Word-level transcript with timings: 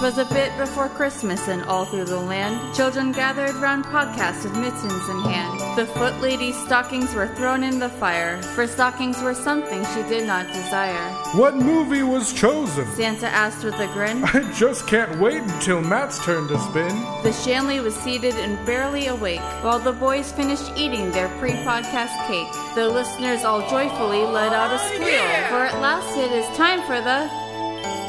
'Twas 0.00 0.16
a 0.16 0.24
bit 0.32 0.50
before 0.56 0.88
Christmas, 0.88 1.46
and 1.48 1.62
all 1.64 1.84
through 1.84 2.06
the 2.06 2.16
land, 2.16 2.74
children 2.74 3.12
gathered 3.12 3.54
round 3.56 3.84
podcasts 3.84 4.44
with 4.44 4.56
mittens 4.56 5.08
in 5.10 5.20
hand. 5.20 5.78
The 5.78 5.84
foot 5.84 6.18
lady's 6.22 6.56
stockings 6.64 7.12
were 7.12 7.28
thrown 7.34 7.62
in 7.62 7.78
the 7.78 7.90
fire, 7.90 8.40
for 8.54 8.66
stockings 8.66 9.20
were 9.20 9.34
something 9.34 9.84
she 9.92 10.02
did 10.08 10.26
not 10.26 10.46
desire. 10.54 11.06
What 11.36 11.54
movie 11.54 12.02
was 12.02 12.32
chosen? 12.32 12.86
Santa 12.92 13.26
asked 13.26 13.62
with 13.62 13.74
a 13.74 13.88
grin. 13.88 14.24
I 14.32 14.50
just 14.54 14.86
can't 14.86 15.20
wait 15.20 15.42
until 15.42 15.82
Matt's 15.82 16.24
turn 16.24 16.48
to 16.48 16.58
spin. 16.60 16.96
The 17.22 17.34
Shanley 17.34 17.80
was 17.80 17.94
seated 17.94 18.36
and 18.36 18.56
barely 18.64 19.08
awake, 19.08 19.44
while 19.60 19.80
the 19.80 19.92
boys 19.92 20.32
finished 20.32 20.72
eating 20.78 21.10
their 21.10 21.28
pre 21.38 21.50
podcast 21.50 22.16
cake. 22.26 22.50
The 22.74 22.88
listeners 22.88 23.44
all 23.44 23.60
joyfully 23.68 24.22
let 24.22 24.54
out 24.54 24.72
a 24.72 24.78
squeal, 24.78 25.28
for 25.50 25.68
at 25.68 25.78
last 25.82 26.16
it 26.16 26.32
is 26.32 26.46
time 26.56 26.80
for 26.88 27.02
the. 27.02 27.28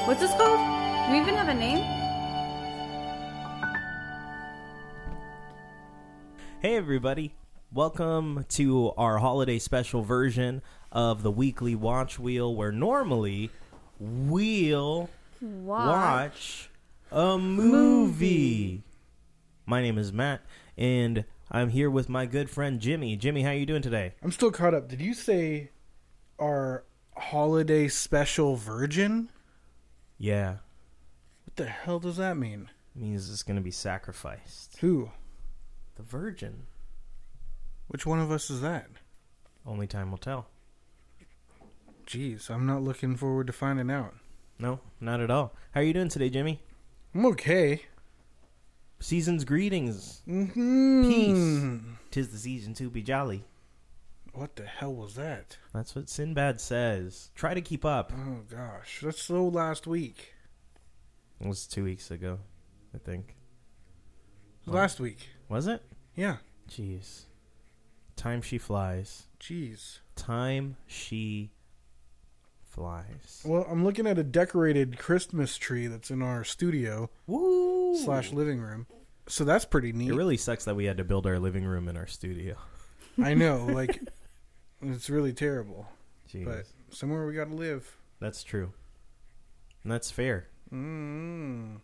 What's 0.07 0.21
this 0.21 0.31
called? 0.37 0.70
Do 1.11 1.15
we 1.17 1.23
even 1.23 1.35
have 1.35 1.49
a 1.49 1.53
name? 1.53 1.83
Hey, 6.61 6.77
everybody. 6.77 7.35
Welcome 7.73 8.45
to 8.51 8.93
our 8.95 9.17
holiday 9.17 9.59
special 9.59 10.03
version 10.03 10.61
of 10.89 11.21
the 11.21 11.29
weekly 11.29 11.75
watch 11.75 12.17
wheel, 12.17 12.55
where 12.55 12.71
normally 12.71 13.49
we'll 13.99 15.09
watch 15.41 16.69
a 17.11 17.37
movie. 17.37 18.83
My 19.65 19.81
name 19.81 19.97
is 19.97 20.13
Matt, 20.13 20.39
and 20.77 21.25
I'm 21.51 21.71
here 21.71 21.89
with 21.89 22.07
my 22.07 22.25
good 22.25 22.49
friend 22.49 22.79
Jimmy. 22.79 23.17
Jimmy, 23.17 23.41
how 23.41 23.49
are 23.49 23.55
you 23.55 23.65
doing 23.65 23.81
today? 23.81 24.13
I'm 24.23 24.31
still 24.31 24.49
caught 24.49 24.73
up. 24.73 24.87
Did 24.87 25.01
you 25.01 25.13
say 25.13 25.71
our 26.39 26.85
holiday 27.17 27.89
special 27.89 28.55
virgin? 28.55 29.27
Yeah, 30.17 30.59
What 31.51 31.65
the 31.65 31.69
hell 31.69 31.99
does 31.99 32.15
that 32.15 32.37
mean? 32.37 32.69
means 32.95 33.29
it's 33.29 33.43
going 33.43 33.57
to 33.57 33.61
be 33.61 33.71
sacrificed. 33.71 34.77
Who? 34.79 35.11
The 35.97 36.01
Virgin. 36.01 36.67
Which 37.89 38.05
one 38.05 38.21
of 38.21 38.31
us 38.31 38.49
is 38.49 38.61
that? 38.61 38.87
Only 39.65 39.85
time 39.85 40.11
will 40.11 40.17
tell. 40.17 40.47
Jeez, 42.07 42.49
I'm 42.49 42.65
not 42.65 42.83
looking 42.83 43.17
forward 43.17 43.47
to 43.47 43.53
finding 43.53 43.91
out. 43.91 44.13
No, 44.59 44.79
not 45.01 45.19
at 45.19 45.29
all. 45.29 45.53
How 45.71 45.81
are 45.81 45.83
you 45.83 45.91
doing 45.91 46.07
today, 46.07 46.29
Jimmy? 46.29 46.61
I'm 47.13 47.25
okay. 47.25 47.81
Season's 49.01 49.43
greetings. 49.43 50.21
Mm-hmm. 50.25 51.03
Peace. 51.03 51.97
Tis 52.11 52.29
the 52.29 52.37
season 52.37 52.73
to 52.75 52.89
be 52.89 53.01
jolly. 53.01 53.43
What 54.31 54.55
the 54.55 54.65
hell 54.65 54.93
was 54.93 55.15
that? 55.15 55.57
That's 55.73 55.95
what 55.95 56.07
Sinbad 56.07 56.61
says. 56.61 57.29
Try 57.35 57.53
to 57.53 57.61
keep 57.61 57.83
up. 57.83 58.13
Oh 58.15 58.43
gosh, 58.49 59.01
that's 59.03 59.21
so 59.21 59.45
last 59.45 59.85
week. 59.85 60.35
It 61.41 61.47
was 61.47 61.65
two 61.65 61.83
weeks 61.83 62.11
ago, 62.11 62.39
I 62.93 62.99
think. 62.99 63.35
Last 64.67 64.99
week. 64.99 65.27
Was 65.49 65.67
it? 65.67 65.81
Yeah. 66.15 66.37
Jeez. 66.69 67.23
Time 68.15 68.41
she 68.41 68.59
flies. 68.59 69.23
Jeez. 69.39 69.99
Time 70.15 70.77
she 70.85 71.51
flies. 72.63 73.41
Well, 73.43 73.65
I'm 73.69 73.83
looking 73.83 74.05
at 74.05 74.19
a 74.19 74.23
decorated 74.23 74.99
Christmas 74.99 75.57
tree 75.57 75.87
that's 75.87 76.11
in 76.11 76.21
our 76.21 76.43
studio 76.43 77.09
Woo! 77.25 77.97
slash 77.97 78.31
living 78.31 78.61
room. 78.61 78.85
So 79.27 79.43
that's 79.43 79.65
pretty 79.65 79.93
neat. 79.93 80.09
It 80.09 80.15
really 80.15 80.37
sucks 80.37 80.65
that 80.65 80.75
we 80.75 80.85
had 80.85 80.97
to 80.97 81.03
build 81.03 81.25
our 81.25 81.39
living 81.39 81.65
room 81.65 81.87
in 81.87 81.97
our 81.97 82.07
studio. 82.07 82.55
I 83.21 83.33
know, 83.33 83.65
like 83.69 83.99
it's 84.81 85.09
really 85.09 85.33
terrible. 85.33 85.87
Jeez. 86.31 86.45
But 86.45 86.65
somewhere 86.95 87.25
we 87.25 87.33
got 87.33 87.49
to 87.49 87.55
live. 87.55 87.97
That's 88.19 88.43
true. 88.43 88.73
And 89.83 89.91
that's 89.91 90.11
fair. 90.11 90.47
Mm. 90.73 91.77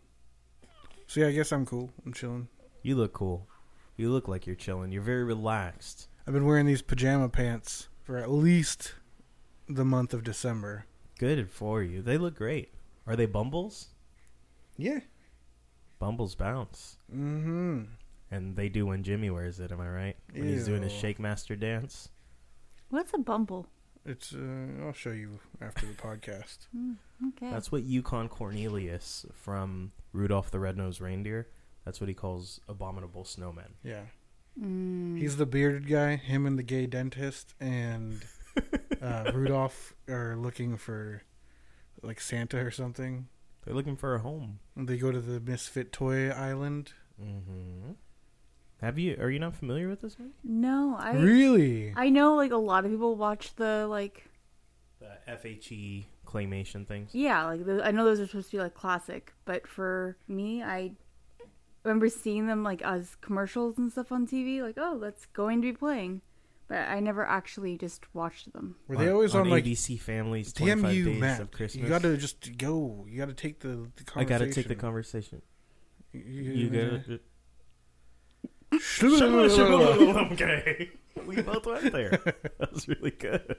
So 1.08 1.22
yeah, 1.22 1.28
I 1.28 1.32
guess 1.32 1.52
I'm 1.52 1.66
cool. 1.66 1.92
I'm 2.06 2.14
chilling. 2.14 2.48
You 2.82 2.96
look 2.96 3.14
cool. 3.14 3.48
You 3.96 4.12
look 4.12 4.28
like 4.28 4.46
you're 4.46 4.56
chilling. 4.56 4.92
You're 4.92 5.02
very 5.02 5.24
relaxed. 5.24 6.08
I've 6.26 6.34
been 6.34 6.46
wearing 6.46 6.66
these 6.66 6.82
pajama 6.82 7.30
pants 7.30 7.88
for 8.04 8.18
at 8.18 8.30
least 8.30 8.96
the 9.68 9.86
month 9.86 10.14
of 10.14 10.24
December. 10.24 10.86
Good 11.20 11.50
for 11.50 11.82
you. 11.82 12.02
They 12.02 12.18
look 12.18 12.36
great. 12.36 12.74
Are 13.06 13.16
they 13.16 13.26
bumbles? 13.26 13.88
Yeah. 14.78 15.00
Bumbles 16.00 16.36
bounce. 16.36 16.98
Mm-hmm. 17.14 17.84
And 18.30 18.56
they 18.56 18.70
do 18.70 18.86
when 18.86 19.04
Jimmy 19.04 19.30
wears 19.30 19.60
it, 19.60 19.72
am 19.72 19.82
I 19.82 19.90
right? 19.90 20.16
When 20.34 20.48
he's 20.48 20.66
doing 20.66 20.84
his 20.84 20.92
Shake 20.92 21.20
Master 21.20 21.56
dance. 21.56 22.10
What's 22.90 23.14
a 23.14 23.18
bumble? 23.18 23.68
It's 24.08 24.34
uh 24.34 24.86
I'll 24.86 24.94
show 24.94 25.12
you 25.12 25.40
after 25.62 25.86
the 25.86 25.94
podcast. 25.94 26.68
Okay. 27.30 27.50
That's 27.50 27.72
what 27.72 27.82
Yukon 27.82 28.30
Cornelius 28.30 29.26
from 29.34 29.92
Rudolph 30.14 30.52
the 30.52 30.60
Red-Nosed 30.60 31.02
Reindeer, 31.02 31.48
that's 31.84 32.00
what 32.00 32.10
he 32.10 32.14
calls 32.14 32.62
abominable 32.70 33.24
snowmen. 33.24 33.72
Yeah. 33.84 34.04
Mm. 34.62 35.18
He's 35.18 35.38
the 35.38 35.48
bearded 35.48 35.88
guy, 35.88 36.18
him 36.18 36.46
and 36.46 36.60
the 36.60 36.64
gay 36.64 36.86
dentist 36.86 37.56
and 37.60 38.24
uh, 39.02 39.32
Rudolph 39.34 39.96
are 40.08 40.36
looking 40.36 40.78
for 40.78 41.24
like 42.04 42.20
Santa 42.22 42.58
or 42.60 42.70
something. 42.70 43.30
They're 43.66 43.74
looking 43.74 43.96
for 43.96 44.16
a 44.16 44.20
home. 44.20 44.60
And 44.76 44.88
they 44.88 44.98
go 44.98 45.12
to 45.12 45.20
the 45.22 45.40
Misfit 45.40 45.92
Toy 45.92 46.30
Island. 46.30 46.94
Mm-hmm. 47.22 47.94
Have 48.82 49.00
you? 49.00 49.18
Are 49.20 49.30
you 49.30 49.40
not 49.40 49.56
familiar 49.56 49.90
with 49.90 50.02
this 50.02 50.18
movie? 50.20 50.34
no, 50.44 50.96
I 51.00 51.14
really? 51.14 51.94
I 51.96 52.10
know 52.10 52.36
like 52.36 52.52
a 52.52 52.58
lot 52.58 52.86
of 52.86 52.92
people 52.92 53.16
watch 53.16 53.56
the 53.56 53.88
like 53.88 54.30
The 55.00 55.18
FHE 55.28 56.06
claymation 56.26 56.86
things. 56.86 57.12
yeah 57.14 57.46
like 57.46 57.66
the, 57.66 57.82
I 57.86 57.92
know 57.92 58.04
those 58.04 58.20
are 58.20 58.28
supposed 58.28 58.52
to 58.52 58.58
be 58.58 58.62
like 58.64 58.74
classic, 58.74 59.34
but 59.46 59.66
for 59.68 60.18
me 60.28 60.62
I 60.62 60.92
remember 61.84 62.10
seeing 62.10 62.48
them 62.48 62.64
like 62.64 62.82
as 62.82 63.16
commercials 63.22 63.78
and 63.78 63.92
stuff 63.92 64.12
on 64.12 64.28
TV. 64.28 64.62
Like 64.62 64.76
oh 64.78 65.00
that's 65.00 65.26
going 65.28 65.62
to 65.62 65.68
be 65.72 65.74
playing, 65.74 66.22
but 66.68 66.80
I 66.80 67.00
never 67.00 67.26
actually 67.26 67.78
just 67.78 68.14
watched 68.14 68.52
them. 68.54 68.76
Were 68.88 68.98
they 68.98 69.10
always 69.10 69.34
on, 69.34 69.50
like 69.50 69.64
ABC 69.64 70.00
Families? 70.00 70.52
Damn 70.54 70.82
25 70.82 70.94
you, 70.96 71.06
Days 71.06 71.20
Matt! 71.22 71.40
of 71.40 71.52
Christmas. 71.52 71.84
You 71.84 71.90
got 71.90 72.02
to 72.04 72.18
just 72.18 72.58
go. 72.58 73.06
You 73.10 73.18
got 73.18 73.30
to 73.30 73.34
take 73.34 73.60
the, 73.62 73.90
the 73.96 74.04
I 74.16 74.26
conversation. 74.26 74.28
got 74.28 74.38
to 74.46 74.54
take 74.54 74.68
the 74.68 74.76
conversation. 74.76 75.42
You, 76.14 76.22
You 76.22 76.70
got 76.70 77.06
to. 77.06 77.20
Okay. 80.32 80.92
We 81.26 81.42
both 81.42 81.66
went 81.66 81.92
there. 81.92 82.12
That 82.60 82.74
was 82.74 82.88
really 82.88 83.12
good. 83.12 83.56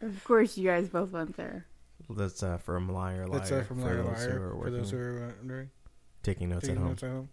Of 0.00 0.24
course, 0.24 0.56
you 0.58 0.68
guys 0.68 0.88
both 0.88 1.10
went 1.10 1.36
there. 1.36 1.66
That's 2.10 2.42
uh, 2.42 2.58
from 2.58 2.92
Liar 2.92 3.26
Liar. 3.26 3.38
That's 3.38 3.52
uh, 3.52 3.62
from 3.62 3.80
Liar 3.80 4.02
Liar. 4.02 4.54
For 4.60 4.70
those 4.70 4.90
who 4.90 4.98
are 4.98 5.34
wondering, 5.38 5.70
taking 6.22 6.50
notes 6.50 6.62
taking 6.62 6.76
at 6.76 6.80
home. 6.80 6.88
notes 6.88 7.02
at 7.02 7.10
home. 7.10 7.28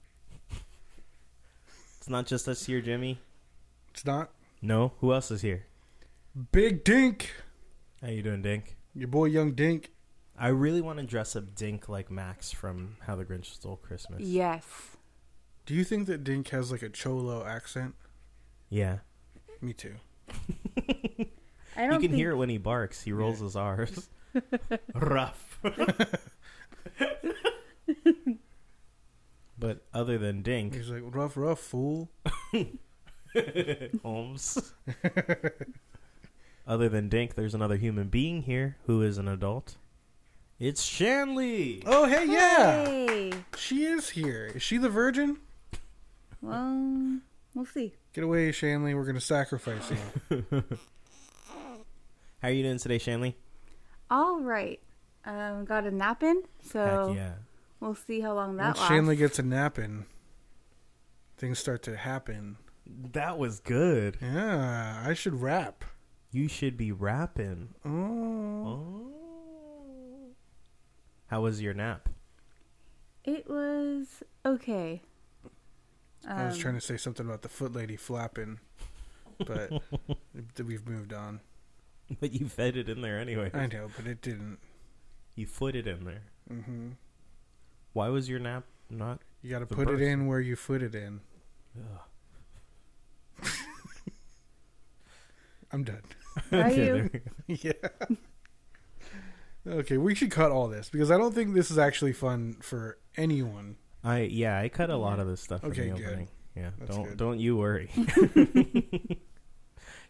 It's 1.98 2.10
not 2.10 2.28
just 2.28 2.48
us 2.48 2.66
here, 2.66 2.80
Jimmy. 2.82 3.20
It's 3.94 4.06
not 4.06 4.30
No, 4.62 4.94
who 5.00 5.14
else 5.14 5.32
is 5.32 5.42
here? 5.42 5.66
Big 6.52 6.84
Dink. 6.84 7.34
How 8.02 8.10
you 8.10 8.24
doing, 8.24 8.42
Dink? 8.42 8.78
Your 8.96 9.08
boy, 9.10 9.26
Young 9.26 9.54
Dink. 9.54 9.92
I 10.38 10.48
really 10.48 10.80
want 10.80 11.00
to 11.00 11.06
dress 11.06 11.36
up 11.36 11.54
Dink 11.56 11.90
like 11.90 12.10
Max 12.10 12.52
from 12.52 12.96
How 13.02 13.16
the 13.16 13.26
Grinch 13.26 13.46
Stole 13.48 13.76
Christmas. 13.78 14.22
Yes. 14.22 14.64
Do 15.70 15.76
you 15.76 15.84
think 15.84 16.08
that 16.08 16.24
Dink 16.24 16.48
has 16.50 16.72
like 16.72 16.82
a 16.82 16.90
cholo 16.90 17.46
accent? 17.46 17.94
Yeah. 18.72 18.98
Me 19.62 19.72
too. 19.72 19.94
I 21.78 21.84
don't 21.86 21.92
You 21.94 22.00
can 22.00 22.00
think, 22.00 22.14
hear 22.16 22.32
it 22.32 22.38
when 22.38 22.50
he 22.50 22.58
barks. 22.58 23.04
He 23.04 23.12
rolls 23.12 23.40
his 23.40 23.56
R's. 23.56 24.10
Rough. 24.96 25.60
but 29.60 29.86
other 29.94 30.18
than 30.18 30.42
Dink, 30.42 30.74
He's 30.74 30.90
like 30.90 31.04
rough, 31.06 31.38
rough 31.38 31.60
fool. 31.60 32.10
Holmes. 34.02 34.74
other 36.66 36.90
than 36.90 37.10
Dink, 37.10 37.36
there's 37.36 37.54
another 37.54 37.78
human 37.78 38.08
being 38.08 38.42
here 38.42 38.78
who 38.88 39.04
is 39.04 39.20
an 39.20 39.28
adult. 39.28 39.76
It's 40.60 40.82
Shanley. 40.84 41.84
Oh, 41.86 42.06
hey, 42.08 42.26
yeah, 42.26 42.86
Hey. 42.86 43.34
she 43.56 43.84
is 43.86 44.10
here. 44.10 44.52
Is 44.56 44.64
she 44.64 44.78
the 44.80 44.90
virgin? 44.90 45.38
Well, 46.42 47.20
we'll 47.54 47.66
see. 47.66 47.94
Get 48.14 48.24
away, 48.24 48.52
Shanley. 48.52 48.94
We're 48.94 49.06
gonna 49.06 49.20
sacrifice 49.22 49.92
you. 49.92 50.54
How 52.42 52.48
are 52.48 52.52
you 52.52 52.64
doing 52.64 52.80
today, 52.80 52.98
Shanley? 52.98 53.36
All 54.10 54.40
right. 54.42 54.80
Um, 55.26 55.66
got 55.66 55.86
a 55.86 55.92
nap 55.92 56.24
in, 56.24 56.44
so 56.64 57.08
Heck 57.10 57.18
yeah. 57.18 57.32
we'll 57.82 57.94
see 57.96 58.22
how 58.22 58.34
long 58.34 58.56
that 58.58 58.66
Once 58.68 58.78
lasts. 58.80 58.90
Shanley 58.94 59.16
gets 59.18 59.38
a 59.38 59.44
nap 59.44 59.78
in, 59.78 60.06
things 61.38 61.60
start 61.60 61.84
to 61.84 61.98
happen. 61.98 62.58
That 62.88 63.38
was 63.38 63.60
good. 63.60 64.18
Yeah, 64.22 65.04
I 65.06 65.14
should 65.14 65.42
rap. 65.42 65.84
You 66.32 66.48
should 66.48 66.78
be 66.78 66.92
rapping. 66.94 67.70
Oh, 67.86 67.90
Oh. 68.66 69.06
How 71.28 71.42
was 71.42 71.62
your 71.62 71.74
nap? 71.74 72.10
It 73.26 73.48
was 73.50 74.24
okay. 74.46 75.02
I 76.28 76.46
was 76.46 76.56
Um, 76.56 76.62
trying 76.62 76.76
to 76.76 76.82
say 76.82 76.98
something 76.98 77.26
about 77.26 77.42
the 77.42 77.50
foot 77.50 77.74
lady 77.74 77.96
flapping, 77.96 78.60
but 79.40 79.72
we've 80.66 80.88
moved 80.88 81.14
on. 81.14 81.40
But 82.20 82.34
you 82.34 82.48
fed 82.50 82.76
it 82.76 82.90
in 82.90 83.02
there 83.02 83.20
anyway. 83.20 83.52
I 83.54 83.68
know, 83.68 83.90
but 83.96 84.06
it 84.08 84.22
didn't. 84.22 84.58
You 85.36 85.46
footed 85.46 85.88
in 85.88 86.04
there. 86.06 86.24
hmm 86.48 86.90
why 87.94 88.08
was 88.10 88.30
your 88.30 88.40
nap 88.40 88.66
not? 88.90 89.20
You 89.42 89.50
got 89.50 89.60
to 89.60 89.66
put 89.66 89.88
birth. 89.88 90.00
it 90.00 90.04
in 90.06 90.28
where 90.28 90.40
you 90.40 90.56
foot 90.56 90.82
it 90.84 90.94
in. 90.94 91.22
Ugh. 91.78 93.50
I'm 95.72 95.84
done. 95.84 96.02
Are 96.52 96.70
you? 96.72 96.86
there 96.86 97.10
we 97.48 97.58
go. 97.58 97.74
yeah. 99.68 99.74
Okay, 99.74 99.98
we 99.98 100.16
should 100.16 100.32
cut 100.32 100.52
all 100.52 100.68
this 100.68 100.90
because 100.90 101.12
I 101.12 101.18
don't 101.18 101.34
think 101.36 101.54
this 101.54 101.70
is 101.70 101.78
actually 101.78 102.14
fun 102.14 102.58
for 102.62 102.98
anyone. 103.18 103.76
I 104.04 104.22
yeah, 104.22 104.60
I 104.60 104.70
cut 104.70 104.90
a 104.90 104.96
lot 104.98 105.20
of 105.20 105.28
this 105.28 105.42
stuff 105.42 105.64
in 105.64 105.72
Okay, 105.72 105.90
the 105.90 105.98
good. 105.98 106.06
opening. 106.08 106.28
Yeah, 106.56 106.70
That's 106.80 106.96
don't 106.96 107.04
good. 107.10 107.18
don't 107.18 107.40
you 107.40 107.58
worry. 107.58 107.90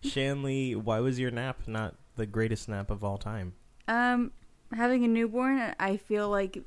Shanley, 0.01 0.75
why 0.75 0.99
was 0.99 1.19
your 1.19 1.31
nap 1.31 1.67
not 1.67 1.95
the 2.15 2.25
greatest 2.25 2.69
nap 2.69 2.89
of 2.89 3.03
all 3.03 3.17
time? 3.17 3.53
Um, 3.87 4.31
having 4.73 5.03
a 5.03 5.07
newborn, 5.07 5.75
I 5.79 5.97
feel 5.97 6.29
like 6.29 6.63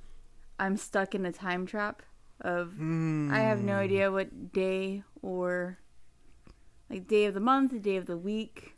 I'm 0.58 0.76
stuck 0.76 1.14
in 1.14 1.24
a 1.24 1.32
time 1.32 1.66
trap 1.66 2.02
of 2.40 2.74
I 2.80 3.38
have 3.40 3.60
Hmm. 3.60 3.66
no 3.66 3.76
idea 3.76 4.10
what 4.10 4.52
day 4.52 5.02
or 5.22 5.78
like 6.90 7.06
day 7.06 7.26
of 7.26 7.34
the 7.34 7.40
month, 7.40 7.80
day 7.82 7.96
of 7.96 8.06
the 8.06 8.16
week, 8.18 8.74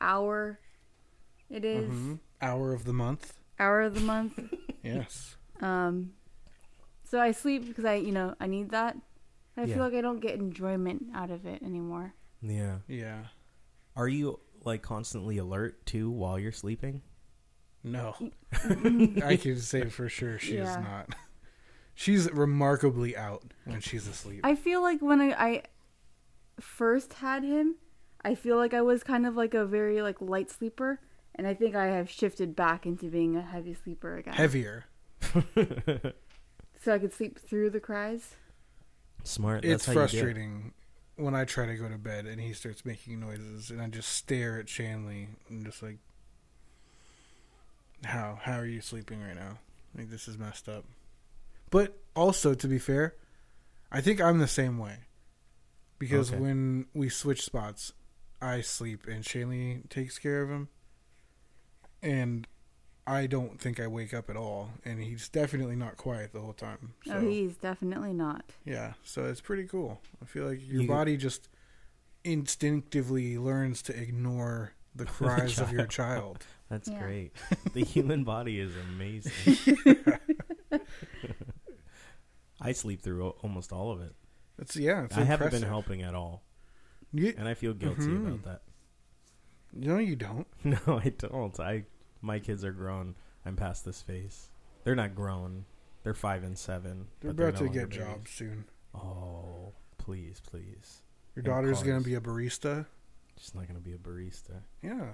hour 0.00 0.60
it 1.50 1.64
is, 1.64 1.90
Mhm. 1.90 2.20
Hour 2.40 2.72
of 2.72 2.84
the 2.84 2.92
month. 2.92 3.34
hour 3.58 3.80
of 3.82 3.94
the 3.94 4.00
month. 4.00 4.38
Yes. 4.84 5.36
Um, 5.60 6.12
so 7.08 7.20
I 7.20 7.32
sleep 7.32 7.66
because 7.66 7.84
I, 7.84 7.94
you 7.94 8.12
know, 8.12 8.34
I 8.40 8.46
need 8.46 8.70
that. 8.70 8.96
I 9.56 9.62
Yeah. 9.64 9.74
feel 9.74 9.84
like 9.84 9.94
I 9.94 10.00
don't 10.00 10.20
get 10.20 10.34
enjoyment 10.34 11.06
out 11.14 11.30
of 11.30 11.46
it 11.46 11.62
anymore. 11.62 12.14
Yeah. 12.42 12.78
Yeah. 12.86 13.24
Are 13.96 14.08
you 14.08 14.40
like 14.64 14.82
constantly 14.82 15.38
alert 15.38 15.84
too 15.86 16.10
while 16.10 16.38
you're 16.38 16.52
sleeping? 16.52 17.02
No. 17.82 18.14
I 19.24 19.38
can 19.40 19.58
say 19.58 19.88
for 19.88 20.08
sure 20.08 20.38
she 20.38 20.56
is 20.56 20.68
Yeah. 20.68 20.80
not. 20.80 21.14
She's 21.94 22.30
remarkably 22.32 23.16
out 23.16 23.42
when 23.64 23.80
she's 23.80 24.06
asleep. 24.06 24.40
I 24.44 24.54
feel 24.54 24.82
like 24.82 25.00
when 25.02 25.20
I, 25.20 25.32
I 25.32 25.62
first 26.60 27.14
had 27.14 27.42
him, 27.42 27.74
I 28.24 28.34
feel 28.36 28.56
like 28.56 28.72
I 28.74 28.82
was 28.82 29.02
kind 29.02 29.26
of 29.26 29.34
like 29.36 29.54
a 29.54 29.64
very 29.64 30.00
like 30.02 30.20
light 30.20 30.50
sleeper, 30.50 31.00
and 31.34 31.46
I 31.46 31.54
think 31.54 31.74
I 31.74 31.86
have 31.86 32.08
shifted 32.10 32.54
back 32.54 32.86
into 32.86 33.06
being 33.10 33.36
a 33.36 33.42
heavy 33.42 33.74
sleeper 33.74 34.16
again. 34.16 34.34
Heavier. 34.34 34.84
So 36.80 36.94
I 36.94 36.98
could 36.98 37.12
sleep 37.12 37.38
through 37.38 37.70
the 37.70 37.80
cries. 37.80 38.34
Smart. 39.24 39.62
That's 39.62 39.74
it's 39.74 39.86
how 39.86 39.92
you 39.92 39.98
do 39.98 40.00
frustrating 40.00 40.72
when 41.16 41.34
I 41.34 41.44
try 41.44 41.66
to 41.66 41.74
go 41.76 41.88
to 41.88 41.98
bed 41.98 42.26
and 42.26 42.40
he 42.40 42.52
starts 42.52 42.84
making 42.84 43.18
noises 43.18 43.70
and 43.70 43.82
I 43.82 43.88
just 43.88 44.10
stare 44.10 44.58
at 44.58 44.68
Shanley 44.68 45.28
and 45.48 45.66
just 45.66 45.82
like 45.82 45.98
how 48.04 48.38
how 48.40 48.58
are 48.58 48.66
you 48.66 48.80
sleeping 48.80 49.20
right 49.20 49.34
now? 49.34 49.58
Like 49.96 50.10
this 50.10 50.28
is 50.28 50.38
messed 50.38 50.68
up. 50.68 50.84
But 51.70 51.98
also 52.14 52.54
to 52.54 52.68
be 52.68 52.78
fair, 52.78 53.14
I 53.90 54.00
think 54.00 54.20
I'm 54.20 54.38
the 54.38 54.46
same 54.46 54.78
way. 54.78 54.98
Because 55.98 56.30
Okay. 56.30 56.40
when 56.40 56.86
we 56.94 57.08
switch 57.08 57.42
spots, 57.42 57.92
I 58.40 58.60
sleep 58.60 59.08
and 59.08 59.26
Shanley 59.26 59.82
takes 59.88 60.18
care 60.18 60.42
of 60.42 60.48
him. 60.48 60.68
And 62.00 62.46
I 63.10 63.26
don't 63.26 63.58
think 63.60 63.80
I 63.80 63.86
wake 63.86 64.12
up 64.12 64.28
at 64.28 64.36
all 64.36 64.70
and 64.84 65.00
he's 65.02 65.28
definitely 65.30 65.76
not 65.76 65.96
quiet 65.96 66.32
the 66.32 66.40
whole 66.40 66.52
time. 66.52 66.92
So 67.06 67.14
Oh, 67.14 67.20
he's 67.20 67.56
definitely 67.56 68.12
not. 68.12 68.44
yeah, 68.64 68.92
so 69.02 69.24
it's 69.24 69.40
pretty 69.40 69.64
cool. 69.64 70.00
I 70.22 70.26
feel 70.26 70.46
like 70.46 70.60
your 70.66 70.82
You- 70.82 70.88
body 70.88 71.16
just 71.16 71.48
instinctively 72.24 73.38
learns 73.38 73.80
to 73.82 73.96
ignore 73.98 74.72
the 74.94 75.04
cries 75.16 75.58
of 75.58 75.72
your 75.72 75.86
child. 75.86 76.44
That's 76.68 76.88
Yeah. 76.88 77.00
great. 77.02 77.32
The 77.72 77.84
human 77.94 78.24
body 78.24 78.60
is 78.60 78.72
amazing. 78.76 79.76
I 82.60 82.72
sleep 82.72 83.00
through 83.02 83.30
almost 83.42 83.72
all 83.72 83.90
of 83.92 84.00
it. 84.02 84.14
It's 84.58 84.76
yeah, 84.76 85.04
it's 85.04 85.16
I 85.16 85.22
haven't 85.22 85.52
been 85.52 85.62
helping 85.62 86.02
at 86.02 86.14
all, 86.14 86.42
You, 87.12 87.32
and 87.38 87.46
I 87.48 87.54
feel 87.54 87.72
guilty 87.74 88.02
Mhm. 88.08 88.26
about 88.26 88.42
that. 88.44 88.62
no, 89.72 89.98
you 89.98 90.16
don't. 90.16 90.46
No, 90.64 90.78
I 90.88 91.10
don't. 91.16 91.58
I 91.60 91.84
my 92.20 92.38
kids 92.38 92.64
are 92.64 92.72
grown. 92.72 93.14
I'm 93.46 93.56
past 93.56 93.84
this 93.84 94.02
phase. 94.02 94.50
They're 94.84 94.94
not 94.96 95.14
grown. 95.14 95.64
They're 96.02 96.14
five 96.14 96.42
and 96.42 96.56
seven. 96.56 97.06
They're 97.20 97.32
but 97.32 97.48
about 97.48 97.60
no 97.60 97.66
to 97.68 97.72
get 97.72 97.90
babies. 97.90 98.04
jobs 98.06 98.30
soon. 98.30 98.64
Oh, 98.94 99.72
please, 99.98 100.40
please. 100.48 101.02
Your 101.34 101.44
And 101.44 101.46
daughter's 101.46 101.82
gonna 101.82 102.00
be 102.00 102.14
a 102.14 102.20
barista. 102.20 102.86
She's 103.36 103.54
not 103.54 103.66
gonna 103.68 103.80
be 103.80 103.92
a 103.92 103.98
barista. 103.98 104.62
Yeah. 104.82 105.10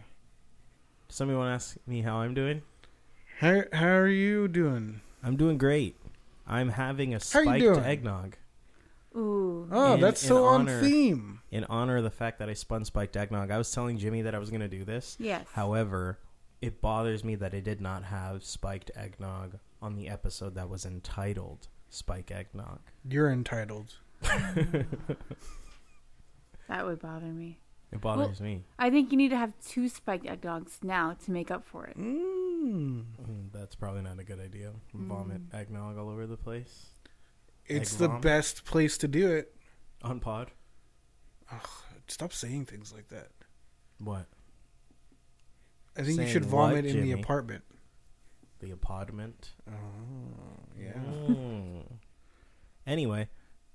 Does 1.09 1.17
somebody 1.17 1.37
want 1.37 1.49
to 1.51 1.55
ask 1.55 1.77
me 1.87 2.03
how 2.03 2.17
I'm 2.17 2.35
doing? 2.35 2.63
How 3.39 3.63
how 3.73 3.89
are 3.89 4.09
you 4.09 4.49
doing? 4.49 5.01
I'm 5.23 5.37
doing 5.37 5.59
great. 5.59 5.97
I'm 6.47 6.69
having 6.71 7.15
a 7.15 7.19
How 7.33 7.41
you 7.41 7.45
spiked 7.45 7.61
doing? 7.65 7.81
eggnog 7.85 8.37
Ooh. 9.17 9.69
Oh, 9.71 9.95
In- 9.95 10.01
that's 10.01 10.23
in 10.23 10.29
so 10.29 10.45
honor- 10.45 10.79
on 10.79 10.83
theme. 10.85 11.41
in 11.51 11.65
honor 11.65 11.97
of 11.99 12.05
the 12.05 12.11
fact 12.11 12.39
that 12.41 12.49
I 12.49 12.55
spun 12.55 12.85
spiked 12.85 13.17
eggnog. 13.17 13.51
I 13.51 13.59
was 13.59 13.71
telling 13.71 13.97
Jimmy 13.99 14.23
that 14.23 14.35
I 14.35 14.39
was 14.39 14.51
gonna 14.51 14.69
do 14.69 14.85
this. 14.85 15.17
Yes. 15.21 15.47
However, 15.53 16.19
it 16.65 16.81
bothers 16.81 17.23
me 17.25 17.35
that 17.37 17.55
I 17.55 17.61
did 17.61 17.81
not 17.81 18.05
have 18.05 18.43
spiked 18.45 18.91
eggnog 18.97 19.59
on 19.83 19.97
the 19.97 20.09
episode 20.09 20.55
that 20.55 20.69
was 20.71 20.87
entitled 20.87 21.69
Spike 21.91 22.31
Eggnog. 22.31 22.81
You're 23.09 23.31
entitled. 23.31 23.95
That 26.69 26.87
would 26.87 27.01
bother 27.01 27.27
me. 27.27 27.59
It 27.93 28.01
bothers 28.01 28.41
me. 28.41 28.65
I 28.79 28.89
think 28.91 29.13
you 29.13 29.19
need 29.19 29.29
to 29.29 29.37
have 29.37 29.53
two 29.65 29.89
spiked 29.89 30.25
eggnogs 30.25 30.83
now 30.83 31.15
to 31.25 31.31
make 31.31 31.51
up 31.51 31.65
for 31.67 31.85
it. 31.87 31.99
Mm. 31.99 33.05
Mm, 33.23 33.53
That's 33.53 33.75
probably 33.75 34.01
not 34.03 34.19
a 34.19 34.25
good 34.25 34.41
idea. 34.41 34.71
Vomit 34.95 35.43
eggnog 35.53 35.99
all 35.99 36.09
over 36.09 36.27
the 36.27 36.39
place. 36.39 36.87
It's 37.67 37.93
Egg 37.93 37.99
the 37.99 38.09
vom? 38.09 38.21
best 38.23 38.65
place 38.65 38.97
to 38.99 39.09
do 39.09 39.31
it. 39.31 39.55
On 40.03 40.19
pod? 40.21 40.51
Stop 42.09 42.33
saying 42.33 42.65
things 42.65 42.93
like 42.93 43.09
that. 43.09 43.29
What? 43.99 44.27
I 45.97 46.03
think 46.03 46.09
you 46.09 46.15
Saying 46.17 46.29
should 46.33 46.45
what, 46.45 46.69
vomit 46.69 46.87
in 46.87 47.03
the 47.03 47.13
apartment. 47.13 47.63
The 48.61 48.71
apartment? 48.73 49.53
Oh, 49.69 49.73
yeah. 50.79 50.93
Mm. 50.95 51.85
Anyway, 52.87 53.29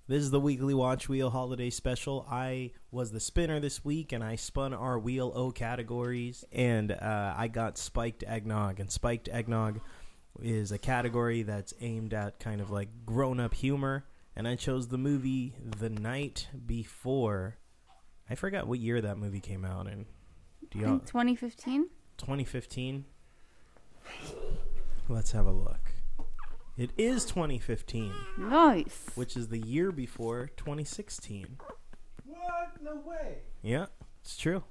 this 0.08 0.24
is 0.24 0.32
the 0.32 0.40
weekly 0.40 0.74
Watch 0.74 1.08
Wheel 1.08 1.30
Holiday 1.30 1.70
Special. 1.70 2.26
I 2.30 2.72
was 2.92 3.12
the 3.12 3.20
spinner 3.20 3.60
this 3.60 3.86
week, 3.86 4.12
and 4.12 4.24
I 4.24 4.36
spun 4.36 4.74
our 4.74 5.00
Wheel 5.00 5.32
O 5.36 5.52
categories, 5.52 6.44
and 6.52 6.92
uh, 6.92 7.34
I 7.38 7.48
got 7.48 7.78
Spiked 7.78 8.24
Eggnog. 8.28 8.80
And 8.80 8.92
Spiked 8.92 9.30
Eggnog 9.32 9.80
is 10.42 10.72
a 10.72 10.78
category 10.78 11.44
that's 11.44 11.74
aimed 11.80 12.14
at 12.14 12.40
kind 12.40 12.60
of 12.60 12.70
like 12.70 12.90
grown 13.06 13.40
up 13.40 13.54
humor, 13.54 14.06
and 14.36 14.48
I 14.48 14.56
chose 14.56 14.88
the 14.88 14.98
movie 14.98 15.54
The 15.78 15.90
Night 15.90 16.50
Before. 16.66 17.58
I 18.30 18.36
forgot 18.36 18.68
what 18.68 18.80
year 18.80 19.02
that 19.02 19.18
movie 19.18 19.40
came 19.40 19.64
out 19.64 19.88
in. 19.88 20.06
Do 20.72 20.80
y'all, 20.80 20.90
think 20.90 21.06
2015. 21.06 21.88
2015? 22.20 23.06
Let's 25.08 25.32
have 25.32 25.46
a 25.46 25.52
look. 25.52 25.80
It 26.78 26.92
is 26.98 27.26
2015 27.26 28.14
Nice. 28.38 29.08
which 29.16 29.36
is 29.36 29.50
the 29.50 29.58
year 29.58 29.92
before 29.92 30.50
2016. 30.58 31.58
What? 32.26 32.82
No 32.82 32.96
way. 33.06 33.40
Yeah, 33.62 33.88
it's 34.22 34.38
true. 34.38 34.64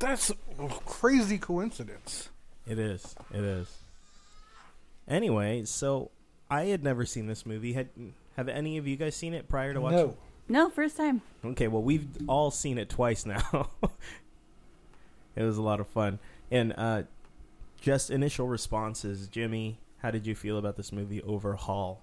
That's 0.00 0.30
a 0.30 0.68
crazy 0.84 1.38
coincidence. 1.38 2.30
It 2.66 2.78
is. 2.78 3.14
It 3.32 3.44
is. 3.44 3.78
Anyway, 5.06 5.64
so 5.64 6.10
I 6.50 6.64
had 6.64 6.82
never 6.82 7.04
seen 7.06 7.26
this 7.26 7.46
movie. 7.46 7.74
Had 7.74 7.90
have 8.36 8.48
any 8.48 8.78
of 8.78 8.88
you 8.88 8.96
guys 8.96 9.14
seen 9.14 9.32
it 9.34 9.48
prior 9.48 9.72
to 9.74 9.80
watching? 9.80 9.98
No. 9.98 10.16
No, 10.46 10.70
first 10.70 10.96
time. 10.96 11.22
Okay, 11.44 11.68
well 11.68 11.82
we've 11.82 12.06
all 12.26 12.50
seen 12.50 12.78
it 12.78 12.88
twice 12.88 13.24
now. 13.26 13.68
it 15.36 15.42
was 15.42 15.56
a 15.56 15.62
lot 15.62 15.80
of 15.80 15.88
fun. 15.88 16.18
And 16.50 16.74
uh 16.76 17.02
just 17.80 18.10
initial 18.10 18.48
responses, 18.48 19.28
Jimmy, 19.28 19.78
how 19.98 20.10
did 20.10 20.26
you 20.26 20.34
feel 20.34 20.56
about 20.56 20.76
this 20.76 20.90
movie 20.90 21.22
overhaul? 21.22 22.02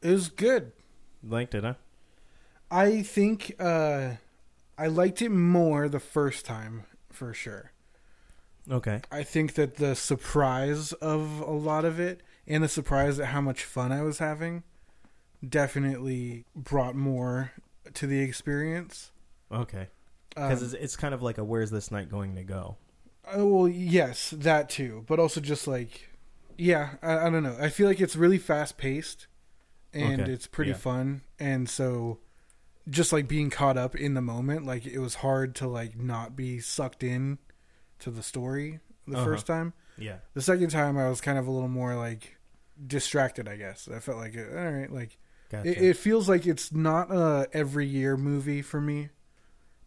It 0.00 0.10
was 0.10 0.30
good. 0.30 0.72
Liked 1.22 1.54
it, 1.54 1.64
huh? 1.64 1.74
I 2.70 3.02
think 3.02 3.54
uh, 3.60 4.12
I 4.78 4.86
liked 4.86 5.20
it 5.20 5.28
more 5.28 5.88
the 5.88 6.00
first 6.00 6.46
time 6.46 6.84
for 7.10 7.34
sure. 7.34 7.72
Okay. 8.70 9.02
I 9.10 9.22
think 9.22 9.54
that 9.54 9.76
the 9.76 9.94
surprise 9.94 10.92
of 10.94 11.40
a 11.40 11.50
lot 11.50 11.84
of 11.84 12.00
it 12.00 12.22
and 12.46 12.64
the 12.64 12.68
surprise 12.68 13.20
at 13.20 13.26
how 13.26 13.42
much 13.42 13.64
fun 13.64 13.92
I 13.92 14.02
was 14.02 14.18
having 14.18 14.62
definitely 15.46 16.46
brought 16.56 16.94
more 16.94 17.52
to 17.92 18.06
the 18.06 18.20
experience. 18.20 19.10
Okay. 19.50 19.88
Um, 20.36 20.48
Because 20.48 20.62
it's, 20.62 20.74
it's 20.74 20.96
kind 20.96 21.14
of 21.14 21.22
like 21.22 21.38
a 21.38 21.44
where's 21.44 21.70
this 21.70 21.90
night 21.90 22.10
going 22.10 22.34
to 22.36 22.42
go? 22.42 22.76
Oh, 23.32 23.46
well, 23.46 23.68
yes, 23.68 24.30
that 24.30 24.68
too, 24.68 25.04
but 25.06 25.18
also 25.20 25.40
just 25.40 25.66
like, 25.68 26.08
yeah, 26.58 26.94
I, 27.02 27.26
I 27.26 27.30
don't 27.30 27.42
know. 27.42 27.56
I 27.60 27.68
feel 27.68 27.86
like 27.86 28.00
it's 28.00 28.16
really 28.16 28.38
fast 28.38 28.76
paced, 28.78 29.26
and 29.92 30.22
Okay, 30.22 30.32
it's 30.32 30.46
pretty 30.46 30.72
yeah. 30.72 30.76
fun, 30.76 31.22
and 31.38 31.68
so 31.68 32.18
just 32.90 33.12
like 33.12 33.28
being 33.28 33.48
caught 33.50 33.76
up 33.78 33.94
in 33.94 34.14
the 34.14 34.20
moment, 34.20 34.66
like 34.66 34.84
it 34.86 34.98
was 34.98 35.16
hard 35.16 35.54
to 35.56 35.68
like 35.68 35.96
not 35.96 36.34
be 36.34 36.58
sucked 36.58 37.02
in 37.04 37.38
to 38.00 38.10
the 38.10 38.22
story 38.22 38.80
the 39.06 39.16
Uh-huh. 39.16 39.24
first 39.24 39.46
time. 39.46 39.72
Yeah. 39.96 40.16
The 40.34 40.42
second 40.42 40.70
time, 40.70 40.98
I 40.98 41.08
was 41.08 41.20
kind 41.20 41.38
of 41.38 41.46
a 41.46 41.50
little 41.50 41.68
more 41.68 41.94
like 41.94 42.38
distracted. 42.84 43.46
I 43.48 43.56
guess 43.56 43.88
I 43.94 44.00
felt 44.00 44.18
like 44.18 44.36
all 44.36 44.72
right, 44.72 44.90
like 44.92 45.16
Gotcha. 45.50 45.70
it, 45.70 45.78
it 45.90 45.96
feels 45.96 46.28
like 46.28 46.44
it's 46.46 46.72
not 46.72 47.12
a 47.12 47.46
every 47.52 47.86
year 47.86 48.16
movie 48.16 48.62
for 48.62 48.80
me, 48.80 49.10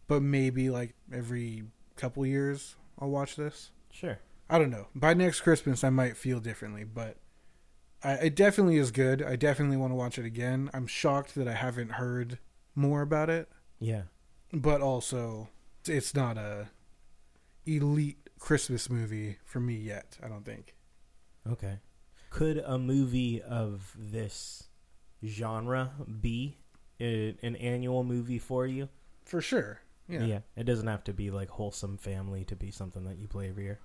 but 0.08 0.22
maybe 0.22 0.70
like 0.70 0.94
every 1.12 1.64
couple 1.96 2.24
years 2.26 2.76
I'll 2.98 3.10
watch 3.10 3.36
this. 3.36 3.70
sure. 3.90 4.18
I 4.48 4.58
don't 4.60 4.70
know. 4.70 4.86
By 4.94 5.12
next 5.14 5.40
Christmas, 5.40 5.82
I 5.82 5.90
might 5.90 6.16
feel 6.16 6.38
differently, 6.38 6.84
but 6.84 7.16
I, 8.04 8.12
it 8.12 8.36
definitely 8.36 8.76
is 8.76 8.92
good. 8.92 9.20
I 9.20 9.34
definitely 9.34 9.76
want 9.76 9.90
to 9.90 9.96
watch 9.96 10.18
it 10.20 10.24
again. 10.24 10.70
I'm 10.72 10.86
shocked 10.86 11.34
that 11.34 11.48
I 11.48 11.54
haven't 11.54 11.92
heard 11.92 12.38
more 12.76 13.02
about 13.02 13.28
it, 13.28 13.48
Yeah. 13.80 14.02
but 14.52 14.80
also 14.80 15.48
it's 15.84 16.14
not 16.14 16.38
a 16.38 16.68
elite 17.64 18.18
Christmas 18.38 18.88
movie 18.88 19.38
for 19.44 19.58
me 19.60 19.74
yet. 19.74 20.16
I 20.22 20.28
don't 20.28 20.44
think. 20.44 20.74
Okay. 21.50 21.78
Could 22.30 22.58
a 22.58 22.78
movie 22.78 23.42
of 23.42 23.96
this 23.98 24.68
genre 25.24 25.90
be 26.20 26.58
a, 27.00 27.34
an 27.42 27.56
annual 27.56 28.04
movie 28.04 28.38
for 28.38 28.64
you? 28.66 28.88
For 29.24 29.40
sure. 29.40 29.80
Yeah. 30.08 30.40
It 30.56 30.64
doesn't 30.64 30.86
have 30.86 31.04
to 31.04 31.12
be 31.12 31.30
like 31.30 31.50
wholesome 31.50 31.98
family 31.98 32.44
to 32.46 32.56
be 32.56 32.70
something 32.70 33.04
that 33.04 33.18
you 33.18 33.28
play 33.28 33.48
every 33.48 33.64
year. 33.64 33.80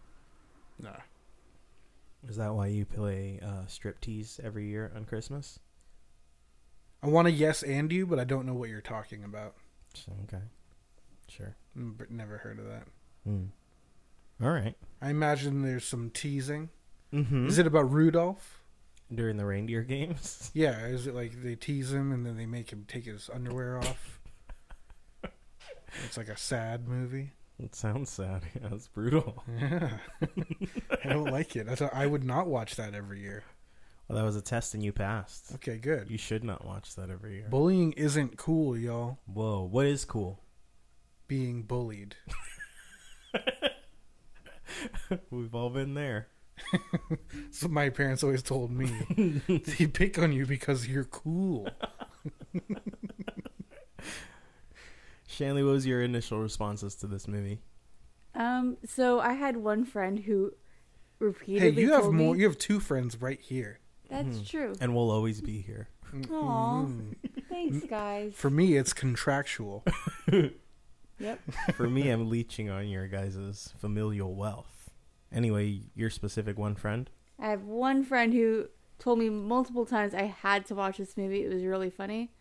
Nah. 0.79 0.97
Is 2.27 2.37
that 2.37 2.53
why 2.53 2.67
you 2.67 2.85
play 2.85 3.39
uh, 3.41 3.65
striptease 3.67 4.39
every 4.39 4.67
year 4.67 4.91
on 4.95 5.05
Christmas? 5.05 5.59
I 7.01 7.07
want 7.07 7.27
to 7.27 7.31
yes 7.31 7.63
and 7.63 7.91
you, 7.91 8.05
but 8.05 8.19
I 8.19 8.23
don't 8.23 8.45
know 8.45 8.53
what 8.53 8.69
you're 8.69 8.81
talking 8.81 9.23
about. 9.23 9.55
Okay. 10.25 10.43
Sure. 11.27 11.55
Mm, 11.77 11.97
but 11.97 12.11
Never 12.11 12.37
heard 12.37 12.59
of 12.59 12.65
that. 12.65 12.83
Hmm. 13.25 13.45
All 14.43 14.51
right. 14.51 14.75
I 15.01 15.09
imagine 15.09 15.63
there's 15.63 15.85
some 15.85 16.11
teasing. 16.11 16.69
Mm-hmm. 17.13 17.47
Is 17.47 17.57
it 17.57 17.67
about 17.67 17.91
Rudolph? 17.91 18.57
during 19.13 19.35
the 19.35 19.45
reindeer 19.45 19.81
games? 19.83 20.51
Yeah. 20.53 20.85
Is 20.85 21.07
it 21.07 21.15
like 21.15 21.43
they 21.43 21.55
tease 21.55 21.91
him 21.91 22.11
and 22.11 22.25
then 22.25 22.37
they 22.37 22.45
make 22.45 22.71
him 22.71 22.85
take 22.87 23.05
his 23.05 23.29
underwear 23.33 23.79
off? 23.79 24.20
It's 26.05 26.17
like 26.17 26.29
a 26.29 26.37
sad 26.37 26.87
movie. 26.87 27.31
It 27.59 27.75
sounds 27.75 28.09
sad. 28.09 28.43
Yeah, 28.61 28.69
it's 28.73 28.87
brutal. 28.87 29.43
Yeah. 29.59 29.89
I 31.03 31.09
don't 31.09 31.31
like 31.31 31.55
it. 31.55 31.67
I 31.69 31.75
thought 31.75 31.93
I 31.93 32.05
would 32.07 32.23
not 32.23 32.47
watch 32.47 32.75
that 32.75 32.93
every 32.93 33.21
year. 33.21 33.43
Well, 34.07 34.17
that 34.17 34.25
was 34.25 34.35
a 34.35 34.41
test 34.41 34.73
and 34.73 34.83
you 34.83 34.91
passed. 34.91 35.53
Okay, 35.55 35.77
good. 35.77 36.09
You 36.09 36.17
should 36.17 36.43
not 36.43 36.65
watch 36.65 36.95
that 36.95 37.09
every 37.09 37.35
year. 37.35 37.47
Bullying 37.49 37.93
isn't 37.93 38.35
cool, 38.37 38.77
y'all. 38.77 39.19
Whoa, 39.25 39.61
what 39.63 39.85
is 39.85 40.03
cool? 40.05 40.39
Being 41.27 41.63
bullied. 41.63 42.15
We've 45.29 45.53
all 45.55 45.69
been 45.69 45.93
there. 45.93 46.27
So 47.51 47.67
my 47.67 47.89
parents 47.89 48.23
always 48.23 48.43
told 48.43 48.71
me 48.71 49.41
they 49.47 49.87
pick 49.87 50.17
on 50.19 50.31
you 50.33 50.45
because 50.45 50.87
you're 50.87 51.05
cool. 51.05 51.67
Shanley, 55.31 55.63
what 55.63 55.71
was 55.71 55.85
your 55.85 56.01
initial 56.01 56.39
responses 56.39 56.95
to 56.95 57.07
this 57.07 57.27
movie? 57.27 57.61
Um, 58.35 58.77
so 58.85 59.19
I 59.19 59.33
had 59.33 59.57
one 59.57 59.85
friend 59.85 60.19
who 60.19 60.51
repeatedly. 61.19 61.59
Hey, 61.59 61.65
repeatedly 61.67 61.83
you 61.83 61.91
have 61.93 62.01
told 62.03 62.15
more. 62.15 62.33
me 62.35 62.41
You 62.41 62.47
have 62.47 62.57
two 62.57 62.79
friends 62.79 63.21
right 63.21 63.39
here. 63.39 63.79
that's 64.09 64.39
Mhm. 64.39 64.47
true. 64.47 64.73
And 64.81 64.93
we'll 64.95 65.09
always 65.11 65.41
be 65.41 65.61
here. 65.61 65.87
Aw. 66.29 66.83
Mm. 66.85 67.15
Thanks, 67.49 67.85
guys. 67.85 68.33
For 68.35 68.49
me, 68.49 68.75
it's 68.75 68.93
contractual. 68.93 69.83
Yep. 71.19 71.39
For 71.75 71.87
me, 71.87 72.09
I'm 72.09 72.29
leeching 72.31 72.71
on 72.71 72.87
your 72.87 73.07
guys' 73.07 73.71
familial 73.77 74.33
wealth. 74.33 74.89
Anyway, 75.31 75.81
your 75.93 76.09
specific 76.09 76.57
one 76.57 76.73
friend? 76.73 77.11
I 77.37 77.49
have 77.49 77.63
one 77.63 78.03
friend 78.03 78.33
who 78.33 78.69
told 78.97 79.19
me 79.19 79.29
multiple 79.29 79.85
times 79.85 80.15
I 80.15 80.23
had 80.23 80.65
to 80.65 80.73
watch 80.75 80.97
this 80.97 81.15
movie. 81.15 81.43
It 81.45 81.53
was 81.53 81.63
really 81.63 81.91
funny. 81.91 82.33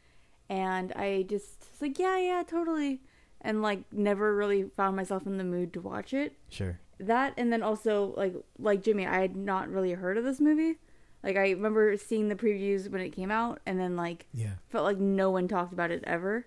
And 0.51 0.93
I 0.95 1.23
just 1.29 1.61
was 1.71 1.81
like, 1.81 1.99
yeah, 1.99 2.19
yeah, 2.19 2.43
totally. 2.47 3.01
And 3.41 3.63
like 3.63 3.85
never 3.93 4.35
really 4.37 4.65
found 4.77 4.97
myself 4.97 5.25
in 5.27 5.39
the 5.39 5.45
mood 5.45 5.73
to 5.75 5.81
watch 5.81 6.13
it. 6.13 6.35
Sure. 6.51 6.79
That 6.99 7.33
and 7.39 7.51
then 7.53 7.63
also 7.63 8.13
like 8.17 8.35
like 8.59 8.83
Jimmy, 8.83 9.07
I 9.07 9.21
had 9.21 9.35
not 9.37 9.71
really 9.71 9.93
heard 9.93 10.19
of 10.19 10.25
this 10.25 10.41
movie. 10.41 10.79
Like 11.23 11.37
I 11.37 11.51
remember 11.53 11.97
seeing 11.97 12.29
the 12.29 12.35
previews 12.35 12.91
when 12.91 13.01
it 13.01 13.11
came 13.11 13.31
out 13.31 13.61
and 13.65 13.79
then 13.81 13.97
like 13.97 14.27
Yeah. 14.35 14.55
felt 14.69 14.85
like 14.85 14.99
no 14.99 15.31
one 15.31 15.47
talked 15.49 15.73
about 15.73 15.91
it 15.93 16.03
ever. 16.05 16.47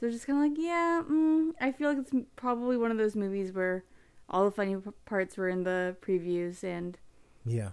So 0.00 0.10
just 0.10 0.26
kind 0.26 0.38
of 0.42 0.50
like, 0.50 0.58
yeah, 0.64 1.02
mm, 1.08 1.50
I 1.60 1.70
feel 1.72 1.88
like 1.90 1.98
it's 1.98 2.12
probably 2.36 2.76
one 2.76 2.90
of 2.90 2.98
those 2.98 3.14
movies 3.16 3.52
where 3.52 3.84
all 4.30 4.44
the 4.44 4.50
funny 4.52 4.76
p- 4.76 4.90
parts 5.04 5.36
were 5.36 5.48
in 5.48 5.64
the 5.64 5.96
previews 6.00 6.64
and 6.64 6.98
Yeah. 7.44 7.70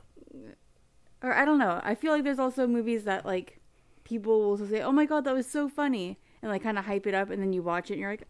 or 1.23 1.33
I 1.33 1.45
don't 1.45 1.59
know. 1.59 1.79
I 1.83 1.95
feel 1.95 2.11
like 2.11 2.23
there's 2.23 2.39
also 2.39 2.67
movies 2.67 3.03
that 3.05 3.25
like 3.25 3.59
people 4.05 4.39
will 4.41 4.57
say, 4.57 4.81
"Oh 4.81 4.93
my 4.93 5.05
god, 5.05 5.25
that 5.25 5.33
was 5.33 5.45
so 5.49 5.67
funny," 5.67 6.17
and 6.41 6.49
like 6.49 6.63
kind 6.63 6.79
of 6.79 6.85
hype 6.85 7.05
it 7.05 7.13
up, 7.13 7.29
and 7.29 7.41
then 7.41 7.51
you 7.51 7.61
watch 7.61 7.89
it 7.89 7.95
and 7.95 8.01
you're 8.01 8.11
like, 8.11 8.27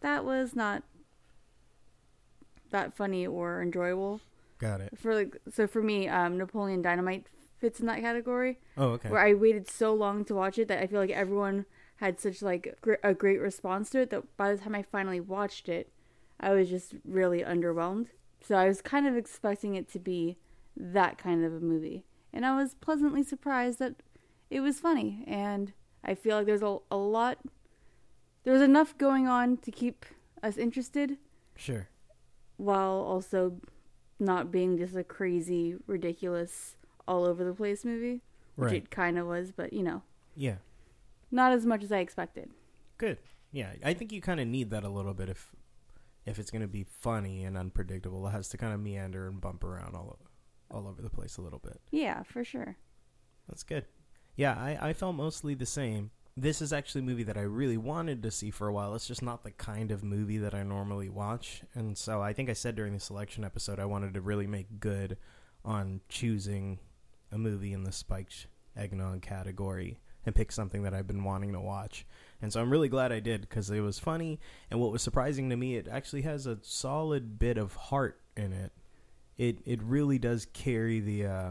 "That 0.00 0.24
was 0.24 0.56
not 0.56 0.82
that 2.70 2.94
funny 2.96 3.26
or 3.26 3.62
enjoyable." 3.62 4.20
Got 4.58 4.80
it. 4.80 4.98
For 4.98 5.14
like, 5.14 5.36
so 5.52 5.66
for 5.68 5.82
me, 5.82 6.08
um, 6.08 6.36
Napoleon 6.36 6.82
Dynamite 6.82 7.26
fits 7.60 7.78
in 7.80 7.86
that 7.86 8.00
category 8.00 8.58
Oh, 8.76 8.90
okay. 8.90 9.08
where 9.08 9.20
I 9.20 9.34
waited 9.34 9.68
so 9.68 9.92
long 9.94 10.24
to 10.26 10.34
watch 10.34 10.58
it 10.58 10.68
that 10.68 10.82
I 10.82 10.86
feel 10.86 11.00
like 11.00 11.10
everyone 11.10 11.64
had 11.96 12.20
such 12.20 12.42
like 12.42 12.76
gr- 12.80 12.94
a 13.02 13.14
great 13.14 13.40
response 13.40 13.90
to 13.90 14.00
it 14.00 14.10
that 14.10 14.36
by 14.36 14.52
the 14.52 14.58
time 14.60 14.74
I 14.74 14.82
finally 14.82 15.20
watched 15.20 15.68
it, 15.68 15.92
I 16.40 16.50
was 16.54 16.68
just 16.68 16.94
really 17.04 17.42
underwhelmed. 17.42 18.08
So 18.40 18.56
I 18.56 18.66
was 18.68 18.80
kind 18.80 19.06
of 19.06 19.16
expecting 19.16 19.74
it 19.74 19.88
to 19.92 19.98
be 19.98 20.38
that 20.76 21.18
kind 21.18 21.44
of 21.44 21.52
a 21.52 21.60
movie, 21.60 22.04
and 22.32 22.46
I 22.46 22.56
was 22.56 22.74
pleasantly 22.74 23.22
surprised 23.24 23.78
that 23.80 23.96
it 24.50 24.60
was 24.60 24.78
funny. 24.80 25.24
And 25.26 25.72
I 26.04 26.14
feel 26.14 26.36
like 26.36 26.46
there's 26.46 26.62
a, 26.62 26.78
a 26.90 26.96
lot, 26.96 27.38
there's 28.44 28.60
enough 28.62 28.96
going 28.98 29.26
on 29.28 29.56
to 29.58 29.70
keep 29.70 30.04
us 30.42 30.56
interested 30.56 31.16
Sure. 31.56 31.88
while 32.56 32.92
also 32.92 33.60
not 34.18 34.50
being 34.50 34.76
just 34.78 34.96
a 34.96 35.04
crazy, 35.04 35.76
ridiculous, 35.86 36.76
all 37.06 37.24
over 37.24 37.44
the 37.44 37.54
place 37.54 37.84
movie, 37.84 38.22
which 38.56 38.66
Right. 38.72 38.82
it 38.84 38.90
kind 38.90 39.18
of 39.18 39.26
was, 39.26 39.52
but 39.52 39.72
you 39.72 39.82
know, 39.82 40.02
Yeah. 40.36 40.56
not 41.30 41.52
as 41.52 41.64
much 41.66 41.82
as 41.82 41.92
I 41.92 41.98
expected. 41.98 42.50
Good. 42.96 43.18
Yeah, 43.52 43.72
I 43.84 43.94
think 43.94 44.12
you 44.12 44.20
kind 44.20 44.40
of 44.40 44.46
need 44.46 44.70
that 44.70 44.84
a 44.84 44.88
little 44.88 45.14
bit 45.14 45.28
if 45.28 45.54
if 46.26 46.38
it's 46.38 46.50
going 46.50 46.60
to 46.60 46.68
be 46.68 46.84
funny 46.84 47.42
and 47.44 47.56
unpredictable. 47.56 48.26
It 48.28 48.32
has 48.32 48.50
to 48.50 48.58
kind 48.58 48.74
of 48.74 48.80
meander 48.80 49.26
and 49.28 49.40
bump 49.40 49.64
around 49.64 49.94
all 49.94 50.18
all 50.70 50.86
over 50.86 51.00
the 51.00 51.08
place 51.08 51.38
a 51.38 51.40
little 51.42 51.58
bit. 51.58 51.80
Yeah, 51.90 52.22
for 52.24 52.44
sure. 52.44 52.76
That's 53.48 53.62
good. 53.62 53.86
Yeah, 54.38 54.54
I, 54.54 54.90
I 54.90 54.92
felt 54.92 55.16
mostly 55.16 55.54
the 55.54 55.66
same. 55.66 56.12
This 56.36 56.62
is 56.62 56.72
actually 56.72 57.00
a 57.00 57.04
movie 57.04 57.24
that 57.24 57.36
I 57.36 57.40
really 57.40 57.76
wanted 57.76 58.22
to 58.22 58.30
see 58.30 58.52
for 58.52 58.68
a 58.68 58.72
while. 58.72 58.94
It's 58.94 59.08
just 59.08 59.20
not 59.20 59.42
the 59.42 59.50
kind 59.50 59.90
of 59.90 60.04
movie 60.04 60.38
that 60.38 60.54
I 60.54 60.62
normally 60.62 61.08
watch. 61.08 61.62
And 61.74 61.98
so 61.98 62.22
I 62.22 62.32
think 62.32 62.48
I 62.48 62.52
said 62.52 62.76
during 62.76 62.94
the 62.94 63.00
selection 63.00 63.44
episode 63.44 63.80
I 63.80 63.84
wanted 63.84 64.14
to 64.14 64.20
really 64.20 64.46
make 64.46 64.78
good 64.78 65.16
on 65.64 66.02
choosing 66.08 66.78
a 67.32 67.36
movie 67.36 67.72
in 67.72 67.82
the 67.82 67.90
spiked 67.90 68.46
eggnog 68.76 69.22
category 69.22 69.98
and 70.24 70.36
pick 70.36 70.52
something 70.52 70.84
that 70.84 70.94
I've 70.94 71.08
been 71.08 71.24
wanting 71.24 71.52
to 71.54 71.60
watch. 71.60 72.06
And 72.40 72.52
so 72.52 72.60
I'm 72.60 72.70
really 72.70 72.88
glad 72.88 73.10
I 73.10 73.18
did 73.18 73.40
because 73.40 73.68
it 73.70 73.80
was 73.80 73.98
funny. 73.98 74.38
And 74.70 74.78
what 74.78 74.92
was 74.92 75.02
surprising 75.02 75.50
to 75.50 75.56
me, 75.56 75.74
it 75.74 75.88
actually 75.90 76.22
has 76.22 76.46
a 76.46 76.60
solid 76.62 77.40
bit 77.40 77.58
of 77.58 77.74
heart 77.74 78.20
in 78.36 78.52
it. 78.52 78.70
It 79.36 79.58
it 79.66 79.82
really 79.82 80.20
does 80.20 80.46
carry 80.46 81.00
the 81.00 81.26
uh, 81.26 81.50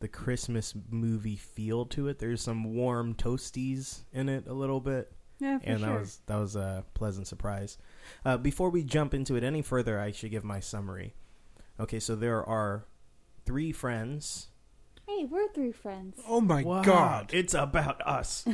the 0.00 0.08
Christmas 0.08 0.74
movie 0.90 1.36
feel 1.36 1.84
to 1.86 2.08
it. 2.08 2.18
There's 2.18 2.40
some 2.42 2.74
warm 2.74 3.14
toasties 3.14 4.02
in 4.12 4.28
it 4.28 4.46
a 4.46 4.52
little 4.54 4.80
bit, 4.80 5.12
Yeah, 5.40 5.58
for 5.58 5.66
and 5.66 5.80
sure. 5.80 5.88
that 5.88 6.00
was 6.00 6.20
that 6.26 6.36
was 6.36 6.56
a 6.56 6.84
pleasant 6.94 7.26
surprise. 7.26 7.78
Uh, 8.24 8.36
before 8.36 8.70
we 8.70 8.84
jump 8.84 9.12
into 9.14 9.34
it 9.36 9.42
any 9.44 9.62
further, 9.62 9.98
I 10.00 10.12
should 10.12 10.30
give 10.30 10.44
my 10.44 10.60
summary. 10.60 11.14
Okay, 11.80 12.00
so 12.00 12.14
there 12.16 12.44
are 12.44 12.86
three 13.44 13.72
friends. 13.72 14.48
Hey, 15.06 15.24
we're 15.24 15.48
three 15.52 15.72
friends. 15.72 16.20
Oh 16.28 16.40
my 16.40 16.62
Wow, 16.62 16.82
god! 16.82 17.30
it's 17.32 17.54
about 17.54 18.00
us. 18.06 18.46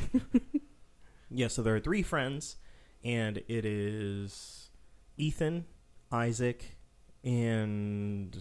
yeah, 1.30 1.48
so 1.48 1.62
there 1.62 1.74
are 1.74 1.80
three 1.80 2.02
friends, 2.02 2.56
and 3.02 3.38
it 3.48 3.64
is 3.64 4.70
Ethan, 5.16 5.64
Isaac, 6.12 6.76
and 7.24 8.38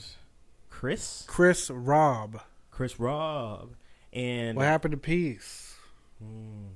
Chris. 0.69 1.25
Chris 1.27 1.69
Rob. 1.69 2.39
Chris 2.73 2.99
Rob, 2.99 3.75
and 4.11 4.57
What 4.57 4.65
happened 4.65 4.93
to 4.93 4.97
Peace? 4.97 5.75
Hmm. 6.19 6.69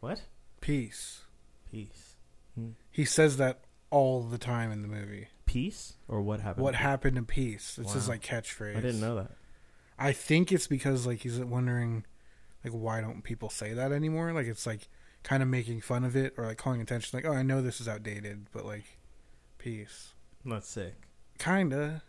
What? 0.00 0.22
Peace. 0.60 1.22
Peace. 1.70 2.14
He 2.90 3.04
says 3.04 3.36
that 3.36 3.60
all 3.90 4.22
the 4.22 4.38
time 4.38 4.72
in 4.72 4.82
the 4.82 4.88
movie. 4.88 5.28
Peace 5.46 5.94
or 6.08 6.20
what 6.20 6.40
happened? 6.40 6.64
What 6.64 6.74
happened 6.74 7.16
to 7.16 7.22
Peace? 7.22 7.78
It's 7.80 7.92
his 7.92 8.08
like 8.08 8.22
catchphrase. 8.22 8.76
I 8.76 8.80
didn't 8.80 9.00
know 9.00 9.16
that. 9.16 9.32
I 9.98 10.12
think 10.12 10.50
it's 10.50 10.66
because 10.66 11.06
like 11.06 11.20
he's 11.20 11.38
wondering, 11.38 12.04
like 12.64 12.72
why 12.72 13.00
don't 13.00 13.22
people 13.22 13.50
say 13.50 13.72
that 13.74 13.92
anymore? 13.92 14.32
Like 14.32 14.46
it's 14.46 14.66
like 14.66 14.88
kind 15.22 15.42
of 15.42 15.48
making 15.48 15.80
fun 15.82 16.04
of 16.04 16.16
it 16.16 16.34
or 16.36 16.46
like 16.46 16.58
calling 16.58 16.80
attention. 16.80 17.16
Like 17.16 17.26
oh, 17.26 17.32
I 17.36 17.42
know 17.42 17.60
this 17.62 17.80
is 17.80 17.88
outdated, 17.88 18.46
but 18.52 18.64
like 18.64 18.98
peace, 19.58 20.14
That's 20.44 20.68
sick. 20.68 20.94
kinda. 21.38 22.02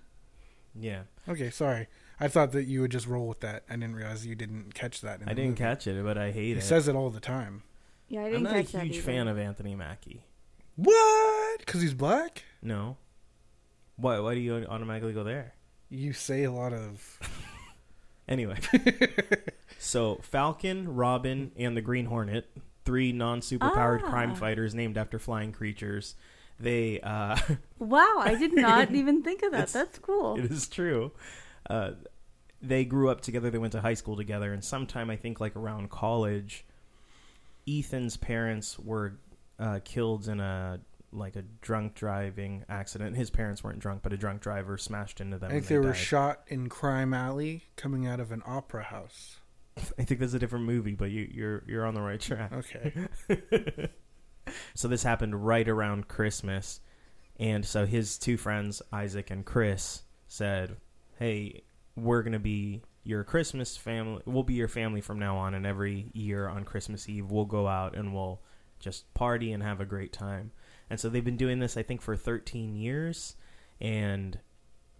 Yeah, 0.80 1.02
Okay, 1.28 1.50
sorry. 1.50 1.88
I 2.20 2.28
thought 2.28 2.52
that 2.52 2.66
you 2.66 2.82
would 2.82 2.92
just 2.92 3.08
roll 3.08 3.28
with 3.28 3.40
that. 3.42 3.64
I 3.70 3.74
didn't 3.74 3.96
realize 3.96 4.26
you 4.26 4.36
didn't 4.36 4.74
catch 4.74 5.02
that. 5.02 5.22
In 5.22 5.28
I 5.30 5.32
the 5.32 5.36
didn't 5.36 5.50
movie. 5.52 5.58
catch 5.64 5.88
it, 5.88 6.04
but 6.04 6.18
I 6.18 6.32
hate 6.32 6.52
it. 6.52 6.54
He 6.56 6.60
it. 6.60 6.64
says 6.64 6.88
it 6.88 6.96
all 6.96 7.10
the 7.10 7.20
time. 7.20 7.64
Yeah, 8.08 8.22
I 8.22 8.26
I'm 8.26 8.32
didn't 8.32 8.44
not 8.44 8.56
a 8.56 8.64
catch 8.64 8.72
that 8.74 8.84
huge 8.88 9.00
fan 9.00 9.28
of 9.28 9.38
Anthony 9.38 9.76
Mackie. 9.76 10.24
What? 10.76 11.60
Because 11.60 11.82
he's 11.82 11.94
black? 11.94 12.44
No. 12.62 12.98
Why? 13.98 14.20
Why 14.20 14.34
do 14.34 14.40
you 14.40 14.66
automatically 14.70 15.14
go 15.14 15.24
there? 15.24 15.54
You 15.90 16.14
say 16.14 16.44
a 16.44 16.52
lot 16.52 16.74
of. 16.74 17.20
Anyway, 18.28 18.58
so 19.80 20.20
Falcon, 20.22 20.94
Robin, 20.96 21.52
and 21.58 21.76
the 21.76 21.82
Green 21.82 22.06
Hornet, 22.06 22.48
three 22.86 23.12
non-superpowered 23.12 24.04
Ah. 24.04 24.10
crime 24.12 24.36
fighters 24.36 24.76
named 24.76 25.00
after 25.00 25.18
flying 25.18 25.52
creatures. 25.52 26.14
They, 26.60 27.00
uh, 27.02 27.38
Wow, 27.80 28.18
I 28.20 28.36
did 28.36 28.54
not 28.54 28.92
even 28.94 29.24
think 29.24 29.42
of 29.42 29.52
that. 29.54 29.70
That's 29.70 29.98
cool. 29.98 30.38
it 30.38 30.46
is 30.52 30.68
true. 30.68 31.12
Uh, 31.68 31.94
they 32.62 32.86
grew 32.86 33.10
up 33.10 33.22
together. 33.22 33.50
They 33.50 33.58
went 33.58 33.74
to 33.74 33.82
high 33.82 33.94
school 33.94 34.16
together, 34.16 34.54
and 34.54 34.64
sometime 34.64 35.10
I 35.10 35.16
think 35.16 35.40
like 35.40 35.56
around 35.56 35.90
college, 35.90 36.66
Ethan's 37.68 38.18
parents 38.18 38.78
were 38.80 39.20
uh, 39.60 39.80
killed 39.84 40.28
in 40.28 40.40
a 40.40 40.80
like 41.12 41.36
a 41.36 41.42
drunk 41.62 41.96
driving 41.96 42.64
accident. 42.70 43.16
His 43.16 43.30
parents 43.30 43.64
weren't 43.64 43.80
drunk, 43.80 44.02
but 44.04 44.14
a 44.14 44.18
drunk 44.18 44.42
driver 44.42 44.78
smashed 44.78 45.22
into 45.22 45.38
them. 45.38 45.50
I 45.50 45.54
think 45.54 45.64
and 45.64 45.70
they 45.70 45.78
were 45.80 45.94
died. 45.94 45.98
shot 45.98 46.42
in 46.48 46.70
Crime 46.70 47.14
Alley 47.14 47.64
coming 47.76 48.06
out 48.06 48.20
of 48.20 48.32
an 48.32 48.44
opera 48.46 48.84
house. 48.84 49.38
I 49.98 50.04
think 50.04 50.20
that's 50.20 50.34
a 50.34 50.40
different 50.40 50.66
movie, 50.66 50.94
but 50.94 51.10
you, 51.10 51.28
you're 51.32 51.64
you're 51.68 51.86
on 51.86 51.94
the 51.94 52.02
right 52.02 52.20
track. 52.20 52.52
Okay. 52.54 53.90
So 54.74 54.88
this 54.88 55.04
happened 55.04 55.46
right 55.46 55.68
around 55.68 56.08
Christmas, 56.08 56.82
and 57.40 57.64
so 57.64 57.86
his 57.86 58.18
two 58.18 58.38
friends, 58.38 58.82
Isaac 58.92 59.30
and 59.30 59.46
Chris, 59.46 60.04
said, 60.28 60.78
"Hey, 61.20 61.62
we're 62.04 62.24
gonna 62.24 62.40
be 62.40 62.82
your 63.04 63.24
Christmas 63.24 63.78
family. 63.78 64.22
We'll 64.26 64.44
be 64.44 64.54
your 64.54 64.68
family 64.68 65.02
from 65.02 65.20
now 65.20 65.38
on, 65.38 65.54
and 65.54 65.66
every 65.66 66.12
year 66.14 66.48
on 66.48 66.64
Christmas 66.64 67.08
Eve, 67.10 67.32
we'll 67.32 67.46
go 67.46 67.68
out 67.68 67.96
and 67.96 68.14
we'll 68.14 68.42
just 68.80 69.14
party 69.14 69.52
and 69.52 69.64
have 69.64 69.82
a 69.82 69.86
great 69.86 70.14
time." 70.14 70.52
And 70.90 71.00
so 71.00 71.10
they've 71.10 71.24
been 71.24 71.38
doing 71.38 71.60
this, 71.60 71.78
I 71.78 71.84
think, 71.84 72.02
for 72.02 72.16
13 72.16 72.76
years, 72.76 73.36
and 73.80 74.40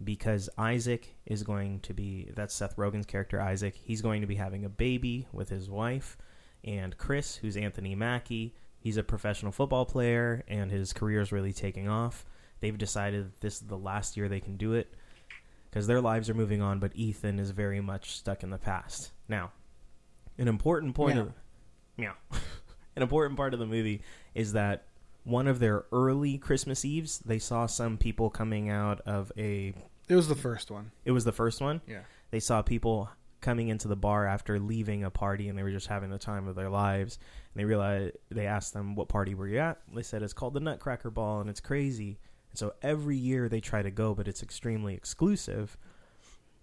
because 0.02 0.48
Isaac 0.56 1.16
is 1.26 1.42
going 1.42 1.80
to 1.80 1.92
be 1.92 2.30
that's 2.34 2.54
Seth 2.54 2.76
Rogen's 2.76 3.06
character 3.06 3.40
Isaac, 3.40 3.74
he's 3.74 4.02
going 4.02 4.20
to 4.22 4.26
be 4.26 4.36
having 4.36 4.64
a 4.64 4.70
baby 4.70 5.26
with 5.32 5.50
his 5.50 5.68
wife, 5.68 6.16
and 6.64 6.96
Chris, 6.96 7.36
who's 7.36 7.56
Anthony 7.56 7.94
Mackie, 7.94 8.54
he's 8.78 8.96
a 8.96 9.02
professional 9.02 9.52
football 9.52 9.84
player 9.84 10.42
and 10.48 10.70
his 10.70 10.92
career 10.92 11.20
is 11.20 11.32
really 11.32 11.52
taking 11.52 11.88
off. 11.88 12.24
They've 12.60 12.76
decided 12.76 13.32
this 13.40 13.60
is 13.60 13.68
the 13.68 13.78
last 13.78 14.16
year 14.16 14.28
they 14.28 14.40
can 14.40 14.56
do 14.56 14.74
it 14.74 14.94
because 15.70 15.86
their 15.86 16.00
lives 16.00 16.28
are 16.28 16.34
moving 16.34 16.60
on, 16.60 16.78
but 16.80 16.92
Ethan 16.94 17.38
is 17.38 17.50
very 17.50 17.80
much 17.80 18.16
stuck 18.16 18.42
in 18.42 18.50
the 18.50 18.58
past. 18.58 19.12
Now, 19.28 19.52
an 20.38 20.48
important 20.48 20.94
point 20.94 21.16
Meow. 21.16 21.22
of 21.22 21.32
meow. 21.96 22.12
an 22.96 23.02
important 23.02 23.36
part 23.36 23.54
of 23.54 23.60
the 23.60 23.66
movie 23.66 24.02
is 24.34 24.52
that 24.54 24.86
one 25.24 25.46
of 25.46 25.58
their 25.58 25.84
early 25.92 26.38
Christmas 26.38 26.84
Eves, 26.84 27.18
they 27.20 27.38
saw 27.38 27.66
some 27.66 27.98
people 27.98 28.30
coming 28.30 28.70
out 28.70 29.00
of 29.02 29.30
a 29.36 29.74
it 30.08 30.16
was 30.16 30.28
the 30.28 30.34
first 30.34 30.70
one. 30.70 30.90
it 31.04 31.12
was 31.12 31.24
the 31.24 31.32
first 31.32 31.60
one. 31.60 31.80
Yeah. 31.86 32.00
They 32.30 32.40
saw 32.40 32.62
people 32.62 33.08
coming 33.40 33.68
into 33.68 33.86
the 33.88 33.96
bar 33.96 34.26
after 34.26 34.58
leaving 34.58 35.04
a 35.04 35.10
party 35.10 35.48
and 35.48 35.56
they 35.56 35.62
were 35.62 35.70
just 35.70 35.86
having 35.86 36.10
the 36.10 36.18
time 36.18 36.48
of 36.48 36.56
their 36.56 36.68
lives. 36.68 37.18
And 37.54 37.60
they 37.60 37.64
realized 37.64 38.16
they 38.30 38.46
asked 38.46 38.72
them, 38.74 38.96
"What 38.96 39.08
party 39.08 39.34
were 39.34 39.46
you 39.46 39.58
at?" 39.58 39.80
They 39.94 40.02
said 40.02 40.22
it's 40.22 40.32
called 40.32 40.54
the 40.54 40.60
Nutcracker 40.60 41.10
Ball 41.10 41.40
and 41.40 41.48
it's 41.48 41.60
crazy. 41.60 42.18
And 42.50 42.58
so 42.58 42.74
every 42.82 43.16
year 43.16 43.48
they 43.48 43.60
try 43.60 43.82
to 43.82 43.90
go, 43.90 44.14
but 44.14 44.28
it's 44.28 44.42
extremely 44.42 44.94
exclusive. 44.94 45.76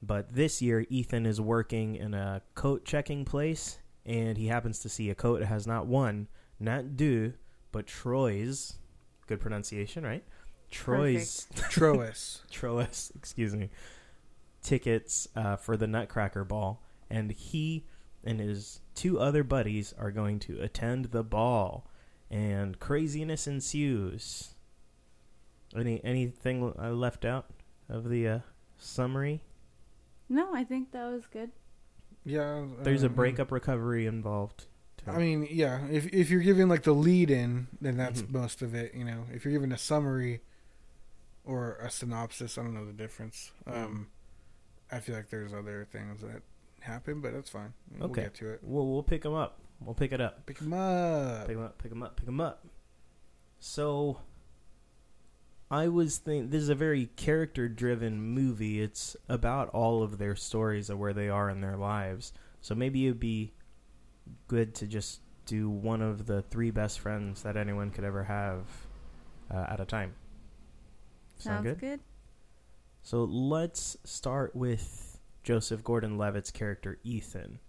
But 0.01 0.34
this 0.34 0.62
year 0.62 0.86
Ethan 0.89 1.26
is 1.26 1.41
working 1.41 1.95
in 1.95 2.13
a 2.13 2.41
coat 2.56 2.86
checking 2.86 3.26
place 3.26 3.80
and 4.06 4.38
he 4.38 4.47
happens 4.47 4.80
to 4.80 4.89
see 4.89 5.10
a 5.10 5.15
coat 5.15 5.41
that 5.41 5.47
has 5.47 5.67
not 5.67 5.86
one, 5.86 6.28
not 6.60 6.95
deux, 6.95 7.34
but 7.71 7.86
Troy's 7.86 8.78
good 9.28 9.41
pronunciation, 9.41 10.04
right? 10.04 10.23
Troy's 10.71 11.47
Troas. 11.69 12.41
Troas, 12.52 13.12
excuse 13.15 13.54
me, 13.54 13.69
tickets 14.63 15.28
uh, 15.36 15.58
for 15.58 15.78
the 15.78 15.88
Nutcracker 15.88 16.45
Ball, 16.45 16.82
and 17.10 17.32
he 17.32 17.86
and 18.23 18.39
his 18.39 18.80
two 18.95 19.19
other 19.19 19.43
buddies 19.43 19.93
are 19.97 20.12
going 20.12 20.39
to 20.39 20.60
attend 20.62 21.06
the 21.06 21.23
ball, 21.23 21.89
and 22.32 22.80
craziness 22.80 23.45
ensues. 23.45 24.56
Any 25.75 26.01
anything 26.03 26.73
I 26.80 26.89
left 26.89 27.25
out 27.25 27.47
of 27.89 28.10
the 28.10 28.27
uh, 28.27 28.39
summary? 28.77 29.41
No, 30.30 30.53
I 30.53 30.63
think 30.63 30.91
that 30.91 31.12
was 31.12 31.25
good. 31.27 31.51
yeah. 32.23 32.65
There's 32.82 33.03
a 33.03 33.08
um, 33.08 33.13
breakup 33.13 33.51
recovery 33.51 34.06
involved. 34.06 34.65
Too. 34.97 35.12
I 35.12 35.17
mean, 35.17 35.47
yeah. 35.49 35.86
If 35.88 36.08
if 36.13 36.30
you're 36.30 36.41
giving 36.41 36.67
like 36.67 36.84
the 36.84 36.93
lead 36.93 37.30
in, 37.32 37.67
then 37.82 37.97
that's 37.97 38.21
Mhm. 38.21 38.32
most 38.32 38.62
of 38.62 38.73
it. 38.75 38.93
You 38.93 39.06
know, 39.06 39.25
if 39.34 39.43
you're 39.45 39.53
giving 39.53 39.71
a 39.71 39.77
summary 39.77 40.41
or 41.45 41.75
a 41.75 41.89
synopsis, 41.89 42.58
I 42.58 42.63
don't 42.63 42.73
know 42.73 42.86
the 42.86 42.91
difference. 42.93 43.51
Mm. 43.67 43.75
Um, 43.86 44.08
I 44.91 44.99
feel 44.99 45.15
like 45.15 45.30
there's 45.30 45.53
other 45.53 45.86
things 45.91 46.21
that 46.21 46.41
happen, 46.82 47.21
but 47.21 47.34
that's 47.34 47.49
fine. 47.49 47.73
We'll 47.97 48.10
Okay. 48.10 48.23
get 48.23 48.34
to 48.36 48.49
it. 48.53 48.60
we'll 48.63 48.88
we'll 48.88 49.03
pick 49.03 49.21
them 49.21 49.34
up. 49.34 49.60
We'll 49.82 49.93
pick 49.95 50.12
it 50.12 50.19
up. 50.19 50.45
Pick 50.45 50.62
'em 50.62 50.73
up. 50.73 51.47
Pick 51.47 51.56
them 51.56 51.65
up, 51.65 51.77
pick 51.77 51.89
them 51.91 52.03
up, 52.03 52.15
pick 52.17 52.25
them 52.25 52.41
up. 52.41 52.65
So, 53.60 54.21
I 55.69 55.89
was 55.89 56.17
think 56.17 56.51
this 56.51 56.63
is 56.63 56.69
a 56.69 56.75
very 56.75 57.08
character-driven 57.17 58.21
movie. 58.21 58.82
It's 58.82 59.17
about 59.27 59.69
all 59.69 60.01
of 60.01 60.17
their 60.17 60.36
stories 60.36 60.89
of 60.89 60.97
where 60.97 61.13
they 61.13 61.27
are 61.27 61.49
in 61.49 61.60
their 61.60 61.75
lives. 61.75 62.32
So 62.62 62.73
maybe 62.73 63.06
it'd 63.06 63.19
be 63.19 63.53
good 64.47 64.73
to 64.75 64.88
just 64.88 65.19
do 65.45 65.69
one 65.69 66.01
of 66.01 66.25
the 66.25 66.41
three 66.41 66.71
best 66.71 66.99
friends 66.99 67.43
that 67.43 67.58
anyone 67.58 67.91
could 67.91 68.03
ever 68.03 68.23
have 68.23 68.62
uh, 69.53 69.65
at 69.69 69.80
a 69.80 69.86
time. 69.86 70.13
Sound 71.38 71.65
Sounds 71.65 71.65
good? 71.65 71.80
good. 71.80 71.99
So 73.03 73.23
let's 73.25 73.97
start 74.03 74.56
with 74.56 75.19
Joseph 75.43 75.84
Gordon-Levitt's 75.84 76.51
character 76.51 76.97
Ethan. 77.03 77.60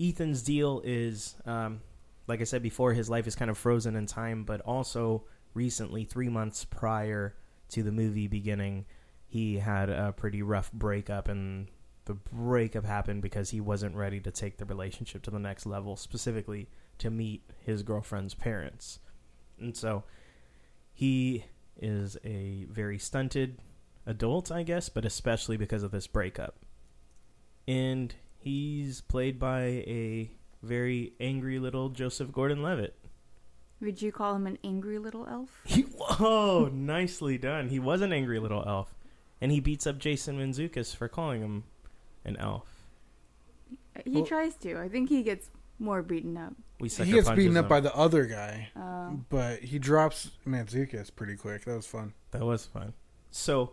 Ethan's 0.00 0.42
deal 0.42 0.82
is, 0.84 1.36
um, 1.46 1.80
like 2.26 2.40
I 2.40 2.44
said 2.44 2.62
before, 2.62 2.92
his 2.92 3.08
life 3.08 3.26
is 3.26 3.34
kind 3.34 3.50
of 3.50 3.58
frozen 3.58 3.96
in 3.96 4.06
time, 4.06 4.44
but 4.44 4.60
also 4.62 5.24
recently, 5.54 6.04
three 6.04 6.28
months 6.28 6.64
prior 6.64 7.34
to 7.70 7.82
the 7.82 7.92
movie 7.92 8.28
beginning, 8.28 8.84
he 9.26 9.58
had 9.58 9.88
a 9.88 10.12
pretty 10.12 10.42
rough 10.42 10.70
breakup, 10.72 11.28
and 11.28 11.68
the 12.04 12.14
breakup 12.14 12.84
happened 12.84 13.22
because 13.22 13.50
he 13.50 13.60
wasn't 13.60 13.96
ready 13.96 14.20
to 14.20 14.30
take 14.30 14.58
the 14.58 14.64
relationship 14.64 15.22
to 15.22 15.30
the 15.30 15.38
next 15.38 15.64
level, 15.64 15.96
specifically 15.96 16.68
to 16.98 17.10
meet 17.10 17.42
his 17.64 17.82
girlfriend's 17.82 18.34
parents. 18.34 18.98
And 19.58 19.76
so 19.76 20.04
he 20.92 21.46
is 21.80 22.16
a 22.24 22.66
very 22.70 22.98
stunted 22.98 23.58
adult, 24.06 24.52
I 24.52 24.62
guess, 24.62 24.88
but 24.88 25.04
especially 25.04 25.56
because 25.56 25.82
of 25.82 25.90
this 25.90 26.06
breakup. 26.06 26.56
And 27.66 28.14
he's 28.38 29.00
played 29.00 29.38
by 29.38 29.62
a 29.62 30.30
very 30.62 31.14
angry 31.18 31.58
little 31.58 31.88
Joseph 31.88 32.30
Gordon-Levitt. 32.30 32.96
Would 33.80 34.00
you 34.00 34.12
call 34.12 34.34
him 34.36 34.46
an 34.46 34.58
angry 34.64 34.98
little 34.98 35.26
elf? 35.26 35.60
He, 35.64 35.82
whoa, 35.82 36.70
nicely 36.72 37.36
done. 37.38 37.68
He 37.68 37.78
was 37.78 38.00
an 38.00 38.12
angry 38.12 38.38
little 38.38 38.64
elf, 38.66 38.94
and 39.40 39.50
he 39.52 39.60
beats 39.60 39.86
up 39.86 39.98
Jason 39.98 40.38
Mantzoukas 40.38 40.94
for 40.96 41.08
calling 41.08 41.42
him 41.42 41.64
an 42.24 42.36
elf. 42.38 42.66
He 44.04 44.10
Well- 44.10 44.26
tries 44.26 44.54
to. 44.56 44.78
I 44.78 44.88
think 44.88 45.08
he 45.08 45.22
gets 45.22 45.50
more 45.78 46.02
beaten 46.02 46.36
up. 46.36 46.54
We 46.80 46.88
sucker 46.88 47.06
He 47.06 47.12
gets 47.12 47.30
beaten 47.30 47.56
up 47.56 47.64
him. 47.66 47.68
by 47.68 47.80
the 47.80 47.94
other 47.94 48.26
guy, 48.26 48.68
Uh, 48.76 49.10
but 49.28 49.60
he 49.60 49.78
drops 49.78 50.30
Manzukis 50.46 51.14
pretty 51.14 51.36
quick. 51.36 51.64
That 51.64 51.76
was 51.76 51.86
fun. 51.86 52.14
That 52.30 52.44
was 52.44 52.66
fun. 52.66 52.94
So, 53.30 53.72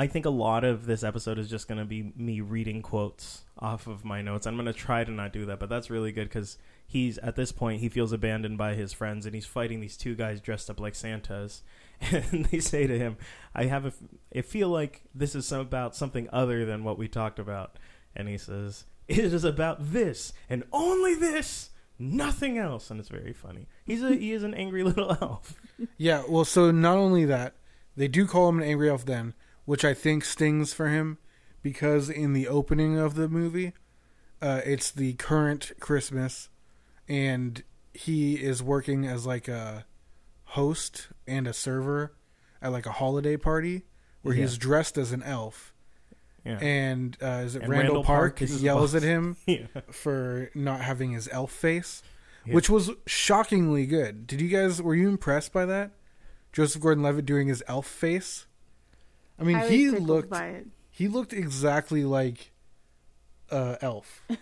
I 0.00 0.06
think 0.06 0.24
a 0.24 0.30
lot 0.30 0.64
of 0.64 0.86
this 0.86 1.04
episode 1.04 1.38
is 1.38 1.50
just 1.50 1.68
going 1.68 1.76
to 1.76 1.84
be 1.84 2.10
me 2.16 2.40
reading 2.40 2.80
quotes 2.80 3.42
off 3.58 3.86
of 3.86 4.02
my 4.02 4.22
notes. 4.22 4.46
I'm 4.46 4.54
going 4.54 4.64
to 4.64 4.72
try 4.72 5.04
to 5.04 5.10
not 5.10 5.30
do 5.30 5.44
that, 5.44 5.60
but 5.60 5.68
that's 5.68 5.90
really 5.90 6.10
good 6.10 6.26
because 6.26 6.56
he's 6.86 7.18
at 7.18 7.36
this 7.36 7.52
point 7.52 7.82
he 7.82 7.90
feels 7.90 8.10
abandoned 8.10 8.56
by 8.56 8.72
his 8.72 8.94
friends 8.94 9.26
and 9.26 9.34
he's 9.34 9.44
fighting 9.44 9.78
these 9.78 9.98
two 9.98 10.14
guys 10.14 10.40
dressed 10.40 10.70
up 10.70 10.80
like 10.80 10.94
Santas, 10.94 11.62
and 12.00 12.46
they 12.46 12.60
say 12.60 12.86
to 12.86 12.98
him, 12.98 13.18
"I 13.54 13.64
have 13.66 13.84
a, 13.84 13.92
I 14.34 14.40
feel 14.40 14.70
like 14.70 15.02
this 15.14 15.34
is 15.34 15.44
some, 15.44 15.60
about 15.60 15.94
something 15.94 16.30
other 16.32 16.64
than 16.64 16.82
what 16.82 16.96
we 16.96 17.06
talked 17.06 17.38
about," 17.38 17.76
and 18.16 18.26
he 18.26 18.38
says, 18.38 18.86
"It 19.06 19.18
is 19.18 19.44
about 19.44 19.92
this 19.92 20.32
and 20.48 20.64
only 20.72 21.14
this." 21.14 21.68
Nothing 21.98 22.56
else, 22.56 22.90
and 22.90 22.98
it's 22.98 23.10
very 23.10 23.34
funny. 23.34 23.68
He's 23.84 24.02
a 24.02 24.14
he 24.14 24.32
is 24.32 24.44
an 24.44 24.54
angry 24.54 24.82
little 24.90 25.14
elf. 25.20 25.60
Yeah, 25.98 26.22
well, 26.26 26.46
so 26.46 26.70
not 26.70 26.96
only 26.96 27.26
that, 27.26 27.52
they 27.98 28.08
do 28.08 28.26
call 28.26 28.48
him 28.48 28.60
an 28.60 28.66
angry 28.66 28.88
elf 28.88 29.04
then, 29.04 29.34
which 29.70 29.84
I 29.84 29.94
think 29.94 30.24
stings 30.24 30.72
for 30.72 30.88
him 30.88 31.18
because 31.62 32.10
in 32.10 32.32
the 32.32 32.48
opening 32.48 32.98
of 32.98 33.14
the 33.14 33.28
movie, 33.28 33.72
uh, 34.42 34.62
it's 34.64 34.90
the 34.90 35.12
current 35.12 35.70
Christmas, 35.78 36.48
and 37.08 37.62
he 37.94 38.34
is 38.34 38.64
working 38.64 39.06
as 39.06 39.26
like 39.26 39.46
a 39.46 39.84
host 40.44 41.06
and 41.24 41.46
a 41.46 41.52
server 41.52 42.16
at 42.60 42.72
like 42.72 42.84
a 42.84 42.90
holiday 42.90 43.36
party 43.36 43.84
where 44.22 44.34
he's 44.34 44.58
dressed 44.58 44.98
as 44.98 45.12
an 45.12 45.22
elf, 45.22 45.72
Yeah. 46.44 46.58
and 46.60 47.16
uh, 47.22 47.42
is 47.44 47.54
it 47.54 47.62
And 47.62 47.70
Randall, 47.70 47.94
Randall 47.94 48.04
Park, 48.04 48.38
Park 48.40 48.50
yells 48.60 48.96
at 48.96 49.04
him 49.04 49.36
yeah. 49.46 49.66
for 49.92 50.50
not 50.52 50.80
having 50.80 51.12
his 51.12 51.28
elf 51.30 51.52
face, 51.52 52.02
Yeah. 52.44 52.54
which 52.54 52.68
was 52.68 52.90
shockingly 53.06 53.86
good. 53.86 54.26
Did 54.26 54.40
you 54.40 54.48
guys 54.48 54.82
were 54.82 54.96
you 54.96 55.08
impressed 55.08 55.52
by 55.52 55.64
that? 55.66 55.92
Joseph 56.52 56.82
Gordon-Levitt 56.82 57.24
doing 57.24 57.46
his 57.46 57.62
elf 57.68 57.86
face. 57.86 58.46
I 59.40 59.44
mean, 59.44 59.56
I 59.56 59.62
was 59.62 59.70
he 59.70 59.84
tickled 59.90 60.08
looked 60.08 60.30
by 60.30 60.46
it. 60.48 60.66
he 60.90 61.08
looked 61.08 61.32
exactly 61.32 62.04
like 62.04 62.52
uh, 63.50 63.76
Elf. 63.80 64.22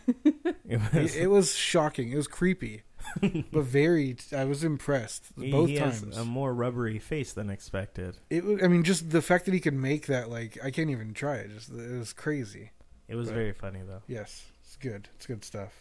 It 0.70 0.80
was, 0.92 1.16
it, 1.16 1.22
it 1.22 1.26
was 1.28 1.54
shocking. 1.54 2.12
It 2.12 2.16
was 2.16 2.28
creepy, 2.28 2.82
but 3.22 3.62
very. 3.64 4.16
I 4.36 4.44
was 4.44 4.62
impressed 4.64 5.24
he- 5.40 5.50
both 5.50 5.70
he 5.70 5.76
has 5.76 6.02
times. 6.02 6.18
a 6.18 6.24
more 6.26 6.52
rubbery 6.52 6.98
face 6.98 7.32
than 7.32 7.48
expected. 7.48 8.18
it 8.28 8.44
was. 8.44 8.62
I 8.62 8.68
mean, 8.68 8.82
just 8.84 9.08
the 9.10 9.22
fact 9.22 9.46
that 9.46 9.54
he 9.54 9.60
could 9.60 9.72
make 9.72 10.08
that. 10.08 10.28
Like, 10.28 10.58
I 10.62 10.70
can't 10.70 10.90
even 10.90 11.14
try 11.14 11.36
it. 11.36 11.50
Just 11.54 11.70
it 11.70 11.98
was 11.98 12.12
crazy. 12.12 12.72
It 13.08 13.14
was 13.14 13.28
Right. 13.28 13.34
very 13.36 13.52
funny 13.52 13.80
though. 13.86 14.02
Yes, 14.08 14.44
it's 14.62 14.76
good. 14.76 15.08
It's 15.16 15.24
good 15.24 15.42
stuff. 15.42 15.72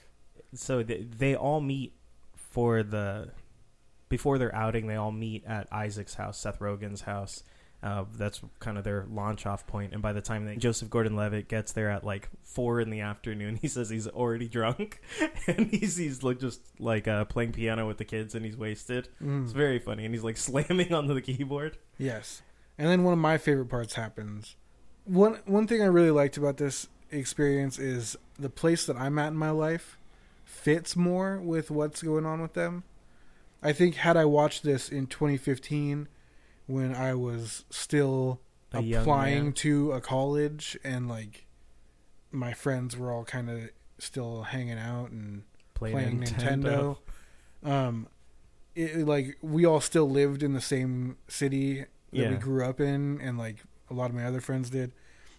So 0.54 0.82
they, 0.84 1.02
they 1.02 1.36
all 1.36 1.60
meet 1.60 1.92
for 2.38 2.82
the 2.82 3.32
before 4.08 4.38
their 4.38 4.56
outing. 4.56 4.88
They 4.88 4.96
all 4.96 5.12
meet 5.12 5.44
at 5.46 5.68
Isaac's 5.70 6.14
house, 6.14 6.38
Seth 6.40 6.60
Rogen's 6.60 7.02
house. 7.02 7.44
Uh, 7.84 8.06
that's 8.18 8.42
kind 8.60 8.78
of 8.78 8.84
their 8.84 9.06
launch 9.12 9.46
off 9.46 9.68
point. 9.68 9.94
And 9.94 10.02
by 10.02 10.12
the 10.12 10.22
time 10.22 10.46
that 10.46 10.58
Joseph 10.58 10.90
Gordon-Levitt 10.90 11.48
gets 11.48 11.74
there 11.74 11.92
at 11.92 12.04
like 12.04 12.30
four 12.44 12.82
in 12.82 12.90
the 12.90 13.02
afternoon, 13.02 13.56
he 13.62 13.68
says 13.68 13.90
he's 13.90 14.08
already 14.08 14.48
drunk, 14.48 15.00
and 15.48 15.68
he's 15.68 15.96
he's 15.96 16.24
like 16.24 16.40
just 16.40 16.62
like 16.80 17.08
uh, 17.08 17.26
playing 17.26 17.52
piano 17.52 17.88
with 17.88 17.98
the 17.98 18.06
kids, 18.06 18.34
and 18.34 18.44
he's 18.44 18.58
wasted. 18.58 19.10
Mm. 19.22 19.44
It's 19.44 19.54
very 19.54 19.80
funny, 19.80 20.06
and 20.06 20.13
he's 20.13 20.24
like 20.24 20.38
slamming 20.48 20.94
onto 20.94 21.13
the 21.13 21.22
keyboard. 21.22 21.78
Yes. 21.98 22.42
And 22.78 22.88
then 22.90 23.04
one 23.04 23.13
of 23.13 23.20
my 23.20 23.38
favorite 23.38 23.70
parts 23.70 23.94
happens. 23.94 24.56
One 25.06 25.40
one 25.46 25.68
thing 25.68 25.82
I 25.82 25.86
really 25.86 26.12
liked 26.12 26.38
about 26.38 26.58
this 26.58 26.88
experience 27.12 27.80
is 27.80 28.18
the 28.38 28.50
place 28.50 28.86
that 28.86 28.98
I'm 28.98 29.18
at 29.20 29.30
in 29.30 29.38
my 29.38 29.52
life 29.52 29.98
fits 30.44 30.96
more 30.96 31.40
with 31.40 31.70
what's 31.72 32.02
going 32.02 32.26
on 32.26 32.42
with 32.42 32.54
them. 32.54 32.84
I 33.62 33.74
think 33.74 33.96
had 33.96 34.18
I 34.18 34.26
watched 34.26 34.63
this 34.63 34.90
in 34.90 35.08
2015 35.08 36.08
when 36.68 36.94
I 36.96 37.14
was 37.16 37.66
still 37.70 38.40
A 38.74 38.94
applying 38.94 39.54
to 39.54 39.92
a 39.94 40.02
college 40.02 40.78
and 40.84 41.08
like 41.10 41.46
my 42.32 42.54
friends 42.54 42.96
were 42.96 43.12
all 43.12 43.24
kind 43.24 43.50
of 43.50 43.70
still 43.98 44.44
hanging 44.44 44.78
out 44.78 45.10
and 45.12 45.44
Playing, 45.74 45.96
playing 45.96 46.22
Nintendo. 46.24 46.98
Nintendo. 47.64 47.70
Um, 47.72 48.08
it, 48.76 49.06
like 49.08 49.38
we 49.42 49.66
all 49.66 49.80
still 49.82 50.10
lived 50.10 50.42
in 50.44 50.54
the 50.54 50.62
same 50.62 51.18
city 51.28 51.80
that 51.82 51.88
Yeah. 52.12 52.30
we 52.32 52.36
grew 52.38 52.64
up 52.66 52.80
in, 52.80 53.20
and 53.22 53.38
like 53.38 53.58
a 53.90 53.94
lot 53.94 54.10
of 54.10 54.16
my 54.16 54.26
other 54.26 54.42
friends 54.42 54.70
did. 54.70 54.92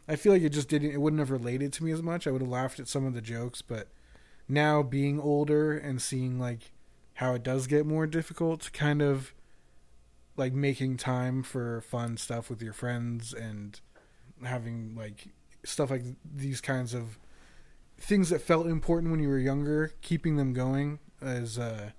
I 0.07 0.17
feel 0.17 0.33
like 0.33 0.43
it 0.43 0.51
just 0.51 0.69
didn't. 0.69 0.93
It 0.93 1.01
wouldn't 1.01 1.21
have 1.21 1.31
related 1.31 1.73
to 1.75 1.85
me 1.85 1.91
as 1.93 2.03
much. 2.03 2.27
I 2.27 2.31
would 2.31 2.41
have 2.41 2.51
laughed 2.51 2.79
at 2.81 2.89
some 2.89 3.05
of 3.05 3.15
the 3.15 3.21
jokes, 3.21 3.63
but 3.63 3.89
now 4.49 4.83
being 4.83 5.21
older 5.21 5.77
and 5.77 6.01
seeing 6.01 6.39
like 6.39 6.73
how 7.15 7.35
it 7.35 7.43
does 7.43 7.67
get 7.67 7.85
more 7.85 8.07
difficult, 8.07 8.61
to 8.63 8.71
kind 8.71 9.03
of 9.03 9.35
like 10.39 10.53
making 10.53 10.97
time 10.97 11.43
for 11.43 11.81
fun 11.83 12.17
stuff 12.17 12.49
with 12.49 12.63
your 12.63 12.73
friends 12.73 13.33
and 13.33 13.81
having 14.45 14.95
like 14.97 15.29
stuff 15.65 15.91
like 15.91 16.05
these 16.25 16.61
kinds 16.61 16.95
of 16.95 17.19
things 18.01 18.31
that 18.31 18.41
felt 18.41 18.67
important 18.67 19.11
when 19.11 19.21
you 19.21 19.29
were 19.29 19.39
younger, 19.39 19.93
keeping 20.01 20.37
them 20.37 20.53
going 20.53 21.01
is 21.21 21.59
uh, 21.59 21.91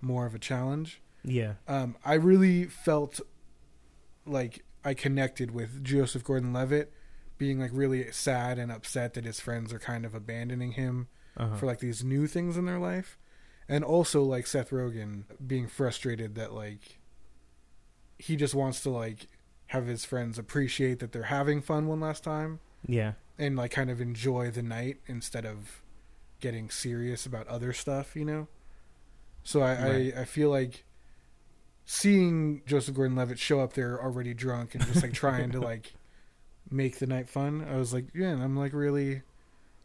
more 0.00 0.26
of 0.26 0.34
a 0.34 0.38
challenge. 0.38 1.02
Yeah, 1.24 1.54
Um, 1.68 1.96
I 2.04 2.14
really 2.14 2.64
felt 2.64 3.20
like 4.26 4.64
I 4.84 4.94
connected 4.94 5.52
with 5.52 5.84
Joseph 5.84 6.24
Gordon-Levitt, 6.24 6.92
being 7.38 7.60
like 7.60 7.70
really 7.72 8.10
sad 8.10 8.58
and 8.58 8.72
upset 8.72 9.14
that 9.14 9.24
his 9.24 9.38
friends 9.38 9.72
are 9.72 9.78
kind 9.78 10.04
of 10.04 10.14
abandoning 10.14 10.72
him 10.72 11.08
uh-huh. 11.36 11.56
for 11.56 11.66
like 11.66 11.78
these 11.78 12.02
new 12.02 12.26
things 12.26 12.56
in 12.56 12.64
their 12.64 12.78
life, 12.78 13.18
and 13.68 13.84
also 13.84 14.22
like 14.22 14.46
Seth 14.46 14.70
Rogen 14.70 15.24
being 15.44 15.68
frustrated 15.68 16.34
that 16.34 16.52
like 16.52 16.98
he 18.22 18.36
just 18.36 18.54
wants 18.54 18.80
to 18.82 18.90
like 18.90 19.26
have 19.66 19.86
his 19.86 20.04
friends 20.04 20.38
appreciate 20.38 20.98
that 21.00 21.12
they're 21.12 21.24
having 21.24 21.62
fun 21.62 21.86
one 21.86 22.00
last 22.00 22.22
time 22.22 22.60
yeah, 22.86 23.12
and 23.38 23.56
like 23.56 23.70
kind 23.70 23.90
of 23.90 24.00
enjoy 24.00 24.50
the 24.50 24.62
night 24.62 24.98
instead 25.06 25.46
of 25.46 25.82
getting 26.40 26.70
serious 26.70 27.26
about 27.26 27.46
other 27.48 27.72
stuff, 27.72 28.16
you 28.16 28.24
know. 28.24 28.48
So 29.44 29.60
I 29.62 29.72
Right. 29.74 30.14
I, 30.16 30.22
I 30.22 30.24
feel 30.24 30.50
like 30.50 30.84
seeing 31.84 32.62
Joseph 32.66 32.94
Gordon-Levitt 32.94 33.38
show 33.38 33.60
up 33.60 33.74
there 33.74 34.02
already 34.02 34.34
drunk 34.34 34.74
and 34.74 34.84
just 34.86 35.02
like 35.02 35.12
trying 35.12 35.50
to 35.52 35.60
like 35.72 35.94
make 36.70 36.98
the 36.98 37.06
night 37.06 37.28
fun. 37.28 37.66
I 37.68 37.76
was 37.76 37.92
like, 37.92 38.06
yeah, 38.14 38.28
and 38.28 38.42
I'm 38.42 38.56
like 38.56 38.72
really 38.72 39.22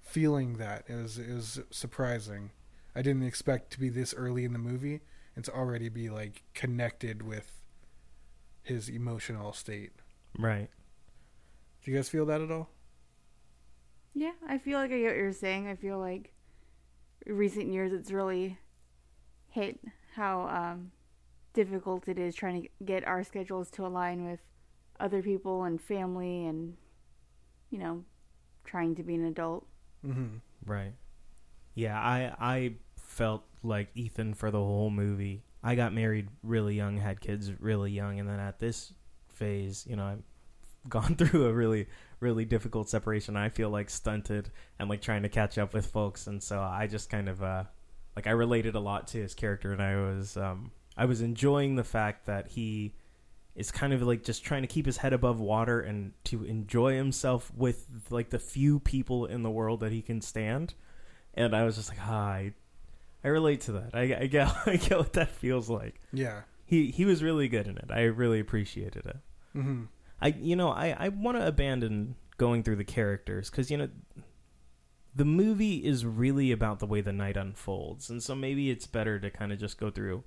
feeling 0.02 0.58
that. 0.58 0.86
It 0.88 0.96
was 0.96 1.18
it 1.18 1.34
was 1.34 1.60
surprising. 1.70 2.52
I 2.96 3.02
didn't 3.04 3.24
expect 3.24 3.72
to 3.74 3.80
be 3.80 3.90
this 3.90 4.14
early 4.16 4.44
in 4.44 4.54
the 4.54 4.60
movie 4.60 5.02
and 5.36 5.46
to 5.46 5.54
already 5.54 5.90
be 5.90 6.10
like 6.10 6.42
connected 6.56 7.22
with 7.22 7.57
his 8.68 8.90
emotional 8.90 9.54
state. 9.54 9.92
right. 10.38 10.70
Do 11.84 11.92
you 11.92 11.98
guys 11.98 12.10
feel 12.10 12.26
that 12.26 12.42
at 12.42 12.52
all? 12.52 12.70
Yeah, 14.14 14.34
I 14.48 14.58
feel 14.58 14.78
like 14.80 14.92
I 14.92 15.00
get 15.00 15.08
what 15.08 15.16
you're 15.16 15.32
saying. 15.32 15.68
I 15.68 15.76
feel 15.76 16.00
like 16.00 16.34
recent 17.26 17.72
years 17.72 17.94
it's 17.94 18.12
really 18.12 18.58
hit 19.50 19.80
how 20.16 20.48
um, 20.48 20.92
difficult 21.54 22.08
it 22.08 22.20
is 22.20 22.36
trying 22.36 22.64
to 22.64 22.70
get 22.84 23.08
our 23.08 23.24
schedules 23.24 23.70
to 23.72 23.86
align 23.86 24.26
with 24.26 24.40
other 25.00 25.22
people 25.22 25.64
and 25.64 25.80
family 25.80 26.46
and, 26.46 26.76
you 27.70 27.78
know, 27.78 28.04
trying 28.66 28.96
to 28.96 29.04
be 29.04 29.16
an 29.16 29.26
adult. 29.26 29.66
Mm-hmm. 30.06 30.38
Right. 30.66 30.94
Yeah, 31.76 31.98
I 32.00 32.34
I 32.40 32.74
felt 32.98 33.44
like 33.64 33.90
Ethan 33.96 34.34
for 34.34 34.52
the 34.52 34.60
whole 34.60 34.90
movie. 34.90 35.44
I 35.64 35.76
got 35.76 35.94
married 35.94 36.30
really 36.44 36.76
young, 36.76 36.98
had 36.98 37.22
kids 37.22 37.52
really 37.60 37.92
young, 37.92 38.20
and 38.20 38.30
then 38.30 38.40
at 38.40 38.60
this 38.60 38.94
phase, 39.30 39.86
you 39.90 39.96
know, 39.96 40.06
I've 40.06 40.24
gone 40.90 41.16
through 41.16 41.48
a 41.48 41.54
really 41.54 41.88
really 42.20 42.46
difficult 42.46 42.90
separation. 42.90 43.36
I 43.36 43.50
feel 43.50 43.70
like 43.70 43.90
stunted 43.90 44.50
and 44.80 44.90
like 44.90 45.02
trying 45.02 45.24
to 45.24 45.30
catch 45.30 45.58
up 45.58 45.74
with 45.74 45.88
folks, 45.88 46.28
and 46.28 46.42
so 46.42 46.60
I 46.60 46.88
just 46.88 47.10
kind 47.10 47.30
of 47.30 47.44
uh 47.44 47.64
like 48.16 48.28
I 48.28 48.32
related 48.32 48.76
a 48.76 48.80
lot 48.80 49.08
to 49.10 49.22
his 49.22 49.34
character, 49.34 49.72
and 49.72 49.82
I 49.82 49.96
was 49.96 50.38
um 50.38 50.72
I 50.96 51.06
was 51.06 51.22
enjoying 51.22 51.76
the 51.76 51.84
fact 51.84 52.26
that 52.26 52.48
he 52.48 52.96
is 53.58 53.72
kind 53.72 53.92
of 53.92 54.04
like 54.04 54.24
just 54.24 54.44
trying 54.44 54.62
to 54.62 54.68
keep 54.68 54.86
his 54.86 54.98
head 54.98 55.14
above 55.14 55.40
water 55.40 55.82
and 55.82 56.14
to 56.24 56.44
enjoy 56.44 56.96
himself 56.96 57.52
with 57.56 57.88
like 58.12 58.30
the 58.30 58.40
few 58.40 58.80
people 58.80 59.26
in 59.26 59.42
the 59.42 59.50
world 59.50 59.80
that 59.80 59.92
he 59.92 60.02
can 60.02 60.22
stand. 60.22 60.76
And 61.34 61.56
I 61.56 61.64
was 61.64 61.76
just 61.76 61.90
like, 61.90 61.98
ah, 62.02 62.30
I, 62.30 62.54
I 63.28 63.30
relate 63.30 63.60
to 63.62 63.74
that. 63.74 63.90
I, 63.94 64.04
I 64.22 64.28
get, 64.28 64.56
I 64.66 64.78
get 64.78 64.98
what 64.98 65.14
that 65.14 65.32
feels 65.32 65.70
like. 65.70 66.00
Yeah. 66.14 66.44
He 66.66 66.92
he 66.92 67.04
was 67.04 67.22
really 67.22 67.50
good 67.50 67.68
in 67.68 67.78
it. 67.78 67.90
I 67.90 68.04
really 68.04 68.40
appreciated 68.40 69.06
it. 69.06 69.18
Mm-hmm. 69.54 69.84
I 70.22 70.28
you 70.28 70.56
know 70.56 70.70
I 70.70 70.96
I 70.98 71.10
want 71.10 71.38
to 71.38 71.46
abandon 71.46 72.16
going 72.38 72.64
through 72.64 72.78
the 72.78 72.84
characters 72.84 73.50
because 73.50 73.70
you 73.72 73.78
know 73.78 73.90
the 75.16 75.26
movie 75.26 75.78
is 75.78 76.06
really 76.06 76.52
about 76.52 76.80
the 76.80 76.86
way 76.86 77.02
the 77.02 77.14
night 77.14 77.38
unfolds, 77.38 78.10
and 78.10 78.22
so 78.22 78.36
maybe 78.36 78.70
it's 78.70 78.86
better 78.86 79.18
to 79.20 79.30
kind 79.30 79.54
of 79.54 79.60
just 79.60 79.80
go 79.80 79.90
through. 79.90 80.24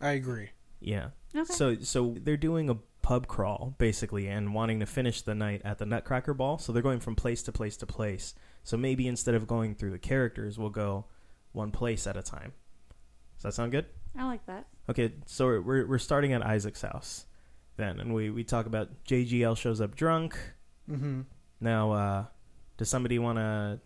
I 0.00 0.10
agree. 0.10 0.50
Yeah. 0.80 1.08
Okay. 1.34 1.52
So 1.52 1.76
so 1.80 2.16
they're 2.22 2.36
doing 2.38 2.70
a 2.70 2.76
pub 3.02 3.26
crawl 3.26 3.74
basically 3.78 4.28
and 4.28 4.54
wanting 4.54 4.80
to 4.80 4.86
finish 4.86 5.20
the 5.20 5.34
night 5.34 5.60
at 5.64 5.78
the 5.78 5.86
Nutcracker 5.86 6.32
Ball. 6.32 6.56
So 6.58 6.72
they're 6.72 6.82
going 6.82 7.00
from 7.00 7.16
place 7.16 7.42
to 7.44 7.52
place 7.52 7.76
to 7.78 7.86
place. 7.86 8.34
So 8.62 8.78
maybe 8.78 9.08
instead 9.08 9.34
of 9.34 9.46
going 9.46 9.74
through 9.74 9.90
the 9.90 9.98
characters, 9.98 10.58
we'll 10.58 10.70
go 10.70 11.04
one 11.54 11.70
place 11.70 12.06
at 12.06 12.16
a 12.16 12.22
time. 12.22 12.52
Does 13.36 13.42
that 13.44 13.54
sound 13.54 13.72
good? 13.72 13.86
I 14.16 14.24
like 14.26 14.44
that. 14.46 14.66
Okay, 14.88 15.12
so 15.26 15.46
we're- 15.46 15.60
we're 15.60 15.86
we're 15.86 15.98
starting 15.98 16.32
at 16.34 16.44
Isaac's 16.44 16.82
house, 16.82 17.24
then, 17.76 17.98
and 18.00 18.12
we 18.14 18.30
we 18.30 18.44
talk 18.44 18.66
about 18.66 18.90
JGL 19.04 19.56
shows 19.56 19.80
up 19.80 19.94
drunk. 19.96 20.38
Mm-hmm. 20.90 21.22
Now, 21.60 21.92
uh, 21.92 22.24
does 22.76 22.88
somebody 22.90 23.18
want 23.18 23.38
to 23.38 23.80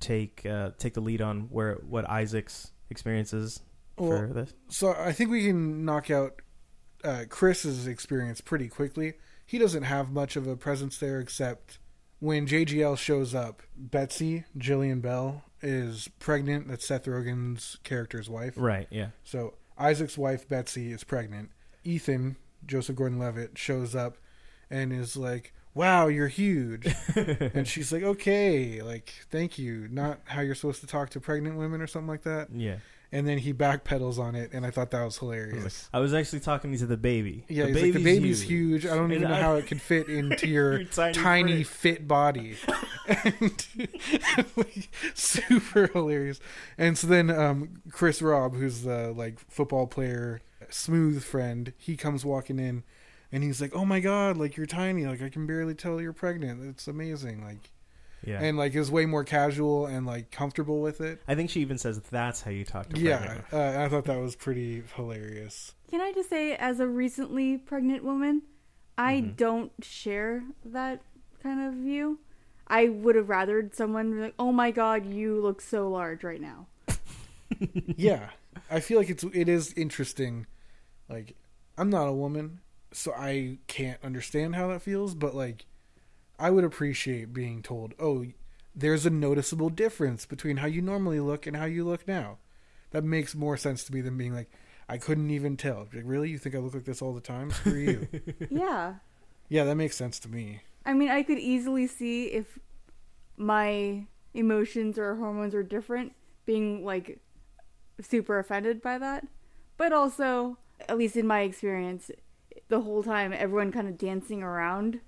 take 0.00 0.44
uh, 0.46 0.70
take 0.78 0.94
the 0.94 1.00
lead 1.00 1.20
on 1.22 1.42
where 1.50 1.76
what 1.88 2.08
Isaac's 2.10 2.72
experiences 2.90 3.60
for 3.96 4.26
Well, 4.26 4.34
this? 4.34 4.54
so 4.68 4.92
I 4.98 5.12
think 5.12 5.30
we 5.30 5.44
can 5.46 5.84
knock 5.84 6.10
out 6.10 6.42
uh, 7.04 7.24
Chris's 7.28 7.86
experience 7.86 8.40
pretty 8.40 8.68
quickly. 8.68 9.14
He 9.46 9.58
doesn't 9.58 9.84
have 9.84 10.10
much 10.10 10.36
of 10.36 10.46
a 10.46 10.56
presence 10.56 10.98
there, 10.98 11.20
except 11.20 11.78
when 12.18 12.46
JGL 12.46 12.98
shows 12.98 13.34
up. 13.34 13.62
Betsy 13.76 14.44
Jillian 14.58 15.00
Bell 15.00 15.42
is 15.62 16.08
pregnant. 16.18 16.68
That's 16.68 16.86
Seth 16.86 17.04
Rogen's 17.06 17.78
character's 17.84 18.28
wife. 18.28 18.54
Right. 18.56 18.86
Yeah. 18.90 19.08
So 19.24 19.54
Isaac's 19.76 20.18
wife 20.18 20.48
Betsy 20.48 20.92
is 20.92 21.04
pregnant. 21.04 21.50
Ethan 21.84 22.36
Joseph 22.66 22.96
Gordon-Levitt 22.96 23.56
shows 23.56 23.94
up 23.94 24.18
and 24.70 24.92
is 24.92 25.16
like, 25.16 25.52
"Wow, 25.74 26.08
you're 26.08 26.28
huge," 26.28 26.94
and 27.16 27.66
she's 27.66 27.92
like, 27.92 28.02
"Okay, 28.02 28.82
like 28.82 29.12
thank 29.30 29.58
you." 29.58 29.88
Not 29.90 30.20
how 30.26 30.40
you're 30.40 30.54
supposed 30.54 30.80
to 30.80 30.86
talk 30.86 31.10
to 31.10 31.20
pregnant 31.20 31.56
women 31.56 31.80
or 31.80 31.86
something 31.86 32.08
like 32.08 32.22
that. 32.22 32.48
Yeah. 32.52 32.76
And 33.10 33.26
then 33.26 33.38
he 33.38 33.54
backpedals 33.54 34.18
on 34.18 34.34
it, 34.34 34.50
and 34.52 34.66
I 34.66 34.70
thought 34.70 34.90
that 34.90 35.02
was 35.04 35.16
hilarious. 35.18 35.88
I 35.94 35.98
was 36.00 36.12
actually 36.12 36.40
talking 36.40 36.76
to 36.76 36.86
the 36.86 36.96
baby. 36.96 37.44
Yeah, 37.48 37.64
the 37.66 37.72
he's 37.72 37.82
like, 37.82 37.92
the 37.94 38.04
baby's 38.04 38.42
huge. 38.42 38.84
I 38.86 38.94
don't 38.94 39.04
And 39.04 39.14
even 39.14 39.28
know 39.28 39.34
I- 39.34 39.40
how 39.40 39.54
it 39.56 39.66
could 39.66 39.80
fit 39.80 40.08
into 40.08 40.46
your, 40.46 40.80
Your 40.80 40.84
tiny 40.88 41.12
tiny, 41.14 41.62
fit 41.64 42.06
body. 42.06 42.56
and, 43.06 43.66
like, 44.56 44.88
super 45.14 45.86
hilarious. 45.88 46.40
And 46.76 46.96
so 46.98 47.06
then 47.06 47.30
um, 47.30 47.80
Chris 47.90 48.20
Robb, 48.22 48.54
who's 48.54 48.82
the 48.82 49.12
like 49.16 49.38
football 49.48 49.86
player, 49.86 50.40
smooth 50.68 51.22
friend, 51.22 51.72
he 51.78 51.96
comes 51.96 52.24
walking 52.24 52.58
in, 52.58 52.82
and 53.32 53.42
he's 53.42 53.60
like, 53.60 53.74
"Oh 53.74 53.84
my 53.84 54.00
god, 54.00 54.36
like 54.36 54.56
you're 54.56 54.66
tiny. 54.66 55.06
Like 55.06 55.22
I 55.22 55.28
can 55.28 55.46
barely 55.46 55.74
tell 55.74 56.00
you're 56.00 56.12
pregnant. 56.12 56.62
It's 56.68 56.88
amazing." 56.88 57.42
Like, 57.44 57.70
Yeah. 58.24 58.42
and 58.42 58.56
like 58.58 58.74
is 58.74 58.90
way 58.90 59.06
more 59.06 59.24
casual 59.24 59.86
and 59.86 60.04
like 60.06 60.30
comfortable 60.30 60.80
with 60.80 61.00
it. 61.00 61.20
I 61.28 61.34
think 61.34 61.50
she 61.50 61.60
even 61.60 61.78
says 61.78 62.00
that's 62.10 62.40
how 62.42 62.50
you 62.50 62.64
talk 62.64 62.88
to 62.90 62.98
Yeah, 63.00 63.42
uh, 63.52 63.76
I 63.84 63.88
thought 63.88 64.04
that 64.06 64.18
was 64.20 64.34
pretty 64.36 64.82
hilarious. 64.96 65.74
Can 65.90 66.00
I 66.00 66.12
just 66.12 66.28
say, 66.28 66.54
as 66.56 66.80
a 66.80 66.86
recently 66.86 67.56
pregnant 67.58 68.04
woman, 68.04 68.42
I 68.98 69.14
Mhm. 69.20 69.36
don't 69.36 69.72
share 69.82 70.42
that 70.64 71.00
kind 71.42 71.60
of 71.66 71.74
view. 71.74 72.18
I 72.66 72.88
would 72.88 73.14
have 73.14 73.26
rathered 73.28 73.74
someone 73.74 74.12
be 74.12 74.20
like, 74.20 74.34
"Oh 74.38 74.52
my 74.52 74.70
god, 74.72 75.06
you 75.06 75.40
look 75.40 75.60
so 75.60 75.88
large 75.88 76.22
right 76.24 76.40
now." 76.40 76.66
yeah 77.96 78.30
i 78.70 78.78
feel 78.80 78.98
like 78.98 79.08
it's 79.08 79.24
it 79.32 79.48
is 79.48 79.72
interesting 79.72 80.46
like 81.08 81.34
i'm 81.78 81.88
not 81.90 82.06
a 82.06 82.12
woman 82.12 82.60
so 82.92 83.12
i 83.14 83.56
can't 83.66 83.98
understand 84.04 84.54
how 84.54 84.68
that 84.68 84.82
feels 84.82 85.14
but 85.14 85.34
like 85.34 85.64
i 86.38 86.50
would 86.50 86.64
appreciate 86.64 87.32
being 87.32 87.62
told 87.62 87.94
oh 87.98 88.24
there's 88.74 89.06
a 89.06 89.10
noticeable 89.10 89.70
difference 89.70 90.24
between 90.26 90.58
how 90.58 90.66
you 90.66 90.80
normally 90.80 91.20
look 91.20 91.46
and 91.46 91.56
how 91.56 91.64
you 91.64 91.84
look 91.84 92.06
now 92.06 92.38
that 92.90 93.04
makes 93.04 93.34
more 93.34 93.56
sense 93.56 93.84
to 93.84 93.92
me 93.92 94.00
than 94.00 94.16
being 94.16 94.34
like 94.34 94.50
i 94.88 94.96
couldn't 94.96 95.30
even 95.30 95.56
tell 95.56 95.88
like 95.92 96.04
really 96.04 96.30
you 96.30 96.38
think 96.38 96.54
i 96.54 96.58
look 96.58 96.74
like 96.74 96.84
this 96.84 97.02
all 97.02 97.12
the 97.12 97.20
time 97.20 97.50
screw 97.50 97.78
you 97.78 98.08
yeah. 98.50 98.94
yeah 99.48 99.64
that 99.64 99.76
makes 99.76 99.96
sense 99.96 100.18
to 100.18 100.28
me 100.28 100.60
I 100.88 100.94
mean, 100.94 101.10
I 101.10 101.22
could 101.22 101.38
easily 101.38 101.86
see 101.86 102.28
if 102.28 102.58
my 103.36 104.06
emotions 104.32 104.98
or 104.98 105.16
hormones 105.16 105.54
are 105.54 105.62
different, 105.62 106.14
being 106.46 106.82
like 106.82 107.20
super 108.00 108.38
offended 108.38 108.80
by 108.80 108.96
that. 108.96 109.26
But 109.76 109.92
also, 109.92 110.56
at 110.88 110.96
least 110.96 111.14
in 111.14 111.26
my 111.26 111.40
experience, 111.40 112.10
the 112.68 112.80
whole 112.80 113.02
time 113.02 113.34
everyone 113.34 113.70
kind 113.70 113.86
of 113.86 113.98
dancing 113.98 114.42
around. 114.42 115.00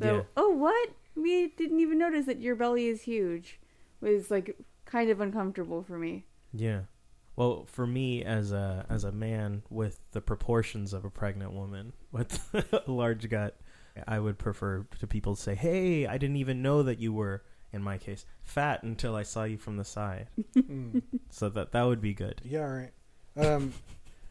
So, 0.00 0.16
Yeah. 0.16 0.22
oh, 0.36 0.50
what? 0.50 0.90
We 1.14 1.48
didn't 1.48 1.80
even 1.80 1.98
notice 1.98 2.26
that 2.26 2.40
your 2.40 2.54
belly 2.56 2.86
is 2.86 3.02
huge. 3.02 3.58
Was 4.00 4.30
like 4.30 4.56
kind 4.84 5.10
of 5.10 5.20
uncomfortable 5.20 5.82
for 5.82 5.98
me. 5.98 6.24
Yeah. 6.52 6.82
Well, 7.36 7.66
for 7.66 7.86
me 7.86 8.24
as 8.24 8.52
a 8.52 8.84
as 8.88 9.04
a 9.04 9.12
man 9.12 9.62
with 9.70 10.00
the 10.12 10.20
proportions 10.20 10.92
of 10.92 11.04
a 11.04 11.10
pregnant 11.10 11.52
woman 11.52 11.92
with 12.12 12.38
a 12.86 12.90
large 12.90 13.28
gut, 13.28 13.58
I 14.06 14.18
would 14.20 14.38
prefer 14.38 14.86
to 15.00 15.06
people 15.06 15.34
say, 15.36 15.54
"Hey, 15.54 16.06
I 16.06 16.18
didn't 16.18 16.36
even 16.36 16.62
know 16.62 16.82
that 16.84 16.98
you 16.98 17.12
were 17.12 17.42
in 17.72 17.82
my 17.82 17.98
case 17.98 18.24
fat 18.42 18.82
until 18.82 19.14
I 19.14 19.22
saw 19.24 19.44
you 19.44 19.58
from 19.58 19.76
the 19.76 19.84
side." 19.84 20.28
Mm. 20.56 21.02
so 21.30 21.48
that 21.50 21.72
that 21.72 21.82
would 21.82 22.00
be 22.00 22.14
good. 22.14 22.40
Yeah, 22.44 22.60
all 22.62 22.68
right. 22.68 22.92
Um, 23.36 23.72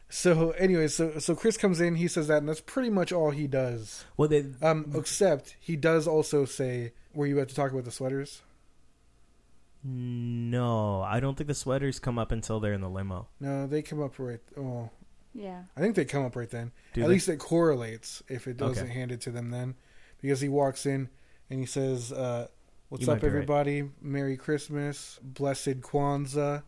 so 0.08 0.50
anyway, 0.52 0.88
so 0.88 1.18
so 1.18 1.34
Chris 1.34 1.56
comes 1.56 1.80
in, 1.80 1.96
he 1.96 2.08
says 2.08 2.28
that, 2.28 2.38
and 2.38 2.48
that's 2.48 2.60
pretty 2.60 2.90
much 2.90 3.12
all 3.12 3.30
he 3.30 3.46
does. 3.46 4.04
Well, 4.16 4.28
they 4.28 4.46
Um, 4.62 4.92
except 4.94 5.56
he 5.60 5.76
does 5.76 6.06
also 6.08 6.44
say, 6.44 6.92
"Were 7.14 7.26
you 7.26 7.36
about 7.36 7.48
to 7.50 7.54
talk 7.54 7.70
about 7.72 7.84
the 7.84 7.90
sweaters?" 7.90 8.42
no, 9.84 11.02
I 11.02 11.20
don't 11.20 11.36
think 11.36 11.46
the 11.48 11.54
sweaters 11.54 11.98
come 12.00 12.18
up 12.18 12.32
until 12.32 12.58
they're 12.60 12.72
in 12.72 12.80
the 12.80 12.90
limo. 12.90 13.28
No, 13.40 13.66
they 13.66 13.80
come 13.82 14.02
up 14.02 14.18
right. 14.18 14.40
Oh, 14.56 14.90
Yeah. 15.34 15.62
I 15.76 15.80
think 15.80 15.94
they 15.94 16.04
come 16.04 16.24
up 16.24 16.34
right 16.34 16.50
then. 16.50 16.72
Do 16.94 17.02
At 17.02 17.06
they? 17.06 17.14
least 17.14 17.28
it 17.28 17.38
correlates 17.38 18.22
if 18.28 18.48
it 18.48 18.56
doesn't 18.56 18.84
Okay. 18.86 18.92
hand 18.92 19.12
it 19.12 19.20
to 19.22 19.30
them 19.30 19.50
then, 19.50 19.76
because 20.20 20.40
he 20.40 20.48
walks 20.48 20.84
in 20.84 21.08
and 21.48 21.60
he 21.60 21.66
says, 21.66 22.12
uh, 22.12 22.48
"What's 22.88 23.06
You 23.06 23.12
up, 23.12 23.20
be 23.20 23.26
right. 23.28 23.34
everybody? 23.34 23.90
Merry 24.00 24.36
Christmas, 24.36 25.18
blessed 25.22 25.80
Kwanzaa." 25.80 26.64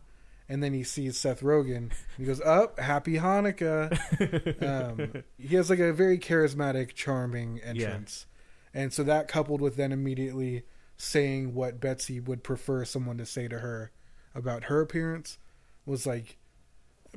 And 0.49 0.61
then 0.61 0.73
he 0.73 0.83
sees 0.83 1.17
Seth 1.17 1.41
Rogen. 1.41 1.91
He 2.17 2.25
goes, 2.25 2.41
"Up, 2.41 2.77
happy 2.79 3.13
Hanukkah." 3.15 3.91
um, 4.61 5.23
he 5.37 5.55
has 5.55 5.69
like 5.69 5.79
a 5.79 5.93
very 5.93 6.17
charismatic, 6.19 6.93
charming 6.93 7.59
entrance, 7.61 8.25
and 8.73 8.91
so 8.91 9.03
that 9.03 9.27
coupled 9.29 9.61
with 9.61 9.77
then 9.77 9.91
immediately 9.93 10.63
saying 10.97 11.53
what 11.53 11.79
Betsy 11.79 12.19
would 12.19 12.43
prefer 12.43 12.83
someone 12.85 13.17
to 13.17 13.25
say 13.25 13.47
to 13.47 13.59
her 13.59 13.91
about 14.35 14.65
her 14.65 14.81
appearance 14.81 15.37
was 15.85 16.05
like 16.05 16.37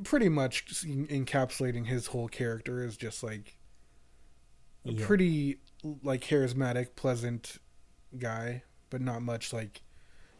pretty 0.03 0.27
much 0.29 0.65
encapsulating 0.85 1.85
his 1.87 2.07
whole 2.07 2.27
character 2.27 2.83
as 2.83 2.97
just 2.97 3.21
like 3.23 3.57
a 4.85 4.91
Yeah. 4.91 5.05
pretty 5.05 5.59
like 6.03 6.21
charismatic, 6.21 6.95
pleasant 6.95 7.57
guy, 8.17 8.63
but 8.89 9.01
not 9.01 9.21
much 9.21 9.53
like 9.53 9.81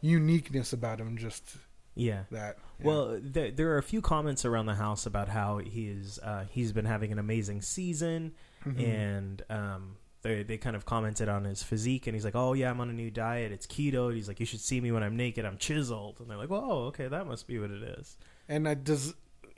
uniqueness 0.00 0.72
about 0.72 1.00
him. 1.00 1.16
Just 1.16 1.56
yeah. 1.96 2.22
that. 2.30 2.58
Yeah. 2.78 2.86
Well, 2.86 3.18
there, 3.20 3.50
there 3.50 3.70
are 3.72 3.78
a 3.78 3.82
few 3.82 4.00
comments 4.00 4.44
around 4.44 4.66
the 4.66 4.74
house 4.76 5.04
about 5.06 5.28
how 5.28 5.58
he 5.58 5.88
is 5.88 6.18
uh, 6.22 6.44
he's 6.48 6.70
been 6.72 6.84
having 6.84 7.10
an 7.10 7.18
amazing 7.18 7.62
season, 7.62 8.32
Mhm. 8.64 8.88
and 8.88 9.42
um, 9.50 9.96
they 10.22 10.42
they 10.42 10.58
kind 10.58 10.76
of 10.76 10.84
commented 10.84 11.28
on 11.28 11.44
his 11.44 11.62
physique, 11.62 12.06
and 12.06 12.14
he's 12.14 12.24
like, 12.24 12.36
"Oh 12.36 12.52
yeah, 12.52 12.70
I'm 12.70 12.80
on 12.80 12.90
a 12.90 12.92
new 12.92 13.10
diet. 13.10 13.50
It's 13.52 13.66
keto." 13.66 14.14
He's 14.14 14.28
like, 14.28 14.38
"You 14.40 14.46
should 14.46 14.60
see 14.60 14.80
me 14.80 14.92
when 14.92 15.02
I'm 15.02 15.16
naked. 15.16 15.44
I'm 15.44 15.56
chiseled." 15.56 16.20
And 16.20 16.28
they're 16.30 16.36
like, 16.36 16.50
"Well, 16.50 16.70
okay, 16.88 17.08
that 17.08 17.26
must 17.26 17.46
be 17.46 17.58
what 17.58 17.70
it 17.70 17.82
is." 17.82 18.16
and 18.48 18.68
uh, 18.68 18.74
does 18.74 19.14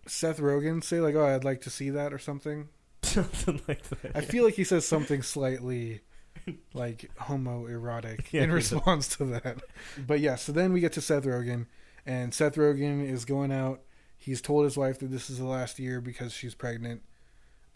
Seth 0.06 0.38
Rogen 0.38 0.82
say 0.82 1.00
like, 1.00 1.14
"Oh, 1.14 1.26
I'd 1.26 1.44
like 1.44 1.60
to 1.62 1.70
see 1.70 1.90
that" 1.90 2.12
or 2.12 2.18
something? 2.18 2.68
Something 3.02 3.60
like 3.68 3.82
that. 3.88 4.14
I 4.16 4.20
feel 4.20 4.44
like 4.44 4.54
he 4.54 4.64
says 4.64 4.86
something 4.86 5.22
slightly 5.22 6.00
like 6.74 7.10
homoerotic 7.20 8.26
Yeah, 8.32 8.42
in 8.42 8.52
response 8.52 9.08
to 9.16 9.24
that. 9.26 9.58
But 10.06 10.20
yeah, 10.20 10.36
so 10.36 10.52
then 10.52 10.72
we 10.72 10.80
get 10.80 10.92
to 10.94 11.00
Seth 11.00 11.24
Rogen, 11.24 11.66
and 12.08 12.32
Seth 12.32 12.56
Rogen 12.56 13.06
is 13.06 13.26
going 13.26 13.52
out. 13.52 13.82
He's 14.16 14.40
told 14.40 14.64
his 14.64 14.76
wife 14.76 14.98
that 14.98 15.10
this 15.10 15.28
is 15.28 15.38
the 15.38 15.44
last 15.44 15.78
year 15.78 16.00
because 16.00 16.32
she's 16.32 16.54
pregnant, 16.54 17.02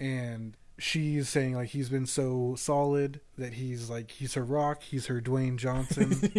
and 0.00 0.56
she's 0.78 1.28
saying 1.28 1.54
like 1.54 1.68
he's 1.68 1.90
been 1.90 2.06
so 2.06 2.54
solid 2.56 3.20
that 3.36 3.52
he's 3.52 3.90
like 3.90 4.10
he's 4.10 4.34
her 4.34 4.42
rock, 4.42 4.82
he's 4.82 5.06
her 5.06 5.20
Dwayne 5.20 5.56
Johnson. 5.56 6.32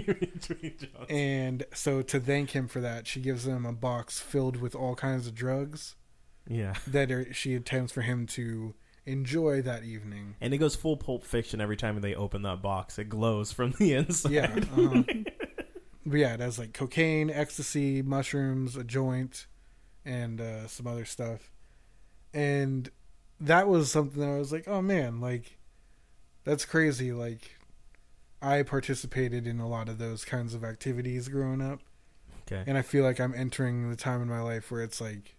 and 1.09 1.63
so 1.73 2.01
to 2.01 2.19
thank 2.19 2.49
him 2.51 2.67
for 2.67 2.81
that, 2.81 3.05
she 3.05 3.21
gives 3.21 3.45
him 3.47 3.65
a 3.65 3.71
box 3.71 4.19
filled 4.19 4.57
with 4.57 4.73
all 4.73 4.95
kinds 4.95 5.27
of 5.27 5.35
drugs 5.35 5.95
yeah. 6.47 6.73
that 6.87 7.11
are, 7.11 7.31
she 7.31 7.53
intends 7.53 7.91
for 7.91 8.01
him 8.01 8.25
to 8.27 8.73
enjoy 9.05 9.61
that 9.61 9.83
evening. 9.83 10.35
And 10.41 10.53
it 10.53 10.57
goes 10.57 10.75
full 10.75 10.97
Pulp 10.97 11.23
Fiction 11.23 11.61
every 11.61 11.77
time 11.77 12.01
they 12.01 12.15
open 12.15 12.41
that 12.41 12.61
box. 12.61 12.97
It 12.97 13.09
glows 13.09 13.51
from 13.51 13.71
the 13.77 13.93
inside. 13.95 14.31
Yeah. 14.31 14.51
Uh-huh. 14.75 15.03
But 16.05 16.17
yeah, 16.17 16.33
it 16.33 16.39
has 16.39 16.59
like 16.59 16.73
cocaine, 16.73 17.29
ecstasy, 17.29 18.01
mushrooms, 18.01 18.75
a 18.75 18.83
joint, 18.83 19.45
and 20.05 20.41
uh, 20.41 20.67
some 20.67 20.87
other 20.87 21.05
stuff. 21.05 21.51
And 22.33 22.89
that 23.39 23.67
was 23.67 23.91
something 23.91 24.19
that 24.19 24.29
I 24.29 24.37
was 24.37 24.51
like, 24.51 24.67
oh 24.67 24.81
man, 24.81 25.19
like 25.21 25.57
that's 26.43 26.65
crazy. 26.65 27.11
Like 27.11 27.55
I 28.41 28.63
participated 28.63 29.47
in 29.47 29.59
a 29.59 29.67
lot 29.67 29.87
of 29.89 29.97
those 29.97 30.25
kinds 30.25 30.53
of 30.53 30.63
activities 30.63 31.27
growing 31.29 31.61
up, 31.61 31.79
Okay. 32.51 32.63
and 32.67 32.77
I 32.77 32.81
feel 32.81 33.03
like 33.03 33.19
I'm 33.19 33.33
entering 33.33 33.89
the 33.89 33.95
time 33.95 34.21
in 34.21 34.27
my 34.27 34.41
life 34.41 34.69
where 34.71 34.81
it's 34.83 34.99
like 34.99 35.35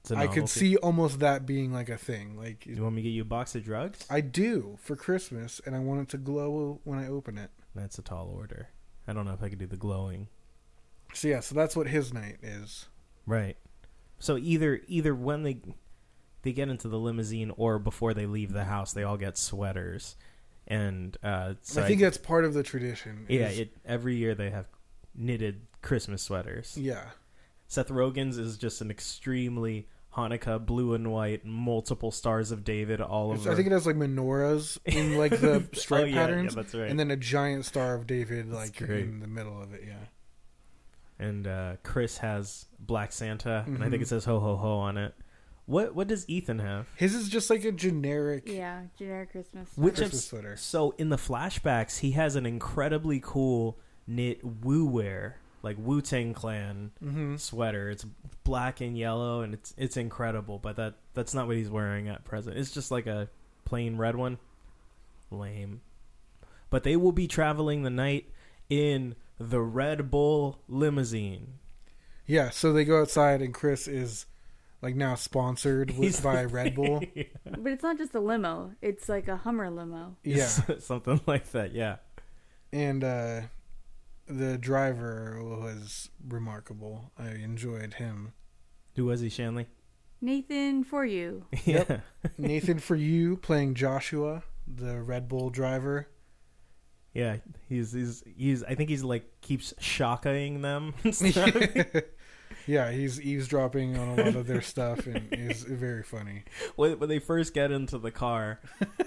It's 0.00 0.12
I 0.12 0.26
could 0.26 0.48
see 0.48 0.76
almost 0.76 1.20
that 1.20 1.46
being 1.46 1.72
like 1.72 1.88
a 1.88 1.96
thing. 1.96 2.36
Like 2.36 2.66
You 2.66 2.82
want 2.82 2.96
me 2.96 3.02
to 3.02 3.08
get 3.08 3.14
you 3.14 3.22
a 3.22 3.24
box 3.24 3.54
of 3.54 3.64
drugs? 3.64 4.04
I 4.10 4.20
do 4.20 4.76
for 4.82 4.96
Christmas, 4.96 5.60
and 5.64 5.74
I 5.74 5.78
want 5.78 6.02
it 6.02 6.08
to 6.10 6.18
glow 6.18 6.80
when 6.84 6.98
I 6.98 7.08
open 7.08 7.38
it. 7.38 7.50
That's 7.74 7.98
a 7.98 8.02
tall 8.02 8.30
order. 8.34 8.68
I 9.08 9.12
don't 9.12 9.24
know 9.24 9.32
if 9.32 9.42
I 9.42 9.48
could 9.48 9.58
do 9.58 9.66
the 9.66 9.76
glowing. 9.76 10.28
So 11.14 11.28
yeah, 11.28 11.40
so 11.40 11.54
that's 11.54 11.76
what 11.76 11.88
his 11.88 12.12
night 12.12 12.36
is. 12.42 12.86
Right. 13.26 13.56
So 14.18 14.36
either 14.36 14.80
either 14.88 15.14
when 15.14 15.42
they 15.42 15.58
they 16.42 16.52
get 16.52 16.68
into 16.68 16.88
the 16.88 16.98
limousine 16.98 17.52
or 17.56 17.78
before 17.78 18.14
they 18.14 18.26
leave 18.26 18.52
the 18.52 18.64
house, 18.64 18.92
they 18.92 19.02
all 19.02 19.16
get 19.16 19.36
sweaters, 19.36 20.16
and 20.66 21.16
uh, 21.22 21.54
so 21.62 21.82
I 21.82 21.86
think 21.88 22.00
that's 22.00 22.18
part 22.18 22.44
of 22.44 22.54
the 22.54 22.62
tradition. 22.62 23.26
yeah, 23.28 23.48
is- 23.48 23.58
it, 23.60 23.70
every 23.84 24.16
year 24.16 24.34
they 24.34 24.50
have 24.50 24.66
knitted 25.14 25.62
Christmas 25.82 26.22
sweaters. 26.22 26.76
yeah, 26.78 27.04
Seth 27.68 27.88
Rogen's 27.88 28.38
is 28.38 28.56
just 28.58 28.80
an 28.80 28.90
extremely 28.90 29.88
Hanukkah 30.16 30.64
blue 30.64 30.94
and 30.94 31.12
white, 31.12 31.44
multiple 31.44 32.10
stars 32.10 32.50
of 32.50 32.64
David 32.64 33.00
all 33.00 33.32
It's- 33.32 33.42
over. 33.46 33.52
I 33.52 33.54
think 33.54 33.66
it 33.68 33.72
has 33.72 33.86
like 33.86 33.96
menorahs 33.96 34.78
in 34.84 35.16
like 35.18 35.32
the 35.40 35.68
stripe 35.74 36.02
oh, 36.04 36.06
yeah, 36.06 36.14
patterns, 36.14 36.54
Yeah, 36.56 36.62
that's 36.62 36.74
right. 36.74 36.90
and 36.90 36.98
then 36.98 37.10
a 37.10 37.16
giant 37.16 37.64
star 37.66 37.94
of 37.94 38.06
David 38.06 38.50
like 38.50 38.80
in 38.80 39.20
the 39.20 39.26
middle 39.26 39.60
of 39.60 39.74
it. 39.74 39.84
Yeah, 39.86 39.94
and 41.18 41.46
uh, 41.46 41.76
Chris 41.82 42.18
has 42.18 42.66
Black 42.78 43.12
Santa, 43.12 43.64
and 43.66 43.82
I 43.82 43.90
think 43.90 44.02
it 44.02 44.08
says 44.08 44.24
ho 44.24 44.40
ho 44.40 44.56
ho 44.56 44.78
on 44.78 44.96
it. 44.98 45.14
What 45.66 45.94
what 45.94 46.06
does 46.06 46.28
Ethan 46.28 46.60
have? 46.60 46.86
his 46.96 47.14
is 47.14 47.28
just 47.28 47.50
like 47.50 47.64
a 47.64 47.72
generic 47.72 48.44
Yeah, 48.46 48.82
generic 48.98 49.32
Christmas. 49.32 49.68
Which 49.76 49.96
Christmas 49.96 50.24
sweater. 50.26 50.56
So 50.56 50.94
in 50.96 51.08
the 51.08 51.16
flashbacks, 51.16 51.98
he 51.98 52.12
has 52.12 52.36
an 52.36 52.46
incredibly 52.46 53.20
cool 53.22 53.78
knit 54.06 54.40
Wu 54.44 54.86
Wear 54.86 55.38
like 55.62 55.76
Wu 55.78 56.00
Tang 56.00 56.34
Clan 56.34 56.92
Mm-hmm. 57.02 57.36
sweater. 57.36 57.90
It's 57.90 58.04
black 58.44 58.80
and 58.80 58.96
yellow, 58.96 59.40
and 59.42 59.54
it's 59.54 59.74
it's 59.76 59.96
incredible. 59.96 60.58
But 60.58 60.76
that 60.76 60.94
that's 61.14 61.34
not 61.34 61.46
what 61.46 61.56
he's 61.56 61.70
wearing 61.70 62.08
at 62.08 62.24
present. 62.24 62.56
It's 62.56 62.70
just 62.72 62.90
like 62.90 63.06
a 63.06 63.28
plain 63.64 63.96
red 63.96 64.16
one. 64.16 64.38
Lame. 65.30 65.80
But 66.70 66.82
they 66.82 66.96
will 66.96 67.12
be 67.12 67.26
traveling 67.28 67.82
the 67.82 67.90
night 67.90 68.30
in 68.68 69.14
the 69.38 69.60
Red 69.60 70.10
Bull 70.10 70.58
limousine. 70.68 71.54
Yeah, 72.26 72.50
so 72.50 72.72
they 72.72 72.84
go 72.84 73.00
outside, 73.00 73.40
and 73.42 73.54
Chris 73.54 73.86
is 73.86 74.26
like 74.82 74.94
now 74.96 75.14
sponsored 75.14 75.96
with, 75.96 76.22
by 76.22 76.44
Red 76.44 76.74
Bull. 76.74 77.02
But 77.44 77.72
it's 77.72 77.82
not 77.82 77.98
just 77.98 78.14
a 78.14 78.20
limo; 78.20 78.72
it's 78.82 79.08
like 79.08 79.28
a 79.28 79.36
Hummer 79.36 79.70
limo. 79.70 80.16
Yeah, 80.24 80.46
something 80.80 81.20
like 81.26 81.50
that. 81.52 81.72
Yeah. 81.72 81.96
and 82.72 83.02
uh, 83.04 83.40
the 84.26 84.58
driver 84.58 85.38
was 85.42 86.10
remarkable. 86.26 87.12
I 87.18 87.30
enjoyed 87.30 87.94
him. 87.94 88.32
Who 88.94 89.06
was 89.06 89.20
he, 89.20 89.28
Shanley? 89.28 89.66
Nathan, 90.20 90.84
for 90.84 91.04
you. 91.04 91.44
Yeah. 91.64 92.00
Nathan 92.38 92.78
for 92.78 92.96
you 92.96 93.36
playing 93.36 93.74
Joshua, 93.74 94.42
the 94.66 95.00
Red 95.02 95.28
Bull 95.28 95.50
driver. 95.50 96.08
Yeah, 97.12 97.36
he's 97.68 97.92
he's 97.92 98.22
he's. 98.36 98.62
I 98.62 98.74
think 98.74 98.90
he's 98.90 99.02
like 99.02 99.40
keeps 99.40 99.72
shocking 99.78 100.60
them. 100.60 100.92
yeah, 102.66 102.90
he's 102.90 103.20
eavesdropping 103.20 103.96
on 103.96 104.08
a 104.18 104.24
lot 104.24 104.36
of 104.36 104.46
their 104.46 104.60
stuff, 104.60 105.06
and 105.06 105.28
is 105.32 105.62
very 105.62 106.02
funny. 106.02 106.44
when, 106.76 106.98
when 106.98 107.08
they 107.08 107.18
first 107.18 107.54
get 107.54 107.70
into 107.70 107.96
the 107.96 108.10
car, 108.10 108.60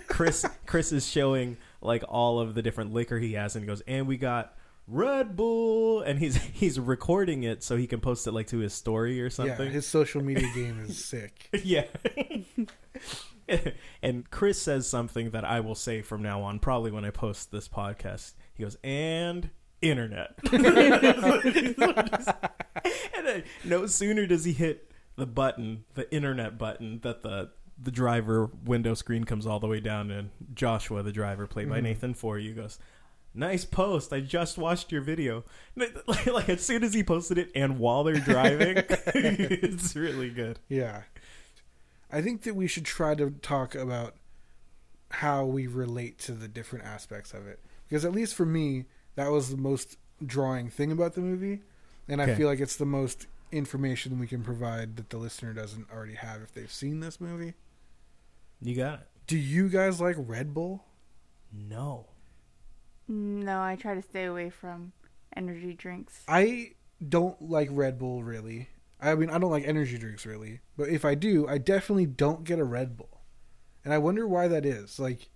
Chris 0.08 0.44
Chris 0.66 0.92
is 0.92 1.08
showing 1.08 1.58
like 1.82 2.04
all 2.08 2.40
of 2.40 2.56
the 2.56 2.64
different 2.64 2.94
liquor 2.94 3.20
he 3.20 3.34
has, 3.34 3.56
and 3.56 3.64
he 3.64 3.68
goes, 3.68 3.82
"And 3.82 4.08
we 4.08 4.18
got 4.18 4.56
Red 4.90 5.36
Bull," 5.36 6.02
and 6.02 6.20
he's 6.20 6.36
he's 6.36 6.80
recording 6.80 7.44
it 7.44 7.64
so 7.64 7.76
he 7.78 7.88
can 7.88 8.00
post 8.00 8.28
it 8.28 8.32
like 8.32 8.48
to 8.48 8.60
his 8.60 8.74
story 8.74 9.22
or 9.22 9.30
something. 9.30 9.68
Yeah, 9.68 9.74
his 9.74 9.88
social 9.88 10.24
media 10.24 10.48
game 10.56 10.80
is 10.88 11.04
sick. 11.04 11.50
Yeah. 11.64 11.86
and 14.04 14.30
Chris 14.30 14.62
says 14.62 14.88
something 14.88 15.32
that 15.32 15.44
I 15.44 15.60
will 15.60 15.74
say 15.76 16.02
from 16.04 16.22
now 16.22 16.42
on, 16.44 16.60
probably 16.60 16.92
when 16.92 17.04
I 17.06 17.10
post 17.10 17.52
this 17.52 17.68
podcast. 17.68 18.34
He 18.54 18.64
goes, 18.64 18.78
and 18.84 19.50
internet. 19.82 20.36
and 20.54 21.76
no 23.64 23.86
sooner 23.88 24.26
does 24.26 24.46
he 24.46 24.54
hit 24.54 24.92
the 25.16 25.26
button, 25.26 25.86
the 25.96 26.12
internet 26.14 26.58
button, 26.58 27.00
that 27.04 27.22
the 27.24 27.52
the 27.82 27.92
driver 27.92 28.50
window 28.66 28.94
screen 28.94 29.24
comes 29.24 29.48
all 29.48 29.60
the 29.60 29.68
way 29.68 29.80
down, 29.80 30.12
and 30.12 30.30
Joshua, 30.54 31.02
the 31.02 31.14
driver, 31.14 31.48
played 31.48 31.70
by 31.70 31.80
Mhm. 31.80 31.84
Nathan 31.84 32.14
For 32.14 32.38
you, 32.38 32.54
goes, 32.54 32.78
Nice 33.34 33.64
post. 33.64 34.12
I 34.12 34.22
just 34.22 34.58
watched 34.58 34.92
your 34.92 35.02
video. 35.02 35.44
Like, 35.76 35.96
like 36.28 36.50
as 36.50 36.66
soon 36.66 36.84
as 36.84 36.94
he 36.94 37.04
posted 37.04 37.38
it, 37.38 37.52
and 37.56 37.80
while 37.80 38.04
they're 38.04 38.16
driving, 38.16 38.78
it's 38.88 39.96
really 39.96 40.30
good. 40.30 40.60
Yeah. 40.68 41.04
I 42.12 42.22
think 42.22 42.42
that 42.44 42.56
we 42.56 42.68
should 42.68 42.86
try 42.86 43.14
to 43.16 43.30
talk 43.30 43.76
about 43.76 44.16
how 45.12 45.46
we 45.46 45.68
relate 45.68 46.18
to 46.20 46.32
the 46.32 46.48
different 46.48 46.86
aspects 46.86 47.34
of 47.34 47.48
it. 47.48 47.60
Because 47.88 48.06
at 48.06 48.12
least 48.12 48.36
for 48.36 48.46
me, 48.46 48.86
that 49.16 49.32
was 49.32 49.50
the 49.50 49.58
most 49.58 49.98
drawing 50.26 50.70
thing 50.70 50.92
about 50.92 51.14
the 51.14 51.22
movie. 51.22 51.62
And 52.08 52.22
I 52.22 52.34
feel 52.34 52.48
like 52.48 52.60
it's 52.60 52.76
the 52.76 52.86
most 52.86 53.28
information 53.52 54.20
we 54.20 54.28
can 54.28 54.44
provide 54.44 54.98
that 54.98 55.10
the 55.12 55.18
listener 55.18 55.54
doesn't 55.54 55.92
already 55.92 56.16
have 56.16 56.42
if 56.42 56.54
they've 56.54 56.72
seen 56.72 57.00
this 57.00 57.22
movie. 57.22 57.54
You 58.62 58.76
got 58.76 59.02
it. 59.02 59.08
Do 59.28 59.38
you 59.38 59.70
guys 59.70 60.02
like 60.02 60.16
Red 60.18 60.54
Bull? 60.54 60.86
No. 61.54 62.08
No, 63.10 63.60
I 63.62 63.76
try 63.76 63.96
to 63.96 64.02
stay 64.02 64.26
away 64.26 64.52
from 64.52 64.94
energy 65.36 65.74
drinks. 65.74 66.24
I 66.28 66.74
don't 67.08 67.42
like 67.42 67.68
Red 67.72 67.98
Bull 67.98 68.24
really. 68.24 68.70
I 69.02 69.16
mean, 69.16 69.30
I 69.30 69.40
don't 69.40 69.52
like 69.52 69.68
energy 69.68 69.98
drinks 69.98 70.26
really. 70.26 70.60
But 70.78 70.90
if 70.90 71.04
I 71.04 71.16
do, 71.16 71.48
I 71.48 71.58
definitely 71.58 72.06
don't 72.06 72.44
get 72.44 72.60
a 72.60 72.64
Red 72.64 72.96
Bull. 72.96 73.22
And 73.84 73.94
I 73.94 73.98
wonder 73.98 74.28
why 74.28 74.48
that 74.48 74.66
is. 74.66 75.00
Like, 75.00 75.30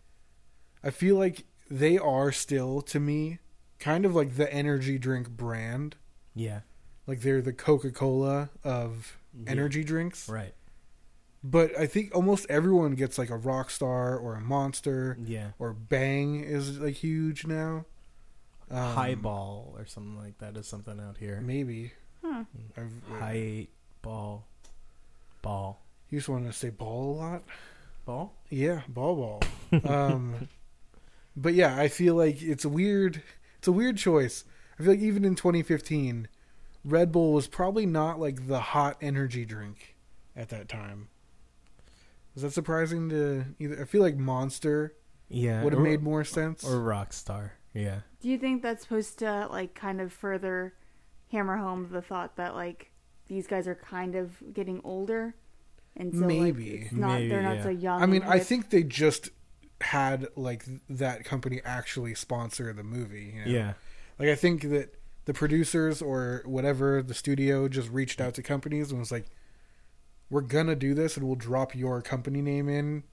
I 0.84 0.92
feel 0.92 1.16
like 1.18 1.46
they 1.70 1.98
are 1.98 2.32
still, 2.32 2.82
to 2.84 3.00
me, 3.00 3.40
kind 3.80 4.06
of 4.06 4.14
like 4.14 4.36
the 4.36 4.54
energy 4.54 5.00
drink 5.00 5.30
brand. 5.30 5.96
Yeah. 6.36 6.60
Like, 7.08 7.22
they're 7.22 7.42
the 7.42 7.54
Coca 7.54 7.92
Cola 7.92 8.50
of 8.64 9.18
Yeah. 9.34 9.50
energy 9.52 9.84
drinks. 9.84 10.30
Right. 10.30 10.54
But 11.44 11.78
I 11.78 11.88
think 11.88 12.16
almost 12.16 12.46
everyone 12.50 12.94
gets 12.96 13.18
like 13.18 13.30
a 13.30 13.36
rock 13.38 13.70
star 13.70 14.18
or 14.18 14.36
a 14.36 14.42
Monster 14.42 15.18
Yeah. 15.26 15.50
or 15.60 15.74
Bang 15.74 16.40
is 16.42 16.80
like 16.80 16.96
huge 16.96 17.46
now. 17.46 17.86
Um, 18.72 18.96
Highball 18.96 19.76
or 19.78 19.86
something 19.86 20.18
like 20.18 20.38
that 20.40 20.56
is 20.58 20.68
something 20.68 21.00
out 21.00 21.18
here. 21.18 21.42
Maybe. 21.42 21.92
Huh. 22.24 22.46
High 23.20 23.68
ball. 24.02 24.46
Ball. 25.42 25.80
You 26.10 26.20
just 26.20 26.30
want 26.30 26.46
to 26.46 26.54
say 26.54 26.70
ball 26.70 27.12
a 27.12 27.16
lot? 27.18 27.44
Ball? 28.06 28.34
Yeah, 28.50 28.82
ball 28.88 29.16
ball. 29.72 29.82
um, 29.94 30.48
but 31.36 31.54
yeah, 31.54 31.76
I 31.78 31.90
feel 31.90 32.16
like 32.16 32.42
it's 32.42 32.64
a 32.64 32.70
weird, 32.70 33.22
it's 33.58 33.68
a 33.68 33.72
weird 33.72 33.98
choice. 33.98 34.46
I 34.80 34.84
feel 34.84 34.94
like 34.94 35.02
even 35.02 35.26
in 35.26 35.36
2015, 35.36 36.28
Red 36.86 37.12
Bull 37.12 37.34
was 37.34 37.48
probably 37.48 37.86
not 37.86 38.20
like 38.20 38.48
the 38.48 38.60
hot 38.60 38.98
energy 39.02 39.44
drink 39.46 39.96
at 40.36 40.50
that 40.50 40.70
time. 40.70 41.10
Is 42.36 42.41
that 42.41 42.52
surprising 42.52 43.10
to 43.10 43.46
either? 43.60 43.82
I 43.82 43.86
feel 43.86 44.02
like 44.02 44.17
Monster 44.17 44.96
Yeah. 45.30 45.63
would 45.63 45.74
have 45.74 45.82
or, 45.82 45.84
made 45.86 46.02
more 46.02 46.24
sense. 46.24 46.63
Or 46.63 46.78
Rockstar. 46.78 47.52
Yeah. 47.74 48.00
Do 48.22 48.30
you 48.30 48.38
think 48.38 48.62
that's 48.62 48.84
supposed 48.84 49.19
to 49.19 49.48
like 49.52 49.74
kind 49.76 50.00
of 50.02 50.12
further 50.13 50.74
hammer 51.32 51.58
home 51.58 51.89
the 51.91 52.02
thought 52.02 52.36
that 52.38 52.56
like 52.56 52.91
these 53.28 53.48
guys 53.48 53.67
are 53.67 53.76
kind 53.76 54.15
of 54.15 54.32
getting 54.54 54.82
older, 54.84 55.36
and 55.96 56.13
so 56.13 56.26
Maybe. 56.26 56.72
like, 56.72 56.82
it's 56.84 56.91
not 56.91 57.15
Maybe, 57.15 57.30
they're 57.30 57.41
not 57.41 57.58
yeah. 57.58 57.63
so 57.63 57.69
young. 57.69 58.02
I 58.02 58.06
mean, 58.06 58.22
I 58.24 58.38
hip. 58.38 58.48
think 58.48 58.69
they 58.69 58.84
just 58.84 59.30
had 59.82 60.28
like 60.36 60.65
that 60.89 61.24
company 61.26 61.62
actually 61.65 62.15
sponsor 62.15 62.72
the 62.74 62.84
movie. 62.84 63.34
You 63.36 63.46
know? 63.46 63.52
Yeah. 63.52 63.74
Like 64.19 64.30
I 64.30 64.36
think 64.36 64.69
that 64.69 64.96
the 65.26 65.34
producers 65.34 66.02
or 66.02 66.41
whatever 66.46 67.02
the 67.02 67.13
studio 67.13 67.67
just 67.67 67.89
reached 67.89 68.19
out 68.22 68.34
to 68.36 68.43
companies 68.43 68.91
and 68.91 69.00
was 69.00 69.12
like, 69.12 69.26
"We're 70.30 70.42
gonna 70.42 70.76
do 70.76 70.94
this, 70.94 71.18
and 71.18 71.26
we'll 71.26 71.36
drop 71.36 71.76
your 71.76 72.02
company 72.02 72.42
name 72.42 72.68
in," 72.70 73.04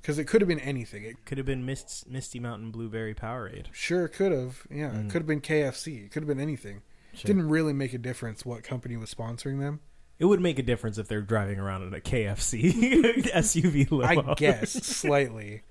because 0.00 0.18
it 0.18 0.24
could 0.26 0.40
have 0.40 0.48
been 0.48 0.60
anything. 0.60 1.04
It 1.04 1.24
Could 1.24 1.38
have 1.38 1.46
been 1.46 1.64
Mist, 1.64 2.08
Misty 2.08 2.38
Mountain 2.40 2.70
Blueberry 2.70 3.14
Powerade. 3.14 3.66
sure 3.72 4.08
could 4.08 4.32
have. 4.32 4.66
Yeah, 4.70 4.90
Mm. 4.90 5.06
it 5.06 5.10
could 5.10 5.22
have 5.22 5.26
been 5.26 5.40
KFC. 5.40 6.04
It 6.04 6.10
could 6.12 6.22
have 6.22 6.28
been 6.28 6.40
anything. 6.40 6.82
Sure. 7.14 7.26
Didn't 7.28 7.48
really 7.48 7.72
make 7.72 7.92
a 7.92 7.98
difference 7.98 8.44
what 8.44 8.62
company 8.64 8.96
was 8.96 9.12
sponsoring 9.14 9.60
them. 9.60 9.80
It 10.18 10.24
would 10.26 10.40
make 10.40 10.58
a 10.58 10.62
difference 10.62 10.98
if 10.98 11.08
they're 11.08 11.20
driving 11.20 11.58
around 11.58 11.82
in 11.82 11.92
a 11.94 12.00
KFC 12.00 13.24
SUV 13.34 13.86
limo. 13.90 14.30
I 14.32 14.34
guess 14.34 14.70
slightly, 14.72 15.62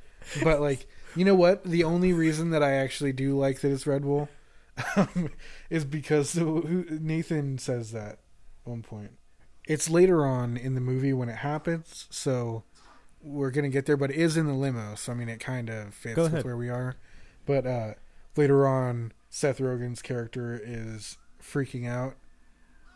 but 0.44 0.60
like 0.62 0.88
you 1.16 1.26
know 1.26 1.36
what? 1.36 1.64
The 1.64 1.84
only 1.84 2.14
reason 2.14 2.52
that 2.52 2.62
I 2.64 2.74
actually 2.74 3.12
do 3.14 3.38
like 3.38 3.62
that 3.62 3.72
it's 3.72 3.88
Red 3.88 4.04
Bull 4.04 4.30
um, 4.96 5.30
is 5.70 5.84
because 5.86 6.36
Nathan 6.36 7.58
says 7.58 7.92
that 7.92 8.14
at 8.14 8.20
one 8.66 8.82
point. 8.82 9.12
It's 9.66 9.90
later 9.90 10.26
on 10.26 10.58
in 10.58 10.76
the 10.76 10.82
movie 10.82 11.14
when 11.14 11.30
it 11.30 11.38
happens, 11.38 12.08
so 12.10 12.64
we're 13.22 13.52
gonna 13.52 13.70
get 13.70 13.86
there. 13.86 13.98
But 13.98 14.12
it 14.12 14.18
is 14.18 14.38
in 14.38 14.48
the 14.48 14.54
limo, 14.54 14.96
so 14.96 15.12
I 15.12 15.16
mean 15.16 15.30
it 15.30 15.40
kind 15.40 15.70
of 15.70 15.94
fits 15.94 16.18
with 16.18 16.44
where 16.44 16.58
we 16.58 16.70
are. 16.70 16.96
But 17.46 17.66
uh, 17.66 17.94
later 18.36 18.68
on, 18.68 19.14
Seth 19.30 19.60
Rogen's 19.60 20.02
character 20.02 20.60
is 20.64 21.18
freaking 21.42 21.88
out, 21.88 22.16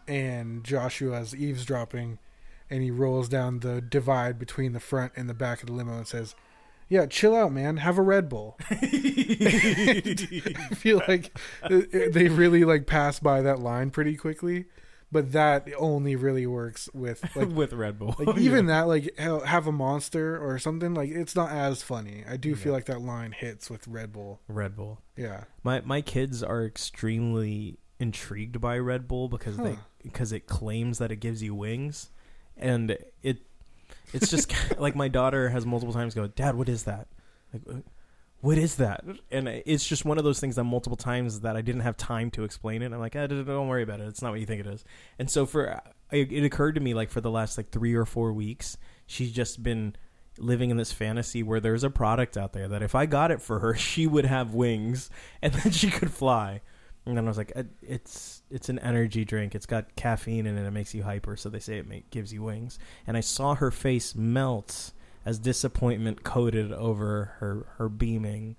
and 0.08 0.63
Joshua's 0.63 1.36
eavesdropping 1.36 2.19
and 2.69 2.84
he 2.84 2.91
rolls 2.91 3.30
down 3.30 3.60
the 3.60 3.82
divide 3.82 4.39
between 4.39 4.73
the 4.73 4.80
front 4.80 5.13
and 5.15 5.30
the 5.30 5.34
back 5.34 5.62
of 5.62 5.67
the 5.67 5.73
limo 5.73 5.97
and 5.97 6.08
says, 6.08 6.36
"Yeah, 6.89 7.06
chill 7.06 7.36
out, 7.36 7.51
man. 7.51 7.78
Have 7.78 7.97
a 7.97 8.01
Red 8.01 8.30
Bull." 8.30 8.58
I 8.69 10.15
feel 10.75 11.01
like 11.08 11.38
they 11.69 12.28
really 12.28 12.63
like 12.63 12.88
pass 12.88 13.19
by 13.19 13.41
that 13.41 13.60
line 13.60 13.91
pretty 13.91 14.15
quickly, 14.15 14.65
but 15.15 15.32
that 15.32 15.65
only 15.78 16.17
really 16.17 16.45
works 16.45 16.89
with 16.93 17.24
like 17.38 17.47
with 17.47 17.72
Red 17.72 17.97
Bull. 17.97 18.18
like 18.20 18.38
even 18.38 18.66
that 18.66 18.82
like 18.82 19.18
have 19.18 19.66
a 19.66 19.72
monster 19.72 20.38
or 20.38 20.59
something 20.59 20.93
like 20.93 21.09
it's 21.09 21.38
not 21.38 21.51
as 21.51 21.82
funny. 21.82 22.26
I 22.30 22.36
do 22.36 22.53
feel 22.53 22.74
like 22.74 22.84
that 22.88 22.99
line 22.99 23.32
hits 23.32 23.70
with 23.70 23.88
Red 23.88 24.11
Bull. 24.11 24.41
Red 24.49 24.76
Bull. 24.76 24.99
Yeah. 25.16 25.45
My 25.63 25.80
my 25.86 26.01
kids 26.01 26.43
are 26.43 26.66
extremely 26.66 27.80
intrigued 27.97 28.59
by 28.59 28.78
Red 28.78 29.07
Bull 29.07 29.30
because 29.30 29.55
they 29.55 29.78
because 30.03 30.34
it 30.34 30.47
claims 30.47 30.97
that 30.97 31.13
it 31.13 31.22
gives 31.22 31.41
you 31.41 31.55
wings, 31.55 32.09
and 32.57 32.97
it 33.24 33.38
it's 34.11 34.30
just 34.30 34.51
like 34.78 34.97
my 34.97 35.07
daughter 35.07 35.47
has 35.47 35.66
multiple 35.66 35.93
times 35.93 36.13
go, 36.13 36.28
Dad, 36.28 36.55
what 36.55 36.68
is 36.68 36.84
that? 36.84 37.07
Like, 37.53 37.61
"Uh, 37.70 37.80
what 38.46 38.60
is 38.60 38.76
that? 38.76 39.04
And 39.32 39.48
it's 39.48 39.88
just 39.88 40.06
one 40.06 40.20
of 40.20 40.24
those 40.24 40.39
things 40.39 40.56
that 40.58 40.66
multiple 40.66 40.96
times 40.96 41.39
that 41.39 41.56
I 41.56 41.62
didn't 41.62 41.82
have 41.82 41.98
time 41.98 42.30
to 42.32 42.43
explain 42.43 42.84
it. 42.84 42.93
I'm 42.93 43.00
like, 43.00 43.16
eh, 43.16 43.26
don't 43.26 43.68
worry 43.68 43.82
about 43.82 44.02
it. 44.02 44.08
It's 44.08 44.22
not 44.22 44.30
what 44.30 44.39
you 44.39 44.46
think 44.46 44.60
it 44.60 44.68
is. 44.68 44.86
And 45.18 45.32
so 45.32 45.48
for 45.48 45.82
it, 46.12 46.43
occurred 46.43 46.76
to 46.76 46.82
me 46.82 46.93
like 46.93 47.10
for 47.10 47.22
the 47.22 47.32
last 47.32 47.58
like 47.58 47.72
three 47.72 47.96
or 47.96 48.06
four 48.06 48.32
weeks, 48.34 48.78
she's 49.08 49.32
just 49.32 49.64
been 49.64 49.96
living 50.38 50.70
in 50.70 50.78
this 50.78 50.91
fantasy 50.91 51.41
where 51.41 51.60
there's 51.60 51.84
a 51.84 51.89
product 51.89 52.38
out 52.38 52.54
there 52.54 52.68
that 52.68 52.84
if 52.84 52.93
I 52.93 53.08
got 53.08 53.32
it 53.32 53.41
for 53.41 53.58
her, 53.60 53.74
she 53.76 54.06
would 54.06 54.26
have 54.26 54.54
wings 54.54 55.10
and 55.41 55.52
then 55.52 55.72
she 55.72 55.89
could 55.89 56.12
fly. 56.12 56.62
And 57.08 57.18
then 57.18 57.26
I 57.26 57.28
was 57.28 57.38
like, 57.38 57.52
"Uh, 57.56 57.64
it's 57.82 58.43
it's 58.52 58.70
an 58.70 58.78
energy 58.78 59.26
drink. 59.26 59.56
It's 59.56 59.66
got 59.66 59.96
caffeine 59.96 60.46
in 60.46 60.56
it. 60.56 60.68
It 60.68 60.72
makes 60.72 60.93
you 60.93 61.02
hyper. 61.02 61.36
So 61.36 61.50
they 61.50 61.60
say 61.60 61.78
it 61.78 62.10
gives 62.12 62.32
you 62.32 62.43
wings. 62.43 62.78
And 63.08 63.18
I 63.18 63.22
saw 63.22 63.56
her 63.56 63.72
face 63.72 64.14
melt 64.14 64.91
as 65.26 65.39
disappointment 65.39 66.23
coated 66.23 66.71
over 66.71 67.36
her 67.39 67.67
her 67.78 67.89
beaming 67.89 68.55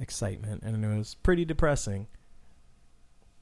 excitement, 0.00 0.62
and 0.62 0.84
it 0.84 0.96
was 0.96 1.14
pretty 1.14 1.44
depressing. 1.44 2.08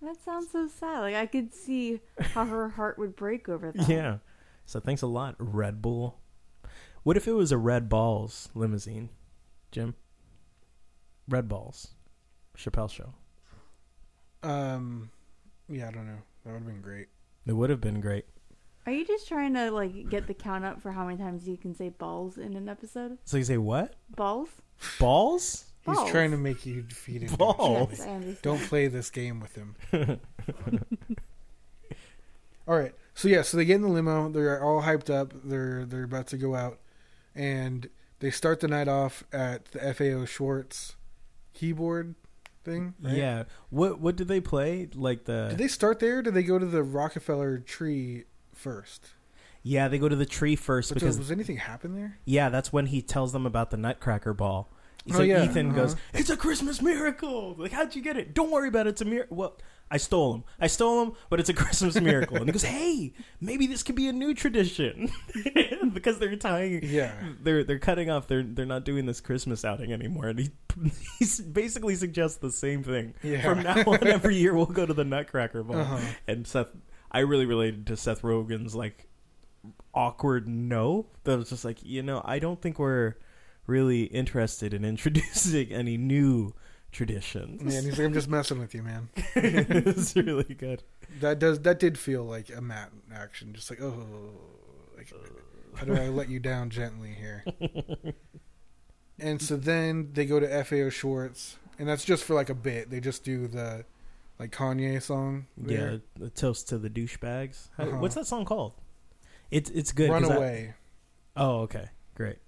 That 0.02 0.16
sounds 0.24 0.50
so 0.50 0.66
sad. 0.66 1.00
Like 1.00 1.14
I 1.14 1.26
could 1.26 1.54
see 1.54 2.00
how 2.18 2.44
her 2.46 2.70
heart 2.70 2.98
would 2.98 3.16
break 3.16 3.48
over 3.48 3.72
that. 3.72 3.88
Yeah. 3.88 4.18
So 4.66 4.78
thanks 4.80 5.02
a 5.02 5.06
lot, 5.06 5.34
Red 5.38 5.82
Bull. 5.82 6.18
What 7.02 7.16
if 7.16 7.26
it 7.26 7.32
was 7.32 7.50
a 7.50 7.58
Red 7.58 7.88
Balls 7.88 8.50
limousine, 8.54 9.08
Jim? 9.72 9.94
Red 11.28 11.48
Balls, 11.48 11.88
Chappelle 12.56 12.90
Show. 12.90 13.14
Um, 14.42 15.10
yeah, 15.68 15.88
I 15.88 15.90
don't 15.90 16.06
know. 16.06 16.18
That 16.44 16.52
would 16.52 16.58
have 16.58 16.66
been 16.66 16.82
great. 16.82 17.08
It 17.46 17.52
would 17.52 17.70
have 17.70 17.80
been 17.80 18.00
great. 18.00 18.26
Are 18.86 18.92
you 18.92 19.06
just 19.06 19.28
trying 19.28 19.54
to 19.54 19.70
like 19.70 20.08
get 20.08 20.26
the 20.26 20.34
count 20.34 20.64
up 20.64 20.80
for 20.80 20.90
how 20.92 21.04
many 21.04 21.18
times 21.18 21.46
you 21.46 21.56
can 21.56 21.74
say 21.74 21.90
balls 21.90 22.38
in 22.38 22.56
an 22.56 22.68
episode? 22.68 23.18
So 23.24 23.36
you 23.36 23.44
say 23.44 23.58
what? 23.58 23.94
Balls? 24.16 24.48
Balls? 24.98 25.66
He's 25.86 25.96
Balls. 25.96 26.10
trying 26.10 26.30
to 26.32 26.36
make 26.36 26.66
you 26.66 26.82
defeat 26.82 27.22
him. 27.22 27.34
Balls. 27.36 27.90
Yes, 27.90 28.00
I 28.06 28.10
understand. 28.10 28.38
Don't 28.42 28.60
play 28.62 28.86
this 28.88 29.10
game 29.10 29.40
with 29.40 29.54
him. 29.54 29.76
all 32.66 32.78
right. 32.78 32.94
So 33.14 33.28
yeah, 33.28 33.42
so 33.42 33.56
they 33.56 33.64
get 33.64 33.76
in 33.76 33.82
the 33.82 33.88
limo. 33.88 34.28
They're 34.30 34.62
all 34.62 34.82
hyped 34.82 35.10
up. 35.10 35.32
They're 35.44 35.84
they're 35.84 36.04
about 36.04 36.26
to 36.28 36.36
go 36.38 36.54
out, 36.54 36.78
and 37.34 37.88
they 38.20 38.30
start 38.30 38.60
the 38.60 38.68
night 38.68 38.88
off 38.88 39.24
at 39.32 39.66
the 39.66 39.94
FAO 39.94 40.24
Schwarz 40.24 40.96
keyboard 41.54 42.14
thing. 42.64 42.94
right? 43.02 43.14
Yeah. 43.14 43.44
What 43.70 44.00
what 44.00 44.16
did 44.16 44.28
they 44.28 44.40
play? 44.40 44.88
Like 44.94 45.24
the 45.24 45.48
Did 45.50 45.58
they 45.58 45.68
start 45.68 45.98
there? 45.98 46.18
Or 46.18 46.22
did 46.22 46.34
they 46.34 46.42
go 46.42 46.58
to 46.58 46.66
the 46.66 46.82
Rockefeller 46.82 47.58
tree 47.58 48.24
first? 48.60 49.06
Yeah, 49.62 49.88
they 49.88 49.98
go 49.98 50.08
to 50.08 50.16
the 50.16 50.26
tree 50.26 50.56
first 50.56 50.90
But 50.90 51.00
because 51.00 51.18
was 51.18 51.30
anything 51.30 51.56
happen 51.58 51.94
there? 51.94 52.18
yeah, 52.24 52.48
that's 52.48 52.72
when 52.72 52.86
he 52.86 53.02
tells 53.02 53.32
them 53.32 53.44
about 53.46 53.70
the 53.70 53.76
Nutcracker 53.76 54.32
ball. 54.34 54.70
Oh, 55.10 55.16
So 55.16 55.22
yeah, 55.22 55.44
Ethan 55.44 55.74
goes, 55.74 55.94
uh-huh. 55.94 56.00
"It's 56.20 56.30
a 56.30 56.36
Christmas 56.36 56.80
miracle! 56.82 57.54
Like, 57.58 57.72
how'd 57.72 57.94
you 57.94 58.02
get 58.02 58.16
it? 58.18 58.34
Don't 58.34 58.50
worry 58.50 58.68
about 58.68 58.86
it. 58.86 58.90
It's 58.90 59.00
a 59.00 59.06
miracle. 59.06 59.34
Well, 59.36 59.58
I 59.90 59.96
stole 59.96 60.34
him. 60.34 60.44
I 60.60 60.66
stole 60.66 61.02
him, 61.02 61.12
but 61.30 61.40
it's 61.40 61.48
a 61.48 61.54
Christmas 61.62 61.98
miracle." 62.00 62.36
and 62.36 62.46
he 62.46 62.52
goes, 62.52 62.62
"Hey, 62.62 63.14
maybe 63.40 63.66
this 63.66 63.82
could 63.82 63.96
be 63.96 64.08
a 64.08 64.12
new 64.12 64.34
tradition 64.34 65.10
because 65.94 66.18
they're 66.18 66.36
tying. 66.36 66.80
Yeah. 66.84 67.12
They're 67.42 67.64
they're 67.64 67.78
cutting 67.78 68.10
off. 68.10 68.28
They're 68.28 68.42
they're 68.42 68.66
not 68.66 68.84
doing 68.84 69.06
this 69.06 69.20
Christmas 69.22 69.64
outing 69.64 69.90
anymore." 69.92 70.26
And 70.28 70.38
he 70.38 70.50
he 71.18 71.26
basically 71.50 71.96
suggests 71.96 72.36
the 72.38 72.50
same 72.52 72.82
thing. 72.82 73.14
Yeah. 73.22 73.42
From 73.42 73.62
now 73.62 73.82
on, 73.86 74.06
every 74.06 74.36
year 74.36 74.54
we'll 74.54 74.66
go 74.66 74.84
to 74.86 74.94
the 74.94 75.04
Nutcracker 75.04 75.62
ball. 75.62 75.78
Uh-huh. 75.78 75.98
And 76.28 76.46
Seth, 76.46 76.68
I 77.10 77.20
really 77.20 77.46
related 77.46 77.86
to 77.88 77.96
Seth 77.96 78.22
Rogen's 78.22 78.74
like 78.74 79.08
awkward 79.94 80.48
no. 80.48 81.06
That 81.24 81.38
was 81.38 81.50
just 81.50 81.64
like, 81.64 81.82
you 81.82 82.02
know, 82.02 82.22
I 82.24 82.38
don't 82.38 82.60
think 82.60 82.78
we're 82.78 83.16
really 83.66 84.04
interested 84.04 84.74
in 84.74 84.84
introducing 84.84 85.72
any 85.72 85.96
new 85.96 86.54
traditions. 86.92 87.62
Man, 87.62 87.84
he's 87.84 87.98
like, 87.98 88.06
I'm 88.06 88.12
just 88.12 88.28
messing 88.28 88.58
with 88.58 88.74
you, 88.74 88.82
man. 88.82 89.08
it's 89.34 90.16
really 90.16 90.54
good. 90.54 90.82
That 91.20 91.38
does 91.38 91.60
that 91.60 91.78
did 91.78 91.98
feel 91.98 92.24
like 92.24 92.50
a 92.54 92.60
Matt 92.60 92.90
action, 93.12 93.52
just 93.52 93.70
like 93.70 93.80
oh, 93.80 94.30
like, 94.96 95.12
how 95.74 95.84
do 95.84 95.94
I 95.94 96.08
let 96.08 96.28
you 96.28 96.38
down 96.38 96.70
gently 96.70 97.16
here? 97.18 97.44
and 99.18 99.42
so 99.42 99.56
then 99.56 100.10
they 100.12 100.24
go 100.24 100.38
to 100.38 100.64
FAO 100.64 100.88
Schwarz, 100.88 101.56
and 101.78 101.88
that's 101.88 102.04
just 102.04 102.24
for 102.24 102.34
like 102.34 102.48
a 102.48 102.54
bit. 102.54 102.90
They 102.90 103.00
just 103.00 103.24
do 103.24 103.48
the 103.48 103.84
like 104.40 104.50
Kanye 104.50 105.00
song. 105.00 105.46
Yeah, 105.56 105.76
there. 105.78 106.00
the 106.18 106.30
toast 106.30 106.68
to 106.70 106.78
the 106.78 106.90
douchebags. 106.90 107.68
Uh-huh. 107.78 107.98
What's 107.98 108.14
that 108.16 108.26
song 108.26 108.44
called? 108.44 108.72
It's 109.52 109.70
it's 109.70 109.92
good. 109.92 110.08
'cause 110.10 110.24
I- 110.24 110.28
Runaway. 110.28 110.74
oh, 111.36 111.60
okay, 111.60 111.90
great. 112.14 112.38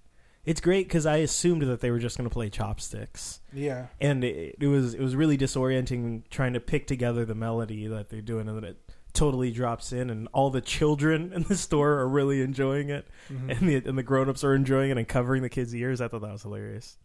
It's 0.45 0.59
great 0.59 0.87
because 0.89 1.05
I 1.05 1.17
assumed 1.17 1.61
that 1.61 1.79
they 1.79 1.89
were 1.89 1.99
just 1.99 2.17
going 2.17 2.29
to 2.29 2.33
play 2.33 2.49
chopsticks. 2.49 3.39
yeah, 3.53 3.87
and 4.01 4.25
it, 4.25 4.57
it 4.59 4.67
was 4.67 4.93
it 4.93 4.99
was 4.99 5.15
really 5.15 5.37
disorienting 5.37 6.23
trying 6.29 6.51
to 6.53 6.59
pick 6.59 6.85
together 6.87 7.23
the 7.23 7.35
melody 7.35 7.87
that 7.87 8.09
they're 8.09 8.21
doing 8.21 8.49
and 8.49 8.57
then 8.57 8.63
it 8.65 8.77
totally 9.13 9.51
drops 9.51 9.93
in 9.93 10.09
and 10.09 10.27
all 10.33 10.49
the 10.49 10.59
children 10.59 11.31
in 11.35 11.43
the 11.43 11.55
store 11.55 11.99
are 11.99 12.07
really 12.09 12.41
enjoying 12.41 12.89
it 12.89 13.07
Mhm. 13.31 13.51
and 13.57 13.69
the 13.69 13.75
and 13.89 13.95
the 13.97 14.01
grown-ups 14.03 14.43
are 14.43 14.55
enjoying 14.55 14.89
it 14.89 14.97
and 14.97 15.07
covering 15.07 15.43
the 15.43 15.49
kids 15.49 15.73
ears 15.75 16.01
i 16.01 16.07
thought 16.07 16.21
that 16.21 16.31
was 16.31 16.41
hilarious 16.41 16.97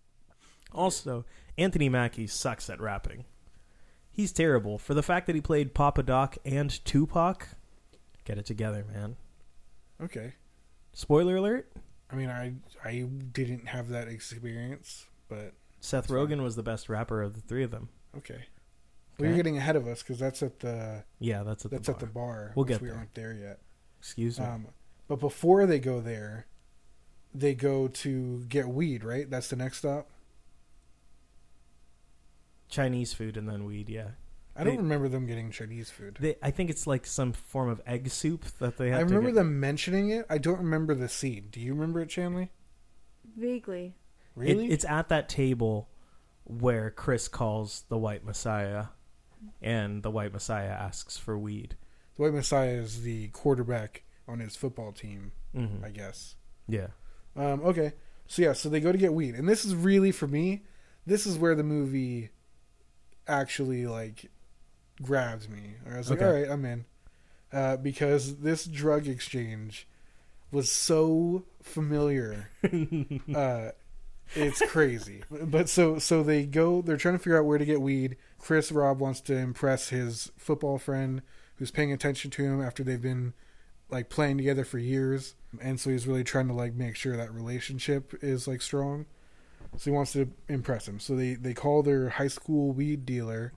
also 0.72 1.26
anthony 1.59 1.89
mackie 1.91 2.26
sucks 2.26 2.70
at 2.70 2.80
rapping 2.80 3.24
he's 4.18 4.32
terrible 4.32 4.76
for 4.76 4.92
the 4.92 5.02
fact 5.02 5.26
that 5.26 5.34
he 5.34 5.40
played 5.40 5.72
papa 5.72 6.02
doc 6.02 6.36
and 6.44 6.84
tupac 6.84 7.48
get 8.24 8.36
it 8.36 8.44
together 8.44 8.84
man 8.92 9.16
okay. 10.02 10.34
spoiler 10.92 11.36
alert 11.36 11.72
I 12.10 12.16
mean, 12.16 12.30
I 12.30 12.54
I 12.84 13.02
didn't 13.32 13.66
have 13.68 13.88
that 13.90 14.08
experience, 14.08 15.06
but 15.28 15.52
seth 15.80 16.08
rogen 16.08 16.42
was 16.42 16.56
the 16.56 16.62
best 16.62 16.88
rapper 16.88 17.22
of 17.22 17.34
the 17.34 17.40
three 17.40 17.62
of 17.62 17.70
them 17.70 17.88
okay. 18.16 18.46
Well, 19.18 19.28
you're 19.28 19.36
getting 19.36 19.58
ahead 19.58 19.76
of 19.76 19.86
us 19.88 20.02
because 20.02 20.18
that's 20.18 20.42
at 20.42 20.60
the 20.60 21.04
yeah 21.18 21.42
that's 21.42 21.64
at 21.64 21.70
that's 21.70 21.86
the 21.86 21.92
at 21.92 21.98
the 21.98 22.06
bar. 22.06 22.24
bar. 22.24 22.52
We'll 22.54 22.64
get 22.64 22.80
we 22.80 22.88
there. 22.88 22.96
aren't 22.96 23.14
there 23.14 23.32
yet. 23.32 23.58
excuse 23.98 24.38
me 24.38 24.46
Um, 24.46 24.68
but 25.06 25.20
before 25.20 25.66
they 25.66 25.78
go 25.78 26.00
there, 26.00 26.46
they 27.34 27.54
go 27.54 27.88
to 27.88 28.44
get 28.48 28.68
weed. 28.68 29.04
Right, 29.04 29.28
that's 29.28 29.48
the 29.48 29.56
next 29.56 29.78
stop. 29.78 30.08
Chinese 32.68 33.12
food 33.12 33.36
and 33.36 33.48
then 33.48 33.64
weed 33.64 33.88
yeah 33.88 34.08
I 34.56 34.64
don't 34.64 34.72
They- 34.74 34.82
remember 34.82 35.08
them 35.08 35.24
getting 35.26 35.52
Chinese 35.52 35.88
food. 35.88 36.16
They, 36.18 36.34
I 36.42 36.50
think 36.50 36.68
it's 36.68 36.84
like 36.84 37.06
some 37.06 37.32
form 37.32 37.68
of 37.68 37.80
egg 37.86 38.08
soup 38.10 38.44
that 38.58 38.76
they 38.76 38.88
have. 38.90 38.96
I 38.98 39.02
to 39.02 39.04
remember 39.04 39.28
get- 39.30 39.34
them 39.36 39.60
mentioning 39.60 40.10
it. 40.10 40.26
I 40.28 40.38
don't 40.38 40.58
remember 40.58 40.96
the 40.96 41.08
scene. 41.08 41.46
Do 41.52 41.60
you 41.60 41.72
remember 41.74 42.00
it, 42.00 42.10
Shanley? 42.10 42.50
Vaguely. 43.36 43.94
It- 44.36 44.40
Really? 44.40 44.70
it's 44.72 44.84
at 44.84 45.08
that 45.10 45.28
table 45.28 45.88
where 46.42 46.90
Chris 46.90 47.28
calls 47.28 47.84
the 47.88 47.98
White 47.98 48.24
Messiah, 48.24 48.86
and 49.62 50.02
the 50.02 50.10
White 50.10 50.32
Messiah 50.32 50.70
asks 50.70 51.16
for 51.16 51.38
weed. 51.38 51.76
the 52.16 52.22
White 52.22 52.32
Messiah 52.34 52.72
is 52.72 53.02
the 53.02 53.28
quarterback 53.28 54.02
on 54.26 54.40
his 54.40 54.56
football 54.56 54.90
team, 54.90 55.30
hmm 55.54 55.84
I 55.84 55.90
guess. 55.90 56.34
Yeah, 56.66 56.88
Um, 57.36 57.60
okay, 57.62 57.92
so 58.26 58.42
yeah, 58.42 58.54
so 58.54 58.68
they 58.68 58.80
go 58.80 58.90
to 58.90 58.98
get 58.98 59.14
weed, 59.14 59.36
and 59.36 59.48
this 59.48 59.64
is 59.64 59.76
really 59.76 60.10
for 60.10 60.26
me. 60.26 60.64
This 61.06 61.26
is 61.26 61.38
where 61.38 61.54
the 61.54 61.62
movie 61.62 62.30
actually 63.28 63.86
like 63.86 64.30
grabs 65.02 65.48
me. 65.48 65.74
I 65.92 65.98
was 65.98 66.10
like, 66.10 66.20
Okay. 66.20 66.26
all 66.26 66.32
right, 66.34 66.50
I'm 66.50 66.64
in, 66.64 66.84
uh, 67.52 67.76
because 67.76 68.38
this 68.38 68.64
drug 68.64 69.06
exchange 69.06 69.86
was 70.50 70.70
so 70.70 71.44
familiar. 71.62 72.50
uh, 73.34 73.70
it's 74.34 74.62
crazy. 74.66 75.22
But 75.30 75.68
so 75.68 75.98
so 75.98 76.22
they 76.22 76.44
go. 76.44 76.82
They're 76.82 76.96
trying 76.96 77.14
to 77.14 77.18
figure 77.18 77.38
out 77.38 77.44
where 77.46 77.58
to 77.58 77.64
get 77.64 77.80
weed. 77.80 78.16
Chris 78.38 78.70
Rob 78.72 78.98
wants 79.00 79.20
to 79.22 79.36
impress 79.36 79.88
his 79.88 80.30
football 80.36 80.78
friend 80.78 81.22
who's 81.56 81.70
paying 81.70 81.92
attention 81.92 82.30
to 82.32 82.42
him 82.42 82.62
after 82.62 82.82
they've 82.84 83.00
been 83.02 83.34
like 83.90 84.10
playing 84.10 84.36
together 84.36 84.64
for 84.64 84.78
years, 84.78 85.34
and 85.62 85.80
so 85.80 85.90
he's 85.90 86.06
really 86.06 86.24
trying 86.24 86.46
to 86.48 86.54
like 86.54 86.74
make 86.74 86.94
sure 86.94 87.16
that 87.16 87.32
relationship 87.32 88.14
is 88.22 88.46
like 88.46 88.60
strong. 88.62 89.06
So 89.76 89.90
he 89.90 89.94
wants 89.94 90.12
to 90.12 90.30
impress 90.48 90.88
him. 90.88 91.00
So 91.00 91.14
they 91.16 91.34
they 91.34 91.54
call 91.54 91.82
their 91.82 92.08
high 92.08 92.28
school 92.28 92.72
weed 92.72 93.06
dealer, 93.06 93.52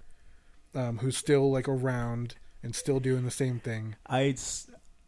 um, 0.76 1.00
who's 1.00 1.18
still 1.18 1.52
like 1.52 1.68
around 1.68 2.36
and 2.64 2.76
still 2.76 3.00
doing 3.00 3.24
the 3.24 3.32
same 3.32 3.60
thing. 3.60 3.96
I. 4.08 4.36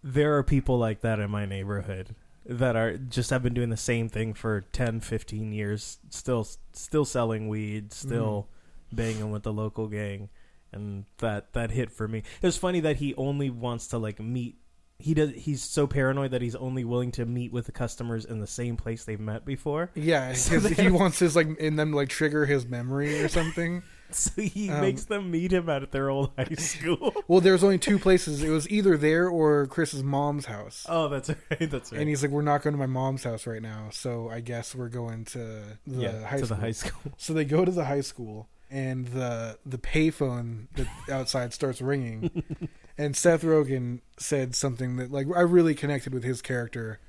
There 0.06 0.38
are 0.38 0.44
people 0.44 0.78
like 0.78 1.00
that 1.02 1.20
in 1.20 1.32
my 1.32 1.46
neighborhood 1.46 2.14
that 2.46 2.76
are 2.76 2.98
just 2.98 3.30
have 3.30 3.44
been 3.44 3.54
doing 3.54 3.70
the 3.70 3.78
same 3.78 4.10
thing 4.10 4.34
for 4.34 4.62
10, 4.74 5.00
15 5.00 5.54
years, 5.54 5.98
still 6.10 6.48
still 6.74 7.06
selling 7.06 7.48
weed, 7.48 7.94
still 7.94 8.50
banging 8.92 9.32
with 9.32 9.44
the 9.44 9.54
local 9.54 9.88
gang, 9.88 10.30
and 10.72 11.06
that 11.20 11.54
that 11.54 11.72
hit 11.72 11.92
for 11.92 12.08
me. 12.08 12.20
It 12.42 12.46
was 12.46 12.58
funny 12.58 12.80
that 12.82 12.98
he 12.98 13.16
only 13.16 13.50
wants 13.50 13.88
to 13.90 13.98
like 13.98 14.20
meet. 14.20 14.58
He 15.04 15.14
does. 15.14 15.32
He's 15.32 15.62
so 15.62 15.86
paranoid 15.86 16.32
that 16.32 16.42
he's 16.42 16.56
only 16.56 16.84
willing 16.86 17.12
to 17.14 17.26
meet 17.26 17.52
with 17.52 17.66
the 17.66 17.72
customers 17.74 18.24
in 18.24 18.40
the 18.40 18.48
same 18.48 18.78
place 18.78 19.04
they've 19.04 19.20
met 19.20 19.44
before. 19.46 19.92
Yeah, 19.96 20.32
So 20.34 20.60
he 20.60 20.90
wants 20.90 21.20
his 21.20 21.36
like 21.36 21.58
in 21.60 21.76
them 21.76 21.92
like 21.92 22.08
trigger 22.10 22.46
his 22.46 22.66
memory 22.66 23.22
or 23.22 23.28
something. 23.28 23.84
So 24.12 24.44
he 24.44 24.70
Um, 24.70 24.82
makes 24.82 25.06
them 25.06 25.32
meet 25.32 25.52
him 25.52 25.68
at 25.70 25.92
their 25.92 26.08
old 26.12 26.34
high 26.38 26.54
school. 26.58 27.16
Well, 27.28 27.42
there's 27.42 27.64
only 27.64 27.80
two 27.80 27.98
places. 27.98 28.44
It 28.44 28.50
was 28.52 28.70
either 28.70 28.96
there 28.96 29.28
or 29.28 29.66
Chris's 29.66 30.04
mom's 30.04 30.46
house. 30.46 30.86
oh, 30.88 31.08
that's 31.10 31.30
right. 31.30 31.68
That's 31.72 31.92
right. 31.92 32.00
And 32.00 32.08
he's 32.08 32.22
like, 32.22 32.30
"We're 32.32 32.44
not 32.44 32.62
going 32.62 32.76
to 32.76 32.78
my 32.78 32.86
mom's 32.86 33.24
house 33.24 33.48
right 33.48 33.62
now, 33.62 33.90
so 33.92 34.30
I 34.30 34.40
guess 34.42 34.76
we're 34.76 34.90
going 34.90 35.26
to 35.26 35.40
the 35.40 35.76
yeah, 35.88 36.28
high 36.28 36.38
to 36.38 36.46
school." 36.46 36.58
the 36.58 36.62
high 36.62 36.72
school. 36.74 37.12
So 37.18 37.34
they 37.34 37.44
go 37.44 37.66
to 37.66 37.72
the 37.72 37.86
high 37.86 38.02
school, 38.02 38.50
and 38.74 39.08
the 39.08 39.60
the 39.66 39.78
payphone 39.78 40.66
that 40.74 40.88
outside 41.10 41.54
starts 41.54 41.80
ringing, 41.82 42.44
and 42.98 43.16
Seth 43.16 43.44
Rogen 43.44 44.02
said 44.18 44.56
something 44.56 44.98
that 44.98 45.12
like 45.12 45.28
I 45.36 45.42
really 45.42 45.76
connected 45.76 46.14
with 46.14 46.24
his 46.24 46.42
character 46.42 47.00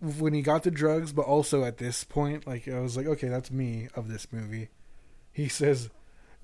when 0.00 0.34
he 0.34 0.42
got 0.42 0.62
the 0.62 0.70
drugs, 0.70 1.12
but 1.12 1.26
also 1.26 1.64
at 1.64 1.78
this 1.78 2.04
point, 2.04 2.46
like 2.46 2.68
I 2.68 2.78
was 2.78 2.96
like, 2.96 3.06
okay, 3.06 3.28
that's 3.28 3.50
me 3.50 3.88
of 3.94 4.08
this 4.08 4.32
movie. 4.32 4.68
He 5.32 5.48
says, 5.48 5.90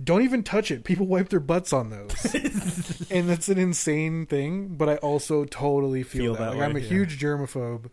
don't 0.03 0.23
even 0.23 0.43
touch 0.43 0.71
it. 0.71 0.85
People 0.85 1.07
wipe 1.07 1.29
their 1.29 1.41
butts 1.41 1.73
on 1.73 1.91
those, 1.91 2.35
and 3.11 3.29
that's 3.29 3.49
an 3.49 3.59
insane 3.59 4.27
thing. 4.27 4.77
But 4.77 4.89
I 4.89 4.97
also 4.97 5.45
totally 5.45 6.03
feel, 6.03 6.23
Feel 6.23 6.33
that. 6.35 6.41
that 6.41 6.51
Like, 6.51 6.59
way, 6.59 6.65
I'm 6.65 6.77
a 6.77 6.81
yeah. 6.81 6.89
huge 6.89 7.21
germaphobe, 7.21 7.91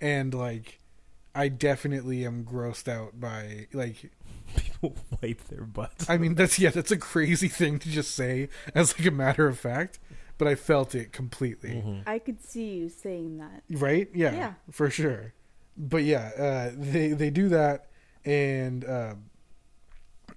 and 0.00 0.34
like, 0.34 0.80
I 1.34 1.48
definitely 1.48 2.24
am 2.24 2.44
grossed 2.44 2.88
out 2.88 3.18
by 3.20 3.66
like. 3.72 4.10
People 4.56 4.96
wipe 5.22 5.44
their 5.44 5.64
butts. 5.64 6.08
I 6.08 6.18
mean, 6.18 6.34
that's 6.34 6.58
yeah, 6.58 6.70
that's 6.70 6.90
a 6.90 6.96
crazy 6.96 7.48
thing 7.48 7.78
to 7.80 7.88
just 7.88 8.14
say 8.14 8.48
as 8.74 8.98
like 8.98 9.06
a 9.06 9.10
matter 9.10 9.46
of 9.48 9.58
fact, 9.58 9.98
but 10.38 10.46
I 10.48 10.54
felt 10.54 10.94
it 10.94 11.12
completely. 11.12 11.70
Mhm. 11.82 12.02
I 12.06 12.18
could 12.18 12.42
see 12.42 12.74
you 12.74 12.88
saying 12.88 13.38
that. 13.38 13.62
Right? 13.70 14.08
Yeah, 14.14 14.32
Yeah. 14.34 14.52
for 14.70 14.90
sure. 14.90 15.32
But 15.76 16.04
yeah, 16.04 16.30
uh, 16.38 16.70
they 16.76 17.08
they 17.12 17.30
do 17.30 17.48
that, 17.48 17.86
and 18.24 18.84
uh, 18.84 19.14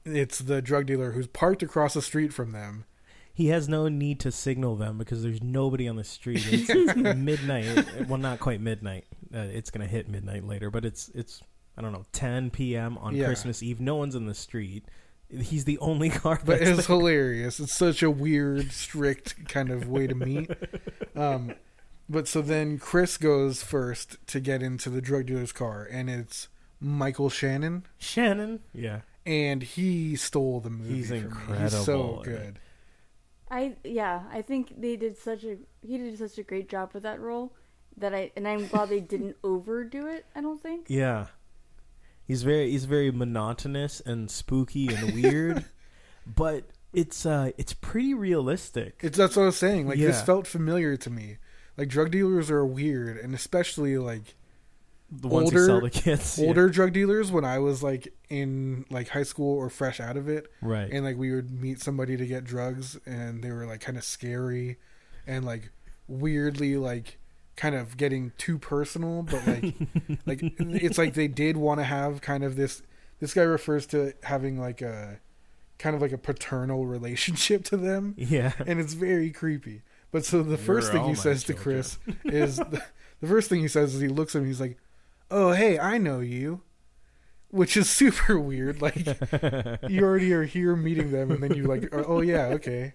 it's 0.06 0.40
the 0.40 0.62
drug 0.62 0.86
dealer 0.86 1.12
who's 1.12 1.28
parked 1.28 1.62
across 1.64 1.94
the 1.94 2.02
street 2.02 2.34
from 2.34 2.52
them. 2.52 2.86
He 3.34 3.50
has 3.50 3.70
no 3.70 3.88
need 3.88 4.20
to 4.22 4.32
signal 4.32 4.76
them 4.78 4.98
because 4.98 5.22
there's 5.22 5.44
nobody 5.44 5.88
on 5.88 5.96
the 5.96 6.04
street. 6.04 6.44
It's 6.52 6.96
midnight. 6.96 8.08
Well, 8.08 8.18
not 8.18 8.40
quite 8.40 8.62
midnight. 8.62 9.06
Uh, 9.34 9.40
it's 9.40 9.70
gonna 9.70 9.86
hit 9.86 10.10
midnight 10.10 10.44
later, 10.44 10.72
but 10.72 10.86
it's 10.86 11.10
it's 11.10 11.44
I 11.78 11.82
don't 11.82 11.92
know 11.92 12.06
10 12.12 12.50
p.m. 12.52 12.98
on 12.98 13.16
Yeah. 13.16 13.26
Christmas 13.26 13.62
Eve. 13.62 13.80
No 13.80 13.96
one's 13.96 14.16
in 14.16 14.26
the 14.26 14.34
street. 14.34 14.86
He's 15.30 15.66
the 15.66 15.78
only 15.80 16.10
car. 16.24 16.40
But 16.44 16.60
that's 16.60 16.80
it's 16.80 16.88
hilarious. 16.88 17.60
It's 17.60 17.74
such 17.74 18.02
a 18.02 18.10
weird, 18.10 18.72
strict 18.72 19.48
kind 19.50 19.70
of 19.70 19.88
way 19.88 20.08
to 20.08 20.16
meet. 20.16 20.50
Um, 21.16 21.54
but 22.10 22.28
so 22.28 22.42
then 22.42 22.78
Chris 22.80 23.18
goes 23.18 23.62
first 23.62 24.18
to 24.28 24.40
get 24.40 24.64
into 24.64 24.90
the 24.90 25.02
drug 25.02 25.26
dealer's 25.28 25.52
car, 25.52 25.88
and 25.92 26.10
it's 26.10 26.48
Michael 26.80 27.30
Shannon, 27.30 27.86
Shannon. 27.98 28.62
Yeah. 28.74 29.02
and 29.26 29.62
he 29.62 30.16
stole 30.16 30.62
the 30.62 30.70
movie. 30.70 30.94
He's 30.96 31.08
for 31.10 31.16
me. 31.16 31.20
incredible 31.22 31.64
He's 31.64 31.86
so 31.86 32.18
in 32.18 32.24
good. 32.24 32.60
I 33.52 33.76
yeah, 33.84 34.24
I 34.32 34.42
think 34.42 34.80
they 34.80 34.96
did 34.96 35.18
such 35.18 35.44
a 35.44 35.58
he 35.82 35.98
did 35.98 36.18
such 36.18 36.38
a 36.38 36.44
great 36.44 36.70
job 36.70 36.92
with 36.94 37.04
that 37.04 37.20
role 37.20 37.54
that 37.98 38.14
I 38.14 38.32
and 38.38 38.48
I'm 38.48 38.68
glad 38.68 38.90
they 38.90 39.00
didn't 39.02 39.36
overdo 39.44 40.08
it. 40.08 40.26
I 40.36 40.42
don't 40.42 40.62
think. 40.62 40.86
Yeah. 40.90 41.28
He's 42.28 42.44
very 42.44 42.70
he's 42.72 42.86
very 42.86 43.10
monotonous 43.10 44.02
and 44.02 44.30
spooky 44.30 44.94
and 44.94 45.14
weird, 45.14 45.66
but 46.28 46.66
it's 46.94 47.26
uh 47.26 47.52
it's 47.58 47.74
pretty 47.74 48.14
realistic. 48.14 49.00
It's 49.02 49.18
that's 49.18 49.36
what 49.38 49.44
I 49.44 49.46
was 49.48 49.58
saying. 49.58 49.88
Like 49.88 49.98
this 50.00 50.22
felt 50.22 50.46
familiar 50.46 50.98
to 50.98 51.10
me. 51.10 51.38
Like 51.78 51.88
drug 51.88 52.12
dealers 52.12 52.52
are 52.52 52.66
weird, 52.66 53.18
and 53.18 53.34
especially 53.34 53.98
like 53.98 54.36
the 55.10 55.30
ones 55.30 55.52
who 55.52 55.58
older- 55.60 55.66
sell 55.68 55.82
the 55.82 55.90
kids. 55.90 56.38
yeah. 56.38 56.48
older 56.48 56.70
drug 56.70 56.92
dealers. 56.92 57.32
When 57.32 57.46
I 57.46 57.60
was 57.60 57.82
like 57.82 58.14
in 58.30 58.86
like 58.90 59.08
high 59.10 59.24
school 59.24 59.58
or 59.58 59.70
fresh 59.70 60.00
out 60.00 60.18
of 60.18 60.28
it, 60.28 60.52
right? 60.62 60.90
and 60.92 61.06
like 61.06 61.18
we 61.18 61.34
would 61.34 61.50
meet 61.52 61.80
somebody 61.82 62.18
to 62.18 62.26
get 62.26 62.44
drugs, 62.44 63.00
and 63.06 63.42
they 63.44 63.52
were 63.52 63.66
like 63.66 63.80
kind 63.80 63.98
of 63.98 64.04
scary, 64.04 64.78
and 65.26 65.46
like 65.46 65.72
weirdly 66.08 66.76
like 66.78 67.20
kind 67.58 67.76
of 67.76 67.98
getting 67.98 68.32
too 68.38 68.58
personal, 68.58 69.24
but 69.24 69.46
like 69.46 69.76
like 70.26 70.40
it's 70.60 70.98
like 70.98 71.16
they 71.16 71.28
did 71.28 71.58
want 71.58 71.82
to 71.82 71.84
have 71.84 72.22
kind 72.22 72.46
of 72.46 72.56
this. 72.56 72.82
This 73.20 73.34
guy 73.34 73.42
refers 73.42 73.88
to 73.88 74.14
having 74.24 74.60
like 74.60 74.82
a 74.82 75.20
kind 75.80 75.96
of 75.96 76.02
like 76.02 76.12
a 76.12 76.18
paternal 76.18 76.86
relationship 76.86 77.64
to 77.64 77.78
them 77.78 78.16
yeah. 78.18 78.54
and 78.66 78.80
it's 78.80 78.94
very 78.94 79.30
creepy. 79.32 79.84
But 80.12 80.26
so 80.26 80.42
the 80.42 80.58
first 80.58 80.92
You're 80.92 81.02
thing 81.02 81.10
he 81.10 81.16
my 81.16 81.22
says 81.22 81.44
to. 81.46 81.54
Chris 81.54 81.98
is 82.26 82.58
the, 82.58 82.82
the 83.20 83.28
first 83.28 83.50
thing 83.50 83.62
he 83.62 83.68
says 83.68 83.94
is 83.94 84.02
he 84.02 84.08
looks 84.08 84.36
at 84.36 84.42
him. 84.42 84.48
He's 84.48 84.62
like, 84.62 84.78
"Oh, 85.30 85.52
hey, 85.52 85.78
I 85.78 85.98
know 85.98 86.22
you," 86.22 86.62
which 87.50 87.76
is 87.76 87.90
super 87.90 88.40
weird. 88.40 88.82
Like 88.82 89.06
you 89.90 90.04
already 90.04 90.32
are 90.34 90.46
here 90.46 90.76
meeting 90.76 91.12
them, 91.12 91.32
and 91.32 91.44
then 91.44 91.56
you 91.56 91.64
like, 91.64 91.90
"Oh 91.92 92.22
yeah, 92.22 92.46
okay." 92.48 92.94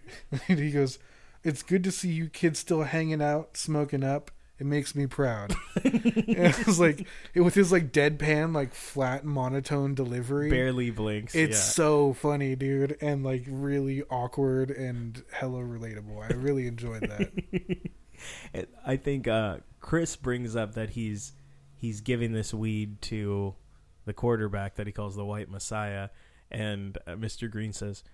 And 0.48 0.58
he 0.58 0.70
goes, 0.70 0.98
"It's 1.44 1.62
good 1.62 1.84
to 1.84 1.92
see 1.92 2.10
you 2.10 2.28
kids 2.28 2.58
still 2.58 2.84
hanging 2.84 3.20
out, 3.20 3.56
smoking 3.58 4.02
up." 4.02 4.30
It 4.62 4.66
makes 4.66 4.94
me 4.94 5.08
proud. 5.08 5.56
it 5.74 6.66
was 6.68 6.78
like 6.78 7.04
it, 7.34 7.40
with 7.40 7.54
his 7.54 7.72
like 7.72 7.90
deadpan, 7.90 8.54
like 8.54 8.72
flat 8.74 9.24
monotone 9.24 9.96
delivery. 9.96 10.50
Barely 10.50 10.92
blinks. 10.92 11.34
It's 11.34 11.56
yeah. 11.56 11.64
so 11.64 12.12
funny, 12.12 12.54
dude, 12.54 12.96
and 13.00 13.24
like 13.24 13.42
really 13.48 14.04
awkward 14.04 14.70
and 14.70 15.20
hella 15.32 15.62
relatable. 15.62 16.22
I 16.22 16.32
really 16.36 16.68
enjoyed 16.68 17.02
that. 17.02 18.70
I 18.86 18.94
think 18.94 19.26
uh, 19.26 19.56
Chris 19.80 20.14
brings 20.14 20.54
up 20.54 20.74
that 20.74 20.90
he's 20.90 21.32
he's 21.74 22.00
giving 22.00 22.32
this 22.32 22.54
weed 22.54 23.02
to 23.02 23.56
the 24.04 24.12
quarterback 24.12 24.76
that 24.76 24.86
he 24.86 24.92
calls 24.92 25.16
the 25.16 25.24
White 25.24 25.50
Messiah, 25.50 26.10
and 26.52 26.98
uh, 27.04 27.14
Mr. 27.14 27.50
Green 27.50 27.72
says, 27.72 28.04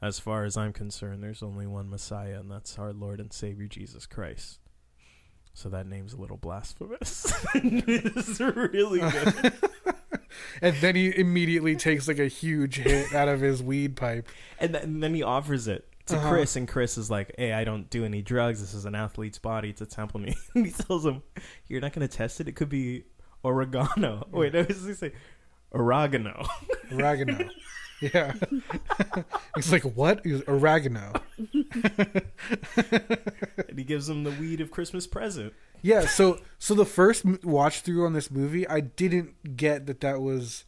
"As 0.00 0.20
far 0.20 0.44
as 0.44 0.56
I'm 0.56 0.72
concerned, 0.72 1.24
there's 1.24 1.42
only 1.42 1.66
one 1.66 1.90
Messiah, 1.90 2.38
and 2.38 2.48
that's 2.48 2.78
our 2.78 2.92
Lord 2.92 3.18
and 3.18 3.32
Savior 3.32 3.66
Jesus 3.66 4.06
Christ." 4.06 4.60
So 5.58 5.68
that 5.70 5.88
name's 5.88 6.12
a 6.12 6.20
little 6.20 6.36
blasphemous. 6.36 7.32
it's 7.54 8.38
really 8.38 9.00
good. 9.00 9.52
and 10.62 10.76
then 10.76 10.94
he 10.94 11.12
immediately 11.18 11.74
takes 11.74 12.06
like 12.06 12.20
a 12.20 12.28
huge 12.28 12.76
hit 12.76 13.12
out 13.12 13.26
of 13.26 13.40
his 13.40 13.60
weed 13.60 13.96
pipe. 13.96 14.28
And, 14.60 14.72
th- 14.72 14.84
and 14.84 15.02
then 15.02 15.14
he 15.14 15.24
offers 15.24 15.66
it 15.66 15.88
to 16.06 16.16
Uh-huh. 16.16 16.28
Chris, 16.30 16.54
and 16.54 16.68
Chris 16.68 16.96
is 16.96 17.10
like, 17.10 17.34
"Hey, 17.36 17.52
I 17.52 17.64
don't 17.64 17.90
do 17.90 18.04
any 18.04 18.22
drugs. 18.22 18.60
This 18.60 18.72
is 18.72 18.84
an 18.84 18.94
athlete's 18.94 19.40
body. 19.40 19.70
It's 19.70 19.80
a 19.80 19.86
temple." 19.86 20.20
And 20.54 20.64
he 20.64 20.70
tells 20.70 21.04
him, 21.04 21.22
"You're 21.66 21.80
not 21.80 21.92
going 21.92 22.06
to 22.06 22.16
test 22.16 22.40
it. 22.40 22.46
It 22.46 22.52
could 22.52 22.68
be 22.68 23.02
oregano." 23.44 24.28
Wait, 24.30 24.54
I 24.54 24.62
was 24.62 24.78
going 24.78 24.90
to 24.90 24.94
say 24.94 25.12
oregano. 25.74 26.46
Oregano. 26.92 27.48
Yeah. 28.00 28.32
He's 29.54 29.72
like, 29.72 29.82
what? 29.82 30.24
He's 30.24 30.42
oregano. 30.48 31.12
and 31.38 32.22
he 33.76 33.84
gives 33.84 34.08
him 34.08 34.24
the 34.24 34.30
weed 34.32 34.60
of 34.60 34.70
Christmas 34.70 35.06
present. 35.06 35.52
Yeah. 35.82 36.06
So 36.06 36.40
so 36.58 36.74
the 36.74 36.86
first 36.86 37.24
watch 37.44 37.80
through 37.80 38.04
on 38.06 38.12
this 38.12 38.30
movie, 38.30 38.66
I 38.68 38.80
didn't 38.80 39.56
get 39.56 39.86
that 39.86 40.00
that 40.00 40.20
was 40.20 40.64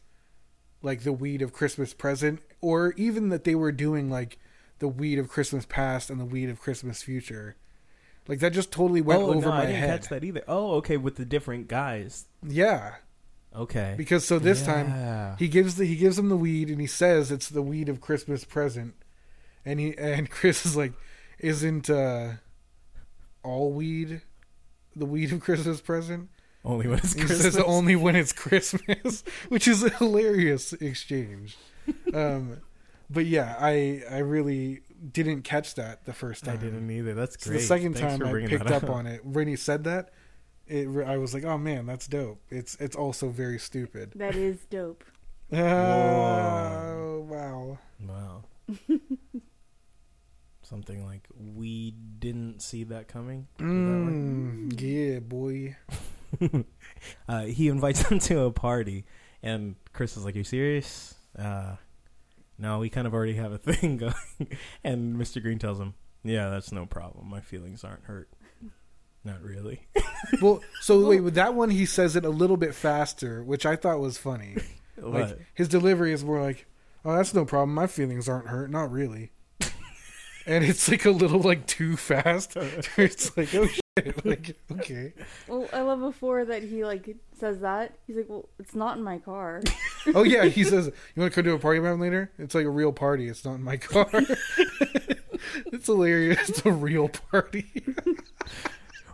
like 0.81 1.01
the 1.03 1.13
weed 1.13 1.41
of 1.41 1.53
Christmas 1.53 1.93
present, 1.93 2.41
or 2.59 2.93
even 2.93 3.29
that 3.29 3.43
they 3.43 3.55
were 3.55 3.71
doing 3.71 4.09
like 4.09 4.39
the 4.79 4.87
weed 4.87 5.19
of 5.19 5.29
Christmas 5.29 5.65
past 5.65 6.09
and 6.09 6.19
the 6.19 6.25
weed 6.25 6.49
of 6.49 6.59
Christmas 6.59 7.03
future. 7.03 7.55
Like 8.27 8.39
that 8.39 8.53
just 8.53 8.71
totally 8.71 9.01
went 9.01 9.21
oh 9.21 9.31
over 9.31 9.41
no, 9.41 9.49
my 9.49 9.63
I 9.63 9.65
didn't 9.65 9.79
head. 9.79 10.01
catch 10.01 10.09
that 10.09 10.23
either. 10.23 10.43
Oh, 10.47 10.75
okay, 10.75 10.97
with 10.97 11.15
the 11.15 11.25
different 11.25 11.67
guys. 11.67 12.27
Yeah, 12.47 12.95
Okay, 13.55 13.95
because 13.97 14.25
so 14.25 14.39
this 14.39 14.63
time 14.63 15.35
he 15.37 15.47
gives 15.47 15.75
the 15.75 15.85
he 15.85 15.95
gives 15.95 16.17
him 16.17 16.29
the 16.29 16.37
weed 16.37 16.69
and 16.69 16.79
he 16.79 16.87
says 16.87 17.31
it's 17.31 17.49
the 17.49 17.61
weed 17.61 17.89
of 17.89 17.99
Christmas 17.99 18.45
present, 18.45 18.93
and 19.65 19.79
he 19.79 19.97
and 19.97 20.29
Chris 20.37 20.65
is 20.65 20.77
like, 20.77 20.93
isn't 21.39 21.89
uh 21.89 22.33
all 23.43 23.71
weed 23.71 24.21
the 24.95 25.05
weed 25.05 25.33
of 25.33 25.41
Christmas 25.41 25.81
present? 25.81 26.29
only 26.63 26.87
when 26.87 26.99
it's 26.99 27.13
He 27.13 27.21
Christmas. 27.21 27.41
says 27.41 27.57
only 27.57 27.95
when 27.95 28.15
it's 28.15 28.31
Christmas, 28.31 29.23
which 29.49 29.67
is 29.67 29.83
a 29.83 29.89
hilarious 29.89 30.73
exchange. 30.73 31.57
Um, 32.13 32.61
but 33.09 33.25
yeah, 33.25 33.55
I 33.59 34.03
I 34.09 34.19
really 34.19 34.81
didn't 35.11 35.41
catch 35.41 35.73
that 35.75 36.05
the 36.05 36.13
first 36.13 36.45
time. 36.45 36.57
I 36.57 36.61
didn't 36.61 36.89
either. 36.91 37.13
That's 37.15 37.43
So 37.43 37.49
the 37.49 37.59
second 37.59 37.97
Thanks 37.97 38.19
time 38.19 38.35
I 38.35 38.47
picked 38.47 38.69
up 38.69 38.87
on 38.89 39.07
it 39.07 39.25
when 39.25 39.47
he 39.47 39.55
said 39.55 39.83
that, 39.85 40.11
it 40.71 40.87
re- 40.87 41.05
I 41.05 41.17
was 41.17 41.33
like, 41.33 41.43
oh 41.43 41.57
man, 41.57 41.85
that's 41.85 42.07
dope. 42.07 42.41
It's 42.49 42.75
it's 42.79 42.95
also 42.95 43.29
very 43.29 43.59
stupid. 43.59 44.13
That 44.15 44.35
is 44.35 44.65
dope. 44.69 45.03
Oh 45.53 47.25
wow. 47.27 47.77
Wow. 48.07 48.43
Something 50.63 51.05
like 51.05 51.27
we 51.37 51.91
didn't 51.91 52.61
see 52.61 52.85
that 52.85 53.09
coming. 53.09 53.47
Is 53.59 53.65
that? 53.65 53.65
Mm, 53.67 54.79
yeah, 54.79 55.19
boy. 55.19 55.75
uh, 57.27 57.41
he 57.41 57.67
invites 57.67 58.07
them 58.07 58.19
to 58.19 58.43
a 58.43 58.51
party, 58.51 59.03
and 59.43 59.75
Chris 59.91 60.15
is 60.15 60.23
like, 60.23 60.35
"You 60.35 60.45
serious?" 60.45 61.15
Uh, 61.37 61.75
no, 62.57 62.79
we 62.79 62.89
kind 62.89 63.05
of 63.05 63.13
already 63.13 63.33
have 63.33 63.51
a 63.51 63.57
thing 63.57 63.97
going. 63.97 64.13
and 64.85 65.17
Mr. 65.17 65.41
Green 65.41 65.59
tells 65.59 65.81
him, 65.81 65.95
"Yeah, 66.23 66.49
that's 66.49 66.71
no 66.71 66.85
problem. 66.85 67.27
My 67.29 67.41
feelings 67.41 67.83
aren't 67.83 68.05
hurt. 68.05 68.29
Not 69.23 69.41
really." 69.41 69.87
Well, 70.41 70.61
so 70.79 71.07
wait, 71.09 71.19
with 71.23 71.33
that 71.33 71.55
one 71.55 71.71
he 71.71 71.85
says 71.85 72.15
it 72.15 72.23
a 72.23 72.29
little 72.29 72.55
bit 72.55 72.73
faster, 72.73 73.43
which 73.43 73.65
I 73.65 73.75
thought 73.75 73.99
was 73.99 74.17
funny. 74.17 74.57
Like 74.97 75.39
his 75.55 75.67
delivery 75.67 76.13
is 76.13 76.23
more 76.23 76.39
like, 76.41 76.67
"Oh, 77.03 77.15
that's 77.15 77.33
no 77.33 77.43
problem. 77.43 77.73
My 77.73 77.87
feelings 77.87 78.29
aren't 78.29 78.47
hurt. 78.47 78.69
Not 78.69 78.91
really." 78.91 79.31
and 80.45 80.63
it's 80.63 80.87
like 80.89 81.05
a 81.05 81.11
little 81.11 81.39
like 81.39 81.65
too 81.65 81.97
fast. 81.97 82.55
it's 82.97 83.35
like, 83.35 83.53
oh 83.55 83.65
shit. 83.65 84.25
Like, 84.25 84.55
okay. 84.73 85.13
Well, 85.47 85.67
I 85.73 85.81
love 85.81 85.99
before 86.01 86.45
that 86.45 86.61
he 86.61 86.85
like 86.85 87.15
says 87.39 87.61
that. 87.61 87.95
He's 88.05 88.15
like, 88.15 88.29
"Well, 88.29 88.47
it's 88.59 88.75
not 88.75 88.97
in 88.97 89.03
my 89.03 89.17
car." 89.17 89.61
Oh 90.13 90.23
yeah, 90.23 90.45
he 90.45 90.63
says, 90.63 90.85
"You 91.15 91.21
want 91.21 91.33
to 91.33 91.35
come 91.35 91.45
to 91.45 91.53
a 91.53 91.59
party 91.59 91.79
with 91.79 91.91
me 91.93 91.97
later?" 91.97 92.31
It's 92.37 92.53
like 92.53 92.65
a 92.65 92.69
real 92.69 92.93
party. 92.93 93.27
It's 93.27 93.43
not 93.43 93.55
in 93.55 93.63
my 93.63 93.77
car. 93.77 94.09
it's 94.13 95.87
hilarious. 95.87 96.47
It's 96.49 96.65
a 96.65 96.71
real 96.71 97.09
party. 97.09 97.65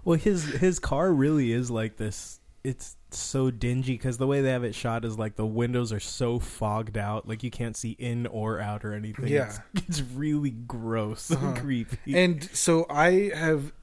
Well, 0.07 0.17
his 0.17 0.45
his 0.45 0.79
car 0.79 1.11
really 1.11 1.51
is 1.51 1.69
like 1.69 1.97
this 1.97 2.39
it's 2.63 2.95
so 3.11 3.51
dingy 3.51 3.93
because 3.93 4.17
the 4.17 4.25
way 4.27 4.39
they 4.41 4.51
have 4.51 4.63
it 4.63 4.73
shot 4.73 5.03
is 5.03 5.19
like 5.19 5.35
the 5.35 5.45
windows 5.45 5.91
are 5.91 5.99
so 5.99 6.39
fogged 6.39 6.97
out, 6.97 7.27
like 7.27 7.43
you 7.43 7.51
can't 7.51 7.75
see 7.75 7.91
in 7.91 8.25
or 8.27 8.59
out 8.61 8.85
or 8.85 8.93
anything. 8.93 9.27
Yeah. 9.27 9.57
it's, 9.73 9.87
it's 9.89 10.01
really 10.01 10.51
gross 10.51 11.29
Uh-huh. 11.29 11.47
and 11.47 11.57
creepy. 11.57 12.17
And 12.17 12.41
so 12.53 12.85
I 12.89 13.31
have 13.35 13.73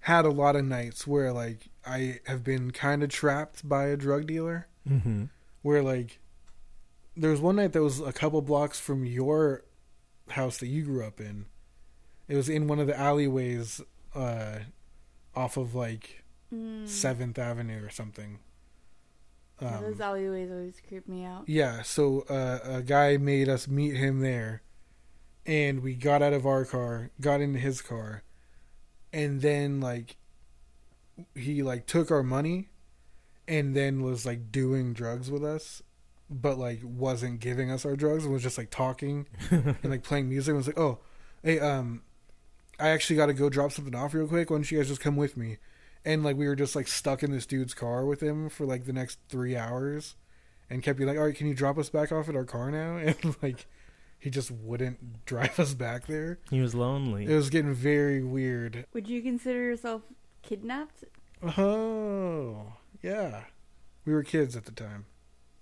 had 0.00 0.24
a 0.24 0.30
lot 0.30 0.56
of 0.56 0.64
nights 0.64 1.06
where 1.06 1.34
like 1.34 1.68
I 1.86 2.20
have 2.26 2.42
been 2.42 2.70
kind 2.70 3.02
of 3.02 3.10
trapped 3.10 3.68
by 3.68 3.88
a 3.88 3.96
drug 3.96 4.26
dealer. 4.26 4.68
mm-hmm. 4.88 5.24
Where 5.60 5.82
like 5.82 6.18
there 7.14 7.30
was 7.30 7.42
one 7.42 7.56
night 7.56 7.72
that 7.74 7.82
was 7.82 8.00
a 8.00 8.12
couple 8.12 8.40
blocks 8.40 8.80
from 8.80 9.04
your 9.04 9.64
house 10.30 10.56
that 10.58 10.68
you 10.68 10.82
grew 10.84 11.04
up 11.04 11.20
in. 11.20 11.44
It 12.26 12.36
was 12.36 12.48
in 12.48 12.68
one 12.68 12.78
of 12.78 12.86
the 12.86 12.98
alleyways 12.98 13.82
uh, 14.14 14.60
off 15.34 15.56
of 15.56 15.74
like 15.74 16.18
Mm. 16.52 16.86
Seventh 16.86 17.38
Avenue 17.38 17.82
or 17.82 17.88
something. 17.88 18.38
Yeah, 19.60 19.76
Um, 19.78 19.82
those 19.84 20.00
alleyways 20.00 20.50
always 20.50 20.82
creep 20.86 21.08
me 21.08 21.24
out. 21.24 21.48
Yeah, 21.48 21.80
so 21.80 22.26
uh, 22.28 22.58
a 22.62 22.82
guy 22.82 23.16
made 23.16 23.48
us 23.48 23.66
meet 23.68 23.96
him 23.96 24.20
there, 24.20 24.60
and 25.46 25.82
we 25.82 25.94
got 25.94 26.20
out 26.20 26.34
of 26.34 26.44
our 26.44 26.66
car, 26.66 27.10
got 27.22 27.40
into 27.40 27.58
his 27.58 27.80
car, 27.80 28.22
and 29.14 29.40
then 29.40 29.80
like 29.80 30.16
he 31.34 31.62
like 31.62 31.86
took 31.86 32.10
our 32.10 32.22
money, 32.22 32.68
and 33.48 33.74
then 33.74 34.02
was 34.02 34.26
like 34.26 34.52
doing 34.52 34.92
drugs 34.92 35.30
with 35.30 35.44
us, 35.44 35.82
but 36.28 36.58
like 36.58 36.80
wasn't 36.82 37.40
giving 37.40 37.70
us 37.70 37.86
our 37.86 37.96
drugs 37.96 38.24
and 38.24 38.32
was 38.32 38.42
just 38.42 38.58
like 38.58 38.68
talking 38.70 39.26
and 39.50 39.76
like 39.84 40.02
playing 40.02 40.28
music. 40.28 40.50
And 40.50 40.58
was 40.58 40.66
like, 40.66 40.78
oh, 40.78 40.98
hey, 41.42 41.58
um, 41.60 42.02
I 42.80 42.88
actually 42.88 43.16
got 43.16 43.26
to 43.26 43.34
go 43.34 43.48
drop 43.48 43.72
something 43.72 43.94
off 43.94 44.14
real 44.14 44.26
quick. 44.26 44.50
Why 44.50 44.56
don't 44.56 44.70
you 44.70 44.78
guys 44.78 44.88
just 44.88 45.00
come 45.00 45.16
with 45.16 45.36
me? 45.36 45.58
And 46.04 46.24
like 46.24 46.36
we 46.36 46.48
were 46.48 46.56
just 46.56 46.74
like 46.74 46.88
stuck 46.88 47.22
in 47.22 47.30
this 47.30 47.46
dude's 47.46 47.74
car 47.74 48.04
with 48.04 48.20
him 48.22 48.48
for 48.48 48.66
like 48.66 48.86
the 48.86 48.92
next 48.92 49.18
three 49.28 49.56
hours 49.56 50.16
and 50.68 50.82
kept 50.82 50.98
being 50.98 51.08
like, 51.08 51.18
"All 51.18 51.24
right, 51.26 51.34
can 51.36 51.46
you 51.46 51.54
drop 51.54 51.78
us 51.78 51.90
back 51.90 52.10
off 52.10 52.28
at 52.28 52.34
our 52.36 52.44
car 52.44 52.70
now?" 52.70 52.96
And 53.22 53.36
like, 53.42 53.66
he 54.18 54.28
just 54.30 54.50
wouldn't 54.50 55.24
drive 55.26 55.60
us 55.60 55.74
back 55.74 56.06
there. 56.06 56.38
he 56.50 56.60
was 56.60 56.74
lonely. 56.74 57.26
It 57.26 57.34
was 57.36 57.50
getting 57.50 57.72
very 57.74 58.22
weird. 58.22 58.86
Would 58.94 59.08
you 59.08 59.22
consider 59.22 59.60
yourself 59.62 60.02
kidnapped? 60.42 61.04
Oh, 61.58 62.74
yeah. 63.02 63.44
We 64.04 64.12
were 64.12 64.22
kids 64.24 64.56
at 64.56 64.64
the 64.64 64.72
time, 64.72 65.06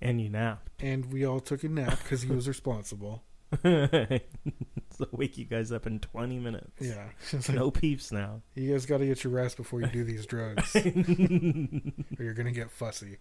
and 0.00 0.20
you 0.20 0.28
napped. 0.30 0.70
and 0.78 1.12
we 1.12 1.24
all 1.26 1.40
took 1.40 1.62
a 1.64 1.68
nap 1.68 1.98
because 2.02 2.22
he 2.22 2.30
was 2.32 2.48
responsible. 2.54 3.22
so 3.62 5.08
wake 5.12 5.36
you 5.36 5.44
guys 5.44 5.72
up 5.72 5.86
in 5.86 5.98
20 5.98 6.38
minutes. 6.38 6.70
Yeah, 6.80 7.06
like, 7.32 7.48
No 7.52 7.70
peeps 7.70 8.12
now. 8.12 8.42
you 8.54 8.72
guys 8.72 8.86
got 8.86 8.98
to 8.98 9.06
get 9.06 9.24
your 9.24 9.32
rest 9.32 9.56
before 9.56 9.80
you 9.80 9.88
do 9.88 10.04
these 10.04 10.24
drugs, 10.26 10.74
or 10.76 12.24
you're 12.24 12.34
gonna 12.34 12.52
get 12.52 12.70
fussy. 12.70 13.18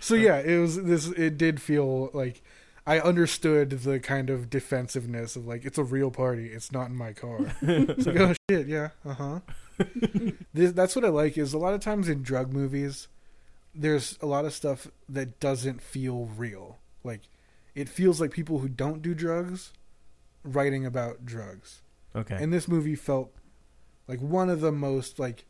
so 0.00 0.14
yeah, 0.14 0.38
it 0.38 0.58
was 0.58 0.82
this. 0.82 1.08
It 1.08 1.38
did 1.38 1.62
feel 1.62 2.10
like 2.12 2.42
I 2.86 3.00
understood 3.00 3.70
the 3.70 3.98
kind 4.00 4.28
of 4.28 4.50
defensiveness 4.50 5.34
of 5.36 5.46
like 5.46 5.64
it's 5.64 5.78
a 5.78 5.84
real 5.84 6.10
party. 6.10 6.48
It's 6.48 6.72
not 6.72 6.88
in 6.88 6.96
my 6.96 7.12
car. 7.14 7.38
it's 7.62 8.06
like 8.06 8.16
oh 8.20 8.34
shit, 8.50 8.66
yeah, 8.66 8.90
uh 9.04 9.14
huh. 9.14 9.40
this, 10.52 10.72
that's 10.72 10.94
what 10.94 11.04
I 11.04 11.08
like. 11.08 11.38
Is 11.38 11.54
a 11.54 11.58
lot 11.58 11.72
of 11.74 11.80
times 11.80 12.08
in 12.08 12.22
drug 12.22 12.52
movies, 12.52 13.08
there's 13.80 14.18
a 14.20 14.26
lot 14.26 14.44
of 14.44 14.52
stuff 14.52 14.88
that 15.08 15.38
doesn't 15.40 15.80
feel 15.80 16.26
real. 16.36 16.78
Like 17.04 17.20
it 17.74 17.88
feels 17.88 18.20
like 18.20 18.32
people 18.32 18.58
who 18.58 18.68
don't 18.68 19.00
do 19.02 19.14
drugs 19.14 19.72
writing 20.42 20.84
about 20.84 21.24
drugs. 21.24 21.80
okay. 22.14 22.36
And 22.42 22.52
this 22.52 22.66
movie 22.68 22.96
felt 22.96 23.32
like 24.08 24.20
one 24.20 24.50
of 24.50 24.60
the 24.60 24.72
most 24.72 25.18
like 25.18 25.44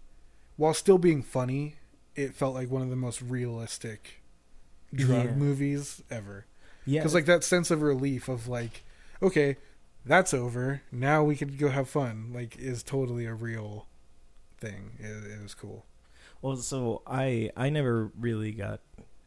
while 0.57 0.75
still 0.75 0.99
being 0.99 1.23
funny, 1.23 1.77
it 2.15 2.35
felt 2.35 2.55
like 2.55 2.71
one 2.71 2.83
of 2.83 2.91
the 2.91 2.97
most 2.97 3.23
realistic 3.23 4.23
drug 4.93 5.25
Yeah. 5.27 5.35
movies 5.35 6.03
ever. 6.11 6.45
yeah. 6.85 7.03
Cuz 7.03 7.15
like 7.15 7.27
that 7.27 7.45
sense 7.45 7.71
of 7.71 7.81
relief 7.83 8.29
of 8.29 8.47
like 8.49 8.85
okay, 9.23 9.57
that's 10.05 10.35
over. 10.35 10.83
Now 10.93 11.25
we 11.25 11.35
can 11.37 11.57
go 11.57 11.69
have 11.71 11.89
fun. 11.89 12.31
Like 12.35 12.59
is 12.59 12.83
totally 12.83 13.25
a 13.27 13.35
real 13.35 13.87
thing. 14.61 14.97
It, 14.99 15.33
it 15.33 15.43
was 15.43 15.55
cool. 15.55 15.87
Well, 16.43 16.57
so 16.57 17.03
I 17.07 17.51
I 17.57 17.71
never 17.71 18.11
really 18.19 18.53
got 18.53 18.81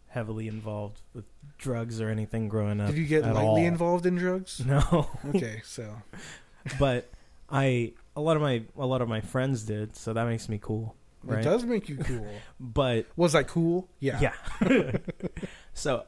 heavily 0.07 0.47
involved 0.47 1.01
with 1.13 1.25
drugs 1.57 2.01
or 2.01 2.09
anything 2.09 2.49
growing 2.49 2.81
up. 2.81 2.87
Did 2.87 2.97
you 2.97 3.05
get 3.05 3.23
lightly 3.23 3.41
all. 3.41 3.57
involved 3.57 4.05
in 4.05 4.15
drugs? 4.15 4.61
No, 4.65 5.09
Okay, 5.29 5.61
so 5.63 5.95
but 6.79 7.09
I 7.49 7.93
a 8.15 8.21
lot 8.21 8.35
of 8.35 8.41
my 8.41 8.63
a 8.77 8.85
lot 8.85 9.01
of 9.01 9.09
my 9.09 9.21
friends 9.21 9.63
did, 9.63 9.95
so 9.95 10.13
that 10.13 10.25
makes 10.27 10.49
me 10.49 10.59
cool, 10.61 10.95
it 11.27 11.43
does 11.43 11.63
make 11.63 11.89
you 11.89 11.97
cool. 11.97 12.27
But 12.59 13.07
Was 13.15 13.35
I 13.35 13.43
cool? 13.43 13.89
Yeah. 13.99 14.19
yeah, 14.19 14.91
so 15.73 16.05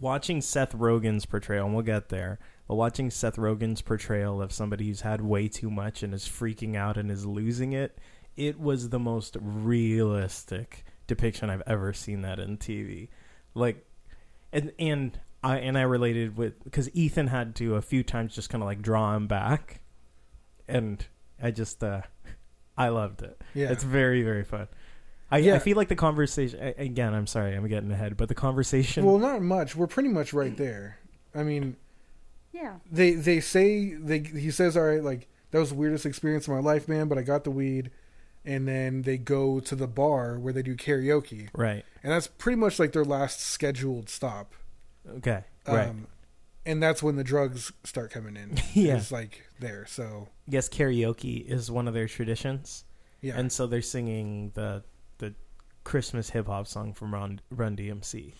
watching 0.00 0.40
Seth 0.40 0.72
Rogen's 0.72 1.26
portrayal, 1.26 1.66
and 1.66 1.74
we'll 1.74 1.84
get 1.84 2.08
there. 2.08 2.38
But 2.66 2.76
watching 2.76 3.10
Seth 3.10 3.36
Rogen's 3.36 3.82
portrayal 3.82 4.40
of 4.40 4.50
somebody 4.50 4.86
who's 4.86 5.02
had 5.02 5.20
way 5.20 5.48
too 5.48 5.70
much 5.70 6.02
and 6.02 6.14
is 6.14 6.24
freaking 6.24 6.76
out 6.76 6.96
and 6.96 7.10
is 7.10 7.26
losing 7.26 7.72
it, 7.72 7.98
it 8.36 8.58
was 8.58 8.88
the 8.88 8.98
most 8.98 9.36
realistic 9.40 10.84
depiction 11.06 11.50
I've 11.50 11.62
ever 11.66 11.92
seen 11.92 12.22
that 12.22 12.38
in 12.38 12.56
TV. 12.58 13.08
Like, 13.54 13.84
and 14.52 14.72
and 14.78 15.18
I 15.42 15.58
and 15.58 15.76
I 15.78 15.82
related 15.82 16.36
with 16.36 16.62
because 16.64 16.88
Ethan 16.94 17.26
had 17.28 17.54
to 17.56 17.76
a 17.76 17.82
few 17.82 18.02
times 18.02 18.34
just 18.34 18.50
kind 18.50 18.62
of 18.62 18.66
like 18.66 18.82
draw 18.82 19.14
him 19.14 19.26
back, 19.26 19.80
and 20.68 21.04
I 21.42 21.50
just 21.50 21.82
uh 21.84 22.02
I 22.78 22.88
loved 22.88 23.22
it. 23.22 23.40
Yeah. 23.54 23.70
It's 23.70 23.84
very 23.84 24.22
very 24.22 24.44
fun. 24.44 24.68
I, 25.30 25.38
Yeah. 25.38 25.54
I 25.54 25.58
feel 25.58 25.76
like 25.76 25.88
the 25.88 25.96
conversation 25.96 26.74
again. 26.76 27.14
I'm 27.14 27.26
sorry, 27.26 27.54
I'm 27.54 27.66
getting 27.68 27.90
ahead, 27.92 28.16
but 28.16 28.28
the 28.28 28.34
conversation. 28.34 29.04
well, 29.04 29.18
not 29.18 29.42
much. 29.42 29.74
We're 29.76 29.86
pretty 29.86 30.08
much 30.10 30.32
right 30.32 30.56
there. 30.56 30.98
I 31.34 31.42
mean, 31.42 31.76
Yeah. 32.52 32.74
they 32.90 33.12
they 33.12 33.40
say 33.40 33.94
they 33.94 34.20
he 34.20 34.50
says 34.50 34.76
all 34.76 34.84
right 34.84 35.02
like 35.02 35.28
that 35.50 35.58
was 35.60 35.70
the 35.70 35.74
weirdest 35.76 36.06
experience 36.06 36.46
of 36.48 36.54
my 36.54 36.60
life 36.60 36.88
man 36.88 37.06
but 37.08 37.16
i 37.18 37.22
got 37.22 37.44
the 37.44 37.50
weed 37.50 37.90
and 38.44 38.68
then 38.68 39.02
they 39.02 39.16
go 39.16 39.58
to 39.60 39.74
the 39.74 39.86
bar 39.86 40.38
where 40.38 40.52
they 40.52 40.62
do 40.62 40.76
karaoke 40.76 41.48
right. 41.54 41.84
and 42.02 42.12
that's 42.12 42.26
pretty 42.26 42.56
much 42.56 42.78
like 42.78 42.92
their 42.92 43.04
last 43.04 43.40
scheduled 43.40 44.08
stop 44.08 44.54
Okay. 45.18 45.44
Right. 45.66 45.88
um 45.88 46.06
and 46.66 46.82
that's 46.82 47.02
when 47.02 47.16
the 47.16 47.24
drugs 47.24 47.72
start 47.84 48.10
coming 48.10 48.36
in 48.36 48.58
Yeah. 48.72 48.96
it's 48.96 49.12
like 49.12 49.42
there 49.60 49.86
so 49.86 50.28
Yes, 50.46 50.68
karaoke 50.68 51.44
is 51.46 51.70
one 51.70 51.88
of 51.88 51.94
their 51.94 52.06
traditions, 52.08 52.84
yeah 53.22 53.34
and 53.38 53.50
so 53.50 53.66
they're 53.66 53.80
singing 53.82 54.50
the 54.54 54.82
the 55.18 55.34
Christmas 55.84 56.30
hip 56.30 56.46
hop 56.46 56.66
song 56.66 56.92
from 56.94 57.12
Run, 57.14 57.40
Run 57.50 57.76
DMC. 57.76 58.32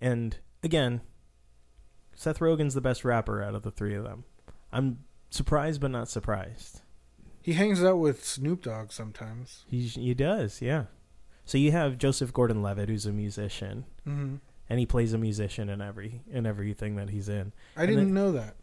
And 0.00 0.36
again, 0.62 1.00
Seth 2.14 2.38
Rogen's 2.40 2.74
the 2.74 2.80
best 2.80 3.04
rapper 3.04 3.42
out 3.42 3.54
of 3.54 3.62
the 3.62 3.70
three 3.70 3.94
of 3.94 4.04
them. 4.04 4.24
I'm 4.72 4.98
surprised, 5.30 5.80
but 5.80 5.90
not 5.92 6.08
surprised. 6.08 6.82
He 7.42 7.52
hangs 7.54 7.82
out 7.82 7.98
with 7.98 8.24
snoop 8.24 8.62
dogg 8.62 8.92
sometimes 8.92 9.64
He 9.68 9.82
he 9.82 10.14
does, 10.14 10.60
yeah. 10.62 10.84
So 11.44 11.56
you 11.56 11.72
have 11.72 11.96
Joseph 11.96 12.32
Gordon-Levitt, 12.32 12.88
who's 12.90 13.06
a 13.06 13.12
musician, 13.12 13.84
hmm 14.04 14.36
and 14.70 14.78
he 14.78 14.84
plays 14.84 15.14
a 15.14 15.18
musician 15.18 15.70
in 15.70 15.80
every 15.80 16.20
in 16.30 16.44
everything 16.44 16.96
that 16.96 17.08
he's 17.10 17.28
in. 17.28 17.52
i 17.76 17.82
And 17.82 17.88
didn't 17.90 18.04
then- 18.06 18.14
know 18.14 18.32
that 18.32 18.56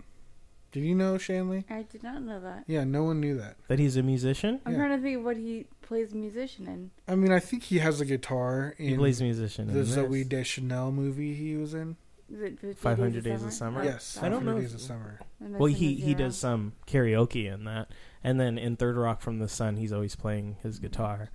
did 0.72 0.84
you 0.84 0.94
know 0.94 1.18
shanley 1.18 1.64
I 1.70 1.82
did 1.84 2.04
not 2.04 2.22
know 2.22 2.40
that. 2.42 2.66
yeah 2.68 2.84
no 2.84 3.04
one 3.04 3.20
knew 3.22 3.36
that 3.38 3.56
That 3.70 3.80
he's 3.80 3.96
a 3.98 4.04
musician. 4.04 4.60
I'm 4.66 4.74
Yeah. 4.74 4.78
trying 4.86 4.98
to 4.98 5.02
think 5.02 5.18
of 5.18 5.24
what 5.24 5.38
he 5.38 5.66
plays 5.82 6.14
musician 6.14 6.68
in. 6.68 6.92
i 7.08 7.16
mean 7.16 7.32
i 7.32 7.40
think 7.40 7.64
he 7.64 7.80
has 7.80 8.02
a 8.02 8.06
guitar 8.06 8.76
in 8.78 8.90
He 8.90 8.96
plays 8.98 9.20
musician 9.22 9.68
the 9.74 9.80
in 9.80 9.86
zoe. 9.86 10.24
Deschanel 10.24 10.92
movie 10.92 11.34
he 11.34 11.56
was 11.56 11.74
in 11.74 11.96
Is 12.34 12.42
it 12.42 12.60
50 12.60 12.74
500 12.74 13.24
Days 13.24 13.44
of 13.44 13.54
Summer? 13.54 13.84
yes 13.84 14.18
I 14.22 14.30
don't 14.30 14.40
500 14.40 14.56
know 14.56 14.62
days 14.62 14.74
of 14.74 14.82
summer 14.82 15.20
Well, 15.40 15.72
he 15.72 15.96
he 15.96 16.14
does 16.14 16.38
some 16.38 16.74
karaoke 16.88 17.52
in 17.52 17.66
that, 17.66 17.90
and 18.24 18.40
then 18.40 18.58
in 18.58 18.76
Third 18.76 18.98
Rock 18.98 19.22
from 19.22 19.40
the 19.40 19.48
Sun, 19.48 19.78
he's 19.78 19.94
always 19.94 20.16
playing 20.16 20.58
his 20.64 20.80
guitar. 20.80 21.30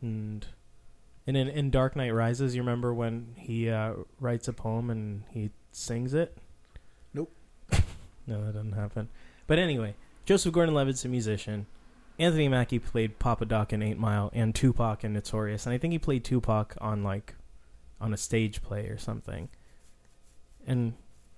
And 0.00 0.46
and 1.26 1.36
in, 1.36 1.48
in 1.48 1.70
Dark 1.70 1.96
Knight 1.96 2.10
Rises, 2.14 2.54
you 2.54 2.62
remember 2.62 2.94
when 2.94 3.34
he 3.36 3.68
uh, 3.70 3.94
writes 4.20 4.46
a 4.48 4.52
poem 4.52 4.90
and 4.90 5.24
he 5.30 5.50
sings 5.72 6.14
it? 6.14 6.36
Nope. 7.12 7.32
no, 8.26 8.44
that 8.44 8.54
doesn't 8.54 8.72
happen. 8.72 9.08
But 9.48 9.58
anyway, 9.58 9.94
Joseph 10.24 10.52
Gordon-Levitt's 10.52 11.04
a 11.04 11.08
musician. 11.08 11.66
Anthony 12.18 12.48
Mackie 12.48 12.78
played 12.78 13.18
Papa 13.18 13.44
Doc 13.44 13.72
in 13.72 13.82
Eight 13.82 13.98
Mile 13.98 14.30
and 14.32 14.54
Tupac 14.54 15.02
in 15.04 15.12
Notorious, 15.12 15.66
and 15.66 15.74
I 15.74 15.78
think 15.78 15.92
he 15.92 15.98
played 15.98 16.24
Tupac 16.24 16.76
on 16.80 17.02
like 17.02 17.34
on 18.00 18.14
a 18.14 18.16
stage 18.16 18.62
play 18.62 18.86
or 18.86 18.96
something. 18.98 19.48
And 20.66 20.94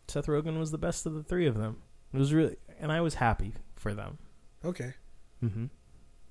Seth 0.09 0.26
Rogen 0.26 0.59
was 0.59 0.70
the 0.70 0.79
best 0.79 1.05
of 1.07 1.14
the 1.14 1.22
three 1.22 1.47
of 1.47 1.57
them. 1.57 1.83
It 2.12 2.18
was 2.18 2.33
really, 2.33 2.57
and 2.81 2.91
I 2.91 3.01
was 3.03 3.14
happy 3.16 3.53
for 3.76 3.93
them. 3.95 4.18
okay 4.64 4.95
hmm 5.41 5.66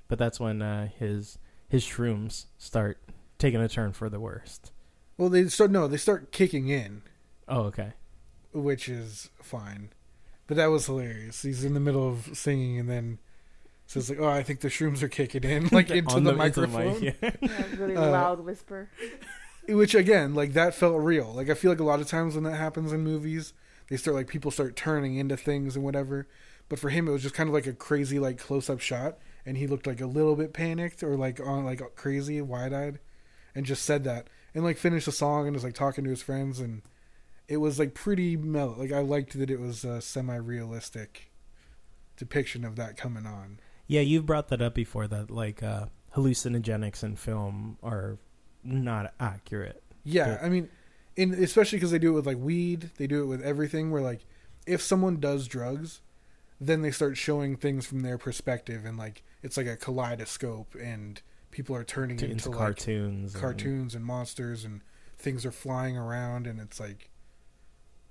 But 0.07 0.17
that's 0.19 0.39
when 0.39 0.61
uh, 0.61 0.89
his 0.99 1.37
his 1.69 1.83
shrooms 1.83 2.45
start 2.57 2.97
taking 3.37 3.61
a 3.61 3.69
turn 3.69 3.93
for 3.93 4.09
the 4.09 4.19
worst. 4.19 4.71
Well, 5.17 5.29
they 5.29 5.47
start 5.47 5.71
no, 5.71 5.87
they 5.87 5.97
start 5.97 6.31
kicking 6.31 6.67
in, 6.69 7.03
Oh, 7.47 7.61
okay. 7.63 7.93
which 8.53 8.89
is 8.89 9.29
fine. 9.41 9.89
But 10.47 10.57
that 10.57 10.67
was 10.67 10.85
hilarious. 10.85 11.41
He's 11.41 11.63
in 11.63 11.73
the 11.73 11.79
middle 11.79 12.07
of 12.09 12.29
singing, 12.37 12.79
and 12.79 12.89
then 12.89 13.19
So 13.85 13.99
like, 14.09 14.19
oh, 14.19 14.27
I 14.29 14.43
think 14.43 14.61
the 14.61 14.69
shrooms 14.69 15.01
are 15.03 15.09
kicking 15.09 15.43
in, 15.43 15.67
like 15.71 15.89
into 15.99 16.15
On 16.15 16.23
the, 16.23 16.31
into 16.31 16.37
microphone. 16.37 16.99
mic, 17.01 17.17
yeah. 17.21 17.31
Yeah, 17.41 17.63
really 17.77 17.95
Uh, 17.95 18.09
loud 18.11 18.39
whisper. 18.41 18.89
Which 19.67 19.95
again, 19.95 20.33
like 20.33 20.53
that 20.53 20.73
felt 20.73 21.01
real. 21.01 21.33
Like 21.33 21.49
I 21.49 21.53
feel 21.53 21.71
like 21.71 21.79
a 21.79 21.85
lot 21.85 21.99
of 21.99 22.07
times 22.07 22.35
when 22.35 22.43
that 22.45 22.55
happens 22.55 22.93
in 22.93 23.01
movies, 23.01 23.53
they 23.89 23.97
start 23.97 24.15
like 24.15 24.27
people 24.27 24.51
start 24.51 24.75
turning 24.75 25.17
into 25.17 25.35
things 25.37 25.75
and 25.75 25.83
whatever. 25.83 26.27
But 26.69 26.79
for 26.79 26.89
him, 26.89 27.07
it 27.07 27.11
was 27.11 27.23
just 27.23 27.35
kind 27.35 27.49
of 27.49 27.53
like 27.53 27.67
a 27.67 27.73
crazy 27.73 28.19
like 28.19 28.37
close 28.37 28.69
up 28.69 28.79
shot, 28.79 29.17
and 29.45 29.57
he 29.57 29.67
looked 29.67 29.87
like 29.87 30.01
a 30.01 30.05
little 30.05 30.35
bit 30.35 30.53
panicked 30.53 31.03
or 31.03 31.15
like 31.15 31.39
on 31.39 31.65
like 31.65 31.81
crazy 31.95 32.41
wide 32.41 32.73
eyed, 32.73 32.99
and 33.55 33.65
just 33.65 33.83
said 33.83 34.03
that 34.05 34.27
and 34.57 34.63
like 34.63 34.77
finished 34.77 35.05
the 35.05 35.11
song 35.11 35.45
and 35.45 35.55
was 35.55 35.63
like 35.63 35.75
talking 35.75 36.03
to 36.03 36.09
his 36.09 36.23
friends 36.23 36.59
and 36.59 36.81
it 37.47 37.57
was 37.57 37.77
like 37.77 37.93
pretty 37.93 38.35
mellow. 38.35 38.75
Like 38.75 38.91
I 38.91 38.99
liked 38.99 39.37
that 39.37 39.51
it 39.51 39.59
was 39.59 39.85
a 39.85 40.01
semi 40.01 40.35
realistic 40.35 41.31
depiction 42.17 42.65
of 42.65 42.75
that 42.75 42.97
coming 42.97 43.27
on. 43.27 43.59
Yeah, 43.85 44.01
you've 44.01 44.25
brought 44.25 44.47
that 44.49 44.61
up 44.61 44.73
before 44.73 45.07
that 45.07 45.29
like 45.29 45.61
uh, 45.61 45.85
hallucinogenics 46.15 47.03
in 47.03 47.15
film 47.15 47.77
are 47.83 48.17
not 48.67 49.13
accurate. 49.19 49.81
Yeah, 50.03 50.35
But- 50.35 50.45
I 50.45 50.49
mean, 50.49 50.69
in 51.15 51.33
especially 51.33 51.77
because 51.77 51.91
they 51.91 51.99
do 51.99 52.11
it 52.11 52.15
with 52.15 52.27
like 52.27 52.37
weed, 52.37 52.91
they 52.97 53.07
do 53.07 53.23
it 53.23 53.25
with 53.25 53.41
everything. 53.41 53.89
Where 53.91 54.01
like, 54.01 54.25
if 54.65 54.81
someone 54.81 55.19
does 55.19 55.47
drugs, 55.47 56.01
then 56.59 56.81
they 56.81 56.91
start 56.91 57.17
showing 57.17 57.55
things 57.55 57.85
from 57.85 58.01
their 58.01 58.17
perspective, 58.17 58.85
and 58.85 58.97
like 58.97 59.23
it's 59.41 59.57
like 59.57 59.67
a 59.67 59.75
kaleidoscope, 59.77 60.75
and 60.75 61.21
people 61.51 61.75
are 61.75 61.83
turning 61.83 62.17
To, 62.17 62.25
into, 62.25 62.35
into 62.47 62.49
like 62.49 62.57
cartoons. 62.59 63.33
and- 63.33 63.41
cartoons 63.41 63.95
and 63.95 64.05
monsters, 64.05 64.63
and 64.65 64.81
things 65.17 65.45
are 65.45 65.51
flying 65.51 65.97
around, 65.97 66.45
and 66.45 66.59
it's 66.59 66.79
like 66.79 67.09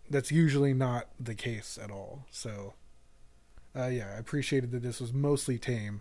that's 0.09 0.31
usually 0.31 0.73
not 0.75 1.09
the 1.19 1.35
case 1.35 1.79
at 1.83 1.91
all. 1.91 2.25
So, 2.31 2.75
uh, 3.75 3.87
yeah, 3.89 4.13
I 4.15 4.19
appreciated 4.19 4.71
that 4.73 4.83
this 4.83 5.01
was 5.01 5.13
mostly 5.13 5.59
tame, 5.59 6.01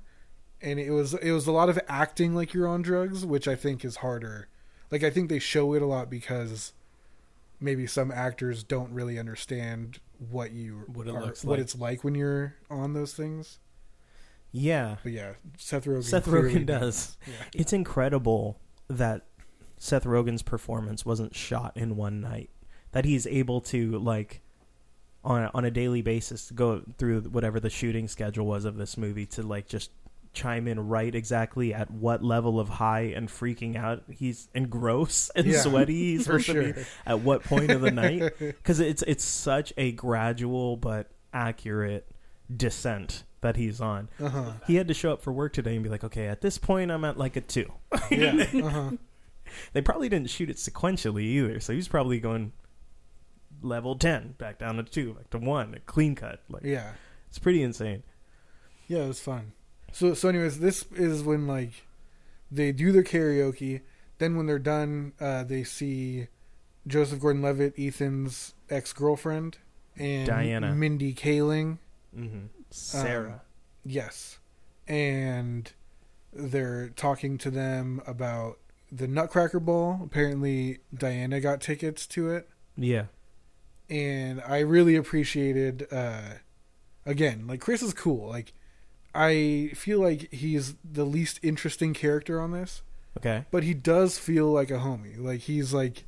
and 0.61 0.79
it 0.79 0.91
was 0.91 1.13
it 1.15 1.31
was 1.31 1.47
a 1.47 1.51
lot 1.51 1.69
of 1.69 1.79
acting 1.87 2.33
like 2.35 2.53
you're 2.53 2.67
on 2.67 2.81
drugs, 2.81 3.25
which 3.25 3.47
I 3.47 3.55
think 3.55 3.83
is 3.85 3.97
harder. 3.97 4.47
Like 4.91 5.03
I 5.03 5.09
think 5.09 5.29
they 5.29 5.39
show 5.39 5.73
it 5.73 5.81
a 5.81 5.85
lot 5.85 6.09
because 6.09 6.73
maybe 7.59 7.87
some 7.87 8.11
actors 8.11 8.63
don't 8.63 8.91
really 8.91 9.17
understand 9.17 9.99
what 10.29 10.51
you 10.51 10.83
What 10.93 11.07
it 11.07 11.15
are- 11.15 11.21
looks 11.21 11.43
what 11.43 11.59
it's 11.59 11.75
like 11.77 12.03
when 12.03 12.15
you're 12.15 12.55
on 12.69 12.93
those 12.93 13.13
things. 13.13 13.59
Yeah, 14.51 14.95
But 15.03 15.11
yeah, 15.11 15.33
Seth 15.57 15.83
Rogen. 15.83 16.03
Seth 16.05 16.27
Rogen 16.27 16.65
does. 16.77 17.17
Yeah. 17.27 17.33
It's 17.53 17.73
incredible 17.73 18.57
that 18.87 19.25
Seth 19.77 20.05
Rogen's 20.05 20.43
performance 20.43 21.05
wasn't 21.05 21.35
shot 21.35 21.73
in 21.75 21.97
one 21.97 22.21
night. 22.21 22.49
That 22.93 23.03
he's 23.03 23.27
able 23.27 23.59
to 23.61 23.99
like 23.99 24.41
on 25.25 25.43
a, 25.43 25.51
on 25.53 25.65
a 25.65 25.71
daily 25.71 26.01
basis 26.01 26.51
go 26.51 26.83
through 26.97 27.21
whatever 27.23 27.59
the 27.59 27.69
shooting 27.69 28.07
schedule 28.07 28.45
was 28.45 28.63
of 28.63 28.77
this 28.77 28.95
movie 28.97 29.25
to 29.25 29.43
like 29.43 29.67
just 29.67 29.91
chime 30.35 30.67
in 30.67 30.79
right 30.87 31.15
exactly 31.15 31.73
at 31.73 31.89
what 31.89 32.23
level 32.23 32.59
of 32.59 32.69
high 32.69 33.13
and 33.15 33.29
freaking 33.29 33.75
out 33.75 34.03
he's 34.09 34.47
and 34.53 34.69
gross 34.69 35.29
and 35.35 35.47
Yeah, 35.47 35.61
sweaty 35.61 36.13
he's 36.17 36.27
for 36.27 36.39
supposed 36.39 36.45
to 36.47 36.53
sure. 36.53 36.73
be 36.73 36.89
at 37.05 37.19
what 37.21 37.43
point 37.43 37.71
of 37.71 37.81
the 37.81 37.91
night 37.91 38.33
because 38.39 38.79
it's 38.79 39.01
it's 39.03 39.23
such 39.23 39.73
a 39.77 39.91
gradual 39.93 40.77
but 40.77 41.09
accurate 41.33 42.07
descent 42.55 43.23
that 43.41 43.55
he's 43.55 43.79
on. 43.81 44.09
Uh-huh. 44.19 44.53
He 44.67 44.75
had 44.75 44.87
to 44.87 44.93
show 44.93 45.11
up 45.13 45.21
for 45.21 45.31
work 45.31 45.53
today 45.53 45.75
and 45.75 45.83
be 45.83 45.89
like, 45.89 46.03
okay, 46.03 46.27
at 46.27 46.41
this 46.41 46.57
point 46.57 46.91
I'm 46.91 47.03
at 47.05 47.17
like 47.17 47.35
a 47.35 47.41
two. 47.41 47.71
Yeah. 48.11 48.45
Uh-huh. 48.53 48.91
They 49.73 49.81
probably 49.81 50.09
didn't 50.09 50.29
shoot 50.31 50.49
it 50.49 50.57
sequentially 50.57 51.21
either, 51.23 51.59
so 51.59 51.71
he's 51.73 51.87
probably 51.87 52.19
going 52.19 52.51
level 53.61 53.95
ten 53.95 54.33
back 54.37 54.59
down 54.59 54.77
to 54.77 54.83
two, 54.83 55.13
back 55.13 55.29
to 55.31 55.37
one, 55.37 55.75
a 55.75 55.79
clean 55.81 56.15
cut. 56.15 56.41
Like 56.49 56.63
Yeah. 56.63 56.91
it's 57.29 57.39
pretty 57.39 57.61
insane. 57.63 58.03
Yeah, 58.87 59.03
it 59.03 59.07
was 59.07 59.19
fun. 59.19 59.53
So 59.95 60.13
so 60.13 60.27
anyways, 60.27 60.59
this 60.59 60.85
is 60.93 61.23
when 61.23 61.47
like 61.47 61.85
they 62.51 62.73
do 62.73 62.91
their 62.91 63.01
karaoke. 63.03 63.79
Then 64.17 64.35
when 64.35 64.45
they're 64.45 64.59
done, 64.59 65.13
uh, 65.21 65.43
they 65.45 65.63
see 65.63 66.27
Joseph 66.85 67.19
Gordon-Levitt, 67.21 67.73
Ethan's 67.77 68.53
ex-girlfriend, 68.69 69.57
and 69.97 70.27
Diana. 70.27 70.73
Mindy 70.75 71.13
Kaling. 71.13 71.77
hmm 72.13 72.47
Sarah. 72.69 73.41
Yes, 73.85 74.39
and 74.85 75.71
they're 76.33 76.89
talking 76.89 77.37
to 77.37 77.49
them 77.49 78.01
about 78.05 78.59
the 78.91 79.07
Nutcracker 79.07 79.61
Ball. 79.61 80.01
Apparently, 80.03 80.79
Diana 80.93 81.39
got 81.39 81.61
tickets 81.61 82.05
to 82.07 82.29
it. 82.31 82.49
yeah. 82.75 83.05
and 83.89 84.41
I 84.45 84.59
really 84.59 84.97
appreciated 84.97 85.87
uh 85.89 86.21
again, 87.05 87.47
like 87.47 87.61
Chris 87.61 87.81
is 87.81 87.93
cool. 87.93 88.27
Like 88.27 88.51
I 89.15 89.71
feel 89.75 89.99
like 90.01 90.31
he's 90.33 90.75
the 90.83 91.05
least 91.05 91.39
interesting 91.41 91.93
character 91.93 92.39
on 92.41 92.51
this, 92.51 92.81
Okay. 93.17 93.45
but 93.51 93.63
he 93.63 93.73
does 93.73 94.17
feel 94.19 94.47
like 94.51 94.69
a 94.71 94.79
homie. 94.79 95.17
Like 95.17 95.41
he's 95.41 95.73
like 95.73 96.03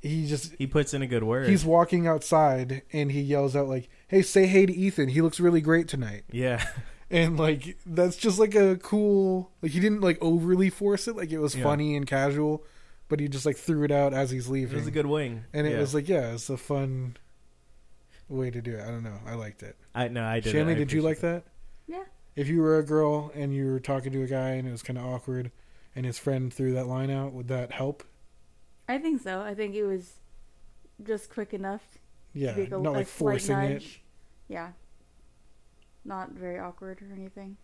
he 0.00 0.26
just 0.26 0.54
He 0.56 0.66
puts 0.66 0.94
in 0.94 1.02
a 1.02 1.06
good 1.06 1.24
word. 1.24 1.48
he's 1.48 1.64
walking 1.64 2.06
outside 2.06 2.82
and 2.92 3.12
he 3.12 3.20
yells 3.20 3.54
out 3.54 3.68
like, 3.68 3.88
"Hey, 4.08 4.22
say 4.22 4.46
hey 4.46 4.64
to 4.64 4.72
Ethan. 4.74 5.10
He 5.10 5.20
looks 5.20 5.40
really 5.40 5.60
great 5.60 5.88
tonight." 5.88 6.24
yeah. 6.30 6.64
And 7.12 7.36
like 7.36 7.76
that's 7.84 8.16
just 8.16 8.38
like 8.38 8.54
a 8.54 8.76
cool 8.76 9.50
like 9.62 9.72
he 9.72 9.80
didn't 9.80 10.00
like 10.00 10.16
overly 10.20 10.70
force 10.70 11.08
it, 11.08 11.16
like 11.16 11.32
it 11.32 11.38
was 11.40 11.56
Yeah. 11.56 11.64
funny 11.64 11.96
and 11.96 12.06
casual, 12.06 12.64
but 13.08 13.18
he 13.18 13.26
just 13.26 13.44
like 13.44 13.56
threw 13.56 13.82
it 13.82 13.90
out 13.90 14.14
as 14.14 14.30
he's 14.30 14.46
leaving. 14.46 14.74
It 14.76 14.78
was 14.78 14.86
a 14.86 14.92
good 14.92 15.06
wing. 15.06 15.42
and 15.52 15.66
it 15.66 15.72
Yeah. 15.72 15.80
was 15.80 15.92
like 15.92 16.08
yeah, 16.08 16.32
it's 16.34 16.48
a 16.48 16.56
fun 16.56 17.16
way 18.28 18.48
to 18.52 18.62
do 18.62 18.76
it. 18.76 18.82
I 18.82 18.92
don't 18.92 19.02
know. 19.02 19.18
I 19.26 19.34
liked 19.34 19.64
it. 19.64 19.76
I 19.92 20.06
no, 20.06 20.24
I 20.24 20.38
did. 20.38 20.52
Shanley, 20.52 20.74
I 20.74 20.76
did 20.78 20.92
you 20.92 21.02
like 21.02 21.18
appreciate 21.18 21.42
that? 21.44 21.44
Yeah. 21.88 22.04
If 22.36 22.48
you 22.48 22.60
were 22.62 22.78
a 22.78 22.84
girl 22.84 23.30
and 23.34 23.54
you 23.54 23.70
were 23.70 23.80
talking 23.80 24.12
to 24.12 24.22
a 24.22 24.26
guy 24.26 24.50
and 24.50 24.66
it 24.68 24.70
was 24.70 24.82
kind 24.82 24.98
of 24.98 25.04
awkward, 25.04 25.50
and 25.94 26.06
his 26.06 26.18
friend 26.18 26.52
threw 26.52 26.72
that 26.74 26.86
line 26.86 27.10
out, 27.10 27.32
would 27.32 27.48
that 27.48 27.72
help? 27.72 28.04
I 28.88 28.98
think 28.98 29.20
so. 29.22 29.40
I 29.40 29.54
think 29.54 29.74
it 29.74 29.84
was 29.84 30.14
just 31.02 31.30
quick 31.30 31.52
enough. 31.54 31.82
Yeah, 32.32 32.52
to 32.54 32.60
make 32.60 32.68
a, 32.72 32.78
not 32.78 32.92
like 32.92 33.08
slight 33.08 33.18
forcing 33.18 33.58
it. 33.58 33.68
nudge. 33.72 34.02
Yeah. 34.48 34.68
Not 36.04 36.30
very 36.30 36.58
awkward 36.58 37.02
or 37.02 37.12
anything. 37.14 37.56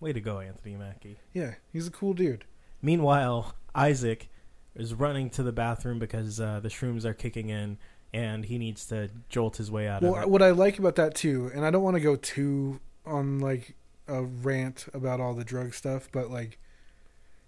Way 0.00 0.12
to 0.12 0.20
go, 0.20 0.38
Anthony 0.40 0.76
Mackie. 0.76 1.18
Yeah, 1.32 1.54
he's 1.72 1.86
a 1.86 1.90
cool 1.90 2.14
dude. 2.14 2.44
Meanwhile, 2.82 3.54
Isaac 3.74 4.28
is 4.74 4.94
running 4.94 5.30
to 5.30 5.42
the 5.42 5.52
bathroom 5.52 5.98
because 5.98 6.40
uh, 6.40 6.60
the 6.60 6.68
shrooms 6.68 7.04
are 7.04 7.14
kicking 7.14 7.48
in, 7.48 7.78
and 8.12 8.44
he 8.44 8.58
needs 8.58 8.86
to 8.86 9.10
jolt 9.28 9.56
his 9.56 9.70
way 9.70 9.88
out 9.88 10.02
Well, 10.02 10.16
of 10.16 10.22
it. 10.22 10.30
what 10.30 10.42
I 10.42 10.50
like 10.50 10.78
about 10.78 10.94
that 10.96 11.14
too, 11.14 11.50
and 11.54 11.64
I 11.64 11.70
don't 11.70 11.82
want 11.82 11.96
to 11.96 12.00
go 12.02 12.16
too 12.16 12.80
on 13.06 13.38
like 13.38 13.74
a 14.06 14.22
rant 14.22 14.86
about 14.92 15.20
all 15.20 15.34
the 15.34 15.44
drug 15.44 15.74
stuff, 15.74 16.08
but 16.12 16.30
like 16.30 16.58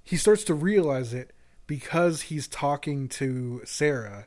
he 0.02 0.16
starts 0.16 0.44
to 0.44 0.54
realize 0.54 1.12
it 1.12 1.32
because 1.66 2.22
he's 2.22 2.46
talking 2.46 3.08
to 3.08 3.60
Sarah 3.64 4.26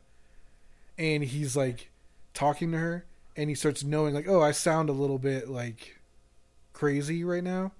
and 0.97 1.23
he's 1.23 1.55
like 1.55 1.89
talking 2.33 2.71
to 2.71 2.77
her 2.77 3.05
and 3.35 3.49
he 3.49 3.55
starts 3.55 3.83
knowing 3.83 4.13
like, 4.13 4.27
"Oh, 4.27 4.41
I 4.41 4.51
sound 4.51 4.89
a 4.89 4.93
little 4.93 5.19
bit 5.19 5.49
like 5.49 5.99
crazy 6.73 7.23
right 7.23 7.43
now." 7.43 7.71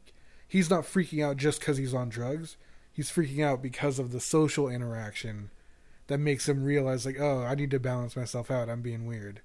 He's 0.47 0.69
not 0.69 0.83
freaking 0.83 1.23
out 1.23 1.37
just 1.37 1.61
cuz 1.61 1.77
he's 1.77 1.93
on 1.93 2.09
drugs. 2.09 2.57
He's 2.91 3.11
freaking 3.11 3.43
out 3.43 3.61
because 3.61 3.99
of 3.99 4.11
the 4.11 4.19
social 4.19 4.67
interaction 4.67 5.51
that 6.07 6.17
makes 6.17 6.49
him 6.49 6.63
realize 6.63 7.05
like, 7.05 7.19
"Oh, 7.19 7.43
I 7.43 7.55
need 7.55 7.71
to 7.71 7.79
balance 7.79 8.15
myself 8.15 8.49
out. 8.49 8.69
I'm 8.69 8.81
being 8.81 9.05
weird." 9.05 9.41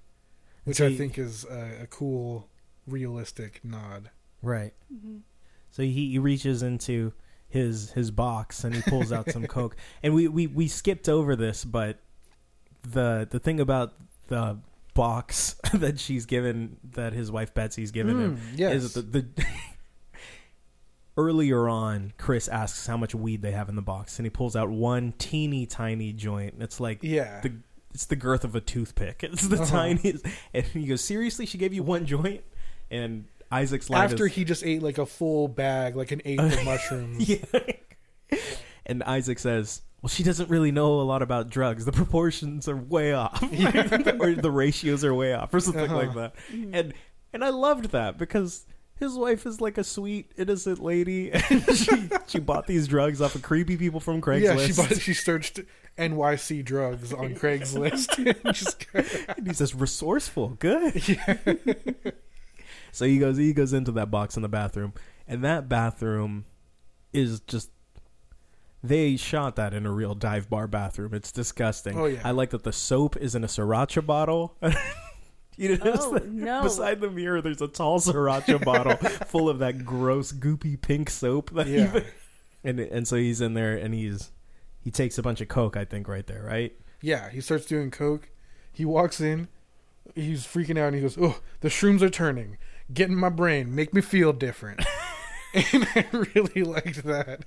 Which 0.63 0.81
I 0.81 0.95
think 0.95 1.19
is 1.19 1.45
a, 1.45 1.83
a 1.83 1.87
cool 1.87 2.49
realistic 2.87 3.61
nod. 3.63 4.09
Right. 4.41 4.73
hmm 4.89 5.17
So 5.71 5.81
he, 5.83 6.11
he 6.11 6.19
reaches 6.19 6.61
into 6.63 7.13
his 7.47 7.91
his 7.91 8.11
box 8.11 8.63
and 8.63 8.75
he 8.75 8.81
pulls 8.81 9.11
out 9.11 9.29
some 9.31 9.45
coke. 9.47 9.75
And 10.03 10.13
we, 10.13 10.27
we, 10.27 10.47
we 10.47 10.67
skipped 10.67 11.07
over 11.09 11.35
this, 11.35 11.63
but 11.65 11.99
the 12.87 13.27
the 13.29 13.39
thing 13.39 13.59
about 13.59 13.93
the 14.27 14.57
box 14.93 15.55
that 15.73 15.99
she's 15.99 16.25
given 16.25 16.77
that 16.93 17.13
his 17.13 17.31
wife 17.31 17.53
Betsy's 17.53 17.91
given 17.91 18.19
him 18.19 18.37
Mm, 18.37 18.41
yes. 18.57 18.73
is 18.75 18.93
that 18.93 19.11
the, 19.11 19.21
the 19.21 19.45
earlier 21.17 21.69
on 21.69 22.13
Chris 22.17 22.47
asks 22.47 22.85
how 22.87 22.97
much 22.97 23.15
weed 23.15 23.41
they 23.41 23.51
have 23.51 23.69
in 23.69 23.75
the 23.75 23.81
box 23.81 24.19
and 24.19 24.25
he 24.25 24.29
pulls 24.29 24.55
out 24.55 24.69
one 24.69 25.13
teeny 25.17 25.65
tiny 25.65 26.11
joint. 26.13 26.55
It's 26.59 26.79
like 26.79 26.99
yeah. 27.01 27.41
the 27.41 27.53
it's 27.93 28.05
the 28.07 28.15
girth 28.17 28.43
of 28.43 28.55
a 28.55 28.61
toothpick. 28.61 29.23
It's 29.23 29.47
the 29.47 29.55
Uh-huh. 29.55 29.65
tiniest. 29.65 30.25
And 30.53 30.65
he 30.65 30.85
goes, 30.85 31.01
"Seriously, 31.01 31.45
she 31.45 31.57
gave 31.57 31.73
you 31.73 31.81
one 31.83 32.05
joint?" 32.05 32.41
And 32.91 33.25
Isaac's 33.51 33.89
line 33.89 34.03
After 34.03 34.25
is, 34.27 34.33
he 34.33 34.43
just 34.45 34.63
ate 34.63 34.81
like 34.83 34.97
a 34.97 35.05
full 35.05 35.47
bag, 35.47 35.95
like 35.95 36.11
an 36.11 36.21
eighth 36.25 36.41
of 36.59 36.65
mushrooms. 36.65 37.27
yeah. 37.29 37.37
and 38.85 39.03
Isaac 39.03 39.39
says, 39.39 39.81
"Well, 40.01 40.09
she 40.09 40.23
doesn't 40.23 40.49
really 40.49 40.71
know 40.71 40.99
a 40.99 41.03
lot 41.03 41.21
about 41.21 41.49
drugs. 41.49 41.85
The 41.85 41.91
proportions 41.91 42.67
are 42.67 42.75
way 42.77 43.13
off, 43.13 43.41
or 44.19 44.33
the 44.33 44.51
ratios 44.51 45.03
are 45.03 45.13
way 45.13 45.33
off, 45.33 45.53
or 45.53 45.59
something 45.59 45.85
Uh-huh. 45.85 45.95
like 45.95 46.13
that." 46.15 46.35
And 46.73 46.93
and 47.33 47.43
I 47.43 47.49
loved 47.49 47.91
that 47.91 48.17
because 48.17 48.65
his 48.97 49.13
wife 49.15 49.45
is 49.45 49.59
like 49.59 49.77
a 49.77 49.83
sweet, 49.83 50.31
innocent 50.37 50.79
lady, 50.81 51.31
and 51.31 51.63
she 51.75 52.09
she 52.27 52.39
bought 52.39 52.65
these 52.67 52.87
drugs 52.87 53.21
off 53.21 53.35
of 53.35 53.41
creepy 53.41 53.77
people 53.77 53.99
from 53.99 54.21
Craigslist. 54.21 54.57
Yeah, 54.59 54.65
she 54.67 54.73
bought, 54.73 55.01
she 55.01 55.13
searched 55.13 55.59
NYC 55.97 56.63
drugs 56.63 57.13
on 57.13 57.35
Craigslist. 57.35 58.17
and 58.43 58.55
just, 58.55 58.85
And 59.37 59.47
he 59.47 59.53
says, 59.53 59.75
"Resourceful, 59.75 60.49
good." 60.59 60.95
So 62.95 63.05
he 63.05 63.17
goes 63.17 63.37
he 63.37 63.51
goes 63.53 63.73
into 63.73 63.91
that 63.93 64.09
box 64.11 64.35
in 64.37 64.41
the 64.41 64.47
bathroom 64.49 64.93
and 65.27 65.43
that 65.43 65.67
bathroom 65.67 66.45
is 67.13 67.39
just 67.41 67.69
they 68.83 69.15
shot 69.17 69.55
that 69.55 69.73
in 69.73 69.85
a 69.85 69.91
real 69.91 70.13
dive 70.15 70.49
bar 70.49 70.67
bathroom. 70.67 71.13
It's 71.13 71.31
disgusting. 71.31 71.97
Oh, 71.97 72.05
yeah. 72.05 72.21
I 72.23 72.31
like 72.31 72.51
that 72.51 72.63
the 72.63 72.71
soap 72.73 73.17
is 73.17 73.33
in 73.35 73.43
a 73.43 73.47
sriracha 73.47 74.05
bottle. 74.05 74.55
you 75.57 75.77
know, 75.77 75.93
Oh, 75.97 76.19
no. 76.25 76.61
beside 76.63 77.01
the 77.01 77.09
mirror, 77.09 77.41
there's 77.41 77.61
a 77.61 77.67
tall 77.67 77.99
sriracha 77.99 78.63
bottle 78.63 78.95
full 79.27 79.49
of 79.49 79.59
that 79.59 79.85
gross, 79.85 80.31
goopy 80.31 80.79
pink 80.79 81.09
soap. 81.09 81.49
That 81.51 81.67
Yeah. 81.67 81.91
he- 81.99 82.05
and 82.63 82.79
and 82.79 83.07
so 83.07 83.15
he's 83.15 83.41
in 83.41 83.55
there, 83.55 83.75
and 83.75 83.93
he's 83.93 84.31
he 84.79 84.91
takes 84.91 85.17
a 85.17 85.23
bunch 85.23 85.41
of 85.41 85.47
coke, 85.47 85.75
I 85.75 85.83
think, 85.85 86.07
right 86.07 86.25
there, 86.27 86.43
right? 86.43 86.73
Yeah, 87.01 87.29
he 87.29 87.41
starts 87.41 87.65
doing 87.65 87.89
coke. 87.91 88.29
He 88.71 88.85
walks 88.85 89.19
in. 89.19 89.47
He's 90.13 90.45
freaking 90.45 90.77
out 90.77 90.87
and 90.87 90.95
he 90.95 91.01
goes, 91.01 91.17
"Oh, 91.19 91.39
the 91.61 91.69
shrooms 91.69 92.01
are 92.03 92.09
turning. 92.09 92.57
Get 92.93 93.09
in 93.09 93.15
my 93.15 93.29
brain. 93.29 93.73
Make 93.73 93.93
me 93.93 94.01
feel 94.01 94.33
different." 94.33 94.85
and 95.53 95.87
I 95.95 96.05
really 96.11 96.63
liked 96.63 97.03
that. 97.03 97.45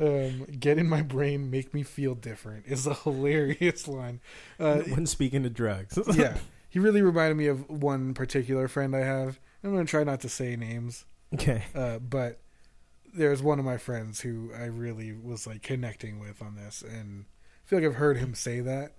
Um, 0.00 0.46
get 0.58 0.78
in 0.78 0.88
my 0.88 1.02
brain, 1.02 1.50
make 1.50 1.74
me 1.74 1.82
feel 1.82 2.14
different 2.14 2.66
is 2.66 2.86
a 2.86 2.94
hilarious 2.94 3.88
line. 3.88 4.20
Uh, 4.58 4.78
when 4.88 5.06
speaking 5.06 5.44
of 5.44 5.54
drugs. 5.54 5.98
yeah, 6.14 6.38
he 6.68 6.78
really 6.78 7.02
reminded 7.02 7.36
me 7.36 7.46
of 7.46 7.68
one 7.68 8.14
particular 8.14 8.68
friend 8.68 8.94
I 8.94 9.00
have. 9.00 9.40
I'm 9.64 9.72
going 9.72 9.84
to 9.84 9.90
try 9.90 10.04
not 10.04 10.20
to 10.20 10.28
say 10.28 10.54
names, 10.54 11.04
okay. 11.34 11.64
uh, 11.74 11.98
but 11.98 12.40
there's 13.12 13.42
one 13.42 13.58
of 13.58 13.64
my 13.64 13.76
friends 13.76 14.20
who 14.20 14.52
I 14.56 14.66
really 14.66 15.12
was 15.12 15.48
like 15.48 15.62
connecting 15.62 16.20
with 16.20 16.40
on 16.40 16.54
this, 16.54 16.82
and 16.82 17.24
I 17.66 17.68
feel 17.68 17.80
like 17.80 17.88
I've 17.88 17.96
heard 17.96 18.18
him 18.18 18.34
say 18.34 18.60
that. 18.60 18.94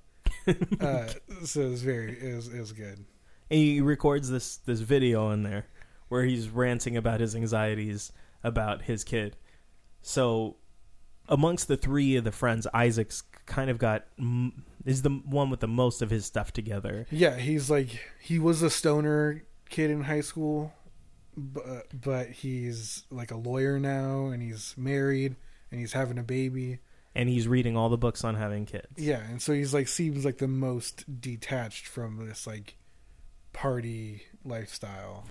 Uh, 0.79 1.07
so 1.43 1.61
it 1.61 1.69
was 1.69 1.81
very, 1.81 2.11
it 2.19 2.35
was, 2.35 2.47
it 2.47 2.59
was 2.59 2.71
good. 2.71 3.05
And 3.49 3.59
he 3.59 3.81
records 3.81 4.29
this 4.29 4.57
this 4.57 4.79
video 4.79 5.31
in 5.31 5.43
there 5.43 5.67
where 6.07 6.23
he's 6.23 6.49
ranting 6.49 6.97
about 6.97 7.19
his 7.19 7.35
anxieties 7.35 8.11
about 8.43 8.83
his 8.83 9.03
kid. 9.03 9.37
So 10.01 10.57
amongst 11.27 11.67
the 11.67 11.77
three 11.77 12.15
of 12.15 12.23
the 12.23 12.31
friends, 12.31 12.67
Isaac's 12.73 13.23
kind 13.45 13.69
of 13.69 13.77
got 13.77 14.05
is 14.85 15.01
the 15.01 15.09
one 15.09 15.49
with 15.49 15.59
the 15.59 15.67
most 15.67 16.01
of 16.01 16.09
his 16.09 16.25
stuff 16.25 16.51
together. 16.51 17.05
Yeah, 17.11 17.37
he's 17.37 17.69
like 17.69 17.99
he 18.19 18.39
was 18.39 18.61
a 18.61 18.69
stoner 18.69 19.43
kid 19.69 19.91
in 19.91 20.03
high 20.03 20.21
school, 20.21 20.73
but 21.37 21.87
but 21.93 22.29
he's 22.29 23.03
like 23.09 23.31
a 23.31 23.37
lawyer 23.37 23.79
now, 23.79 24.27
and 24.27 24.41
he's 24.41 24.73
married, 24.77 25.35
and 25.71 25.79
he's 25.79 25.93
having 25.93 26.17
a 26.17 26.23
baby. 26.23 26.79
And 27.15 27.27
he's 27.27 27.47
reading 27.47 27.75
all 27.75 27.89
the 27.89 27.97
books 27.97 28.23
on 28.23 28.35
having 28.35 28.65
kids. 28.65 28.87
Yeah, 28.95 29.21
and 29.23 29.41
so 29.41 29.53
he's 29.53 29.73
like 29.73 29.87
seems 29.87 30.25
like 30.25 30.37
the 30.37 30.47
most 30.47 31.21
detached 31.21 31.87
from 31.87 32.25
this 32.27 32.47
like 32.47 32.75
party 33.53 34.23
lifestyle. 34.45 35.25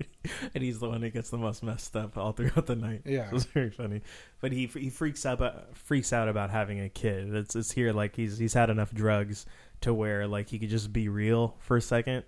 and 0.54 0.62
he's 0.62 0.78
the 0.78 0.88
one 0.88 1.00
that 1.00 1.10
gets 1.12 1.30
the 1.30 1.36
most 1.38 1.62
messed 1.62 1.96
up 1.96 2.16
all 2.16 2.32
throughout 2.32 2.66
the 2.66 2.76
night. 2.76 3.02
Yeah. 3.04 3.26
it 3.26 3.32
was 3.32 3.44
very 3.46 3.70
funny. 3.70 4.02
But 4.40 4.52
he 4.52 4.66
he 4.66 4.90
freaks 4.90 5.26
out 5.26 5.34
about, 5.34 5.76
freaks 5.76 6.12
out 6.12 6.28
about 6.28 6.50
having 6.50 6.80
a 6.80 6.88
kid. 6.88 7.34
It's 7.34 7.56
it's 7.56 7.72
here 7.72 7.92
like 7.92 8.14
he's 8.14 8.38
he's 8.38 8.54
had 8.54 8.70
enough 8.70 8.92
drugs 8.92 9.46
to 9.80 9.92
where 9.92 10.26
like 10.28 10.48
he 10.48 10.58
could 10.58 10.68
just 10.70 10.92
be 10.92 11.08
real 11.08 11.56
for 11.60 11.76
a 11.76 11.82
second. 11.82 12.24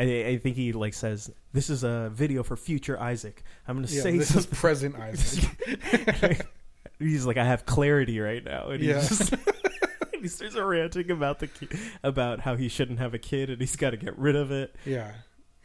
And 0.00 0.08
I, 0.08 0.28
I 0.28 0.38
think 0.38 0.54
he 0.54 0.72
like 0.72 0.94
says, 0.94 1.28
"This 1.52 1.70
is 1.70 1.82
a 1.82 2.08
video 2.14 2.44
for 2.44 2.56
future 2.56 3.00
Isaac. 3.00 3.42
I'm 3.66 3.76
going 3.76 3.86
to 3.88 3.92
Yeah, 3.92 4.02
say 4.02 4.16
this 4.16 4.34
is 4.36 4.46
present 4.46 4.94
Isaac. 4.96 6.46
he's 7.00 7.26
like, 7.26 7.36
"I 7.36 7.44
have 7.44 7.66
clarity 7.66 8.20
right 8.20 8.44
now," 8.44 8.68
and 8.70 8.80
he's 8.80 8.88
Yeah. 8.90 9.00
just. 9.00 9.34
he 10.22 10.28
starts 10.28 10.56
ranting 10.56 11.10
about 11.10 11.38
the 11.38 11.46
ki- 11.46 11.68
about 12.02 12.40
how 12.40 12.56
he 12.56 12.68
shouldn't 12.68 12.98
have 12.98 13.14
a 13.14 13.18
kid 13.18 13.50
and 13.50 13.60
he's 13.60 13.76
got 13.76 13.90
to 13.90 13.96
get 13.96 14.16
rid 14.18 14.36
of 14.36 14.50
it. 14.50 14.74
yeah. 14.84 15.12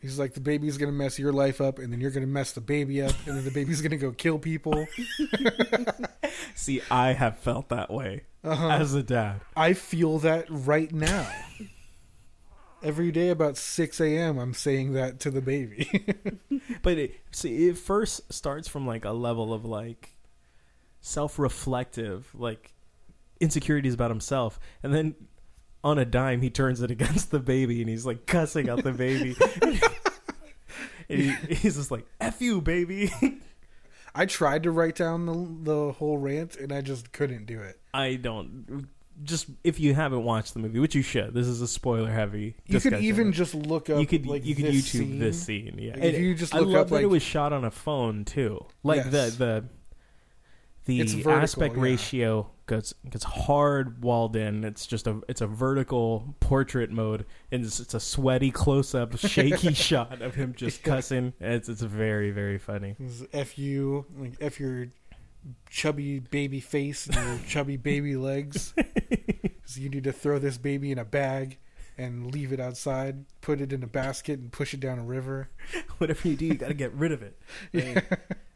He's 0.01 0.19
like 0.19 0.33
the 0.33 0.41
baby's 0.41 0.77
gonna 0.77 0.91
mess 0.91 1.17
your 1.17 1.31
life 1.31 1.61
up, 1.61 1.79
and 1.79 1.93
then 1.93 2.01
you're 2.01 2.11
gonna 2.11 2.27
mess 2.27 2.51
the 2.51 2.59
baby 2.59 3.01
up, 3.01 3.13
and 3.25 3.37
then 3.37 3.45
the 3.45 3.51
baby's 3.51 3.81
gonna 3.81 3.95
go 3.95 4.11
kill 4.11 4.37
people. 4.37 4.85
See, 6.55 6.81
I 6.91 7.13
have 7.13 7.37
felt 7.39 7.69
that 7.69 7.89
way 7.89 8.23
Uh-huh. 8.43 8.67
as 8.67 8.93
a 8.95 9.01
dad. 9.01 9.39
I 9.55 9.71
feel 9.71 10.19
that 10.19 10.47
right 10.49 10.91
now. 10.91 11.25
Every 12.83 13.13
day 13.13 13.29
about 13.29 13.55
6 13.55 14.01
a.m., 14.01 14.37
I'm 14.39 14.53
saying 14.53 14.91
that 14.91 15.21
to 15.21 15.31
the 15.31 15.39
baby. 15.41 15.89
But 16.81 16.97
it, 16.97 17.15
see, 17.31 17.69
it 17.69 17.77
first 17.77 18.33
starts 18.33 18.67
from 18.67 18.85
like 18.85 19.05
a 19.05 19.11
level 19.11 19.53
of 19.53 19.63
like 19.63 20.17
self-reflective, 20.99 22.27
like 22.33 22.72
insecurities 23.43 23.93
about 23.93 24.09
himself, 24.11 24.59
and 24.81 24.93
then 24.93 25.15
on 25.83 25.99
a 25.99 26.05
dime 26.05 26.41
he 26.41 26.49
turns 26.49 26.81
it 26.81 26.89
against 26.89 27.29
the 27.31 27.39
baby, 27.39 27.81
and 27.81 27.89
he's 27.89 28.05
like 28.05 28.25
cussing 28.25 28.69
out 28.69 28.83
the 28.83 28.91
baby. 28.93 29.35
and 31.09 31.19
he, 31.19 31.31
he's 31.55 31.75
just 31.75 31.91
like 31.91 32.05
"f 32.19 32.41
you, 32.41 32.61
baby." 32.61 33.11
I 34.15 34.25
tried 34.27 34.63
to 34.63 34.71
write 34.71 34.95
down 34.95 35.25
the, 35.25 35.71
the 35.71 35.91
whole 35.93 36.19
rant, 36.19 36.55
and 36.57 36.71
I 36.71 36.81
just 36.81 37.11
couldn't 37.11 37.45
do 37.47 37.59
it. 37.61 37.79
I 37.93 38.15
don't. 38.15 38.87
Just 39.23 39.47
if 39.63 39.79
you 39.79 39.93
haven't 39.93 40.23
watched 40.23 40.53
the 40.53 40.59
movie, 40.59 40.79
which 40.79 40.95
you 40.95 41.01
should, 41.03 41.33
this 41.33 41.45
is 41.47 41.61
a 41.61 41.67
spoiler-heavy. 41.67 42.55
You 42.65 42.79
could 42.79 42.93
even 42.95 43.31
just 43.31 43.53
look 43.55 43.89
up. 43.89 43.99
you 43.99 44.07
could 44.07 44.25
like, 44.25 44.43
you 44.45 44.55
could 44.55 44.65
YouTube 44.65 44.81
scene. 44.83 45.19
this 45.19 45.41
scene. 45.43 45.75
Yeah, 45.79 45.93
Like, 45.93 46.03
if 46.03 46.19
you 46.19 46.33
just 46.35 46.53
I 46.53 46.59
look 46.59 46.69
love 46.69 46.81
up, 46.81 46.89
that 46.89 47.01
it 47.03 47.05
was 47.07 47.21
shot 47.23 47.53
on 47.53 47.63
a 47.63 47.69
phone 47.71 48.25
too. 48.25 48.65
Like 48.83 49.05
Yes. 49.05 49.35
the 49.35 49.35
the 49.45 49.65
the 50.86 51.03
vertical, 51.03 51.31
aspect 51.31 51.75
yeah. 51.75 51.81
ratio 51.84 52.49
gets 52.67 52.93
gets 53.09 53.23
hard 53.23 54.03
walled 54.03 54.36
in. 54.36 54.63
It's 54.63 54.86
just 54.88 55.07
a 55.07 55.21
it's 55.27 55.41
a 55.41 55.47
vertical 55.47 56.36
portrait 56.39 56.91
mode, 56.91 57.25
and 57.51 57.65
it's, 57.65 57.79
it's 57.79 57.93
a 57.93 57.99
sweaty 57.99 58.51
close 58.51 58.93
up, 58.95 59.17
shaky 59.17 59.73
shot 59.73 60.21
of 60.21 60.36
him 60.36 60.53
just 60.55 60.84
cussing. 60.84 61.34
It's 61.39 61.69
it's 61.69 61.81
very 61.81 62.31
very 62.31 62.57
funny. 62.57 62.95
F 63.31 63.57
you, 63.57 64.05
like 64.17 64.34
F 64.41 64.59
your 64.59 64.88
chubby 65.69 66.19
baby 66.19 66.59
face 66.59 67.07
and 67.07 67.15
your 67.15 67.39
chubby 67.47 67.77
baby 67.77 68.15
legs. 68.17 68.73
'Cause 69.63 69.77
you 69.77 69.89
need 69.89 70.03
to 70.03 70.11
throw 70.11 70.39
this 70.39 70.57
baby 70.57 70.91
in 70.91 70.97
a 70.97 71.05
bag 71.05 71.57
and 71.97 72.34
leave 72.34 72.51
it 72.51 72.59
outside, 72.59 73.23
put 73.39 73.61
it 73.61 73.71
in 73.71 73.81
a 73.84 73.88
basket, 73.88 74.39
and 74.39 74.51
push 74.51 74.73
it 74.73 74.79
down 74.79 74.99
a 74.99 75.03
river. 75.03 75.49
Whatever 75.99 76.27
you 76.27 76.36
do, 76.36 76.45
you 76.47 76.55
got 76.55 76.67
to 76.67 76.73
get 76.73 76.91
rid 76.93 77.11
of 77.11 77.21
it. 77.21 77.39
Yeah. 77.71 78.01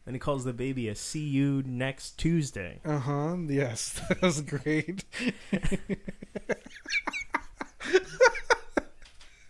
And 0.07 0.15
he 0.15 0.19
calls 0.19 0.43
the 0.45 0.53
baby 0.53 0.87
a 0.87 0.95
"see 0.95 1.19
you 1.27 1.61
next 1.65 2.17
Tuesday." 2.17 2.79
Uh 2.85 2.97
huh. 2.99 3.35
Yes, 3.47 3.99
that 4.09 4.21
was 4.21 4.41
great. 4.41 5.03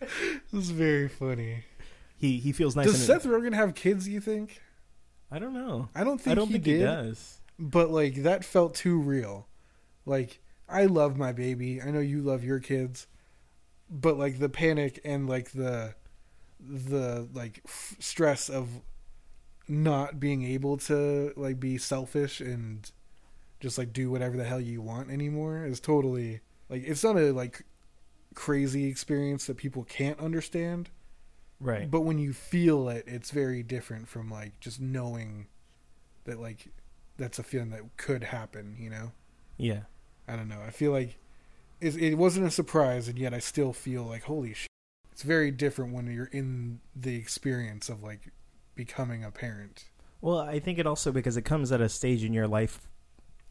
It 0.01 0.53
was 0.53 0.69
very 0.71 1.07
funny. 1.07 1.63
He 2.15 2.37
he 2.37 2.51
feels 2.51 2.75
nice. 2.75 2.85
Does 2.87 3.05
Seth 3.05 3.25
Rogen 3.25 3.53
have 3.53 3.75
kids? 3.75 4.07
You 4.07 4.19
think? 4.21 4.61
I 5.31 5.39
don't 5.39 5.53
know. 5.53 5.89
I 5.93 6.03
don't 6.03 6.19
think 6.19 6.31
I 6.31 6.35
don't 6.35 6.47
he 6.47 6.53
think 6.53 6.63
did. 6.63 6.77
he 6.79 6.83
does. 6.85 7.39
but 7.59 7.89
like 7.91 8.15
that 8.23 8.45
felt 8.45 8.73
too 8.75 8.97
real. 8.99 9.47
Like 10.05 10.39
I 10.69 10.85
love 10.85 11.17
my 11.17 11.31
baby. 11.33 11.81
I 11.81 11.91
know 11.91 11.99
you 11.99 12.21
love 12.21 12.43
your 12.43 12.59
kids, 12.59 13.07
but 13.89 14.17
like 14.17 14.39
the 14.39 14.49
panic 14.49 14.99
and 15.03 15.27
like 15.27 15.51
the 15.51 15.95
the 16.59 17.27
like 17.33 17.61
f- 17.65 17.95
stress 17.99 18.49
of 18.49 18.69
not 19.67 20.19
being 20.19 20.43
able 20.43 20.77
to 20.77 21.33
like 21.35 21.59
be 21.59 21.77
selfish 21.77 22.39
and 22.39 22.91
just 23.59 23.77
like 23.77 23.91
do 23.91 24.09
whatever 24.09 24.37
the 24.37 24.43
hell 24.43 24.61
you 24.61 24.81
want 24.81 25.09
anymore 25.09 25.65
is 25.65 25.79
totally 25.79 26.39
like 26.69 26.83
it's 26.85 27.03
not 27.03 27.17
a 27.17 27.31
like 27.31 27.63
crazy 28.35 28.85
experience 28.85 29.45
that 29.47 29.57
people 29.57 29.83
can't 29.83 30.19
understand 30.19 30.89
Right. 31.59 31.89
but 31.89 32.01
when 32.01 32.19
you 32.19 32.33
feel 32.33 32.87
it 32.87 33.03
it's 33.07 33.31
very 33.31 33.63
different 33.63 34.07
from 34.07 34.29
like 34.29 34.59
just 34.59 34.79
knowing 34.79 35.47
that 36.25 36.39
like 36.39 36.67
that's 37.17 37.39
a 37.39 37.43
feeling 37.43 37.71
that 37.71 37.81
could 37.97 38.23
happen 38.25 38.75
you 38.79 38.91
know 38.91 39.11
yeah. 39.57 39.81
i 40.27 40.35
don't 40.35 40.47
know 40.49 40.61
i 40.65 40.69
feel 40.69 40.91
like 40.91 41.17
it, 41.81 41.95
it 41.95 42.15
wasn't 42.15 42.45
a 42.45 42.51
surprise 42.51 43.07
and 43.07 43.17
yet 43.17 43.33
i 43.33 43.39
still 43.39 43.73
feel 43.73 44.03
like 44.03 44.23
holy 44.23 44.53
shit 44.53 44.67
it's 45.11 45.23
very 45.23 45.49
different 45.49 45.93
when 45.93 46.05
you're 46.05 46.25
in 46.25 46.79
the 46.95 47.15
experience 47.15 47.89
of 47.89 48.03
like 48.03 48.31
becoming 48.77 49.25
a 49.25 49.31
parent 49.31 49.85
Well, 50.21 50.39
I 50.39 50.59
think 50.59 50.79
it 50.79 50.87
also 50.87 51.11
because 51.11 51.35
it 51.35 51.43
comes 51.43 51.71
at 51.71 51.81
a 51.81 51.89
stage 51.89 52.23
in 52.23 52.33
your 52.33 52.47
life 52.47 52.87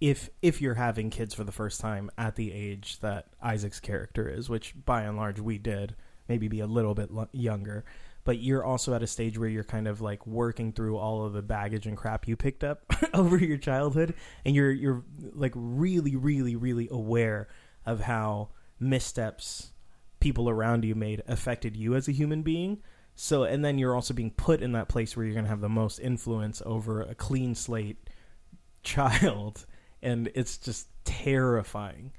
if 0.00 0.28
if 0.42 0.60
you're 0.60 0.74
having 0.74 1.10
kids 1.10 1.34
for 1.34 1.44
the 1.44 1.52
first 1.52 1.80
time 1.80 2.10
at 2.18 2.36
the 2.36 2.52
age 2.52 3.00
that 3.00 3.28
Isaac's 3.42 3.80
character 3.80 4.28
is, 4.28 4.48
which 4.48 4.74
by 4.84 5.02
and 5.02 5.16
large 5.16 5.40
we 5.40 5.58
did, 5.58 5.96
maybe 6.28 6.48
be 6.48 6.60
a 6.60 6.66
little 6.66 6.94
bit 6.94 7.10
lo- 7.10 7.28
younger, 7.32 7.84
but 8.24 8.38
you're 8.38 8.64
also 8.64 8.92
at 8.94 9.02
a 9.02 9.06
stage 9.06 9.38
where 9.38 9.48
you're 9.48 9.64
kind 9.64 9.88
of 9.88 10.00
like 10.00 10.26
working 10.26 10.72
through 10.72 10.98
all 10.98 11.24
of 11.24 11.32
the 11.32 11.42
baggage 11.42 11.86
and 11.86 11.96
crap 11.96 12.28
you 12.28 12.36
picked 12.36 12.64
up 12.64 12.84
over 13.14 13.38
your 13.38 13.56
childhood 13.56 14.14
and 14.44 14.54
you're 14.54 14.72
you're 14.72 15.04
like 15.32 15.52
really 15.54 16.16
really 16.16 16.56
really 16.56 16.88
aware 16.90 17.48
of 17.86 18.00
how 18.00 18.50
missteps 18.78 19.72
people 20.20 20.50
around 20.50 20.84
you 20.84 20.94
made 20.94 21.22
affected 21.26 21.76
you 21.76 21.94
as 21.94 22.08
a 22.08 22.12
human 22.12 22.42
being. 22.42 22.82
So, 23.16 23.44
and 23.44 23.64
then 23.64 23.78
you're 23.78 23.94
also 23.94 24.12
being 24.12 24.30
put 24.30 24.60
in 24.60 24.72
that 24.72 24.88
place 24.88 25.16
where 25.16 25.24
you're 25.24 25.34
going 25.34 25.46
to 25.46 25.50
have 25.50 25.62
the 25.62 25.68
most 25.70 25.98
influence 25.98 26.62
over 26.64 27.00
a 27.00 27.14
clean 27.14 27.54
slate 27.54 28.10
child. 28.82 29.66
And 30.02 30.30
it's 30.34 30.58
just 30.58 30.88
terrifying. 31.04 32.12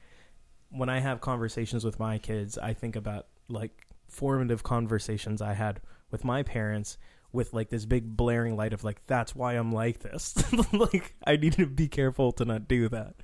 When 0.69 0.89
I 0.89 0.99
have 0.99 1.21
conversations 1.21 1.85
with 1.85 1.99
my 1.99 2.17
kids, 2.17 2.57
I 2.57 2.73
think 2.73 2.95
about 2.95 3.27
like 3.47 3.85
formative 4.09 4.63
conversations 4.63 5.41
I 5.41 5.53
had 5.53 5.81
with 6.09 6.25
my 6.25 6.41
parents 6.43 6.97
with 7.31 7.53
like 7.53 7.69
this 7.69 7.85
big 7.85 8.17
blaring 8.17 8.55
light 8.55 8.73
of 8.73 8.83
like 8.83 9.05
that's 9.05 9.35
why 9.35 9.53
I'm 9.53 9.71
like 9.71 9.99
this. 9.99 10.35
like 10.73 11.13
I 11.25 11.37
need 11.37 11.53
to 11.53 11.67
be 11.67 11.87
careful 11.87 12.31
to 12.33 12.45
not 12.45 12.67
do 12.67 12.89
that. 12.89 13.15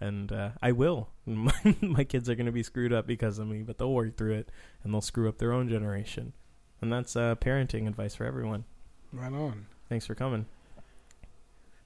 And 0.00 0.32
uh, 0.32 0.50
I 0.62 0.72
will. 0.72 1.10
My, 1.26 2.04
kids 2.04 2.30
are 2.30 2.36
going 2.36 2.46
to 2.46 2.52
be 2.52 2.62
screwed 2.62 2.92
up 2.92 3.06
because 3.06 3.40
of 3.40 3.48
me, 3.48 3.62
but 3.62 3.78
they'll 3.78 3.92
work 3.92 4.16
through 4.16 4.34
it 4.34 4.50
and 4.82 4.94
they'll 4.94 5.00
screw 5.00 5.28
up 5.28 5.38
their 5.38 5.52
own 5.52 5.68
generation. 5.68 6.34
And 6.80 6.92
that's 6.92 7.16
uh, 7.16 7.34
parenting 7.36 7.86
advice 7.88 8.14
for 8.14 8.24
everyone. 8.24 8.64
Right 9.12 9.32
on. 9.32 9.66
Thanks 9.88 10.06
for 10.06 10.14
coming. 10.14 10.46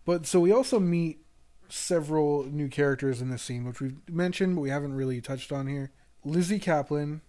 But 0.04 0.26
so 0.26 0.40
we 0.40 0.52
also 0.52 0.80
meet 0.80 1.20
several 1.68 2.44
new 2.44 2.68
characters 2.68 3.22
in 3.22 3.30
this 3.30 3.42
scene, 3.42 3.64
which 3.64 3.80
we've 3.80 3.96
mentioned, 4.08 4.56
but 4.56 4.60
we 4.60 4.70
haven't 4.70 4.94
really 4.94 5.20
touched 5.20 5.52
on 5.52 5.66
here. 5.66 5.92
Lizzy 6.24 6.60
Caplan 6.60 7.20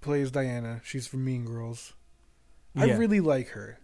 plays 0.00 0.30
Diana. 0.30 0.80
She's 0.84 1.06
from 1.06 1.24
Mean 1.24 1.44
Girls. 1.44 1.92
I 2.76 2.92
really 2.94 3.20
like 3.20 3.48
her. 3.50 3.78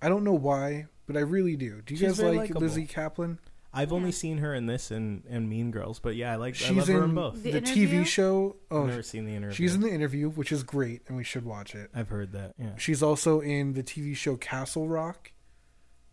I 0.00 0.08
don't 0.08 0.24
know 0.24 0.32
why, 0.32 0.86
but 1.06 1.16
I 1.16 1.20
really 1.20 1.56
do. 1.56 1.82
Do 1.82 1.94
you 1.94 1.98
She's 1.98 2.18
guys 2.18 2.22
like 2.22 2.36
likable. 2.36 2.62
Lizzy 2.62 2.86
Caplan? 2.86 3.38
I've 3.74 3.92
only 3.92 4.12
seen 4.12 4.38
her 4.38 4.54
in 4.54 4.66
this 4.66 4.90
and, 4.90 5.24
and 5.28 5.48
Mean 5.48 5.70
Girls, 5.70 5.98
but 5.98 6.14
yeah, 6.16 6.32
I 6.32 6.36
like 6.36 6.54
I 6.54 6.56
She's 6.58 6.76
love 6.76 6.88
her 6.88 6.98
in 6.98 7.10
in 7.10 7.14
both. 7.14 7.42
The 7.42 7.50
the. 7.52 7.60
TV 7.60 8.06
show. 8.06 8.56
I've 8.70 8.76
Oh, 8.76 8.86
never 8.86 9.02
seen 9.02 9.24
the 9.26 9.34
interview. 9.34 9.54
she's 9.56 9.74
in 9.74 9.80
the 9.80 9.90
interview, 9.90 10.28
which 10.30 10.52
is 10.52 10.62
great, 10.62 11.02
and 11.08 11.16
we 11.16 11.24
should 11.24 11.44
watch 11.44 11.74
it. 11.74 11.90
I've 11.94 12.08
heard 12.08 12.32
that. 12.32 12.54
Yeah. 12.58 12.76
She's 12.76 13.02
also 13.02 13.40
in 13.40 13.72
the 13.74 13.82
TV 13.82 14.16
show 14.16 14.36
Castle 14.36 14.88
Rock, 14.88 15.32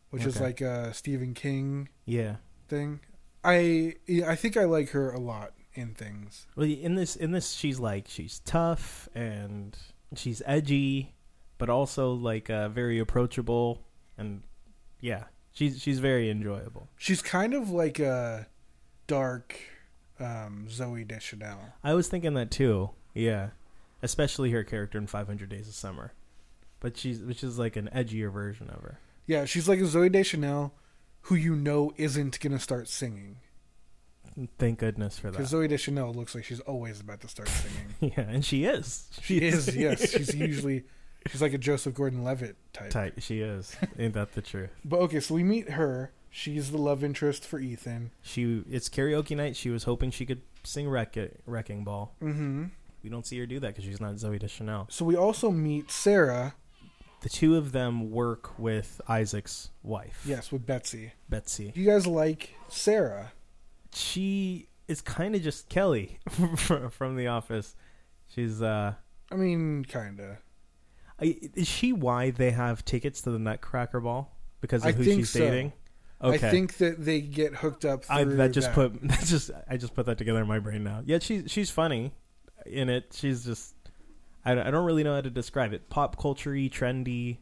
which 0.10 0.26
is 0.26 0.40
like 0.42 0.60
a 0.62 0.94
Stephen 0.94 1.34
King 1.34 1.90
Yeah. 2.06 2.38
thing. 2.68 3.00
I 3.44 3.96
I 4.26 4.36
think 4.36 4.58
I 4.58 4.66
like 4.66 4.90
her 4.90 5.12
a 5.12 5.20
lot 5.20 5.54
in 5.74 5.94
things. 5.94 6.48
Well, 6.56 6.68
in 6.68 6.96
this 6.96 7.16
in 7.16 7.32
this 7.32 7.52
she's 7.54 7.80
like 7.80 8.08
she's 8.08 8.40
tough 8.46 9.08
and 9.16 9.76
she's 10.16 10.42
edgy, 10.46 11.14
but 11.58 11.70
also 11.70 12.12
like 12.14 12.50
uh, 12.50 12.70
very 12.70 13.00
approachable 13.00 13.82
and 14.18 14.44
yeah, 15.00 15.24
she's 15.52 15.82
she's 15.82 16.00
very 16.00 16.30
enjoyable. 16.30 16.88
She's 16.98 17.22
kind 17.22 17.54
of 17.54 17.70
like 17.70 18.00
a 18.00 18.48
dark 19.08 19.56
um, 20.20 20.68
Zooey 20.70 21.08
Deschanel. 21.08 21.60
I 21.84 21.94
was 21.94 22.08
thinking 22.08 22.34
that 22.36 22.52
too. 22.52 22.92
Yeah, 23.14 23.50
especially 24.02 24.52
her 24.52 24.64
character 24.64 24.98
in 24.98 25.08
500 25.08 25.50
Days 25.50 25.68
of 25.68 25.74
Summer, 25.74 26.14
but 26.80 26.98
she's 26.98 27.20
which 27.20 27.44
is 27.44 27.60
like 27.60 27.76
an 27.76 27.90
edgier 27.94 28.32
version 28.32 28.70
of 28.70 28.82
her. 28.82 29.00
Yeah, 29.28 29.46
she's 29.46 29.68
like 29.70 29.80
a 29.80 29.84
Zooey 29.84 30.12
Deschanel 30.12 30.74
who 31.26 31.36
you 31.36 31.56
know 31.56 31.94
isn't 31.98 32.40
gonna 32.40 32.60
start 32.60 32.88
singing 32.88 33.38
Thank 34.58 34.80
goodness 34.80 35.18
for 35.18 35.28
that. 35.32 35.38
because. 35.38 35.52
Zooey 35.52 35.68
Deschanel 35.70 36.14
looks 36.14 36.34
like 36.36 36.44
she's 36.44 36.62
always 36.62 37.02
about 37.02 37.22
to 37.22 37.28
start 37.28 37.50
singing. 37.50 38.14
yeah, 38.18 38.30
and 38.30 38.46
she 38.46 38.66
is. 38.66 39.08
She 39.22 39.40
is, 39.40 39.76
yes. 39.76 40.12
She's 40.18 40.34
usually 40.34 40.84
she's 41.28 41.42
like 41.42 41.54
a 41.54 41.58
Joseph 41.58 41.94
Gordon-Levitt 41.94 42.56
type. 42.74 42.90
tight. 42.90 43.14
She 43.24 43.42
is. 43.42 43.76
Ain't 44.00 44.14
that 44.16 44.34
the 44.34 44.42
truth? 44.42 44.70
But 44.86 45.00
okay, 45.02 45.20
so 45.20 45.36
we 45.36 45.44
meet 45.44 45.72
her. 45.72 46.12
She's 46.30 46.72
the 46.72 46.78
love 46.78 47.04
interest 47.04 47.46
for 47.46 47.60
Ethan. 47.60 48.12
She 48.22 48.64
it's 48.70 48.88
karaoke 48.90 49.36
night. 49.36 49.56
She 49.56 49.70
was 49.70 49.84
hoping 49.84 50.12
she 50.12 50.26
could 50.26 50.42
sing 50.64 50.88
Wreck- 50.90 51.18
Wrecking 51.46 51.84
Ball. 51.84 52.14
hmm 52.20 52.66
We 53.04 53.10
don't 53.10 53.26
see 53.26 53.38
her 53.40 53.46
do 53.46 53.60
that 53.60 53.68
because 53.76 53.84
she's 53.84 54.00
not 54.00 54.16
Zooey 54.16 54.40
Deschanel. 54.40 54.88
So 54.90 55.04
we 55.06 55.16
also 55.18 55.52
meet 55.52 55.92
Sarah. 55.92 56.56
The 57.22 57.30
two 57.30 57.56
of 57.58 57.72
them 57.72 58.10
work 58.12 58.58
with 58.58 59.00
Isaac's 59.08 59.70
wife. 59.84 60.24
Yes, 60.26 60.52
with 60.52 60.66
Betsy. 60.66 61.12
Betsy. 61.30 61.72
Do 61.72 61.80
you 61.82 61.86
guys 61.86 62.08
like 62.08 62.56
Sarah? 62.68 63.34
She 63.94 64.70
is 64.88 65.02
kind 65.02 65.36
of 65.36 65.42
just 65.44 65.70
Kelly 65.70 66.20
from 66.92 67.16
The 67.16 67.28
Office. 67.28 67.76
She's 68.34 68.62
uh, 68.62 68.94
I 69.32 69.36
mean, 69.36 69.84
kinda. 69.86 70.38
I, 70.40 70.51
is 71.26 71.68
she 71.68 71.94
why 71.94 72.32
they 72.32 72.52
have 72.52 72.84
tickets 72.86 73.22
to 73.22 73.32
the 73.32 73.40
Nutcracker 73.40 74.00
Ball 74.00 74.30
because 74.60 74.82
of 74.84 74.90
I 74.90 74.92
who 74.94 75.04
she's 75.04 75.30
so. 75.30 75.40
dating? 75.40 75.74
Okay. 76.24 76.48
I 76.48 76.52
think 76.52 76.78
that 76.78 77.04
they 77.04 77.22
get 77.22 77.56
hooked 77.56 77.84
up. 77.86 78.04
I 78.10 78.24
that 78.24 78.52
just 78.52 78.68
that. 78.68 78.76
put 78.76 79.02
that 79.08 79.24
just 79.26 79.52
I 79.70 79.78
just 79.78 79.96
put 79.96 80.06
that 80.06 80.18
together 80.18 80.42
in 80.42 80.48
my 80.48 80.60
brain 80.60 80.84
now. 80.84 81.02
Yeah, 81.06 81.20
she's 81.20 81.50
she's 81.52 81.70
funny 81.72 82.12
in 82.66 82.90
it. 82.90 83.06
She's 83.14 83.44
just 83.46 83.74
I, 84.46 84.54
don't- 84.56 84.66
I 84.68 84.72
don't 84.72 84.86
really 84.86 85.04
know 85.04 85.16
how 85.16 85.22
to 85.22 85.30
describe 85.30 85.74
it. 85.74 85.90
Pop 85.90 86.18
culture-y, 86.20 86.70
trendy. 86.74 87.38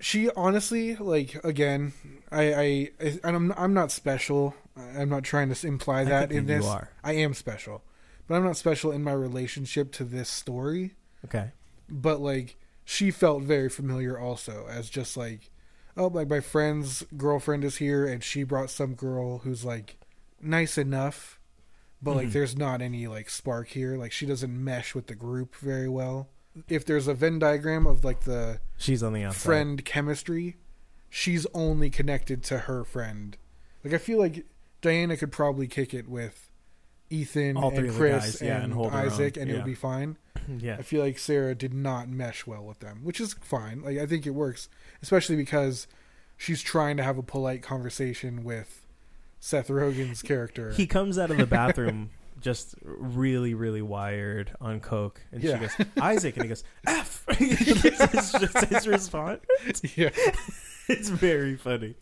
she 0.00 0.28
honestly 0.36 0.96
like 0.96 1.42
again 1.44 1.92
i 2.32 2.42
i 2.54 2.90
and 3.22 3.36
i'm 3.36 3.52
i'm 3.56 3.72
not 3.74 3.92
special 3.92 4.52
i'm 4.76 5.08
not 5.08 5.22
trying 5.22 5.52
to 5.54 5.66
imply 5.66 6.02
that 6.02 6.32
in 6.32 6.46
this 6.46 6.66
are. 6.66 6.90
i 7.04 7.12
am 7.12 7.32
special 7.32 7.80
but 8.26 8.34
i'm 8.34 8.42
not 8.44 8.56
special 8.56 8.90
in 8.90 9.04
my 9.04 9.12
relationship 9.12 9.92
to 9.92 10.02
this 10.04 10.28
story 10.28 10.94
Okay. 11.24 11.52
but 11.88 12.20
like 12.20 12.56
she 12.84 13.10
felt 13.10 13.42
very 13.42 13.68
familiar 13.68 14.18
also 14.18 14.66
as 14.68 14.90
just 14.90 15.16
like 15.16 15.50
oh 15.96 16.08
like 16.08 16.28
my 16.28 16.40
friend's 16.40 17.04
girlfriend 17.16 17.64
is 17.64 17.76
here 17.76 18.06
and 18.06 18.22
she 18.22 18.42
brought 18.42 18.70
some 18.70 18.94
girl 18.94 19.38
who's 19.38 19.64
like 19.64 19.96
nice 20.40 20.76
enough 20.76 21.38
but 22.02 22.14
like 22.16 22.28
Mhm. 22.28 22.32
there's 22.32 22.56
not 22.56 22.82
any 22.82 23.06
like 23.06 23.30
spark 23.30 23.68
here 23.68 23.96
like 23.96 24.12
she 24.12 24.26
doesn't 24.26 24.62
mesh 24.62 24.94
with 24.94 25.06
the 25.06 25.14
group 25.14 25.54
very 25.56 25.88
well 25.88 26.28
if 26.68 26.84
there's 26.84 27.08
a 27.08 27.14
venn 27.14 27.38
diagram 27.38 27.86
of 27.86 28.04
like 28.04 28.20
the 28.20 28.60
She's 28.76 29.02
on 29.02 29.12
the 29.12 29.24
outside. 29.24 29.40
friend 29.42 29.84
chemistry, 29.84 30.56
she's 31.10 31.46
only 31.52 31.90
connected 31.90 32.44
to 32.44 32.58
her 32.58 32.84
friend. 32.84 33.36
Like 33.82 33.92
I 33.92 33.98
feel 33.98 34.18
like 34.20 34.44
Diana 34.80 35.16
could 35.16 35.32
probably 35.32 35.66
kick 35.66 35.92
it 35.92 36.06
with 36.08 36.48
Ethan 37.10 37.56
All 37.56 37.70
three 37.70 37.78
and 37.80 37.88
of 37.88 37.94
the 37.94 37.98
Chris 38.00 38.24
guys, 38.24 38.42
yeah, 38.42 38.54
and, 38.56 38.64
and 38.64 38.72
hold 38.74 38.92
Isaac, 38.92 39.36
own, 39.36 39.42
and 39.42 39.50
it 39.50 39.54
yeah. 39.54 39.58
would 39.60 39.66
be 39.66 39.74
fine. 39.74 40.16
yeah. 40.58 40.76
I 40.78 40.82
feel 40.82 41.02
like 41.02 41.18
Sarah 41.18 41.54
did 41.54 41.72
not 41.74 42.08
mesh 42.08 42.46
well 42.46 42.64
with 42.64 42.80
them, 42.80 43.00
which 43.02 43.20
is 43.20 43.34
fine. 43.40 43.82
Like 43.82 43.98
I 43.98 44.06
think 44.06 44.26
it 44.26 44.30
works, 44.30 44.68
especially 45.02 45.36
because 45.36 45.86
she's 46.36 46.62
trying 46.62 46.96
to 46.96 47.02
have 47.02 47.18
a 47.18 47.22
polite 47.22 47.62
conversation 47.62 48.42
with 48.44 48.84
Seth 49.40 49.68
Rogen's 49.68 50.22
character. 50.22 50.70
He 50.72 50.86
comes 50.86 51.18
out 51.18 51.30
of 51.30 51.36
the 51.36 51.46
bathroom 51.46 52.10
just 52.40 52.74
really, 52.82 53.54
really 53.54 53.82
wired 53.82 54.52
on 54.60 54.80
coke, 54.80 55.20
and 55.32 55.42
Yeah. 55.42 55.54
she 55.54 55.60
goes 55.78 55.88
Isaac, 56.00 56.36
and 56.36 56.44
he 56.44 56.48
goes 56.48 56.64
F. 56.86 57.24
That's 57.28 58.32
just 58.32 58.64
his 58.66 58.88
response. 58.88 59.40
yeah, 59.96 60.10
It's 60.88 61.08
very 61.08 61.56
funny. 61.56 61.94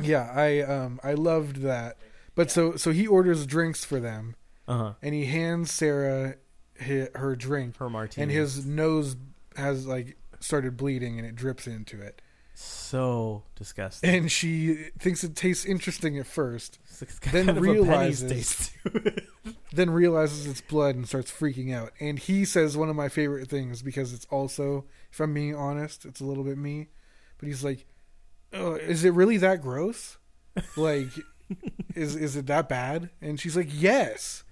yeah. 0.00 0.30
I 0.34 0.60
um 0.60 1.00
I 1.02 1.14
loved 1.14 1.56
that. 1.62 1.96
But 2.34 2.50
so 2.50 2.76
so 2.76 2.90
he 2.92 3.06
orders 3.06 3.46
drinks 3.46 3.84
for 3.84 4.00
them, 4.00 4.36
Uh 4.66 4.78
huh. 4.78 4.92
and 5.02 5.14
he 5.14 5.26
hands 5.26 5.70
Sarah 5.70 6.36
hi 6.80 7.08
her 7.14 7.36
drink, 7.36 7.76
Her 7.76 7.90
martini. 7.90 8.22
and 8.24 8.32
his 8.32 8.64
nose 8.66 9.16
has 9.56 9.86
like 9.86 10.16
started 10.40 10.76
bleeding, 10.76 11.18
and 11.18 11.26
it 11.26 11.36
drips 11.36 11.66
into 11.66 12.00
it. 12.00 12.20
so 12.54 13.42
disgusting. 13.54 14.08
And 14.14 14.30
she 14.32 14.74
thinks 14.98 15.24
it 15.24 15.34
tastes 15.36 15.64
interesting 15.64 16.18
at 16.18 16.26
first, 16.26 16.78
then 17.32 17.46
kind 17.46 17.48
of 17.50 17.56
a 17.58 17.60
realizes- 17.60 18.30
taste 18.32 18.72
to 18.84 18.96
it. 19.08 19.26
then 19.72 19.90
realizes 19.90 20.46
it's 20.46 20.60
blood 20.60 20.94
and 20.94 21.06
starts 21.08 21.30
freaking 21.30 21.72
out. 21.74 21.92
And 22.00 22.18
he 22.18 22.44
says 22.44 22.76
one 22.76 22.88
of 22.90 22.96
my 22.96 23.08
favorite 23.08 23.48
things 23.48 23.82
because 23.82 24.12
it's 24.12 24.26
also, 24.30 24.84
if 25.10 25.18
I'm 25.20 25.32
being 25.34 25.54
honest, 25.54 26.04
it's 26.04 26.20
a 26.20 26.24
little 26.24 26.44
bit 26.44 26.58
me. 26.58 26.88
But 27.38 27.48
he's 27.48 27.64
like, 27.64 27.86
oh, 28.52 28.74
"Is 28.74 29.04
it 29.04 29.12
really 29.14 29.36
that 29.38 29.60
gross? 29.62 30.18
Like, 30.76 31.08
is 31.94 32.16
is 32.16 32.36
it 32.36 32.46
that 32.46 32.68
bad?" 32.68 33.10
And 33.20 33.38
she's 33.40 33.56
like, 33.56 33.68
"Yes." 33.70 34.44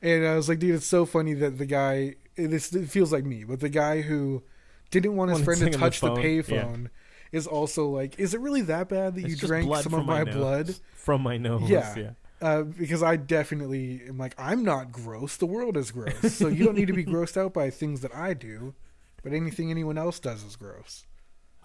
And 0.00 0.26
I 0.26 0.36
was 0.36 0.48
like, 0.48 0.58
"Dude, 0.58 0.74
it's 0.74 0.86
so 0.86 1.06
funny 1.06 1.34
that 1.34 1.58
the 1.58 1.66
guy. 1.66 2.14
This 2.36 2.72
it 2.72 2.88
feels 2.88 3.12
like 3.12 3.24
me, 3.24 3.44
but 3.44 3.60
the 3.60 3.68
guy 3.68 4.00
who 4.02 4.42
didn't 4.90 5.16
want 5.16 5.30
his 5.32 5.42
friend 5.42 5.58
to 5.60 5.66
to 5.66 5.72
sing 5.72 5.74
on 5.74 5.80
the 5.80 5.86
touch 5.86 6.00
the, 6.00 6.08
phone, 6.08 6.16
payphone." 6.18 6.90
Is 7.30 7.46
also 7.46 7.88
like, 7.88 8.18
is 8.18 8.32
it 8.32 8.40
really 8.40 8.62
that 8.62 8.88
bad 8.88 9.14
that 9.16 9.24
It's 9.24 9.42
you 9.42 9.48
drank 9.48 9.74
some 9.82 9.92
of 9.92 10.06
my 10.06 10.22
nose. 10.22 10.34
blood? 10.34 10.74
from 10.94 11.22
my 11.22 11.36
nose. 11.36 11.68
Yeah. 11.68 11.94
yeah. 11.94 12.10
uh, 12.40 12.62
because 12.62 13.02
I 13.02 13.16
definitely 13.16 14.00
am 14.08 14.16
like 14.16 14.34
I'm 14.38 14.64
not 14.64 14.92
gross. 14.92 15.36
The 15.36 15.44
world 15.46 15.76
is 15.76 15.90
gross, 15.90 16.32
so 16.34 16.48
you 16.48 16.64
don't 16.64 16.74
need 16.74 16.86
to 16.86 16.94
be 16.94 17.04
grossed 17.12 17.36
out 17.36 17.52
by 17.52 17.68
things 17.68 18.00
that 18.00 18.14
I 18.14 18.32
do. 18.32 18.74
But 19.22 19.32
anything 19.32 19.70
anyone 19.70 19.98
else 19.98 20.18
does 20.20 20.42
is 20.42 20.56
gross. 20.56 21.04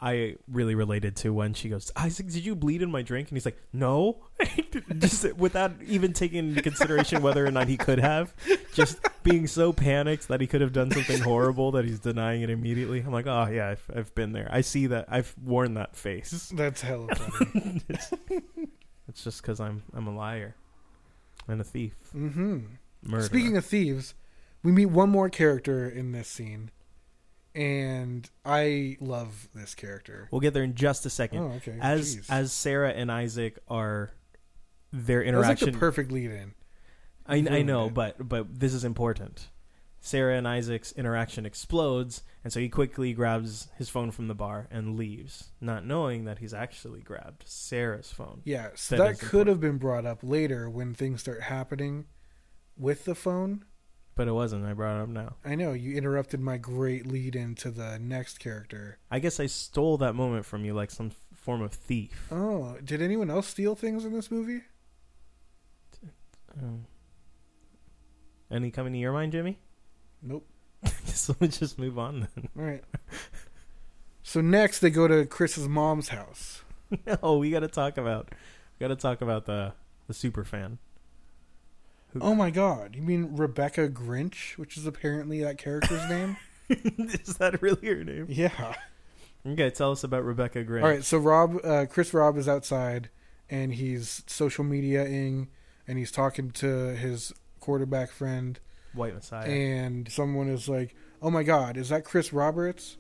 I 0.03 0.35
really 0.51 0.75
related 0.75 1.15
to 1.17 1.33
when 1.33 1.53
she 1.53 1.69
goes, 1.69 1.89
Isaac, 1.95 2.27
did 2.27 2.43
you 2.45 2.55
bleed 2.55 2.81
in 2.81 2.91
my 2.91 3.01
drink? 3.03 3.29
And 3.29 3.37
he's 3.37 3.45
like, 3.45 3.57
no. 3.71 4.17
just 4.99 5.33
without 5.37 5.71
even 5.87 6.11
taking 6.11 6.49
into 6.49 6.61
consideration 6.61 7.21
whether 7.21 7.45
or 7.45 7.51
not 7.51 7.69
he 7.69 7.77
could 7.77 7.99
have. 7.99 8.33
Just 8.73 8.99
being 9.23 9.47
so 9.47 9.71
panicked 9.71 10.27
that 10.27 10.41
he 10.41 10.47
could 10.47 10.59
have 10.59 10.73
done 10.73 10.91
something 10.91 11.21
horrible 11.21 11.71
that 11.71 11.85
he's 11.85 11.99
denying 11.99 12.41
it 12.41 12.49
immediately. 12.49 12.99
I'm 12.99 13.13
like, 13.13 13.27
oh, 13.27 13.47
yeah, 13.49 13.69
I've, 13.69 13.91
I've 13.95 14.13
been 14.13 14.33
there. 14.33 14.49
I 14.51 14.59
see 14.59 14.87
that. 14.87 15.05
I've 15.07 15.33
worn 15.41 15.75
that 15.75 15.95
face. 15.95 16.51
That's 16.53 16.81
hella 16.81 17.07
funny. 17.15 17.81
it's, 17.87 18.11
it's 19.07 19.23
just 19.23 19.41
because 19.41 19.61
I'm, 19.61 19.83
I'm 19.95 20.07
a 20.07 20.13
liar 20.13 20.55
and 21.47 21.61
a 21.61 21.63
thief. 21.63 21.93
hmm 22.11 22.59
Murderer. 23.01 23.25
Speaking 23.25 23.55
of 23.57 23.65
thieves, 23.65 24.15
we 24.63 24.71
meet 24.73 24.87
one 24.87 25.09
more 25.09 25.29
character 25.29 25.87
in 25.87 26.11
this 26.11 26.27
scene, 26.27 26.71
and 27.55 28.29
I 28.45 28.97
love 28.99 29.47
this 29.53 29.75
character. 29.75 30.27
we'll 30.31 30.41
get 30.41 30.53
there 30.53 30.63
in 30.63 30.75
just 30.75 31.05
a 31.05 31.09
second. 31.09 31.39
Oh, 31.39 31.51
okay. 31.57 31.77
as 31.81 32.15
Jeez. 32.17 32.25
as 32.29 32.51
Sarah 32.51 32.91
and 32.91 33.11
Isaac 33.11 33.59
are 33.67 34.11
their 34.91 35.19
was 35.19 35.25
like 35.25 35.27
interaction 35.27 35.71
the 35.73 35.77
perfect 35.79 36.11
lead-in. 36.11 36.53
I, 37.25 37.35
I 37.37 37.61
know, 37.61 37.87
it. 37.87 37.93
but 37.93 38.27
but 38.27 38.59
this 38.59 38.73
is 38.73 38.83
important. 38.83 39.49
Sarah 40.05 40.37
and 40.37 40.45
Isaac's 40.45 40.91
interaction 40.91 41.45
explodes, 41.45 42.23
and 42.43 42.51
so 42.51 42.59
he 42.59 42.67
quickly 42.67 43.13
grabs 43.13 43.69
his 43.77 43.87
phone 43.87 44.11
from 44.11 44.27
the 44.27 44.35
bar 44.35 44.67
and 44.69 44.97
leaves, 44.97 45.51
not 45.61 45.85
knowing 45.85 46.25
that 46.25 46.39
he's 46.39 46.53
actually 46.53 46.99
grabbed 46.99 47.43
Sarah's 47.47 48.11
phone. 48.11 48.41
Yeah, 48.43 48.71
so 48.75 48.97
That 48.97 49.03
that, 49.03 49.19
could 49.19 49.23
important. 49.47 49.47
have 49.47 49.59
been 49.61 49.77
brought 49.77 50.05
up 50.05 50.19
later 50.21 50.69
when 50.69 50.93
things 50.93 51.21
start 51.21 51.43
happening 51.43 52.07
with 52.77 53.05
the 53.05 53.15
phone. 53.15 53.63
But 54.15 54.27
it 54.27 54.31
wasn't. 54.31 54.65
I 54.65 54.73
brought 54.73 54.99
it 54.99 55.03
up 55.03 55.09
now. 55.09 55.35
I 55.43 55.55
know 55.55 55.73
you 55.73 55.95
interrupted 55.95 56.39
my 56.39 56.57
great 56.57 57.07
lead 57.07 57.35
into 57.35 57.71
the 57.71 57.97
next 57.99 58.39
character. 58.39 58.99
I 59.09 59.19
guess 59.19 59.39
I 59.39 59.47
stole 59.47 59.97
that 59.97 60.13
moment 60.13 60.45
from 60.45 60.63
you 60.65 60.73
like 60.75 60.91
some 60.91 61.07
f- 61.07 61.37
form 61.37 61.61
of 61.63 61.73
thief. 61.73 62.27
Oh, 62.31 62.77
did 62.83 63.01
anyone 63.01 63.31
else 63.31 63.47
steal 63.47 63.75
things 63.75 64.05
in 64.05 64.13
this 64.13 64.29
movie? 64.29 64.61
Um, 66.61 66.85
any 68.51 68.69
coming 68.69 68.93
to 68.93 68.99
your 68.99 69.13
mind, 69.13 69.31
Jimmy? 69.31 69.57
Nope. 70.21 70.45
so 71.05 71.35
let's 71.39 71.57
just 71.57 71.79
move 71.79 71.97
on 71.97 72.27
then. 72.35 72.49
All 72.57 72.63
right. 72.63 72.83
So 74.21 74.41
next 74.41 74.79
they 74.79 74.89
go 74.89 75.07
to 75.07 75.25
Chris's 75.25 75.67
mom's 75.67 76.09
house. 76.09 76.63
no, 77.23 77.37
we 77.37 77.51
got 77.51 77.59
to 77.61 77.67
talk 77.67 77.97
about. 77.97 78.29
We 78.31 78.87
got 78.87 78.93
to 78.93 78.95
talk 78.95 79.21
about 79.21 79.45
the 79.45 79.73
the 80.07 80.13
super 80.13 80.43
fan. 80.43 80.77
Oh 82.21 82.35
my 82.35 82.49
god, 82.51 82.95
you 82.95 83.01
mean 83.01 83.35
Rebecca 83.35 83.89
Grinch, 83.89 84.57
which 84.57 84.77
is 84.77 84.85
apparently 84.85 85.41
that 85.43 85.57
character's 85.57 86.07
name? 86.09 86.37
Is 86.69 87.35
that 87.37 87.61
really 87.61 87.87
her 87.87 88.03
name? 88.03 88.27
Yeah. 88.29 88.75
Okay, 89.45 89.69
tell 89.69 89.91
us 89.91 90.03
about 90.03 90.23
Rebecca 90.23 90.63
Gray. 90.63 90.81
All 90.81 90.87
right, 90.87 91.03
so 91.03 91.17
Rob, 91.17 91.57
uh, 91.63 91.85
Chris 91.89 92.13
Rob 92.13 92.37
is 92.37 92.47
outside, 92.47 93.09
and 93.49 93.73
he's 93.73 94.23
social 94.27 94.63
mediaing, 94.63 95.47
and 95.87 95.97
he's 95.97 96.11
talking 96.11 96.51
to 96.51 96.95
his 96.95 97.33
quarterback 97.59 98.11
friend, 98.11 98.59
White 98.93 99.13
Messiah. 99.15 99.49
and 99.49 100.09
someone 100.09 100.47
is 100.47 100.69
like, 100.69 100.95
"Oh 101.21 101.29
my 101.29 101.43
God, 101.43 101.75
is 101.77 101.89
that 101.89 102.05
Chris 102.05 102.31
Roberts?" 102.31 102.97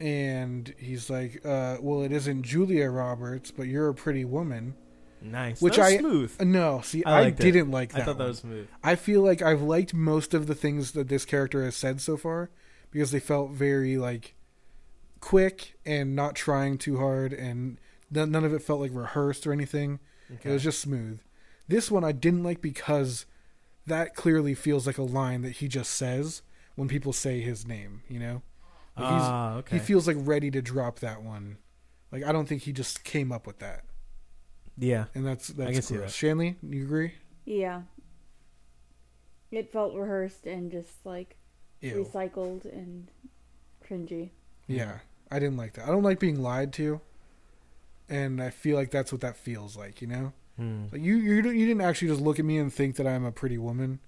And 0.00 0.72
he's 0.78 1.10
like, 1.10 1.44
uh, 1.44 1.76
"Well, 1.80 2.02
it 2.02 2.12
isn't 2.12 2.42
Julia 2.44 2.88
Roberts, 2.88 3.50
but 3.50 3.64
you're 3.66 3.88
a 3.88 3.94
pretty 3.94 4.24
woman." 4.24 4.74
Nice. 5.20 5.60
which 5.60 5.76
That 5.76 5.82
was 5.84 5.92
I- 5.94 5.98
smooth. 5.98 6.40
No, 6.42 6.80
see, 6.82 7.04
I 7.04 7.20
I, 7.26 7.30
didn't 7.30 7.70
like 7.70 7.92
that. 7.92 8.02
I 8.02 8.04
thought 8.04 8.18
that 8.18 8.28
was 8.28 8.38
smooth. 8.38 8.68
I 8.82 8.94
feel 8.96 9.22
like 9.22 9.42
I've 9.42 9.62
liked 9.62 9.92
most 9.94 10.34
of 10.34 10.46
the 10.46 10.54
things 10.54 10.92
that 10.92 11.08
this 11.08 11.24
character 11.24 11.64
has 11.64 11.76
said 11.76 12.00
so 12.00 12.16
far 12.16 12.50
because 12.90 13.10
they 13.10 13.20
felt 13.20 13.50
very 13.50 13.96
like 13.98 14.34
quick 15.20 15.76
and 15.84 16.14
not 16.14 16.34
trying 16.34 16.78
too 16.78 16.98
hard, 16.98 17.32
and 17.32 17.78
none 18.10 18.30
none 18.30 18.44
of 18.44 18.52
it 18.54 18.62
felt 18.62 18.80
like 18.80 18.90
rehearsed 18.94 19.46
or 19.46 19.52
anything. 19.52 20.00
It 20.44 20.50
was 20.50 20.62
just 20.62 20.80
smooth. 20.80 21.20
This 21.68 21.90
one 21.90 22.04
I 22.04 22.12
didn't 22.12 22.42
like 22.42 22.60
because 22.60 23.24
that 23.86 24.14
clearly 24.14 24.54
feels 24.54 24.86
like 24.86 24.98
a 24.98 25.02
line 25.02 25.40
that 25.42 25.52
he 25.52 25.68
just 25.68 25.90
says 25.92 26.42
when 26.76 26.86
people 26.88 27.12
say 27.14 27.40
his 27.40 27.66
name. 27.66 28.02
You 28.08 28.18
know, 28.20 28.42
Like, 28.96 29.06
ah, 29.12 29.54
okay. 29.56 29.78
he 29.78 29.82
feels 29.84 30.06
like 30.06 30.16
ready 30.20 30.50
to 30.50 30.60
drop 30.62 30.98
that 31.00 31.22
one. 31.22 31.56
Like 32.12 32.24
I 32.24 32.32
don't 32.32 32.46
think 32.46 32.62
he 32.62 32.72
just 32.72 33.04
came 33.04 33.32
up 33.32 33.46
with 33.46 33.58
that, 33.60 33.84
yeah. 34.78 35.06
and 35.14 35.26
that's 35.26 35.48
that's 35.48 35.72
can 35.72 35.82
see 35.82 35.94
gross. 35.96 36.06
that. 36.10 36.16
Shanley, 36.16 36.56
you 36.62 36.82
agree? 36.84 37.12
Yeah. 37.44 37.82
It 39.50 39.72
felt 39.72 39.94
rehearsed 39.94 40.46
and 40.46 40.70
just 40.70 41.04
like 41.04 41.36
Ew. 41.80 42.04
recycled 42.04 42.64
and 42.64 43.08
cringy. 43.86 44.30
Yeah, 44.66 44.98
I 45.30 45.38
didn't 45.38 45.56
like 45.56 45.74
that. 45.74 45.84
I 45.86 45.90
don't 45.90 46.02
like 46.02 46.20
being 46.20 46.40
lied 46.42 46.72
to, 46.74 47.00
and 48.08 48.42
I 48.42 48.50
feel 48.50 48.76
like 48.76 48.90
that's 48.90 49.10
what 49.12 49.22
that 49.22 49.36
feels 49.36 49.76
like. 49.76 50.02
You 50.02 50.08
know, 50.08 50.32
Hmm. 50.56 50.84
like 50.92 51.00
you 51.00 51.16
you 51.16 51.36
you 51.50 51.66
didn't 51.66 51.80
actually 51.80 52.08
just 52.08 52.20
look 52.20 52.38
at 52.38 52.44
me 52.44 52.58
and 52.58 52.72
think 52.72 52.96
that 52.96 53.06
I'm 53.06 53.24
a 53.24 53.32
pretty 53.32 53.56
woman. 53.58 54.00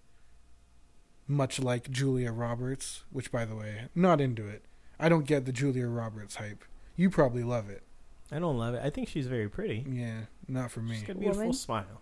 Much 1.27 1.61
like 1.61 1.91
Julia 1.91 2.33
Roberts, 2.33 3.05
which 3.11 3.31
by 3.31 3.45
the 3.45 3.55
way, 3.55 3.83
not 3.95 4.21
into 4.21 4.47
it. 4.49 4.65
I 4.99 5.09
don't 5.09 5.27
get 5.27 5.47
the 5.47 5.53
Julia 5.53 5.87
Roberts 5.87 6.35
hype. 6.37 6.65
You 6.97 7.09
probably 7.09 7.45
love 7.45 7.71
it. 7.71 7.85
I 8.33 8.39
don't 8.39 8.59
love 8.59 8.75
it. 8.75 8.83
I 8.85 8.91
think 8.91 9.09
she's 9.09 9.27
very 9.27 9.49
pretty. 9.49 9.85
Yeah, 9.91 10.21
not 10.49 10.71
for 10.71 10.81
me. 10.81 10.95
She's 10.97 11.03
got 11.05 11.17
a 11.17 11.19
beautiful 11.19 11.41
Woman? 11.43 11.53
smile. 11.55 12.01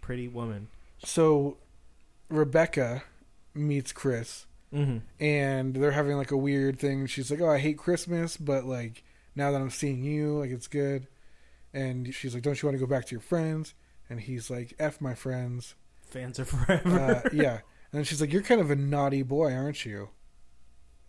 Pretty 0.00 0.28
woman. 0.28 0.68
So, 1.04 1.56
Rebecca 2.28 3.02
meets 3.54 3.92
Chris, 3.92 4.46
Mm-hmm. 4.74 4.98
and 5.24 5.74
they're 5.74 5.90
having 5.90 6.16
like 6.16 6.30
a 6.30 6.36
weird 6.36 6.78
thing. 6.78 7.06
She's 7.06 7.30
like, 7.30 7.40
"Oh, 7.40 7.48
I 7.50 7.58
hate 7.58 7.76
Christmas, 7.78 8.36
but 8.36 8.64
like 8.66 9.02
now 9.34 9.50
that 9.50 9.60
I'm 9.60 9.70
seeing 9.70 10.04
you, 10.04 10.38
like 10.38 10.50
it's 10.50 10.68
good." 10.68 11.08
And 11.74 12.14
she's 12.14 12.34
like, 12.34 12.42
"Don't 12.44 12.60
you 12.62 12.68
want 12.68 12.78
to 12.78 12.84
go 12.84 12.88
back 12.88 13.06
to 13.06 13.12
your 13.12 13.20
friends?" 13.20 13.74
And 14.08 14.20
he's 14.20 14.48
like, 14.50 14.74
"F 14.78 15.00
my 15.00 15.14
friends." 15.14 15.74
Fans 16.02 16.38
are 16.38 16.44
forever. 16.44 17.00
Uh, 17.24 17.28
yeah. 17.32 17.60
And 17.92 18.06
she's 18.06 18.20
like, 18.20 18.32
"You're 18.32 18.42
kind 18.42 18.60
of 18.60 18.70
a 18.70 18.76
naughty 18.76 19.22
boy, 19.22 19.52
aren't 19.52 19.84
you?" 19.84 20.10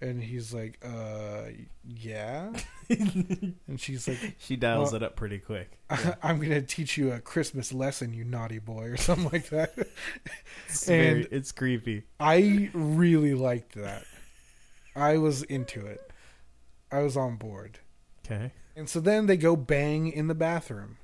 And 0.02 0.22
he's 0.24 0.52
like, 0.54 0.80
"Uh, 0.84 1.52
yeah." 1.84 2.52
and 2.90 3.56
she's 3.78 4.08
like, 4.08 4.36
she 4.40 4.56
dials 4.56 4.92
Well- 4.92 4.96
it 4.98 5.04
up 5.04 5.16
pretty 5.16 5.38
quick. 5.38 5.78
"I'm 6.24 6.40
gonna 6.40 6.62
teach 6.64 6.98
you 6.98 7.12
a 7.12 7.20
Christmas 7.20 7.72
lesson, 7.72 8.14
you 8.14 8.24
naughty 8.24 8.58
boy," 8.60 8.86
or 8.86 8.98
something 8.98 9.30
like 9.32 9.50
that. 9.50 9.74
It's, 10.68 10.88
and- 10.90 11.02
very, 11.24 11.28
it's 11.32 11.52
creepy. 11.52 12.04
I 12.20 12.70
really 12.74 13.34
liked 13.36 13.76
that. 13.76 14.04
I 14.96 15.18
was 15.18 15.44
into 15.44 15.86
it. 15.86 16.12
I 16.92 17.00
was 17.04 17.16
on 17.16 17.36
board. 17.38 17.80
Okay. 18.26 18.52
And 18.76 18.90
so 18.90 19.00
then 19.00 19.26
they 19.28 19.38
go 19.38 19.56
bang 19.56 20.08
in 20.08 20.28
the 20.28 20.36
bathroom. 20.36 20.98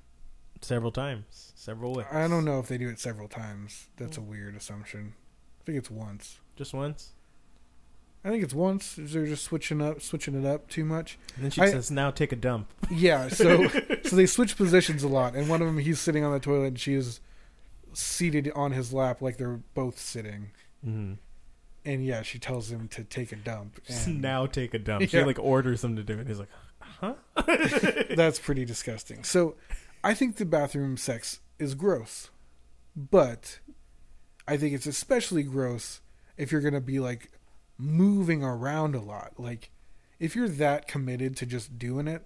Several 0.61 0.91
times. 0.91 1.51
Several 1.55 1.93
ways. 1.93 2.07
I 2.11 2.27
don't 2.27 2.45
know 2.45 2.59
if 2.59 2.67
they 2.67 2.77
do 2.77 2.89
it 2.89 2.99
several 2.99 3.27
times. 3.27 3.87
That's 3.97 4.17
a 4.17 4.21
weird 4.21 4.55
assumption. 4.55 5.13
I 5.61 5.63
think 5.65 5.77
it's 5.77 5.91
once. 5.91 6.39
Just 6.55 6.73
once. 6.73 7.11
I 8.27 8.29
think 8.29 8.43
it's 8.43 8.53
once. 8.53 8.95
They're 8.97 9.25
just 9.25 9.45
switching 9.45 9.81
up, 9.81 10.01
switching 10.01 10.35
it 10.35 10.45
up 10.45 10.67
too 10.67 10.83
much. 10.83 11.17
And 11.35 11.45
then 11.45 11.51
she 11.51 11.61
I- 11.61 11.71
says, 11.71 11.89
now 11.89 12.11
take 12.11 12.33
a 12.33 12.35
dump. 12.35 12.67
Yeah. 12.91 13.29
So, 13.29 13.67
so 14.03 14.15
they 14.17 14.25
switch 14.25 14.57
positions 14.57 15.01
a 15.01 15.07
lot. 15.07 15.33
And 15.33 15.47
one 15.47 15.61
of 15.61 15.67
them, 15.67 15.77
he's 15.77 16.01
sitting 16.01 16.25
on 16.25 16.33
the 16.33 16.39
toilet, 16.41 16.67
and 16.67 16.79
she 16.79 16.93
is 16.93 17.21
seated 17.93 18.51
on 18.53 18.73
his 18.73 18.91
lap, 18.91 19.21
like 19.21 19.37
they're 19.37 19.61
both 19.73 19.97
sitting. 19.97 20.51
Mm-hmm. 20.85 21.13
And 21.85 22.05
yeah, 22.05 22.21
she 22.21 22.37
tells 22.37 22.69
him 22.69 22.89
to 22.89 23.05
take 23.05 23.31
a 23.31 23.37
dump. 23.37 23.79
And 23.89 24.21
now 24.21 24.45
take 24.45 24.73
a 24.73 24.79
dump. 24.79 25.07
She 25.07 25.23
like 25.23 25.39
orders 25.39 25.81
him 25.81 25.95
to 25.95 26.03
do 26.03 26.19
it. 26.19 26.27
He's 26.27 26.39
like, 26.39 26.49
huh? 26.81 27.13
That's 28.13 28.39
pretty 28.39 28.65
disgusting. 28.65 29.23
So, 29.23 29.55
I 30.03 30.13
think 30.13 30.35
the 30.35 30.45
bathroom 30.45 30.97
sex 30.97 31.39
is 31.59 31.75
gross, 31.75 32.29
but 32.93 33.59
I 34.45 34.57
think 34.57 34.73
it's 34.75 34.85
especially 34.85 35.43
gross 35.43 36.01
if 36.35 36.51
you're 36.51 36.61
gonna 36.61 36.81
be 36.81 36.99
like 36.99 37.31
moving 37.77 38.43
around 38.43 38.95
a 38.95 39.01
lot. 39.01 39.33
Like, 39.37 39.71
if 40.19 40.35
you're 40.35 40.49
that 40.49 40.87
committed 40.87 41.35
to 41.37 41.45
just 41.45 41.77
doing 41.77 42.07
it, 42.07 42.25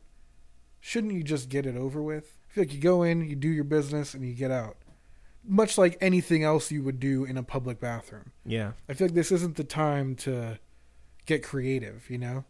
shouldn't 0.80 1.14
you 1.14 1.24
just 1.24 1.50
get 1.50 1.66
it 1.66 1.76
over 1.76 2.02
with? 2.02 2.38
I 2.50 2.54
feel 2.54 2.64
like 2.64 2.74
you 2.74 2.80
go 2.80 3.04
in, 3.04 3.30
you 3.30 3.36
do 3.36 3.50
your 3.50 3.64
business, 3.64 4.14
and 4.14 4.26
you 4.26 4.34
get 4.34 4.52
out. 4.52 4.78
Much 5.44 5.78
like 5.78 5.98
anything 6.02 6.44
else 6.44 6.72
you 6.72 6.84
would 6.84 7.00
do 7.00 7.24
in 7.24 7.38
a 7.38 7.44
public 7.44 7.80
bathroom. 7.80 8.32
Yeah. 8.46 8.74
I 8.88 8.94
feel 8.94 9.08
like 9.08 9.16
this 9.16 9.32
isn't 9.32 9.56
the 9.56 9.64
time 9.64 10.16
to 10.18 10.60
get 11.26 11.44
creative, 11.44 12.10
you 12.10 12.18
know, 12.18 12.46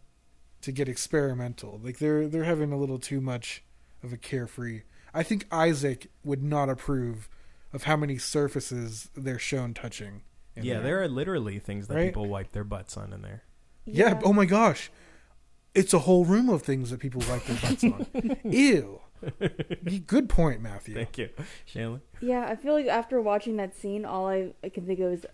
to 0.62 0.72
get 0.72 0.90
experimental. 0.90 1.80
Like 1.82 2.00
they're 2.00 2.28
they're 2.28 2.44
having 2.44 2.72
a 2.72 2.78
little 2.78 3.00
too 3.00 3.22
much 3.22 3.64
of 4.04 4.12
a 4.12 4.18
carefree. 4.18 4.82
I 5.14 5.24
think 5.24 5.46
Isaac 5.52 6.08
would 6.24 6.44
not 6.44 6.70
approve 6.70 7.30
of 7.74 7.84
how 7.84 7.96
many 7.96 8.18
surfaces 8.18 9.10
they're 9.16 9.40
shown 9.40 9.74
touching. 9.74 10.24
In 10.56 10.64
Yeah, 10.64 10.76
there. 10.76 10.84
there 10.84 11.04
are 11.04 11.08
literally 11.08 11.60
things 11.60 11.88
that 11.88 11.96
Right? 11.96 12.08
people 12.08 12.28
wipe 12.28 12.52
their 12.52 12.64
butts 12.64 12.98
on 12.98 13.14
in 13.14 13.22
there. 13.22 13.44
Yeah. 13.86 14.20
Oh 14.24 14.34
my 14.34 14.46
gosh, 14.46 14.92
it's 15.74 15.94
a 15.94 16.00
whole 16.00 16.26
room 16.26 16.50
of 16.50 16.62
things 16.62 16.90
that 16.92 17.00
people 17.00 17.22
wipe 17.30 17.46
their 17.46 17.58
butts 17.58 17.84
on. 17.84 18.06
Ew. 18.52 19.02
Good 20.08 20.30
point, 20.30 20.62
Matthew. 20.62 20.96
Thank 20.96 21.18
you. 21.18 21.30
Shanley? 21.66 22.02
Yeah, 22.20 22.46
I 22.48 22.56
feel 22.56 22.74
like 22.74 22.88
after 22.88 23.22
watching 23.22 23.58
that 23.58 23.76
scene, 23.76 24.06
all 24.06 24.28
I, 24.28 24.54
I 24.64 24.70
can 24.70 24.86
think 24.86 25.00
of 25.00 25.12
is, 25.12 25.26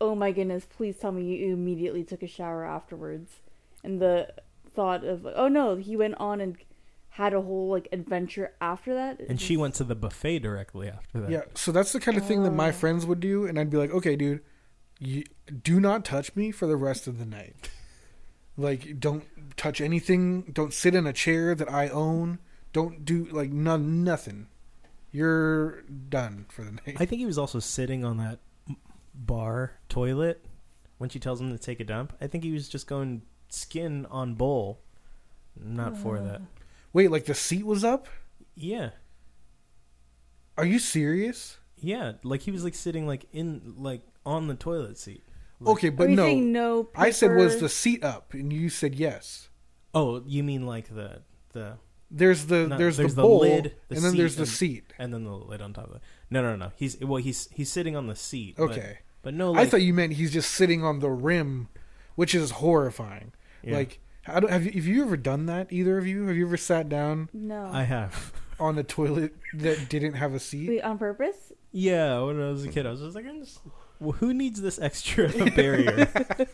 oh 0.00 0.14
my 0.14 0.32
goodness, 0.32 0.66
please 0.66 0.96
tell 0.96 1.12
me 1.12 1.24
you 1.24 1.52
immediately 1.52 2.04
took 2.04 2.22
a 2.22 2.26
shower 2.26 2.64
afterwards. 2.64 3.40
And 3.84 4.00
the 4.00 4.28
thought 4.74 5.04
of, 5.04 5.24
like, 5.24 5.34
oh 5.36 5.48
no, 5.48 5.76
he 5.76 5.96
went 5.96 6.16
on 6.18 6.40
and 6.40 6.56
had 7.10 7.32
a 7.32 7.40
whole 7.40 7.70
like 7.70 7.88
adventure 7.92 8.52
after 8.60 8.92
that. 8.94 9.20
And 9.20 9.40
she 9.40 9.56
went 9.56 9.74
to 9.76 9.84
the 9.84 9.94
buffet 9.94 10.40
directly 10.40 10.88
after 10.88 11.20
that. 11.20 11.30
Yeah, 11.30 11.42
so 11.54 11.72
that's 11.72 11.92
the 11.92 12.00
kind 12.00 12.18
of 12.18 12.26
thing 12.26 12.42
that 12.42 12.50
my 12.52 12.68
oh. 12.68 12.72
friends 12.72 13.06
would 13.06 13.20
do, 13.20 13.46
and 13.46 13.58
I'd 13.58 13.70
be 13.70 13.78
like, 13.78 13.90
okay, 13.90 14.16
dude, 14.16 14.42
you, 14.98 15.24
do 15.62 15.80
not 15.80 16.04
touch 16.04 16.34
me 16.34 16.50
for 16.50 16.66
the 16.66 16.76
rest 16.76 17.06
of 17.06 17.18
the 17.18 17.26
night. 17.26 17.70
Like, 18.56 18.98
don't 18.98 19.24
touch 19.56 19.80
anything. 19.80 20.42
Don't 20.52 20.72
sit 20.72 20.94
in 20.94 21.06
a 21.06 21.12
chair 21.12 21.54
that 21.54 21.70
I 21.70 21.88
own. 21.88 22.38
Don't 22.72 23.04
do 23.04 23.26
like 23.26 23.50
none, 23.50 24.04
nothing. 24.04 24.48
You're 25.12 25.82
done 25.82 26.46
for 26.48 26.62
the 26.62 26.72
night. 26.72 26.96
I 26.98 27.06
think 27.06 27.20
he 27.20 27.26
was 27.26 27.38
also 27.38 27.58
sitting 27.58 28.04
on 28.04 28.18
that 28.18 28.38
bar 29.14 29.72
toilet 29.88 30.44
when 30.98 31.10
she 31.10 31.18
tells 31.18 31.40
him 31.40 31.50
to 31.50 31.58
take 31.58 31.80
a 31.80 31.84
dump. 31.84 32.14
I 32.20 32.26
think 32.26 32.44
he 32.44 32.52
was 32.52 32.68
just 32.68 32.86
going 32.86 33.22
skin 33.48 34.06
on 34.10 34.34
bowl. 34.34 34.80
Not 35.58 35.96
for 35.96 36.18
hmm. 36.18 36.26
that. 36.26 36.42
Wait, 36.92 37.10
like 37.10 37.24
the 37.24 37.34
seat 37.34 37.64
was 37.64 37.84
up? 37.84 38.08
Yeah. 38.54 38.90
Are 40.58 40.66
you 40.66 40.78
serious? 40.78 41.58
Yeah, 41.78 42.12
like 42.22 42.42
he 42.42 42.50
was 42.50 42.64
like 42.64 42.74
sitting 42.74 43.06
like 43.06 43.26
in 43.32 43.74
like 43.76 44.02
on 44.26 44.48
the 44.48 44.54
toilet 44.54 44.98
seat. 44.98 45.24
Okay, 45.64 45.88
but 45.88 46.10
you 46.10 46.16
no. 46.16 46.24
saying 46.24 46.52
no? 46.52 46.88
I 46.94 47.10
said 47.10 47.34
was 47.34 47.60
the 47.60 47.70
seat 47.70 48.04
up, 48.04 48.34
and 48.34 48.52
you 48.52 48.68
said 48.68 48.94
yes. 48.94 49.48
Oh, 49.94 50.22
you 50.26 50.42
mean 50.42 50.66
like 50.66 50.94
the 50.94 51.22
the 51.52 51.78
There's 52.10 52.46
the 52.46 52.66
No, 52.66 52.76
there's, 52.76 52.98
there's 52.98 53.14
the 53.14 53.22
the 53.22 53.26
bowl, 53.26 53.40
lid, 53.40 53.74
the 53.88 53.96
and 53.96 54.04
then 54.04 54.16
there's 54.16 54.36
the 54.36 54.42
and- 54.42 54.50
seat. 54.50 54.92
and 54.98 55.14
then 55.14 55.24
the 55.24 55.30
lid 55.30 55.62
on 55.62 55.72
top 55.72 55.88
of 55.88 55.96
it. 55.96 56.02
No, 56.28 56.42
no, 56.42 56.56
no. 56.56 56.72
He's 56.76 57.00
well. 57.00 57.22
He's 57.22 57.48
he's 57.52 57.70
sitting 57.72 57.96
on 57.96 58.06
the 58.06 58.16
seat. 58.16 58.58
Okay. 58.58 58.98
but, 59.22 59.32
no. 59.32 59.54
I 59.54 59.64
thought 59.64 59.80
you 59.82 59.94
meant 59.94 60.12
he's 60.14 60.32
just 60.32 60.50
sitting 60.50 60.84
on 60.84 60.98
the 60.98 61.10
rim, 61.10 61.68
which 62.16 62.34
is 62.34 62.50
horrifying. 62.50 63.32
Yeah. 63.62 63.76
Like, 63.76 64.00
how 64.22 64.40
do, 64.40 64.48
have 64.48 64.64
you 64.66 64.72
have 64.72 64.86
you 64.86 65.02
ever 65.04 65.16
done 65.16 65.46
that? 65.46 65.72
Either 65.72 65.96
of 65.96 66.06
you? 66.06 66.26
Have 66.26 66.36
you 66.36 66.46
ever 66.46 66.58
sat 66.58 66.88
down 66.90 67.30
No. 67.32 67.70
I 67.72 67.84
have. 67.84 68.32
on 68.60 68.78
a 68.78 68.82
toilet 68.82 69.34
that 69.54 69.88
didn't 69.88 70.14
have 70.14 70.34
a 70.34 70.40
seat? 70.40 70.68
Wait, 70.68 70.82
on 70.82 70.98
purpose? 70.98 71.52
Yeah, 71.72 72.20
when 72.20 72.40
I 72.40 72.48
was 72.48 72.64
a 72.64 72.68
kid, 72.68 72.86
I 72.86 72.90
was 72.90 73.00
just 73.00 73.14
like, 73.14 73.26
I'm 73.26 73.40
just, 73.40 73.60
well, 74.00 74.12
who 74.12 74.32
needs 74.34 74.60
this 74.60 74.78
extra 74.80 75.28
barrier? 75.56 76.08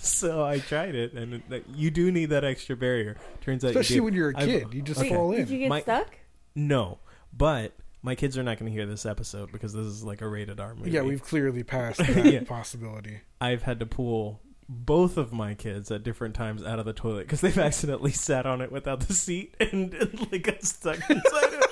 so 0.00 0.44
I 0.44 0.58
tried 0.58 0.94
it, 0.94 1.12
and 1.12 1.34
it, 1.34 1.42
like, 1.50 1.64
you 1.74 1.90
do 1.90 2.10
need 2.12 2.26
that 2.30 2.44
extra 2.44 2.76
barrier. 2.76 3.16
Turns 3.40 3.64
out, 3.64 3.68
Especially 3.70 3.96
you 3.96 4.00
do. 4.00 4.04
when 4.04 4.14
you're 4.14 4.30
a 4.30 4.38
I've- 4.38 4.46
kid, 4.60 4.74
you 4.74 4.82
just 4.82 5.00
okay. 5.00 5.08
fall 5.10 5.30
Did 5.32 5.40
in. 5.40 5.48
you 5.52 5.58
get 5.60 5.68
My- 5.68 5.80
stuck? 5.80 6.18
No, 6.54 6.98
but 7.36 7.72
my 8.02 8.14
kids 8.14 8.36
are 8.38 8.42
not 8.42 8.58
going 8.58 8.70
to 8.70 8.76
hear 8.76 8.86
this 8.86 9.04
episode 9.06 9.52
because 9.52 9.72
this 9.72 9.84
is 9.84 10.02
like 10.02 10.20
a 10.22 10.28
rated 10.28 10.58
R 10.58 10.74
movie. 10.74 10.90
yeah, 10.90 11.02
we've 11.02 11.22
clearly 11.22 11.62
passed 11.62 11.98
that 12.06 12.24
Yeah. 12.26 12.42
possibility. 12.44 13.20
I've 13.40 13.62
had 13.62 13.78
to 13.80 13.86
pull 13.86 14.40
both 14.68 15.16
of 15.16 15.32
my 15.32 15.54
kids 15.54 15.90
at 15.90 16.02
different 16.02 16.34
times 16.34 16.62
out 16.64 16.78
of 16.78 16.84
the 16.86 16.92
toilet 16.92 17.22
because 17.22 17.40
they've 17.40 17.58
accidentally 17.58 18.12
sat 18.12 18.46
on 18.46 18.60
it 18.60 18.70
without 18.72 19.00
the 19.00 19.12
seat 19.12 19.54
and, 19.60 19.92
and 19.94 20.32
like 20.32 20.42
got 20.44 20.62
stuck 20.64 20.98
inside 21.10 21.22
it. 21.52 21.66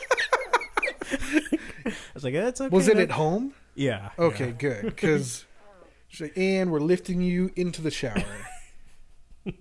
I 1.86 1.92
was 2.14 2.24
like, 2.24 2.34
that's 2.34 2.60
okay. 2.60 2.74
Was 2.74 2.88
it 2.88 2.98
at 2.98 3.12
home? 3.12 3.54
Yeah. 3.78 4.10
Okay, 4.18 4.46
yeah. 4.46 4.52
good. 4.52 4.84
Because, 4.98 5.44
and 6.36 6.72
we're 6.72 6.80
lifting 6.80 7.20
you 7.20 7.50
into 7.54 7.82
the 7.82 7.90
shower. 7.90 8.24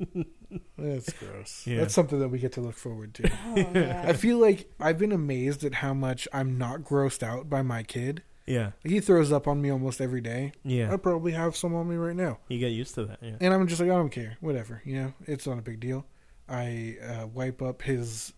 That's 0.77 1.11
gross. 1.14 1.64
Yeah. 1.65 1.77
That's 1.80 1.94
something 1.94 2.19
that 2.19 2.30
we 2.30 2.39
get 2.39 2.53
to 2.53 2.61
look 2.61 2.76
forward 2.76 3.14
to. 3.15 3.31
Oh. 3.48 4.10
I 4.10 4.14
feel 4.14 4.38
like 4.38 4.72
I've 4.80 4.98
been 4.98 5.11
amazed 5.11 5.64
at 5.64 5.76
how 5.76 5.94
much 5.94 6.27
I'm 6.31 6.57
not 6.57 6.81
grossed 6.81 7.22
out 7.22 7.49
by 7.49 7.61
my 7.61 7.84
kid. 7.84 8.23
Yeah. 8.45 8.72
He 8.84 9.02
throws 9.02 9.31
up 9.31 9.48
on 9.48 9.61
me 9.61 9.69
almost 9.69 9.99
every 9.99 10.22
day. 10.22 10.53
Yeah. 10.64 10.91
I 10.91 10.98
probably 10.98 11.34
have 11.34 11.56
some 11.56 11.76
on 11.76 11.89
me 11.89 11.98
right 11.98 12.15
now. 12.15 12.39
You 12.48 12.60
get 12.60 12.72
used 12.72 12.95
to 12.95 13.06
that. 13.06 13.19
Yeah. 13.22 13.35
And 13.41 13.53
I'm 13.53 13.68
just 13.68 13.81
like, 13.81 13.89
I 13.89 13.95
don't 13.95 14.10
care. 14.10 14.38
Whatever. 14.39 14.81
You 14.85 14.95
know, 14.95 15.14
it's 15.26 15.45
not 15.45 15.60
a 15.60 15.61
big 15.61 15.81
deal. 15.81 16.06
I 16.48 16.95
uh, 17.03 17.27
wipe 17.27 17.61
up 17.61 17.81
his 17.81 18.34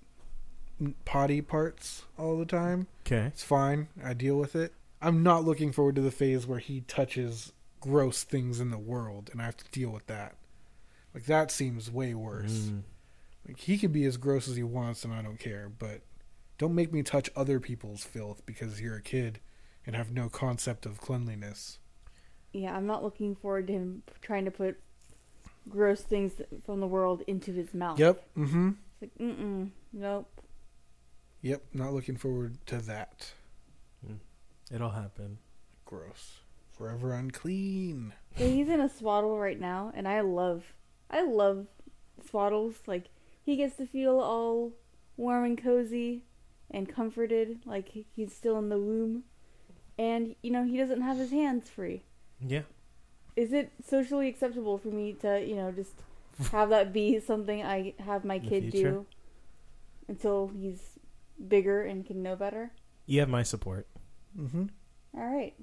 potty 1.05 1.41
parts 1.41 2.03
all 2.17 2.37
the 2.37 2.45
time. 2.45 2.87
Okay. 3.05 3.27
It's 3.27 3.43
fine. 3.43 3.89
I 4.03 4.13
deal 4.13 4.35
with 4.37 4.55
it. 4.55 4.73
I'm 5.01 5.23
not 5.23 5.45
looking 5.45 5.71
forward 5.71 5.95
to 5.95 6.01
the 6.01 6.11
phase 6.11 6.45
where 6.45 6.59
he 6.59 6.81
touches 6.81 7.53
gross 7.79 8.23
things 8.23 8.59
in 8.59 8.71
the 8.71 8.77
world 8.77 9.29
and 9.31 9.41
I 9.41 9.45
have 9.45 9.57
to 9.57 9.71
deal 9.71 9.89
with 9.89 10.07
that. 10.07 10.35
Like, 11.13 11.25
that 11.25 11.51
seems 11.51 11.89
way 11.89 12.13
worse. 12.13 12.69
Mm. 12.69 12.83
Like, 13.47 13.59
he 13.59 13.77
can 13.77 13.91
be 13.91 14.05
as 14.05 14.17
gross 14.17 14.47
as 14.47 14.55
he 14.55 14.63
wants 14.63 15.03
and 15.03 15.13
I 15.13 15.21
don't 15.21 15.39
care, 15.39 15.69
but 15.69 16.01
don't 16.57 16.75
make 16.75 16.91
me 16.91 17.01
touch 17.03 17.29
other 17.35 17.59
people's 17.59 18.03
filth 18.03 18.45
because 18.45 18.81
you're 18.81 18.97
a 18.97 19.01
kid 19.01 19.39
and 19.85 19.95
have 19.95 20.11
no 20.11 20.29
concept 20.29 20.85
of 20.85 20.99
cleanliness. 20.99 21.79
yeah, 22.51 22.75
I'm 22.75 22.85
not 22.85 23.01
looking 23.03 23.35
forward 23.35 23.67
to 23.67 23.73
him 23.73 24.03
trying 24.21 24.45
to 24.45 24.51
put 24.51 24.79
gross 25.67 26.01
things 26.01 26.33
from 26.65 26.79
the 26.79 26.87
world 26.87 27.23
into 27.27 27.51
his 27.53 27.73
mouth. 27.73 27.97
Yep. 27.99 28.23
Mm 28.37 28.49
hmm. 28.49 28.69
It's 29.01 29.01
like, 29.01 29.29
mm-mm, 29.29 29.69
nope. 29.93 30.41
Yep. 31.41 31.63
Not 31.73 31.93
looking 31.93 32.17
forward 32.17 32.57
to 32.67 32.77
that. 32.79 33.31
It'll 34.71 34.91
happen. 34.91 35.39
Gross. 35.85 36.39
Forever 36.71 37.13
unclean. 37.13 38.13
Yeah, 38.37 38.47
he's 38.47 38.69
in 38.69 38.79
a 38.79 38.89
swaddle 38.89 39.37
right 39.37 39.59
now, 39.59 39.91
and 39.93 40.07
I 40.07 40.21
love, 40.21 40.63
I 41.09 41.23
love 41.23 41.67
swaddles. 42.25 42.75
Like 42.87 43.09
he 43.43 43.55
gets 43.55 43.75
to 43.77 43.85
feel 43.85 44.19
all 44.19 44.71
warm 45.17 45.43
and 45.43 45.61
cozy 45.61 46.23
and 46.71 46.87
comforted, 46.87 47.59
like 47.65 47.89
he's 48.15 48.33
still 48.33 48.57
in 48.59 48.69
the 48.69 48.77
womb, 48.77 49.23
and 49.97 50.35
you 50.41 50.51
know 50.51 50.63
he 50.63 50.77
doesn't 50.77 51.01
have 51.01 51.17
his 51.17 51.31
hands 51.31 51.69
free. 51.69 52.03
Yeah. 52.39 52.61
Is 53.35 53.53
it 53.53 53.71
socially 53.85 54.27
acceptable 54.27 54.77
for 54.77 54.89
me 54.89 55.13
to, 55.21 55.43
you 55.45 55.55
know, 55.55 55.71
just 55.71 55.93
have 56.51 56.69
that 56.69 56.91
be 56.93 57.19
something 57.19 57.63
I 57.63 57.93
have 57.99 58.25
my 58.25 58.39
kid 58.39 58.71
do 58.71 59.05
until 60.07 60.51
he's 60.59 60.99
bigger 61.47 61.83
and 61.83 62.05
can 62.05 62.21
know 62.21 62.35
better? 62.35 62.71
You 63.05 63.21
have 63.21 63.29
my 63.29 63.43
support. 63.43 63.87
Mm 64.37 64.49
hmm. 64.51 64.65
All 65.17 65.25
right, 65.25 65.53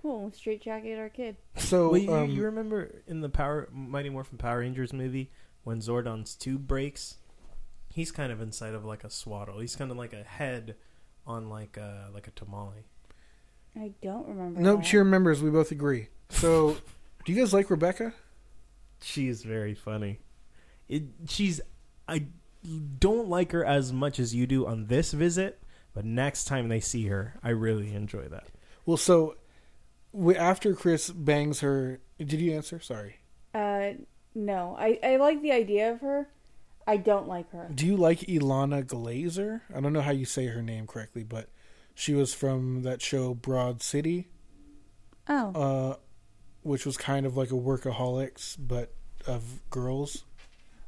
cool. 0.00 0.30
Straight 0.32 0.62
jacket 0.62 0.98
our 0.98 1.08
kid. 1.08 1.36
So, 1.56 1.90
well, 1.90 2.00
you, 2.00 2.14
um, 2.14 2.30
you 2.30 2.44
remember 2.44 3.02
in 3.06 3.20
the 3.20 3.28
Power 3.28 3.68
Mighty 3.72 4.10
Morphin 4.10 4.38
Power 4.38 4.60
Rangers 4.60 4.92
movie 4.92 5.30
when 5.64 5.80
Zordon's 5.80 6.34
tube 6.34 6.66
breaks? 6.66 7.16
He's 7.88 8.10
kind 8.10 8.32
of 8.32 8.40
inside 8.40 8.74
of 8.74 8.84
like 8.84 9.04
a 9.04 9.10
swaddle. 9.10 9.60
He's 9.60 9.76
kind 9.76 9.90
of 9.90 9.96
like 9.96 10.12
a 10.12 10.22
head 10.22 10.76
on 11.26 11.48
like 11.48 11.76
a 11.76 12.10
like 12.12 12.28
a 12.28 12.30
tamale. 12.32 12.84
I 13.76 13.92
don't 14.02 14.26
remember. 14.28 14.60
no, 14.60 14.76
that. 14.76 14.86
she 14.86 14.96
remembers. 14.98 15.42
We 15.42 15.50
both 15.50 15.72
agree. 15.72 16.08
So, 16.30 16.76
do 17.24 17.32
you 17.32 17.38
guys 17.38 17.52
like 17.52 17.70
Rebecca? 17.70 18.12
She 19.02 19.28
is 19.28 19.42
very 19.42 19.74
funny. 19.74 20.20
It, 20.88 21.04
she's 21.28 21.60
I 22.08 22.26
don't 22.98 23.28
like 23.28 23.52
her 23.52 23.64
as 23.64 23.92
much 23.92 24.18
as 24.18 24.34
you 24.34 24.46
do 24.46 24.66
on 24.66 24.86
this 24.86 25.12
visit, 25.12 25.62
but 25.94 26.04
next 26.04 26.44
time 26.44 26.68
they 26.68 26.80
see 26.80 27.06
her, 27.06 27.34
I 27.42 27.50
really 27.50 27.94
enjoy 27.94 28.24
that. 28.28 28.48
Well, 28.84 28.96
so 28.96 29.36
w- 30.12 30.36
after 30.36 30.74
Chris 30.74 31.08
bangs 31.10 31.60
her, 31.60 32.00
did 32.18 32.32
you 32.34 32.52
answer? 32.52 32.80
Sorry. 32.80 33.16
Uh, 33.54 33.92
no. 34.34 34.76
I 34.78 34.98
I 35.02 35.16
like 35.16 35.40
the 35.42 35.52
idea 35.52 35.92
of 35.92 36.00
her. 36.00 36.28
I 36.86 36.98
don't 36.98 37.26
like 37.28 37.50
her. 37.52 37.70
Do 37.74 37.86
you 37.86 37.96
like 37.96 38.20
Ilana 38.20 38.84
Glazer? 38.84 39.62
I 39.74 39.80
don't 39.80 39.92
know 39.94 40.02
how 40.02 40.10
you 40.10 40.26
say 40.26 40.46
her 40.48 40.60
name 40.60 40.86
correctly, 40.86 41.22
but 41.24 41.48
she 41.94 42.12
was 42.14 42.34
from 42.34 42.82
that 42.82 43.00
show 43.00 43.32
Broad 43.32 43.82
City, 43.82 44.28
Oh. 45.28 45.52
uh, 45.54 45.96
which 46.62 46.84
was 46.84 46.96
kind 46.98 47.24
of 47.24 47.36
like 47.36 47.50
a 47.50 47.54
workaholics 47.54 48.56
but 48.58 48.92
of 49.26 49.60
girls. 49.70 50.24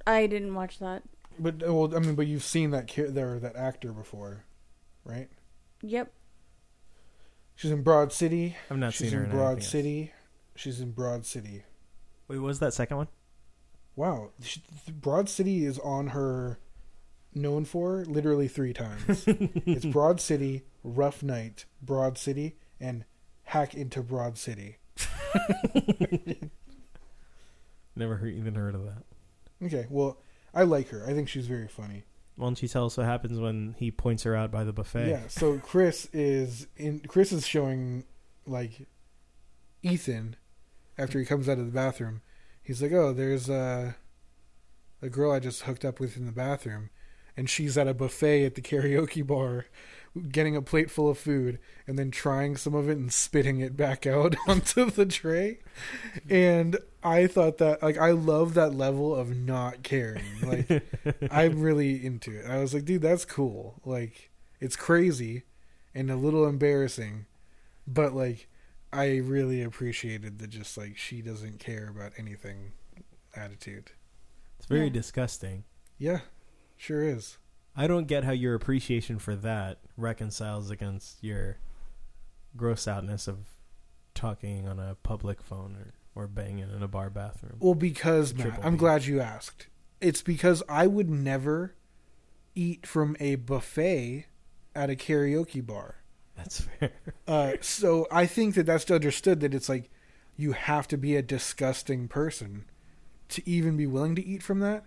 I 0.06 0.26
didn't 0.26 0.54
watch 0.54 0.78
that. 0.80 1.02
But 1.38 1.62
uh, 1.66 1.72
well, 1.72 1.94
I 1.96 2.00
mean, 2.00 2.14
but 2.14 2.26
you've 2.26 2.42
seen 2.44 2.70
that 2.72 2.86
ki- 2.88 3.02
there 3.04 3.38
that 3.38 3.56
actor 3.56 3.92
before, 3.92 4.44
right? 5.06 5.28
Yep. 5.82 6.12
She's 7.54 7.70
in 7.70 7.82
Broad 7.82 8.12
City. 8.12 8.56
I've 8.70 8.76
not 8.76 8.92
She's 8.92 9.08
seen 9.08 9.18
her 9.18 9.24
in 9.24 9.30
in 9.30 9.36
Broad 9.36 9.46
anything 9.52 9.62
else. 9.62 9.70
City. 9.70 10.12
She's 10.56 10.80
in 10.80 10.90
Broad 10.92 11.24
City. 11.24 11.62
Wait, 12.28 12.38
what 12.38 12.46
was 12.46 12.58
that 12.58 12.74
second 12.74 12.96
one? 12.98 13.08
Wow, 13.94 14.30
she, 14.42 14.62
Broad 14.92 15.28
City 15.30 15.64
is 15.64 15.78
on 15.78 16.08
her 16.08 16.58
known 17.34 17.64
for 17.64 18.04
literally 18.04 18.48
three 18.48 18.74
times. 18.74 19.24
it's 19.26 19.86
Broad 19.86 20.20
City, 20.20 20.64
Rough 20.84 21.22
Night, 21.22 21.64
Broad 21.80 22.18
City, 22.18 22.56
and 22.78 23.04
Hack 23.44 23.74
into 23.74 24.02
Broad 24.02 24.36
City. 24.36 24.76
Never 27.96 28.16
heard, 28.16 28.34
even 28.34 28.54
heard 28.54 28.74
of 28.74 28.84
that. 28.84 29.04
Okay, 29.64 29.86
well, 29.88 30.18
I 30.52 30.64
like 30.64 30.88
her. 30.90 31.04
I 31.06 31.14
think 31.14 31.28
she's 31.28 31.46
very 31.46 31.68
funny. 31.68 32.04
Why 32.36 32.46
don't 32.46 32.62
you 32.62 32.68
tell 32.68 32.86
us 32.86 32.96
what 32.96 33.06
happens 33.06 33.38
when 33.38 33.74
he 33.78 33.90
points 33.90 34.22
her 34.24 34.36
out 34.36 34.50
by 34.50 34.62
the 34.62 34.72
buffet? 34.72 35.08
Yeah. 35.08 35.22
So 35.28 35.58
Chris 35.58 36.08
is 36.12 36.66
in. 36.76 37.00
Chris 37.00 37.32
is 37.32 37.46
showing 37.46 38.04
like 38.46 38.86
Ethan 39.82 40.36
after 40.98 41.18
he 41.18 41.24
comes 41.24 41.48
out 41.48 41.58
of 41.58 41.66
the 41.66 41.72
bathroom. 41.72 42.20
He's 42.62 42.82
like, 42.82 42.92
"Oh, 42.92 43.12
there's 43.14 43.48
a 43.48 43.96
a 45.00 45.08
girl 45.08 45.32
I 45.32 45.40
just 45.40 45.62
hooked 45.62 45.84
up 45.84 45.98
with 45.98 46.16
in 46.16 46.26
the 46.26 46.32
bathroom, 46.32 46.90
and 47.36 47.48
she's 47.48 47.78
at 47.78 47.88
a 47.88 47.94
buffet 47.94 48.44
at 48.44 48.54
the 48.54 48.62
karaoke 48.62 49.26
bar, 49.26 49.66
getting 50.30 50.56
a 50.56 50.62
plate 50.62 50.90
full 50.90 51.09
of 51.10 51.18
food, 51.18 51.59
and 51.86 51.98
then 51.98 52.10
trying 52.10 52.56
some 52.56 52.74
of 52.74 52.88
it 52.88 52.97
and 52.98 53.12
spitting 53.12 53.60
it 53.60 53.76
back 53.76 54.06
out 54.06 54.34
onto 54.48 54.90
the 54.90 55.06
tray." 55.06 55.59
And 56.30 56.78
I 57.02 57.26
thought 57.26 57.59
that, 57.59 57.82
like, 57.82 57.98
I 57.98 58.10
love 58.12 58.55
that 58.55 58.74
level 58.74 59.14
of 59.14 59.36
not 59.36 59.82
caring. 59.82 60.24
Like, 60.43 60.82
I'm 61.30 61.60
really 61.60 62.05
into 62.05 62.32
it. 62.38 62.47
I 62.47 62.59
was 62.59 62.74
like, 62.74 62.84
dude, 62.84 63.02
that's 63.02 63.24
cool. 63.24 63.80
Like, 63.84 64.30
it's 64.60 64.76
crazy 64.76 65.43
and 65.94 66.10
a 66.10 66.16
little 66.16 66.47
embarrassing, 66.47 67.26
but 67.86 68.14
like, 68.14 68.48
I 68.93 69.16
really 69.18 69.62
appreciated 69.62 70.38
the 70.38 70.47
just 70.47 70.76
like 70.78 70.97
she 70.97 71.20
doesn't 71.22 71.59
care 71.59 71.88
about 71.88 72.12
anything 72.18 72.72
attitude. 73.34 73.93
It's 74.59 74.66
very 74.66 74.86
Yeah. 74.86 74.93
disgusting. 74.93 75.64
Yeah, 75.98 76.20
sure 76.76 77.02
is. 77.02 77.38
I 77.76 77.86
don't 77.86 78.06
get 78.06 78.24
how 78.24 78.32
your 78.32 78.54
appreciation 78.54 79.18
for 79.18 79.36
that 79.36 79.78
reconciles 79.96 80.70
against 80.70 81.22
your 81.22 81.58
gross 82.56 82.88
outness 82.88 83.28
of 83.28 83.38
talking 84.14 84.66
on 84.66 84.78
a 84.78 84.96
public 85.02 85.42
phone 85.42 85.76
or, 85.76 86.22
or 86.22 86.26
banging 86.26 86.70
in 86.74 86.82
a 86.82 86.88
bar 86.88 87.10
bathroom. 87.10 87.56
Well, 87.60 87.74
because 87.74 88.34
Matt, 88.34 88.58
I'm 88.62 88.76
glad 88.76 89.04
you 89.04 89.20
asked. 89.20 89.66
It's 90.00 90.22
because 90.22 90.62
I 90.68 90.86
would 90.86 91.10
never 91.10 91.74
eat 92.54 92.86
from 92.86 93.16
a 93.20 93.34
buffet 93.34 94.26
at 94.74 94.90
a 94.90 94.96
karaoke 94.96 95.64
bar. 95.64 95.96
That's 96.36 96.60
fair. 96.60 96.92
Uh, 97.28 97.52
so 97.60 98.06
I 98.10 98.26
think 98.26 98.54
that 98.54 98.66
that's 98.66 98.90
understood 98.90 99.40
that 99.40 99.54
it's 99.54 99.68
like 99.68 99.90
you 100.36 100.52
have 100.52 100.86
to 100.88 100.96
be 100.96 101.16
a 101.16 101.22
disgusting 101.22 102.08
person 102.08 102.64
to 103.28 103.48
even 103.48 103.76
be 103.76 103.86
willing 103.86 104.14
to 104.16 104.24
eat 104.24 104.42
from 104.42 104.60
that. 104.60 104.84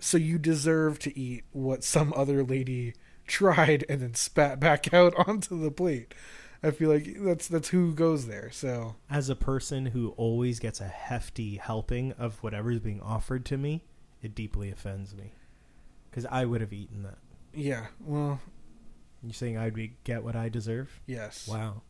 So 0.00 0.16
you 0.18 0.38
deserve 0.38 0.98
to 1.00 1.18
eat 1.18 1.44
what 1.52 1.82
some 1.84 2.12
other 2.16 2.44
lady 2.44 2.94
tried 3.26 3.84
and 3.88 4.00
then 4.00 4.14
spat 4.14 4.60
back 4.60 4.92
out 4.94 5.12
onto 5.28 5.60
the 5.60 5.70
plate. 5.70 6.14
I 6.62 6.70
feel 6.72 6.90
like 6.90 7.16
that's 7.20 7.46
that's 7.48 7.68
who 7.68 7.94
goes 7.94 8.26
there. 8.26 8.50
So 8.52 8.96
As 9.10 9.28
a 9.28 9.36
person 9.36 9.86
who 9.86 10.10
always 10.16 10.58
gets 10.58 10.80
a 10.80 10.88
hefty 10.88 11.56
helping 11.56 12.12
of 12.12 12.42
whatever 12.42 12.70
is 12.72 12.80
being 12.80 13.00
offered 13.00 13.44
to 13.46 13.56
me, 13.56 13.84
it 14.22 14.34
deeply 14.34 14.70
offends 14.70 15.14
me 15.14 15.32
because 16.10 16.26
I 16.26 16.44
would 16.44 16.60
have 16.60 16.72
eaten 16.72 17.02
that. 17.04 17.18
yeah, 17.54 17.86
well, 18.04 18.40
you're 19.22 19.32
saying 19.32 19.56
I'd 19.56 19.74
be, 19.74 19.94
get 20.04 20.24
what 20.24 20.34
I 20.36 20.48
deserve? 20.48 21.00
yes. 21.06 21.46
Wow. 21.48 21.82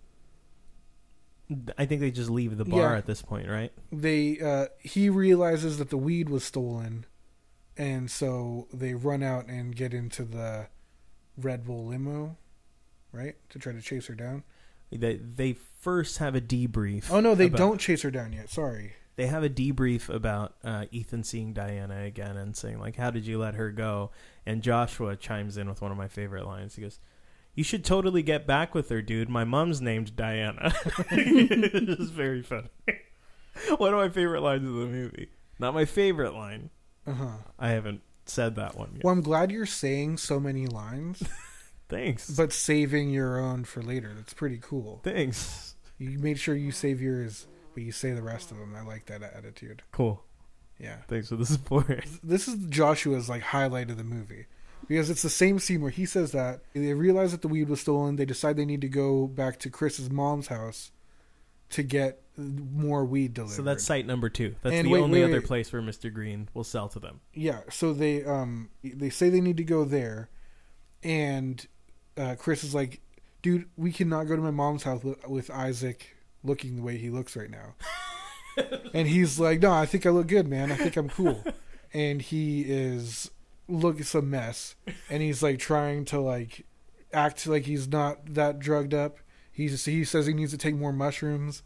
I 1.78 1.86
think 1.86 2.02
they 2.02 2.10
just 2.10 2.28
leave 2.28 2.58
the 2.58 2.64
bar 2.66 2.92
Yeah. 2.92 2.98
at 2.98 3.06
this 3.06 3.22
point, 3.22 3.48
right? 3.48 3.72
They 3.90 4.38
uh 4.38 4.66
he 4.80 5.08
realizes 5.08 5.78
that 5.78 5.88
the 5.88 5.96
weed 5.96 6.28
was 6.28 6.44
stolen 6.44 7.06
and 7.78 8.10
so 8.10 8.66
they 8.72 8.92
run 8.94 9.22
out 9.22 9.46
and 9.46 9.74
get 9.74 9.94
into 9.94 10.24
the 10.24 10.66
Red 11.36 11.64
Bull 11.64 11.86
limo, 11.86 12.36
right? 13.12 13.36
To 13.50 13.58
try 13.58 13.72
to 13.72 13.80
chase 13.80 14.08
her 14.08 14.14
down. 14.14 14.42
They 14.90 15.16
they 15.16 15.56
first 15.80 16.18
have 16.18 16.34
a 16.34 16.40
debrief. 16.40 17.10
Oh 17.10 17.20
no, 17.20 17.34
they 17.34 17.46
about- 17.46 17.58
don't 17.58 17.80
chase 17.80 18.02
her 18.02 18.10
down 18.10 18.32
yet. 18.32 18.50
Sorry. 18.50 18.94
They 19.16 19.26
have 19.26 19.42
a 19.42 19.50
debrief 19.50 20.08
about 20.08 20.54
uh, 20.62 20.84
Ethan 20.92 21.24
seeing 21.24 21.52
Diana 21.52 22.04
again 22.04 22.36
and 22.36 22.56
saying 22.56 22.78
like, 22.78 22.96
"How 22.96 23.10
did 23.10 23.26
you 23.26 23.38
let 23.38 23.54
her 23.54 23.72
go?" 23.72 24.10
And 24.46 24.62
Joshua 24.62 25.16
chimes 25.16 25.56
in 25.56 25.68
with 25.68 25.82
one 25.82 25.90
of 25.90 25.98
my 25.98 26.06
favorite 26.06 26.46
lines. 26.46 26.76
He 26.76 26.82
goes, 26.82 27.00
"You 27.54 27.64
should 27.64 27.84
totally 27.84 28.22
get 28.22 28.46
back 28.46 28.76
with 28.76 28.88
her, 28.90 29.02
dude. 29.02 29.28
My 29.28 29.42
mom's 29.42 29.80
named 29.80 30.14
Diana." 30.14 30.72
it's 31.10 32.10
very 32.10 32.42
funny. 32.42 32.68
one 33.78 33.92
of 33.92 33.98
my 33.98 34.08
favorite 34.08 34.42
lines 34.42 34.68
of 34.68 34.74
the 34.74 34.86
movie. 34.86 35.30
Not 35.58 35.74
my 35.74 35.84
favorite 35.84 36.32
line. 36.34 36.70
Uh-huh. 37.08 37.28
I 37.58 37.70
haven't 37.70 38.02
said 38.26 38.56
that 38.56 38.76
one 38.76 38.90
yet. 38.94 39.04
Well, 39.04 39.12
I'm 39.12 39.22
glad 39.22 39.50
you're 39.50 39.66
saying 39.66 40.18
so 40.18 40.38
many 40.38 40.66
lines, 40.66 41.22
Thanks. 41.88 42.30
but 42.30 42.52
saving 42.52 43.10
your 43.10 43.38
own 43.40 43.64
for 43.64 43.82
later. 43.82 44.12
That's 44.14 44.34
pretty 44.34 44.58
cool. 44.60 45.00
Thanks. 45.02 45.74
You 45.98 46.18
made 46.18 46.38
sure 46.38 46.54
you 46.54 46.70
save 46.70 47.00
yours, 47.00 47.46
but 47.74 47.82
you 47.82 47.92
say 47.92 48.12
the 48.12 48.22
rest 48.22 48.50
of 48.50 48.58
them. 48.58 48.74
I 48.76 48.82
like 48.82 49.06
that 49.06 49.22
attitude. 49.22 49.82
Cool. 49.92 50.22
Yeah. 50.78 50.98
Thanks 51.08 51.28
for 51.28 51.36
the 51.36 51.46
support. 51.46 52.04
This 52.22 52.46
is 52.46 52.54
Joshua's 52.68 53.28
like 53.28 53.42
highlight 53.42 53.90
of 53.90 53.96
the 53.96 54.04
movie. 54.04 54.46
Because 54.86 55.10
it's 55.10 55.22
the 55.22 55.28
same 55.28 55.58
scene 55.58 55.80
where 55.82 55.90
he 55.90 56.06
says 56.06 56.30
that 56.32 56.60
they 56.72 56.94
realize 56.94 57.32
that 57.32 57.42
the 57.42 57.48
weed 57.48 57.68
was 57.68 57.80
stolen. 57.80 58.14
They 58.16 58.24
decide 58.24 58.56
they 58.56 58.64
need 58.64 58.80
to 58.82 58.88
go 58.88 59.26
back 59.26 59.58
to 59.60 59.70
Chris's 59.70 60.08
mom's 60.08 60.46
house 60.46 60.92
to 61.70 61.82
get 61.82 62.22
more 62.36 63.04
weed 63.04 63.34
delivered. 63.34 63.54
So 63.54 63.62
that's 63.62 63.84
site 63.84 64.06
number 64.06 64.28
two. 64.28 64.54
That's 64.62 64.74
And 64.74 64.86
the 64.86 64.92
wait, 64.92 65.00
only 65.00 65.20
wait, 65.20 65.24
other 65.24 65.40
wait. 65.40 65.46
place 65.46 65.72
where 65.72 65.82
Mr. 65.82 66.12
Green 66.12 66.48
will 66.54 66.64
sell 66.64 66.88
to 66.90 66.98
them. 67.00 67.20
yeah. 67.34 67.60
So 67.70 67.92
they 67.92 68.24
um 68.24 68.70
they 68.82 69.10
say 69.10 69.28
they 69.28 69.40
need 69.40 69.56
to 69.56 69.64
go 69.64 69.84
there, 69.84 70.30
and 71.02 71.66
uh, 72.16 72.36
Chris 72.38 72.64
is 72.64 72.74
like, 72.74 73.00
"Dude, 73.42 73.68
we 73.76 73.92
cannot 73.92 74.24
go 74.24 74.36
to 74.36 74.42
my 74.42 74.50
mom's 74.50 74.82
house 74.84 75.02
with, 75.02 75.26
with 75.28 75.50
Isaac 75.50 76.16
looking 76.44 76.76
the 76.76 76.82
way 76.82 76.96
he 76.96 77.10
looks 77.10 77.36
right 77.36 77.50
now." 77.50 77.74
and 78.94 79.06
he's 79.08 79.38
like, 79.38 79.60
"No, 79.60 79.72
I 79.72 79.86
think 79.86 80.06
I 80.06 80.10
look 80.10 80.26
good, 80.28 80.48
man. 80.48 80.72
I 80.72 80.76
think 80.76 80.96
I'm 80.96 81.08
cool." 81.08 81.44
and 81.92 82.20
he 82.22 82.62
is 82.62 83.30
look 83.68 84.00
it's 84.00 84.14
a 84.14 84.22
mess, 84.22 84.76
and 85.10 85.22
he's 85.22 85.42
like 85.42 85.58
trying 85.58 86.04
to 86.06 86.20
like 86.20 86.66
act 87.12 87.46
like 87.46 87.64
he's 87.64 87.88
not 87.88 88.34
that 88.34 88.58
drugged 88.58 88.94
up. 88.94 89.18
He's 89.58 89.84
he 89.84 90.04
says 90.04 90.26
he 90.26 90.34
needs 90.34 90.52
to 90.52 90.56
take 90.56 90.76
more 90.76 90.92
mushrooms 90.92 91.64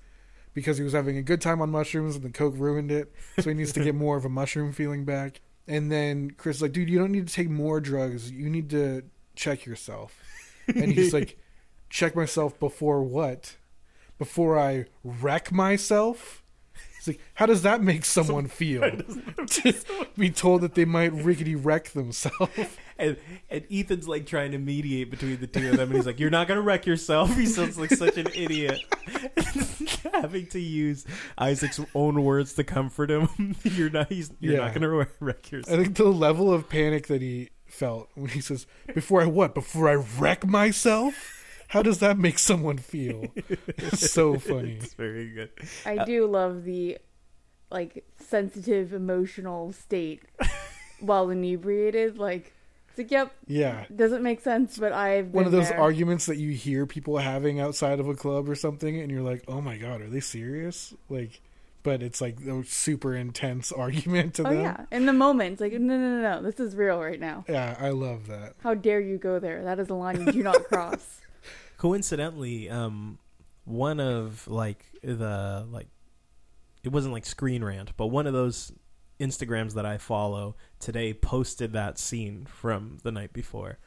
because 0.54 0.78
he 0.78 0.82
was 0.82 0.94
having 0.94 1.18
a 1.18 1.22
good 1.22 1.42
time 1.42 1.60
on 1.60 1.68
mushrooms 1.68 2.16
and 2.16 2.24
the 2.24 2.30
coke 2.30 2.54
ruined 2.56 2.90
it. 2.90 3.12
So 3.38 3.50
he 3.50 3.54
needs 3.54 3.70
to 3.74 3.84
get 3.84 3.94
more 4.04 4.16
of 4.16 4.24
a 4.24 4.30
mushroom 4.30 4.72
feeling 4.72 5.04
back. 5.04 5.42
And 5.68 5.92
then 5.92 6.30
Chris 6.30 6.56
is 6.56 6.62
like, 6.62 6.72
dude, 6.72 6.88
you 6.88 6.98
don't 6.98 7.12
need 7.12 7.28
to 7.28 7.34
take 7.34 7.50
more 7.50 7.80
drugs. 7.80 8.30
You 8.30 8.48
need 8.48 8.70
to 8.70 9.02
check 9.36 9.66
yourself. 9.66 10.18
And 10.68 10.90
he's 10.90 11.12
like, 11.12 11.38
check 11.90 12.16
myself 12.16 12.58
before 12.58 13.02
what? 13.02 13.56
Before 14.18 14.58
I 14.58 14.86
wreck 15.04 15.52
myself? 15.52 16.42
He's 16.96 17.08
like, 17.08 17.20
how 17.34 17.44
does 17.44 17.60
that 17.60 17.82
make 17.82 18.06
someone 18.06 18.46
feel? 18.46 18.80
to 19.46 19.74
be 20.16 20.30
told 20.30 20.62
that 20.62 20.76
they 20.76 20.86
might 20.86 21.12
rickety 21.12 21.56
wreck 21.56 21.90
themselves. 21.90 22.78
And, 23.02 23.16
and 23.50 23.64
Ethan's 23.70 24.06
like 24.08 24.26
trying 24.26 24.52
to 24.52 24.58
mediate 24.58 25.10
between 25.10 25.40
the 25.40 25.46
two 25.46 25.70
of 25.70 25.76
them, 25.76 25.88
and 25.88 25.96
he's 25.96 26.06
like, 26.06 26.20
"You're 26.20 26.30
not 26.30 26.46
gonna 26.48 26.62
wreck 26.62 26.86
yourself." 26.86 27.34
He 27.36 27.46
sounds 27.46 27.76
like 27.78 27.90
such 27.90 28.16
an 28.16 28.28
idiot, 28.34 28.80
having 30.12 30.46
to 30.48 30.60
use 30.60 31.04
Isaac's 31.38 31.80
own 31.94 32.22
words 32.24 32.54
to 32.54 32.64
comfort 32.64 33.10
him. 33.10 33.56
You're 33.64 33.90
not. 33.90 34.08
He's. 34.10 34.30
You're 34.40 34.54
Yeah. 34.54 34.60
not 34.60 34.74
gonna 34.74 35.06
wreck 35.20 35.50
yourself. 35.50 35.78
I 35.78 35.82
think 35.82 35.96
the 35.96 36.04
level 36.04 36.52
of 36.52 36.68
panic 36.68 37.06
that 37.08 37.22
he 37.22 37.50
felt 37.66 38.08
when 38.14 38.28
he 38.30 38.40
says, 38.40 38.66
"Before 38.94 39.22
I 39.22 39.26
what? 39.26 39.54
Before 39.54 39.88
I 39.88 39.94
wreck 39.94 40.46
myself." 40.46 41.38
How 41.68 41.80
does 41.82 42.00
that 42.00 42.18
make 42.18 42.38
someone 42.38 42.76
feel? 42.76 43.32
It's 43.78 44.10
so 44.12 44.38
funny. 44.38 44.72
It's 44.80 44.92
very 44.92 45.30
good. 45.30 45.48
I 45.86 46.04
do 46.04 46.26
love 46.26 46.64
the 46.64 46.98
like 47.70 48.04
sensitive 48.18 48.92
emotional 48.92 49.72
state 49.72 50.20
while 51.00 51.30
inebriated. 51.30 52.18
Like 52.18 52.52
it's 52.92 52.98
like, 52.98 53.10
yep, 53.10 53.32
Yeah. 53.46 53.84
doesn't 53.94 54.22
make 54.22 54.40
sense, 54.40 54.78
but 54.78 54.92
I've 54.92 55.28
One 55.28 55.44
of 55.46 55.52
those 55.52 55.68
there. 55.70 55.80
arguments 55.80 56.26
that 56.26 56.36
you 56.36 56.50
hear 56.52 56.86
people 56.86 57.18
having 57.18 57.58
outside 57.60 57.98
of 58.00 58.08
a 58.08 58.14
club 58.14 58.48
or 58.48 58.54
something, 58.54 59.00
and 59.00 59.10
you're 59.10 59.22
like, 59.22 59.42
"Oh 59.48 59.60
my 59.60 59.76
god, 59.76 60.00
are 60.00 60.08
they 60.08 60.20
serious?" 60.20 60.94
Like, 61.08 61.40
but 61.82 62.02
it's 62.02 62.20
like 62.20 62.40
a 62.42 62.62
super 62.64 63.14
intense 63.14 63.72
argument 63.86 64.34
to 64.34 64.46
Oh 64.46 64.50
them. 64.52 64.62
yeah, 64.62 64.84
in 64.92 65.06
the 65.06 65.12
moment, 65.12 65.52
it's 65.54 65.60
like 65.60 65.72
no, 65.72 65.98
no, 65.98 66.20
no, 66.20 66.22
no, 66.36 66.42
this 66.42 66.60
is 66.60 66.76
real 66.76 67.00
right 67.00 67.18
now. 67.20 67.44
Yeah, 67.48 67.76
I 67.80 67.90
love 67.90 68.28
that. 68.28 68.54
How 68.62 68.74
dare 68.74 69.00
you 69.00 69.18
go 69.18 69.38
there? 69.38 69.64
That 69.64 69.78
is 69.80 69.88
a 69.90 69.94
line 69.94 70.24
you 70.26 70.30
do 70.32 70.42
not 70.42 70.62
cross. 70.68 71.20
Coincidentally, 71.78 72.70
um, 72.70 73.18
one 73.64 73.98
of 73.98 74.46
like 74.46 74.84
the 75.02 75.66
like, 75.70 75.88
it 76.84 76.92
wasn't 76.92 77.12
like 77.12 77.26
Screen 77.26 77.64
Rant, 77.64 77.96
but 77.96 78.06
one 78.08 78.26
of 78.28 78.32
those 78.32 78.72
Instagrams 79.20 79.74
that 79.74 79.86
I 79.86 79.98
follow 79.98 80.56
today 80.78 81.14
posted 81.14 81.72
that 81.72 81.98
scene 81.98 82.46
from 82.46 82.98
the 83.02 83.12
night 83.12 83.32
before. 83.32 83.78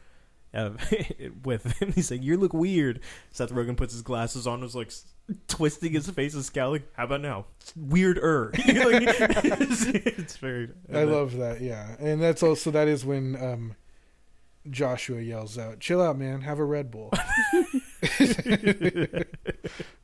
Uh, 0.54 0.72
with 1.44 1.80
him, 1.80 1.92
he's 1.92 2.10
like, 2.10 2.24
"You 2.24 2.38
look 2.38 2.54
weird." 2.54 3.02
Seth 3.32 3.52
Rogen 3.52 3.76
puts 3.76 3.94
his 3.94 4.02
glasses 4.02 4.48
on, 4.48 4.62
was 4.62 4.76
like 4.76 4.92
twisting 5.48 5.92
his 5.94 6.10
face 6.10 6.34
and 6.34 6.46
scowling. 6.46 6.84
How 6.94 7.06
about 7.06 7.22
now? 7.22 7.48
Weirder. 7.76 8.52
it's, 8.56 9.86
it's 9.86 10.38
very. 10.38 10.70
I 10.94 11.04
love 11.04 11.38
that. 11.38 11.62
Yeah, 11.62 11.96
and 12.00 12.22
that's 12.22 12.42
also 12.42 12.72
that 12.72 12.88
is 12.88 13.06
when 13.06 13.36
um, 13.36 13.76
Joshua 14.70 15.20
yells 15.20 15.58
out, 15.58 15.80
"Chill 15.80 16.02
out, 16.02 16.18
man. 16.18 16.42
Have 16.42 16.60
a 16.60 16.66
Red 16.66 16.90
Bull." 16.90 17.12
this 18.02 18.40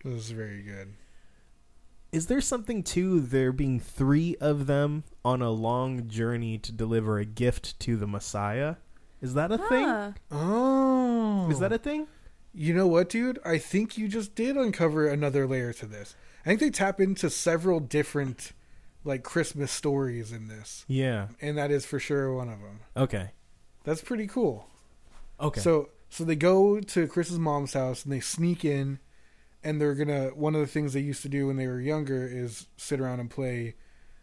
is 0.03 0.31
very 0.31 0.63
good. 0.63 0.93
Is 2.11 2.27
there 2.27 2.41
something 2.41 2.83
to 2.83 3.21
there 3.21 3.51
being 3.53 3.79
three 3.79 4.35
of 4.41 4.67
them 4.67 5.03
on 5.23 5.41
a 5.41 5.49
long 5.51 6.07
journey 6.09 6.57
to 6.57 6.71
deliver 6.71 7.17
a 7.19 7.25
gift 7.25 7.79
to 7.81 7.95
the 7.95 8.07
Messiah? 8.07 8.75
Is 9.21 9.33
that 9.35 9.51
a 9.51 9.57
thing? 9.57 10.15
Oh, 10.31 11.49
Is 11.49 11.59
that 11.59 11.71
a 11.71 11.77
thing? 11.77 12.07
You 12.53 12.73
know 12.73 12.87
what, 12.87 13.07
dude? 13.09 13.39
I 13.45 13.57
think 13.57 13.97
you 13.97 14.07
just 14.09 14.35
did 14.35 14.57
uncover 14.57 15.07
another 15.07 15.47
layer 15.47 15.71
to 15.73 15.85
this. 15.85 16.15
I 16.45 16.49
think 16.49 16.59
they 16.59 16.69
tap 16.69 16.99
into 16.99 17.29
several 17.29 17.79
different 17.79 18.51
like 19.03 19.23
Christmas 19.23 19.71
stories 19.71 20.31
in 20.31 20.47
this, 20.47 20.83
Yeah. 20.87 21.27
and 21.41 21.57
that 21.57 21.71
is 21.71 21.85
for 21.85 21.97
sure 21.99 22.33
one 22.35 22.49
of 22.49 22.59
them. 22.59 22.81
Okay. 22.97 23.31
That's 23.83 24.01
pretty 24.01 24.27
cool. 24.27 24.67
Okay. 25.39 25.61
So 25.61 25.89
so 26.09 26.23
they 26.25 26.35
go 26.35 26.79
to 26.81 27.07
Chris's 27.07 27.39
mom's 27.39 27.73
house 27.73 28.03
and 28.03 28.11
they 28.11 28.19
sneak 28.19 28.65
in 28.65 28.99
and 29.63 29.79
they're 29.79 29.95
gonna 29.95 30.29
one 30.29 30.55
of 30.55 30.61
the 30.61 30.67
things 30.67 30.93
they 30.93 30.99
used 31.01 31.21
to 31.23 31.29
do 31.29 31.47
when 31.47 31.57
they 31.57 31.67
were 31.67 31.79
younger 31.79 32.25
is 32.25 32.67
sit 32.77 32.99
around 32.99 33.19
and 33.19 33.29
play 33.29 33.75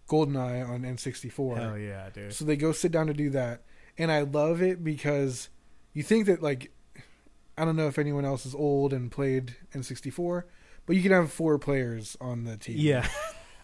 Goldeneye 0.09 0.69
on 0.69 0.85
N 0.85 0.99
sixty 0.99 1.29
four. 1.29 1.57
Hell 1.57 1.79
yeah, 1.79 2.11
dude. 2.11 2.33
So 2.33 2.45
they 2.45 2.57
go 2.57 2.73
sit 2.73 2.93
down 2.93 3.07
to 3.07 3.15
do 3.15 3.31
that. 3.31 3.63
And 3.97 4.13
I 4.13 4.23
love 4.23 4.63
it 4.63 4.85
because 4.85 5.49
you 5.93 6.03
think 6.03 6.27
that 6.27 6.43
like 6.43 6.73
I 7.57 7.65
don't 7.65 7.77
know 7.77 7.89
if 7.89 7.99
anyone 7.99 8.25
else 8.25 8.47
is 8.47 8.55
old 8.55 8.93
and 8.93 9.11
played 9.11 9.57
N 9.75 9.83
sixty 9.83 10.11
four, 10.11 10.47
but 10.87 10.97
you 10.97 11.03
can 11.03 11.13
have 11.13 11.33
four 11.33 11.59
players 11.59 12.17
on 12.21 12.45
the 12.45 12.57
team. 12.57 12.77
Yeah. 12.79 13.09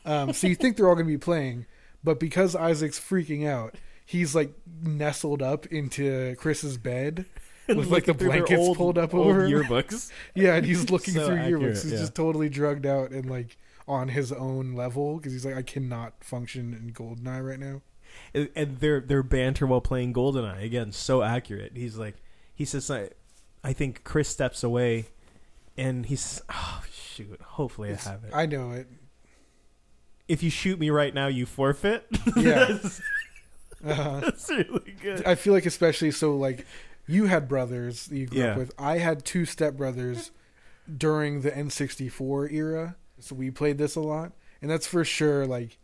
Um, 0.06 0.34
so 0.34 0.46
you 0.46 0.54
think 0.54 0.76
they're 0.76 0.86
all 0.86 0.96
to 0.96 1.02
be 1.02 1.16
playing, 1.16 1.64
but 2.02 2.20
because 2.20 2.54
Isaac's 2.54 3.00
freaking 3.00 3.48
out, 3.48 3.76
he's 4.04 4.34
like 4.34 4.52
nestled 4.82 5.40
up 5.40 5.64
into 5.68 6.36
Chris's 6.36 6.76
bed 6.76 7.24
with 7.68 7.88
like 7.88 8.04
the 8.04 8.12
Looking 8.12 8.14
through 8.14 8.28
their 8.28 8.38
blankets 8.46 8.68
old- 8.68 8.76
pulled 8.76 8.98
up 8.98 9.14
over 9.14 9.48
yearbooks. 9.48 10.10
Yeah, 10.34 10.54
and 10.56 10.66
he's 10.66 10.90
looking 10.90 11.14
So 11.14 11.26
through 11.26 11.36
accurate, 11.36 11.62
yearbooks. 11.62 11.82
He's 11.82 11.92
yeah. 11.92 11.98
just 11.98 12.14
totally 12.14 12.48
drugged 12.48 12.86
out 12.86 13.10
and 13.10 13.30
like 13.30 13.56
on 13.86 14.08
his 14.08 14.32
own 14.32 14.74
level 14.74 15.16
because 15.18 15.32
he's 15.32 15.44
like, 15.44 15.56
I 15.56 15.62
cannot 15.62 16.22
function 16.24 16.72
in 16.72 16.92
Goldeneye 16.92 17.46
right 17.46 17.58
now. 17.58 17.82
and, 18.34 18.48
and 18.56 18.78
their 18.80 19.00
their 19.00 19.22
banter 19.22 19.66
while 19.66 19.80
playing 19.80 20.12
Goldeneye 20.14 20.62
again 20.64 20.92
so 20.92 21.22
accurate. 21.22 21.72
He's 21.74 21.96
like 21.96 22.16
he 22.54 22.64
says 22.64 22.90
I, 22.90 23.10
I 23.62 23.72
think 23.72 24.04
Chris 24.04 24.28
steps 24.28 24.62
away 24.62 25.06
and 25.76 26.06
he's 26.06 26.40
oh 26.48 26.82
shoot, 26.92 27.40
hopefully 27.42 27.90
It's- 27.90 28.06
I 28.06 28.10
have 28.12 28.24
it. 28.24 28.30
I 28.34 28.46
know 28.46 28.70
it. 28.72 28.88
if 30.28 30.42
you 30.42 30.50
shoot 30.50 30.78
me 30.78 30.90
right 30.90 31.12
now, 31.14 31.26
you 31.26 31.44
forfeit. 31.46 32.06
Yeah. 32.36 32.64
that's, 32.66 33.00
Uh, 33.84 34.20
that's 34.20 34.48
really 34.48 34.94
good. 35.02 35.26
I 35.26 35.34
feel 35.34 35.52
like 35.52 35.66
especially 35.66 36.10
so 36.10 36.36
like 36.36 36.64
you 37.06 37.26
had 37.26 37.48
brothers 37.48 38.06
that 38.06 38.16
you 38.16 38.26
grew 38.26 38.42
up 38.42 38.56
with. 38.56 38.72
I 38.78 38.98
had 38.98 39.24
two 39.24 39.42
stepbrothers 39.42 40.30
during 40.96 41.40
the 41.40 41.50
N64 41.50 42.52
era, 42.52 42.96
so 43.18 43.34
we 43.34 43.50
played 43.50 43.78
this 43.78 43.96
a 43.96 44.00
lot, 44.00 44.32
and 44.60 44.70
that's 44.70 44.86
for 44.86 45.04
sure 45.04 45.46
like 45.46 45.78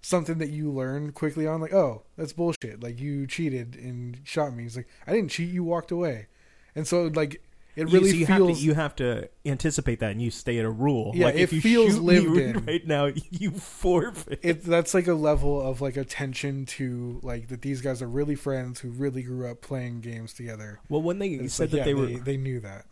something 0.00 0.38
that 0.38 0.50
you 0.50 0.70
learn 0.70 1.12
quickly 1.12 1.46
on. 1.46 1.60
Like, 1.60 1.74
oh, 1.74 2.02
that's 2.16 2.32
bullshit. 2.32 2.82
Like 2.82 3.00
you 3.00 3.26
cheated 3.26 3.76
and 3.76 4.20
shot 4.24 4.54
me. 4.54 4.64
He's 4.64 4.76
like, 4.76 4.88
I 5.06 5.12
didn't 5.12 5.30
cheat. 5.30 5.50
You 5.50 5.64
walked 5.64 5.90
away, 5.90 6.28
and 6.74 6.86
so 6.86 7.04
like 7.04 7.42
it 7.78 7.88
You- 7.88 7.94
really 7.94 8.10
so 8.10 8.16
you 8.16 8.26
feels. 8.26 8.48
have 8.48 8.56
to 8.58 8.64
you 8.64 8.74
have 8.74 8.96
to 8.96 9.28
anticipate 9.46 10.00
that 10.00 10.10
and 10.12 10.20
you 10.20 10.30
stay 10.30 10.58
at 10.58 10.64
a 10.64 10.70
rule. 10.70 11.12
Yeah, 11.14 11.26
like 11.26 11.34
it 11.36 11.40
if 11.40 11.52
you 11.52 11.60
feels 11.60 11.94
shoot 11.94 12.02
lived 12.02 12.30
me 12.30 12.42
in. 12.44 12.64
right 12.66 12.86
now, 12.86 13.10
you 13.30 13.50
forfeit. 13.52 14.40
it 14.42 14.64
that's 14.64 14.94
like 14.94 15.06
a 15.06 15.14
level 15.14 15.60
of 15.60 15.80
like 15.80 15.96
attention 15.96 16.66
to 16.66 17.20
like 17.22 17.48
that 17.48 17.62
these 17.62 17.80
guys 17.80 18.02
are 18.02 18.08
really 18.08 18.34
friends 18.34 18.80
who 18.80 18.90
really 18.90 19.22
grew 19.22 19.48
up 19.50 19.60
playing 19.62 20.00
games 20.00 20.32
together. 20.32 20.80
well, 20.88 21.02
when 21.02 21.18
they 21.18 21.28
It's 21.30 21.54
said 21.54 21.64
like, 21.64 21.70
that 21.70 21.76
yeah, 21.78 21.84
they 21.84 21.94
were 21.94 22.06
they, 22.06 22.16
they 22.16 22.36
knew 22.36 22.60
that. 22.60 22.86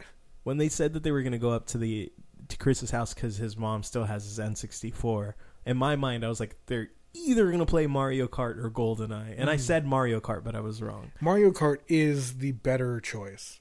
when 0.44 0.56
they 0.58 0.68
said 0.68 0.92
that 0.94 1.02
they 1.02 1.10
were 1.10 1.22
going 1.22 1.32
to 1.32 1.38
go 1.38 1.50
up 1.50 1.66
to 1.68 1.78
the 1.78 2.12
to 2.48 2.56
Chris's 2.56 2.90
house 2.92 3.12
because 3.12 3.36
his 3.36 3.56
mom 3.56 3.82
still 3.82 4.04
has 4.04 4.24
his 4.24 4.38
N64. 4.38 5.34
In 5.66 5.76
my 5.76 5.96
mind, 5.96 6.24
I 6.24 6.28
was 6.28 6.38
like, 6.38 6.54
they're 6.66 6.90
either 7.12 7.46
going 7.46 7.58
to 7.58 7.66
play 7.66 7.86
Mario 7.88 8.28
Kart 8.28 8.62
or 8.62 8.70
GoldenEye, 8.70 9.34
and 9.36 9.50
I 9.50 9.56
Mhm. 9.56 9.60
said 9.60 9.86
Mario 9.86 10.20
Kart, 10.20 10.44
but 10.44 10.54
I 10.54 10.60
was 10.60 10.80
wrong. 10.80 11.10
Mario 11.20 11.50
Kart 11.50 11.78
is 11.88 12.34
the 12.38 12.52
better 12.52 13.00
choice. 13.00 13.58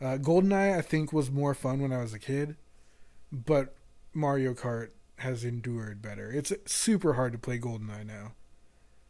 Uh, 0.00 0.16
GoldenEye, 0.16 0.76
I 0.76 0.80
think, 0.80 1.12
was 1.12 1.30
more 1.30 1.54
fun 1.54 1.80
when 1.80 1.92
I 1.92 2.00
was 2.00 2.14
a 2.14 2.18
kid, 2.18 2.56
but 3.30 3.74
Mario 4.14 4.54
Kart 4.54 4.90
has 5.18 5.44
endured 5.44 6.00
better. 6.00 6.30
It's 6.32 6.52
super 6.66 7.14
hard 7.14 7.32
to 7.32 7.38
play 7.38 7.58
GoldenEye 7.58 8.06
now. 8.06 8.32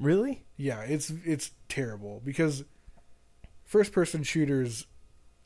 Really? 0.01 0.45
Yeah, 0.57 0.81
it's 0.83 1.11
it's 1.25 1.53
terrible 1.69 2.21
because 2.25 2.65
first 3.65 3.93
person 3.93 4.23
shooters 4.25 4.87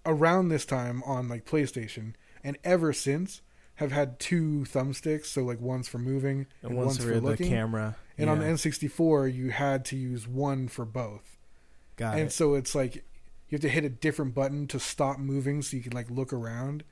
around 0.06 0.48
this 0.48 0.64
time 0.64 1.02
on 1.04 1.28
like 1.28 1.44
PlayStation 1.44 2.14
and 2.42 2.56
ever 2.64 2.92
since 2.92 3.42
have 3.76 3.90
had 3.90 4.20
two 4.20 4.64
thumbsticks, 4.68 5.26
so 5.26 5.42
like 5.42 5.60
one's 5.60 5.88
for 5.88 5.98
moving 5.98 6.46
and, 6.62 6.70
And 6.70 6.76
one's 6.78 6.96
for 6.98 7.02
for 7.04 7.14
the 7.14 7.20
looking. 7.20 7.48
camera, 7.48 7.96
and 8.16 8.30
on 8.30 8.38
the 8.38 8.44
N64, 8.44 9.34
you 9.34 9.50
had 9.50 9.84
to 9.86 9.96
use 9.96 10.28
one 10.28 10.68
for 10.68 10.84
both. 10.84 11.36
got 11.96 12.14
and 12.14 12.28
it. 12.28 12.32
so 12.32 12.54
it's 12.54 12.74
like 12.74 13.04
you 13.48 13.56
have 13.56 13.60
to 13.62 13.68
hit 13.68 13.84
a 13.84 13.88
different 13.88 14.34
button 14.34 14.66
to 14.68 14.78
stop 14.80 15.18
moving 15.18 15.62
so 15.62 15.76
you 15.76 15.82
can 15.82 15.92
like 15.92 16.10
look 16.10 16.32
around 16.32 16.84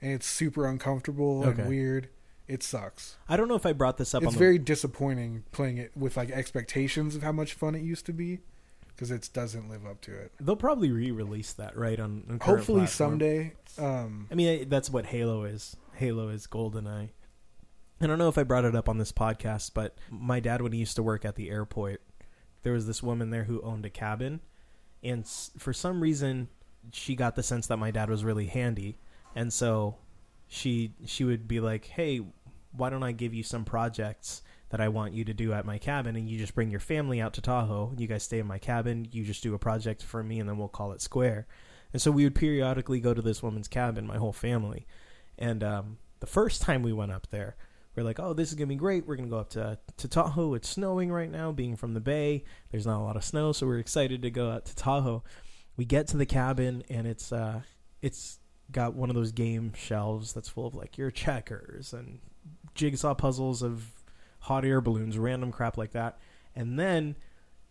and 0.00 0.12
it's 0.12 0.26
super 0.26 0.66
uncomfortable 0.66 1.44
Okay. 1.44 1.60
and 1.62 1.68
weird 1.68 2.08
it 2.46 2.62
sucks 2.62 3.16
I 3.28 3.36
don't 3.36 3.48
know 3.48 3.54
if 3.56 3.66
I 3.66 3.72
brought 3.72 3.98
this 3.98 4.14
up. 4.14 4.22
it's 4.22 4.28
on 4.28 4.32
the, 4.34 4.38
very 4.38 4.58
disappointing 4.58 5.44
playing 5.52 5.78
it 5.78 5.92
with 5.96 6.16
like 6.16 6.30
expectations 6.30 7.14
of 7.14 7.22
how 7.22 7.32
much 7.32 7.54
fun 7.54 7.74
it 7.74 7.82
used 7.82 8.06
to 8.06 8.12
be 8.12 8.40
because 8.88 9.10
it 9.10 9.28
doesn't 9.32 9.68
live 9.70 9.86
up 9.86 10.00
to 10.02 10.12
it 10.12 10.32
They'll 10.40 10.56
probably 10.56 10.90
re-release 10.90 11.52
that 11.54 11.76
right 11.76 12.00
on. 12.00 12.24
on 12.30 12.38
hopefully 12.42 12.80
platform. 12.80 12.86
someday 13.20 13.52
um 13.78 14.26
I 14.30 14.34
mean, 14.34 14.68
that's 14.68 14.90
what 14.90 15.06
Halo 15.06 15.44
is. 15.44 15.76
Halo 15.94 16.28
is 16.30 16.46
GoldenEye. 16.46 17.10
I 18.00 18.06
don't 18.06 18.18
know 18.18 18.28
if 18.28 18.38
I 18.38 18.44
brought 18.44 18.64
it 18.64 18.74
up 18.76 18.88
on 18.88 18.98
this 18.98 19.10
podcast, 19.12 19.72
but 19.74 19.96
my 20.10 20.38
dad, 20.40 20.62
when 20.62 20.70
he 20.72 20.78
used 20.78 20.94
to 20.96 21.02
work 21.02 21.24
at 21.24 21.34
the 21.34 21.50
airport, 21.50 22.00
there 22.62 22.72
was 22.72 22.86
this 22.86 23.02
woman 23.02 23.30
there 23.30 23.44
who 23.44 23.60
owned 23.62 23.84
a 23.84 23.90
cabin, 23.90 24.40
and 25.02 25.26
for 25.58 25.72
some 25.72 26.00
reason, 26.00 26.48
she 26.92 27.14
got 27.14 27.36
the 27.36 27.42
sense 27.42 27.66
that 27.66 27.76
my 27.76 27.90
dad 27.90 28.10
was 28.10 28.24
really 28.24 28.46
handy, 28.46 28.98
and 29.34 29.52
so 29.52 29.96
she 30.46 30.94
she 31.06 31.24
would 31.24 31.46
be 31.46 31.60
like, 31.60 31.86
"Hey, 31.86 32.20
why 32.72 32.90
don't 32.90 33.02
I 33.02 33.12
give 33.12 33.34
you 33.34 33.42
some 33.42 33.64
projects 33.64 34.42
that 34.70 34.80
I 34.80 34.88
want 34.88 35.14
you 35.14 35.24
to 35.24 35.34
do 35.34 35.52
at 35.52 35.64
my 35.64 35.78
cabin, 35.78 36.16
and 36.16 36.28
you 36.28 36.38
just 36.38 36.54
bring 36.54 36.70
your 36.70 36.80
family 36.80 37.20
out 37.20 37.32
to 37.34 37.40
Tahoe. 37.40 37.94
You 37.96 38.06
guys 38.06 38.22
stay 38.22 38.38
in 38.38 38.46
my 38.46 38.58
cabin. 38.58 39.08
You 39.10 39.24
just 39.24 39.42
do 39.42 39.54
a 39.54 39.58
project 39.58 40.02
for 40.02 40.22
me, 40.22 40.40
and 40.40 40.48
then 40.48 40.58
we'll 40.58 40.68
call 40.68 40.92
it 40.92 41.00
square." 41.00 41.46
And 41.92 42.02
so 42.02 42.10
we 42.10 42.24
would 42.24 42.34
periodically 42.34 43.00
go 43.00 43.14
to 43.14 43.22
this 43.22 43.42
woman's 43.42 43.68
cabin, 43.68 44.06
my 44.06 44.18
whole 44.18 44.32
family. 44.32 44.86
And 45.38 45.64
um, 45.64 45.98
the 46.20 46.26
first 46.26 46.60
time 46.62 46.82
we 46.82 46.92
went 46.92 47.12
up 47.12 47.28
there, 47.30 47.56
we're 47.96 48.02
like, 48.02 48.20
"Oh, 48.20 48.32
this 48.32 48.48
is 48.48 48.54
gonna 48.54 48.66
be 48.66 48.76
great. 48.76 49.06
We're 49.06 49.16
gonna 49.16 49.28
go 49.28 49.38
up 49.38 49.50
to 49.50 49.78
to 49.96 50.08
Tahoe. 50.08 50.54
It's 50.54 50.68
snowing 50.68 51.10
right 51.10 51.30
now. 51.30 51.52
Being 51.52 51.76
from 51.76 51.94
the 51.94 52.00
Bay, 52.00 52.44
there's 52.70 52.86
not 52.86 53.00
a 53.00 53.04
lot 53.04 53.16
of 53.16 53.24
snow, 53.24 53.52
so 53.52 53.66
we're 53.66 53.78
excited 53.78 54.22
to 54.22 54.30
go 54.30 54.50
out 54.50 54.66
to 54.66 54.76
Tahoe." 54.76 55.22
We 55.76 55.84
get 55.84 56.08
to 56.08 56.16
the 56.16 56.26
cabin, 56.26 56.82
and 56.90 57.06
it's 57.06 57.32
uh, 57.32 57.62
it's 58.02 58.38
got 58.70 58.94
one 58.94 59.08
of 59.10 59.16
those 59.16 59.32
game 59.32 59.72
shelves 59.74 60.32
that's 60.32 60.48
full 60.48 60.66
of 60.66 60.74
like 60.74 60.98
your 60.98 61.10
checkers 61.10 61.92
and 61.92 62.18
jigsaw 62.74 63.14
puzzles 63.14 63.62
of 63.62 63.92
hot 64.40 64.64
air 64.64 64.80
balloons, 64.80 65.18
random 65.18 65.52
crap 65.52 65.76
like 65.76 65.92
that. 65.92 66.18
And 66.54 66.78
then 66.78 67.16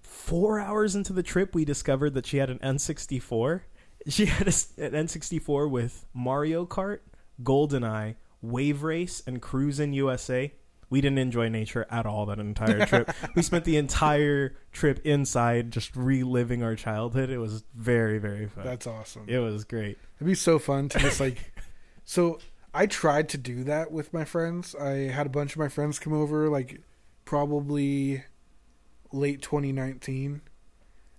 four 0.02 0.60
hours 0.60 0.96
into 0.96 1.14
the 1.14 1.24
trip, 1.24 1.54
we 1.54 1.66
discovered 1.66 2.14
that 2.14 2.26
she 2.26 2.38
had 2.38 2.50
an 2.50 2.60
N64. 2.60 3.62
She 4.08 4.26
had 4.28 4.48
a 4.48 4.54
an 4.82 4.94
N64 4.94 5.70
with 5.70 6.06
Mario 6.14 6.66
Kart, 6.66 7.00
GoldenEye, 7.44 8.16
Wave 8.42 8.84
Race, 8.84 9.22
and 9.26 9.42
Cruis'n 9.42 9.94
USA. 9.94 10.54
We 10.90 11.02
didn't 11.02 11.18
enjoy 11.18 11.50
nature 11.50 11.86
at 11.90 12.06
all 12.06 12.26
that 12.28 12.40
entire 12.40 12.86
trip. 12.86 13.12
we 13.36 13.42
spent 13.42 13.66
the 13.66 13.76
entire 13.76 14.56
trip 14.72 15.06
inside, 15.06 15.72
just 15.72 15.96
reliving 15.96 16.64
our 16.64 16.76
childhood. 16.76 17.30
It 17.30 17.40
was 17.40 17.66
very, 17.76 18.20
very 18.20 18.48
fun. 18.48 18.64
that's 18.64 18.88
awesome 18.88 19.26
it 19.28 19.40
was 19.40 19.66
great. 19.66 19.98
It'd 20.18 20.28
be 20.28 20.36
so 20.36 20.60
fun 20.60 20.88
to 20.90 21.00
just 21.00 21.20
like. 21.20 21.38
so 22.06 22.40
I 22.74 22.86
tried 22.86 23.28
to 23.30 23.38
do 23.38 23.66
that 23.66 23.92
with 23.92 24.14
my 24.14 24.24
friends. 24.24 24.76
I 24.76 25.10
had 25.10 25.26
a 25.26 25.30
bunch 25.30 25.54
of 25.54 25.60
my 25.60 25.68
friends 25.68 26.00
come 26.00 26.14
over, 26.14 26.48
like 26.48 26.82
probably 27.26 28.24
late 29.12 29.42
2019, 29.42 30.42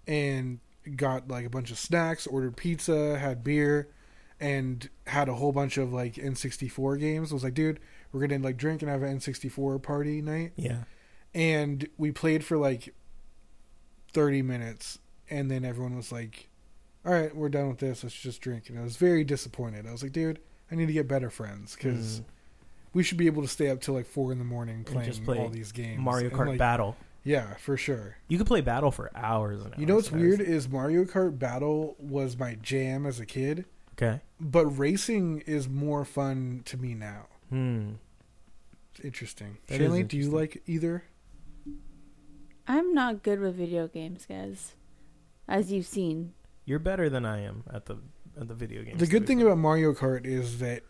and 0.06 0.60
got 0.96 1.28
like 1.28 1.44
a 1.44 1.50
bunch 1.50 1.70
of 1.70 1.78
snacks, 1.78 2.26
ordered 2.26 2.56
pizza, 2.56 3.18
had 3.18 3.44
beer, 3.44 3.90
and 4.40 4.88
had 5.06 5.28
a 5.28 5.34
whole 5.34 5.52
bunch 5.52 5.76
of 5.78 5.92
like 5.92 6.14
N64 6.14 6.98
games. 7.00 7.32
I 7.32 7.34
was 7.34 7.44
like, 7.44 7.54
dude, 7.54 7.80
we're 8.12 8.26
gonna 8.26 8.42
like 8.42 8.56
drink 8.56 8.82
and 8.82 8.90
have 8.90 9.02
an 9.02 9.18
N64 9.18 9.82
party 9.82 10.22
night 10.22 10.52
Yeah. 10.56 10.84
and 11.34 11.88
we 11.98 12.10
played 12.12 12.44
for 12.44 12.56
like 12.56 12.94
30 14.12 14.42
minutes 14.42 14.98
and 15.30 15.50
then 15.50 15.64
everyone 15.64 15.94
was 15.96 16.10
like 16.10 16.48
all 17.04 17.12
right 17.12 17.34
we're 17.36 17.48
done 17.50 17.68
with 17.68 17.78
this 17.78 18.02
let's 18.02 18.14
just 18.18 18.40
drink 18.40 18.68
and 18.70 18.78
i 18.78 18.82
was 18.82 18.96
very 18.96 19.22
disappointed 19.22 19.86
i 19.86 19.92
was 19.92 20.02
like 20.02 20.12
dude 20.12 20.38
i 20.72 20.74
need 20.74 20.86
to 20.86 20.92
get 20.92 21.06
better 21.06 21.28
friends 21.30 21.74
because 21.76 22.20
Mm. 22.20 22.24
we 22.94 23.02
should 23.02 23.18
be 23.18 23.26
able 23.26 23.42
to 23.42 23.48
stay 23.48 23.68
up 23.68 23.80
till 23.82 23.94
like 23.94 24.06
four 24.06 24.32
in 24.32 24.38
the 24.38 24.44
morning 24.44 24.82
playing 24.84 25.12
play 25.24 25.38
all 25.38 25.48
these 25.50 25.72
games 25.72 26.00
Mario 26.00 26.30
Kart 26.30 26.48
like, 26.48 26.58
Battle. 26.58 26.96
yeah 27.22 27.54
for 27.56 27.76
sure 27.76 28.16
You 28.28 28.38
could 28.38 28.46
play 28.46 28.62
Battle 28.62 28.90
for 28.90 29.10
hours 29.14 29.58
and 29.62 29.72
hours. 29.74 29.78
you 29.78 29.84
know 29.86 29.96
what's 29.96 30.10
weird 30.10 30.40
is 30.40 30.68
mario 30.68 31.04
kart 31.04 31.38
battle 31.38 31.94
was 31.98 32.38
my 32.38 32.54
jam 32.62 33.04
as 33.04 33.20
a 33.20 33.26
kid 33.26 33.66
Okay. 34.00 34.20
but 34.40 34.66
racing 34.66 35.40
is 35.46 35.68
more 35.68 36.04
fun 36.04 36.62
to 36.66 36.76
me 36.76 36.94
now 36.94 37.26
Hmm. 37.50 37.92
it's 38.92 39.00
interesting 39.00 39.58
That 39.66 39.80
is 39.80 39.90
Shaylee, 39.90 40.06
do 40.08 40.16
you 40.16 40.30
like 40.30 40.62
either 40.66 41.04
I'm 42.66 42.92
not 42.92 43.22
good 43.22 43.40
with 43.40 43.56
video 43.56 43.88
games, 43.88 44.26
guys. 44.26 44.74
As 45.48 45.72
you've 45.72 45.86
seen. 45.86 46.34
You're 46.66 46.78
better 46.78 47.08
than 47.08 47.24
I 47.24 47.40
am 47.40 47.64
at 47.72 47.86
the 47.86 47.96
at 48.38 48.46
the 48.46 48.54
video 48.54 48.82
games. 48.84 49.00
The 49.00 49.06
good 49.06 49.26
thing 49.26 49.40
about 49.40 49.56
Mario 49.56 49.94
Kart 49.94 50.26
is 50.26 50.58
that 50.58 50.82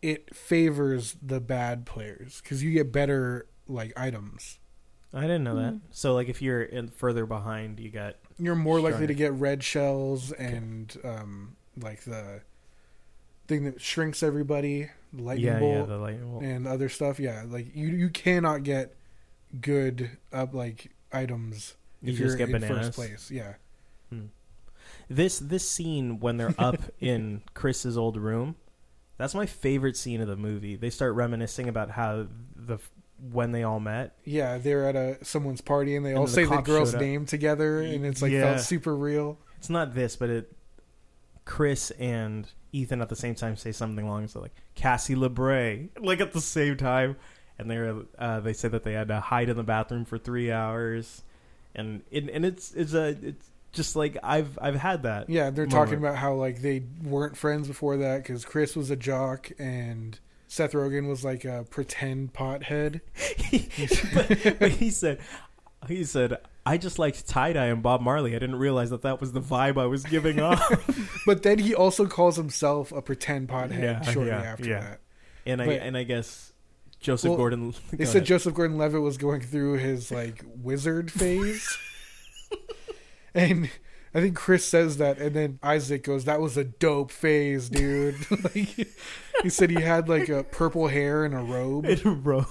it 0.00 0.34
favors 0.34 1.16
the 1.20 1.38
bad 1.38 1.84
players 1.84 2.40
because 2.42 2.62
you 2.62 2.72
get 2.72 2.90
better 2.92 3.46
like 3.68 3.92
items. 3.94 4.58
I 5.12 5.20
didn't 5.22 5.44
know 5.44 5.56
that. 5.56 5.74
Mhm. 5.74 5.80
So 5.90 6.14
like 6.14 6.28
if 6.30 6.40
you're 6.40 6.62
in 6.62 6.88
further 6.88 7.26
behind, 7.26 7.78
you 7.78 7.90
got 7.90 8.16
You're 8.38 8.54
more 8.56 8.80
likely 8.80 9.06
to 9.06 9.14
get 9.14 9.34
red 9.34 9.62
shells 9.62 10.32
and 10.32 10.96
um, 11.04 11.56
like 11.76 12.02
the 12.02 12.40
thing 13.48 13.64
that 13.64 13.80
shrinks 13.80 14.22
everybody, 14.22 14.90
the 15.12 15.22
lightning 15.22 15.46
yeah 15.46 15.58
bolt, 15.58 15.76
yeah 15.76 15.84
the 15.84 15.96
lightning 15.98 16.30
bolt. 16.30 16.42
and 16.42 16.66
other 16.66 16.88
stuff. 16.88 17.18
Yeah, 17.20 17.44
like 17.48 17.74
you 17.74 17.88
you 17.88 18.08
cannot 18.10 18.62
get 18.62 18.94
good 19.60 20.10
up 20.32 20.54
like 20.54 20.90
items 21.12 21.74
You 22.02 22.12
if 22.12 22.18
just 22.18 22.28
you're 22.28 22.46
get 22.46 22.54
in 22.54 22.60
bananas. 22.60 22.86
first 22.86 22.96
place. 22.96 23.30
Yeah, 23.30 23.54
hmm. 24.10 24.26
This 25.08 25.38
this 25.38 25.68
scene 25.68 26.20
when 26.20 26.36
they're 26.36 26.54
up 26.58 26.76
in 27.00 27.42
Chris's 27.54 27.98
old 27.98 28.16
room, 28.16 28.56
that's 29.18 29.34
my 29.34 29.46
favorite 29.46 29.96
scene 29.96 30.20
of 30.20 30.28
the 30.28 30.36
movie. 30.36 30.76
They 30.76 30.90
start 30.90 31.14
reminiscing 31.14 31.68
about 31.68 31.90
how 31.90 32.26
the 32.54 32.78
when 33.32 33.52
they 33.52 33.62
all 33.64 33.80
met. 33.80 34.16
yeah. 34.24 34.56
They're 34.56 34.88
at 34.88 34.96
a 34.96 35.22
someone's 35.24 35.60
party 35.60 35.94
and 35.94 36.06
they 36.06 36.10
And 36.10 36.20
all 36.20 36.26
the 36.26 36.32
say 36.32 36.44
the 36.44 36.60
girl's 36.62 36.94
name 36.94 37.26
together, 37.26 37.80
and 37.82 38.06
it's 38.06 38.22
like 38.22 38.32
Yeah. 38.32 38.52
felt 38.54 38.60
super 38.64 38.96
real. 38.96 39.38
It's 39.58 39.68
not 39.68 39.94
this, 39.94 40.16
but 40.16 40.30
it. 40.30 40.52
Chris 41.50 41.90
and 41.98 42.46
Ethan 42.70 43.02
at 43.02 43.08
the 43.08 43.16
same 43.16 43.34
time 43.34 43.56
say 43.56 43.72
something 43.72 44.06
along 44.06 44.28
so 44.28 44.40
like 44.40 44.54
Cassie 44.76 45.16
LeBray, 45.16 45.88
like 46.00 46.20
at 46.20 46.32
the 46.32 46.40
same 46.40 46.76
time, 46.76 47.16
and 47.58 47.68
they're 47.68 48.02
uh, 48.16 48.38
they 48.38 48.52
say 48.52 48.68
that 48.68 48.84
they 48.84 48.92
had 48.92 49.08
to 49.08 49.18
hide 49.18 49.48
in 49.48 49.56
the 49.56 49.64
bathroom 49.64 50.04
for 50.04 50.16
three 50.16 50.52
hours, 50.52 51.22
and 51.74 52.02
it, 52.12 52.30
and 52.30 52.44
it's 52.44 52.72
it's 52.72 52.94
a 52.94 53.16
it's 53.20 53.50
just 53.72 53.96
like 53.96 54.16
I've 54.22 54.60
I've 54.62 54.76
had 54.76 55.02
that. 55.02 55.28
Yeah, 55.28 55.50
they're 55.50 55.66
talking 55.66 55.98
about 55.98 56.14
how 56.14 56.34
like 56.34 56.62
they 56.62 56.84
weren't 57.02 57.36
friends 57.36 57.66
before 57.66 57.96
that 57.96 58.18
because 58.18 58.44
Chris 58.44 58.76
was 58.76 58.92
a 58.92 58.96
jock 58.96 59.50
and 59.58 60.20
Seth 60.46 60.72
Rogen 60.72 61.08
was 61.08 61.24
like 61.24 61.44
a 61.44 61.66
pretend 61.68 62.32
pothead. 62.32 63.00
but, 64.14 64.58
but 64.60 64.70
he 64.70 64.90
said, 64.90 65.18
he 65.88 66.04
said, 66.04 66.38
I 66.70 66.76
just 66.78 66.98
liked 66.98 67.26
tie 67.28 67.52
dye 67.52 67.66
and 67.66 67.82
Bob 67.82 68.00
Marley. 68.00 68.34
I 68.36 68.38
didn't 68.38 68.56
realize 68.56 68.90
that 68.90 69.02
that 69.02 69.20
was 69.20 69.32
the 69.32 69.40
vibe 69.40 69.76
I 69.80 69.86
was 69.86 70.04
giving 70.04 70.38
off. 70.48 70.60
But 71.26 71.42
then 71.42 71.58
he 71.58 71.74
also 71.74 72.06
calls 72.06 72.36
himself 72.36 72.92
a 72.92 73.02
pretend 73.02 73.48
pothead 73.48 73.82
Yeah, 73.82 74.00
shortly 74.02 74.28
yeah, 74.28 74.42
after 74.42 74.68
yeah. 74.68 74.80
that. 74.80 75.00
and 75.46 75.60
I 75.62 75.66
But- 75.66 75.80
and 75.82 75.96
I 75.96 76.04
guess 76.04 76.52
Joseph 77.00 77.30
Well, 77.30 77.38
Gordon. 77.38 77.74
They 77.92 78.04
said 78.04 78.16
ahead. 78.16 78.26
Joseph 78.26 78.54
Gordon 78.54 78.76
Levitt 78.78 79.00
was 79.00 79.16
going 79.16 79.40
through 79.40 79.78
his 79.78 80.10
like 80.12 80.44
wizard 80.62 81.10
phase, 81.20 81.76
and 83.34 83.70
I 84.14 84.20
think 84.20 84.36
Chris 84.36 84.64
says 84.66 84.98
that, 84.98 85.18
and 85.18 85.34
then 85.34 85.58
Isaac 85.62 86.02
goes, 86.04 86.24
"That 86.26 86.40
was 86.40 86.56
a 86.56 86.64
dope 86.64 87.10
phase, 87.10 87.68
dude." 87.70 88.16
like, 88.44 88.86
he 89.42 89.48
said 89.48 89.70
he 89.70 89.80
had 89.80 90.08
like 90.10 90.28
a 90.28 90.44
purple 90.44 90.88
hair 90.88 91.24
and 91.24 91.32
a 91.34 91.38
robe. 91.38 91.86
in 91.86 92.06
a 92.06 92.10
row. 92.10 92.44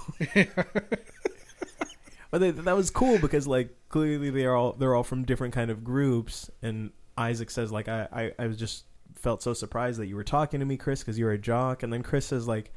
but 2.30 2.38
they, 2.40 2.50
that 2.50 2.76
was 2.76 2.90
cool 2.90 3.18
because 3.18 3.46
like 3.46 3.70
clearly 3.90 4.30
they're 4.30 4.56
all 4.56 4.72
they're 4.72 4.94
all 4.94 5.04
from 5.04 5.24
different 5.24 5.52
kind 5.52 5.70
of 5.70 5.84
groups, 5.84 6.50
and 6.62 6.90
Isaac 7.18 7.50
says 7.50 7.70
like 7.70 7.88
I 7.88 8.08
I, 8.10 8.32
I 8.38 8.46
was 8.46 8.56
just 8.56 8.84
felt 9.14 9.42
so 9.42 9.52
surprised 9.52 10.00
that 10.00 10.06
you 10.06 10.16
were 10.16 10.24
talking 10.24 10.60
to 10.60 10.66
me, 10.66 10.78
Chris, 10.78 11.00
because 11.00 11.18
you're 11.18 11.32
a 11.32 11.38
jock, 11.38 11.82
and 11.82 11.92
then 11.92 12.02
Chris 12.02 12.26
says 12.26 12.48
like. 12.48 12.72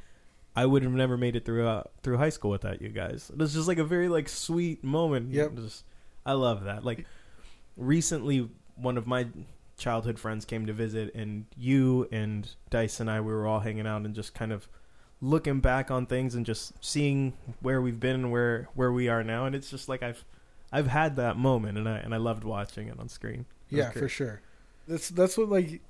I 0.56 0.66
would 0.66 0.84
have 0.84 0.92
never 0.92 1.16
made 1.16 1.34
it 1.34 1.44
through 1.44 1.66
uh, 1.66 1.82
through 2.04 2.18
high 2.18 2.28
school 2.28 2.52
without 2.52 2.80
you 2.80 2.88
guys. 2.88 3.28
It's 3.40 3.54
just 3.54 3.66
like 3.66 3.78
a 3.78 3.84
very 3.84 4.08
like 4.08 4.28
sweet 4.28 4.84
moment. 4.84 5.32
Yep. 5.32 5.56
Just, 5.56 5.82
I 6.24 6.34
love 6.34 6.62
that. 6.62 6.84
Like 6.84 7.06
recently, 7.76 8.48
one 8.76 8.96
of 8.96 9.04
my 9.04 9.26
childhood 9.78 10.16
friends 10.16 10.44
came 10.44 10.66
to 10.66 10.72
visit, 10.72 11.12
and 11.12 11.46
you 11.56 12.08
and 12.12 12.48
Dice 12.70 13.00
and 13.00 13.10
I 13.10 13.20
we 13.20 13.32
were 13.32 13.48
all 13.48 13.58
hanging 13.58 13.84
out 13.84 14.02
and 14.02 14.14
just 14.14 14.32
kind 14.32 14.52
of 14.52 14.68
looking 15.20 15.58
back 15.58 15.90
on 15.90 16.06
things 16.06 16.36
and 16.36 16.46
just 16.46 16.72
seeing 16.84 17.32
where 17.60 17.82
we've 17.82 17.98
been 17.98 18.14
and 18.14 18.30
where 18.30 18.68
where 18.74 18.92
we 18.92 19.08
are 19.08 19.24
now. 19.24 19.46
And 19.46 19.56
it's 19.56 19.70
just 19.70 19.88
like 19.88 20.04
I've 20.04 20.24
I've 20.72 20.86
had 20.88 21.16
that 21.16 21.36
moment, 21.36 21.78
and 21.78 21.88
I 21.88 21.98
and 21.98 22.14
I 22.14 22.18
loved 22.18 22.44
watching 22.44 22.88
it 22.88 22.98
on 22.98 23.08
screen. 23.08 23.46
Yeah, 23.70 23.90
for 23.90 24.08
sure. 24.08 24.40
That's 24.88 25.08
that's 25.08 25.36
what 25.38 25.48
like 25.48 25.80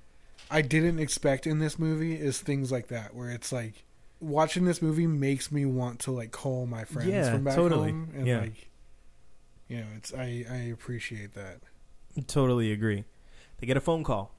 I 0.50 0.62
didn't 0.62 0.98
expect 0.98 1.46
in 1.46 1.58
this 1.58 1.78
movie 1.78 2.14
is 2.14 2.40
things 2.40 2.70
like 2.70 2.88
that 2.88 3.14
where 3.14 3.30
it's 3.30 3.50
like 3.52 3.84
watching 4.20 4.64
this 4.64 4.80
movie 4.80 5.06
makes 5.06 5.50
me 5.52 5.64
want 5.66 6.00
to 6.00 6.10
like 6.10 6.30
call 6.32 6.66
my 6.66 6.84
friends 6.84 7.08
Yeah, 7.10 7.32
from 7.32 7.44
back 7.44 7.54
totally. 7.56 7.90
home 7.90 8.10
and 8.14 8.26
Yeah. 8.26 8.40
like 8.40 8.68
you 9.68 9.78
know 9.78 9.86
it's 9.96 10.12
I 10.14 10.44
I 10.50 10.56
appreciate 10.72 11.34
that. 11.34 11.60
Totally 12.26 12.70
agree. 12.72 13.04
They 13.58 13.66
get 13.66 13.76
a 13.76 13.80
phone 13.80 14.04
call, 14.04 14.34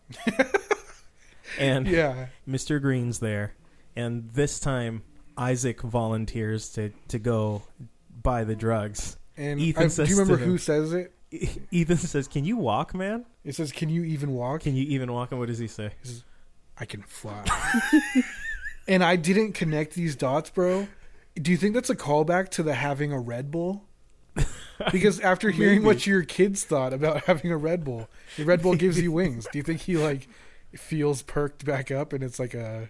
and 1.59 1.87
Yeah, 1.87 2.27
Mr. 2.47 2.81
Green's 2.81 3.19
there, 3.19 3.53
and 3.95 4.29
this 4.31 4.59
time 4.59 5.03
Isaac 5.37 5.81
volunteers 5.81 6.69
to 6.73 6.91
to 7.09 7.19
go 7.19 7.63
buy 8.23 8.43
the 8.43 8.55
drugs. 8.55 9.17
And 9.37 9.59
Ethan 9.59 9.83
I, 9.83 9.85
do 9.85 9.89
says 9.89 10.09
you 10.09 10.17
remember 10.17 10.37
who 10.43 10.51
them- 10.51 10.57
says 10.59 10.93
it? 10.93 11.11
Ethan 11.71 11.97
says, 11.97 12.27
"Can 12.27 12.45
you 12.45 12.55
walk, 12.57 12.93
man? 12.93 13.25
It 13.43 13.55
says, 13.55 13.71
"Can 13.71 13.89
you 13.89 14.03
even 14.03 14.31
walk?" 14.31 14.61
Can 14.61 14.75
you 14.75 14.83
even 14.85 15.11
walk?" 15.11 15.31
And 15.31 15.39
what 15.39 15.47
does 15.47 15.57
he 15.59 15.67
say? 15.67 15.91
I 16.77 16.85
can 16.85 17.01
fly. 17.01 17.43
and 18.87 19.03
I 19.03 19.15
didn't 19.15 19.53
connect 19.53 19.95
these 19.95 20.15
dots, 20.15 20.49
bro. 20.49 20.87
Do 21.35 21.51
you 21.51 21.57
think 21.57 21.73
that's 21.73 21.89
a 21.89 21.95
callback 21.95 22.49
to 22.51 22.63
the 22.63 22.75
having 22.75 23.11
a 23.11 23.19
Red 23.19 23.51
Bull? 23.51 23.83
Because 24.91 25.21
after 25.21 25.51
hearing 25.51 25.83
what 25.85 26.05
your 26.05 26.23
kids 26.23 26.65
thought 26.65 26.91
about 26.91 27.23
having 27.23 27.49
a 27.49 27.55
Red 27.55 27.85
Bull, 27.85 28.09
the 28.35 28.43
Red 28.43 28.61
Bull 28.61 28.75
gives 28.75 28.99
you 28.99 29.09
wings. 29.13 29.47
Do 29.49 29.57
you 29.57 29.63
think 29.63 29.79
he 29.79 29.95
like 29.95 30.27
feels 30.75 31.21
perked 31.21 31.63
back 31.63 31.91
up 31.91 32.11
and 32.11 32.21
it's 32.21 32.39
like 32.39 32.53
a 32.53 32.89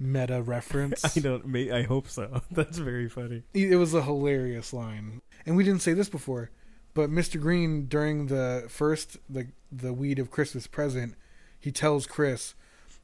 meta 0.00 0.42
reference? 0.42 1.04
I 1.16 1.20
don't. 1.20 1.54
I 1.54 1.82
hope 1.82 2.08
so. 2.08 2.42
That's 2.50 2.78
very 2.78 3.08
funny. 3.08 3.44
It 3.54 3.76
was 3.76 3.94
a 3.94 4.02
hilarious 4.02 4.72
line. 4.72 5.22
And 5.46 5.56
we 5.56 5.64
didn't 5.64 5.82
say 5.82 5.92
this 5.92 6.08
before, 6.08 6.50
but 6.94 7.10
Mr. 7.10 7.40
Green 7.40 7.86
during 7.86 8.26
the 8.26 8.66
first 8.68 9.16
the 9.28 9.48
the 9.70 9.92
weed 9.92 10.18
of 10.18 10.30
Christmas 10.30 10.66
present, 10.66 11.14
he 11.58 11.70
tells 11.70 12.06
Chris, 12.06 12.54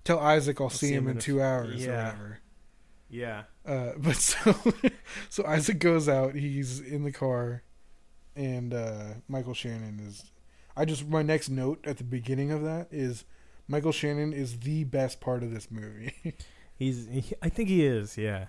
"Tell 0.05 0.19
Isaac 0.19 0.61
I'll, 0.61 0.71
see, 0.71 0.93
him 0.93 1.09
in 1.09 1.19
a 1.19 1.21
two 1.21 1.41
f- 1.41 1.47
hours 1.47 1.85
or 1.85 1.89
yeah. 1.89 2.05
whatever." 2.05 2.39
Yeah. 3.09 3.43
Uh, 3.65 3.93
but 3.99 4.17
so 4.17 4.55
so 5.29 5.45
Isaac 5.47 5.79
goes 5.79 6.09
out. 6.09 6.35
He's 6.35 6.81
in 6.81 7.05
the 7.05 7.13
car, 7.13 7.63
and 8.35 8.75
uh, 8.75 9.05
Michael 9.29 9.55
Shannon 9.55 10.01
is. 10.07 10.25
I 10.77 10.85
just 10.85 11.09
my 11.09 11.23
next 11.23 11.49
note 11.49 11.87
at 11.87 11.97
the 11.97 12.05
beginning 12.05 12.53
of 12.53 12.63
that 12.63 12.89
is 12.91 13.25
Michael 13.67 13.93
Shannon 13.93 14.33
is 14.35 14.61
the 14.61 14.85
best 14.85 15.21
part 15.21 15.43
of 15.43 15.53
this 15.53 15.71
movie. 15.71 16.37
He's. 16.77 17.07
He, 17.07 17.33
I 17.41 17.49
think 17.49 17.71
he 17.71 17.87
is. 17.87 18.19
Yeah. 18.19 18.49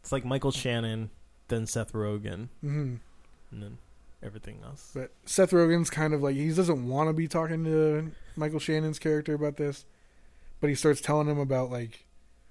It's 0.00 0.10
like 0.10 0.24
Michael 0.24 0.50
Shannon, 0.50 1.10
then 1.48 1.66
Seth 1.66 1.92
Rogen, 1.92 2.48
hmm 2.60 2.96
and 3.50 3.62
then 3.62 3.78
everything 4.22 4.60
else. 4.64 4.90
But 4.94 5.12
Seth 5.24 5.50
Rogen's 5.50 5.90
kind 5.90 6.12
of 6.14 6.22
like 6.22 6.36
he 6.36 6.48
doesn't 6.52 6.88
want 6.88 7.08
to 7.08 7.12
be 7.12 7.28
talking 7.28 7.64
to 7.64 8.10
Michael 8.36 8.58
Shannon's 8.58 8.98
character 8.98 9.34
about 9.34 9.56
this, 9.56 9.84
but 10.60 10.68
he 10.70 10.74
starts 10.76 11.00
telling 11.00 11.28
him 11.28 11.38
about 11.38 11.70
like, 11.70 12.04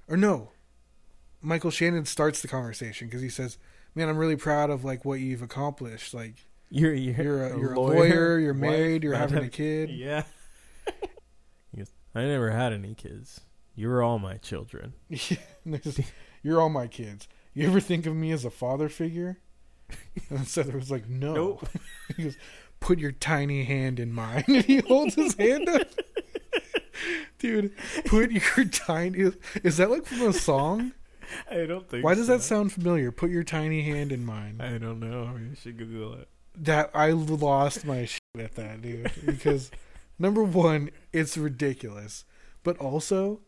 or 0.07 0.18
no, 0.18 0.52
Michael 1.41 1.72
Shannon 1.72 2.06
starts 2.06 2.41
the 2.41 2.48
conversation 2.48 3.07
because 3.07 3.22
he 3.22 3.30
says, 3.30 3.57
"Man, 3.95 4.10
I'm 4.10 4.18
really 4.18 4.36
proud 4.36 4.69
of 4.69 4.84
like 4.84 5.06
what 5.06 5.19
you've 5.19 5.41
accomplished. 5.41 6.14
Like 6.14 6.36
You're 6.69 6.94
you're, 6.94 7.22
you're 7.24 7.44
a, 7.45 7.60
you're 7.60 7.74
a 7.74 7.80
lawyer, 7.80 8.40
you're 8.40 8.53
married, 8.53 9.03
you're 9.03 9.15
having 9.15 9.44
a 9.44 9.49
kid." 9.49 9.90
Yeah. 9.94 10.24
he 11.72 11.78
goes, 11.80 11.91
I 12.15 12.22
never 12.22 12.52
had 12.52 12.72
any 12.74 12.95
kids. 12.95 13.41
You 13.76 13.90
were 13.90 14.02
all 14.02 14.18
my 14.19 14.38
children. 14.38 14.94
You're 16.44 16.60
all 16.61 16.69
my 16.69 16.88
kids. 16.88 17.28
You 17.53 17.68
ever 17.68 17.80
think 17.80 18.06
of 18.07 18.15
me 18.15 18.32
as 18.32 18.44
a 18.45 18.49
father 18.49 18.90
figure? 18.90 19.38
And 20.30 20.47
Seth 20.47 20.73
was 20.73 20.91
like, 20.91 21.07
"No." 21.07 21.34
Nope. 21.34 21.69
he 22.18 22.23
goes, 22.23 22.38
"Put 22.80 22.99
your 22.99 23.11
tiny 23.11 23.64
hand 23.64 23.99
in 23.99 24.11
mine." 24.11 24.43
And 24.47 24.65
he 24.65 24.77
holds 24.80 25.15
his 25.15 25.35
hand 25.35 25.69
up. 25.69 25.88
Dude, 27.38 27.72
put 28.05 28.31
your 28.31 28.65
tiny. 28.65 29.31
Is 29.64 29.77
that 29.77 29.91
like 29.91 30.05
from 30.05 30.23
a 30.23 30.34
song? 30.34 30.93
I 31.49 31.65
don't 31.65 31.88
think. 31.88 32.03
Why 32.03 32.15
does 32.15 32.27
so. 32.27 32.34
that 32.34 32.43
sound 32.43 32.73
familiar? 32.73 33.11
Put 33.11 33.30
your 33.30 33.43
tiny 33.43 33.84
hand 33.84 34.11
in 34.11 34.26
mine. 34.26 34.59
I 34.59 34.77
don't 34.77 34.99
know. 34.99 35.38
You 35.38 35.55
should 35.55 35.77
Google 35.77 36.15
it. 36.15 36.30
That 36.55 36.89
I 36.93 37.11
lost 37.11 37.85
my 37.85 38.05
shit 38.05 38.22
at 38.39 38.55
that, 38.55 38.81
dude. 38.81 39.11
Because 39.26 39.69
number 40.18 40.43
one, 40.43 40.89
it's 41.14 41.38
ridiculous, 41.38 42.26
but 42.64 42.77
also, 42.80 43.41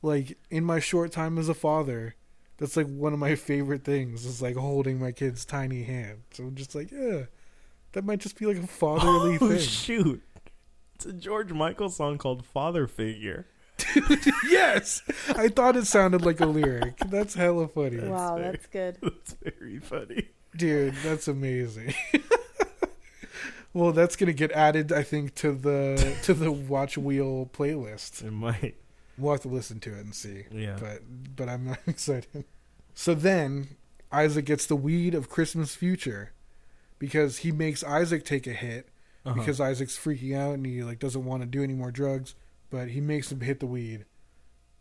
like 0.00 0.38
in 0.50 0.64
my 0.64 0.80
short 0.80 1.12
time 1.12 1.36
as 1.36 1.50
a 1.50 1.54
father, 1.54 2.14
that's 2.58 2.76
like 2.76 2.86
one 2.86 3.12
of 3.12 3.18
my 3.18 3.34
favorite 3.34 3.84
things. 3.84 4.24
Is 4.24 4.40
like 4.42 4.56
holding 4.56 4.98
my 4.98 5.12
kid's 5.12 5.44
tiny 5.44 5.82
hand. 5.84 6.22
So 6.32 6.44
I'm 6.44 6.54
just 6.54 6.74
like, 6.74 6.90
yeah, 6.90 7.22
that 7.92 8.04
might 8.04 8.20
just 8.20 8.38
be 8.38 8.46
like 8.46 8.58
a 8.58 8.66
fatherly 8.66 9.38
thing. 9.38 9.48
Oh 9.52 9.56
thing. 9.56 9.58
shoot! 9.60 10.22
It's 10.94 11.06
a 11.06 11.12
George 11.12 11.52
Michael 11.52 11.90
song 11.90 12.18
called 12.18 12.44
"Father 12.46 12.86
Figure." 12.86 13.46
Dude, 13.94 14.24
yes, 14.48 15.02
I 15.28 15.48
thought 15.48 15.76
it 15.76 15.86
sounded 15.86 16.24
like 16.24 16.40
a 16.40 16.46
lyric. 16.46 16.96
That's 17.08 17.34
hella 17.34 17.68
funny, 17.68 17.98
wow, 17.98 18.36
fair. 18.36 18.52
that's 18.52 18.66
good. 18.66 18.98
That's 19.02 19.36
very 19.42 19.78
funny. 19.80 20.28
dude. 20.56 20.94
That's 21.04 21.28
amazing. 21.28 21.92
well, 23.74 23.92
that's 23.92 24.16
gonna 24.16 24.32
get 24.32 24.50
added, 24.52 24.92
I 24.92 25.02
think, 25.02 25.34
to 25.36 25.52
the 25.52 26.16
to 26.22 26.32
the 26.32 26.50
Watch 26.50 26.96
Wheel 26.96 27.50
playlist. 27.52 28.24
It 28.24 28.30
might. 28.32 28.76
We'll 29.18 29.32
have 29.32 29.42
to 29.42 29.48
listen 29.48 29.80
to 29.80 29.90
it 29.92 30.00
and 30.04 30.14
see. 30.14 30.44
Yeah. 30.50 30.76
But 30.80 31.02
but 31.36 31.48
I'm 31.48 31.64
not 31.66 31.78
excited. 31.86 32.44
So 32.94 33.14
then 33.14 33.76
Isaac 34.12 34.44
gets 34.46 34.66
the 34.66 34.76
weed 34.76 35.14
of 35.14 35.28
Christmas 35.28 35.74
future 35.74 36.32
because 36.98 37.38
he 37.38 37.52
makes 37.52 37.82
Isaac 37.84 38.24
take 38.24 38.46
a 38.46 38.52
hit 38.52 38.88
Uh-huh. 39.24 39.34
because 39.38 39.60
Isaac's 39.60 39.98
freaking 39.98 40.36
out 40.36 40.54
and 40.54 40.64
he 40.66 40.82
like 40.82 40.98
doesn't 40.98 41.24
want 41.24 41.42
to 41.42 41.46
do 41.46 41.62
any 41.62 41.74
more 41.74 41.90
drugs, 41.90 42.34
but 42.70 42.88
he 42.88 43.00
makes 43.00 43.30
him 43.32 43.40
hit 43.40 43.60
the 43.60 43.66
weed. 43.66 44.04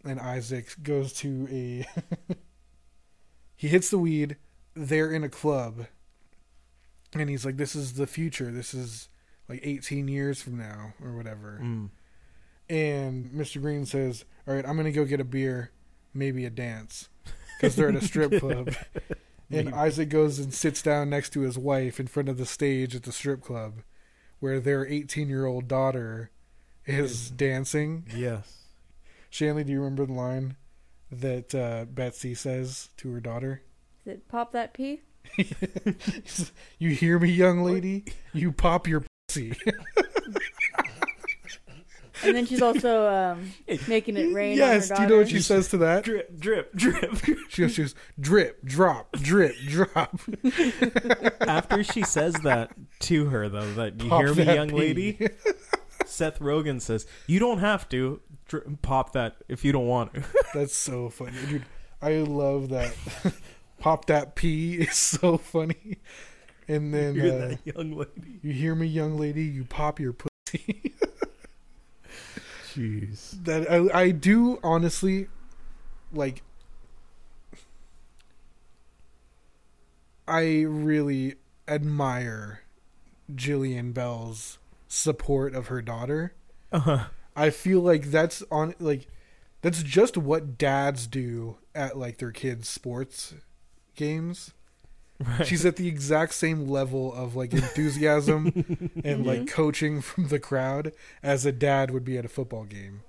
And 0.03 0.19
Isaac 0.19 0.75
goes 0.83 1.11
to 1.13 1.47
a 1.51 1.85
he 3.55 3.67
hits 3.67 3.89
the 3.89 3.97
weed, 3.97 4.37
they're 4.75 5.11
in 5.11 5.23
a 5.23 5.29
club. 5.29 5.87
And 7.13 7.29
he's 7.29 7.45
like 7.45 7.57
this 7.57 7.75
is 7.75 7.93
the 7.93 8.07
future. 8.07 8.51
This 8.51 8.73
is 8.73 9.07
like 9.47 9.61
18 9.63 10.07
years 10.07 10.41
from 10.41 10.57
now 10.57 10.93
or 11.03 11.15
whatever. 11.15 11.59
Mm. 11.63 11.89
And 12.69 13.25
Mr. 13.31 13.61
Green 13.61 13.85
says, 13.85 14.25
"All 14.47 14.55
right, 14.55 14.67
I'm 14.67 14.75
gonna 14.77 14.91
go 14.91 15.05
get 15.05 15.19
a 15.19 15.25
beer, 15.25 15.71
maybe 16.13 16.45
a 16.45 16.49
dance, 16.49 17.09
because 17.57 17.75
they're 17.75 17.89
at 17.89 17.95
a 17.95 18.01
strip 18.01 18.31
club." 18.39 18.73
and 19.49 19.65
Maybe. 19.65 19.73
Isaac 19.73 20.09
goes 20.09 20.39
and 20.39 20.53
sits 20.53 20.81
down 20.81 21.09
next 21.09 21.29
to 21.31 21.41
his 21.41 21.57
wife 21.57 21.99
in 21.99 22.07
front 22.07 22.29
of 22.29 22.37
the 22.37 22.45
stage 22.45 22.95
at 22.95 23.03
the 23.03 23.11
strip 23.11 23.41
club, 23.41 23.81
where 24.39 24.59
their 24.59 24.85
18 24.85 25.29
year 25.29 25.45
old 25.45 25.67
daughter 25.67 26.31
is 26.85 27.29
dancing. 27.29 28.05
Yes. 28.15 28.63
Shanley, 29.29 29.63
do 29.63 29.71
you 29.71 29.79
remember 29.79 30.05
the 30.05 30.13
line 30.13 30.55
that 31.11 31.53
uh, 31.53 31.85
Betsy 31.85 32.33
says 32.33 32.89
to 32.97 33.11
her 33.11 33.19
daughter? 33.19 33.61
Is 34.05 34.13
it 34.13 34.27
pop 34.27 34.51
that 34.53 34.73
pee? 34.73 35.01
you 36.79 36.89
hear 36.89 37.19
me, 37.19 37.29
young 37.29 37.63
lady? 37.63 38.05
You 38.33 38.51
pop 38.51 38.87
your 38.87 39.03
pussy. 39.27 39.53
And 42.25 42.35
then 42.35 42.45
she's 42.45 42.61
also 42.61 43.07
um, 43.07 43.51
making 43.87 44.17
it 44.17 44.33
rain. 44.33 44.57
yes, 44.57 44.91
on 44.91 44.97
do 44.97 45.03
you 45.03 45.09
know 45.09 45.17
what 45.19 45.29
she 45.29 45.39
says 45.41 45.69
to 45.69 45.77
that? 45.77 46.03
drip, 46.03 46.37
drip, 46.37 46.73
drip. 46.75 47.15
She 47.49 47.61
goes, 47.61 47.73
she 47.73 47.81
goes 47.83 47.95
drip, 48.19 48.63
drop, 48.65 49.11
drip, 49.13 49.55
drop. 49.67 50.19
After 51.41 51.83
she 51.83 52.03
says 52.03 52.33
that 52.43 52.71
to 53.01 53.25
her, 53.27 53.49
though, 53.49 53.73
that 53.73 54.01
you 54.01 54.09
Pop 54.09 54.21
hear 54.23 54.33
me, 54.35 54.43
that 54.43 54.55
young 54.55 54.69
pee." 54.69 54.75
lady. 54.75 55.29
Seth 56.05 56.39
Rogen 56.39 56.81
says, 56.81 57.07
"You 57.27 57.39
don't 57.39 57.59
have 57.59 57.89
to 57.89 58.21
dri 58.47 58.61
pop 58.81 59.13
that 59.13 59.37
if 59.49 59.65
you 59.65 59.71
don't 59.71 59.87
want 59.87 60.13
to." 60.13 60.23
That's 60.53 60.75
so 60.75 61.09
funny, 61.09 61.37
dude. 61.49 61.65
I 62.01 62.17
love 62.17 62.69
that. 62.69 62.93
Pop 63.79 64.05
that 64.05 64.35
pee 64.35 64.75
is 64.75 64.95
so 64.97 65.37
funny. 65.37 65.97
And 66.67 66.93
then 66.93 67.15
You're 67.15 67.27
uh, 67.27 67.47
that 67.49 67.59
young 67.65 67.91
lady. 67.97 68.39
you 68.41 68.53
hear 68.53 68.75
me, 68.75 68.87
young 68.87 69.17
lady. 69.17 69.43
You 69.43 69.63
pop 69.65 69.99
your 69.99 70.13
pussy. 70.13 70.93
Jeez. 72.75 73.43
that 73.45 73.71
I, 73.71 74.01
I 74.01 74.11
do 74.11 74.59
honestly 74.63 75.27
like. 76.13 76.43
I 80.27 80.63
really 80.63 81.35
admire 81.67 82.61
Jillian 83.33 83.93
Bell's 83.93 84.57
support 84.87 85.53
of 85.53 85.67
her 85.67 85.81
daughter. 85.81 86.33
Uh-huh. 86.71 87.05
I 87.35 87.49
feel 87.51 87.81
like 87.81 88.05
that's 88.05 88.43
on 88.49 88.73
like 88.79 89.07
that's 89.61 89.83
just 89.83 90.17
what 90.17 90.57
dads 90.57 91.07
do 91.07 91.57
at 91.73 91.97
like 91.97 92.17
their 92.17 92.31
kids' 92.31 92.67
sports 92.67 93.35
games. 93.95 94.53
Right. 95.19 95.47
She's 95.47 95.65
at 95.65 95.77
the 95.77 95.87
exact 95.87 96.33
same 96.33 96.67
level 96.67 97.13
of 97.13 97.35
like 97.35 97.53
enthusiasm 97.53 98.91
and 99.03 99.25
like 99.25 99.47
coaching 99.47 100.01
from 100.01 100.27
the 100.27 100.39
crowd 100.39 100.91
as 101.23 101.45
a 101.45 101.51
dad 101.53 101.91
would 101.91 102.03
be 102.03 102.17
at 102.17 102.25
a 102.25 102.29
football 102.29 102.65
game. 102.65 103.01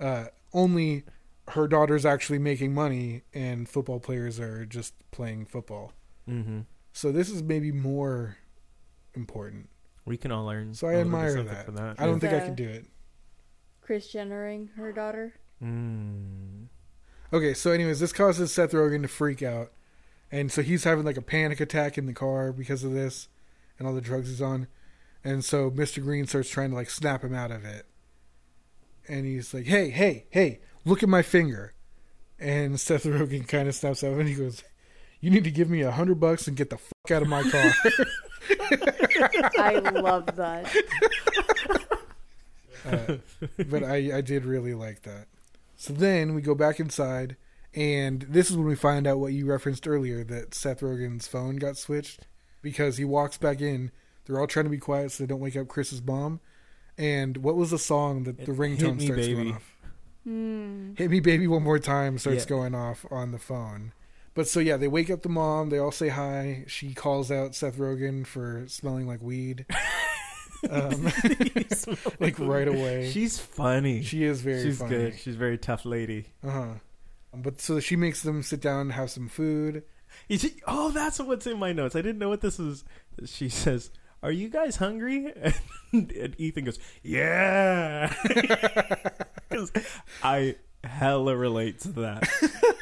Uh, 0.00 0.26
only 0.52 1.04
her 1.50 1.68
daughter's 1.68 2.04
actually 2.04 2.40
making 2.40 2.74
money 2.74 3.22
and 3.32 3.68
football 3.68 4.00
players 4.00 4.40
are 4.40 4.66
just 4.66 4.94
playing 5.12 5.46
football. 5.46 5.92
hmm 6.26 6.60
So 6.92 7.12
this 7.12 7.30
is 7.30 7.42
maybe 7.42 7.70
more 7.70 8.38
important. 9.14 9.68
We 10.04 10.16
can 10.16 10.32
all 10.32 10.46
learn. 10.46 10.74
So 10.74 10.88
I 10.88 10.94
a 10.94 11.04
little 11.04 11.12
bit 11.12 11.16
admire 11.18 11.42
that. 11.44 11.74
that. 11.76 12.00
I 12.00 12.06
don't 12.06 12.18
think 12.20 12.32
I 12.32 12.40
can 12.40 12.54
do 12.54 12.68
it. 12.68 12.86
Kris 13.82 14.12
Jennering 14.12 14.74
her 14.74 14.92
daughter. 14.92 15.34
Mm. 15.62 16.66
Okay, 17.32 17.54
so 17.54 17.70
anyways, 17.70 18.00
this 18.00 18.12
causes 18.12 18.52
Seth 18.52 18.72
Rogen 18.72 19.02
to 19.02 19.08
freak 19.08 19.42
out, 19.42 19.72
and 20.36 20.52
so 20.52 20.60
he's 20.60 20.84
having 20.84 21.04
like 21.04 21.16
a 21.16 21.22
panic 21.22 21.60
attack 21.60 21.96
in 21.96 22.04
the 22.04 22.12
car 22.12 22.52
because 22.52 22.84
of 22.84 22.92
this, 22.92 23.28
and 23.78 23.88
all 23.88 23.94
the 23.94 24.02
drugs 24.02 24.28
he's 24.28 24.42
on, 24.42 24.66
and 25.24 25.42
so 25.42 25.70
Mr. 25.70 26.02
Green 26.02 26.26
starts 26.26 26.50
trying 26.50 26.70
to 26.70 26.76
like 26.76 26.90
snap 26.90 27.24
him 27.24 27.34
out 27.34 27.50
of 27.50 27.64
it, 27.64 27.86
and 29.08 29.24
he's 29.24 29.54
like, 29.54 29.64
"Hey, 29.64 29.88
hey, 29.88 30.26
hey, 30.28 30.60
look 30.84 31.02
at 31.02 31.08
my 31.08 31.22
finger," 31.22 31.72
and 32.38 32.78
Seth 32.86 33.04
Rogen 33.04 33.48
kind 33.48 33.66
of 33.66 33.74
snaps 33.74 34.04
out 34.04 34.12
and 34.12 34.28
he 34.28 34.34
goes, 34.34 34.62
"You 35.20 35.30
need 35.30 35.44
to 35.44 35.50
give 35.50 35.70
me 35.70 35.80
a 35.80 35.90
hundred 35.90 36.20
bucks 36.20 36.46
and 36.46 36.54
get 36.54 36.68
the 36.68 36.76
fuck 36.76 37.10
out 37.10 37.22
of 37.22 37.28
my 37.28 37.42
car." 37.42 37.72
I 39.58 39.78
love 39.94 40.36
that. 40.36 40.74
Uh, 42.86 43.16
but 43.68 43.82
I, 43.82 44.18
I 44.18 44.20
did 44.20 44.44
really 44.44 44.72
like 44.72 45.02
that. 45.02 45.26
So 45.74 45.92
then 45.92 46.36
we 46.36 46.40
go 46.40 46.54
back 46.54 46.78
inside, 46.78 47.36
and 47.76 48.22
this 48.22 48.50
is 48.50 48.56
when 48.56 48.66
we 48.66 48.74
find 48.74 49.06
out 49.06 49.18
what 49.18 49.32
you 49.34 49.46
referenced 49.46 49.86
earlier 49.86 50.24
that 50.24 50.54
Seth 50.54 50.80
Rogen's 50.80 51.28
phone 51.28 51.56
got 51.56 51.76
switched 51.76 52.26
because 52.62 52.96
he 52.96 53.04
walks 53.04 53.36
back 53.38 53.60
in. 53.60 53.92
They're 54.24 54.40
all 54.40 54.46
trying 54.48 54.64
to 54.64 54.70
be 54.70 54.78
quiet 54.78 55.12
so 55.12 55.22
they 55.22 55.28
don't 55.28 55.40
wake 55.40 55.56
up 55.56 55.68
Chris's 55.68 56.02
mom. 56.02 56.40
And 56.98 57.36
what 57.38 57.54
was 57.54 57.70
the 57.70 57.78
song 57.78 58.24
that 58.24 58.38
the 58.38 58.46
Hit 58.46 58.56
ringtone 58.56 59.00
starts 59.00 59.26
Baby. 59.26 59.34
going 59.34 59.52
off? 59.52 59.72
Hmm. 60.24 60.94
Hit 60.96 61.10
me, 61.10 61.20
baby, 61.20 61.46
one 61.46 61.62
more 61.62 61.78
time 61.78 62.18
starts 62.18 62.44
Yeah. 62.44 62.48
going 62.48 62.74
off 62.74 63.04
on 63.12 63.30
the 63.30 63.38
phone. 63.38 63.92
But 64.34 64.48
so 64.48 64.58
yeah, 64.60 64.76
they 64.76 64.88
wake 64.88 65.10
up 65.10 65.22
the 65.22 65.28
mom. 65.28 65.70
They 65.70 65.78
all 65.78 65.92
say 65.92 66.08
hi. 66.08 66.64
She 66.66 66.94
calls 66.94 67.30
out 67.30 67.54
Seth 67.54 67.76
Rogen 67.76 68.26
for 68.26 68.64
smelling 68.66 69.06
like 69.06 69.22
weed, 69.22 69.64
um, 70.70 71.04
like 72.20 72.38
right 72.38 72.68
away. 72.68 73.10
She's 73.12 73.38
funny. 73.38 74.02
She 74.02 74.24
is 74.24 74.40
very 74.40 74.62
She's 74.62 74.78
funny. 74.78 74.90
good. 74.90 75.18
She's 75.18 75.34
a 75.36 75.38
very 75.38 75.58
tough 75.58 75.84
lady. 75.84 76.26
Uh 76.42 76.50
huh. 76.50 76.66
But 77.42 77.60
so 77.60 77.80
she 77.80 77.96
makes 77.96 78.22
them 78.22 78.42
sit 78.42 78.60
down 78.60 78.80
and 78.82 78.92
have 78.92 79.10
some 79.10 79.28
food. 79.28 79.82
You 80.28 80.38
see- 80.38 80.62
oh, 80.66 80.90
that's 80.90 81.18
what's 81.20 81.46
in 81.46 81.58
my 81.58 81.72
notes. 81.72 81.96
I 81.96 82.02
didn't 82.02 82.18
know 82.18 82.28
what 82.28 82.40
this 82.40 82.58
was. 82.58 82.84
She 83.26 83.48
says, 83.48 83.90
"Are 84.22 84.32
you 84.32 84.48
guys 84.48 84.76
hungry?" 84.76 85.32
And, 85.34 85.54
and 86.12 86.34
Ethan 86.38 86.64
goes, 86.64 86.78
"Yeah," 87.02 88.12
because 89.48 89.72
I 90.22 90.56
hella 90.84 91.36
relate 91.36 91.80
to 91.80 91.88
that. 91.88 92.28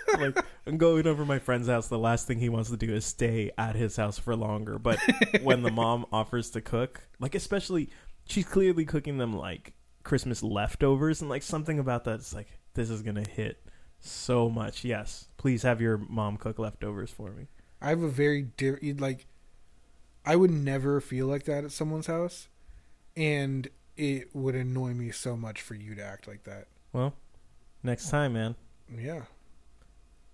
like, 0.19 0.45
I'm 0.67 0.77
going 0.77 1.07
over 1.07 1.23
to 1.23 1.27
my 1.27 1.39
friend's 1.39 1.69
house. 1.69 1.89
The 1.89 1.99
last 1.99 2.27
thing 2.27 2.39
he 2.39 2.49
wants 2.49 2.71
to 2.71 2.77
do 2.77 2.93
is 2.95 3.05
stay 3.05 3.51
at 3.59 3.75
his 3.77 3.97
house 3.97 4.19
for 4.19 4.37
longer. 4.37 4.79
But 4.79 4.99
when 5.43 5.63
the 5.63 5.71
mom 5.71 6.07
offers 6.13 6.51
to 6.51 6.61
cook, 6.61 7.07
like 7.19 7.35
especially, 7.35 7.91
she's 8.27 8.45
clearly 8.47 8.85
cooking 8.85 9.19
them 9.19 9.37
like 9.37 9.75
Christmas 10.03 10.43
leftovers, 10.43 11.21
and 11.21 11.31
like 11.31 11.43
something 11.43 11.79
about 11.79 12.05
that 12.05 12.21
is 12.21 12.35
like 12.35 12.49
this 12.75 12.91
is 12.91 13.03
gonna 13.03 13.27
hit 13.29 13.64
so 14.05 14.49
much. 14.49 14.85
Yes, 14.85 15.29
please 15.37 15.63
have 15.63 15.81
your 15.81 15.99
mom 15.99 16.37
cook 16.37 16.59
leftovers 16.59 17.11
for 17.11 17.31
me. 17.31 17.49
I 17.81 17.91
have 17.91 18.03
a 18.03 18.09
very 18.09 18.43
di- 18.57 18.95
like. 18.95 19.27
I 20.27 20.37
would 20.37 20.51
never 20.51 21.01
feel 21.01 21.27
like 21.27 21.45
that 21.45 21.65
at 21.65 21.73
someone's 21.73 22.07
house, 22.07 22.49
and 23.17 23.69
it 23.97 24.35
would 24.35 24.55
annoy 24.55 24.95
me 24.95 25.11
so 25.11 25.37
much 25.37 25.61
for 25.61 25.75
you 25.75 25.95
to 25.95 26.03
act 26.03 26.27
like 26.27 26.45
that. 26.45 26.67
Well, 26.93 27.15
next 27.83 28.09
time, 28.09 28.33
man. 28.33 28.55
Yeah. 28.97 29.23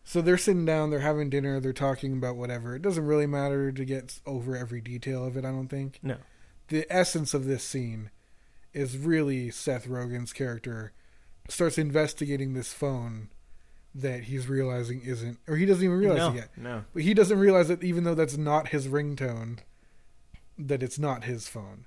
So 0.05 0.21
they're 0.21 0.39
sitting 0.39 0.65
down, 0.65 0.91
they're 0.91 1.01
having 1.01 1.31
dinner, 1.31 1.61
they're 1.61 1.73
talking 1.73 2.13
about 2.15 2.37
whatever. 2.37 2.75
It 2.75 2.83
doesn't 2.83 3.07
really 3.07 3.27
matter 3.27 3.71
to 3.71 3.85
get 3.85 4.21
over 4.27 4.57
every 4.57 4.81
detail 4.81 5.25
of 5.25 5.37
it, 5.37 5.45
I 5.45 5.51
don't 5.51 5.69
think. 5.69 5.99
No. 6.03 6.17
The 6.69 6.87
essence 6.91 7.35
of 7.35 7.45
this 7.45 7.63
scene 7.63 8.11
is 8.73 8.97
really 8.97 9.51
Seth 9.51 9.87
Rogen's 9.87 10.33
character 10.33 10.93
starts 11.49 11.79
investigating 11.79 12.55
this 12.55 12.73
phone 12.73 13.29
that 13.95 14.25
he's 14.25 14.49
realizing 14.49 15.03
isn't, 15.03 15.39
or 15.49 15.57
he 15.57 15.67
doesn't 15.67 15.85
even 15.85 15.99
realize 15.99 16.19
no, 16.19 16.31
it 16.31 16.35
yet. 16.35 16.51
No. 16.57 16.85
But 16.93 17.03
he 17.03 17.15
doesn't 17.15 17.39
realize 17.39 17.69
that 17.69 17.83
even 17.83 18.05
though 18.05 18.15
that's 18.15 18.37
not 18.37 18.69
his 18.69 18.87
ringtone, 18.87 19.59
that 20.59 20.83
it's 20.83 20.99
not 20.99 21.25
his 21.25 21.49
phone. 21.49 21.87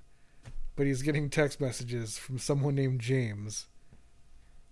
But 0.76 0.86
he's 0.86 1.02
getting 1.02 1.30
text 1.30 1.60
messages 1.60 2.18
from 2.18 2.38
someone 2.38 2.74
named 2.74 3.00
James. 3.00 3.66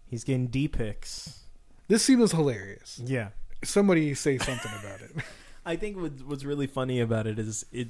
He's 0.05 0.25
getting 0.25 0.49
D 0.49 0.69
pics. 0.69 1.45
This 1.89 2.03
scene 2.03 2.19
was 2.19 2.33
hilarious. 2.33 3.01
Yeah. 3.05 3.29
Somebody 3.65 4.15
say 4.15 4.39
something 4.39 4.73
about 4.81 5.01
it. 5.01 5.13
I 5.65 5.77
think 5.77 5.97
what's, 5.97 6.23
what's 6.23 6.45
really 6.45 6.67
funny 6.67 7.01
about 7.01 7.27
it 7.27 7.39
is 7.39 7.65
it 7.71 7.89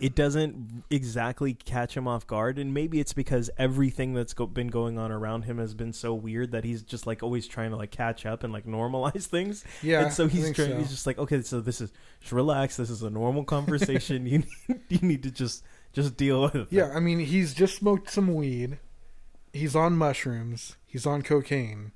it 0.00 0.14
doesn't 0.14 0.84
exactly 0.90 1.54
catch 1.54 1.96
him 1.96 2.06
off 2.06 2.26
guard, 2.26 2.58
and 2.58 2.72
maybe 2.72 3.00
it's 3.00 3.12
because 3.12 3.50
everything 3.58 4.14
that's 4.14 4.32
go- 4.34 4.46
been 4.46 4.68
going 4.68 4.98
on 4.98 5.10
around 5.10 5.42
him 5.42 5.58
has 5.58 5.74
been 5.74 5.92
so 5.92 6.14
weird 6.14 6.52
that 6.52 6.64
he's 6.64 6.82
just 6.82 7.06
like 7.06 7.22
always 7.22 7.46
trying 7.48 7.70
to 7.70 7.76
like 7.76 7.90
catch 7.90 8.24
up 8.26 8.44
and 8.44 8.52
like 8.52 8.66
normalize 8.66 9.26
things. 9.26 9.64
Yeah, 9.82 10.02
and 10.04 10.12
so 10.12 10.24
I 10.24 10.28
he's 10.28 10.44
think 10.44 10.56
trying. 10.56 10.70
so. 10.70 10.78
He's 10.78 10.90
just 10.90 11.06
like, 11.06 11.18
okay, 11.18 11.42
so 11.42 11.60
this 11.60 11.80
is 11.80 11.92
just 12.20 12.32
relax. 12.32 12.76
This 12.76 12.90
is 12.90 13.02
a 13.02 13.10
normal 13.10 13.44
conversation. 13.56 14.26
you 14.26 14.38
need, 14.68 14.80
you 14.88 14.98
need 15.08 15.22
to 15.24 15.30
just 15.30 15.64
just 15.92 16.16
deal 16.16 16.42
with 16.42 16.54
it. 16.54 16.68
Yeah, 16.70 16.90
I 16.94 17.00
mean, 17.00 17.18
he's 17.20 17.54
just 17.54 17.76
smoked 17.76 18.10
some 18.10 18.32
weed. 18.34 18.78
He's 19.52 19.74
on 19.74 19.96
mushrooms. 19.96 20.76
He's 20.86 21.06
on 21.06 21.22
cocaine. 21.22 21.92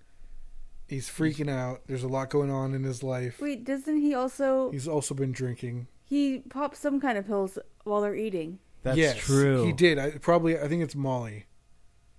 He's 0.88 1.08
freaking 1.08 1.48
out. 1.50 1.82
There's 1.86 2.02
a 2.02 2.08
lot 2.08 2.28
going 2.30 2.50
on 2.50 2.74
in 2.74 2.82
his 2.84 3.02
life. 3.02 3.40
Wait, 3.40 3.64
doesn't 3.64 3.98
he 3.98 4.12
also 4.14 4.70
He's 4.72 4.88
also 4.88 5.14
been 5.14 5.32
drinking. 5.32 5.86
He 6.12 6.40
pops 6.50 6.78
some 6.78 7.00
kind 7.00 7.16
of 7.16 7.26
pills 7.26 7.58
while 7.84 8.02
they're 8.02 8.14
eating? 8.14 8.58
that's 8.82 8.98
yes, 8.98 9.16
true. 9.16 9.64
He 9.64 9.72
did. 9.72 9.98
I, 9.98 10.10
probably, 10.10 10.58
I 10.58 10.68
think 10.68 10.82
it's 10.82 10.94
Molly 10.94 11.46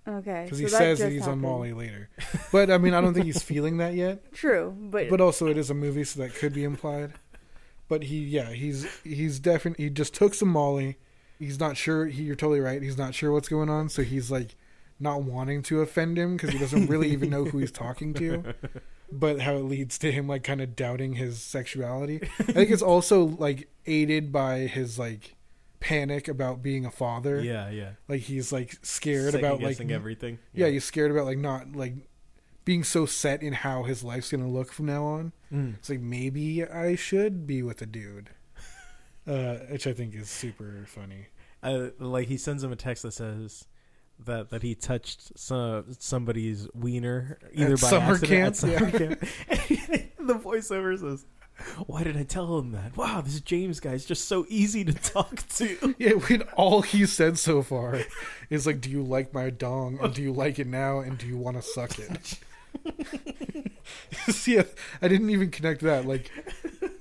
Okay, 0.06 0.42
because 0.44 0.58
so 0.58 0.64
he 0.64 0.70
that 0.70 0.78
says 0.78 0.98
that 0.98 1.04
just 1.06 1.12
he's 1.12 1.20
happened. 1.22 1.44
on 1.44 1.50
Molly 1.50 1.72
later. 1.72 2.10
But 2.52 2.70
I 2.70 2.78
mean, 2.78 2.92
I 2.92 3.00
don't 3.00 3.14
think 3.14 3.26
he's 3.26 3.42
feeling 3.42 3.78
that 3.78 3.94
yet. 3.94 4.32
True, 4.32 4.76
but, 4.78 5.08
But 5.08 5.20
also, 5.20 5.46
it 5.46 5.56
is 5.56 5.70
a 5.70 5.74
movie, 5.74 6.04
so 6.04 6.20
that 6.20 6.34
could 6.34 6.52
be 6.52 6.64
implied. 6.64 7.14
But 7.88 8.04
he, 8.04 8.18
yeah, 8.18 8.50
he's 8.52 8.86
he's 9.02 9.38
definitely 9.38 9.84
he 9.84 9.90
just 9.90 10.14
took 10.14 10.34
some 10.34 10.48
Molly. 10.48 10.98
He's 11.38 11.58
not 11.60 11.76
sure. 11.76 12.06
He, 12.06 12.24
you're 12.24 12.36
totally 12.36 12.60
right. 12.60 12.82
He's 12.82 12.98
not 12.98 13.14
sure 13.14 13.32
what's 13.32 13.48
going 13.48 13.70
on, 13.70 13.88
so 13.88 14.02
he's 14.02 14.30
like 14.30 14.56
not 15.00 15.22
wanting 15.22 15.62
to 15.64 15.80
offend 15.80 16.18
him 16.18 16.36
because 16.36 16.50
he 16.50 16.58
doesn't 16.58 16.86
really 16.86 17.10
even 17.10 17.30
know 17.30 17.44
who 17.44 17.58
he's 17.58 17.72
talking 17.72 18.14
to. 18.14 18.54
But 19.18 19.40
how 19.40 19.54
it 19.56 19.64
leads 19.64 19.98
to 19.98 20.10
him 20.12 20.26
like 20.26 20.42
kind 20.44 20.60
of 20.60 20.74
doubting 20.76 21.14
his 21.14 21.40
sexuality. 21.42 22.20
I 22.40 22.52
think 22.52 22.70
it's 22.70 22.82
also 22.82 23.24
like 23.24 23.68
aided 23.86 24.32
by 24.32 24.60
his 24.60 24.98
like 24.98 25.34
panic 25.80 26.28
about 26.28 26.62
being 26.62 26.84
a 26.86 26.90
father. 26.90 27.40
Yeah, 27.42 27.68
yeah. 27.70 27.90
Like 28.08 28.22
he's 28.22 28.52
like 28.52 28.74
scared 28.82 29.34
about 29.34 29.60
like 29.60 29.80
everything. 29.90 30.38
yeah, 30.52 30.68
he's 30.68 30.84
scared 30.84 31.10
about 31.10 31.26
like 31.26 31.38
not 31.38 31.74
like 31.76 31.94
being 32.64 32.82
so 32.82 33.04
set 33.04 33.42
in 33.42 33.52
how 33.52 33.82
his 33.82 34.02
life's 34.02 34.30
gonna 34.30 34.48
look 34.48 34.72
from 34.72 34.86
now 34.86 35.04
on. 35.04 35.32
Mm. 35.52 35.74
It's 35.74 35.90
like 35.90 36.00
maybe 36.00 36.64
I 36.64 36.96
should 36.96 37.46
be 37.46 37.62
with 37.62 37.82
a 37.82 37.86
dude, 37.86 38.30
uh, 39.26 39.56
which 39.70 39.86
I 39.86 39.92
think 39.92 40.14
is 40.14 40.28
super 40.30 40.84
funny. 40.86 41.26
uh, 41.62 41.88
like 41.98 42.28
he 42.28 42.36
sends 42.36 42.64
him 42.64 42.72
a 42.72 42.76
text 42.76 43.02
that 43.02 43.12
says, 43.12 43.66
that 44.24 44.50
that 44.50 44.62
he 44.62 44.74
touched 44.74 45.38
some 45.38 45.84
somebody's 45.98 46.68
wiener 46.74 47.38
either 47.52 47.74
At 47.74 47.80
by 47.80 47.88
summer 47.88 48.12
accident 48.14 48.30
camp? 48.30 48.46
at 48.48 48.56
summer 48.56 48.90
camp. 48.90 49.20
the 50.18 50.34
voiceover 50.34 50.98
says, 50.98 51.26
"Why 51.86 52.02
did 52.04 52.16
I 52.16 52.22
tell 52.22 52.58
him 52.58 52.72
that? 52.72 52.96
Wow, 52.96 53.20
this 53.20 53.40
James 53.40 53.80
guy 53.80 53.92
is 53.92 54.04
just 54.04 54.26
so 54.26 54.46
easy 54.48 54.84
to 54.84 54.92
talk 54.94 55.46
to." 55.56 55.94
Yeah, 55.98 56.12
when 56.12 56.42
all 56.56 56.82
he 56.82 57.06
said 57.06 57.38
so 57.38 57.62
far 57.62 58.00
is 58.50 58.66
like, 58.66 58.80
"Do 58.80 58.90
you 58.90 59.02
like 59.02 59.34
my 59.34 59.50
dong? 59.50 59.98
And 60.00 60.14
do 60.14 60.22
you 60.22 60.32
like 60.32 60.58
it 60.58 60.66
now? 60.66 61.00
And 61.00 61.18
do 61.18 61.26
you 61.26 61.36
want 61.36 61.56
to 61.56 61.62
suck 61.62 61.98
it?" 61.98 62.38
See, 64.28 64.58
I 64.58 65.08
didn't 65.08 65.30
even 65.30 65.50
connect 65.50 65.82
that. 65.82 66.06
Like, 66.06 66.30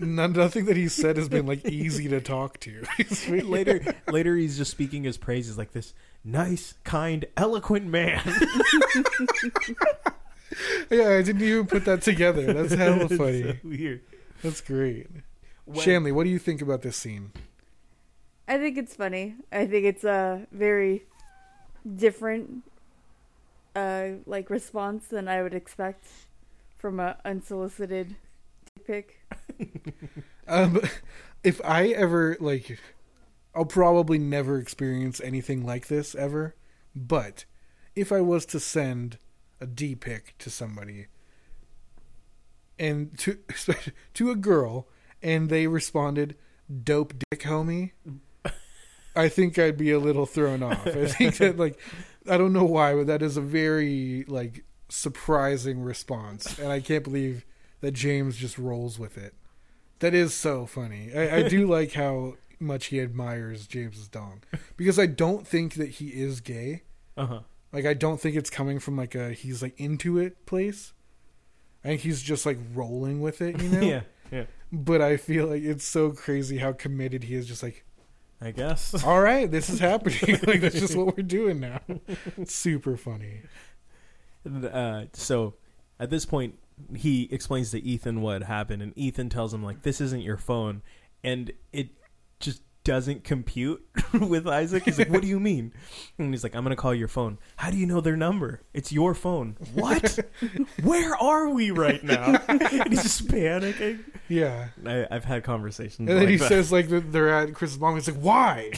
none, 0.06 0.34
nothing 0.34 0.66
that 0.66 0.78
he 0.78 0.88
said 0.88 1.18
has 1.18 1.30
been 1.30 1.46
like 1.46 1.66
easy 1.70 2.08
to 2.10 2.22
talk 2.22 2.60
to. 2.62 2.84
Later, 3.30 3.96
later 4.08 4.36
he's 4.36 4.58
just 4.58 4.72
speaking 4.72 5.04
his 5.04 5.18
praises 5.18 5.58
like 5.58 5.72
this 5.72 5.94
nice, 6.24 6.76
kind, 6.84 7.26
eloquent 7.38 7.86
man. 7.88 8.22
yeah, 10.90 11.10
I 11.10 11.22
didn't 11.22 11.42
even 11.42 11.66
put 11.66 11.86
that 11.86 12.02
together. 12.02 12.54
That's 12.54 12.74
hella 12.74 13.06
It's 13.06 13.16
funny. 13.18 13.42
so 13.44 13.56
weird. 13.64 14.02
That's 14.44 14.62
great. 14.62 15.08
When- 15.66 15.80
Shanley, 15.80 16.12
what 16.12 16.24
do 16.26 16.30
you 16.30 16.40
think 16.40 16.62
about 16.62 16.82
this 16.82 16.96
scene? 16.98 17.32
I 18.48 18.58
think 18.58 18.78
it's 18.78 18.96
funny. 18.96 19.36
I 19.52 19.66
think 19.66 19.86
it's 19.86 20.04
a 20.04 20.48
very 20.52 21.04
different, 21.96 22.64
uh, 23.76 24.08
like 24.26 24.50
response 24.50 25.08
than 25.08 25.28
I 25.28 25.42
would 25.42 25.54
expect 25.54 26.06
from 26.78 27.00
a 27.00 27.18
unsolicited 27.24 28.18
dick 28.86 29.20
pic. 29.58 29.74
Um, 30.46 30.82
if 31.44 31.62
I 31.64 31.88
ever 31.88 32.36
like, 32.40 32.78
I'll 33.56 33.64
probably 33.64 34.18
never 34.18 34.58
experience 34.60 35.22
anything 35.22 35.66
like 35.66 35.88
this 35.88 36.16
ever. 36.16 36.56
But 36.94 37.46
if 37.96 38.12
I 38.12 38.20
was 38.20 38.46
to 38.48 38.60
send 38.60 39.18
a 39.62 39.66
D 39.66 39.96
pic 39.96 40.36
to 40.40 40.50
somebody, 40.50 41.08
and 42.78 43.18
to 43.20 43.40
to 44.16 44.32
a 44.32 44.36
girl, 44.36 44.90
and 45.22 45.50
they 45.50 45.68
responded, 45.68 46.36
"Dope 46.84 47.14
dick, 47.30 47.44
homie," 47.44 47.92
I 49.16 49.30
think 49.30 49.58
I'd 49.58 49.78
be 49.78 49.92
a 49.92 50.00
little 50.00 50.26
thrown 50.26 50.64
off. 50.64 50.86
I 50.88 51.06
think 51.08 51.38
that 51.38 51.58
like, 51.58 51.80
I 52.30 52.38
don't 52.38 52.54
know 52.54 52.66
why, 52.66 52.96
but 52.96 53.08
that 53.08 53.22
is 53.22 53.38
a 53.38 53.42
very 53.42 54.26
like 54.28 54.66
surprising 54.90 55.82
response, 55.82 56.60
and 56.60 56.72
I 56.72 56.80
can't 56.80 57.04
believe 57.04 57.46
that 57.84 57.92
James 57.92 58.38
just 58.38 58.58
rolls 58.58 58.98
with 58.98 59.18
it. 59.18 59.34
That 60.00 60.14
is 60.14 60.34
so 60.34 60.66
funny. 60.66 61.12
I, 61.14 61.40
I 61.40 61.50
do 61.50 61.68
like 61.70 61.92
how 61.92 62.36
much 62.58 62.86
he 62.86 63.02
admires 63.02 63.68
James's 63.68 64.08
dong 64.08 64.42
because 64.78 64.98
I 64.98 65.06
don't 65.06 65.46
think 65.46 65.74
that 65.74 65.90
he 65.90 66.08
is 66.08 66.40
gay. 66.40 66.84
Uh-huh. 67.18 67.42
Like 67.74 67.86
I 67.86 67.94
don't 67.94 68.22
think 68.22 68.38
it's 68.38 68.50
coming 68.50 68.80
from 68.80 68.96
like 68.96 69.16
a 69.16 69.34
he's 69.34 69.62
like 69.62 69.78
into 69.78 70.18
it 70.18 70.46
place. 70.46 70.94
I 71.84 71.90
think 71.90 72.02
he's 72.02 72.22
just 72.22 72.46
like 72.46 72.58
rolling 72.74 73.20
with 73.20 73.42
it, 73.42 73.62
you 73.62 73.68
know. 73.70 73.82
Yeah, 73.82 74.02
yeah. 74.32 74.46
But 74.72 75.02
I 75.02 75.18
feel 75.18 75.48
like 75.48 75.64
it's 75.64 75.84
so 75.84 76.12
crazy 76.12 76.60
how 76.60 76.72
committed 76.72 77.26
he 77.26 77.36
is. 77.36 77.46
Just 77.46 77.64
like, 77.64 77.84
I 78.40 78.52
guess. 78.52 79.04
all 79.04 79.20
right, 79.20 79.52
this 79.52 79.70
is 79.70 79.80
happening. 79.80 80.40
like 80.48 80.62
that's 80.62 80.80
just 80.80 80.96
what 80.96 81.18
we're 81.18 81.24
doing 81.24 81.60
now. 81.60 81.82
Super 82.46 82.96
funny. 82.96 83.42
uh, 84.72 85.06
so 85.12 85.56
at 86.00 86.10
this 86.10 86.26
point, 86.26 86.58
he 86.96 87.28
explains 87.32 87.72
to 87.72 87.82
Ethan 87.82 88.22
what 88.22 88.44
happened, 88.44 88.82
and 88.82 88.94
Ethan 88.98 89.30
tells 89.30 89.54
him 89.54 89.64
like, 89.64 89.84
"This 89.84 90.02
isn't 90.02 90.22
your 90.22 90.38
phone," 90.38 90.82
and 91.24 91.52
it 91.72 91.90
just 92.40 92.62
doesn't 92.84 93.24
compute 93.24 93.82
with 94.14 94.46
Isaac. 94.48 94.84
He's 94.84 95.00
like, 95.00 95.10
"What 95.10 95.22
do 95.22 95.28
you 95.28 95.40
mean?" 95.40 95.74
And 96.18 96.34
he's 96.34 96.44
like, 96.44 96.56
"I'm 96.56 96.64
gonna 96.64 96.76
call 96.76 96.94
your 96.94 97.08
phone. 97.08 97.38
How 97.56 97.72
do 97.72 97.78
you 97.78 97.86
know 97.86 98.02
their 98.02 98.18
number? 98.18 98.62
It's 98.74 98.92
your 98.92 99.14
phone. 99.14 99.58
What? 99.74 100.20
Where 100.84 101.16
are 101.16 101.50
we 101.50 101.72
right 101.72 102.04
now?" 102.04 102.42
and 102.48 102.90
he's 102.90 103.04
just 103.04 103.28
panicking. 103.28 104.04
Yeah. 104.28 104.70
I, 104.86 105.08
I've 105.10 105.26
had 105.26 105.44
conversations. 105.44 106.00
And 106.00 106.10
then 106.10 106.20
like 106.20 106.30
he 106.30 106.36
that. 106.38 106.48
says 106.48 106.72
like 106.72 106.88
they're 106.90 107.30
at 107.30 107.54
Chris's 107.54 107.80
mom. 107.80 107.96
He's 107.96 108.10
like, 108.10 108.20
why? 108.20 108.72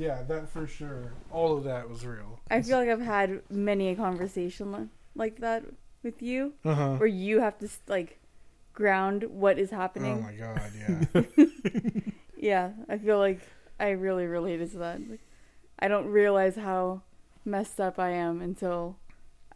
Yeah, 0.00 0.22
that 0.28 0.48
for 0.48 0.66
sure. 0.66 1.12
All 1.30 1.56
of 1.56 1.64
that 1.64 1.88
was 1.88 2.04
real. 2.06 2.40
I 2.50 2.62
feel 2.62 2.78
like 2.78 2.88
I've 2.88 3.00
had 3.00 3.42
many 3.50 3.88
a 3.90 3.94
conversation 3.94 4.90
like 5.14 5.40
that 5.40 5.62
with 6.02 6.22
you, 6.22 6.54
Uh 6.64 6.74
huh. 6.74 6.94
where 6.96 7.06
you 7.08 7.40
have 7.40 7.58
to 7.58 7.68
like 7.86 8.18
ground 8.72 9.24
what 9.24 9.58
is 9.58 9.70
happening. 9.70 10.16
Oh 10.18 10.30
my 10.30 10.32
god, 10.32 10.72
yeah. 10.82 11.22
Yeah, 12.36 12.70
I 12.88 12.96
feel 12.96 13.18
like 13.18 13.40
I 13.78 13.90
really 13.90 14.26
related 14.26 14.70
to 14.72 14.78
that. 14.78 15.00
Like, 15.10 15.20
I 15.78 15.88
don't 15.88 16.06
realize 16.06 16.56
how 16.56 17.02
messed 17.44 17.78
up 17.78 17.98
I 17.98 18.10
am 18.12 18.40
until 18.40 18.96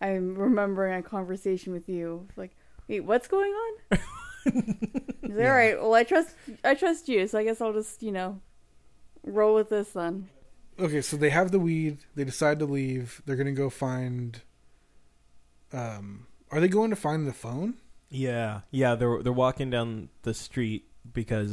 I'm 0.02 0.34
remembering 0.36 0.92
a 0.94 1.02
conversation 1.02 1.72
with 1.72 1.88
you. 1.88 2.28
Like, 2.36 2.50
wait, 2.88 3.00
what's 3.00 3.26
going 3.28 3.52
on? 3.52 3.98
Like, 4.46 5.38
Yeah. 5.38 5.48
All 5.48 5.56
right, 5.56 5.80
well, 5.80 5.94
I 5.94 6.04
trust 6.04 6.34
I 6.62 6.74
trust 6.74 7.08
you, 7.08 7.26
so 7.26 7.38
I 7.38 7.44
guess 7.44 7.62
I'll 7.62 7.72
just 7.72 8.02
you 8.02 8.12
know 8.12 8.40
roll 9.24 9.54
with 9.54 9.70
this 9.70 9.88
then. 9.92 10.28
Okay, 10.78 11.00
so 11.00 11.16
they 11.16 11.30
have 11.30 11.50
the 11.50 11.58
weed. 11.58 11.98
They 12.14 12.24
decide 12.24 12.58
to 12.60 12.64
leave. 12.66 13.22
They're 13.26 13.36
gonna 13.36 13.52
go 13.52 13.70
find. 13.70 14.40
Um, 15.72 16.26
are 16.50 16.60
they 16.60 16.68
going 16.68 16.90
to 16.90 16.96
find 16.96 17.26
the 17.26 17.32
phone? 17.32 17.74
Yeah, 18.10 18.60
yeah. 18.70 18.94
They're 18.94 19.22
they're 19.22 19.32
walking 19.32 19.70
down 19.70 20.08
the 20.22 20.34
street 20.34 20.86
because 21.12 21.52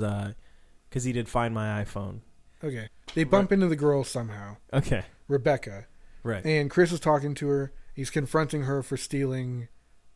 because 0.90 1.04
he 1.04 1.12
did 1.12 1.28
find 1.28 1.54
my 1.54 1.84
iPhone. 1.84 2.20
Okay, 2.64 2.90
they 3.16 3.24
bump 3.24 3.52
into 3.52 3.68
the 3.68 3.76
girl 3.76 4.04
somehow, 4.04 4.58
Okay, 4.72 5.04
Rebecca, 5.28 5.88
right. 6.22 6.46
and 6.46 6.70
Chris 6.70 6.92
is 6.92 7.00
talking 7.00 7.34
to 7.36 7.48
her. 7.48 7.74
He's 7.96 8.12
confronting 8.12 8.64
her 8.64 8.84
for 8.84 8.98
stealing 8.98 9.68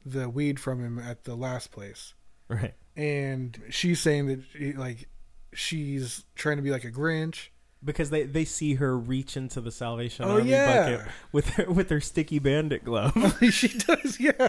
the 0.06 0.30
weed 0.30 0.60
from 0.60 0.80
him 0.84 0.99
at 0.99 1.23
the 1.23 1.34
last 1.36 1.72
place. 1.72 2.14
Right. 2.48 2.76
and 2.95 3.60
she's 3.72 3.99
saying 3.99 4.27
that 4.27 4.77
like 4.77 5.10
she's 5.52 6.26
trying 6.36 6.57
to 6.57 6.61
be 6.61 6.69
like 6.69 6.84
a 6.84 6.91
Grinch. 6.91 7.48
Because 7.86 8.10
they, 8.10 8.24
they 8.24 8.45
see 8.45 8.76
her 8.76 8.98
reach 8.98 9.38
into 9.38 9.62
the 9.62 9.72
Salvation 9.72 10.26
Oh 10.26 10.38
Army 10.38 10.49
yeah, 10.49 10.98
bucket 10.98 11.07
with 11.32 11.49
her 11.52 11.72
with 11.72 11.90
her 11.91 12.02
sticky 12.02 12.40
bandit 12.40 12.84
glove. 12.84 13.38
she 13.52 13.68
does. 13.68 14.20
Yeah, 14.20 14.32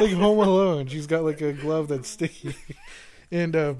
like 0.00 0.12
Home 0.12 0.38
Alone. 0.38 0.86
She's 0.86 1.06
got 1.06 1.24
like 1.24 1.40
a 1.40 1.54
glove 1.54 1.88
that's 1.88 2.08
sticky, 2.08 2.54
and 3.30 3.56
uh, 3.56 3.74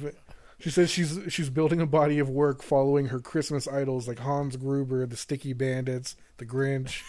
she 0.59 0.71
says 0.71 0.91
she's 0.91 1.21
she's 1.29 1.51
building 1.51 1.81
a 1.81 1.87
body 1.87 2.19
of 2.19 2.31
work 2.31 2.63
following 2.63 3.07
her 3.07 3.21
Christmas 3.21 3.69
idols 3.69 4.09
like 4.09 4.21
Hans 4.21 4.57
Gruber, 4.57 5.05
the 5.07 5.17
Sticky 5.17 5.53
Bandits, 5.53 6.17
the 6.39 6.47
Grinch. 6.47 7.03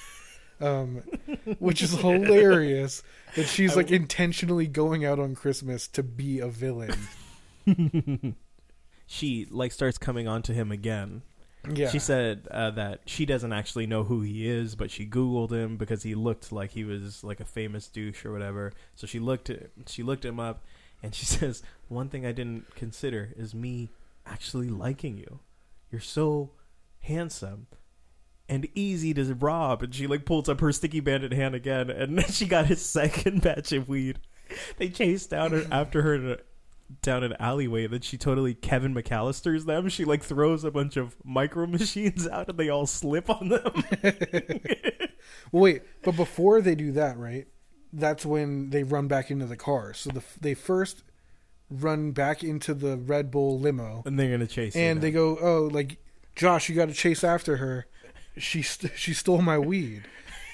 Um, 0.62 1.04
which 1.60 1.82
is 1.82 1.92
hilarious 2.00 3.04
that 3.36 3.48
she's 3.48 3.76
like 3.76 3.92
intentionally 3.92 4.68
going 4.68 5.04
out 5.04 5.20
on 5.20 5.36
Christmas 5.36 5.88
to 5.90 6.04
be 6.04 6.40
a 6.40 6.48
villain. 6.48 6.96
She 9.06 9.48
like 9.49 9.72
starts 9.72 9.98
coming 9.98 10.27
on 10.27 10.41
to 10.44 10.53
him 10.53 10.72
again. 10.72 11.22
Yeah, 11.72 11.90
She 11.90 11.99
said 11.99 12.48
uh, 12.52 12.72
that 12.72 13.02
she 13.06 13.26
doesn't 13.26 13.52
actually 13.53 13.88
know 13.88 14.03
who 14.03 14.22
he 14.22 14.48
is, 14.48 14.76
but 14.76 14.91
she 14.91 15.06
Googled 15.06 15.52
him 15.52 15.77
because 15.77 16.03
he 16.03 16.14
looked 16.14 16.52
like 16.52 16.72
he 16.72 16.84
was 16.84 17.23
like 17.23 17.40
a 17.40 17.45
famous 17.45 17.88
douche 17.88 18.23
or 18.26 18.32
whatever. 18.32 18.72
So 18.95 19.07
she 19.07 19.19
looked 19.19 19.49
at, 19.49 19.69
she 19.88 20.03
looked 20.03 20.26
him 20.26 20.40
up, 20.40 20.64
and 21.02 21.14
she 21.15 21.26
says, 21.26 21.64
"One 21.88 22.10
thing 22.10 22.26
I 22.26 22.32
didn't 22.32 22.76
consider 22.76 23.34
is 23.36 23.56
me 23.56 23.90
actually 24.26 24.69
liking 24.69 25.18
you. 25.18 25.40
You're 25.91 26.02
so 26.02 26.52
handsome." 27.02 27.68
And 28.48 28.68
easy 28.76 29.11
to 29.15 29.34
rob, 29.34 29.82
and 29.82 29.95
she 29.95 30.06
like 30.06 30.23
pulls 30.23 30.48
up 30.48 30.60
her 30.61 30.72
sticky 30.72 30.99
bandit 30.99 31.34
hand 31.34 31.56
again, 31.56 31.90
and 31.90 32.18
then 32.19 32.26
she 32.30 32.45
got 32.45 32.68
his 32.68 32.86
second 32.86 33.41
batch 33.41 33.72
of 33.72 33.90
weed. 33.90 34.19
They 34.77 34.90
chased 34.90 35.32
down 35.32 35.52
her 35.52 35.65
after 35.72 36.03
her 36.03 36.38
down 37.02 37.24
an 37.24 37.34
alleyway. 37.40 37.88
Then 37.88 38.02
she 38.02 38.18
totally 38.18 38.53
Kevin 38.53 38.94
McAllister's 38.94 39.66
them. 39.66 39.90
She 39.90 40.06
like 40.06 40.24
throws 40.24 40.64
a 40.64 40.72
bunch 40.72 40.98
of 40.98 41.16
micro 41.24 41.66
machines 41.68 42.28
out, 42.28 42.49
and 42.49 42.57
they 42.57 42.70
all 42.70 42.86
slip 42.86 43.30
on 43.30 43.49
them. 43.49 43.84
Well, 45.52 45.64
wait, 45.64 45.82
but 46.03 46.16
before 46.16 46.62
they 46.62 46.76
do 46.76 46.91
that, 46.94 47.18
right? 47.18 47.48
That's 47.94 48.26
when 48.26 48.70
they 48.70 48.84
run 48.84 49.07
back 49.07 49.32
into 49.32 49.45
the 49.45 49.57
car. 49.57 49.94
So 49.94 50.10
the 50.12 50.24
they 50.40 50.53
first 50.53 51.03
run 51.70 52.12
back 52.12 52.44
into 52.44 52.74
the 52.74 52.98
Red 52.98 53.32
Bull 53.32 53.60
limo, 53.60 54.03
and 54.06 54.20
they're 54.20 54.30
gonna 54.32 54.48
chase. 54.48 54.76
and 54.76 55.02
they 55.02 55.12
go, 55.12 55.38
"Oh, 55.41 55.70
like 55.72 55.98
Josh, 56.36 56.70
you 56.70 56.76
got 56.76 56.90
to 56.90 56.94
chase 56.94 57.24
after 57.24 57.57
her. 57.57 57.88
She 58.38 58.62
st- 58.62 58.94
she 58.95 59.14
stole 59.14 59.41
my 59.41 59.57
weed." 59.57 60.03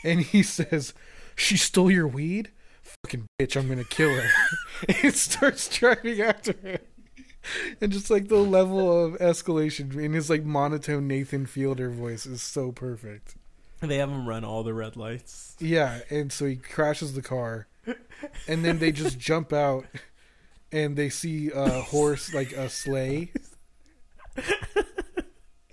And 0.03 0.21
he 0.21 0.41
says, 0.57 0.93
"She 1.35 1.57
stole 1.57 1.91
your 1.91 2.07
weed? 2.07 2.51
Fucking 3.03 3.27
bitch! 3.39 3.55
I'm 3.55 3.67
gonna 3.67 3.83
kill 3.83 4.13
her." 4.13 4.29
and 5.03 5.13
starts 5.13 5.67
driving 5.69 6.21
after 6.21 6.53
her. 6.63 6.79
And 7.79 7.91
just 7.91 8.09
like 8.11 8.27
the 8.27 8.37
level 8.37 9.05
of 9.05 9.13
escalation 9.19 9.95
in 9.97 10.13
his 10.13 10.29
like 10.29 10.43
monotone 10.43 11.07
Nathan 11.07 11.45
Fielder 11.45 11.89
voice 11.89 12.25
is 12.25 12.41
so 12.41 12.71
perfect. 12.71 13.35
They 13.79 13.97
have 13.97 14.09
him 14.09 14.29
run 14.29 14.43
all 14.43 14.61
the 14.61 14.75
red 14.75 14.95
lights. 14.95 15.55
Yeah, 15.59 16.01
and 16.11 16.31
so 16.31 16.45
he 16.45 16.55
crashes 16.55 17.13
the 17.13 17.23
car, 17.23 17.67
and 18.47 18.63
then 18.63 18.77
they 18.77 18.91
just 18.91 19.17
jump 19.29 19.51
out, 19.51 19.85
and 20.71 20.95
they 20.95 21.09
see 21.09 21.49
a 21.51 21.81
horse 21.81 22.31
like 22.31 22.51
a 22.51 22.69
sleigh, 22.69 23.31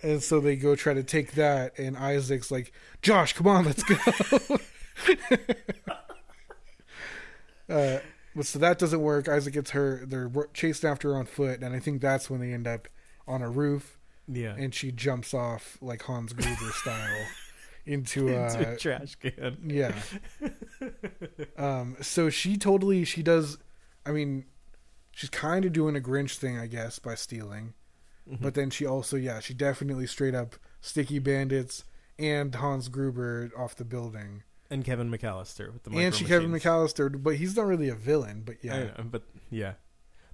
And 0.03 0.23
so 0.23 0.41
they 0.41 0.57
go 0.57 0.77
try 0.77 0.95
to 0.95 1.03
take 1.03 1.33
that, 1.33 1.79
and 1.79 1.97
Isaac's 1.97 2.51
like, 2.51 2.73
"Josh, 3.03 3.33
come 3.33 3.49
on, 3.49 3.65
let's 3.65 3.83
go." 3.83 4.59
uh, 7.69 7.99
but 8.37 8.47
so 8.47 8.59
that 8.59 8.79
doesn't 8.79 9.01
work. 9.01 9.29
Isaac 9.29 9.55
gets 9.55 9.71
hurt. 9.71 10.11
They're 10.11 10.31
chased 10.55 10.85
after 10.85 11.11
her 11.13 11.17
on 11.19 11.27
foot, 11.27 11.63
and 11.63 11.75
I 11.75 11.81
think 11.81 12.01
that's 12.01 12.29
when 12.31 12.41
they 12.41 12.53
end 12.53 12.67
up 12.67 12.89
on 13.27 13.43
a 13.43 13.49
roof, 13.51 13.99
Yeah. 14.27 14.55
and 14.57 14.75
she 14.75 14.93
jumps 14.93 15.35
off 15.35 15.77
like 15.81 16.03
Hans 16.03 16.33
Gruber 16.33 16.71
style 16.73 17.27
into 17.87 18.29
Into 18.29 18.69
a 18.69 18.73
a 18.75 18.77
trash 18.77 19.15
can. 19.17 19.59
yeah. 19.67 19.95
um. 21.57 21.97
So 22.01 22.31
she 22.31 22.57
totally 22.57 23.05
she 23.05 23.23
does. 23.23 23.59
I 24.07 24.13
mean, 24.13 24.45
she's 25.13 25.31
kind 25.31 25.65
of 25.65 25.73
doing 25.73 25.97
a 25.97 26.01
Grinch 26.01 26.37
thing, 26.37 26.59
I 26.59 26.67
guess, 26.67 26.99
by 26.99 27.15
stealing. 27.15 27.75
Mm-hmm. 28.31 28.43
But 28.43 28.55
then 28.55 28.71
she 28.71 28.87
also, 28.87 29.17
yeah, 29.17 29.41
she 29.41 29.55
definitely 29.55 30.07
straight 30.07 30.35
up 30.35 30.57
sticky 30.81 31.19
bandits 31.19 31.85
and 32.19 32.55
Hans 32.55 32.89
Gruber 32.89 33.51
off 33.57 33.75
the 33.77 33.85
building, 33.85 34.43
And 34.71 34.85
Kevin 34.85 35.11
McAllister 35.11 35.73
with 35.73 35.85
the 35.85 35.91
and 35.99 36.15
she 36.15 36.25
Kevin 36.25 36.51
machines. 36.51 36.65
McAllister, 36.65 37.23
but 37.23 37.37
he's 37.37 37.57
not 37.57 37.67
really 37.67 37.89
a 37.89 37.95
villain. 37.95 38.43
But 38.45 38.57
yeah, 38.63 38.79
know, 38.79 39.05
but 39.05 39.23
yeah. 39.51 39.75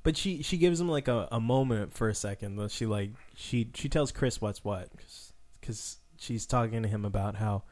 But 0.03 0.17
she 0.17 0.43
she 0.43 0.59
gives 0.59 0.81
him 0.81 0.89
like 0.89 1.09
a, 1.09 1.29
a 1.31 1.41
moment 1.41 1.95
for 1.95 2.09
a 2.09 2.15
second. 2.15 2.57
Though 2.57 2.69
she 2.69 2.87
like 2.87 3.11
she 3.37 3.71
she 3.75 3.89
tells 3.89 4.13
Chris 4.13 4.41
what's 4.41 4.65
what 4.65 4.91
because 5.61 5.99
she's 6.19 6.47
talking 6.47 6.83
to 6.83 6.89
him 6.89 7.05
about 7.05 7.37
how 7.37 7.63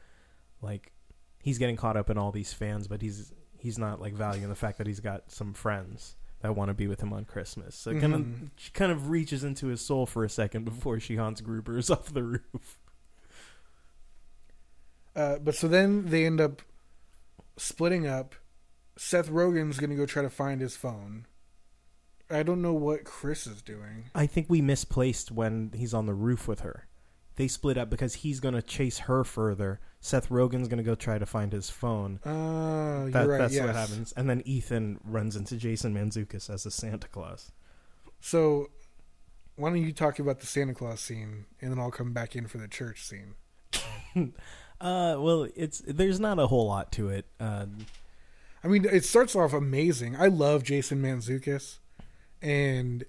like 0.61 0.93
he's 1.41 1.57
getting 1.57 1.75
caught 1.75 1.97
up 1.97 2.09
in 2.09 2.17
all 2.17 2.31
these 2.31 2.53
fans, 2.53 2.87
but 2.87 3.01
he's 3.01 3.31
he's 3.57 3.77
not 3.77 4.01
like 4.01 4.13
valuing 4.13 4.49
the 4.49 4.55
fact 4.55 4.77
that 4.77 4.87
he's 4.87 4.99
got 4.99 5.31
some 5.31 5.53
friends 5.53 6.15
that 6.41 6.55
want 6.55 6.69
to 6.69 6.73
be 6.73 6.87
with 6.87 7.01
him 7.01 7.13
on 7.13 7.23
Christmas. 7.23 7.75
So 7.75 7.97
kind 7.99 8.13
of 8.13 8.21
mm-hmm. 8.21 8.45
she 8.55 8.71
kind 8.71 8.91
of 8.91 9.09
reaches 9.09 9.43
into 9.43 9.67
his 9.67 9.81
soul 9.81 10.05
for 10.05 10.23
a 10.23 10.29
second 10.29 10.65
before 10.65 10.99
she 10.99 11.15
Hans 11.15 11.41
Gruber's 11.41 11.89
off 11.91 12.13
the 12.13 12.23
roof. 12.23 12.79
Uh, 15.15 15.37
but 15.39 15.55
so 15.55 15.67
then 15.67 16.07
they 16.07 16.25
end 16.25 16.41
up 16.41 16.61
splitting 17.57 18.07
up. 18.07 18.35
Seth 18.95 19.29
Rogen's 19.29 19.79
gonna 19.79 19.95
go 19.95 20.05
try 20.05 20.21
to 20.21 20.29
find 20.29 20.61
his 20.61 20.75
phone. 20.75 21.25
I 22.29 22.41
don't 22.43 22.61
know 22.61 22.73
what 22.73 23.03
Chris 23.03 23.45
is 23.45 23.61
doing. 23.61 24.05
I 24.15 24.25
think 24.25 24.47
we 24.49 24.61
misplaced 24.61 25.31
when 25.31 25.71
he's 25.75 25.93
on 25.93 26.05
the 26.05 26.13
roof 26.13 26.47
with 26.47 26.61
her. 26.61 26.87
They 27.35 27.47
split 27.47 27.77
up 27.77 27.89
because 27.89 28.15
he's 28.15 28.39
going 28.39 28.53
to 28.53 28.61
chase 28.61 28.99
her 28.99 29.23
further. 29.23 29.79
Seth 29.99 30.29
Rogen's 30.29 30.67
going 30.67 30.77
to 30.77 30.83
go 30.83 30.93
try 30.95 31.17
to 31.17 31.25
find 31.25 31.51
his 31.51 31.69
phone. 31.69 32.19
Oh, 32.25 33.09
That, 33.09 33.23
you're 33.23 33.31
right. 33.31 33.37
that's 33.39 33.55
yes. 33.55 33.65
what 33.65 33.75
happens. 33.75 34.13
And 34.13 34.29
then 34.29 34.41
Ethan 34.45 34.99
runs 35.03 35.35
into 35.35 35.57
Jason 35.57 35.95
Mantzoukas 35.95 36.49
as 36.49 36.65
a 36.65 36.71
Santa 36.71 37.07
Claus. 37.07 37.51
So, 38.21 38.67
why 39.55 39.69
don't 39.69 39.81
you 39.81 39.93
talk 39.93 40.19
about 40.19 40.39
the 40.41 40.45
Santa 40.45 40.73
Claus 40.75 41.01
scene, 41.01 41.45
and 41.59 41.71
then 41.71 41.79
I'll 41.79 41.91
come 41.91 42.13
back 42.13 42.35
in 42.35 42.47
for 42.47 42.57
the 42.59 42.67
church 42.67 43.03
scene. 43.03 43.33
Uh, 44.81 45.15
well, 45.19 45.47
it's 45.55 45.81
there's 45.87 46.19
not 46.19 46.39
a 46.39 46.47
whole 46.47 46.67
lot 46.67 46.91
to 46.93 47.09
it. 47.09 47.25
Uh, 47.39 47.65
I 48.63 48.67
mean, 48.67 48.85
it 48.85 49.05
starts 49.05 49.35
off 49.35 49.53
amazing. 49.53 50.15
I 50.15 50.27
love 50.27 50.63
Jason 50.63 51.01
Mantzoukas, 51.01 51.79
and 52.41 53.03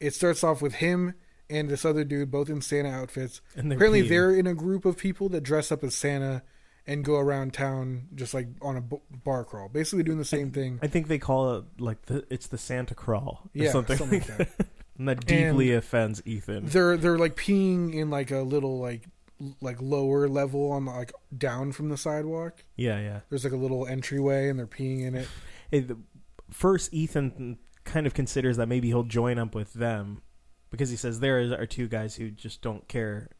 it 0.00 0.14
starts 0.14 0.42
off 0.44 0.60
with 0.62 0.74
him 0.76 1.14
and 1.48 1.68
this 1.68 1.84
other 1.84 2.02
dude, 2.04 2.30
both 2.30 2.48
in 2.50 2.60
Santa 2.60 2.90
outfits. 2.90 3.40
and 3.56 3.70
they're 3.70 3.76
Apparently, 3.78 4.02
peeing. 4.02 4.08
they're 4.08 4.34
in 4.34 4.46
a 4.46 4.54
group 4.54 4.84
of 4.84 4.96
people 4.96 5.28
that 5.30 5.42
dress 5.42 5.70
up 5.70 5.84
as 5.84 5.94
Santa 5.94 6.42
and 6.88 7.04
go 7.04 7.16
around 7.16 7.52
town 7.52 8.08
just 8.14 8.32
like 8.34 8.48
on 8.62 8.76
a 8.76 8.80
bar 9.16 9.44
crawl, 9.44 9.68
basically 9.68 10.02
doing 10.04 10.18
the 10.18 10.24
same 10.24 10.50
thing. 10.50 10.78
I 10.82 10.86
think 10.88 11.08
they 11.08 11.18
call 11.18 11.56
it 11.56 11.64
like 11.78 12.02
the 12.06 12.24
it's 12.30 12.46
the 12.48 12.58
Santa 12.58 12.94
crawl 12.94 13.40
or 13.44 13.50
Yeah, 13.54 13.70
something, 13.72 13.96
something 13.96 14.20
like 14.20 14.36
that. 14.38 14.48
and 14.98 15.08
that 15.08 15.26
deeply 15.26 15.72
offends 15.72 16.22
Ethan. 16.24 16.66
They're 16.66 16.96
they're 16.96 17.18
like 17.18 17.34
peeing 17.36 17.92
in 17.94 18.10
like 18.10 18.30
a 18.30 18.38
little 18.40 18.78
like 18.78 19.02
like 19.60 19.80
lower 19.80 20.28
level 20.28 20.70
on 20.72 20.84
the, 20.86 20.90
like 20.92 21.12
down 21.36 21.72
from 21.72 21.88
the 21.88 21.96
sidewalk. 21.96 22.64
Yeah, 22.76 22.98
yeah. 23.00 23.20
There's 23.28 23.44
like 23.44 23.52
a 23.52 23.56
little 23.56 23.86
entryway, 23.86 24.48
and 24.48 24.58
they're 24.58 24.66
peeing 24.66 25.02
in 25.06 25.14
it. 25.14 25.28
It, 25.70 25.90
first, 26.50 26.92
Ethan 26.94 27.58
kind 27.84 28.06
of 28.06 28.14
considers 28.14 28.56
that 28.56 28.66
maybe 28.68 28.88
he'll 28.88 29.02
join 29.04 29.38
up 29.38 29.54
with 29.54 29.72
them 29.74 30.22
because 30.70 30.90
he 30.90 30.96
says 30.96 31.20
there 31.20 31.60
are 31.60 31.66
two 31.66 31.86
guys 31.88 32.16
who 32.16 32.30
just 32.30 32.60
don't 32.62 32.86
care 32.88 33.30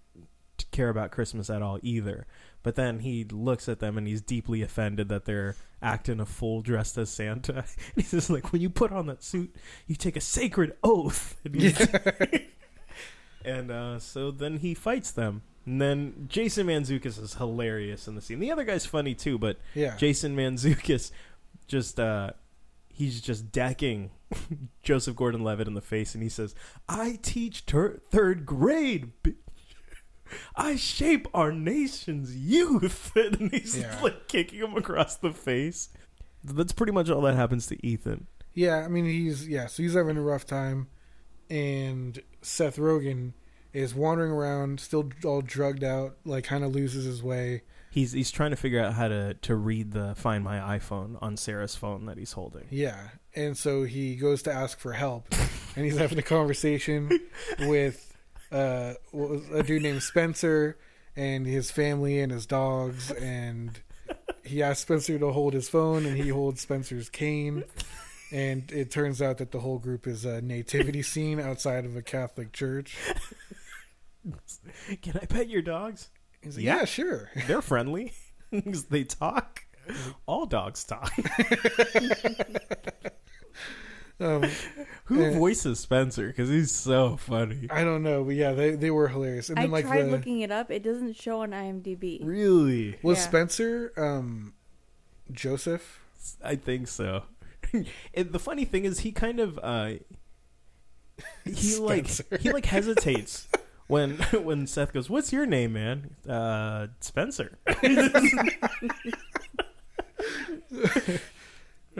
to 0.58 0.66
care 0.66 0.88
about 0.88 1.10
Christmas 1.10 1.50
at 1.50 1.62
all 1.62 1.78
either. 1.82 2.26
But 2.62 2.74
then 2.76 3.00
he 3.00 3.24
looks 3.24 3.68
at 3.68 3.78
them 3.78 3.96
and 3.98 4.06
he's 4.06 4.22
deeply 4.22 4.62
offended 4.62 5.08
that 5.08 5.24
they're 5.24 5.54
acting 5.82 6.18
a 6.18 6.26
fool 6.26 6.62
dressed 6.62 6.96
as 6.98 7.10
Santa. 7.10 7.52
And 7.64 7.64
he 7.96 8.02
says, 8.02 8.28
like, 8.30 8.52
when 8.52 8.62
you 8.62 8.70
put 8.70 8.90
on 8.92 9.06
that 9.06 9.22
suit, 9.22 9.54
you 9.86 9.94
take 9.94 10.16
a 10.16 10.20
sacred 10.20 10.74
oath. 10.82 11.36
And, 11.44 11.54
he's- 11.54 11.88
and 13.44 13.70
uh, 13.70 13.98
so 13.98 14.30
then 14.30 14.58
he 14.58 14.74
fights 14.74 15.10
them. 15.12 15.42
And 15.66 15.80
then 15.82 16.26
Jason 16.28 16.68
Mantzoukas 16.68 17.20
is 17.20 17.34
hilarious 17.34 18.06
in 18.08 18.14
the 18.14 18.20
scene. 18.20 18.38
The 18.38 18.52
other 18.52 18.64
guy's 18.64 18.86
funny 18.86 19.14
too, 19.14 19.36
but 19.38 19.58
Yeah, 19.74 19.96
Jason 19.96 20.36
Mantzoukas 20.36 21.10
just 21.66 21.98
uh 22.00 22.30
he's 22.92 23.20
just 23.20 23.50
decking 23.52 24.10
Joseph 24.82 25.16
Gordon-Levitt 25.16 25.66
in 25.68 25.74
the 25.74 25.80
face 25.80 26.14
and 26.14 26.22
he 26.22 26.28
says, 26.28 26.54
"I 26.88 27.18
teach 27.20 27.66
ter- 27.66 27.98
third 28.10 28.46
grade. 28.46 29.12
bitch. 29.22 29.34
I 30.56 30.76
shape 30.76 31.28
our 31.34 31.52
nation's 31.52 32.36
youth." 32.36 33.12
and 33.16 33.50
he's 33.52 33.76
Yeah. 33.78 33.98
like 34.02 34.28
kicking 34.28 34.60
him 34.60 34.74
across 34.76 35.16
the 35.16 35.32
face. 35.32 35.88
That's 36.44 36.72
pretty 36.72 36.92
much 36.92 37.10
all 37.10 37.22
that 37.22 37.34
happens 37.34 37.66
to 37.68 37.86
Ethan. 37.86 38.26
yeah. 38.54 38.76
I 38.78 38.88
mean, 38.88 39.04
he's 39.04 39.48
yeah. 39.48 39.66
So 39.66 39.82
he's 39.82 39.94
having 39.94 40.16
a 40.16 40.22
rough 40.22 40.46
time, 40.46 40.86
and 41.50 42.20
Seth 42.42 42.76
Rogen 42.76 43.32
is 43.76 43.94
wandering 43.94 44.32
around, 44.32 44.80
still 44.80 45.10
all 45.22 45.42
drugged 45.42 45.84
out, 45.84 46.16
like 46.24 46.44
kind 46.44 46.64
of 46.64 46.74
loses 46.74 47.04
his 47.04 47.22
way. 47.22 47.62
He's 47.90 48.12
he's 48.12 48.30
trying 48.30 48.50
to 48.50 48.56
figure 48.56 48.80
out 48.80 48.94
how 48.94 49.08
to 49.08 49.34
to 49.34 49.54
read 49.54 49.92
the 49.92 50.14
Find 50.14 50.42
My 50.42 50.78
iPhone 50.78 51.18
on 51.20 51.36
Sarah's 51.36 51.76
phone 51.76 52.06
that 52.06 52.16
he's 52.16 52.32
holding. 52.32 52.64
Yeah, 52.70 53.08
and 53.34 53.56
so 53.56 53.84
he 53.84 54.16
goes 54.16 54.42
to 54.44 54.52
ask 54.52 54.78
for 54.78 54.94
help, 54.94 55.28
and 55.76 55.84
he's 55.84 55.98
having 55.98 56.18
a 56.18 56.22
conversation 56.22 57.10
with 57.60 58.16
uh, 58.50 58.94
a 59.52 59.62
dude 59.62 59.82
named 59.82 60.02
Spencer 60.02 60.78
and 61.14 61.46
his 61.46 61.70
family 61.70 62.20
and 62.20 62.32
his 62.32 62.46
dogs, 62.46 63.10
and 63.10 63.78
he 64.42 64.62
asks 64.62 64.82
Spencer 64.82 65.18
to 65.18 65.32
hold 65.32 65.52
his 65.52 65.68
phone, 65.68 66.06
and 66.06 66.16
he 66.16 66.30
holds 66.30 66.62
Spencer's 66.62 67.10
cane. 67.10 67.64
And 68.32 68.70
it 68.72 68.90
turns 68.90 69.22
out 69.22 69.38
that 69.38 69.52
the 69.52 69.60
whole 69.60 69.78
group 69.78 70.06
is 70.06 70.24
a 70.24 70.42
nativity 70.42 71.02
scene 71.02 71.38
outside 71.38 71.84
of 71.84 71.94
a 71.94 72.02
Catholic 72.02 72.52
church. 72.52 72.96
Can 75.02 75.18
I 75.20 75.26
pet 75.26 75.48
your 75.48 75.62
dogs? 75.62 76.08
He's 76.42 76.56
like, 76.56 76.64
Yeah. 76.64 76.78
yeah, 76.78 76.84
sure. 76.84 77.30
They're 77.46 77.62
friendly. 77.62 78.12
'Cause 78.64 78.84
they 78.90 79.04
talk. 79.04 79.62
All 80.26 80.46
dogs 80.46 80.84
talk. 80.84 81.12
Um, 84.18 84.44
Who 85.06 85.20
Yeah. 85.20 85.36
voices 85.38 85.78
Spencer? 85.78 86.28
Because 86.28 86.48
he's 86.48 86.70
so 86.70 87.16
funny. 87.18 87.66
I 87.70 87.84
don't 87.84 88.02
know, 88.02 88.24
but 88.24 88.34
yeah, 88.34 88.52
they 88.52 88.70
they 88.74 88.90
were 88.90 89.08
hilarious. 89.08 89.50
And 89.50 89.58
I 89.58 89.62
then 89.62 89.70
like 89.72 89.84
tried 89.86 90.04
the 90.04 90.10
looking 90.10 90.40
it 90.40 90.50
up. 90.50 90.70
It 90.70 90.82
doesn't 90.82 91.16
show 91.16 91.42
on 91.42 91.50
IMDb. 91.50 92.20
Really? 92.24 92.96
was 93.02 93.18
Yeah. 93.18 93.24
Spencer 93.24 93.92
um, 93.98 94.54
Joseph. 95.30 96.00
I 96.42 96.56
think 96.56 96.88
so. 96.88 97.24
and 98.14 98.32
the 98.32 98.38
funny 98.38 98.64
thing 98.64 98.86
is, 98.86 99.00
he 99.00 99.12
kind 99.12 99.38
of 99.38 99.58
uh, 99.62 99.94
he 101.44 101.76
like 101.76 102.06
he 102.40 102.50
like 102.52 102.64
hesitates 102.66 103.46
when 103.86 104.16
when 104.42 104.66
Seth 104.66 104.92
goes, 104.92 105.08
"What's 105.10 105.32
your 105.32 105.46
name, 105.46 105.72
man?" 105.74 106.16
Uh, 106.28 106.88
Spencer. 107.00 107.58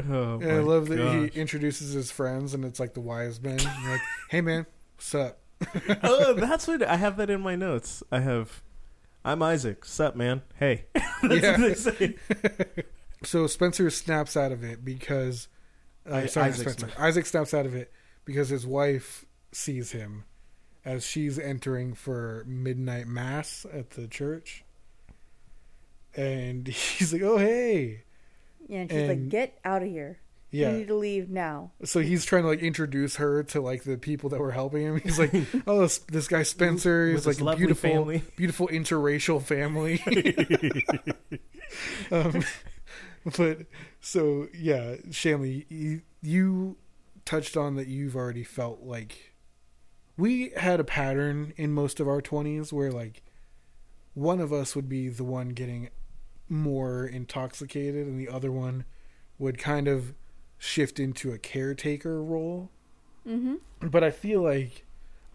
oh, 0.09 0.41
And 0.41 0.51
I 0.53 0.59
love 0.61 0.89
that 0.89 0.97
gosh. 0.99 1.31
he 1.33 1.41
introduces 1.41 1.93
his 1.93 2.11
friends, 2.11 2.55
and 2.55 2.65
it's 2.65 2.81
like 2.81 2.95
the 2.95 3.01
wise 3.01 3.41
men. 3.41 3.59
Like, 3.59 4.01
hey 4.31 4.41
man, 4.41 4.67
what's 4.97 5.15
up? 5.15 5.39
oh, 6.03 6.35
that's 6.35 6.67
what 6.69 6.83
I 6.83 6.97
have 6.97 7.17
that 7.17 7.31
in 7.31 7.41
my 7.41 7.57
notes. 7.57 8.03
I 8.13 8.21
have. 8.21 8.63
I'm 9.25 9.43
Isaac. 9.43 9.85
Sup, 9.85 10.15
man? 10.15 10.43
Hey. 10.59 10.85
that's 11.23 11.87
Yeah. 12.01 12.13
So 13.25 13.47
Spencer 13.47 13.91
snaps 13.91 14.37
out 14.37 14.53
of 14.53 14.63
it 14.63 14.85
because 14.85 15.49
uh, 16.09 16.17
I- 16.17 16.27
sorry, 16.27 16.49
Isaac 16.49 16.69
Spencer. 16.69 17.01
Isaac 17.01 17.27
snaps 17.27 17.55
out 17.55 17.67
of 17.67 17.75
it 17.75 17.91
because 18.25 18.51
his 18.51 18.67
wife 18.67 19.25
sees 19.53 19.93
him 19.93 20.25
as 20.87 21.05
she's 21.05 21.37
entering 21.39 21.93
for 21.95 22.45
midnight 22.47 23.07
mass 23.09 23.67
at 23.73 23.91
the 23.91 24.07
church, 24.07 24.65
and 26.17 26.67
he's 26.69 27.13
like, 27.13 27.23
"Oh 27.23 27.37
hey, 27.39 28.05
Yeah, 28.69 28.79
and 28.81 28.91
she's 28.91 28.99
And- 29.01 29.09
like, 29.09 29.29
"Get 29.29 29.59
out 29.65 29.83
of 29.83 29.89
here! 29.89 30.21
You 30.53 30.69
need 30.73 30.87
to 30.89 30.95
leave 30.95 31.29
now." 31.29 31.73
So 31.85 32.01
he's 32.01 32.25
trying 32.25 32.45
to 32.45 32.49
like 32.49 32.61
introduce 32.61 33.17
her 33.17 33.43
to 33.43 33.61
like 33.61 33.83
the 33.83 33.99
people 33.99 34.31
that 34.31 34.41
were 34.41 34.53
helping 34.53 34.83
him. 34.83 35.01
He's 35.01 35.19
like, 35.19 35.35
"Oh, 35.67 35.81
this, 35.83 35.99
this 35.99 36.29
guy 36.29 36.45
Spencer 36.45 37.09
is 37.09 37.27
like 37.27 37.41
a 37.41 37.57
beautiful, 37.57 37.91
family. 37.91 38.23
beautiful 38.37 38.69
interracial 38.69 39.43
family." 39.43 40.01
um, 42.11 42.43
but 43.37 43.59
so 44.01 44.49
yeah, 44.57 44.97
Shanley, 45.11 45.67
you, 45.69 46.03
you 46.23 46.77
touched 47.25 47.57
on 47.57 47.75
that 47.77 47.89
you've 47.89 48.17
already 48.17 48.45
felt 48.45 48.83
like 48.83 49.35
we 50.17 50.51
had 50.57 50.81
a 50.81 50.85
pattern 50.85 51.53
in 51.57 51.73
most 51.73 52.01
of 52.01 52.09
our 52.09 52.23
20s 52.23 52.73
where 52.73 52.91
like 52.91 53.23
one 54.15 54.41
of 54.41 54.53
us 54.53 54.75
would 54.75 54.89
be 54.89 55.09
the 55.09 55.25
one 55.25 55.51
getting 55.51 55.91
more 56.49 57.07
intoxicated 57.07 58.07
and 58.07 58.19
the 58.19 58.29
other 58.29 58.51
one 58.51 58.85
would 59.39 59.59
kind 59.59 59.89
of 59.89 60.15
shift 60.59 60.99
into 60.99 61.33
a 61.33 61.39
caretaker 61.39 62.23
role. 62.23 62.71
Mm-hmm. 63.27 63.57
But 63.89 64.03
I 64.05 64.11
feel 64.11 64.43
like 64.43 64.87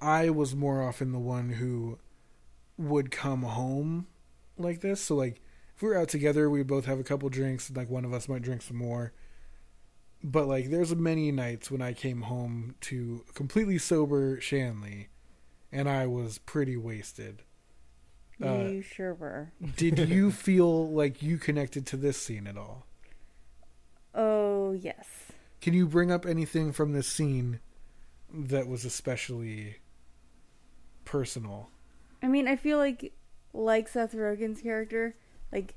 I 0.02 0.30
was 0.30 0.56
more 0.56 0.82
often 0.82 1.12
the 1.12 1.20
one 1.20 1.50
who 1.50 2.00
would 2.78 3.12
come 3.12 3.44
home 3.44 4.08
like 4.58 4.82
this. 4.82 5.02
So 5.02 5.16
like 5.16 5.42
if 5.76 5.82
we 5.82 5.90
were 5.90 5.98
out 5.98 6.10
together, 6.10 6.50
we'd 6.50 6.68
both 6.68 6.86
have 6.86 7.00
a 7.00 7.04
couple 7.04 7.30
drinks, 7.30 7.68
and 7.68 7.78
like 7.78 7.90
one 7.90 8.06
of 8.06 8.14
us 8.14 8.30
might 8.30 8.42
drink 8.42 8.62
some 8.62 8.78
more. 8.78 9.14
But 10.24 10.48
like 10.48 10.70
there's 10.70 10.96
many 10.96 11.32
nights 11.32 11.72
when 11.72 11.82
I 11.82 11.94
came 11.94 12.24
home 12.24 12.76
to 12.82 13.24
completely 13.34 13.78
sober 13.78 14.40
Shanley 14.40 15.10
and 15.72 15.90
I 15.90 16.06
was 16.06 16.38
pretty 16.38 16.78
wasted. 16.78 17.44
Uh, 18.44 18.66
you 18.70 18.82
sure 18.82 19.14
were. 19.14 19.52
Did 19.78 19.98
you 20.10 20.32
feel 20.32 20.90
like 20.92 21.22
you 21.22 21.38
connected 21.38 21.86
to 21.88 21.98
this 21.98 22.18
scene 22.18 22.48
at 22.48 22.58
all? 22.58 22.86
Oh 24.14 24.72
yes. 24.74 25.08
Can 25.62 25.74
you 25.74 25.88
bring 25.88 26.12
up 26.12 26.26
anything 26.26 26.72
from 26.72 26.92
this 26.92 27.08
scene 27.08 27.60
that 28.34 28.68
was 28.68 28.84
especially 28.84 29.78
personal? 31.06 31.70
I 32.24 32.28
mean, 32.28 32.48
I 32.48 32.56
feel 32.56 32.78
like, 32.78 33.14
like 33.54 33.88
Seth 33.88 34.14
Rogen's 34.14 34.62
character, 34.62 35.16
like, 35.52 35.76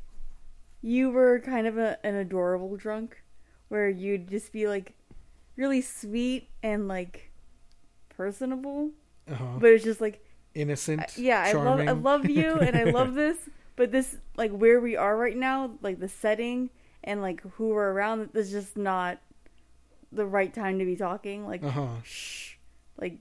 you 0.80 1.10
were 1.10 1.38
kind 1.40 1.66
of 1.66 1.76
a, 1.76 1.98
an 2.04 2.14
adorable 2.14 2.76
drunk, 2.76 3.22
where 3.68 3.88
you'd 3.88 4.28
just 4.28 4.52
be 4.52 4.66
like, 4.68 4.94
really 5.56 5.80
sweet 5.80 6.48
and 6.62 6.88
like, 6.88 7.30
personable, 8.08 8.90
Uh-huh. 9.30 9.58
but 9.58 9.70
it's 9.72 9.84
just 9.84 10.00
like, 10.00 10.24
Innocent. 10.54 11.00
I- 11.00 11.08
yeah, 11.20 11.42
I 11.44 11.52
love, 11.52 11.80
I 11.80 11.92
love 11.92 12.28
you 12.30 12.58
and 12.60 12.76
I 12.76 12.84
love 12.84 13.14
this, 13.14 13.36
but 13.76 13.90
this, 13.90 14.16
like, 14.36 14.52
where 14.52 14.80
we 14.80 14.96
are 14.96 15.16
right 15.16 15.36
now, 15.36 15.72
like 15.82 15.98
the 15.98 16.08
setting 16.08 16.70
and 17.02 17.20
like 17.20 17.42
who 17.54 17.68
we're 17.68 17.90
around, 17.92 18.30
is 18.34 18.50
just 18.52 18.76
not 18.76 19.18
the 20.12 20.24
right 20.26 20.54
time 20.54 20.78
to 20.78 20.84
be 20.84 20.94
talking. 20.96 21.46
Like, 21.46 21.62
Uh-huh. 21.64 21.88
shh, 22.04 22.54
like, 23.00 23.18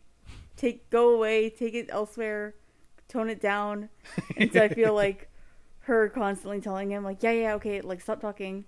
take, 0.55 0.89
go 0.91 1.09
away, 1.15 1.49
take 1.49 1.73
it 1.73 1.87
elsewhere, 1.89 2.53
tone 3.07 3.29
it 3.29 3.41
down. 3.41 3.89
And 4.37 4.53
so 4.53 4.63
I 4.63 4.67
feel 4.69 4.93
like 5.03 5.29
her 5.81 6.09
constantly 6.09 6.61
telling 6.61 6.91
him, 6.91 7.03
like, 7.03 7.23
yeah, 7.23 7.31
yeah, 7.31 7.53
okay, 7.55 7.81
like, 7.81 7.99
stop 7.99 8.21
talking, 8.21 8.65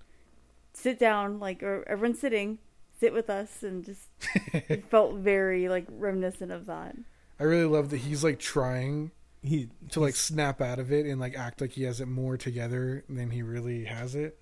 sit 0.75 0.99
down, 0.99 1.39
like, 1.39 1.63
or 1.63 1.83
everyone's 1.87 2.19
sitting, 2.19 2.59
sit 2.99 3.13
with 3.13 3.29
us, 3.29 3.63
and 3.63 3.83
just 3.83 4.09
it 4.53 4.85
felt 4.89 5.15
very 5.15 5.69
like 5.69 5.85
reminiscent 5.89 6.51
of 6.51 6.65
that. 6.67 6.95
I 7.39 7.43
really 7.43 7.65
love 7.65 7.89
that 7.89 7.97
he's 7.97 8.23
like 8.23 8.39
trying 8.39 9.11
He 9.41 9.69
to 9.91 9.99
like 9.99 10.15
snap 10.15 10.61
out 10.61 10.79
of 10.79 10.91
it 10.91 11.05
and 11.05 11.19
like 11.19 11.37
act 11.37 11.61
like 11.61 11.71
he 11.71 11.83
has 11.83 11.99
it 12.01 12.07
more 12.07 12.37
together 12.37 13.03
than 13.09 13.29
he 13.31 13.41
really 13.41 13.85
has 13.85 14.15
it. 14.15 14.39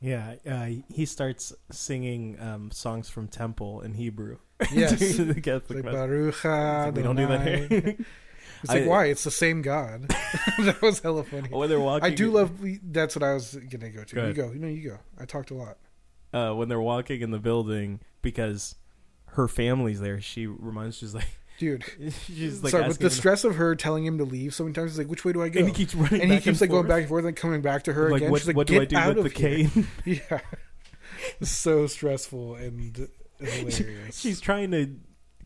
yeah 0.00 0.34
uh, 0.50 0.68
he 0.92 1.06
starts 1.06 1.52
singing 1.70 2.36
um, 2.40 2.70
songs 2.70 3.08
from 3.08 3.28
temple 3.28 3.80
in 3.80 3.94
Hebrew. 3.94 4.38
Yes. 4.72 4.98
to 5.16 5.24
the 5.24 5.36
It's 5.36 5.40
Catholic 5.40 5.84
like 5.84 5.94
Baruch 5.94 6.44
we 6.94 7.02
don't 7.02 7.16
do 7.16 7.26
that 7.26 7.46
here. 7.46 7.96
It's 8.62 8.72
like 8.72 8.82
I- 8.84 8.86
why? 8.86 9.04
It's 9.06 9.24
the 9.24 9.30
same 9.30 9.62
God. 9.62 10.08
that 10.60 10.78
was 10.82 11.00
hella 11.00 11.24
funny. 11.24 11.48
when 11.50 11.68
they're 11.68 11.80
walking, 11.80 12.04
I 12.04 12.14
do 12.14 12.30
love. 12.30 12.52
That's 12.82 13.16
what 13.16 13.22
I 13.22 13.34
was 13.34 13.54
gonna 13.70 13.90
go 13.90 14.04
to. 14.04 14.14
Go 14.14 14.20
you 14.20 14.24
ahead. 14.30 14.36
go. 14.36 14.52
No, 14.54 14.68
you 14.68 14.90
go. 14.90 14.98
I 15.18 15.24
talked 15.24 15.50
a 15.50 15.54
lot. 15.54 15.78
uh, 16.32 16.52
when 16.54 16.68
they're 16.68 16.80
walking 16.80 17.20
in 17.20 17.30
the 17.30 17.38
building 17.38 18.00
because 18.22 18.76
her 19.26 19.48
family's 19.48 20.00
there. 20.00 20.20
She 20.20 20.46
reminds 20.46 20.96
she's 20.96 21.14
like 21.14 21.28
Dude, 21.58 21.84
she's 22.26 22.62
like 22.62 22.70
sorry, 22.72 22.88
but 22.88 22.98
the 22.98 23.10
stress 23.10 23.44
of 23.44 23.56
her 23.56 23.76
telling 23.76 24.04
him 24.06 24.18
to 24.18 24.24
leave 24.24 24.54
so 24.54 24.64
many 24.64 24.72
times, 24.74 24.92
he's 24.92 24.98
like, 24.98 25.08
"Which 25.08 25.24
way 25.24 25.32
do 25.32 25.42
I 25.42 25.48
go?" 25.48 25.60
and 25.60 25.68
he 25.68 25.74
keeps 25.74 25.94
running, 25.94 26.20
And 26.22 26.30
he 26.30 26.36
back 26.38 26.44
keeps 26.44 26.60
like 26.60 26.70
going 26.70 26.86
back 26.88 27.00
and 27.00 27.08
forth, 27.08 27.24
and 27.24 27.36
coming 27.36 27.60
back 27.62 27.84
to 27.84 27.92
her 27.92 28.10
like 28.10 28.22
again. 28.22 28.30
what, 28.30 28.40
She's 28.40 28.46
like, 28.48 28.56
what 28.56 28.66
do 28.66 28.76
I 28.76 28.78
"Get 28.80 28.88
do 28.88 28.96
out 28.96 29.16
with 29.16 29.26
of 29.26 29.34
the 29.34 29.38
here." 29.38 29.68
cane? 29.68 29.86
Yeah, 30.04 30.40
so 31.42 31.86
stressful 31.86 32.54
and 32.56 33.08
hilarious. 33.38 34.18
She's 34.18 34.40
trying 34.40 34.70
to 34.72 34.90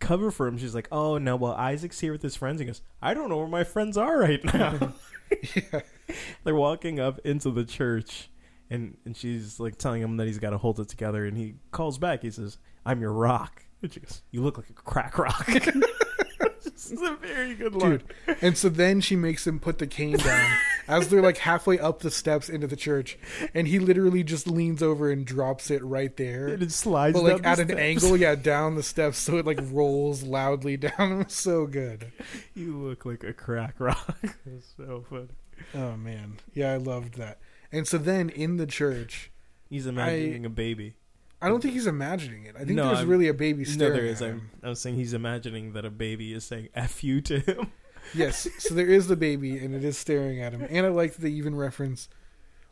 cover 0.00 0.30
for 0.30 0.46
him. 0.46 0.58
She's 0.58 0.74
like, 0.74 0.88
"Oh 0.92 1.18
no, 1.18 1.36
well 1.36 1.52
Isaac's 1.52 2.00
here 2.00 2.12
with 2.12 2.22
his 2.22 2.36
friends." 2.36 2.60
He 2.60 2.66
goes, 2.66 2.82
"I 3.00 3.14
don't 3.14 3.28
know 3.28 3.38
where 3.38 3.48
my 3.48 3.64
friends 3.64 3.96
are 3.96 4.18
right 4.18 4.42
now." 4.44 4.94
yeah. 5.54 5.80
They're 6.44 6.54
walking 6.54 7.00
up 7.00 7.18
into 7.24 7.50
the 7.50 7.64
church, 7.64 8.30
and 8.70 8.96
and 9.04 9.16
she's 9.16 9.58
like 9.60 9.78
telling 9.78 10.02
him 10.02 10.16
that 10.18 10.26
he's 10.26 10.38
got 10.38 10.50
to 10.50 10.58
hold 10.58 10.80
it 10.80 10.88
together. 10.88 11.24
And 11.24 11.36
he 11.36 11.56
calls 11.70 11.98
back. 11.98 12.22
He 12.22 12.30
says, 12.30 12.58
"I'm 12.84 13.00
your 13.00 13.12
rock." 13.12 13.64
And 13.82 13.92
she 13.92 14.00
goes, 14.00 14.22
"You 14.30 14.42
look 14.42 14.56
like 14.56 14.70
a 14.70 14.74
crack 14.74 15.18
rock." 15.18 15.46
this 16.64 16.90
is 16.90 17.02
a 17.02 17.16
very 17.16 17.54
good 17.54 17.74
line. 17.74 18.02
Dude. 18.26 18.36
And 18.42 18.56
so 18.56 18.68
then 18.68 19.00
she 19.00 19.16
makes 19.16 19.46
him 19.46 19.58
put 19.58 19.78
the 19.78 19.86
cane 19.86 20.16
down 20.16 20.50
as 20.88 21.08
they're 21.08 21.22
like 21.22 21.38
halfway 21.38 21.78
up 21.78 22.00
the 22.00 22.10
steps 22.10 22.48
into 22.48 22.66
the 22.66 22.76
church, 22.76 23.18
and 23.54 23.66
he 23.68 23.78
literally 23.78 24.22
just 24.22 24.46
leans 24.46 24.82
over 24.82 25.10
and 25.10 25.24
drops 25.26 25.70
it 25.70 25.82
right 25.84 26.16
there. 26.16 26.48
And 26.48 26.62
it 26.62 26.72
slides, 26.72 27.14
But 27.20 27.24
like 27.24 27.46
at 27.46 27.58
an 27.58 27.68
steps. 27.68 27.80
angle, 27.80 28.16
yeah, 28.18 28.34
down 28.34 28.74
the 28.74 28.82
steps, 28.82 29.18
so 29.18 29.36
it 29.38 29.46
like 29.46 29.58
rolls 29.70 30.22
loudly 30.22 30.76
down. 30.76 31.12
It 31.12 31.24
was 31.26 31.32
so 31.34 31.66
good. 31.66 32.12
You 32.54 32.76
look 32.76 33.04
like 33.04 33.24
a 33.24 33.32
crack 33.32 33.74
rock. 33.78 34.16
It's 34.46 34.72
so 34.76 35.04
funny. 35.10 35.28
Oh 35.74 35.96
man, 35.96 36.38
yeah, 36.54 36.72
I 36.72 36.76
loved 36.76 37.14
that. 37.18 37.38
And 37.72 37.86
so 37.88 37.98
then 37.98 38.28
in 38.30 38.56
the 38.58 38.66
church, 38.66 39.30
He's 39.68 39.86
imagining 39.86 40.46
a 40.46 40.50
baby. 40.50 40.94
I 41.42 41.48
don't 41.48 41.60
think 41.60 41.74
he's 41.74 41.86
imagining 41.86 42.44
it. 42.44 42.54
I 42.54 42.60
think 42.60 42.70
No, 42.76 42.86
there's 42.86 43.00
I'm- 43.00 43.08
really 43.08 43.28
a 43.28 43.34
baby 43.34 43.64
No, 43.64 43.70
staring 43.70 43.94
there 43.94 44.06
is. 44.06 44.22
at 44.22 44.28
I'm, 44.30 44.34
him. 44.38 44.50
I 44.62 44.68
was 44.68 44.80
saying 44.80 44.94
he's 44.96 45.12
imagining 45.12 45.72
that 45.74 45.84
a 45.84 45.90
baby 45.90 46.32
is 46.32 46.44
saying 46.44 46.68
"f 46.74 47.02
you" 47.04 47.20
to 47.22 47.40
him. 47.40 47.72
Yes, 48.14 48.48
so 48.58 48.74
there 48.74 48.86
is 48.86 49.06
the 49.08 49.16
baby, 49.16 49.58
and 49.58 49.74
it 49.74 49.84
is 49.84 49.98
staring 49.98 50.40
at 50.40 50.52
him. 50.52 50.66
And 50.68 50.86
I 50.86 50.88
like 50.90 51.14
that 51.14 51.20
they 51.22 51.30
even 51.30 51.54
reference 51.54 52.08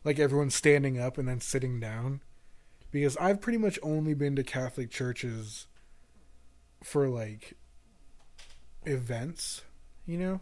like 0.03 0.19
everyone 0.19 0.49
standing 0.49 0.99
up 0.99 1.17
and 1.17 1.27
then 1.27 1.41
sitting 1.41 1.79
down, 1.79 2.21
because 2.91 3.17
I've 3.17 3.41
pretty 3.41 3.57
much 3.57 3.77
only 3.83 4.13
been 4.13 4.35
to 4.35 4.43
Catholic 4.43 4.89
churches 4.91 5.67
for 6.83 7.07
like 7.09 7.53
events, 8.85 9.63
you 10.05 10.17
know, 10.17 10.41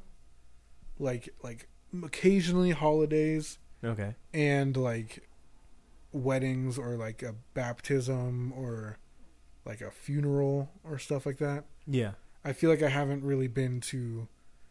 like 0.99 1.29
like 1.43 1.67
occasionally 2.03 2.71
holidays 2.71 3.59
Okay. 3.83 4.15
and 4.33 4.75
like 4.75 5.27
weddings 6.11 6.77
or 6.77 6.95
like 6.95 7.23
a 7.23 7.35
baptism 7.53 8.53
or 8.55 8.97
like 9.65 9.81
a 9.81 9.91
funeral 9.91 10.69
or 10.83 10.99
stuff 10.99 11.25
like 11.25 11.37
that. 11.37 11.65
Yeah. 11.87 12.11
I 12.45 12.51
feel 12.53 12.69
like 12.69 12.83
I 12.83 12.89
haven't 12.89 13.23
really 13.23 13.47
been 13.47 13.79
to 13.81 14.27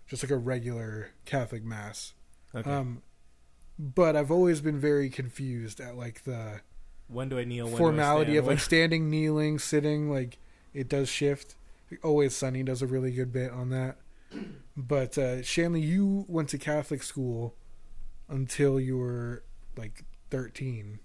just 0.06 0.22
like 0.22 0.30
a 0.30 0.36
regular 0.36 1.10
Catholic 1.24 1.64
mass. 1.64 2.14
Okay. 2.54 2.70
Um, 2.70 3.02
but 3.78 4.16
I've 4.16 4.30
always 4.30 4.60
been 4.60 4.78
very 4.78 5.08
confused 5.08 5.80
at 5.80 5.96
like 5.96 6.24
the 6.24 6.60
when 7.08 7.28
do 7.28 7.38
I 7.38 7.44
kneel? 7.44 7.66
When 7.66 7.76
formality 7.76 8.32
I 8.32 8.36
of 8.36 8.46
like 8.46 8.60
standing, 8.60 9.10
kneeling, 9.10 9.58
sitting. 9.58 10.10
Like 10.10 10.38
it 10.72 10.88
does 10.88 11.08
shift. 11.08 11.54
Always 12.02 12.34
Sunny 12.34 12.62
does 12.62 12.80
a 12.80 12.86
really 12.86 13.10
good 13.10 13.32
bit 13.32 13.50
on 13.50 13.70
that. 13.70 13.96
But 14.76 15.18
uh, 15.18 15.42
Shanley, 15.42 15.82
you 15.82 16.24
went 16.28 16.48
to 16.50 16.58
Catholic 16.58 17.02
school 17.02 17.54
until 18.28 18.80
you 18.80 18.96
were 18.96 19.44
like 19.76 20.04
thirteen. 20.30 21.00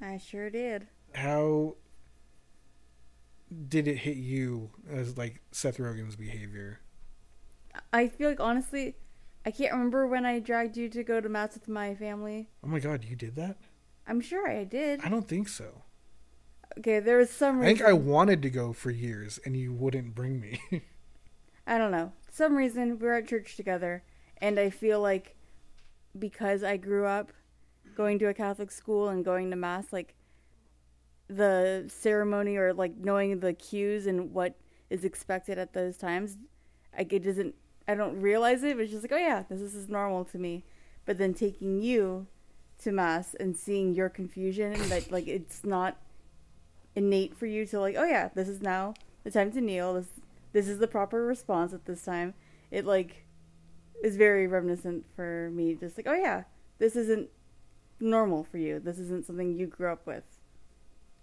I 0.00 0.18
sure 0.18 0.48
did. 0.48 0.86
How 1.14 1.76
did 3.68 3.88
it 3.88 3.96
hit 3.96 4.16
you 4.16 4.70
as 4.90 5.18
like 5.18 5.42
Seth 5.52 5.78
Rogen's 5.78 6.16
behavior? 6.16 6.80
I 7.92 8.08
feel 8.08 8.28
like 8.28 8.40
honestly, 8.40 8.96
I 9.46 9.50
can't 9.50 9.72
remember 9.72 10.06
when 10.06 10.26
I 10.26 10.40
dragged 10.40 10.76
you 10.76 10.88
to 10.90 11.02
go 11.02 11.20
to 11.20 11.28
mass 11.28 11.54
with 11.54 11.68
my 11.68 11.94
family. 11.94 12.48
Oh 12.62 12.68
my 12.68 12.80
god, 12.80 13.04
you 13.04 13.16
did 13.16 13.36
that? 13.36 13.56
I'm 14.06 14.20
sure 14.20 14.48
I 14.48 14.64
did. 14.64 15.00
I 15.04 15.08
don't 15.08 15.28
think 15.28 15.48
so. 15.48 15.82
Okay, 16.78 17.00
there 17.00 17.18
was 17.18 17.30
some 17.30 17.58
reason. 17.58 17.74
I 17.74 17.78
think 17.78 17.88
I 17.88 17.92
wanted 17.92 18.42
to 18.42 18.50
go 18.50 18.72
for 18.72 18.90
years 18.90 19.38
and 19.44 19.56
you 19.56 19.72
wouldn't 19.72 20.14
bring 20.14 20.40
me. 20.40 20.60
I 21.66 21.76
don't 21.76 21.90
know. 21.90 22.12
Some 22.30 22.54
reason 22.54 22.98
we 22.98 23.06
were 23.06 23.14
at 23.14 23.28
church 23.28 23.56
together, 23.56 24.02
and 24.38 24.58
I 24.58 24.70
feel 24.70 25.00
like 25.00 25.36
because 26.18 26.62
I 26.62 26.76
grew 26.76 27.06
up 27.06 27.32
going 27.94 28.18
to 28.20 28.28
a 28.28 28.34
Catholic 28.34 28.70
school 28.70 29.08
and 29.08 29.24
going 29.24 29.50
to 29.50 29.56
mass, 29.56 29.92
like 29.92 30.14
the 31.28 31.84
ceremony 31.88 32.56
or 32.56 32.72
like 32.72 32.96
knowing 32.96 33.40
the 33.40 33.52
cues 33.52 34.06
and 34.06 34.32
what 34.32 34.54
is 34.88 35.04
expected 35.04 35.58
at 35.58 35.72
those 35.72 35.96
times, 35.96 36.38
like 36.96 37.12
it 37.12 37.24
doesn't. 37.24 37.54
I 37.88 37.94
don't 37.94 38.20
realize 38.20 38.62
it. 38.62 38.76
But 38.76 38.82
it's 38.84 38.92
just 38.92 39.02
like, 39.02 39.12
oh 39.12 39.16
yeah, 39.16 39.42
this 39.48 39.60
is- 39.60 39.72
this 39.72 39.82
is 39.82 39.88
normal 39.88 40.24
to 40.26 40.38
me. 40.38 40.64
But 41.06 41.18
then 41.18 41.34
taking 41.34 41.80
you 41.80 42.26
to 42.82 42.92
mass 42.92 43.34
and 43.40 43.56
seeing 43.56 43.94
your 43.94 44.08
confusion 44.08 44.72
and 44.74 44.84
that 44.92 45.10
like 45.10 45.26
it's 45.26 45.64
not 45.64 45.96
innate 46.94 47.34
for 47.36 47.46
you 47.46 47.66
to 47.66 47.80
like, 47.80 47.96
oh 47.96 48.04
yeah, 48.04 48.28
this 48.34 48.48
is 48.48 48.60
now 48.60 48.94
the 49.24 49.30
time 49.30 49.50
to 49.52 49.60
kneel. 49.60 49.94
This 49.94 50.06
this 50.52 50.68
is 50.68 50.78
the 50.78 50.86
proper 50.88 51.24
response 51.26 51.72
at 51.72 51.86
this 51.86 52.02
time. 52.04 52.34
It 52.70 52.84
like 52.84 53.24
is 54.04 54.16
very 54.16 54.46
reminiscent 54.46 55.04
for 55.16 55.50
me. 55.52 55.74
Just 55.74 55.96
like, 55.96 56.06
oh 56.06 56.14
yeah, 56.14 56.44
this 56.78 56.94
isn't 56.96 57.28
normal 58.00 58.44
for 58.44 58.58
you. 58.58 58.78
This 58.78 58.98
isn't 58.98 59.26
something 59.26 59.58
you 59.58 59.66
grew 59.66 59.90
up 59.90 60.06
with. 60.06 60.24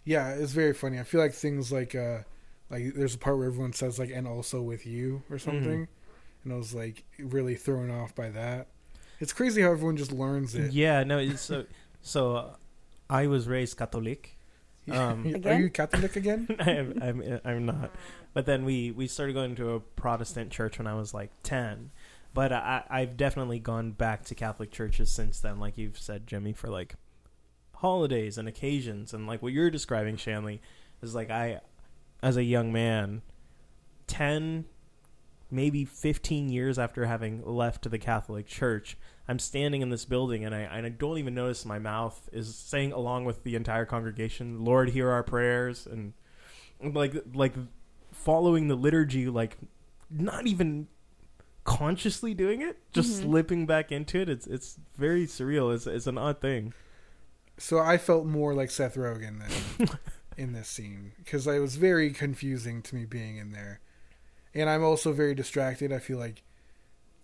yeah, 0.03 0.29
it's 0.29 0.51
very 0.51 0.73
funny. 0.73 0.99
I 0.99 1.03
feel 1.03 1.21
like 1.21 1.33
things 1.33 1.71
like 1.71 1.95
uh 1.95 2.19
Like 2.69 2.93
there's 2.95 3.15
a 3.15 3.19
part 3.19 3.37
where 3.37 3.47
everyone 3.47 3.73
says 3.73 3.97
like 3.99 4.09
"and 4.11 4.27
also 4.27 4.61
with 4.61 4.85
you" 4.85 5.21
or 5.29 5.37
something, 5.37 5.87
and 6.45 6.53
I 6.53 6.57
was 6.57 6.73
like 6.73 7.03
really 7.19 7.55
thrown 7.55 7.91
off 7.91 8.15
by 8.15 8.29
that. 8.29 8.67
It's 9.19 9.33
crazy 9.33 9.61
how 9.61 9.71
everyone 9.71 9.97
just 9.97 10.11
learns 10.11 10.55
it. 10.55 10.71
Yeah, 10.71 11.03
no. 11.03 11.17
It's 11.17 11.41
so 11.41 11.65
so. 12.01 12.35
Uh, 12.35 12.55
I 13.09 13.27
was 13.27 13.47
raised 13.47 13.77
Catholic. 13.77 14.37
Um, 14.89 15.35
Are 15.45 15.59
you 15.59 15.69
Catholic 15.73 16.15
again? 16.15 16.47
I'm, 16.59 16.99
I'm 17.01 17.39
I'm 17.43 17.65
not. 17.65 17.91
But 18.33 18.45
then 18.45 18.65
we 18.65 18.91
we 18.91 19.07
started 19.07 19.33
going 19.33 19.55
to 19.55 19.71
a 19.71 19.79
Protestant 19.79 20.51
church 20.51 20.77
when 20.77 20.87
I 20.87 20.95
was 20.95 21.13
like 21.13 21.31
ten. 21.43 21.91
But 22.33 22.51
I 22.51 22.83
I've 22.89 23.15
definitely 23.17 23.59
gone 23.59 23.91
back 23.91 24.25
to 24.25 24.35
Catholic 24.35 24.71
churches 24.71 25.09
since 25.09 25.39
then. 25.39 25.59
Like 25.59 25.77
you've 25.77 25.97
said, 25.97 26.27
Jimmy, 26.27 26.53
for 26.53 26.67
like 26.67 26.95
holidays 27.75 28.37
and 28.37 28.47
occasions, 28.47 29.13
and 29.13 29.27
like 29.27 29.41
what 29.41 29.53
you're 29.53 29.69
describing, 29.69 30.17
Shanley, 30.17 30.61
is 31.01 31.15
like 31.15 31.29
I, 31.29 31.61
as 32.21 32.37
a 32.37 32.43
young 32.43 32.73
man, 32.73 33.21
ten, 34.07 34.65
maybe 35.51 35.85
fifteen 35.85 36.49
years 36.49 36.77
after 36.79 37.05
having 37.05 37.43
left 37.45 37.89
the 37.89 37.97
Catholic 37.99 38.45
Church, 38.47 38.97
I'm 39.27 39.39
standing 39.39 39.81
in 39.81 39.89
this 39.89 40.05
building 40.05 40.43
and 40.45 40.53
I 40.55 40.61
and 40.61 40.85
I 40.85 40.89
don't 40.89 41.17
even 41.17 41.33
notice 41.35 41.65
my 41.65 41.79
mouth 41.79 42.29
is 42.31 42.55
saying 42.55 42.91
along 42.91 43.25
with 43.25 43.43
the 43.43 43.55
entire 43.55 43.85
congregation, 43.85 44.63
"Lord, 44.63 44.89
hear 44.89 45.09
our 45.09 45.23
prayers," 45.23 45.85
and 45.87 46.13
like 46.81 47.13
like 47.33 47.53
following 48.11 48.67
the 48.67 48.75
liturgy, 48.75 49.27
like 49.27 49.57
not 50.09 50.47
even 50.47 50.87
consciously 51.63 52.33
doing 52.33 52.61
it, 52.61 52.77
just 52.93 53.09
Mhm. 53.09 53.21
slipping 53.23 53.65
back 53.65 53.91
into 53.91 54.19
it. 54.19 54.29
It's 54.29 54.45
it's 54.47 54.77
very 54.97 55.25
surreal. 55.25 55.73
It's 55.73 55.87
it's 55.87 56.07
an 56.07 56.17
odd 56.17 56.39
thing. 56.41 56.73
So 57.57 57.79
I 57.79 57.97
felt 57.97 58.25
more 58.25 58.53
like 58.53 58.69
Seth 58.69 58.95
Rogen 58.95 59.39
than 59.39 59.89
in 60.37 60.51
this 60.53 60.67
scene 60.67 61.13
because 61.17 61.47
it 61.47 61.59
was 61.59 61.77
very 61.77 62.11
confusing 62.11 62.81
to 62.83 62.95
me 62.95 63.05
being 63.05 63.37
in 63.37 63.51
there, 63.51 63.79
and 64.55 64.69
I'm 64.69 64.83
also 64.83 65.11
very 65.11 65.35
distracted. 65.35 65.91
I 65.91 65.99
feel 65.99 66.17
like 66.17 66.41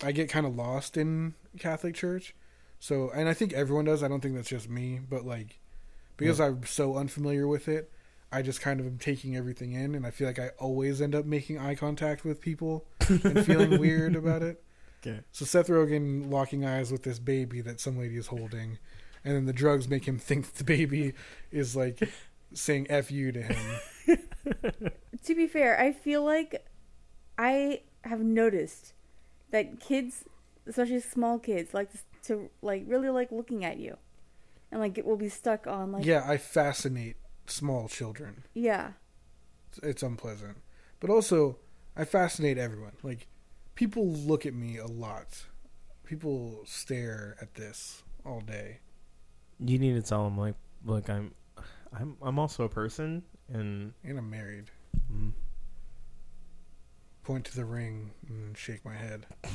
I 0.04 0.12
get 0.12 0.30
kind 0.30 0.46
of 0.46 0.56
lost 0.56 0.98
in 0.98 1.34
Catholic 1.58 1.96
Church, 1.96 2.36
so 2.80 3.10
and 3.16 3.30
I 3.30 3.34
think 3.34 3.54
everyone 3.54 3.86
does. 3.86 4.04
I 4.04 4.08
don't 4.08 4.22
think 4.22 4.36
that's 4.36 4.50
just 4.50 4.70
me, 4.70 5.00
but 5.00 5.26
like 5.26 5.60
because 6.18 6.40
I'm 6.40 6.66
so 6.66 6.98
unfamiliar 6.98 7.48
with 7.48 7.68
it, 7.68 7.92
I 8.32 8.42
just 8.42 8.62
kind 8.62 8.80
of 8.80 8.86
am 8.86 8.98
taking 8.98 9.36
everything 9.36 9.72
in, 9.72 9.96
and 9.96 10.06
I 10.06 10.12
feel 10.12 10.28
like 10.28 10.40
I 10.40 10.50
always 10.60 11.02
end 11.02 11.16
up 11.16 11.26
making 11.26 11.58
eye 11.58 11.76
contact 11.76 12.24
with 12.24 12.42
people 12.42 12.86
and 13.08 13.46
feeling 13.46 13.80
weird 13.80 14.16
about 14.16 14.44
it. 14.44 14.64
Okay. 15.04 15.22
So 15.32 15.46
Seth 15.46 15.66
Rogen 15.68 16.30
locking 16.30 16.64
eyes 16.64 16.92
with 16.92 17.02
this 17.02 17.18
baby 17.18 17.60
that 17.62 17.80
some 17.80 17.98
lady 17.98 18.18
is 18.18 18.28
holding, 18.28 18.78
and 19.26 19.36
then 19.36 19.46
the 19.48 19.52
drugs 19.52 19.90
make 19.90 20.08
him 20.08 20.20
think 20.20 20.54
the 20.54 20.64
baby 20.64 21.14
is 21.52 21.76
like 21.76 22.08
saying 22.54 22.86
"f 22.88 23.10
you" 23.10 23.32
to 23.32 23.42
him. 23.42 23.80
To 25.26 25.36
be 25.36 25.48
fair, 25.48 25.80
I 25.80 25.92
feel 25.92 26.24
like 26.24 26.66
I 27.42 27.82
have 28.04 28.20
noticed 28.22 28.94
that 29.52 29.80
kids, 29.80 30.26
especially 30.68 31.00
small 31.02 31.40
kids, 31.40 31.74
like 31.74 31.90
to 32.24 32.50
like 32.62 32.84
really 32.88 33.10
like 33.10 33.32
looking 33.32 33.66
at 33.66 33.78
you, 33.78 33.98
and 34.72 34.80
like 34.80 34.98
it 34.98 35.06
will 35.06 35.18
be 35.18 35.30
stuck 35.30 35.66
on 35.68 35.92
like 35.92 36.06
yeah, 36.06 36.24
I 36.26 36.38
fascinate 36.38 37.18
small 37.48 37.88
children. 37.88 38.44
yeah. 38.54 38.92
It's, 39.70 39.80
it's 39.84 40.04
unpleasant, 40.04 40.58
but 41.00 41.10
also 41.10 41.58
I 41.96 42.04
fascinate 42.06 42.58
everyone. 42.58 42.92
Like 43.04 43.28
people 43.76 44.06
look 44.12 44.46
at 44.46 44.54
me 44.54 44.78
a 44.78 44.88
lot. 44.88 45.46
People 46.04 46.62
stare 46.66 47.38
at 47.42 47.56
this 47.56 48.04
all 48.26 48.42
day. 48.42 48.80
You 49.60 49.80
need 49.80 49.94
to 49.94 50.02
tell 50.02 50.26
them 50.26 50.38
like, 50.38 50.56
look, 50.86 51.10
I'm 51.10 51.34
I'm 51.98 52.18
I'm 52.22 52.38
also 52.38 52.66
a 52.66 52.70
person, 52.70 53.24
and 53.48 53.94
And 54.04 54.18
I'm 54.18 54.30
married. 54.30 54.66
mm, 55.12 55.32
point 57.24 57.46
to 57.46 57.56
the 57.56 57.66
ring 57.66 58.12
and 58.28 58.58
shake 58.58 58.84
my 58.86 58.96
head. 58.96 59.26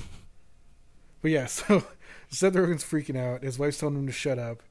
But 1.26 1.32
yeah, 1.32 1.46
so 1.46 1.82
Seth 2.28 2.54
Rogen's 2.54 2.84
freaking 2.84 3.18
out. 3.18 3.42
His 3.42 3.58
wife's 3.58 3.78
telling 3.78 3.96
him 3.96 4.06
to 4.06 4.12
shut 4.12 4.38
up, 4.38 4.62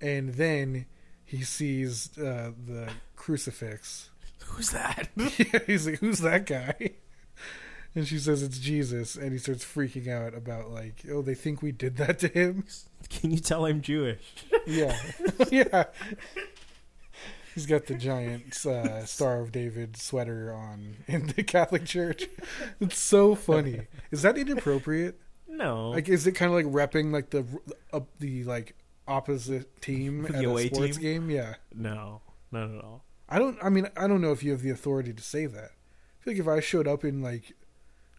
and 0.00 0.30
then 0.34 0.86
he 1.22 1.42
sees 1.42 2.16
uh, 2.16 2.52
the 2.66 2.88
crucifix. 3.14 4.08
who's 4.46 4.70
that? 4.70 5.10
yeah, 5.16 5.58
he's 5.66 5.86
like, 5.86 5.98
"Who's 5.98 6.20
that 6.20 6.46
guy?" 6.46 6.92
And 7.94 8.08
she 8.08 8.18
says 8.18 8.42
it's 8.42 8.58
Jesus, 8.58 9.16
and 9.16 9.32
he 9.32 9.38
starts 9.38 9.66
freaking 9.66 10.08
out 10.08 10.34
about 10.34 10.70
like, 10.70 11.04
"Oh, 11.10 11.20
they 11.20 11.34
think 11.34 11.60
we 11.60 11.72
did 11.72 11.98
that 11.98 12.18
to 12.20 12.28
him." 12.28 12.64
Can 13.10 13.30
you 13.30 13.38
tell 13.38 13.66
I'm 13.66 13.82
Jewish? 13.82 14.22
Yeah, 14.66 14.98
yeah. 15.50 15.84
He's 17.54 17.66
got 17.66 17.86
the 17.86 17.94
giant 17.94 18.64
uh, 18.66 19.04
Star 19.04 19.40
of 19.40 19.52
David 19.52 19.96
sweater 19.96 20.52
on 20.54 20.96
in 21.06 21.26
the 21.28 21.42
Catholic 21.42 21.84
Church. 21.84 22.28
It's 22.80 22.98
so 22.98 23.34
funny. 23.34 23.82
Is 24.10 24.22
that 24.22 24.38
inappropriate? 24.38 25.18
No, 25.48 25.90
Like, 25.90 26.08
is 26.08 26.26
it 26.26 26.32
kind 26.32 26.50
of 26.50 26.56
like 26.56 26.66
repping 26.90 27.12
like 27.12 27.28
the 27.30 27.44
uh, 27.92 28.00
the 28.20 28.42
like 28.44 28.74
opposite 29.06 29.82
team 29.82 30.22
The 30.22 30.36
at 30.38 30.44
a 30.44 30.66
sports 30.68 30.96
team? 30.96 31.02
game? 31.02 31.30
Yeah, 31.30 31.54
no, 31.74 32.22
not 32.50 32.70
at 32.70 32.82
all. 32.82 33.04
I 33.28 33.38
don't. 33.38 33.58
I 33.62 33.68
mean, 33.68 33.88
I 33.96 34.06
don't 34.08 34.20
know 34.22 34.32
if 34.32 34.42
you 34.42 34.50
have 34.52 34.62
the 34.62 34.70
authority 34.70 35.12
to 35.12 35.22
say 35.22 35.44
that. 35.46 35.70
I 35.72 36.24
feel 36.24 36.32
like 36.34 36.40
if 36.40 36.48
I 36.48 36.60
showed 36.60 36.88
up 36.88 37.04
in 37.04 37.20
like, 37.20 37.52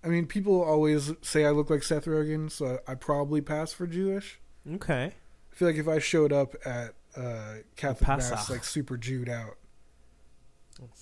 I 0.04 0.08
mean, 0.10 0.28
people 0.28 0.62
always 0.64 1.12
say 1.22 1.46
I 1.46 1.50
look 1.52 1.70
like 1.72 1.82
Seth 1.82 2.06
Rogen, 2.06 2.52
so 2.52 2.80
I 2.88 2.94
probably 2.96 3.42
pass 3.42 3.74
for 3.74 3.88
Jewish. 3.88 4.40
Okay. 4.76 5.14
I 5.52 5.56
feel 5.56 5.68
like 5.68 5.78
if 5.78 5.88
I 5.88 5.98
showed 6.00 6.32
up 6.34 6.56
at 6.66 6.94
uh, 7.16 7.56
Catholic 7.76 8.08
mass 8.08 8.50
like 8.50 8.64
super 8.64 8.98
Jewed 8.98 9.30
out, 9.30 9.58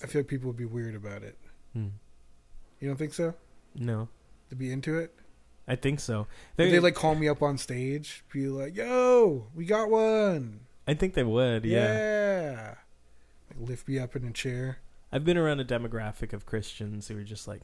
I 0.02 0.06
feel 0.06 0.20
like 0.20 0.28
people 0.28 0.48
would 0.48 0.56
be 0.56 0.64
weird 0.64 0.94
about 0.94 1.22
it. 1.22 1.38
Hmm. 1.72 1.88
You 2.80 2.88
don't 2.88 2.96
think 2.96 3.14
so? 3.14 3.34
No, 3.74 4.08
To 4.50 4.56
be 4.56 4.70
into 4.70 4.98
it, 4.98 5.14
I 5.66 5.76
think 5.76 6.00
so. 6.00 6.26
Would 6.58 6.70
they 6.70 6.80
like 6.80 6.94
call 6.94 7.14
me 7.14 7.28
up 7.28 7.42
on 7.42 7.56
stage, 7.56 8.24
be 8.32 8.48
like, 8.48 8.76
"Yo, 8.76 9.46
we 9.54 9.64
got 9.64 9.88
one." 9.88 10.60
I 10.86 10.94
think 10.94 11.14
they 11.14 11.22
would. 11.22 11.64
Yeah. 11.64 11.94
Yeah. 11.94 12.74
Like 13.48 13.68
lift 13.68 13.88
me 13.88 13.98
up 13.98 14.16
in 14.16 14.24
a 14.24 14.32
chair. 14.32 14.78
I've 15.12 15.24
been 15.24 15.36
around 15.36 15.60
a 15.60 15.64
demographic 15.64 16.32
of 16.32 16.44
Christians 16.46 17.08
who 17.08 17.18
are 17.18 17.22
just 17.24 17.46
like 17.46 17.62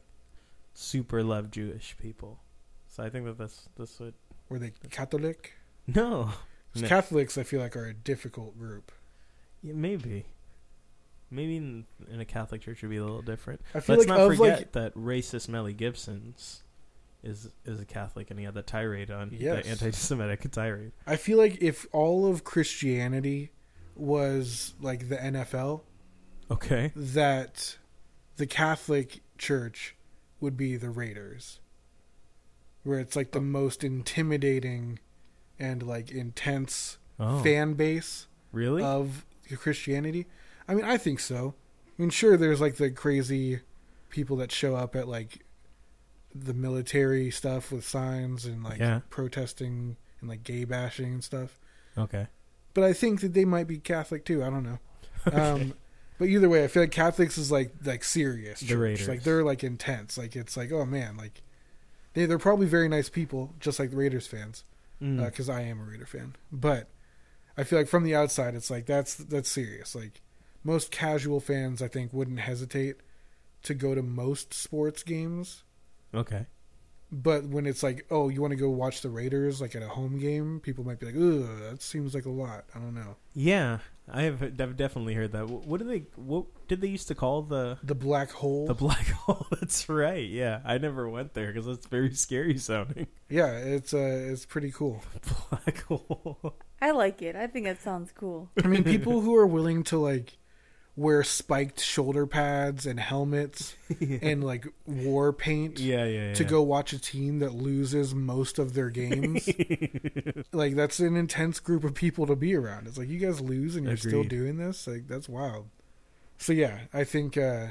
super 0.73 1.23
love 1.23 1.51
Jewish 1.51 1.95
people. 1.99 2.39
So 2.87 3.03
I 3.03 3.09
think 3.09 3.25
that 3.25 3.37
that's 3.37 3.69
that's 3.77 3.99
what. 3.99 4.13
Were 4.49 4.57
they 4.59 4.71
Catholic? 4.89 5.53
No. 5.85 6.31
No. 6.75 6.87
Catholics, 6.87 7.37
I 7.37 7.43
feel 7.43 7.61
like, 7.61 7.75
are 7.75 7.87
a 7.87 7.93
difficult 7.93 8.57
group. 8.57 8.91
Yeah, 9.61 9.73
maybe. 9.73 10.25
Maybe 11.31 11.57
in, 11.57 11.85
in 12.11 12.19
a 12.19 12.25
Catholic 12.25 12.61
church 12.61 12.81
would 12.81 12.91
be 12.91 12.97
a 12.97 13.03
little 13.03 13.21
different. 13.21 13.61
I 13.73 13.79
feel 13.79 13.97
Let's 13.97 14.07
like 14.09 14.17
not 14.17 14.27
forget 14.27 14.57
like 14.57 14.71
that 14.73 14.95
racist 14.95 15.47
Melly 15.47 15.73
Gibson's 15.73 16.63
is 17.21 17.49
is 17.65 17.79
a 17.79 17.85
Catholic 17.85 18.29
and 18.29 18.39
he 18.39 18.45
had 18.45 18.53
that 18.53 18.65
tirade 18.65 19.11
on 19.11 19.29
Yes. 19.31 19.63
the 19.63 19.69
anti-Semitic 19.71 20.49
tirade. 20.51 20.91
I 21.05 21.17
feel 21.17 21.37
like 21.37 21.61
if 21.61 21.85
all 21.91 22.31
of 22.31 22.43
Christianity 22.43 23.51
was 23.95 24.73
like 24.81 25.09
the 25.09 25.17
NFL, 25.17 25.81
Okay. 26.49 26.91
that 26.95 27.77
the 28.37 28.47
Catholic 28.47 29.21
Church 29.37 29.95
would 30.39 30.55
be 30.57 30.77
the 30.77 30.89
Raiders, 30.89 31.59
where 32.83 32.99
it's 32.99 33.15
like 33.15 33.31
the 33.31 33.39
oh. 33.39 33.43
most 33.43 33.83
intimidating 33.83 34.99
and 35.59 35.83
like 35.83 36.11
intense 36.11 36.97
Oh, 37.21 37.43
fan 37.43 37.73
base 37.73 38.27
really? 38.53 38.81
of 38.81 39.25
Christianity. 39.57 40.25
I 40.69 40.73
mean, 40.75 40.85
I 40.85 40.97
think 40.97 41.19
so. 41.19 41.53
I 41.87 42.01
mean, 42.01 42.09
sure, 42.11 42.37
there's 42.37 42.61
like 42.61 42.75
the 42.77 42.89
crazy 42.91 43.59
people 44.09 44.37
that 44.37 44.51
show 44.53 44.75
up 44.75 44.95
at 44.95 45.07
like 45.07 45.43
the 46.33 46.53
military 46.53 47.29
stuff 47.31 47.71
with 47.71 47.85
signs 47.85 48.45
and 48.45 48.63
like 48.63 48.79
Yeah. 48.79 49.01
protesting 49.09 49.97
and 50.21 50.29
like 50.29 50.43
gay 50.43 50.63
bashing 50.63 51.13
and 51.13 51.23
stuff. 51.23 51.59
okay. 51.97 52.27
But 52.73 52.83
I 52.83 52.93
think 52.93 53.19
that 53.21 53.33
they 53.33 53.45
might 53.45 53.67
be 53.67 53.79
Catholic 53.79 54.23
too. 54.25 54.43
I 54.43 54.49
don't 54.49 54.63
know. 54.63 54.79
Um, 55.33 55.73
but 56.17 56.29
either 56.29 56.47
way, 56.47 56.63
I 56.63 56.67
feel 56.67 56.83
like 56.83 56.91
Catholics 56.91 57.37
is 57.37 57.51
like 57.51 57.73
like 57.83 58.05
serious. 58.05 58.61
The. 58.61 58.77
Raiders. 58.77 59.07
Like 59.09 59.23
they're 59.23 59.43
like 59.43 59.63
intense. 59.65 60.17
Like 60.17 60.35
it's 60.37 60.55
like 60.55 60.71
oh 60.71 60.85
man, 60.85 61.17
like 61.17 61.41
they 62.13 62.25
they're 62.25 62.37
probably 62.39 62.67
very 62.67 62.87
nice 62.87 63.09
people, 63.09 63.53
just 63.59 63.79
like 63.79 63.89
the 63.91 63.97
Raiders 63.97 64.27
fans 64.27 64.63
Mm. 65.01 65.25
because 65.25 65.49
I 65.49 65.61
am 65.61 65.79
a 65.79 65.83
Raider 65.83 66.05
fan. 66.05 66.35
But 66.51 66.89
I 67.57 67.63
feel 67.63 67.79
like 67.79 67.87
from 67.87 68.03
the 68.03 68.15
outside, 68.15 68.55
it's 68.55 68.69
like 68.69 68.85
that's 68.85 69.15
that's 69.15 69.49
serious. 69.49 69.95
Like 69.95 70.21
most 70.63 70.91
casual 70.91 71.39
fans, 71.39 71.81
I 71.81 71.87
think, 71.87 72.13
wouldn't 72.13 72.39
hesitate 72.39 72.97
to 73.63 73.73
go 73.73 73.95
to 73.95 74.01
most 74.01 74.53
sports 74.53 75.03
games. 75.03 75.63
okay. 76.13 76.45
But 77.11 77.45
when 77.45 77.65
it's 77.65 77.81
like, 77.81 78.05
oh, 78.11 78.29
you 78.29 78.39
want 78.39 78.51
to 78.51 78.55
go 78.55 78.69
watch 78.69 79.01
the 79.01 79.09
Raiders 79.09 79.61
like 79.61 79.75
at 79.75 79.81
a 79.81 79.87
home 79.87 80.19
game, 80.19 80.59
people 80.59 80.83
might 80.83 80.99
be 80.99 81.07
like, 81.07 81.15
ugh, 81.15 81.59
that 81.71 81.81
seems 81.81 82.13
like 82.13 82.25
a 82.25 82.29
lot. 82.29 82.65
I 82.75 82.77
don't 82.77 82.93
know. 82.93 83.15
Yeah, 83.33 83.79
I 84.11 84.23
have 84.23 84.41
I've 84.41 84.75
definitely 84.77 85.13
heard 85.13 85.31
that. 85.33 85.47
What 85.47 85.79
do 85.79 85.85
they? 85.85 86.05
What 86.15 86.45
did 86.67 86.81
they 86.81 86.87
used 86.87 87.07
to 87.09 87.15
call 87.15 87.43
the 87.43 87.77
The 87.83 87.93
black 87.95 88.31
hole. 88.31 88.65
the 88.67 88.73
black 88.73 89.07
hole? 89.25 89.45
That's 89.51 89.87
right. 89.87 90.27
Yeah, 90.27 90.61
I 90.65 90.77
never 90.79 91.07
went 91.07 91.33
there 91.35 91.47
because 91.47 91.67
it's 91.67 91.85
very 91.85 92.13
scary 92.15 92.57
sounding. 92.57 93.07
yeah, 93.29 93.51
it's 93.51 93.93
uh, 93.93 93.97
it's 94.31 94.45
pretty 94.45 94.71
cool. 94.71 95.03
Black 95.51 95.83
hole. 95.83 96.55
I 96.81 96.91
like 96.91 97.21
it. 97.21 97.35
I 97.35 97.45
think 97.47 97.67
it 97.67 97.81
sounds 97.81 98.11
cool. 98.11 98.49
I 98.63 98.67
mean, 98.67 98.83
people 98.83 99.21
who 99.21 99.35
are 99.35 99.45
willing 99.45 99.83
to 99.85 99.97
like 99.99 100.37
wear 100.99 101.23
spiked 101.23 101.79
shoulder 101.79 102.27
pads 102.27 102.85
and 102.85 102.99
helmets 102.99 103.75
and 104.21 104.43
like 104.43 104.67
war 104.85 105.31
paint 105.31 105.79
Yeah, 105.79 106.03
yeah, 106.03 106.27
yeah. 106.27 106.33
to 106.33 106.43
go 106.43 106.61
watch 106.61 106.91
a 106.91 106.99
team 106.99 107.39
that 107.39 107.53
loses 107.53 108.13
most 108.13 108.59
of 108.59 108.73
their 108.73 108.89
games. 108.89 109.47
like 110.51 110.75
that's 110.75 110.99
an 110.99 111.15
intense 111.15 111.59
group 111.61 111.83
of 111.85 111.93
people 111.95 112.27
to 112.27 112.35
be 112.35 112.53
around. 112.53 112.85
It's 112.87 112.97
like 112.97 113.07
you 113.07 113.17
guys 113.19 113.39
lose 113.39 113.75
and 113.77 113.85
you're 113.87 113.95
still 113.97 114.23
doing 114.25 114.57
this. 114.57 114.87
Like 114.87 115.07
that's 115.07 115.29
wild. 115.29 115.69
So 116.37 116.51
yeah, 116.51 116.79
I 116.93 117.05
think 117.05 117.37
uh 117.37 117.67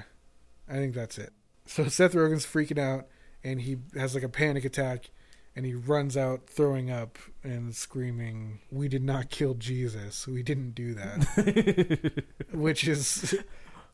I 0.69 0.75
think 0.75 0.95
that's 0.95 1.19
it. 1.19 1.33
So 1.67 1.89
Seth 1.89 2.15
Rogen's 2.15 2.47
freaking 2.47 2.79
out 2.79 3.07
and 3.45 3.61
he 3.61 3.77
has 3.95 4.15
like 4.15 4.25
a 4.25 4.29
panic 4.29 4.65
attack 4.65 5.11
and 5.59 5.67
he 5.67 5.75
runs 5.75 6.17
out 6.17 6.47
throwing 6.47 6.89
up 6.89 7.19
and 7.43 7.75
screaming, 7.75 8.61
"We 8.71 8.87
did 8.87 9.03
not 9.03 9.29
kill 9.29 9.55
Jesus. 9.55 10.25
We 10.29 10.45
didn't 10.45 10.77
do 10.77 10.95
that." 10.95 12.25
Which 12.53 12.87
is 12.87 13.35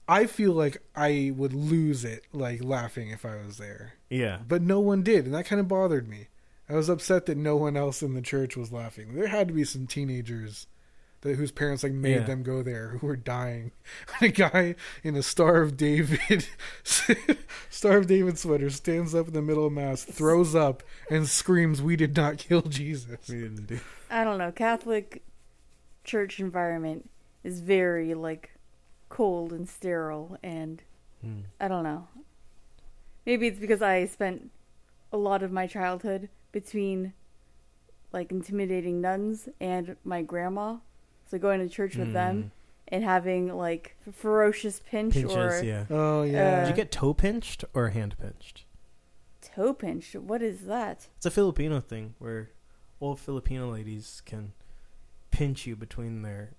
I 0.06 0.26
feel 0.26 0.52
like 0.52 0.76
I 0.94 1.32
would 1.34 1.54
lose 1.54 2.04
it 2.04 2.24
like 2.34 2.62
laughing 2.62 3.08
if 3.08 3.24
I 3.24 3.36
was 3.42 3.56
there 3.56 3.94
Yeah. 4.10 4.40
but 4.46 4.60
no 4.60 4.78
one 4.78 5.02
did, 5.02 5.24
and 5.24 5.32
that 5.34 5.46
kind 5.46 5.58
of 5.58 5.66
bothered 5.66 6.06
me. 6.06 6.28
I 6.68 6.74
was 6.74 6.90
upset 6.90 7.24
that 7.26 7.38
no 7.38 7.56
one 7.56 7.76
else 7.76 8.02
in 8.02 8.12
the 8.14 8.20
church 8.22 8.56
was 8.56 8.70
laughing. 8.70 9.14
There 9.14 9.28
had 9.28 9.48
to 9.48 9.54
be 9.54 9.64
some 9.64 9.86
teenagers 9.86 10.66
that 11.24 11.34
whose 11.36 11.50
parents 11.50 11.82
like 11.82 11.92
made 11.92 12.12
Yeah. 12.20 12.22
them 12.26 12.42
go 12.44 12.62
there 12.62 12.90
who 13.00 13.06
were 13.08 13.16
dying. 13.16 13.72
a 14.20 14.28
guy 14.28 14.76
in 15.02 15.16
a 15.16 15.22
Star 15.22 15.56
of 15.62 15.76
David 15.76 16.46
Star 17.70 17.96
of 17.98 18.06
David 18.06 18.38
sweater 18.38 18.70
stands 18.70 19.14
up 19.14 19.26
in 19.28 19.32
the 19.34 19.42
middle 19.42 19.66
of 19.66 19.72
mass, 19.72 20.04
throws 20.04 20.54
up, 20.54 20.82
and 21.10 21.26
screams, 21.28 21.82
"We 21.82 21.96
did 21.96 22.16
not 22.16 22.38
kill 22.38 22.62
Jesus." 22.62 23.28
We 23.28 23.40
didn't 23.40 23.66
do. 23.66 23.80
I 24.10 24.22
don't 24.24 24.38
know. 24.38 24.52
Catholic 24.52 25.22
church 26.04 26.38
environment 26.38 27.10
is 27.42 27.60
very 27.60 28.14
like 28.14 28.52
cold 29.08 29.52
and 29.52 29.68
sterile, 29.68 30.38
and 30.42 30.82
Hmm. 31.22 31.40
I 31.60 31.68
don't 31.68 31.84
know. 31.84 32.06
Maybe 33.24 33.46
it's 33.46 33.58
because 33.58 33.80
I 33.80 34.04
spent 34.06 34.50
a 35.12 35.16
lot 35.16 35.42
of 35.42 35.50
my 35.50 35.66
childhood 35.66 36.28
between 36.52 37.14
like 38.12 38.30
intimidating 38.30 39.00
nuns 39.00 39.48
and 39.60 39.96
my 40.04 40.20
grandma. 40.22 40.76
So 41.26 41.38
going 41.38 41.60
to 41.60 41.68
church 41.68 41.96
with 41.96 42.12
them 42.12 42.44
mm. 42.44 42.50
and 42.88 43.02
having 43.02 43.54
like 43.56 43.96
ferocious 44.12 44.80
pinch 44.80 45.14
Pinches, 45.14 45.34
or 45.34 45.62
yeah. 45.64 45.84
Oh 45.90 46.22
yeah. 46.22 46.46
Uh, 46.46 46.60
did 46.60 46.70
you 46.70 46.76
get 46.76 46.92
toe 46.92 47.14
pinched 47.14 47.64
or 47.74 47.88
hand 47.88 48.16
pinched? 48.20 48.64
toe 49.54 49.72
pinch. 49.72 50.14
What 50.14 50.42
is 50.42 50.66
that? 50.66 51.08
It's 51.16 51.26
a 51.26 51.30
Filipino 51.30 51.80
thing 51.80 52.14
where 52.18 52.50
old 53.00 53.20
Filipino 53.20 53.70
ladies 53.70 54.22
can 54.24 54.52
pinch 55.30 55.66
you 55.66 55.76
between 55.76 56.22
their 56.22 56.54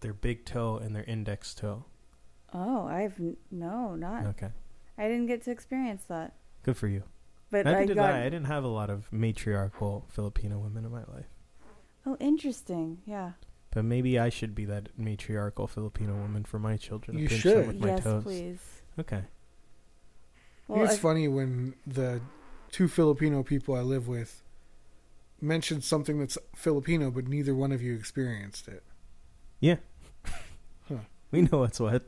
their 0.00 0.12
big 0.12 0.44
toe 0.44 0.76
and 0.76 0.94
their 0.94 1.04
index 1.04 1.54
toe. 1.54 1.84
Oh, 2.54 2.86
I've 2.86 3.18
n- 3.18 3.36
no, 3.50 3.94
not. 3.94 4.26
Okay. 4.26 4.50
I 4.98 5.08
didn't 5.08 5.26
get 5.26 5.42
to 5.44 5.50
experience 5.50 6.04
that. 6.08 6.34
Good 6.62 6.76
for 6.76 6.86
you. 6.86 7.02
But 7.50 7.64
Neither 7.64 7.78
I 7.78 7.86
did 7.86 7.96
got. 7.96 8.14
I. 8.14 8.20
I 8.20 8.24
didn't 8.24 8.44
have 8.44 8.64
a 8.64 8.68
lot 8.68 8.90
of 8.90 9.12
matriarchal 9.12 10.06
Filipino 10.08 10.58
women 10.58 10.84
in 10.84 10.92
my 10.92 11.04
life. 11.04 11.26
Oh, 12.06 12.16
interesting. 12.20 12.98
Yeah. 13.04 13.32
But 13.72 13.84
maybe 13.84 14.18
I 14.18 14.28
should 14.28 14.54
be 14.54 14.66
that 14.66 14.90
matriarchal 14.98 15.66
Filipino 15.66 16.14
woman 16.14 16.44
for 16.44 16.58
my 16.58 16.76
children. 16.76 17.18
You 17.18 17.28
pinch 17.28 17.40
should. 17.40 17.56
Them 17.56 17.66
with 17.68 17.80
my 17.80 17.88
yes, 17.88 18.04
toes. 18.04 18.22
please. 18.22 18.60
Okay. 18.98 19.22
Well, 20.68 20.84
it's 20.84 20.94
I- 20.94 20.98
funny 20.98 21.26
when 21.26 21.74
the 21.86 22.20
two 22.70 22.86
Filipino 22.86 23.42
people 23.42 23.74
I 23.74 23.80
live 23.80 24.08
with 24.08 24.42
mentioned 25.40 25.84
something 25.84 26.18
that's 26.20 26.38
Filipino, 26.54 27.10
but 27.10 27.26
neither 27.28 27.54
one 27.54 27.72
of 27.72 27.82
you 27.82 27.94
experienced 27.94 28.68
it. 28.68 28.82
Yeah. 29.60 29.76
Huh. 30.88 30.96
We 31.30 31.42
know 31.42 31.58
what's 31.58 31.78
what. 31.78 32.02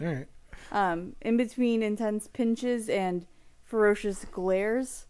All 0.00 0.06
right. 0.06 0.26
um, 0.72 1.16
in 1.20 1.36
between 1.36 1.82
intense 1.82 2.26
pinches 2.26 2.88
and 2.88 3.26
ferocious 3.62 4.24
glares, 4.24 5.04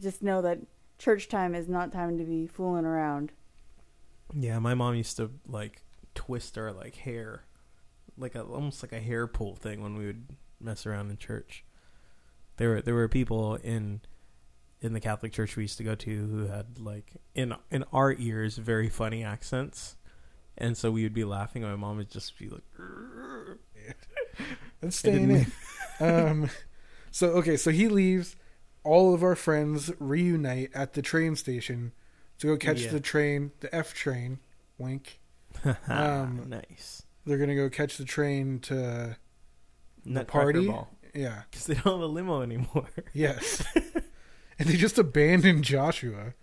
just 0.00 0.22
know 0.22 0.40
that 0.40 0.60
church 0.98 1.28
time 1.28 1.54
is 1.54 1.68
not 1.68 1.92
time 1.92 2.16
to 2.16 2.24
be 2.24 2.46
fooling 2.46 2.86
around. 2.86 3.32
Yeah, 4.34 4.58
my 4.58 4.74
mom 4.74 4.94
used 4.94 5.16
to 5.16 5.30
like 5.46 5.82
twist 6.14 6.58
our 6.58 6.72
like 6.72 6.96
hair, 6.96 7.44
like 8.16 8.34
a 8.34 8.42
almost 8.42 8.82
like 8.82 8.92
a 8.92 9.00
hair 9.00 9.26
pull 9.26 9.54
thing 9.54 9.82
when 9.82 9.96
we 9.96 10.06
would 10.06 10.26
mess 10.60 10.86
around 10.86 11.10
in 11.10 11.18
church. 11.18 11.64
There 12.56 12.70
were 12.70 12.82
there 12.82 12.94
were 12.94 13.08
people 13.08 13.54
in 13.56 14.00
in 14.80 14.92
the 14.92 15.00
Catholic 15.00 15.32
church 15.32 15.56
we 15.56 15.64
used 15.64 15.78
to 15.78 15.84
go 15.84 15.94
to 15.94 16.10
who 16.26 16.46
had 16.46 16.78
like 16.78 17.14
in 17.34 17.54
in 17.70 17.84
our 17.92 18.12
ears 18.12 18.58
very 18.58 18.88
funny 18.88 19.24
accents, 19.24 19.96
and 20.56 20.76
so 20.76 20.90
we 20.90 21.02
would 21.02 21.14
be 21.14 21.24
laughing, 21.24 21.62
and 21.64 21.72
my 21.72 21.76
mom 21.76 21.96
would 21.96 22.10
just 22.10 22.38
be 22.38 22.48
like, 22.48 22.64
That's 24.80 24.96
staying 24.96 25.30
in. 25.30 25.52
um, 26.00 26.50
so 27.10 27.28
okay, 27.28 27.56
so 27.56 27.70
he 27.70 27.88
leaves. 27.88 28.36
All 28.84 29.12
of 29.12 29.22
our 29.22 29.34
friends 29.34 29.92
reunite 29.98 30.70
at 30.72 30.94
the 30.94 31.02
train 31.02 31.36
station 31.36 31.92
to 32.38 32.46
go 32.46 32.56
catch 32.56 32.82
Yeah. 32.82 32.90
the 32.92 33.00
train, 33.00 33.52
the 33.60 33.74
F 33.74 33.94
train. 33.94 34.38
Wink. 34.78 35.20
Um, 35.88 36.44
nice 36.48 37.02
They're 37.26 37.38
gonna 37.38 37.56
go 37.56 37.68
catch 37.68 37.96
the 37.96 38.04
train 38.04 38.60
to 38.60 39.16
Nutcracker 40.04 40.28
party? 40.52 40.66
ball 40.68 40.90
yeah, 41.14 41.42
because 41.50 41.66
they 41.66 41.74
don't 41.74 41.84
have 41.84 42.00
a 42.00 42.06
limo 42.06 42.42
anymore. 42.42 42.86
yes. 43.12 43.64
and 44.58 44.68
they 44.68 44.76
just 44.76 44.98
abandoned 44.98 45.64
Joshua. 45.64 46.34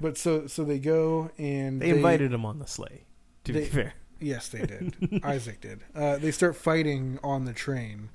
But 0.00 0.16
so 0.16 0.46
so 0.46 0.64
they 0.64 0.78
go 0.78 1.30
and 1.36 1.80
They 1.82 1.90
invited 1.90 2.32
him 2.32 2.44
on 2.46 2.58
the 2.58 2.66
sleigh. 2.66 3.04
To 3.44 3.52
be 3.52 3.64
fair, 3.64 3.94
Yes, 4.20 4.48
they 4.48 4.64
did. 4.64 5.20
Isaac 5.24 5.60
did. 5.60 5.82
Uh, 5.94 6.16
they 6.16 6.30
start 6.30 6.56
fighting 6.56 7.18
on 7.22 7.44
the 7.44 7.52
train, 7.52 8.08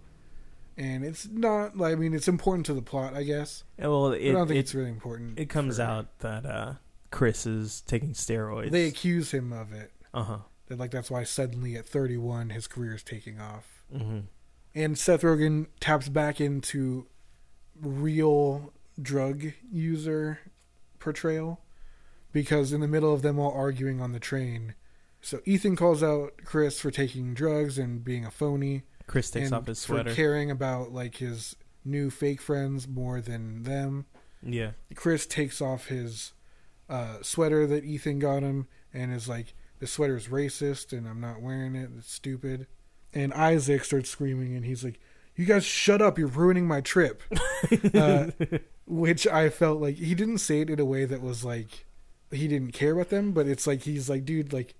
and 0.77 1.03
it's 1.05 1.27
not. 1.27 1.77
like 1.77 1.91
I 1.93 1.95
mean, 1.95 2.13
it's 2.15 2.27
important 2.27 2.65
to 2.67 2.73
the 2.73 2.81
plot, 2.81 3.13
I 3.13 3.23
guess. 3.23 3.63
Well, 3.77 4.13
it 4.13 4.29
I 4.29 4.31
don't 4.31 4.47
think 4.47 4.57
it, 4.57 4.61
it's 4.61 4.73
really 4.73 4.89
important. 4.89 5.37
it 5.37 5.49
comes 5.49 5.75
for- 5.77 5.83
out 5.83 6.19
that 6.19 6.45
uh, 6.45 6.73
Chris 7.11 7.45
is 7.45 7.81
taking 7.81 8.13
steroids. 8.13 8.71
They 8.71 8.85
accuse 8.87 9.31
him 9.31 9.51
of 9.53 9.73
it. 9.73 9.91
uh 10.13 10.23
huh. 10.23 10.37
That 10.67 10.77
like 10.77 10.91
that's 10.91 11.09
why 11.09 11.23
suddenly 11.23 11.75
at 11.75 11.87
31 11.87 12.49
his 12.51 12.67
career 12.67 12.93
is 12.95 13.03
taking 13.03 13.39
off. 13.39 13.83
hmm 13.91 14.19
And 14.75 14.97
Seth 14.97 15.21
Rogen 15.23 15.67
taps 15.79 16.09
back 16.09 16.39
into 16.39 17.07
real 17.81 18.73
drug 19.01 19.43
user 19.71 20.39
portrayal 20.99 21.61
because 22.31 22.73
in 22.73 22.81
the 22.81 22.87
middle 22.87 23.13
of 23.13 23.21
them 23.21 23.39
all 23.39 23.51
arguing 23.51 24.01
on 24.01 24.11
the 24.11 24.19
train, 24.19 24.75
so 25.21 25.39
Ethan 25.45 25.75
calls 25.75 26.03
out 26.03 26.33
Chris 26.45 26.79
for 26.79 26.91
taking 26.91 27.33
drugs 27.33 27.77
and 27.79 28.03
being 28.03 28.25
a 28.25 28.31
phony. 28.31 28.83
Chris 29.07 29.31
takes 29.31 29.47
and 29.47 29.55
off 29.55 29.65
his 29.67 29.79
sweater, 29.79 30.09
for 30.11 30.15
caring 30.15 30.51
about 30.51 30.91
like 30.91 31.15
his 31.15 31.55
new 31.83 32.09
fake 32.11 32.41
friends 32.41 32.87
more 32.87 33.19
than 33.21 33.63
them. 33.63 34.05
yeah, 34.43 34.71
Chris 34.93 35.25
takes 35.25 35.61
off 35.61 35.87
his 35.87 36.33
uh, 36.89 37.17
sweater 37.21 37.67
that 37.67 37.83
Ethan 37.83 38.19
got 38.19 38.43
him 38.43 38.67
and 38.93 39.13
is 39.13 39.29
like, 39.29 39.53
"The 39.79 39.87
sweater's 39.87 40.27
racist, 40.27 40.91
and 40.97 41.07
I'm 41.07 41.21
not 41.21 41.41
wearing 41.41 41.75
it. 41.75 41.89
It's 41.97 42.11
stupid." 42.11 42.67
And 43.13 43.33
Isaac 43.33 43.83
starts 43.83 44.09
screaming, 44.09 44.55
and 44.55 44.65
he's 44.65 44.83
like, 44.83 44.99
"You 45.35 45.45
guys, 45.45 45.63
shut 45.65 46.01
up! 46.01 46.17
You're 46.17 46.27
ruining 46.27 46.67
my 46.67 46.81
trip." 46.81 47.23
uh, 47.93 48.27
which 48.85 49.27
I 49.27 49.49
felt 49.49 49.79
like 49.79 49.95
he 49.97 50.15
didn't 50.15 50.39
say 50.39 50.61
it 50.61 50.69
in 50.69 50.79
a 50.79 50.85
way 50.85 51.05
that 51.05 51.21
was 51.21 51.45
like 51.45 51.85
he 52.31 52.47
didn't 52.47 52.71
care 52.73 52.93
about 52.93 53.09
them, 53.09 53.31
but 53.31 53.47
it's 53.47 53.65
like 53.67 53.81
he's 53.83 54.09
like, 54.09 54.25
"Dude, 54.25 54.53
like." 54.53 54.75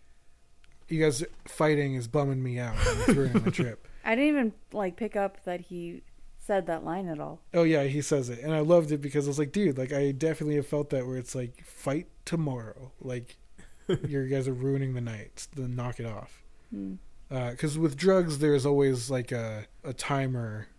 You 0.92 1.00
guys 1.04 1.24
fighting 1.48 1.94
is 1.94 2.08
bumming 2.08 2.42
me 2.42 2.58
out. 2.58 2.74
and 2.74 3.00
It's 3.02 3.10
ruining 3.10 3.44
my 3.44 3.52
trip. 3.52 3.88
I 4.04 4.16
didn't 4.16 4.30
even 4.30 4.54
like 4.74 4.96
pick 4.96 5.16
up 5.16 5.38
that 5.44 5.62
he 5.62 6.02
said 6.50 6.66
that 6.66 6.84
line 6.84 7.08
at 7.08 7.20
all. 7.20 7.40
Oh 7.54 7.62
yeah, 7.62 7.84
he 7.84 8.02
says 8.02 8.28
it, 8.28 8.40
and 8.40 8.52
I 8.52 8.62
loved 8.62 8.92
it 8.92 9.02
because 9.02 9.28
I 9.28 9.30
was 9.30 9.38
like, 9.38 9.52
dude, 9.52 9.78
like 9.78 9.94
I 9.94 10.12
definitely 10.12 10.56
have 10.56 10.66
felt 10.66 10.90
that 10.90 11.06
where 11.06 11.18
it's 11.18 11.36
like, 11.36 11.64
fight 11.64 12.08
tomorrow, 12.26 12.92
like 13.00 13.38
you 13.88 14.28
guys 14.28 14.48
are 14.48 14.54
ruining 14.54 14.96
the 14.96 15.02
night, 15.02 15.48
then 15.56 15.76
knock 15.76 16.00
it 16.00 16.08
off. 16.08 16.42
Hmm. 16.72 16.96
Because 17.30 17.78
with 17.78 17.96
drugs, 17.96 18.40
there's 18.40 18.66
always 18.66 19.12
like 19.12 19.32
a 19.32 19.66
a 19.84 19.94
timer 19.94 20.70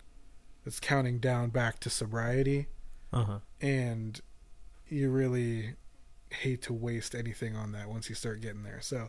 that's 0.64 0.80
counting 0.80 1.20
down 1.20 1.50
back 1.50 1.78
to 1.80 1.88
sobriety, 1.88 2.66
uh 3.12 3.24
huh. 3.24 3.38
and 3.60 4.20
you 4.88 5.08
really 5.08 5.76
hate 6.30 6.62
to 6.62 6.72
waste 6.72 7.14
anything 7.14 7.54
on 7.54 7.70
that 7.70 7.88
once 7.88 8.08
you 8.08 8.16
start 8.16 8.40
getting 8.40 8.64
there. 8.64 8.80
So 8.80 9.08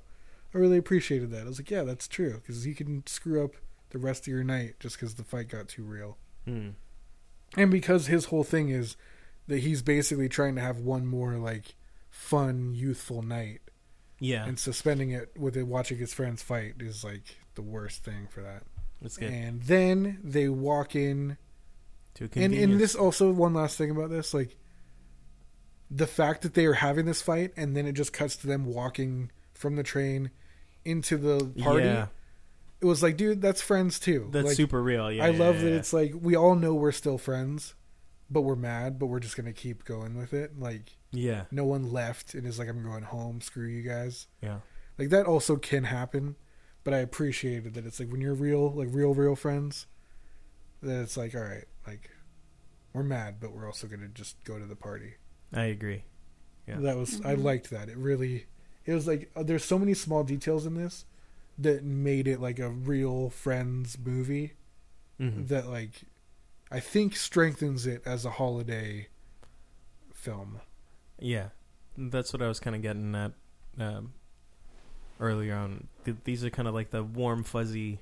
I 0.53 0.57
really 0.59 0.77
appreciated 0.77 1.31
that. 1.31 1.41
I 1.41 1.45
was 1.45 1.57
like, 1.57 1.71
yeah, 1.71 1.81
that's 1.81 2.07
true, 2.07 2.33
because 2.33 2.67
you 2.67 2.75
can 2.75 3.01
screw 3.07 3.43
up 3.43 3.55
the 3.89 3.97
rest 3.97 4.27
of 4.27 4.27
your 4.27 4.43
night 4.43 4.75
just 4.79 4.97
because 4.97 5.15
the 5.15 5.23
fight 5.23 5.49
got 5.49 5.67
too 5.67 5.81
real. 5.81 6.19
Mm. 6.47 6.73
and 7.57 7.71
because 7.71 8.07
his 8.07 8.25
whole 8.25 8.43
thing 8.43 8.69
is 8.69 8.95
that 9.47 9.59
he's 9.59 9.81
basically 9.81 10.29
trying 10.29 10.55
to 10.55 10.61
have 10.61 10.77
one 10.79 11.05
more 11.05 11.33
like 11.37 11.75
fun 12.09 12.73
youthful 12.73 13.21
night 13.21 13.61
Yeah, 14.19 14.45
and 14.45 14.57
suspending 14.59 15.11
it 15.11 15.31
with 15.37 15.55
it 15.57 15.63
watching 15.67 15.97
his 15.97 16.13
friends 16.13 16.41
fight 16.41 16.75
is 16.79 17.03
like 17.03 17.37
the 17.55 17.61
worst 17.61 18.03
thing 18.03 18.27
for 18.29 18.41
that 18.41 18.63
that's 19.01 19.17
good. 19.17 19.31
and 19.31 19.61
then 19.63 20.19
they 20.23 20.47
walk 20.49 20.95
in 20.95 21.37
to 22.15 22.29
and, 22.35 22.53
and 22.53 22.79
this 22.79 22.95
also 22.95 23.31
one 23.31 23.53
last 23.53 23.77
thing 23.77 23.91
about 23.91 24.09
this 24.09 24.33
like 24.33 24.57
the 25.89 26.07
fact 26.07 26.41
that 26.41 26.53
they 26.53 26.65
are 26.65 26.73
having 26.73 27.05
this 27.05 27.21
fight 27.21 27.51
and 27.57 27.75
then 27.75 27.85
it 27.85 27.93
just 27.93 28.13
cuts 28.13 28.35
to 28.37 28.47
them 28.47 28.65
walking 28.65 29.31
from 29.53 29.75
the 29.75 29.83
train 29.83 30.31
into 30.85 31.17
the 31.17 31.45
party 31.61 31.85
Yeah. 31.85 32.07
It 32.81 32.85
was 32.85 33.03
like, 33.03 33.15
dude, 33.17 33.41
that's 33.41 33.61
friends 33.61 33.99
too. 33.99 34.29
That's 34.31 34.47
like, 34.47 34.55
super 34.57 34.81
real. 34.81 35.11
Yeah, 35.11 35.23
I 35.25 35.29
yeah, 35.29 35.39
love 35.39 35.55
yeah, 35.57 35.61
that 35.63 35.69
yeah. 35.71 35.75
it's 35.77 35.93
like 35.93 36.13
we 36.19 36.35
all 36.35 36.55
know 36.55 36.73
we're 36.73 36.91
still 36.91 37.17
friends, 37.17 37.75
but 38.29 38.41
we're 38.41 38.55
mad, 38.55 38.97
but 38.99 39.05
we're 39.07 39.19
just 39.19 39.37
gonna 39.37 39.53
keep 39.53 39.85
going 39.85 40.17
with 40.17 40.33
it. 40.33 40.59
Like 40.59 40.97
yeah, 41.11 41.45
no 41.51 41.63
one 41.65 41.91
left 41.91 42.33
and 42.33 42.45
is 42.47 42.57
like, 42.59 42.67
I'm 42.69 42.83
going 42.83 43.03
home. 43.03 43.41
Screw 43.41 43.67
you 43.67 43.81
guys. 43.83 44.27
yeah, 44.41 44.59
Like 44.97 45.09
that 45.09 45.25
also 45.25 45.57
can 45.57 45.83
happen, 45.85 46.35
but 46.83 46.93
I 46.93 46.97
appreciated 46.99 47.73
that 47.75 47.85
it's 47.85 47.99
like 47.99 48.09
when 48.11 48.21
you're 48.21 48.33
real, 48.33 48.71
like 48.71 48.87
real, 48.91 49.13
real 49.13 49.35
friends, 49.35 49.87
that 50.81 51.01
it's 51.01 51.17
like, 51.17 51.35
all 51.35 51.41
right, 51.43 51.65
like 51.85 52.09
we're 52.93 53.03
mad, 53.03 53.35
but 53.39 53.51
we're 53.53 53.65
also 53.67 53.87
gonna 53.87 54.07
just 54.07 54.43
go 54.43 54.57
to 54.57 54.65
the 54.65 54.75
party. 54.75 55.15
I 55.53 55.65
agree. 55.65 56.05
Yeah. 56.67 56.77
That 56.79 56.95
was 56.97 57.21
I 57.25 57.35
Mhm. 57.35 57.43
liked 57.43 57.69
that. 57.71 57.89
It 57.89 57.97
really, 57.97 58.45
it 58.85 58.93
was 58.93 59.05
like 59.07 59.29
uh, 59.35 59.43
there's 59.43 59.65
so 59.65 59.77
many 59.77 59.93
small 59.93 60.23
details 60.23 60.65
in 60.65 60.73
this 60.75 61.05
that 61.63 61.83
made 61.83 62.27
it 62.27 62.39
like 62.41 62.59
a 62.59 62.69
real 62.69 63.29
friends 63.29 63.97
movie 64.03 64.53
Mhm. 65.19 65.47
that 65.49 65.67
like 65.67 66.01
I 66.71 66.79
think 66.79 67.15
strengthens 67.15 67.85
it 67.85 68.01
as 68.05 68.23
a 68.25 68.31
holiday 68.31 69.07
film. 70.13 70.61
Yeah, 71.19 71.49
that's 71.97 72.31
what 72.33 72.41
I 72.41 72.47
was 72.47 72.59
kind 72.59 72.75
of 72.75 72.81
getting 72.81 73.13
at 73.15 73.33
um, 73.79 74.13
earlier 75.19 75.55
on. 75.55 75.87
Th- 76.05 76.17
these 76.23 76.43
are 76.45 76.49
kind 76.49 76.67
of 76.67 76.73
like 76.73 76.91
the 76.91 77.03
warm, 77.03 77.43
fuzzy 77.43 77.99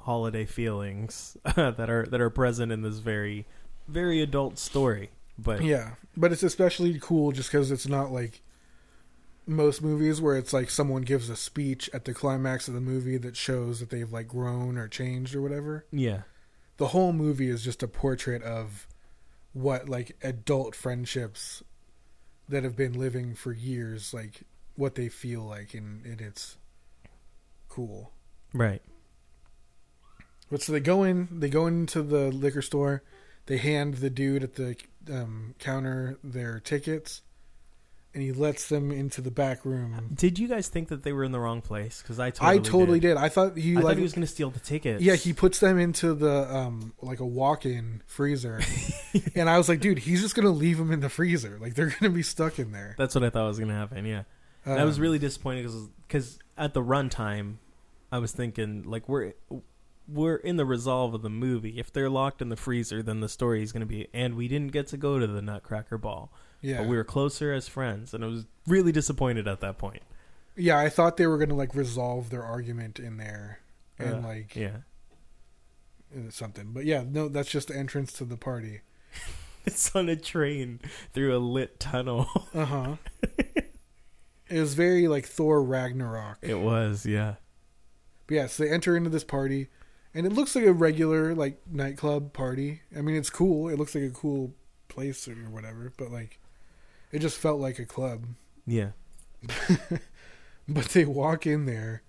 holiday 0.00 0.44
feelings 0.46 1.36
that 1.56 1.90
are 1.90 2.06
that 2.06 2.20
are 2.20 2.30
present 2.30 2.72
in 2.72 2.82
this 2.82 2.98
very, 2.98 3.46
very 3.88 4.20
adult 4.22 4.58
story. 4.58 5.10
But 5.38 5.62
Yeah, 5.64 5.94
but 6.16 6.32
it's 6.32 6.42
especially 6.42 6.98
cool 7.00 7.32
just 7.32 7.50
because 7.50 7.70
it's 7.70 7.88
not 7.88 8.12
like 8.12 8.42
most 9.52 9.82
movies 9.82 10.20
where 10.20 10.36
it's 10.36 10.52
like 10.52 10.70
someone 10.70 11.02
gives 11.02 11.28
a 11.28 11.36
speech 11.36 11.88
at 11.92 12.04
the 12.04 12.14
climax 12.14 12.68
of 12.68 12.74
the 12.74 12.80
movie 12.80 13.16
that 13.18 13.36
shows 13.36 13.80
that 13.80 13.90
they've 13.90 14.12
like 14.12 14.28
grown 14.28 14.76
or 14.76 14.88
changed 14.88 15.34
or 15.34 15.42
whatever. 15.42 15.86
yeah, 15.92 16.22
The 16.76 16.88
whole 16.88 17.12
movie 17.12 17.48
is 17.48 17.62
just 17.62 17.82
a 17.82 17.88
portrait 17.88 18.42
of 18.42 18.86
what 19.52 19.88
like 19.88 20.16
adult 20.22 20.74
friendships 20.74 21.62
that 22.48 22.64
have 22.64 22.76
been 22.76 22.92
living 22.98 23.34
for 23.34 23.52
years, 23.52 24.12
like 24.12 24.42
what 24.76 24.94
they 24.94 25.08
feel 25.08 25.42
like, 25.42 25.74
and, 25.74 26.04
and 26.04 26.20
it's 26.20 26.56
cool. 27.68 28.12
right. 28.52 28.82
But 30.50 30.60
so 30.60 30.72
they 30.72 30.80
go 30.80 31.02
in, 31.02 31.28
they 31.40 31.48
go 31.48 31.66
into 31.66 32.02
the 32.02 32.30
liquor 32.30 32.60
store, 32.60 33.02
they 33.46 33.56
hand 33.56 33.94
the 33.94 34.10
dude 34.10 34.42
at 34.44 34.56
the 34.56 34.76
um, 35.10 35.54
counter 35.58 36.18
their 36.22 36.60
tickets, 36.60 37.22
and 38.14 38.22
he 38.22 38.30
lets 38.32 38.68
them 38.68 38.90
into 38.90 39.20
the 39.20 39.30
back 39.30 39.64
room. 39.64 40.10
Did 40.14 40.38
you 40.38 40.46
guys 40.48 40.68
think 40.68 40.88
that 40.88 41.02
they 41.02 41.12
were 41.12 41.24
in 41.24 41.32
the 41.32 41.40
wrong 41.40 41.60
place? 41.62 42.02
Because 42.02 42.18
I 42.20 42.30
totally 42.30 42.58
I 42.58 42.58
totally 42.62 43.00
did. 43.00 43.16
I 43.16 43.28
thought 43.28 43.56
he 43.56 43.72
I 43.72 43.74
like 43.76 43.84
thought 43.84 43.96
he 43.96 44.02
was 44.02 44.12
going 44.12 44.26
to 44.26 44.32
steal 44.32 44.50
the 44.50 44.60
tickets. 44.60 45.02
yeah 45.02 45.14
he 45.14 45.32
puts 45.32 45.58
them 45.60 45.78
into 45.78 46.12
the 46.14 46.54
um 46.54 46.92
like 47.00 47.20
a 47.20 47.26
walk-in 47.26 48.02
freezer, 48.06 48.60
and 49.34 49.48
I 49.48 49.56
was 49.58 49.68
like, 49.68 49.80
dude, 49.80 49.98
he's 49.98 50.20
just 50.20 50.34
gonna 50.34 50.50
leave 50.50 50.78
them 50.78 50.92
in 50.92 51.00
the 51.00 51.08
freezer. 51.08 51.58
Like 51.60 51.74
they're 51.74 51.94
gonna 52.00 52.10
be 52.12 52.22
stuck 52.22 52.58
in 52.58 52.72
there. 52.72 52.94
That's 52.98 53.14
what 53.14 53.24
I 53.24 53.30
thought 53.30 53.46
was 53.48 53.58
going 53.58 53.70
to 53.70 53.74
happen. 53.74 54.04
Yeah. 54.04 54.22
And 54.64 54.78
I 54.78 54.84
was 54.84 54.96
Um, 54.98 55.02
really 55.02 55.18
disappointed 55.18 55.68
because 56.06 56.38
at 56.56 56.72
the 56.74 56.82
runtime, 56.82 57.54
I 58.12 58.18
was 58.18 58.30
thinking 58.32 58.82
like 58.84 59.08
we're 59.08 59.32
we're 60.08 60.36
in 60.36 60.56
the 60.56 60.64
resolve 60.66 61.14
of 61.14 61.22
the 61.22 61.30
movie. 61.30 61.78
If 61.78 61.92
they're 61.92 62.10
locked 62.10 62.42
in 62.42 62.48
the 62.48 62.56
freezer, 62.56 63.02
then 63.02 63.20
the 63.20 63.28
story 63.28 63.62
is 63.62 63.72
going 63.72 63.80
to 63.80 63.86
be. 63.86 64.08
And 64.12 64.34
we 64.34 64.48
didn't 64.48 64.72
get 64.72 64.88
to 64.88 64.96
go 64.96 65.18
to 65.18 65.26
the 65.26 65.40
Nutcracker 65.40 65.96
Ball, 65.96 66.30
yeah 66.62 66.78
but 66.78 66.86
we 66.88 66.96
were 66.96 67.04
closer 67.04 67.52
as 67.52 67.68
friends, 67.68 68.14
and 68.14 68.24
I 68.24 68.28
was 68.28 68.46
really 68.66 68.92
disappointed 68.92 69.46
at 69.46 69.60
that 69.60 69.76
point. 69.78 70.02
yeah. 70.56 70.78
I 70.78 70.88
thought 70.88 71.16
they 71.18 71.26
were 71.26 71.36
gonna 71.38 71.54
like 71.56 71.74
resolve 71.74 72.30
their 72.30 72.42
argument 72.42 72.98
in 72.98 73.16
there 73.18 73.58
and 73.98 74.22
like 74.24 74.56
Yeah, 74.56 74.78
uh, 76.16 76.30
something. 76.30 76.72
But 76.72 76.84
yeah, 76.86 77.04
no, 77.06 77.28
that's 77.28 77.50
just 77.50 77.68
the 77.68 77.76
entrance 77.76 78.12
to 78.14 78.24
the 78.24 78.36
party. 78.36 78.80
it's 79.66 79.94
on 79.94 80.08
a 80.08 80.16
train 80.16 80.80
through 81.12 81.36
a 81.36 81.38
lit 81.38 81.78
tunnel. 81.80 82.26
Uh 82.54 82.64
huh. 82.64 82.96
it 84.48 84.60
was 84.60 84.74
very 84.74 85.08
like 85.08 85.26
Thor 85.26 85.62
Ragnarok. 85.62 86.38
it 86.42 86.56
was, 86.60 87.06
yeah, 87.06 87.36
But 88.26 88.34
yeah, 88.34 88.46
so 88.46 88.64
they 88.64 88.70
enter 88.70 88.96
into 88.96 89.08
this 89.10 89.24
party, 89.24 89.68
and 90.14 90.26
it 90.26 90.32
looks 90.32 90.54
like 90.54 90.64
a 90.66 90.72
regular 90.72 91.34
like 91.34 91.60
nightclub 91.70 92.32
party. 92.32 92.82
I 92.96 93.00
mean, 93.00 93.16
it's 93.16 93.30
cool. 93.30 93.68
It 93.68 93.78
looks 93.78 93.94
like 93.94 94.04
a 94.04 94.10
cool 94.10 94.54
place 94.88 95.26
or 95.26 95.34
whatever, 95.34 95.92
but 95.96 96.10
like, 96.10 96.38
it 97.12 97.20
just 97.20 97.38
felt 97.38 97.60
like 97.60 97.78
a 97.78 97.84
club. 97.86 98.24
yeah, 98.66 98.90
But 100.68 100.86
they 100.86 101.04
walk 101.04 101.46
in 101.46 101.66
there, 101.66 102.02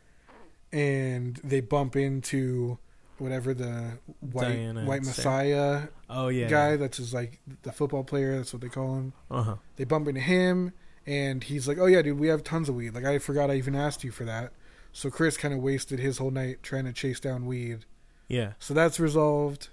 and 0.72 1.38
they 1.44 1.60
bump 1.62 1.96
into 1.96 2.78
whatever 3.18 3.54
the 3.54 3.98
white 4.20 4.54
Diana 4.54 4.86
white 4.86 5.06
Sarah. 5.06 5.16
Messiah 5.18 5.82
oh 6.10 6.28
yeah, 6.28 6.48
guy. 6.48 6.76
That's 6.78 6.98
just 6.98 7.14
like 7.14 7.40
the 7.64 7.72
football 7.72 8.04
player. 8.04 8.38
That's 8.38 8.54
what 8.54 8.62
they 8.62 8.70
call 8.70 8.96
him. 8.96 9.14
Uh 9.32 9.44
huh. 9.44 9.56
They 9.76 9.84
bump 9.86 10.08
into 10.08 10.22
him, 10.22 10.74
and 11.06 11.44
he's 11.44 11.68
like, 11.68 11.78
"Oh 11.80 11.88
yeah, 11.88 12.02
dude, 12.02 12.20
we 12.20 12.28
have 12.28 12.44
tons 12.44 12.70
of 12.70 12.76
weed. 12.76 12.94
Like 12.94 13.06
I 13.06 13.20
forgot 13.20 13.50
I 13.50 13.56
even 13.56 13.76
asked 13.76 14.04
you 14.04 14.12
for 14.12 14.26
that." 14.26 14.54
So 14.92 15.10
Chris 15.10 15.38
kind 15.38 15.54
of 15.54 15.60
wasted 15.60 16.00
his 16.00 16.20
whole 16.20 16.30
night 16.32 16.62
trying 16.62 16.86
to 16.86 16.94
chase 16.94 17.20
down 17.20 17.48
weed. 17.48 17.86
Yeah, 18.28 18.54
So 18.60 18.74
that's 18.74 19.00
resolved. 19.00 19.70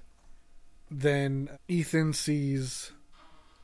Then 0.90 1.50
Ethan 1.68 2.14
sees 2.14 2.92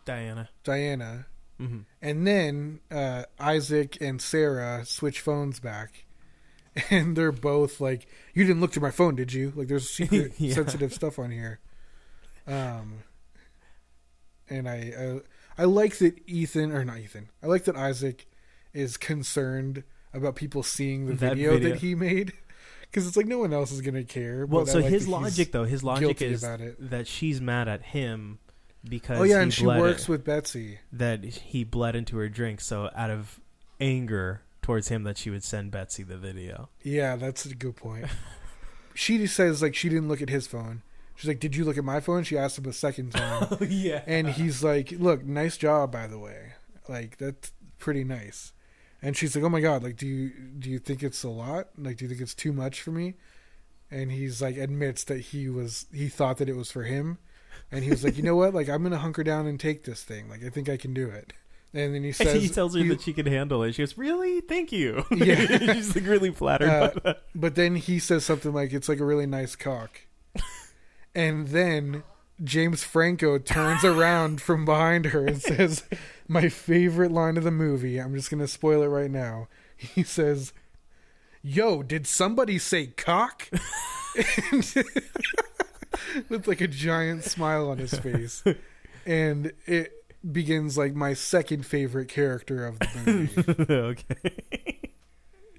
Diana. 0.05 0.51
Diana, 0.64 1.26
hmm 1.58 1.80
and 2.02 2.26
then 2.26 2.80
uh, 2.90 3.24
Isaac 3.40 3.96
and 4.00 4.20
Sarah 4.22 4.84
switch 4.84 5.20
phones 5.20 5.58
back, 5.60 6.04
and 6.90 7.16
they're 7.16 7.32
both 7.32 7.80
like, 7.80 8.06
"You 8.34 8.44
didn't 8.44 8.60
look 8.60 8.72
through 8.72 8.82
my 8.82 8.90
phone, 8.90 9.16
did 9.16 9.32
you? 9.32 9.52
Like, 9.56 9.68
there's 9.68 9.88
secret 10.00 10.32
Yeah. 10.38 10.54
sensitive 10.54 10.92
stuff 10.92 11.18
on 11.18 11.30
here." 11.30 11.60
Um, 12.46 13.02
and 14.48 14.68
I, 14.68 15.20
I 15.58 15.62
I 15.62 15.64
like 15.64 15.98
that 15.98 16.20
Ethan 16.28 16.72
or 16.72 16.84
not 16.84 16.98
Ethan. 16.98 17.30
I 17.42 17.46
like 17.46 17.64
that 17.64 17.76
Isaac 17.76 18.26
is 18.72 18.96
concerned 18.96 19.82
about 20.12 20.36
people 20.36 20.62
seeing 20.62 21.06
the 21.06 21.14
That 21.14 21.30
video, 21.30 21.54
video. 21.54 21.70
that 21.70 21.78
he 21.78 21.94
made 21.94 22.32
because 22.82 23.06
it's 23.06 23.16
like 23.16 23.26
no 23.26 23.38
one 23.38 23.52
else 23.52 23.72
is 23.72 23.80
gonna 23.80 24.04
care. 24.04 24.46
Well, 24.46 24.66
so 24.66 24.80
like 24.80 24.90
his 24.90 25.08
logic 25.08 25.52
though, 25.52 25.64
his 25.64 25.82
logic 25.82 26.22
is 26.22 26.42
that 26.78 27.06
she's 27.06 27.40
mad 27.40 27.68
at 27.68 27.82
him 27.82 28.38
because 28.89 29.19
Oh 29.20 29.23
yeah, 29.24 29.40
and 29.40 29.53
she 29.53 29.66
works 29.66 30.03
it- 30.05 30.09
with 30.09 30.24
Betsy. 30.24 30.78
that 30.93 31.24
he 31.24 31.65
bled 31.65 31.97
into 31.97 32.16
her 32.19 32.28
drink. 32.28 32.61
So 32.61 32.90
out 32.94 33.11
of 33.11 33.40
anger 33.81 34.43
towards 34.62 34.89
him, 34.89 35.05
that 35.05 35.19
she 35.19 35.31
would 35.31 35.44
send 35.44 35.70
Betsy 35.70 36.03
the 36.03 36.16
video. 36.16 36.69
Yeah, 36.82 37.16
that's 37.16 37.47
a 37.47 37.55
good 37.55 37.77
point. 37.77 38.07
she 38.94 39.19
just 39.19 39.35
says 39.36 39.62
like 39.62 39.74
she 39.74 39.89
didn't 39.89 40.09
look 40.09 40.23
at 40.23 40.28
his 40.31 40.47
phone. 40.47 40.82
She's 41.15 41.28
like, 41.28 41.40
"Did 41.40 41.57
you 41.57 41.65
look 41.65 41.78
at 41.78 41.85
my 41.85 42.01
phone?" 42.01 42.24
She 42.24 42.36
asked 42.36 42.59
him 42.59 42.66
a 42.66 42.73
second 42.73 43.11
time, 43.12 43.48
Oh 43.51 43.65
yeah, 43.65 44.03
and 44.07 44.28
he's 44.28 44.62
like, 44.62 44.93
"Look, 44.93 45.24
nice 45.24 45.57
job, 45.57 45.90
by 45.93 46.07
the 46.07 46.19
way. 46.19 46.53
Like 46.89 47.16
that's 47.19 47.53
pretty 47.78 48.05
nice." 48.05 48.53
And 49.03 49.16
she's 49.16 49.35
like, 49.36 49.44
"Oh 49.44 49.48
my 49.48 49.61
god, 49.61 49.82
like 49.82 49.97
do 49.97 50.07
you 50.07 50.31
do 50.59 50.69
you 50.70 50.78
think 50.78 51.03
it's 51.03 51.23
a 51.23 51.28
lot? 51.28 51.69
Like 51.78 51.97
do 51.97 52.05
you 52.05 52.09
think 52.09 52.20
it's 52.20 52.35
too 52.35 52.53
much 52.53 52.82
for 52.82 52.90
me?" 52.90 53.15
And 53.90 54.11
he's 54.11 54.43
like 54.43 54.57
admits 54.57 55.05
that 55.05 55.19
he 55.20 55.48
was 55.48 55.86
he 55.93 56.09
thought 56.09 56.36
that 56.39 56.48
it 56.48 56.57
was 56.57 56.70
for 56.73 56.82
him, 56.82 57.19
and 57.72 57.84
he 57.84 57.90
was 57.90 58.05
like, 58.05 58.16
"You 58.16 58.22
know 58.22 58.36
what? 58.36 58.55
Like 58.55 58.68
I'm 58.68 58.82
gonna 58.82 58.98
hunker 58.98 59.24
down 59.24 59.47
and 59.47 59.59
take 59.59 59.84
this 59.84 60.02
thing. 60.02 60.28
Like 60.28 60.44
I 60.44 60.48
think 60.51 60.68
I 60.68 60.76
can 60.76 60.94
do 60.94 61.09
it." 61.09 61.32
And 61.74 61.94
then 61.94 62.05
he 62.05 62.12
says, 62.12 62.43
he 62.43 62.48
tells 62.48 62.74
her 62.74 62.80
he- 62.82 62.88
that 62.88 63.02
she 63.02 63.12
can 63.12 63.26
handle 63.26 63.62
it. 63.62 63.74
She 63.74 63.82
goes, 63.82 63.98
"Really? 63.98 64.40
Thank 64.40 64.72
you." 64.72 65.05
Yeah. 65.14 65.34
she's 65.74 65.94
like 65.94 66.06
really 66.06 66.30
flattered 66.30 66.68
Uh, 66.70 66.90
by 66.94 67.01
that. 67.05 67.22
But 67.34 67.55
then 67.55 67.76
he 67.76 67.98
says 67.98 68.24
something 68.24 68.52
like 68.52 68.72
it's 68.72 68.88
like 68.88 69.01
a 69.01 69.05
really 69.05 69.26
nice 69.26 69.56
cock. 69.56 70.01
and 71.14 71.48
then 71.48 72.02
James 72.43 72.84
Franco 72.84 73.38
turns 73.38 73.84
around 73.84 74.40
from 74.43 74.64
behind 74.64 75.06
her 75.06 75.26
and 75.26 75.40
says 75.43 75.84
my 76.28 76.48
favorite 76.48 77.10
line 77.12 77.36
of 77.36 77.44
the 77.44 77.51
movie. 77.51 77.98
I'm 77.98 78.14
just 78.14 78.30
going 78.30 78.40
to 78.40 78.48
spoil 78.48 78.82
it 78.82 78.88
right 78.88 79.10
now. 79.10 79.48
He 79.76 80.02
says, 80.02 80.52
"Yo, 81.43 81.82
did 81.82 82.06
somebody 82.06 82.59
say 82.59 82.86
cock?" 82.88 83.48
And- 84.52 84.72
With 86.28 86.47
like 86.47 86.60
a 86.60 86.68
giant 86.68 87.24
smile 87.24 87.68
on 87.70 87.78
his 87.78 87.94
face. 87.94 88.43
And 89.09 89.52
it 89.66 89.93
begins 90.32 90.77
like 90.77 90.97
my 90.97 91.14
second 91.14 91.64
favorite 91.64 92.09
character 92.09 92.66
of 92.66 92.81
the 92.81 92.89
movie. 93.68 93.73
okay. 93.73 94.81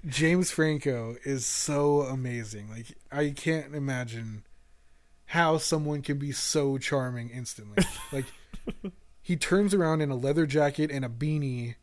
James 0.06 0.50
Franco 0.50 1.16
is 1.24 1.46
so 1.46 2.02
amazing. 2.02 2.68
Like 2.68 2.88
I 3.10 3.30
can't 3.30 3.74
imagine 3.74 4.42
how 5.24 5.56
someone 5.56 6.02
can 6.02 6.18
be 6.18 6.30
so 6.30 6.76
charming 6.76 7.30
instantly. 7.30 7.82
Like 8.12 8.26
he 9.22 9.34
turns 9.34 9.72
around 9.72 10.02
in 10.02 10.10
a 10.10 10.14
leather 10.16 10.44
jacket 10.44 10.90
and 10.90 11.06
a 11.06 11.08
beanie 11.08 11.76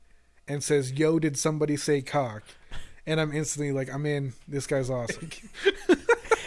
and 0.48 0.64
says, 0.64 0.92
"Yo, 0.92 1.18
did 1.18 1.36
somebody 1.36 1.78
say 1.78 2.04
cock?" 2.04 2.44
And 3.08 3.20
I'm 3.20 3.34
instantly 3.34 3.72
like, 3.72 3.92
"I'm 3.92 4.06
in. 4.06 4.34
This 4.48 4.68
guy's 4.68 4.92
awesome." 4.92 5.32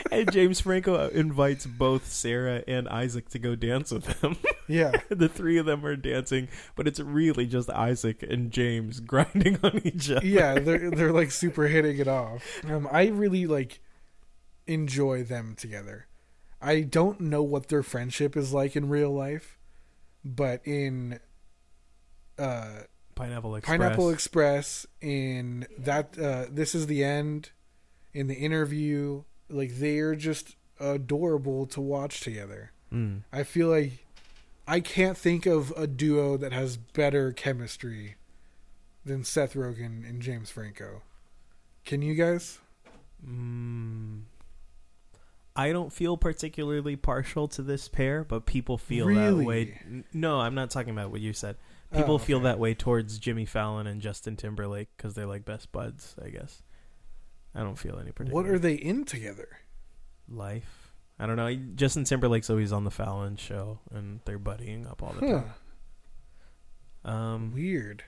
and 0.12 0.30
James 0.32 0.60
Franco 0.60 1.08
invites 1.08 1.66
both 1.66 2.06
Sarah 2.06 2.62
and 2.66 2.88
Isaac 2.88 3.28
to 3.30 3.38
go 3.38 3.54
dance 3.54 3.90
with 3.90 4.22
him. 4.22 4.36
yeah. 4.68 4.92
the 5.08 5.28
three 5.28 5.58
of 5.58 5.66
them 5.66 5.84
are 5.84 5.96
dancing, 5.96 6.48
but 6.76 6.86
it's 6.86 7.00
really 7.00 7.46
just 7.46 7.70
Isaac 7.70 8.22
and 8.22 8.50
James 8.50 9.00
grinding 9.06 9.58
on 9.62 9.80
each 9.84 10.10
other. 10.10 10.26
Yeah, 10.26 10.58
they're 10.58 10.90
they're 10.90 11.12
like 11.12 11.30
super 11.30 11.66
hitting 11.66 11.98
it 11.98 12.08
off. 12.08 12.42
Um, 12.68 12.88
I 12.90 13.06
really 13.08 13.46
like 13.46 13.80
enjoy 14.66 15.24
them 15.24 15.54
together. 15.56 16.06
I 16.60 16.80
don't 16.80 17.20
know 17.20 17.42
what 17.42 17.68
their 17.68 17.82
friendship 17.82 18.36
is 18.36 18.52
like 18.52 18.74
in 18.74 18.88
real 18.88 19.12
life, 19.12 19.58
but 20.24 20.60
in 20.66 21.20
uh, 22.38 22.80
Pineapple 23.14 23.56
Express. 23.56 23.78
Pineapple 23.78 24.10
Express, 24.10 24.86
in 25.00 25.66
that 25.78 26.18
uh, 26.18 26.46
this 26.50 26.74
is 26.74 26.86
the 26.86 27.04
end, 27.04 27.50
in 28.12 28.26
the 28.26 28.34
interview, 28.34 29.24
like 29.48 29.76
they 29.76 29.98
are 29.98 30.14
just 30.14 30.56
adorable 30.80 31.66
to 31.66 31.80
watch 31.80 32.20
together. 32.20 32.72
Mm. 32.92 33.22
I 33.32 33.42
feel 33.42 33.68
like 33.68 34.04
I 34.66 34.80
can't 34.80 35.16
think 35.16 35.46
of 35.46 35.72
a 35.76 35.86
duo 35.86 36.36
that 36.36 36.52
has 36.52 36.76
better 36.76 37.32
chemistry 37.32 38.16
than 39.04 39.24
Seth 39.24 39.54
Rogen 39.54 40.08
and 40.08 40.20
James 40.20 40.50
Franco. 40.50 41.02
Can 41.84 42.02
you 42.02 42.14
guys? 42.14 42.58
Mm. 43.26 44.22
I 45.56 45.72
don't 45.72 45.92
feel 45.92 46.16
particularly 46.16 46.94
partial 46.94 47.48
to 47.48 47.62
this 47.62 47.88
pair, 47.88 48.22
but 48.22 48.46
people 48.46 48.78
feel 48.78 49.06
that 49.12 49.34
way. 49.34 50.04
No, 50.12 50.40
I'm 50.40 50.54
not 50.54 50.70
talking 50.70 50.90
about 50.90 51.10
what 51.10 51.20
you 51.20 51.32
said. 51.32 51.56
People 51.92 52.16
Oh, 52.16 52.18
feel 52.18 52.40
that 52.40 52.58
way 52.58 52.74
towards 52.74 53.18
Jimmy 53.18 53.46
Fallon 53.46 53.86
and 53.86 54.00
Justin 54.00 54.36
Timberlake 54.36 54.88
because 54.96 55.14
they're 55.14 55.26
like 55.26 55.44
best 55.44 55.72
buds, 55.72 56.14
I 56.22 56.28
guess. 56.28 56.62
I 57.54 57.60
don't 57.60 57.76
feel 57.78 57.98
any 57.98 58.12
particular. 58.12 58.42
What 58.42 58.50
are 58.50 58.58
they 58.58 58.74
in 58.74 59.04
together? 59.04 59.48
life? 60.28 60.92
I 61.18 61.26
don't 61.26 61.36
know. 61.36 61.52
Justin 61.74 62.04
Timberlake's 62.04 62.48
always 62.50 62.72
on 62.72 62.84
the 62.84 62.90
Fallon 62.90 63.36
show, 63.36 63.80
and 63.90 64.20
they're 64.24 64.38
buddying 64.38 64.88
up 64.88 65.02
all 65.02 65.14
the 65.18 65.26
Huh. 65.26 65.42
time. 67.04 67.14
Um, 67.16 67.52
Weird. 67.54 68.04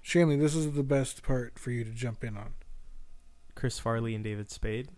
Shanley, 0.00 0.36
this 0.36 0.54
is 0.54 0.72
the 0.72 0.82
best 0.82 1.22
part 1.22 1.58
for 1.58 1.70
you 1.70 1.82
to 1.84 1.90
jump 1.90 2.22
in 2.24 2.36
on. 2.36 2.54
Chris 3.54 3.78
Farley 3.78 4.14
and 4.14 4.22
David 4.24 4.50
Spade. 4.50 4.88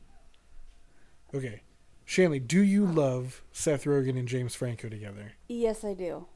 Okay. 1.35 1.62
Shanley, 2.05 2.39
do 2.39 2.61
you 2.61 2.85
love 2.86 3.43
Seth 3.53 3.85
Rogen 3.85 4.19
and 4.19 4.28
James 4.28 4.55
Franco 4.55 4.89
together? 4.89 5.32
Yes, 5.48 5.85
I 5.85 5.94
do. 5.94 6.27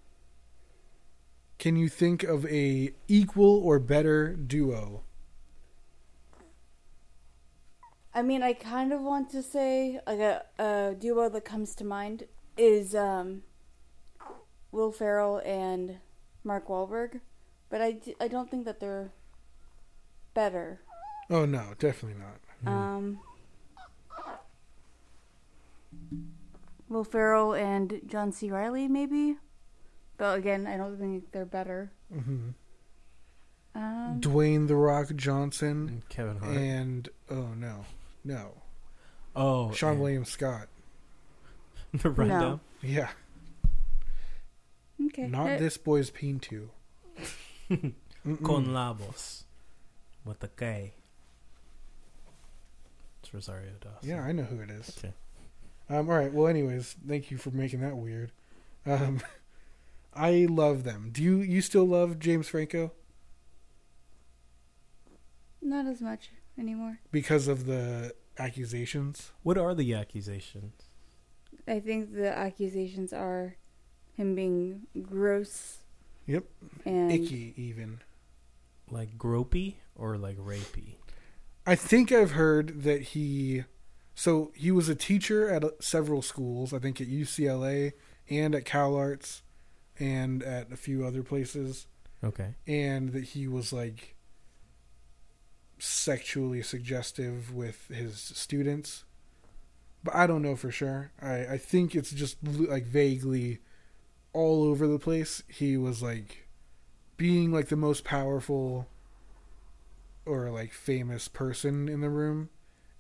Can 1.59 1.77
you 1.77 1.89
think 1.89 2.23
of 2.25 2.47
a 2.47 2.93
equal 3.07 3.59
or 3.59 3.79
better 3.79 4.35
duo? 4.35 5.03
I 8.15 8.23
mean, 8.23 8.43
I 8.43 8.53
kind 8.55 8.93
of 8.93 9.01
want 9.03 9.31
to 9.31 9.43
say 9.43 10.01
like 10.07 10.19
a, 10.19 10.43
a 10.59 10.95
duo 10.99 11.29
that 11.29 11.45
comes 11.45 11.75
to 11.77 11.85
mind 11.85 12.25
is 12.57 12.95
um, 12.95 13.43
Will 14.73 14.91
Ferrell 14.93 15.41
and 15.45 15.99
Mark 16.45 16.69
Wahlberg, 16.69 17.21
but 17.69 17.81
I, 17.81 17.99
I 18.21 18.27
don't 18.29 18.51
think 18.51 18.65
that 18.65 18.81
they're 18.81 19.11
better. 20.35 20.81
Oh 21.29 21.45
no, 21.45 21.75
definitely 21.79 22.19
not. 22.21 22.73
Um, 22.73 23.21
Will 26.89 27.05
Ferrell 27.05 27.55
and 27.55 28.01
John 28.07 28.33
C. 28.33 28.51
Reilly, 28.51 28.89
maybe, 28.89 29.37
but 30.17 30.39
again, 30.39 30.67
I 30.67 30.77
don't 30.77 30.99
think 30.99 31.31
they're 31.33 31.45
better. 31.45 31.93
hmm 32.13 32.51
Um, 33.75 34.21
Dwayne 34.21 34.67
the 34.67 34.75
Rock 34.75 35.15
Johnson 35.15 35.89
And 35.89 36.09
Kevin 36.09 36.39
Hart. 36.39 36.57
and 36.57 37.09
oh 37.31 37.55
no, 37.57 37.85
no, 38.25 38.63
oh, 39.35 39.73
Sean 39.73 39.93
and 39.93 40.01
William 40.01 40.25
Scott. 40.25 40.69
the 41.95 42.11
rundown. 42.11 42.61
Yeah, 42.83 43.11
okay, 45.07 45.27
not 45.27 45.51
Uh, 45.51 45.59
this 45.59 45.77
boy's 45.77 46.11
Pintu. 46.11 46.69
Mm-mm. 47.71 47.95
Con 48.45 48.67
labos. 48.67 49.45
With 50.25 50.41
the 50.41 50.49
K. 50.49 50.93
It's 53.23 53.33
Rosario 53.33 53.71
Dawson. 53.81 54.09
Yeah, 54.09 54.23
I 54.23 54.33
know 54.33 54.43
who 54.43 54.61
it 54.61 54.71
is. 54.71 54.95
Okay. 54.99 55.15
Um, 55.89 56.11
all 56.11 56.17
right. 56.17 56.33
Well, 56.33 56.47
anyways, 56.47 56.97
thank 57.07 57.31
you 57.31 57.39
for 57.39 57.51
making 57.51 57.81
that 57.81 57.97
weird. 57.97 58.33
Um, 58.85 59.21
I 60.15 60.47
love 60.51 60.85
them. 60.85 61.11
Do 61.13 61.23
you 61.23 61.39
you 61.39 61.63
still 61.63 61.87
love 61.87 62.19
James 62.19 62.49
Franco 62.49 62.93
not 65.63 65.87
as 65.87 66.01
much 66.01 66.31
anymore. 66.61 66.99
because 67.11 67.49
of 67.49 67.67
the 67.67 68.15
accusations? 68.39 69.33
What 69.43 69.59
are 69.59 69.75
the 69.75 69.95
accusations? 69.95 70.75
I 71.67 71.81
think 71.81 72.15
the 72.15 72.37
accusations 72.37 73.13
are 73.13 73.57
him 74.15 74.35
being 74.35 74.87
gross. 75.03 75.79
Yep. 76.27 76.45
And 76.85 77.11
Icky, 77.13 77.55
even. 77.57 78.01
Like 78.91 79.17
gropey 79.19 79.77
or 79.95 80.17
like 80.17 80.37
rapey? 80.39 80.97
I 81.67 81.75
think 81.77 82.13
I've 82.13 82.33
heard 82.33 82.83
that 82.83 83.03
he. 83.03 83.65
So 84.15 84.53
he 84.55 84.71
was 84.71 84.89
a 84.89 84.95
teacher 84.95 85.49
at 85.49 85.65
uh, 85.65 85.71
several 85.81 86.23
schools. 86.23 86.73
I 86.75 86.79
think 86.79 87.01
at 87.01 87.09
UCLA 87.09 87.93
and 88.29 88.55
at 88.55 88.65
CalArts, 88.65 89.43
and 89.99 90.43
at 90.43 90.73
a 90.73 90.77
few 90.77 91.07
other 91.07 91.23
places. 91.23 91.87
Okay. 92.23 92.55
and 92.67 93.15
that 93.15 93.25
he 93.25 93.49
was 93.49 93.73
like 93.73 94.15
sexually 95.83 96.63
suggestive 96.63 97.55
with 97.55 97.89
his 97.89 98.19
students 98.21 99.05
but 100.05 100.15
i 100.15 100.27
don't 100.27 100.43
know 100.43 100.57
for 100.57 100.71
sure 100.71 101.11
i 101.21 101.47
i 101.47 101.59
think 101.59 101.95
it's 101.95 102.11
just 102.11 102.37
like 102.43 102.85
vaguely 102.85 103.59
all 104.33 104.63
over 104.65 104.87
the 104.87 104.99
place 104.99 105.43
he 105.49 105.77
was 105.77 106.03
like 106.03 106.47
being 107.17 107.53
like 107.53 107.69
the 107.69 107.77
most 107.77 108.05
powerful 108.05 108.89
or 110.25 110.51
like 110.51 110.73
famous 110.73 111.29
person 111.29 111.89
in 111.89 112.01
the 112.01 112.11
room 112.11 112.49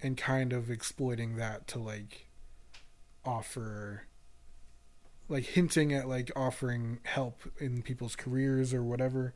and 0.03 0.17
kind 0.17 0.53
of 0.53 0.71
exploiting 0.71 1.37
that 1.37 1.67
to 1.67 1.79
like 1.79 2.29
offer 3.25 4.07
like 5.29 5.45
hinting 5.45 5.93
at 5.93 6.09
like 6.09 6.31
offering 6.35 6.99
help 7.05 7.41
in 7.59 7.83
people's 7.83 8.17
careers 8.17 8.75
or 8.75 8.83
whatever 8.83 9.33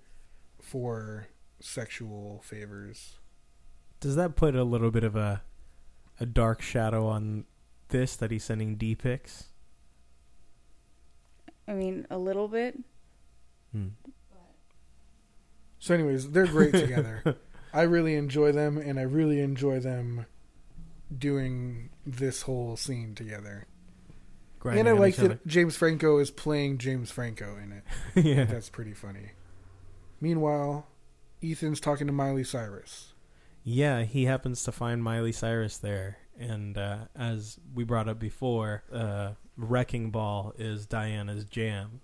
for 0.60 1.28
sexual 1.60 2.42
favors. 2.44 3.18
Does 4.04 4.16
that 4.16 4.36
put 4.36 4.54
a 4.54 4.64
little 4.64 4.90
bit 4.90 5.02
of 5.02 5.16
a 5.16 5.40
a 6.20 6.26
dark 6.26 6.60
shadow 6.60 7.06
on 7.06 7.46
this 7.88 8.16
that 8.16 8.30
he's 8.30 8.44
sending 8.44 8.76
D 8.76 8.94
pics? 8.94 9.44
I 11.66 11.72
mean, 11.72 12.06
a 12.10 12.18
little 12.18 12.46
bit. 12.46 12.78
Hmm. 13.72 13.88
So 15.78 15.94
anyways, 15.94 16.32
they're 16.32 16.46
great 16.46 16.72
together. 16.74 17.38
I 17.72 17.82
really 17.84 18.14
enjoy 18.16 18.52
them 18.52 18.76
and 18.76 19.00
I 19.00 19.04
really 19.04 19.40
enjoy 19.40 19.80
them 19.80 20.26
doing 21.16 21.88
this 22.04 22.42
whole 22.42 22.76
scene 22.76 23.14
together. 23.14 23.66
Grinding 24.58 24.80
and 24.80 24.88
I 24.90 25.00
like 25.00 25.14
each 25.14 25.20
other. 25.20 25.28
that 25.28 25.46
James 25.46 25.76
Franco 25.76 26.18
is 26.18 26.30
playing 26.30 26.76
James 26.76 27.10
Franco 27.10 27.56
in 27.56 27.72
it. 27.72 28.22
yeah. 28.22 28.44
That's 28.44 28.68
pretty 28.68 28.92
funny. 28.92 29.30
Meanwhile, 30.20 30.88
Ethan's 31.42 31.80
talking 31.80 32.06
to 32.06 32.12
Miley 32.12 32.44
Cyrus. 32.44 33.13
Yeah, 33.64 34.02
he 34.02 34.26
happens 34.26 34.62
to 34.64 34.72
find 34.72 35.02
Miley 35.02 35.32
Cyrus 35.32 35.78
there. 35.78 36.18
And 36.38 36.76
uh, 36.76 36.98
as 37.16 37.58
we 37.74 37.84
brought 37.84 38.08
up 38.08 38.18
before, 38.18 38.84
uh, 38.92 39.32
Wrecking 39.56 40.10
Ball 40.10 40.52
is 40.58 40.86
Diana's 40.86 41.44
jam. 41.46 42.02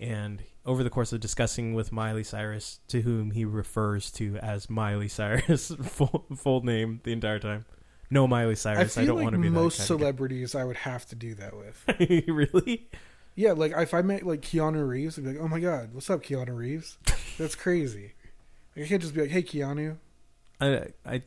And 0.00 0.42
over 0.66 0.82
the 0.82 0.90
course 0.90 1.12
of 1.12 1.20
discussing 1.20 1.74
with 1.74 1.92
Miley 1.92 2.24
Cyrus, 2.24 2.80
to 2.88 3.02
whom 3.02 3.30
he 3.30 3.44
refers 3.44 4.10
to 4.12 4.36
as 4.38 4.68
Miley 4.68 5.08
Cyrus, 5.08 5.68
full, 5.82 6.26
full 6.34 6.62
name 6.62 7.00
the 7.04 7.12
entire 7.12 7.38
time. 7.38 7.64
No 8.10 8.26
Miley 8.26 8.56
Cyrus. 8.56 8.94
feel 8.94 9.02
I, 9.02 9.06
don't 9.06 9.16
like 9.16 9.24
want 9.24 9.34
to 9.36 9.40
be 9.40 9.48
most 9.48 9.86
celebrities 9.86 10.54
I 10.54 10.64
would 10.64 10.76
have 10.76 11.06
to 11.06 11.14
do 11.14 11.34
that 11.36 11.56
with. 11.56 11.84
really? 12.28 12.88
Yeah, 13.34 13.52
like 13.52 13.72
if 13.72 13.94
I 13.94 14.02
met 14.02 14.24
like 14.24 14.42
Keanu 14.42 14.86
Reeves, 14.86 15.18
I'd 15.18 15.24
be 15.24 15.32
like, 15.32 15.40
"Oh 15.40 15.48
my 15.48 15.60
god, 15.60 15.92
what's 15.92 16.08
up, 16.08 16.22
Keanu 16.22 16.56
Reeves?" 16.56 16.98
That's 17.36 17.54
crazy. 17.54 18.14
Like, 18.74 18.86
I 18.86 18.88
can't 18.88 19.02
just 19.02 19.12
be 19.12 19.22
like, 19.22 19.30
"Hey, 19.30 19.42
Keanu." 19.42 19.98
I, 20.60 20.88
I, 21.04 21.22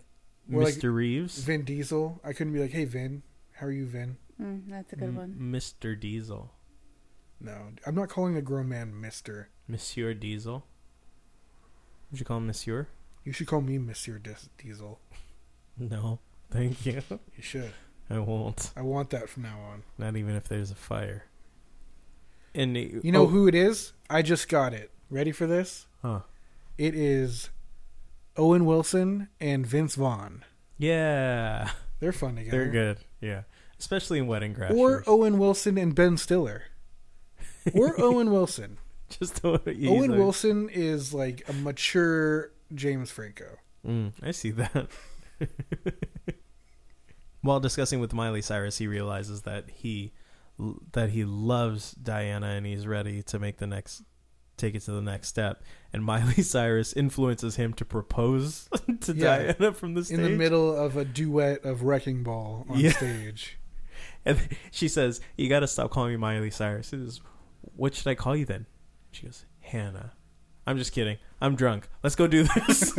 Or 0.51 0.63
like 0.63 0.75
Mr. 0.75 0.93
Reeves, 0.93 1.39
Vin 1.43 1.63
Diesel. 1.63 2.19
I 2.23 2.33
couldn't 2.33 2.53
be 2.53 2.59
like, 2.59 2.71
"Hey, 2.71 2.85
Vin, 2.85 3.23
how 3.53 3.67
are 3.67 3.71
you, 3.71 3.85
Vin?" 3.85 4.17
Mm, 4.41 4.63
that's 4.69 4.93
a 4.93 4.95
good 4.95 5.09
M- 5.09 5.15
one. 5.15 5.35
Mr. 5.39 5.99
Diesel, 5.99 6.51
No, 7.41 7.69
I'm 7.85 7.95
not 7.95 8.09
calling 8.09 8.35
a 8.37 8.41
grown 8.41 8.69
man 8.69 8.99
Mister. 8.99 9.49
Monsieur 9.67 10.13
Diesel. 10.13 10.65
Would 12.11 12.19
you 12.19 12.25
call 12.25 12.37
him 12.37 12.47
Monsieur? 12.47 12.87
You 13.23 13.33
should 13.33 13.47
call 13.47 13.61
me 13.61 13.77
Monsieur 13.77 14.17
Dis- 14.17 14.49
Diesel. 14.57 14.99
No, 15.81 16.19
thank 16.51 16.85
you. 16.85 17.01
You 17.37 17.41
should. 17.41 17.71
I 18.09 18.19
won't. 18.19 18.71
I 18.75 18.81
want 18.81 19.11
that 19.11 19.29
from 19.29 19.43
now 19.43 19.57
on. 19.71 19.83
Not 19.97 20.17
even 20.17 20.35
if 20.35 20.45
there's 20.49 20.71
a 20.71 20.75
fire. 20.75 21.23
And 22.53 22.75
it- 22.75 23.05
You 23.05 23.11
know 23.13 23.23
oh, 23.23 23.27
who 23.27 23.47
it 23.47 23.55
is? 23.55 23.93
I 24.09 24.21
just 24.21 24.49
got 24.49 24.73
it. 24.73 24.91
Ready 25.09 25.31
for 25.31 25.47
this? 25.47 25.85
Huh. 26.01 26.21
It 26.77 26.95
is 26.95 27.49
Owen 28.39 28.65
Wilson 28.65 29.27
and 29.39 29.67
Vince 29.67 29.95
Vaughn. 29.95 30.43
Yeah, 30.77 31.69
They're 31.99 32.11
fun 32.13 32.37
together. 32.37 32.57
they're 32.57 32.71
good. 32.71 32.97
Yeah, 33.21 33.41
especially 33.79 34.17
in 34.19 34.27
Wedding 34.27 34.55
Crashers. 34.55 34.77
Or 34.77 35.03
Owen 35.05 35.37
Wilson 35.37 35.77
and 35.77 35.93
Ben 35.93 36.15
Stiller. 36.17 36.63
Or 37.73 37.99
Owen 38.01 38.31
Wilson. 38.31 38.77
just 39.09 39.43
Owen 39.43 40.17
Wilson 40.17 40.69
is 40.69 41.13
like 41.13 41.43
a 41.49 41.53
mature 41.53 42.51
James 42.73 43.11
Franco. 43.11 43.57
Mm, 43.85 44.13
I 44.23 44.31
see 44.31 44.51
that. 44.51 44.87
While 47.41 47.59
discussing 47.61 47.99
with 47.99 48.13
Miley 48.13 48.41
Cyrus, 48.41 48.77
he 48.77 48.87
realizes 48.87 49.43
that 49.43 49.69
he 49.69 50.11
that 50.91 51.09
he 51.11 51.23
loves 51.23 51.91
Diana 51.93 52.47
and 52.47 52.65
he's 52.65 52.85
ready 52.85 53.23
to 53.23 53.39
make 53.39 53.57
the 53.57 53.67
next 53.67 54.03
take 54.59 54.75
it 54.75 54.81
to 54.81 54.91
the 54.91 55.01
next 55.01 55.27
step. 55.29 55.63
And 55.93 56.03
Miley 56.03 56.33
Cyrus 56.43 56.93
influences 56.93 57.55
him 57.55 57.73
to 57.73 57.85
propose 57.85 58.69
to 59.01 59.13
Yeah. 59.13 59.53
Diana 59.53 59.73
from 59.73 59.93
the 59.95 60.03
stage. 60.05 60.17
In 60.19 60.23
the 60.23 60.29
middle 60.29 60.75
of 60.75 60.97
a 60.97 61.05
duet 61.05 61.63
of 61.65 61.83
Wrecking 61.83 62.23
Ball 62.23 62.65
on 62.69 62.79
Yeah. 62.79 62.91
stage. 62.91 63.57
And 64.25 64.37
she 64.71 64.87
says, 64.89 65.21
"You 65.37 65.47
got 65.49 65.61
to 65.61 65.67
stop 65.67 65.91
calling 65.91 66.11
me 66.11 66.17
Miley 66.17 66.51
Cyrus." 66.51 66.91
He 66.91 66.97
says, 66.97 67.21
"What 67.75 67.95
should 67.95 68.07
I 68.07 68.15
call 68.15 68.35
you 68.35 68.45
then?" 68.45 68.65
She 69.11 69.25
goes, 69.25 69.45
"Hannah." 69.61 70.11
I'm 70.67 70.77
just 70.77 70.91
kidding. 70.91 71.17
I'm 71.41 71.55
drunk. 71.55 71.87
Let's 72.03 72.15
go 72.15 72.27
do 72.27 72.43
this. 72.43 72.93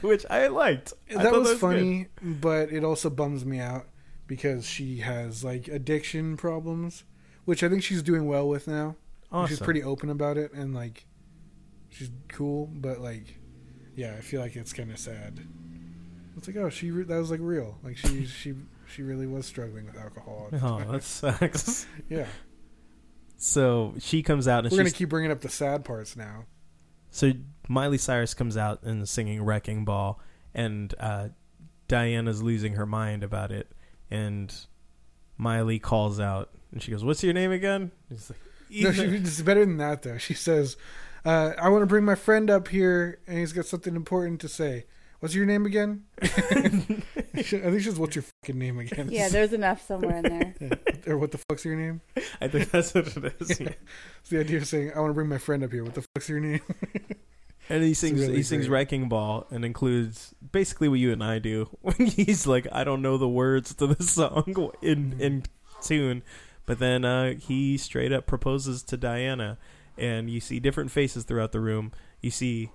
Which 0.00 0.24
I 0.30 0.46
liked. 0.48 0.94
I 1.10 1.14
that 1.22 1.22
thought 1.24 1.40
was 1.40 1.50
good. 1.50 1.58
funny, 1.60 2.06
but 2.22 2.72
it 2.72 2.82
also 2.82 3.10
bums 3.10 3.44
me 3.44 3.58
out 3.60 3.86
because 4.26 4.64
she 4.66 4.98
has 4.98 5.44
like 5.44 5.68
addiction 5.68 6.36
problems, 6.38 7.04
which 7.44 7.62
I 7.62 7.68
think 7.68 7.82
she's 7.82 8.02
doing 8.02 8.26
well 8.26 8.48
with 8.48 8.66
now. 8.66 8.96
Awesome. 9.30 9.48
She's 9.48 9.60
pretty 9.60 9.82
open 9.82 10.10
about 10.10 10.38
it 10.38 10.52
and 10.52 10.74
like 10.74 11.06
she's 11.90 12.10
cool, 12.28 12.66
but 12.72 13.00
like 13.00 13.38
yeah, 13.94 14.14
I 14.16 14.20
feel 14.20 14.40
like 14.40 14.56
it's 14.56 14.72
kind 14.72 14.90
of 14.90 14.98
sad. 14.98 15.40
It's 16.36 16.46
like 16.46 16.56
oh, 16.56 16.68
she 16.70 16.90
re- 16.90 17.04
that 17.04 17.18
was 17.18 17.30
like 17.30 17.40
real. 17.42 17.78
Like 17.82 17.96
she 17.96 18.24
she 18.40 18.54
she 18.86 19.02
really 19.02 19.26
was 19.26 19.46
struggling 19.46 19.86
with 19.86 19.96
alcohol. 19.96 20.48
Oh, 20.62 20.92
that 20.92 21.02
sucks. 21.02 21.86
yeah, 22.08 22.26
so 23.36 23.94
she 23.98 24.22
comes 24.22 24.48
out 24.48 24.64
and 24.64 24.72
we're 24.72 24.78
gonna 24.78 24.90
keep 24.90 25.08
bringing 25.08 25.30
up 25.30 25.40
the 25.40 25.48
sad 25.48 25.84
parts 25.84 26.16
now. 26.16 26.44
so 27.10 27.32
Miley 27.68 27.98
Cyrus 27.98 28.34
comes 28.34 28.56
out 28.56 28.82
and 28.82 29.02
is 29.02 29.10
singing 29.10 29.42
"Wrecking 29.42 29.84
Ball," 29.84 30.20
and 30.54 30.94
uh, 30.98 31.28
Diana's 31.86 32.42
losing 32.42 32.74
her 32.74 32.86
mind 32.86 33.22
about 33.22 33.52
it, 33.52 33.70
and 34.10 34.54
Miley 35.36 35.78
calls 35.78 36.18
out 36.18 36.50
and 36.72 36.82
she 36.82 36.90
goes, 36.90 37.04
"What's 37.04 37.22
your 37.22 37.32
name 37.32 37.52
again?" 37.52 37.92
He's 38.08 38.30
like, 38.30 38.40
No, 38.70 38.92
she, 38.92 39.02
it's 39.02 39.40
better 39.42 39.64
than 39.64 39.78
that 39.78 40.02
though. 40.02 40.18
She 40.18 40.34
says, 40.34 40.76
uh, 41.24 41.52
"I 41.60 41.68
want 41.68 41.82
to 41.82 41.86
bring 41.86 42.04
my 42.04 42.14
friend 42.14 42.50
up 42.50 42.68
here, 42.68 43.20
and 43.26 43.38
he's 43.38 43.52
got 43.52 43.66
something 43.66 43.96
important 43.96 44.40
to 44.42 44.48
say." 44.48 44.86
What's 45.20 45.34
your 45.34 45.46
name 45.46 45.66
again? 45.66 46.04
I 46.22 46.28
think 46.28 47.04
she 47.44 47.80
says, 47.80 47.98
"What's 47.98 48.14
your 48.14 48.22
fucking 48.22 48.56
name 48.56 48.78
again?" 48.78 49.08
Yeah, 49.10 49.28
there's 49.28 49.52
enough 49.52 49.84
somewhere 49.84 50.18
in 50.18 50.22
there. 50.22 50.54
Yeah. 50.60 51.12
or 51.12 51.18
what 51.18 51.32
the 51.32 51.38
fuck's 51.38 51.64
your 51.64 51.74
name? 51.74 52.02
I 52.40 52.46
think 52.48 52.70
that's 52.70 52.94
what 52.94 53.08
it 53.16 53.34
is. 53.40 53.60
yeah. 53.60 53.70
It's 54.20 54.30
the 54.30 54.38
idea 54.38 54.58
of 54.58 54.66
saying, 54.66 54.92
"I 54.94 55.00
want 55.00 55.10
to 55.10 55.14
bring 55.14 55.28
my 55.28 55.38
friend 55.38 55.64
up 55.64 55.72
here." 55.72 55.82
What 55.82 55.94
the 55.94 56.04
fuck's 56.14 56.28
your 56.28 56.40
name? 56.40 56.60
And 57.68 57.82
he 57.82 57.94
sings 57.94 58.20
really 58.20 58.36
he 58.36 58.42
sings 58.42 58.66
great. 58.66 58.78
Wrecking 58.78 59.08
Ball 59.08 59.46
and 59.50 59.64
includes 59.64 60.34
basically 60.52 60.88
what 60.88 61.00
you 61.00 61.12
and 61.12 61.22
I 61.22 61.38
do 61.38 61.68
when 61.80 62.06
he's 62.06 62.46
like, 62.46 62.66
I 62.72 62.84
don't 62.84 63.02
know 63.02 63.18
the 63.18 63.28
words 63.28 63.74
to 63.74 63.86
the 63.88 64.02
song 64.02 64.72
in 64.80 65.16
in 65.20 65.42
tune. 65.82 66.22
But 66.68 66.78
then 66.78 67.04
uh, 67.04 67.34
he 67.34 67.76
straight 67.78 68.12
up 68.12 68.26
proposes 68.26 68.82
to 68.84 68.96
Diana 68.96 69.56
and 69.96 70.28
you 70.30 70.38
see 70.38 70.60
different 70.60 70.90
faces 70.92 71.24
throughout 71.24 71.50
the 71.52 71.60
room. 71.60 71.90
You 72.20 72.30
see 72.30 72.70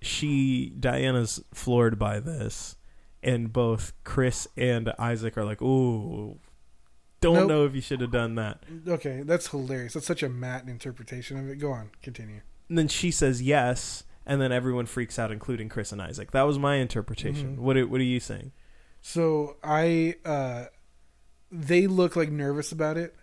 she 0.00 0.70
Diana's 0.78 1.42
floored 1.52 1.98
by 1.98 2.20
this 2.20 2.76
and 3.22 3.52
both 3.52 3.92
Chris 4.04 4.46
and 4.56 4.92
Isaac 4.98 5.36
are 5.36 5.44
like, 5.44 5.60
Ooh 5.60 6.38
don't 7.20 7.34
Nope. 7.34 7.48
know 7.48 7.64
if 7.66 7.74
you 7.74 7.80
should 7.80 8.00
have 8.00 8.12
done 8.12 8.36
that. 8.36 8.62
Okay, 8.86 9.22
that's 9.24 9.48
hilarious. 9.48 9.94
That's 9.94 10.06
such 10.06 10.22
a 10.22 10.28
Matt 10.28 10.68
interpretation 10.68 11.36
of 11.36 11.48
it. 11.50 11.56
Go 11.56 11.72
on, 11.72 11.90
continue. 12.00 12.42
And 12.68 12.78
then 12.78 12.86
she 12.86 13.10
says 13.10 13.42
yes, 13.42 14.04
and 14.24 14.40
then 14.40 14.52
everyone 14.52 14.86
freaks 14.86 15.18
out, 15.18 15.32
including 15.32 15.68
Chris 15.68 15.90
and 15.90 16.00
Isaac. 16.00 16.30
That 16.30 16.42
was 16.42 16.60
my 16.60 16.76
interpretation. 16.76 17.56
Mhm. 17.56 17.58
What 17.58 17.76
are, 17.76 17.88
What 17.88 18.00
are 18.00 18.04
you 18.04 18.20
saying? 18.20 18.52
So 19.02 19.56
I, 19.64 20.14
uh, 20.24 20.66
they 21.50 21.86
look 21.86 22.16
like 22.16 22.30
nervous 22.30 22.72
about 22.72 22.96
it, 22.96 23.14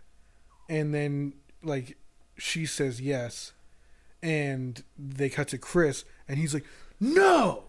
and 0.69 0.93
then 0.93 1.33
like 1.63 1.97
she 2.37 2.65
says 2.65 3.01
yes, 3.01 3.53
and 4.21 4.83
they 4.97 5.29
cut 5.29 5.49
to 5.49 5.57
Chris, 5.57 6.05
and 6.27 6.37
he's 6.37 6.53
like, 6.53 6.65
no, 6.99 7.65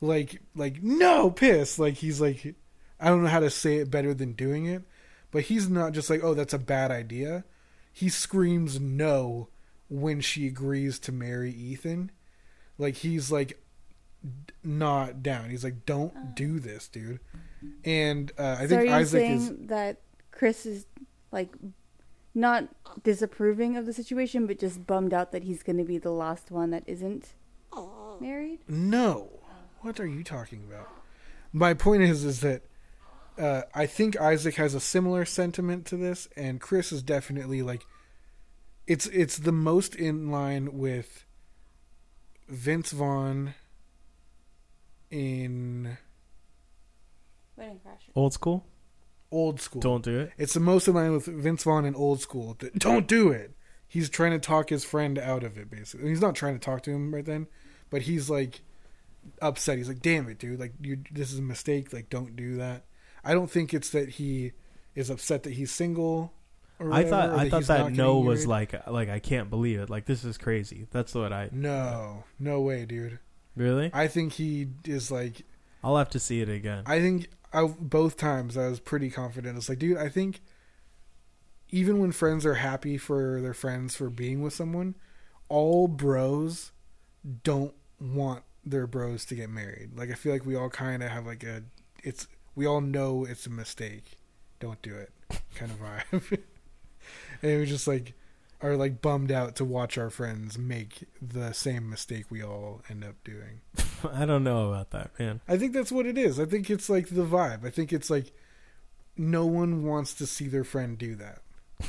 like 0.00 0.40
like 0.54 0.82
no, 0.82 1.30
piss, 1.30 1.78
like 1.78 1.94
he's 1.94 2.20
like, 2.20 2.54
I 2.98 3.08
don't 3.08 3.22
know 3.22 3.30
how 3.30 3.40
to 3.40 3.50
say 3.50 3.76
it 3.76 3.90
better 3.90 4.14
than 4.14 4.32
doing 4.32 4.66
it, 4.66 4.82
but 5.30 5.42
he's 5.42 5.68
not 5.68 5.92
just 5.92 6.10
like, 6.10 6.22
oh, 6.24 6.34
that's 6.34 6.54
a 6.54 6.58
bad 6.58 6.90
idea. 6.90 7.44
He 7.92 8.08
screams 8.08 8.80
no 8.80 9.48
when 9.88 10.20
she 10.20 10.46
agrees 10.46 10.98
to 11.00 11.12
marry 11.12 11.50
Ethan. 11.50 12.10
Like 12.78 12.96
he's 12.96 13.30
like 13.30 13.60
not 14.62 15.22
down. 15.22 15.50
He's 15.50 15.64
like, 15.64 15.86
don't 15.86 16.34
do 16.34 16.58
this, 16.58 16.88
dude. 16.88 17.20
And 17.84 18.32
uh, 18.38 18.56
I 18.60 18.66
so 18.66 18.76
are 18.76 18.78
think 18.78 18.88
you 18.88 18.94
Isaac 18.94 19.20
saying 19.20 19.36
is 19.38 19.52
that 19.68 20.00
Chris 20.30 20.66
is 20.66 20.86
like 21.32 21.54
not 22.34 22.68
disapproving 23.02 23.76
of 23.76 23.86
the 23.86 23.92
situation, 23.92 24.46
but 24.46 24.58
just 24.58 24.86
bummed 24.86 25.12
out 25.12 25.32
that 25.32 25.44
he's 25.44 25.62
going 25.62 25.78
to 25.78 25.84
be 25.84 25.98
the 25.98 26.10
last 26.10 26.50
one 26.50 26.70
that 26.70 26.84
isn't 26.86 27.34
married? 28.20 28.60
no. 28.68 29.28
What 29.82 29.98
are 29.98 30.06
you 30.06 30.22
talking 30.22 30.64
about? 30.68 30.90
My 31.54 31.72
point 31.72 32.02
is, 32.02 32.22
is 32.22 32.40
that 32.40 32.62
uh, 33.38 33.62
I 33.74 33.86
think 33.86 34.20
Isaac 34.20 34.56
has 34.56 34.74
a 34.74 34.80
similar 34.80 35.24
sentiment 35.24 35.86
to 35.86 35.96
this, 35.96 36.28
and 36.36 36.60
Chris 36.60 36.92
is 36.92 37.02
definitely 37.02 37.62
like, 37.62 37.86
it's 38.86 39.06
it's 39.06 39.38
the 39.38 39.52
most 39.52 39.94
in 39.94 40.30
line 40.30 40.76
with 40.76 41.24
Vince 42.46 42.92
Vaughn 42.92 43.54
in 45.10 45.96
Wedding 47.56 47.80
Crashers. 47.86 48.12
Old 48.14 48.32
school? 48.32 48.64
old 49.32 49.60
school. 49.60 49.80
Don't 49.80 50.04
do 50.04 50.18
it. 50.18 50.32
It's 50.38 50.54
the 50.54 50.60
most 50.60 50.88
in 50.88 50.94
line 50.94 51.12
with 51.12 51.26
Vince 51.26 51.62
Vaughn 51.64 51.84
in 51.84 51.94
old 51.94 52.20
school. 52.20 52.56
Don't 52.76 53.06
do 53.06 53.30
it. 53.30 53.52
He's 53.86 54.08
trying 54.08 54.32
to 54.32 54.38
talk 54.38 54.70
his 54.70 54.84
friend 54.84 55.18
out 55.18 55.42
of 55.42 55.58
it, 55.58 55.70
basically. 55.70 56.08
He's 56.08 56.20
not 56.20 56.34
trying 56.34 56.54
to 56.54 56.64
talk 56.64 56.82
to 56.82 56.90
him 56.90 57.14
right 57.14 57.24
then, 57.24 57.48
but 57.90 58.02
he's 58.02 58.30
like 58.30 58.60
upset. 59.42 59.78
He's 59.78 59.88
like, 59.88 60.00
"Damn 60.02 60.28
it, 60.28 60.38
dude! 60.38 60.60
Like, 60.60 60.74
you, 60.80 60.98
this 61.10 61.32
is 61.32 61.38
a 61.38 61.42
mistake. 61.42 61.92
Like, 61.92 62.08
don't 62.08 62.36
do 62.36 62.56
that." 62.56 62.84
I 63.24 63.34
don't 63.34 63.50
think 63.50 63.74
it's 63.74 63.90
that 63.90 64.10
he 64.10 64.52
is 64.94 65.10
upset 65.10 65.42
that 65.42 65.54
he's 65.54 65.70
single. 65.70 66.32
Or 66.78 66.92
I 66.92 67.04
thought 67.04 67.30
or 67.30 67.34
I 67.34 67.44
that 67.44 67.50
thought 67.50 67.66
that 67.66 67.92
no 67.92 68.18
was 68.18 68.46
married. 68.46 68.72
like 68.72 68.86
like 68.86 69.08
I 69.10 69.18
can't 69.18 69.50
believe 69.50 69.80
it. 69.80 69.90
Like 69.90 70.06
this 70.06 70.24
is 70.24 70.38
crazy. 70.38 70.86
That's 70.90 71.14
what 71.14 71.32
I 71.32 71.50
no, 71.52 72.24
no 72.38 72.60
way, 72.60 72.86
dude. 72.86 73.18
Really. 73.56 73.90
I 73.92 74.08
think 74.08 74.34
he 74.34 74.68
is 74.84 75.10
like 75.10 75.42
I'll 75.82 75.96
have 75.96 76.10
to 76.10 76.20
see 76.20 76.40
it 76.40 76.48
again. 76.48 76.84
I 76.86 77.00
think 77.00 77.28
I 77.52 77.66
both 77.66 78.16
times 78.16 78.56
I 78.56 78.68
was 78.68 78.80
pretty 78.80 79.10
confident. 79.10 79.56
It's 79.56 79.68
like, 79.68 79.78
dude, 79.78 79.96
I 79.96 80.08
think 80.08 80.40
even 81.70 81.98
when 81.98 82.12
friends 82.12 82.44
are 82.44 82.54
happy 82.54 82.98
for 82.98 83.40
their 83.40 83.54
friends 83.54 83.96
for 83.96 84.10
being 84.10 84.42
with 84.42 84.52
someone, 84.52 84.96
all 85.48 85.88
bros 85.88 86.72
don't 87.42 87.74
want 88.00 88.42
their 88.64 88.86
bros 88.86 89.24
to 89.26 89.34
get 89.34 89.50
married. 89.50 89.90
Like 89.96 90.10
I 90.10 90.14
feel 90.14 90.32
like 90.32 90.46
we 90.46 90.56
all 90.56 90.70
kind 90.70 91.02
of 91.02 91.10
have 91.10 91.26
like 91.26 91.44
a 91.44 91.62
it's 92.02 92.26
we 92.54 92.66
all 92.66 92.80
know 92.80 93.24
it's 93.24 93.46
a 93.46 93.50
mistake. 93.50 94.18
Don't 94.58 94.80
do 94.82 94.94
it. 94.94 95.10
Kind 95.54 95.72
of 95.72 95.78
vibe. 95.80 96.42
and 97.42 97.60
we 97.60 97.66
just 97.66 97.88
like 97.88 98.14
are 98.62 98.76
like 98.76 99.00
bummed 99.00 99.32
out 99.32 99.56
to 99.56 99.64
watch 99.64 99.96
our 99.96 100.10
friends 100.10 100.58
make 100.58 101.04
the 101.20 101.52
same 101.52 101.88
mistake 101.88 102.26
we 102.30 102.42
all 102.42 102.82
end 102.90 103.04
up 103.04 103.22
doing. 103.24 103.60
I 104.12 104.26
don't 104.26 104.44
know 104.44 104.68
about 104.68 104.90
that, 104.90 105.18
man. 105.18 105.40
I 105.48 105.56
think 105.56 105.72
that's 105.72 105.92
what 105.92 106.06
it 106.06 106.18
is. 106.18 106.38
I 106.38 106.44
think 106.44 106.68
it's 106.68 106.90
like 106.90 107.08
the 107.08 107.24
vibe. 107.24 107.64
I 107.64 107.70
think 107.70 107.92
it's 107.92 108.10
like 108.10 108.32
no 109.16 109.46
one 109.46 109.84
wants 109.84 110.14
to 110.14 110.26
see 110.26 110.48
their 110.48 110.64
friend 110.64 110.98
do 110.98 111.14
that. 111.16 111.42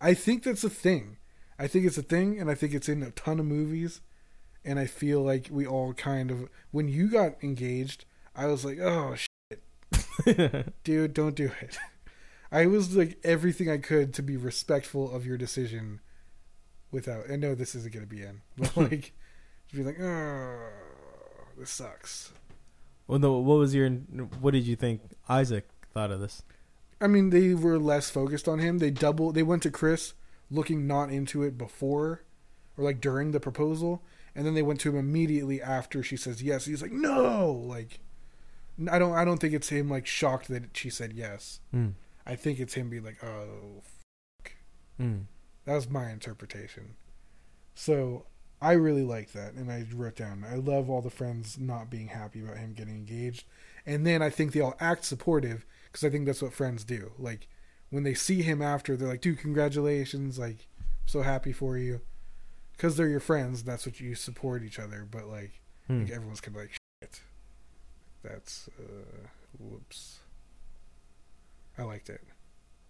I 0.00 0.14
think 0.14 0.42
that's 0.42 0.64
a 0.64 0.70
thing. 0.70 1.16
I 1.58 1.66
think 1.66 1.86
it's 1.86 1.98
a 1.98 2.02
thing, 2.02 2.38
and 2.38 2.50
I 2.50 2.54
think 2.54 2.74
it's 2.74 2.88
in 2.88 3.02
a 3.02 3.10
ton 3.12 3.40
of 3.40 3.46
movies. 3.46 4.00
And 4.64 4.78
I 4.78 4.86
feel 4.86 5.22
like 5.22 5.48
we 5.50 5.66
all 5.66 5.94
kind 5.94 6.30
of, 6.30 6.48
when 6.70 6.88
you 6.88 7.08
got 7.08 7.42
engaged, 7.42 8.04
I 8.34 8.46
was 8.46 8.64
like, 8.64 8.78
oh 8.80 9.14
shit, 9.14 10.74
dude, 10.84 11.14
don't 11.14 11.36
do 11.36 11.50
it. 11.60 11.78
I 12.50 12.66
was 12.66 12.96
like 12.96 13.18
everything 13.24 13.70
I 13.70 13.78
could 13.78 14.14
to 14.14 14.22
be 14.22 14.36
respectful 14.36 15.14
of 15.14 15.26
your 15.26 15.36
decision. 15.36 16.00
Without, 16.92 17.24
I 17.30 17.36
know 17.36 17.54
this 17.54 17.74
isn't 17.74 17.92
gonna 17.92 18.06
be 18.06 18.22
in, 18.22 18.42
but 18.56 18.76
like, 18.76 19.12
to 19.70 19.76
be 19.76 19.82
like, 19.82 20.00
oh, 20.00 20.68
this 21.58 21.70
sucks. 21.70 22.32
Well, 23.06 23.18
no, 23.18 23.38
what 23.38 23.58
was 23.58 23.74
your 23.74 23.90
what 23.90 24.52
did 24.52 24.64
you 24.64 24.76
think 24.76 25.02
Isaac 25.28 25.68
thought 25.92 26.10
of 26.10 26.20
this? 26.20 26.42
I 27.00 27.06
mean, 27.06 27.30
they 27.30 27.54
were 27.54 27.78
less 27.78 28.10
focused 28.10 28.48
on 28.48 28.58
him. 28.58 28.78
They 28.78 28.90
double. 28.90 29.32
They 29.32 29.42
went 29.42 29.62
to 29.64 29.70
Chris, 29.70 30.14
looking 30.50 30.86
not 30.86 31.10
into 31.10 31.42
it 31.42 31.58
before, 31.58 32.22
or 32.76 32.84
like 32.84 33.00
during 33.00 33.32
the 33.32 33.40
proposal, 33.40 34.02
and 34.34 34.46
then 34.46 34.54
they 34.54 34.62
went 34.62 34.80
to 34.80 34.90
him 34.90 34.98
immediately 34.98 35.60
after 35.60 36.02
she 36.02 36.16
says 36.16 36.42
yes. 36.42 36.64
He's 36.64 36.82
like, 36.82 36.92
no, 36.92 37.50
like, 37.52 38.00
I 38.90 38.98
don't. 38.98 39.14
I 39.14 39.24
don't 39.24 39.38
think 39.38 39.54
it's 39.54 39.68
him 39.68 39.90
like 39.90 40.06
shocked 40.06 40.48
that 40.48 40.76
she 40.76 40.90
said 40.90 41.12
yes. 41.12 41.60
Mm. 41.74 41.92
I 42.26 42.34
think 42.36 42.58
it's 42.58 42.74
him 42.74 42.90
being 42.90 43.04
like, 43.04 43.22
oh, 43.24 43.82
Mm. 45.00 45.26
that 45.64 45.74
was 45.74 45.88
my 45.90 46.10
interpretation. 46.10 46.96
So 47.74 48.26
I 48.62 48.72
really 48.72 49.02
like 49.02 49.32
that, 49.32 49.52
and 49.52 49.70
I 49.70 49.84
wrote 49.94 50.16
down. 50.16 50.42
I 50.48 50.54
love 50.54 50.88
all 50.88 51.02
the 51.02 51.10
friends 51.10 51.58
not 51.58 51.90
being 51.90 52.08
happy 52.08 52.40
about 52.42 52.56
him 52.56 52.72
getting 52.72 52.96
engaged, 52.96 53.44
and 53.84 54.06
then 54.06 54.22
I 54.22 54.30
think 54.30 54.52
they 54.52 54.60
all 54.60 54.74
act 54.80 55.04
supportive 55.04 55.66
because 55.84 56.02
I 56.04 56.08
think 56.10 56.24
that's 56.24 56.40
what 56.40 56.54
friends 56.54 56.82
do. 56.84 57.12
Like 57.18 57.48
when 57.90 58.02
they 58.04 58.14
see 58.14 58.40
him 58.42 58.62
after, 58.62 58.96
they're 58.96 59.06
like, 59.08 59.20
"Dude, 59.20 59.38
congratulations! 59.38 60.38
Like, 60.38 60.66
so 61.04 61.20
happy 61.22 61.52
for 61.52 61.76
you." 61.76 62.00
Because 62.72 62.96
they're 62.96 63.08
your 63.08 63.20
friends, 63.20 63.62
that's 63.62 63.84
what 63.86 64.00
you 64.00 64.14
support 64.14 64.62
each 64.62 64.78
other. 64.78 65.06
But 65.10 65.26
like, 65.26 65.60
Hmm. 65.86 66.00
like 66.04 66.10
everyone's 66.10 66.40
kind 66.40 66.56
of 66.56 66.62
like, 66.62 66.72
"Shit, 67.02 67.20
that's 68.22 68.68
uh, 68.78 69.28
whoops." 69.58 70.20
I 71.78 71.82
liked 71.82 72.08
it. 72.10 72.22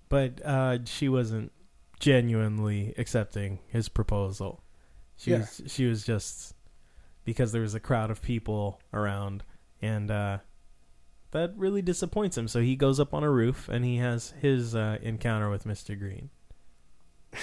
But 0.08 0.40
uh, 0.44 0.78
she 0.84 1.08
wasn't 1.08 1.52
genuinely 1.98 2.94
accepting 2.98 3.58
his 3.68 3.88
proposal. 3.88 4.62
She 5.16 5.30
Yeah. 5.32 5.38
was 5.38 5.62
she 5.66 5.86
was 5.86 6.04
just 6.04 6.54
because 7.24 7.52
there 7.52 7.62
was 7.62 7.74
a 7.74 7.80
crowd 7.80 8.10
of 8.10 8.22
people 8.22 8.80
around 8.92 9.42
and 9.82 10.10
uh, 10.10 10.38
that 11.32 11.52
really 11.56 11.82
disappoints 11.82 12.36
him. 12.38 12.46
So 12.48 12.60
he 12.60 12.76
goes 12.76 13.00
up 13.00 13.12
on 13.12 13.24
a 13.24 13.30
roof 13.30 13.68
and 13.68 13.84
he 13.84 13.96
has 13.96 14.32
his 14.40 14.74
uh, 14.76 14.98
encounter 15.02 15.50
with 15.50 15.64
Mr. 15.64 15.98
Green. 15.98 16.30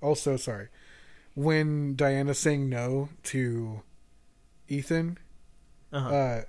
Also, 0.00 0.36
sorry, 0.36 0.68
when 1.34 1.96
Diana's 1.96 2.38
saying 2.38 2.68
no 2.68 3.08
to 3.24 3.82
Ethan, 4.68 5.18
Uh-huh. 5.92 6.08
uh, 6.08 6.42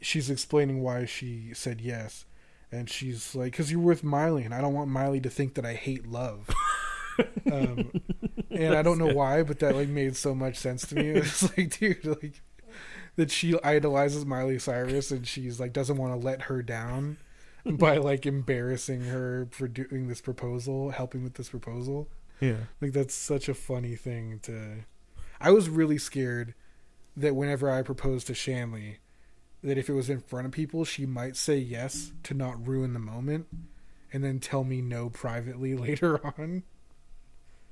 she's 0.00 0.30
explaining 0.30 0.80
why 0.82 1.04
she 1.04 1.52
said 1.52 1.82
yes, 1.82 2.24
and 2.72 2.88
she's 2.88 3.34
like, 3.34 3.52
"Cause 3.52 3.70
you're 3.70 3.80
with 3.80 4.04
Miley, 4.04 4.44
and 4.44 4.54
I 4.54 4.60
don't 4.60 4.74
want 4.74 4.90
Miley 4.90 5.20
to 5.20 5.30
think 5.30 5.54
that 5.54 5.64
I 5.66 5.74
hate 5.74 6.06
love." 6.06 6.48
um, 7.52 7.90
and 8.50 8.74
I 8.74 8.82
don't 8.82 8.98
know 8.98 9.12
why, 9.12 9.42
but 9.42 9.58
that 9.60 9.74
like 9.74 9.88
made 9.88 10.16
so 10.16 10.34
much 10.34 10.56
sense 10.56 10.86
to 10.88 10.94
me. 10.94 11.08
It's 11.10 11.42
like, 11.56 11.78
dude, 11.78 12.04
like 12.04 12.42
that 13.16 13.30
she 13.30 13.60
idolizes 13.62 14.24
Miley 14.24 14.58
Cyrus, 14.58 15.10
and 15.10 15.26
she's 15.26 15.60
like 15.60 15.72
doesn't 15.72 15.96
want 15.96 16.18
to 16.18 16.26
let 16.26 16.42
her 16.42 16.62
down 16.62 17.18
by 17.64 17.96
like 17.98 18.26
embarrassing 18.26 19.02
her 19.02 19.48
for 19.50 19.68
doing 19.68 20.08
this 20.08 20.20
proposal, 20.20 20.90
helping 20.90 21.22
with 21.22 21.34
this 21.34 21.48
proposal. 21.50 22.08
yeah. 22.40 22.56
Like 22.80 22.92
that's 22.92 23.14
such 23.14 23.48
a 23.48 23.54
funny 23.54 23.96
thing 23.96 24.40
to. 24.42 24.84
I 25.40 25.50
was 25.50 25.68
really 25.68 25.98
scared 25.98 26.54
that 27.16 27.34
whenever 27.34 27.70
I 27.70 27.82
proposed 27.82 28.26
to 28.28 28.34
Shanley, 28.34 28.98
that 29.62 29.78
if 29.78 29.88
it 29.88 29.94
was 29.94 30.08
in 30.08 30.20
front 30.20 30.46
of 30.46 30.52
people, 30.52 30.84
she 30.84 31.06
might 31.06 31.36
say 31.36 31.56
yes 31.56 32.12
to 32.24 32.34
not 32.34 32.66
ruin 32.66 32.92
the 32.92 32.98
moment, 32.98 33.46
and 34.12 34.24
then 34.24 34.38
tell 34.40 34.64
me 34.64 34.80
no 34.80 35.10
privately 35.10 35.74
later 35.76 36.24
on. 36.24 36.62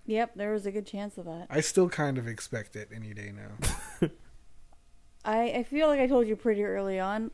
Yep, 0.06 0.32
there 0.36 0.52
was 0.52 0.64
a 0.64 0.72
good 0.72 0.86
chance 0.86 1.18
of 1.18 1.26
that. 1.26 1.46
I 1.50 1.60
still 1.60 1.88
kind 1.88 2.16
of 2.16 2.26
expect 2.26 2.76
it 2.76 2.88
any 2.94 3.12
day 3.12 3.30
now. 3.30 4.08
I, 5.24 5.50
I 5.50 5.62
feel 5.64 5.86
like 5.86 6.00
I 6.00 6.06
told 6.06 6.26
you 6.26 6.36
pretty 6.36 6.64
early 6.64 6.98
on, 6.98 7.30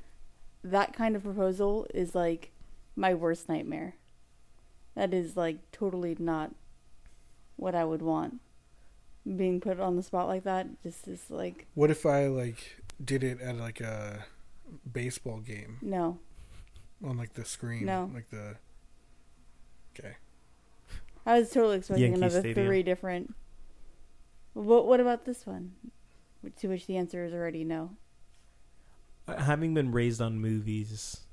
that 0.65 0.93
kind 0.93 1.15
of 1.15 1.23
proposal 1.23 1.87
is 1.95 2.15
like 2.15 2.51
my 2.97 3.15
worst 3.15 3.49
nightmare. 3.49 3.95
That 4.97 5.15
is 5.15 5.37
like 5.37 5.71
totally 5.71 6.17
not 6.19 6.53
what 7.57 7.75
I 7.75 7.85
would 7.85 8.03
want. 8.03 8.41
Being 9.25 9.61
put 9.61 9.79
on 9.79 9.97
the 9.97 10.03
spot 10.03 10.27
like 10.27 10.45
that 10.45 10.83
just 10.83 11.07
is 11.07 11.31
like 11.31 11.67
What 11.75 11.91
if 11.91 12.05
I 12.05 12.27
like 12.27 12.83
did 13.03 13.23
it 13.23 13.41
at 13.41 13.57
like 13.57 13.81
a 13.81 14.25
baseball 14.91 15.39
game 15.39 15.79
no. 15.83 16.19
on 17.03 17.17
like 17.17 17.35
the 17.35 17.45
screen? 17.45 17.87
No. 17.87 18.11
Like 18.13 18.31
the. 18.31 18.57
Okay. 19.99 20.17
I 21.27 21.39
was 21.39 21.51
totally 21.51 21.79
expecting 21.79 22.05
Yankee 22.05 22.19
another 22.19 22.41
Stadium. 22.41 22.67
three 22.67 22.83
different. 22.83 23.35
What 24.53 24.87
what 24.87 25.01
about 25.01 25.25
this 25.25 25.47
one? 25.47 25.73
To 26.61 26.69
which 26.69 26.87
the 26.87 26.97
answer 26.97 27.25
is 27.25 27.33
already 27.33 27.65
no. 27.65 27.93
Uh, 29.27 29.37
having 29.43 29.73
been 29.73 29.91
raised 29.93 30.21
on 30.21 30.39
movies 30.39 31.25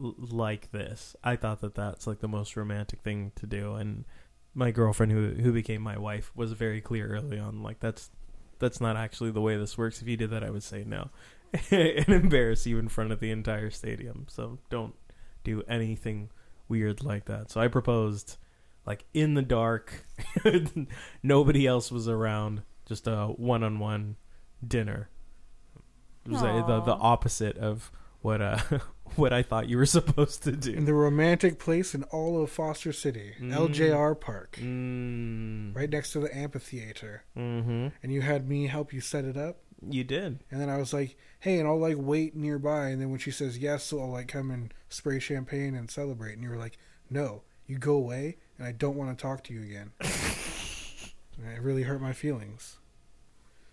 l- 0.00 0.14
like 0.18 0.70
this, 0.70 1.16
I 1.24 1.34
thought 1.36 1.60
that 1.62 1.74
that's 1.74 2.06
like 2.06 2.20
the 2.20 2.28
most 2.28 2.56
romantic 2.56 3.00
thing 3.00 3.32
to 3.36 3.46
do. 3.46 3.74
And 3.74 4.04
my 4.54 4.70
girlfriend, 4.70 5.10
who 5.10 5.30
who 5.30 5.52
became 5.52 5.82
my 5.82 5.98
wife, 5.98 6.30
was 6.36 6.52
very 6.52 6.80
clear 6.80 7.08
early 7.08 7.38
on. 7.38 7.62
Like 7.62 7.80
that's 7.80 8.10
that's 8.60 8.80
not 8.80 8.96
actually 8.96 9.32
the 9.32 9.40
way 9.40 9.56
this 9.56 9.76
works. 9.76 10.00
If 10.00 10.06
you 10.06 10.16
did 10.16 10.30
that, 10.30 10.44
I 10.44 10.50
would 10.50 10.62
say 10.62 10.84
no 10.86 11.10
and 11.70 12.08
embarrass 12.08 12.66
you 12.66 12.78
in 12.78 12.88
front 12.88 13.12
of 13.12 13.20
the 13.20 13.30
entire 13.30 13.70
stadium. 13.70 14.26
So 14.28 14.58
don't 14.70 14.94
do 15.44 15.62
anything 15.68 16.30
weird 16.68 17.02
like 17.04 17.26
that. 17.26 17.50
So 17.50 17.60
I 17.60 17.68
proposed 17.68 18.36
like 18.86 19.04
in 19.14 19.34
the 19.34 19.42
dark. 19.42 20.06
Nobody 21.22 21.66
else 21.66 21.90
was 21.90 22.08
around. 22.08 22.62
Just 22.86 23.06
a 23.06 23.26
one-on-one 23.28 24.16
dinner. 24.66 25.08
It 26.26 26.32
was 26.32 26.40
the 26.42 26.80
the 26.84 26.92
opposite 26.94 27.56
of 27.58 27.90
what 28.20 28.40
uh 28.40 28.58
what 29.16 29.32
I 29.32 29.42
thought 29.42 29.68
you 29.68 29.76
were 29.76 29.86
supposed 29.86 30.42
to 30.44 30.52
do. 30.52 30.72
In 30.72 30.80
do. 30.80 30.84
the 30.86 30.94
romantic 30.94 31.58
place 31.58 31.94
in 31.94 32.02
all 32.04 32.42
of 32.42 32.50
Foster 32.50 32.92
City, 32.92 33.34
Mm. 33.40 33.54
LJR 33.54 34.18
Park, 34.20 34.58
Mm. 34.60 35.74
right 35.76 35.88
next 35.90 36.12
to 36.12 36.20
the 36.20 36.34
amphitheater. 36.36 37.24
Mm-hmm. 37.36 37.88
And 38.02 38.12
you 38.12 38.22
had 38.22 38.48
me 38.48 38.66
help 38.66 38.92
you 38.92 39.00
set 39.00 39.24
it 39.24 39.36
up. 39.36 39.58
You 39.86 40.04
did. 40.04 40.40
And 40.50 40.60
then 40.60 40.70
I 40.70 40.78
was 40.78 40.92
like, 40.94 41.16
hey, 41.44 41.58
and 41.58 41.68
I'll 41.68 41.78
like 41.78 41.96
wait 41.98 42.34
nearby. 42.34 42.88
And 42.88 43.02
then 43.02 43.10
when 43.10 43.18
she 43.18 43.30
says 43.30 43.58
yes, 43.58 43.84
so 43.84 44.00
I'll 44.00 44.10
like 44.10 44.28
come 44.28 44.50
and 44.50 44.72
spray 44.88 45.18
champagne 45.18 45.74
and 45.74 45.90
celebrate. 45.90 46.32
And 46.32 46.42
you 46.42 46.48
were 46.48 46.56
like, 46.56 46.78
no, 47.10 47.42
you 47.66 47.76
go 47.76 47.92
away, 47.92 48.38
and 48.56 48.66
I 48.66 48.72
don't 48.72 48.96
want 48.96 49.16
to 49.16 49.22
talk 49.22 49.44
to 49.44 49.52
you 49.52 49.60
again. 49.60 49.92
and 50.00 51.52
it 51.54 51.60
really 51.60 51.82
hurt 51.82 52.00
my 52.00 52.14
feelings. 52.14 52.78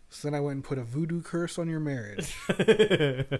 So 0.09 0.27
then 0.27 0.35
I 0.35 0.41
went 0.41 0.55
and 0.55 0.63
put 0.65 0.79
a 0.79 0.83
voodoo 0.83 1.21
curse 1.21 1.57
on 1.57 1.69
your 1.69 1.79
marriage. 1.79 2.35
you 2.59 3.39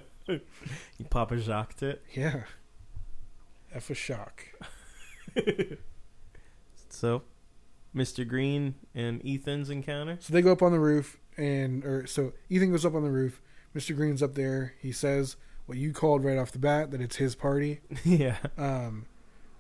Papa 1.10 1.38
Jacques 1.38 1.82
it. 1.84 2.02
yeah. 2.14 2.44
F 3.74 3.90
a 3.90 3.94
shock. 3.94 4.46
So, 6.94 7.24
Mr. 7.96 8.28
Green 8.28 8.76
and 8.94 9.26
Ethan's 9.26 9.70
encounter. 9.70 10.18
So 10.20 10.34
they 10.34 10.42
go 10.42 10.52
up 10.52 10.62
on 10.62 10.72
the 10.72 10.80
roof, 10.80 11.18
and 11.38 11.84
or 11.86 12.06
so 12.06 12.34
Ethan 12.50 12.70
goes 12.70 12.86
up 12.86 12.94
on 12.94 13.04
the 13.04 13.10
roof. 13.10 13.42
Mr. 13.76 13.96
Green's 13.96 14.22
up 14.22 14.36
there. 14.36 14.74
He 14.80 14.92
says 14.92 15.36
what 15.66 15.78
you 15.78 15.94
called 15.94 16.24
right 16.24 16.38
off 16.38 16.52
the 16.52 16.60
bat 16.60 16.92
that 16.92 17.02
it's 17.02 17.16
his 17.18 17.36
party. 17.36 17.80
yeah. 18.04 18.38
Um, 18.58 19.06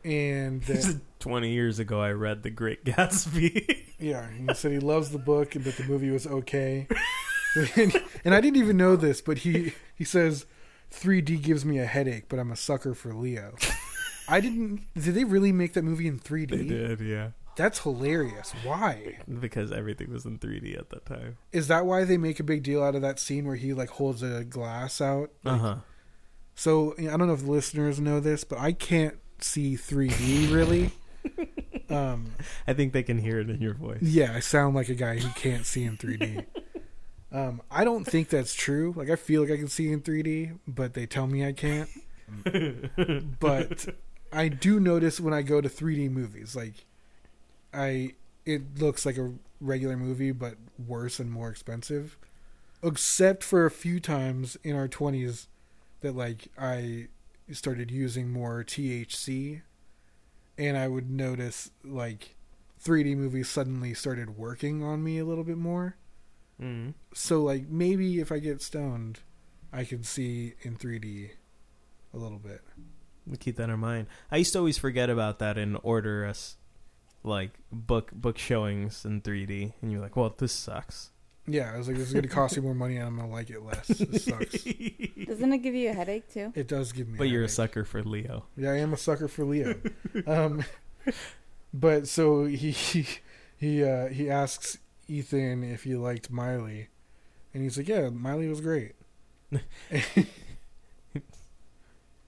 and 0.03 0.61
that, 0.65 0.99
Twenty 1.19 1.51
years 1.51 1.79
ago, 1.79 2.01
I 2.01 2.11
read 2.11 2.43
The 2.43 2.49
Great 2.49 2.83
Gatsby. 2.85 3.85
yeah, 3.99 4.27
he 4.31 4.53
said 4.53 4.71
he 4.71 4.79
loves 4.79 5.11
the 5.11 5.19
book 5.19 5.55
and 5.55 5.63
that 5.65 5.77
the 5.77 5.83
movie 5.83 6.09
was 6.09 6.25
okay. 6.27 6.87
and, 7.75 8.01
and 8.25 8.33
I 8.33 8.41
didn't 8.41 8.57
even 8.57 8.77
know 8.77 8.95
this, 8.95 9.21
but 9.21 9.39
he 9.39 9.73
he 9.95 10.03
says 10.03 10.45
3D 10.91 11.41
gives 11.41 11.63
me 11.65 11.79
a 11.79 11.85
headache, 11.85 12.25
but 12.29 12.39
I'm 12.39 12.51
a 12.51 12.55
sucker 12.55 12.93
for 12.93 13.13
Leo. 13.13 13.55
I 14.27 14.39
didn't. 14.39 14.81
Did 14.95 15.15
they 15.15 15.23
really 15.23 15.51
make 15.51 15.73
that 15.73 15.83
movie 15.83 16.07
in 16.07 16.19
3D? 16.19 16.49
they 16.49 16.63
did, 16.63 17.01
yeah. 17.01 17.29
That's 17.55 17.79
hilarious. 17.79 18.53
Why? 18.63 19.19
Because 19.39 19.71
everything 19.71 20.11
was 20.11 20.25
in 20.25 20.39
3D 20.39 20.77
at 20.77 20.89
that 20.89 21.05
time. 21.05 21.37
Is 21.51 21.67
that 21.67 21.85
why 21.85 22.03
they 22.05 22.17
make 22.17 22.39
a 22.39 22.43
big 22.43 22.63
deal 22.63 22.83
out 22.83 22.95
of 22.95 23.01
that 23.01 23.19
scene 23.19 23.45
where 23.45 23.55
he 23.55 23.73
like 23.73 23.89
holds 23.89 24.23
a 24.23 24.43
glass 24.43 25.01
out? 25.01 25.31
Uh 25.45 25.57
huh. 25.57 25.75
So 26.55 26.95
I 26.97 27.17
don't 27.17 27.27
know 27.27 27.33
if 27.33 27.43
the 27.43 27.51
listeners 27.51 27.99
know 27.99 28.19
this, 28.19 28.43
but 28.43 28.59
I 28.59 28.71
can't 28.71 29.17
see 29.39 29.75
3D 29.75 30.51
really. 30.51 30.91
um, 31.89 32.33
I 32.67 32.73
think 32.73 32.93
they 32.93 33.03
can 33.03 33.17
hear 33.17 33.39
it 33.39 33.49
in 33.49 33.61
your 33.61 33.73
voice. 33.73 34.01
yeah, 34.01 34.33
I 34.35 34.39
sound 34.39 34.75
like 34.75 34.89
a 34.89 34.95
guy 34.95 35.17
who 35.17 35.29
can't 35.29 35.65
see 35.65 35.83
in 35.83 35.97
3D. 35.97 36.45
Um, 37.33 37.61
I 37.71 37.85
don't 37.85 38.03
think 38.03 38.27
that's 38.27 38.53
true. 38.53 38.93
Like 38.95 39.09
I 39.09 39.15
feel 39.15 39.41
like 39.41 39.51
I 39.51 39.57
can 39.57 39.69
see 39.69 39.89
in 39.91 40.01
3D, 40.01 40.59
but 40.67 40.93
they 40.93 41.05
tell 41.05 41.27
me 41.27 41.45
I 41.45 41.53
can't. 41.53 41.89
but 43.39 43.85
I 44.33 44.47
do 44.49 44.79
notice 44.79 45.19
when 45.19 45.33
I 45.33 45.41
go 45.41 45.61
to 45.61 45.69
3D 45.69 46.11
movies, 46.11 46.55
like 46.55 46.85
I 47.73 48.13
it 48.45 48.79
looks 48.79 49.05
like 49.05 49.17
a 49.17 49.33
regular 49.59 49.95
movie 49.95 50.31
but 50.31 50.55
worse 50.87 51.19
and 51.19 51.31
more 51.31 51.49
expensive. 51.49 52.17
Except 52.83 53.43
for 53.43 53.65
a 53.65 53.71
few 53.71 53.99
times 53.99 54.57
in 54.63 54.75
our 54.75 54.87
20s 54.87 55.47
that 56.01 56.15
like 56.15 56.47
I 56.57 57.07
started 57.51 57.91
using 57.91 58.31
more 58.31 58.63
THC 58.63 59.61
and 60.57 60.77
I 60.77 60.87
would 60.87 61.09
notice 61.09 61.71
like 61.83 62.35
3D 62.83 63.15
movies 63.15 63.49
suddenly 63.49 63.93
started 63.93 64.37
working 64.37 64.83
on 64.83 65.03
me 65.03 65.19
a 65.19 65.25
little 65.25 65.43
bit 65.43 65.57
more. 65.57 65.95
Mm. 66.61 66.95
So 67.13 67.43
like 67.43 67.67
maybe 67.69 68.19
if 68.19 68.31
I 68.31 68.39
get 68.39 68.61
stoned, 68.61 69.19
I 69.71 69.83
can 69.83 70.03
see 70.03 70.53
in 70.63 70.77
3D 70.77 71.31
a 72.13 72.17
little 72.17 72.39
bit. 72.39 72.61
We'll 73.25 73.37
keep 73.37 73.57
that 73.57 73.69
in 73.69 73.79
mind. 73.79 74.07
I 74.31 74.37
used 74.37 74.53
to 74.53 74.59
always 74.59 74.77
forget 74.77 75.09
about 75.09 75.39
that 75.39 75.57
and 75.57 75.77
order 75.83 76.25
us 76.25 76.57
like 77.23 77.51
book 77.71 78.11
book 78.13 78.37
showings 78.37 79.05
in 79.05 79.21
3D, 79.21 79.73
and 79.81 79.91
you're 79.91 80.01
like, 80.01 80.15
"Well, 80.15 80.33
this 80.37 80.51
sucks." 80.51 81.11
Yeah, 81.47 81.71
I 81.73 81.77
was 81.77 81.87
like, 81.87 81.97
this 81.97 82.07
is 82.07 82.13
going 82.13 82.23
to 82.23 82.29
cost 82.29 82.55
you 82.55 82.61
more 82.61 82.75
money, 82.75 82.97
and 82.97 83.07
I'm 83.07 83.15
going 83.15 83.27
to 83.27 83.33
like 83.33 83.49
it 83.49 83.63
less. 83.63 83.87
This 83.87 84.25
sucks. 84.25 84.63
Doesn't 85.27 85.51
it 85.53 85.57
give 85.57 85.73
you 85.73 85.89
a 85.89 85.93
headache 85.93 86.31
too? 86.31 86.53
It 86.55 86.67
does 86.67 86.91
give 86.91 87.07
me. 87.07 87.17
but 87.17 87.29
you're 87.29 87.41
a 87.41 87.43
headache. 87.43 87.55
sucker 87.55 87.83
for 87.83 88.03
Leo. 88.03 88.45
Yeah, 88.55 88.71
I 88.71 88.77
am 88.77 88.93
a 88.93 88.97
sucker 88.97 89.27
for 89.27 89.43
Leo. 89.43 89.75
um, 90.27 90.63
but 91.73 92.07
so 92.07 92.45
he 92.45 92.71
he 92.71 93.07
he, 93.57 93.83
uh, 93.83 94.07
he 94.07 94.29
asks 94.29 94.77
Ethan 95.07 95.63
if 95.63 95.83
he 95.83 95.95
liked 95.95 96.29
Miley, 96.29 96.89
and 97.53 97.63
he's 97.63 97.77
like, 97.77 97.87
"Yeah, 97.87 98.09
Miley 98.09 98.47
was 98.47 98.61
great." 98.61 98.93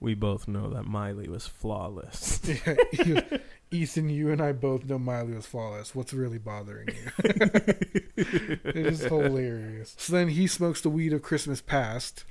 We 0.00 0.12
both 0.12 0.46
know 0.46 0.68
that 0.68 0.84
Miley 0.84 1.30
was 1.30 1.46
flawless. 1.46 2.38
Yeah, 2.44 3.20
Ethan, 3.74 4.08
you 4.08 4.30
and 4.30 4.40
I 4.40 4.52
both 4.52 4.84
know 4.84 4.98
Miley 4.98 5.34
was 5.34 5.46
flawless. 5.46 5.94
What's 5.94 6.12
really 6.12 6.38
bothering 6.38 6.88
you? 6.88 7.10
it 7.24 8.76
is 8.76 9.00
hilarious. 9.00 9.96
So 9.98 10.12
then 10.12 10.28
he 10.28 10.46
smokes 10.46 10.80
the 10.80 10.90
weed 10.90 11.12
of 11.12 11.22
Christmas 11.22 11.60
past, 11.60 12.24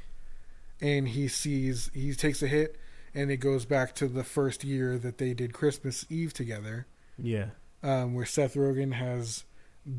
and 0.79 1.09
he 1.09 1.27
sees 1.27 1.91
he 1.93 2.13
takes 2.13 2.41
a 2.41 2.47
hit, 2.47 2.77
and 3.13 3.29
it 3.29 3.37
goes 3.37 3.65
back 3.65 3.93
to 3.95 4.07
the 4.07 4.23
first 4.23 4.63
year 4.63 4.97
that 4.97 5.17
they 5.17 5.33
did 5.33 5.53
Christmas 5.53 6.05
Eve 6.09 6.33
together, 6.33 6.87
yeah. 7.17 7.47
um, 7.83 8.13
where 8.13 8.25
Seth 8.25 8.53
Rogen 8.53 8.93
has 8.93 9.43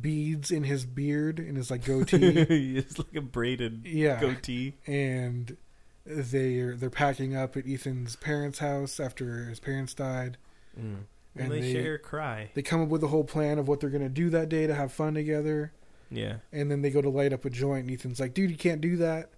beads 0.00 0.50
in 0.50 0.64
his 0.64 0.86
beard 0.86 1.38
and 1.38 1.58
his 1.58 1.70
like 1.70 1.84
goatee. 1.86 2.78
it's 2.78 2.98
like 2.98 3.14
a 3.14 3.20
braided 3.20 3.82
yeah, 3.84 4.18
goatee. 4.18 4.74
and 4.86 5.58
they're 6.06 6.74
they're 6.74 6.88
packing 6.88 7.36
up 7.36 7.54
at 7.54 7.66
Ethan's 7.66 8.16
parents' 8.16 8.60
house 8.60 8.98
after 8.98 9.44
his 9.44 9.60
parents 9.60 9.92
died. 9.92 10.38
Mm. 10.80 11.04
And 11.36 11.50
they, 11.50 11.60
they- 11.60 11.72
share 11.72 11.98
cry. 11.98 12.50
They 12.54 12.62
come 12.62 12.82
up 12.82 12.88
with 12.88 13.02
a 13.02 13.08
whole 13.08 13.24
plan 13.24 13.58
of 13.58 13.66
what 13.68 13.80
they're 13.80 13.90
gonna 13.90 14.08
do 14.08 14.30
that 14.30 14.48
day 14.48 14.66
to 14.66 14.74
have 14.74 14.92
fun 14.92 15.14
together. 15.14 15.72
Yeah. 16.10 16.36
and 16.52 16.70
then 16.70 16.82
they 16.82 16.90
go 16.90 17.00
to 17.02 17.08
light 17.08 17.32
up 17.32 17.44
a 17.44 17.50
joint, 17.50 17.86
and 17.86 17.90
Ethan's 17.90 18.20
like, 18.20 18.34
"Dude, 18.34 18.50
you 18.50 18.56
can't 18.56 18.80
do 18.80 18.96
that." 18.98 19.30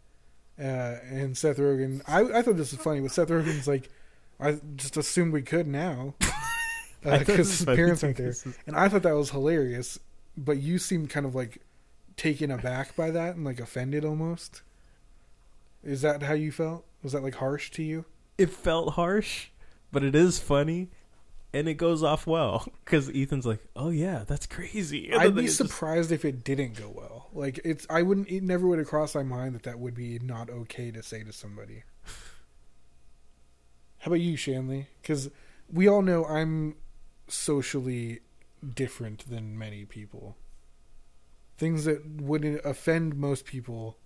Uh, 0.59 0.99
and 1.11 1.37
Seth 1.37 1.57
Rogen, 1.59 2.03
I, 2.07 2.21
I 2.39 2.43
thought 2.43 2.57
this 2.57 2.73
was 2.73 2.81
funny, 2.83 3.01
but 3.01 3.13
Seth 3.13 3.29
Rogen's 3.29 3.67
like, 3.69 3.89
"I 4.39 4.59
just 4.75 4.97
assumed 4.99 5.33
we 5.33 5.41
could 5.43 5.67
now," 5.67 6.15
because 7.03 7.27
this 7.37 7.59
his 7.61 7.65
parents 7.65 8.05
aren't 8.05 8.17
there. 8.19 8.29
'cause- 8.33 8.47
And 8.67 8.77
I 8.77 8.89
thought 8.91 9.03
that 9.05 9.15
was 9.17 9.31
hilarious, 9.31 9.99
but 10.37 10.59
you 10.59 10.79
seemed 10.79 11.09
kind 11.09 11.25
of 11.25 11.35
like 11.35 11.63
taken 12.19 12.51
aback 12.51 12.95
by 12.97 13.11
that 13.11 13.37
and 13.37 13.45
like 13.45 13.61
offended 13.61 14.05
almost. 14.05 14.61
Is 15.83 16.03
that 16.03 16.23
how 16.25 16.35
you 16.35 16.51
felt? 16.53 16.85
Was 17.03 17.13
that 17.13 17.23
like 17.23 17.37
harsh 17.37 17.71
to 17.73 17.83
you? 17.83 18.05
It 18.37 18.51
felt 18.51 18.95
harsh, 18.95 19.49
but 19.93 20.03
it 20.03 20.15
is 20.15 20.39
funny. 20.39 20.91
And 21.53 21.69
it 21.69 21.75
goes 21.75 22.03
off 22.03 22.27
well 22.27 22.67
because 22.85 23.09
Ethan's 23.15 23.47
like, 23.47 23.61
"Oh 23.75 23.89
yeah, 23.91 24.25
that's 24.27 24.47
crazy." 24.47 25.11
And 25.11 25.21
I'd 25.23 25.35
be 25.35 25.45
it's 25.45 25.57
just- 25.57 25.71
surprised 25.71 26.13
if 26.13 26.25
it 26.25 26.45
didn't 26.45 26.75
go 26.75 26.91
well. 26.95 27.29
Like 27.33 27.61
it's, 27.65 27.87
I 27.89 28.03
wouldn't. 28.03 28.29
It 28.29 28.43
never 28.43 28.67
would 28.67 28.79
have 28.79 28.89
crossed 28.89 29.15
my 29.15 29.23
mind 29.23 29.55
that 29.55 29.63
that 29.65 29.79
would 29.79 29.95
be 29.95 30.19
not 30.19 30.51
okay 30.51 30.91
to 30.91 31.03
say 31.03 31.23
to 31.23 31.33
somebody. 31.33 31.83
How 33.99 34.11
about 34.11 34.21
you, 34.21 34.37
Shanley? 34.37 34.89
Because 35.03 35.31
we 35.71 35.89
all 35.89 36.03
know 36.03 36.25
I'm 36.25 36.77
socially 37.29 38.21
different 38.75 39.29
than 39.29 39.59
many 39.59 39.85
people. 39.85 40.37
Things 41.59 41.85
that 41.87 42.21
wouldn't 42.21 42.61
offend 42.65 43.17
most 43.17 43.45
people, 43.47 43.97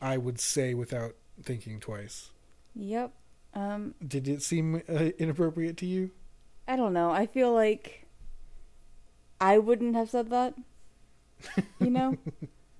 I 0.00 0.16
would 0.16 0.40
say 0.40 0.72
without 0.74 1.14
thinking 1.42 1.80
twice. 1.80 2.30
Yep. 2.74 3.12
Um, 3.54 3.94
Did 4.06 4.28
it 4.28 4.42
seem 4.42 4.82
uh, 4.88 5.10
inappropriate 5.18 5.76
to 5.78 5.86
you? 5.86 6.10
I 6.66 6.76
don't 6.76 6.92
know. 6.92 7.10
I 7.10 7.26
feel 7.26 7.52
like 7.52 8.06
I 9.40 9.58
wouldn't 9.58 9.94
have 9.94 10.10
said 10.10 10.30
that. 10.30 10.54
You 11.80 11.90
know? 11.90 12.16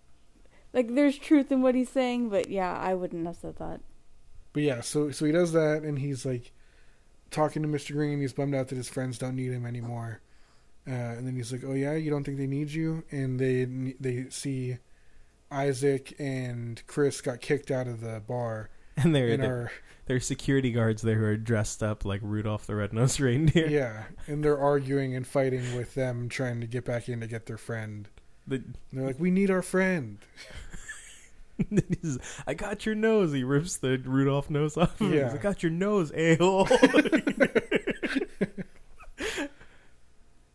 like 0.73 0.95
there's 0.95 1.19
truth 1.19 1.51
in 1.51 1.63
what 1.63 1.75
he's 1.75 1.91
saying, 1.91 2.29
but 2.29 2.49
yeah, 2.49 2.77
I 2.79 2.95
wouldn't 2.95 3.27
have 3.27 3.37
said 3.37 3.57
that. 3.57 3.81
But 4.53 4.63
yeah, 4.63 4.81
so 4.81 5.11
so 5.11 5.25
he 5.25 5.33
does 5.33 5.53
that, 5.53 5.83
and 5.83 5.99
he's 5.99 6.25
like 6.25 6.53
talking 7.31 7.63
to 7.63 7.69
Mr. 7.69 7.93
Green. 7.93 8.21
He's 8.21 8.33
bummed 8.33 8.55
out 8.55 8.69
that 8.69 8.77
his 8.77 8.89
friends 8.89 9.19
don't 9.19 9.37
need 9.37 9.51
him 9.51 9.67
anymore. 9.67 10.21
Uh, 10.87 10.91
and 10.91 11.27
then 11.27 11.37
he's 11.37 11.53
like, 11.53 11.63
"Oh 11.65 11.73
yeah, 11.73 11.95
you 11.95 12.11
don't 12.11 12.25
think 12.25 12.39
they 12.39 12.47
need 12.47 12.71
you?" 12.71 13.05
And 13.11 13.39
they 13.39 13.65
they 13.99 14.29
see 14.31 14.79
Isaac 15.51 16.15
and 16.19 16.83
Chris 16.87 17.21
got 17.21 17.41
kicked 17.41 17.71
out 17.71 17.87
of 17.87 18.01
the 18.01 18.21
bar 18.27 18.71
and 18.97 19.15
they're, 19.15 19.29
and 19.29 19.43
they're 19.43 19.55
are 19.55 19.71
there 20.07 20.17
are 20.17 20.21
security 20.21 20.73
guards 20.73 21.03
there 21.03 21.17
who 21.17 21.25
are 21.25 21.37
dressed 21.37 21.83
up 21.83 22.05
like 22.05 22.21
Rudolph 22.23 22.67
the 22.67 22.75
Red-Nosed 22.75 23.21
Reindeer. 23.21 23.69
yeah, 23.69 24.05
and 24.27 24.45
they're 24.45 24.59
arguing 24.59 25.15
and 25.15 25.27
fighting 25.27 25.77
with 25.77 25.95
them, 25.95 26.29
trying 26.29 26.61
to 26.61 26.67
get 26.67 26.85
back 26.85 27.09
in 27.09 27.21
to 27.21 27.27
get 27.27 27.47
their 27.47 27.59
friend. 27.59 28.09
The- 28.47 28.63
they're 28.93 29.07
like, 29.07 29.21
"We 29.21 29.31
need 29.31 29.51
our 29.51 29.63
friend." 29.63 30.19
I 32.47 32.55
got 32.55 32.85
your 32.87 32.95
nose. 32.97 33.33
He 33.33 33.45
rips 33.45 33.77
the 33.77 33.99
Rudolph 33.99 34.51
nose 34.51 34.77
off. 34.77 35.01
Of 35.01 35.07
him. 35.09 35.13
Yeah. 35.15 35.25
He's, 35.31 35.35
I 35.35 35.43
got 35.43 35.63
your 35.63 35.71
nose, 35.71 36.11
a 36.15 36.37
hole. 36.37 36.67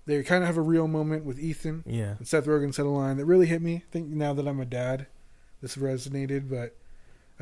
They 0.05 0.23
kind 0.23 0.41
of 0.41 0.47
have 0.47 0.57
a 0.57 0.61
real 0.61 0.87
moment 0.87 1.25
with 1.25 1.37
Ethan. 1.37 1.83
yeah, 1.85 2.15
And 2.17 2.25
Seth 2.25 2.45
Rogen 2.45 2.73
said 2.73 2.85
a 2.85 2.89
line 2.89 3.17
that 3.17 3.25
really 3.25 3.45
hit 3.45 3.61
me. 3.61 3.75
I 3.75 3.83
think 3.91 4.07
now 4.07 4.33
that 4.33 4.47
I'm 4.47 4.61
a 4.61 4.65
dad, 4.65 5.05
this 5.61 5.75
resonated. 5.75 6.49
But 6.49 6.77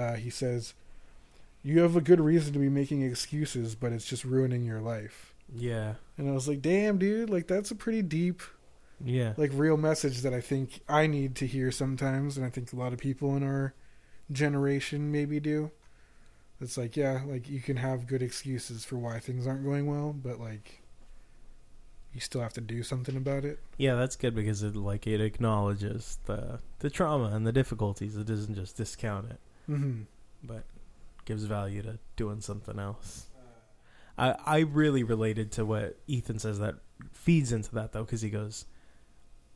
uh, 0.01 0.15
he 0.15 0.31
says, 0.31 0.73
"You 1.65 1.79
have 1.81 1.95
a 1.95 2.01
good 2.01 2.21
reason 2.21 2.53
to 2.53 2.59
be 2.59 2.69
making 2.69 3.01
excuses, 3.01 3.73
but 3.75 3.91
it's 3.91 4.05
just 4.05 4.23
ruining 4.23 4.63
your 4.63 4.81
life." 4.81 5.33
yeah, 5.53 5.95
And 6.17 6.29
I 6.29 6.31
was 6.33 6.47
like, 6.47 6.61
"Damn, 6.61 6.97
dude! 6.97 7.29
Like 7.29 7.47
that's 7.47 7.71
a 7.71 7.75
pretty 7.75 8.01
deep, 8.01 8.41
yeah. 9.03 9.33
like 9.37 9.51
real 9.53 9.77
message 9.77 10.21
that 10.21 10.33
I 10.33 10.41
think 10.41 10.79
I 10.87 11.07
need 11.07 11.35
to 11.37 11.47
hear 11.47 11.71
sometimes, 11.71 12.37
and 12.37 12.45
I 12.45 12.49
think 12.49 12.71
a 12.71 12.75
lot 12.75 12.93
of 12.93 12.99
people 12.99 13.35
in 13.35 13.43
our 13.43 13.73
generation 14.31 15.11
maybe 15.11 15.39
do." 15.39 15.71
It's 16.61 16.77
like, 16.77 16.95
yeah, 16.95 17.21
like 17.27 17.49
you 17.49 17.59
can 17.61 17.77
have 17.77 18.07
good 18.07 18.21
excuses 18.21 18.85
for 18.85 18.97
why 18.97 19.19
things 19.19 19.45
aren't 19.45 19.63
going 19.65 19.87
well, 19.87 20.13
but 20.13 20.39
like 20.39 20.81
you 22.13 22.21
still 22.21 22.41
have 22.41 22.53
to 22.53 22.61
do 22.61 22.81
something 22.81 23.17
about 23.17 23.43
it. 23.43 23.59
Yeah, 23.77 23.95
that's 23.95 24.15
good 24.15 24.33
because 24.35 24.63
it 24.63 24.75
like 24.75 25.05
it 25.05 25.19
acknowledges 25.21 26.17
the 26.25 26.59
the 26.79 26.89
trauma 26.89 27.25
and 27.35 27.45
the 27.45 27.51
difficulties. 27.51 28.15
It 28.15 28.25
doesn't 28.25 28.55
just 28.55 28.77
discount 28.77 29.31
it, 29.31 29.39
hmm 29.65 30.03
but 30.43 30.63
gives 31.25 31.43
value 31.43 31.81
to 31.83 31.99
doing 32.15 32.41
something 32.41 32.79
else. 32.79 33.27
I 34.17 34.35
I 34.45 34.59
really 34.59 35.03
related 35.03 35.51
to 35.53 35.65
what 35.65 35.99
Ethan 36.07 36.39
says 36.39 36.59
that 36.59 36.75
feeds 37.11 37.51
into 37.51 37.73
that 37.75 37.91
though 37.91 38.03
because 38.03 38.21
he 38.21 38.29
goes, 38.29 38.65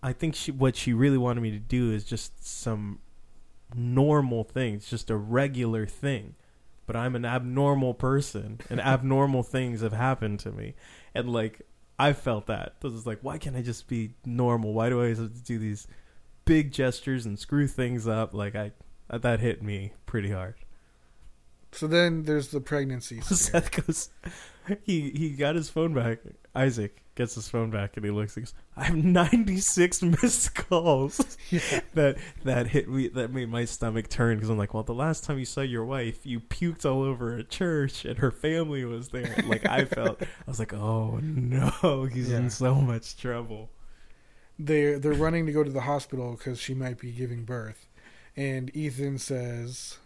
I 0.02 0.14
think 0.14 0.36
she 0.36 0.52
what 0.52 0.76
she 0.76 0.94
really 0.94 1.18
wanted 1.18 1.42
me 1.42 1.52
to 1.52 1.60
do 1.60 1.92
is 1.92 2.04
just 2.04 2.46
some 2.46 3.00
normal 3.76 4.44
things, 4.44 4.90
just 4.90 5.10
a 5.10 5.16
regular 5.16 5.86
thing. 5.86 6.36
But 6.86 6.96
I'm 6.96 7.16
an 7.16 7.26
abnormal 7.26 7.94
person, 7.94 8.62
and 8.70 8.82
abnormal 8.82 9.44
things 9.44 9.82
have 9.82 9.94
happened 9.94 10.40
to 10.42 10.52
me, 10.52 10.76
and 11.14 11.32
like 11.32 11.62
I 12.00 12.14
felt 12.14 12.48
that. 12.48 12.80
This 12.82 12.94
is 12.94 13.06
like, 13.06 13.20
why 13.22 13.38
can't 13.38 13.58
I 13.58 13.62
just 13.62 13.88
be 13.88 14.16
normal? 14.26 14.74
Why 14.74 14.90
do 14.90 15.04
I 15.04 15.10
have 15.10 15.18
to 15.18 15.28
do 15.28 15.60
these 15.60 15.86
big 16.46 16.72
gestures 16.72 17.26
and 17.26 17.38
screw 17.38 17.68
things 17.68 18.08
up? 18.08 18.34
Like 18.34 18.56
I, 18.56 18.72
that 19.10 19.42
hit 19.42 19.62
me 19.62 19.94
pretty 20.06 20.32
hard. 20.32 20.56
So 21.72 21.88
then 21.88 22.24
there's 22.24 22.50
the 22.50 22.62
pregnancy. 22.62 23.22
scare. 23.22 23.38
Seth 23.38 23.72
goes, 23.86 24.10
he 24.84 25.12
he 25.12 25.32
got 25.32 25.56
his 25.56 25.70
phone 25.70 25.94
back. 25.94 26.20
Isaac 26.56 27.02
gets 27.16 27.36
his 27.36 27.50
phone 27.50 27.70
back 27.70 27.96
and 27.98 28.06
he 28.06 28.12
looks. 28.12 28.34
He 28.36 28.42
goes, 28.42 28.54
I 28.78 28.86
have 28.86 28.96
ninety 28.96 29.58
six 29.58 30.02
missed 30.04 30.56
calls. 30.56 31.38
Yeah. 31.52 31.82
that 31.94 32.18
that 32.44 32.68
hit 32.68 32.88
me. 32.90 33.08
That 33.10 33.32
made 33.32 33.50
my 33.50 33.66
stomach 33.66 34.10
turn 34.10 34.38
because 34.38 34.50
I'm 34.50 34.58
like, 34.58 34.74
well, 34.74 34.84
the 34.84 34.94
last 34.94 35.24
time 35.26 35.38
you 35.38 35.46
saw 35.46 35.62
your 35.62 35.86
wife, 35.86 36.26
you 36.26 36.40
puked 36.40 36.86
all 36.86 37.04
over 37.04 37.36
a 37.38 37.44
church 37.44 38.06
and 38.06 38.18
her 38.20 38.32
family 38.32 38.84
was 38.86 39.10
there. 39.10 39.36
Like 39.46 39.66
I 39.68 39.86
felt, 39.86 40.22
I 40.22 40.26
was 40.48 40.60
like, 40.60 40.74
oh 40.74 41.20
no, 41.22 42.06
he's 42.12 42.30
Yeah. 42.32 42.38
in 42.38 42.50
so 42.50 42.76
much 42.76 43.16
trouble. 43.18 43.70
They're 44.58 45.00
they're 45.00 45.14
running 45.14 45.46
to 45.46 45.52
go 45.52 45.64
to 45.64 45.72
the 45.72 45.82
hospital 45.82 46.32
because 46.38 46.60
she 46.60 46.74
might 46.74 47.00
be 47.00 47.12
giving 47.12 47.46
birth, 47.46 47.88
and 48.36 48.76
Ethan 48.76 49.18
says, 49.18 49.98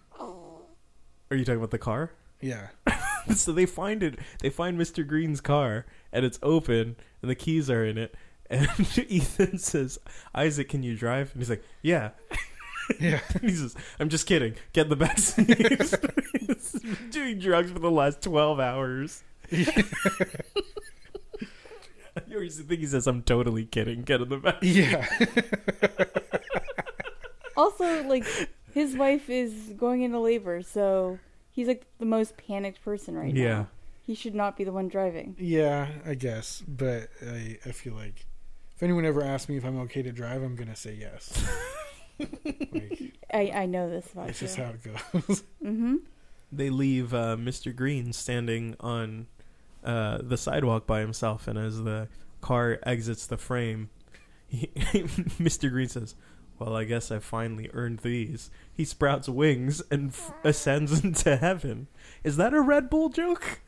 Are 1.33 1.35
you 1.35 1.45
talking 1.45 1.57
about 1.57 1.71
the 1.71 1.79
car? 1.79 2.11
"Yeah, 2.41 2.67
so 3.35 3.51
they 3.53 3.65
find 3.65 4.03
it. 4.03 4.19
They 4.41 4.51
find 4.51 4.79
Mr. 4.79 5.05
Green's 5.07 5.41
car, 5.41 5.87
and 6.11 6.23
it's 6.23 6.37
open, 6.43 6.95
and 7.23 7.31
the 7.31 7.33
keys 7.33 7.71
are 7.71 7.83
in 7.83 7.97
it. 7.97 8.13
And 8.51 8.67
Ethan 9.09 9.57
says, 9.57 9.97
"Isaac, 10.35 10.69
can 10.69 10.83
you 10.83 10.95
drive?" 10.95 11.31
And 11.33 11.41
he's 11.41 11.49
like, 11.49 11.63
"Yeah." 11.81 12.11
yeah." 12.99 13.21
And 13.33 13.49
he 13.49 13.55
says, 13.55 13.75
"I'm 13.99 14.09
just 14.09 14.27
kidding. 14.27 14.53
Get 14.73 14.83
in 14.85 14.89
the 14.89 14.95
back 14.95 15.17
seat." 15.17 17.09
Doing 17.09 17.39
drugs 17.39 17.71
for 17.71 17.79
the 17.79 17.89
last 17.89 18.21
twelve 18.21 18.59
hours. 18.59 19.23
You 19.49 19.65
always 22.35 22.59
think 22.59 22.79
he 22.79 22.85
says, 22.85 23.07
"I'm 23.07 23.23
totally 23.23 23.65
kidding. 23.65 24.03
Get 24.03 24.21
in 24.21 24.29
the 24.29 24.37
back." 24.37 24.57
Yeah, 24.61 25.07
Also, 27.57 28.03
like 28.07 28.25
his 28.73 28.95
wife 28.95 29.29
is 29.29 29.73
going 29.77 30.01
into 30.01 30.19
labor, 30.19 30.61
so 30.61 31.19
he's 31.51 31.67
like 31.67 31.85
the 31.99 32.05
most 32.05 32.35
panicked 32.37 32.83
person 32.83 33.15
right 33.15 33.33
Yeah. 33.33 33.47
now. 33.49 33.67
He 34.05 34.15
should 34.15 34.35
not 34.35 34.57
be 34.57 34.63
the 34.65 34.73
one 34.73 34.89
driving. 34.89 35.35
yeah, 35.39 35.87
I 36.05 36.15
guess. 36.15 36.61
But 36.67 37.09
I 37.25 37.57
I 37.65 37.71
feel 37.71 37.93
like 37.93 38.25
if 38.75 38.83
anyone 38.83 39.05
ever 39.05 39.23
asks 39.23 39.47
me 39.47 39.55
if 39.57 39.63
I'm 39.63 39.79
okay 39.81 40.01
to 40.01 40.11
drive, 40.11 40.41
I'm 40.43 40.55
gonna 40.55 40.75
say 40.75 40.93
yes. 40.99 41.41
like, 42.19 43.13
I 43.33 43.51
I 43.53 43.65
know 43.65 43.89
this 43.89 44.11
about 44.11 44.29
it's 44.29 44.41
you. 44.41 44.47
just 44.47 44.57
how 44.57 44.69
it 44.71 44.83
goes. 44.83 45.43
mm-hmm. 45.63 45.95
They 46.51 46.69
leave 46.69 47.13
uh, 47.13 47.35
Mr. 47.39 47.75
Green 47.75 48.13
standing 48.13 48.75
on 48.79 49.27
uh, 49.83 50.19
the 50.21 50.37
sidewalk 50.37 50.85
by 50.85 50.99
himself, 50.99 51.47
and 51.47 51.57
as 51.57 51.81
the 51.83 52.07
car 52.41 52.79
exits 52.83 53.25
the 53.25 53.37
frame, 53.37 53.89
he, 54.47 54.67
Mr. 55.41 55.71
Green 55.71 55.87
says, 55.87 56.13
Well, 56.65 56.77
I 56.77 56.85
guess 56.85 57.11
I 57.11 57.19
finally 57.19 57.69
earned 57.73 57.99
these. 57.99 58.49
He 58.73 58.85
sprouts 58.85 59.27
wings 59.27 59.81
and 59.91 60.09
f- 60.11 60.33
ascends 60.45 61.03
into 61.03 61.35
heaven. 61.35 61.87
Is 62.23 62.37
that 62.37 62.53
a 62.53 62.61
Red 62.61 62.89
Bull 62.89 63.09
joke? 63.09 63.59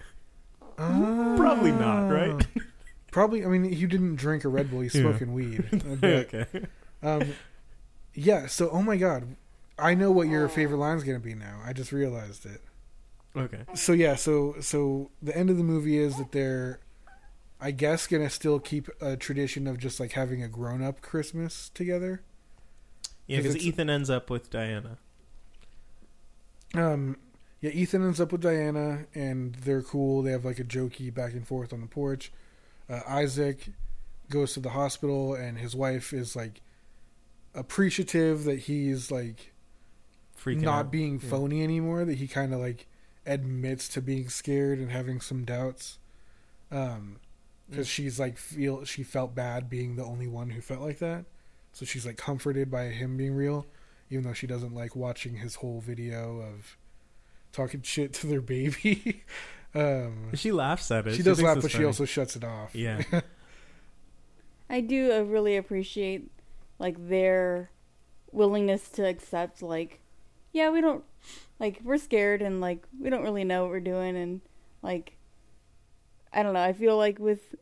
Probably 0.78 1.72
not, 1.72 2.10
right? 2.10 2.46
Probably. 3.12 3.44
I 3.46 3.48
mean, 3.48 3.66
you 3.66 3.88
didn't 3.88 4.16
drink 4.16 4.44
a 4.44 4.50
Red 4.50 4.70
Bull. 4.72 4.82
He's 4.82 4.96
Yeah. 4.96 5.02
smoking 5.02 5.34
weed. 5.34 5.64
I 6.04 6.06
okay. 6.08 6.46
Um, 7.02 7.34
yeah. 8.14 8.48
So, 8.48 8.70
oh 8.70 8.82
my 8.82 8.98
god, 8.98 9.36
I 9.80 9.94
know 9.94 10.12
what 10.12 10.28
your 10.28 10.48
favorite 10.50 10.78
line's 10.78 11.04
gonna 11.04 11.20
be 11.20 11.34
now. 11.36 11.60
I 11.66 11.74
just 11.74 11.92
realized 11.92 12.46
it. 12.46 12.62
Okay. 13.36 13.62
So 13.74 13.92
yeah. 13.94 14.16
So 14.16 14.56
so 14.62 15.12
the 15.22 15.36
end 15.36 15.50
of 15.50 15.58
the 15.58 15.64
movie 15.64 15.98
is 15.98 16.18
that 16.18 16.32
they're, 16.34 16.80
I 17.62 17.72
guess, 17.72 18.08
gonna 18.08 18.30
still 18.30 18.60
keep 18.60 18.90
a 19.02 19.16
tradition 19.18 19.68
of 19.68 19.78
just 19.80 20.00
like 20.00 20.14
having 20.14 20.42
a 20.44 20.48
grown 20.50 20.82
up 20.84 21.02
Christmas 21.02 21.70
together. 21.74 22.22
Yeah, 23.28 23.38
'Cause 23.42 23.54
because 23.54 23.66
Ethan 23.68 23.90
ends 23.90 24.10
up 24.10 24.30
with 24.30 24.50
Diana. 24.50 24.98
Um, 26.74 27.18
yeah, 27.62 27.72
Ethan 27.72 28.04
ends 28.04 28.20
up 28.20 28.32
with 28.32 28.42
Diana, 28.42 29.06
and 29.16 29.56
they're 29.56 29.82
cool. 29.82 30.22
They 30.22 30.32
have 30.32 30.46
like 30.46 30.60
a 30.60 30.64
jokey 30.64 31.14
back 31.14 31.34
and 31.34 31.48
forth 31.48 31.74
on 31.74 31.82
the 31.82 31.88
porch. 31.88 32.32
Uh, 32.90 33.02
Isaac 33.08 33.70
goes 34.30 34.54
to 34.54 34.60
the 34.60 34.70
hospital, 34.72 35.34
and 35.34 35.58
his 35.58 35.76
wife 35.76 36.14
is 36.14 36.36
like 36.36 36.62
appreciative 37.54 38.44
that 38.44 38.60
he's 38.60 39.10
like 39.12 39.54
Freaking 40.38 40.62
not 40.62 40.86
out. 40.88 40.92
being 40.92 41.20
Yeah. 41.22 41.30
phony 41.30 41.64
anymore. 41.64 42.06
That 42.06 42.16
he 42.18 42.28
kind 42.28 42.54
of 42.54 42.60
like 42.60 42.88
admits 43.26 43.88
to 43.90 44.02
being 44.02 44.30
scared 44.30 44.78
and 44.80 44.92
having 44.92 45.20
some 45.22 45.46
doubts. 45.46 45.98
Um, 46.72 47.20
because 47.70 47.88
she's 47.88 48.20
like 48.20 48.38
feel 48.38 48.84
she 48.86 49.02
felt 49.02 49.34
bad 49.34 49.70
being 49.70 49.96
the 49.96 50.04
only 50.04 50.28
one 50.28 50.52
who 50.52 50.62
felt 50.62 50.82
like 50.82 51.00
that, 51.00 51.26
so 51.76 51.86
she's 51.86 52.06
like 52.06 52.16
comforted 52.16 52.72
by 52.72 52.86
him 52.86 53.18
being 53.18 53.36
real, 53.36 53.68
even 54.10 54.24
though 54.24 54.32
she 54.32 54.48
doesn't 54.48 54.74
like 54.74 54.96
watching 54.96 55.36
his 55.36 55.56
whole 55.56 55.82
video 55.82 56.40
of 56.40 56.78
talking 57.52 57.82
shit 57.84 58.14
to 58.14 58.28
their 58.28 58.40
baby. 58.40 59.26
um, 59.76 60.30
She 60.36 60.54
laughs 60.54 60.90
at 60.90 61.06
it. 61.06 61.16
she 61.16 61.22
does 61.22 61.42
laugh, 61.42 61.58
it's 61.58 61.66
but 61.66 61.72
she 61.72 61.84
also 61.84 62.06
shuts 62.06 62.38
it 62.38 62.46
off. 62.46 62.74
Yeah. 62.74 63.02
I 64.70 64.80
do 64.80 65.12
uh, 65.12 65.20
really 65.24 65.58
appreciate 65.58 66.32
like 66.80 67.10
their 67.10 67.72
willingness 68.32 68.88
to 68.92 69.06
accept 69.06 69.62
like 69.62 70.00
yeah, 70.54 70.70
we 70.70 70.80
don't 70.80 71.04
like 71.60 71.82
we're 71.84 71.98
scared 71.98 72.42
and 72.42 72.62
like 72.62 72.86
we 72.98 73.10
don't 73.10 73.22
really 73.24 73.44
know 73.44 73.64
what 73.64 73.72
we're 73.72 73.80
doing 73.82 74.16
and 74.16 74.40
like 74.82 75.18
I 76.32 76.42
don't 76.42 76.54
know, 76.54 76.64
I 76.64 76.72
feel 76.72 76.96
like 76.96 77.20
with 77.20 77.54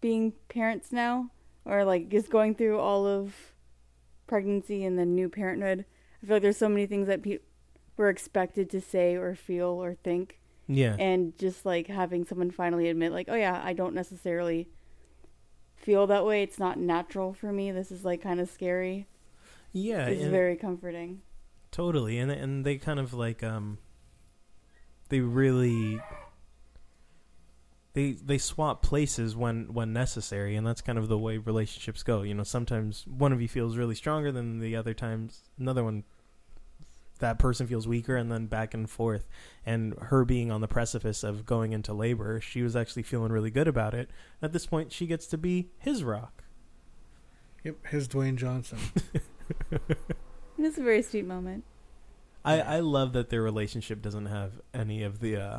being 0.00 0.32
parents 0.48 0.90
now 0.90 1.30
or 1.64 1.84
like 1.84 2.08
just 2.08 2.30
going 2.30 2.54
through 2.54 2.78
all 2.78 3.06
of 3.06 3.34
pregnancy 4.26 4.84
and 4.84 4.98
then 4.98 5.14
new 5.14 5.28
parenthood, 5.28 5.84
I 6.22 6.26
feel 6.26 6.36
like 6.36 6.42
there's 6.42 6.56
so 6.56 6.68
many 6.68 6.86
things 6.86 7.06
that 7.06 7.22
people 7.22 7.46
we're 7.96 8.08
expected 8.08 8.68
to 8.70 8.80
say 8.80 9.14
or 9.14 9.36
feel 9.36 9.66
or 9.66 9.94
think 9.94 10.40
yeah. 10.66 10.96
and 10.98 11.38
just 11.38 11.64
like 11.64 11.86
having 11.86 12.24
someone 12.24 12.50
finally 12.50 12.88
admit 12.88 13.12
like 13.12 13.28
oh 13.30 13.36
yeah 13.36 13.62
i 13.64 13.72
don't 13.72 13.94
necessarily 13.94 14.68
feel 15.76 16.04
that 16.08 16.26
way 16.26 16.42
it's 16.42 16.58
not 16.58 16.76
natural 16.76 17.32
for 17.32 17.52
me 17.52 17.70
this 17.70 17.92
is 17.92 18.04
like 18.04 18.20
kind 18.20 18.40
of 18.40 18.50
scary 18.50 19.06
yeah. 19.72 20.06
it's 20.06 20.24
very 20.24 20.56
comforting 20.56 21.20
Totally, 21.74 22.18
and 22.18 22.30
and 22.30 22.64
they 22.64 22.76
kind 22.76 23.00
of 23.00 23.12
like 23.14 23.42
um, 23.42 23.78
they 25.08 25.18
really 25.18 26.00
they 27.94 28.12
they 28.12 28.38
swap 28.38 28.82
places 28.82 29.34
when 29.34 29.72
when 29.72 29.92
necessary, 29.92 30.56
and 30.56 30.66
that's 30.66 30.80
kind 30.80 30.98
of 30.98 31.08
the 31.08 31.18
way 31.18 31.38
relationships 31.38 32.02
go. 32.02 32.22
You 32.22 32.34
know, 32.34 32.42
sometimes 32.42 33.04
one 33.06 33.32
of 33.32 33.40
you 33.40 33.48
feels 33.48 33.76
really 33.76 33.94
stronger 33.94 34.30
than 34.30 34.60
the 34.60 34.76
other 34.76 34.94
times 34.94 35.42
another 35.58 35.82
one 35.82 36.04
that 37.20 37.38
person 37.38 37.66
feels 37.66 37.86
weaker, 37.86 38.16
and 38.16 38.30
then 38.30 38.46
back 38.46 38.74
and 38.74 38.90
forth. 38.90 39.28
And 39.64 39.94
her 39.98 40.24
being 40.24 40.50
on 40.50 40.60
the 40.60 40.68
precipice 40.68 41.22
of 41.22 41.46
going 41.46 41.72
into 41.72 41.94
labor, 41.94 42.40
she 42.40 42.62
was 42.62 42.76
actually 42.76 43.04
feeling 43.04 43.32
really 43.32 43.50
good 43.50 43.68
about 43.68 43.94
it. 43.94 44.10
At 44.42 44.52
this 44.52 44.66
point, 44.66 44.92
she 44.92 45.06
gets 45.06 45.26
to 45.28 45.38
be 45.38 45.70
his 45.78 46.02
rock. 46.04 46.42
Yep, 47.62 47.86
his 47.86 48.08
Dwayne 48.08 48.36
Johnson. 48.36 48.78
it's 50.58 50.76
a 50.76 50.82
very 50.82 51.02
sweet 51.02 51.24
moment 51.24 51.64
I, 52.44 52.60
I 52.60 52.80
love 52.80 53.14
that 53.14 53.30
their 53.30 53.42
relationship 53.42 54.02
doesn't 54.02 54.26
have 54.26 54.60
any 54.74 55.02
of 55.02 55.20
the 55.20 55.36
uh, 55.36 55.58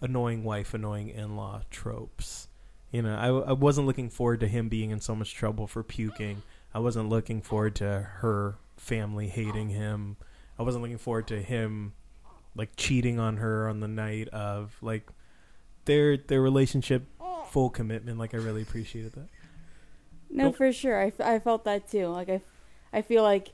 annoying 0.00 0.44
wife, 0.44 0.74
annoying 0.74 1.08
in 1.08 1.36
law 1.36 1.62
tropes. 1.70 2.48
You 2.90 3.02
know, 3.02 3.14
I, 3.16 3.50
I 3.50 3.52
wasn't 3.52 3.86
looking 3.86 4.10
forward 4.10 4.40
to 4.40 4.48
him 4.48 4.68
being 4.68 4.90
in 4.90 5.00
so 5.00 5.14
much 5.14 5.34
trouble 5.34 5.66
for 5.66 5.82
puking. 5.82 6.42
I 6.74 6.78
wasn't 6.80 7.08
looking 7.08 7.40
forward 7.40 7.76
to 7.76 8.08
her 8.18 8.56
family 8.76 9.28
hating 9.28 9.68
him. 9.70 10.16
I 10.58 10.62
wasn't 10.62 10.82
looking 10.82 10.98
forward 10.98 11.26
to 11.28 11.40
him 11.40 11.92
like 12.56 12.70
cheating 12.76 13.20
on 13.20 13.36
her 13.36 13.68
on 13.68 13.80
the 13.80 13.88
night 13.88 14.28
of 14.28 14.76
like 14.82 15.08
their 15.84 16.16
their 16.16 16.40
relationship 16.42 17.04
full 17.50 17.70
commitment. 17.70 18.18
Like 18.18 18.34
I 18.34 18.38
really 18.38 18.62
appreciated 18.62 19.12
that. 19.12 19.28
no 20.30 20.44
Nope. 20.44 20.56
for 20.56 20.72
sure 20.72 21.00
I, 21.00 21.06
f- 21.06 21.20
I 21.20 21.38
felt 21.38 21.64
that 21.64 21.88
too 21.90 22.08
like 22.08 22.28
I, 22.28 22.40
I 22.92 23.02
feel 23.02 23.22
like 23.22 23.52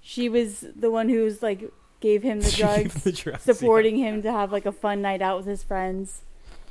she 0.00 0.28
was 0.28 0.64
the 0.76 0.90
one 0.90 1.08
who's 1.08 1.42
like 1.42 1.70
gave 2.00 2.22
him 2.22 2.40
the 2.40 2.50
She 2.50 2.62
gave 2.62 2.74
drugs 2.92 3.02
the 3.04 3.12
drugs, 3.12 3.46
yeah. 3.46 3.54
supporting 3.54 3.96
him 3.96 4.22
to 4.22 4.30
have 4.32 4.52
like 4.52 4.66
a 4.66 4.72
fun 4.72 5.02
night 5.02 5.22
out 5.22 5.38
with 5.38 5.46
his 5.46 5.62
friends 5.62 6.22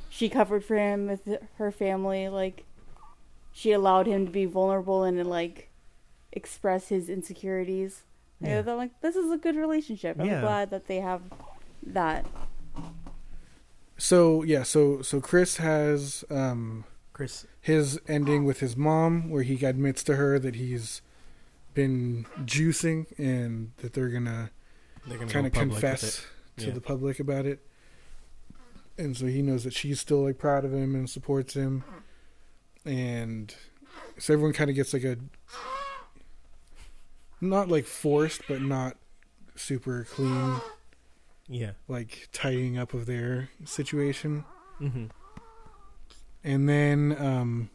she 0.08 0.28
covered 0.28 0.64
for 0.64 0.76
him 0.76 1.06
with 1.08 1.28
her 1.58 1.70
family 1.70 2.28
like 2.28 2.64
she 3.52 3.72
allowed 3.72 4.06
him 4.06 4.24
to 4.26 4.32
be 4.32 4.44
vulnerable 4.44 5.02
and 5.04 5.18
to 5.18 5.24
like 5.24 5.68
express 6.32 6.88
his 6.88 7.08
insecurities 7.08 8.02
Yeah. 8.40 8.58
I 8.60 8.62
thought 8.62 8.76
like 8.78 9.00
this 9.00 9.16
is 9.16 9.30
a 9.30 9.36
good 9.38 9.56
relationship. 9.56 10.18
I'm 10.20 10.26
Yeah. 10.26 10.40
glad 10.42 10.70
that 10.70 10.86
they 10.86 11.00
have 11.00 11.22
that. 11.82 12.26
So 13.98 14.42
yeah, 14.42 14.62
so 14.62 15.00
so 15.02 15.20
Chris 15.20 15.56
has 15.56 16.24
um 16.30 16.84
Chris. 17.12 17.46
his 17.60 17.98
ending 18.06 18.44
with 18.44 18.60
his 18.60 18.76
mom 18.76 19.30
where 19.30 19.42
he 19.42 19.64
admits 19.64 20.02
to 20.04 20.16
her 20.16 20.38
that 20.38 20.56
he's 20.56 21.00
been 21.74 22.26
juicing 22.44 23.06
and 23.18 23.72
that 23.78 23.94
They're 23.94 24.08
gonna 24.10 24.50
kind 25.28 25.46
of 25.46 25.52
confess 25.52 26.02
it. 26.18 26.26
to 26.62 26.66
Yeah. 26.68 26.72
the 26.74 26.80
public 26.80 27.20
about 27.20 27.46
it. 27.46 27.66
And 28.98 29.16
so 29.16 29.26
he 29.26 29.42
knows 29.42 29.64
that 29.64 29.74
she's 29.74 30.00
still 30.00 30.22
like 30.24 30.38
proud 30.38 30.64
of 30.64 30.72
him 30.72 30.94
and 30.94 31.08
supports 31.08 31.54
him. 31.54 31.84
And 32.84 33.54
so 34.18 34.32
everyone 34.32 34.54
kind 34.54 34.70
of 34.70 34.76
gets 34.76 34.92
like 34.94 35.04
a 35.04 35.18
not 37.40 37.68
like 37.68 37.84
forced 37.84 38.42
but 38.48 38.62
not 38.62 38.96
super 39.54 40.04
clean 40.04 40.60
Yeah. 41.48 41.72
like 41.88 42.28
tidying 42.32 42.78
up 42.78 42.94
of 42.94 43.06
their 43.06 43.50
situation. 43.64 44.44
Mm-hmm. 44.80 45.06
And 46.44 46.68
then 46.68 47.16
um, 47.18 47.70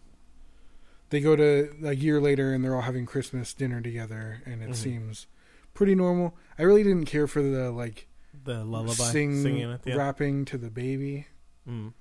they 1.09 1.19
go 1.19 1.35
to 1.35 1.69
a 1.83 1.93
year 1.93 2.19
later 2.19 2.53
and 2.53 2.63
they're 2.63 2.75
all 2.75 2.81
having 2.81 3.05
Christmas 3.05 3.53
dinner 3.53 3.81
together, 3.81 4.41
and 4.45 4.63
it 4.63 4.69
Mhm. 4.71 4.75
seems 4.75 5.27
pretty 5.81 5.95
normal. 5.95 6.37
I 6.59 6.61
really 6.61 6.83
didn't 6.83 7.05
care 7.05 7.25
for 7.25 7.41
the 7.41 7.71
like 7.71 8.07
The 8.43 8.63
lullaby 8.63 8.93
sing 8.93 9.41
singing 9.41 9.71
it. 9.71 9.81
Yeah. 9.83 9.95
rapping 9.95 10.45
to 10.45 10.57
the 10.59 10.69
baby. 10.69 11.25
Mm. 11.67 11.93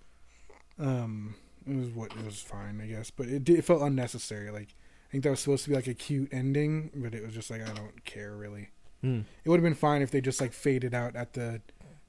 Um, 0.78 1.34
it 1.66 1.76
was 1.76 1.88
what 1.90 2.12
it 2.12 2.24
was 2.24 2.40
fine, 2.42 2.80
I 2.82 2.86
guess, 2.86 3.10
but 3.10 3.26
it 3.28 3.44
did, 3.44 3.58
it 3.58 3.62
felt 3.64 3.80
unnecessary. 3.82 4.50
Like 4.50 4.74
I 5.08 5.10
think 5.12 5.24
that 5.24 5.30
was 5.30 5.40
supposed 5.40 5.64
to 5.64 5.70
be 5.70 5.76
like 5.76 5.86
a 5.86 5.94
cute 5.94 6.28
ending, 6.32 6.90
but 6.94 7.14
it 7.14 7.22
was 7.24 7.32
just 7.32 7.50
like 7.50 7.62
I 7.62 7.72
don't 7.72 8.04
care 8.04 8.36
really. 8.36 8.68
Mm. 9.02 9.24
It 9.44 9.48
would 9.48 9.56
have 9.58 9.64
been 9.64 9.74
fine 9.74 10.02
if 10.02 10.10
they 10.10 10.20
just 10.20 10.40
like 10.40 10.52
faded 10.52 10.94
out 10.94 11.16
at 11.16 11.32
the 11.32 11.62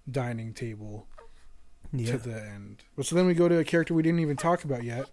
dining 0.09 0.53
table 0.53 1.07
Yeah. 1.93 2.11
to 2.13 2.17
the 2.17 2.35
end. 2.43 2.83
But 2.97 3.05
so 3.05 3.15
then 3.15 3.25
we 3.27 3.33
go 3.33 3.47
to 3.47 3.57
a 3.59 3.63
character 3.63 3.93
we 3.93 4.03
didn't 4.03 4.19
even 4.19 4.35
talk 4.35 4.65
about 4.65 4.83
yet. 4.83 5.05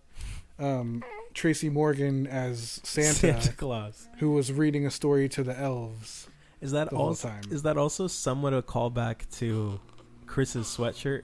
Um, 0.58 1.04
Tracy 1.34 1.68
Morgan 1.68 2.26
as 2.26 2.80
Santa, 2.82 3.14
Santa 3.14 3.52
Claus. 3.52 4.08
who 4.18 4.32
was 4.32 4.52
reading 4.52 4.84
a 4.86 4.90
story 4.90 5.28
to 5.28 5.44
the 5.44 5.56
elves. 5.56 6.26
Is 6.60 6.72
that 6.72 6.88
also 6.92 7.28
time. 7.28 7.42
is 7.50 7.62
that 7.62 7.76
also 7.76 8.06
somewhat 8.06 8.52
a 8.54 8.62
callback 8.62 9.28
to 9.38 9.80
Chris's 10.26 10.66
sweatshirt? 10.66 11.22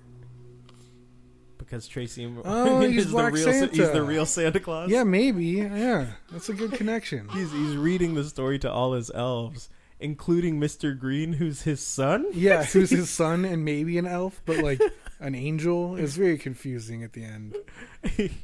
Because 1.59 1.87
Tracy 1.89 2.33
Oh, 2.45 2.81
is 2.83 3.11
the 3.11 3.17
real 3.31 3.37
Sa- 3.37 3.51
he's 3.53 3.77
Santa. 3.77 3.93
the 3.93 4.03
real 4.03 4.27
Santa 4.27 4.61
Claus. 4.61 4.91
Yeah, 4.91 5.03
maybe. 5.05 5.45
Yeah, 5.45 6.07
that's 6.31 6.49
a 6.49 6.53
good 6.53 6.73
connection. 6.73 7.29
He's 7.31 7.51
he's 7.53 7.77
reading 7.77 8.15
the 8.15 8.25
story 8.25 8.59
to 8.61 8.71
all 8.71 8.93
his 8.93 9.11
elves, 9.15 9.69
including 9.99 10.61
Mr. 10.61 10.97
Green, 10.99 11.33
who's 11.35 11.63
his 11.63 11.81
son. 11.81 12.27
Yeah, 12.33 12.65
who's 12.73 12.91
his 12.91 13.11
son 13.11 13.45
and 13.45 13.65
maybe 13.65 13.99
an 13.99 14.07
elf, 14.07 14.41
but 14.45 14.59
like 14.59 14.81
an 15.21 15.35
angel. 15.35 15.97
It's 15.97 16.15
very 16.17 16.39
confusing 16.39 17.03
at 17.03 17.13
the 17.13 17.25
end. 17.25 17.57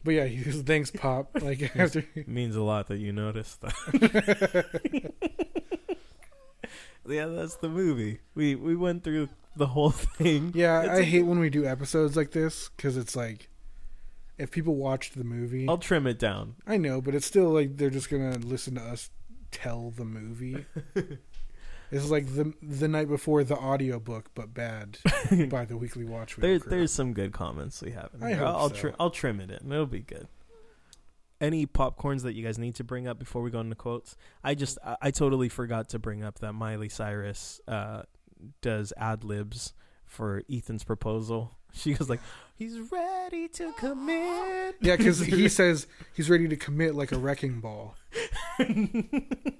But 0.03 0.15
yeah, 0.15 0.25
he 0.25 0.43
was 0.43 0.63
thanks, 0.63 0.91
Pop. 0.91 1.31
Like 1.43 1.77
after, 1.77 2.03
means 2.27 2.57
a 2.57 2.63
lot 2.63 2.89
that 2.89 2.97
you 2.97 3.13
noticed 3.13 3.61
that. 3.61 4.65
Yeah, 7.09 7.27
that's 7.27 7.57
the 7.57 7.69
movie. 7.69 8.21
We 8.35 8.55
we 8.55 8.77
went 8.77 9.05
through 9.05 9.29
the 9.57 9.69
whole 9.69 9.91
thing. 10.19 10.53
yeah, 10.55 10.81
It's 10.83 10.91
I 10.91 10.97
a- 10.99 11.03
hate 11.03 11.23
when 11.27 11.39
we 11.39 11.51
do 11.51 11.65
episodes 11.67 12.17
like 12.17 12.31
this 12.33 12.71
because 12.77 12.97
it's 12.97 13.17
like 13.17 13.49
if 14.39 14.51
people 14.51 14.75
watched 14.77 15.17
the 15.17 15.25
movie, 15.25 15.69
I'll 15.69 15.79
trim 15.79 16.07
it 16.07 16.19
down. 16.19 16.57
I 16.67 16.77
know, 16.77 17.01
but 17.01 17.15
it's 17.15 17.27
still 17.27 17.51
like 17.51 17.77
they're 17.77 17.91
just 17.91 18.09
gonna 18.11 18.39
listen 18.39 18.75
to 18.77 18.81
us 18.83 19.11
tell 19.51 19.91
the 19.91 20.05
movie. 20.05 20.65
This 21.93 22.05
is 22.05 22.11
like 22.13 22.37
the 22.37 22.55
the 22.63 22.87
night 22.87 23.09
before 23.09 23.43
the 23.43 23.57
audiobook, 23.57 24.31
but 24.37 24.55
bad 24.55 24.99
by 25.49 25.65
the 25.65 25.77
Weekly 25.77 26.05
Watch. 26.05 26.37
There, 26.37 26.57
there's 26.61 26.93
some 26.93 27.13
good 27.15 27.33
comments 27.33 27.83
we 27.83 27.91
have. 27.91 28.11
In 28.15 28.23
I 28.23 28.29
here. 28.29 28.37
hope 28.39 28.47
I'll, 28.47 28.69
so. 28.69 28.75
tri- 28.77 28.93
I'll 29.01 29.11
trim 29.11 29.41
it 29.41 29.51
in. 29.51 29.73
It'll 29.73 29.87
be 29.87 29.99
good. 29.99 30.29
Any 31.41 31.67
popcorns 31.67 32.23
that 32.23 32.35
you 32.35 32.45
guys 32.45 32.59
need 32.59 32.75
to 32.77 32.85
bring 32.85 33.09
up 33.09 33.19
before 33.19 33.41
we 33.43 33.51
go 33.51 33.61
into 33.61 33.75
quotes? 33.75 34.17
I 34.45 34.55
just 34.55 34.79
I, 34.85 34.97
I 35.03 35.11
totally 35.11 35.49
forgot 35.49 35.89
to 35.91 35.99
bring 35.99 36.23
up 36.23 36.39
that 36.41 36.53
Miley 36.53 36.89
Cyrus 36.91 37.61
uh, 37.67 38.03
does 38.61 38.93
ad 38.97 39.25
libs 39.25 39.73
for 40.05 40.43
Ethan's 40.51 40.85
proposal. 40.85 41.53
She 41.73 41.95
goes 41.95 42.11
like, 42.11 42.19
"He's 42.57 42.77
ready 42.91 43.47
to 43.47 43.73
commit." 43.75 44.75
yeah, 44.81 44.97
because 44.97 45.21
he 45.25 45.49
says 45.49 45.87
he's 46.13 46.29
ready 46.29 46.49
to 46.49 46.57
commit 46.57 46.97
like 46.97 47.13
a 47.13 47.17
wrecking 47.17 47.61
ball, 47.61 47.95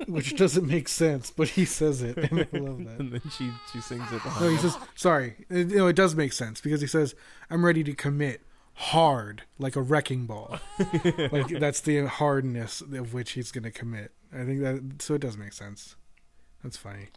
which 0.09 0.37
doesn't 0.37 0.67
make 0.67 0.89
sense, 0.89 1.31
but 1.31 1.51
he 1.51 1.65
says 1.65 2.03
it, 2.03 2.17
and 2.17 2.41
I 2.41 2.59
love 2.59 2.79
that. 2.85 2.99
and 2.99 3.13
then 3.13 3.23
she 3.31 3.49
she 3.73 3.81
sings 3.81 4.11
it. 4.11 4.21
No, 4.41 4.49
he 4.49 4.57
says 4.57 4.77
sorry. 4.97 5.47
It, 5.49 5.69
you 5.71 5.77
know, 5.77 5.87
it 5.87 5.95
does 5.95 6.17
make 6.17 6.33
sense 6.33 6.61
because 6.61 6.81
he 6.81 6.89
says 6.89 7.15
I'm 7.49 7.65
ready 7.65 7.85
to 7.85 7.95
commit 7.95 8.43
hard 8.81 9.43
like 9.59 9.77
a 9.77 9.83
wrecking 9.83 10.27
ball. 10.27 10.59
like 11.33 11.49
that's 11.49 11.81
the 11.81 12.07
hardness 12.07 12.81
of 12.81 13.13
which 13.13 13.33
he's 13.33 13.53
going 13.53 13.65
to 13.65 13.71
commit. 13.71 14.13
I 14.33 14.45
think 14.45 14.61
that 14.61 15.03
so 15.03 15.15
it 15.15 15.21
does 15.21 15.37
make 15.37 15.53
sense. 15.53 15.97
That's 16.63 16.77
funny. 16.77 17.09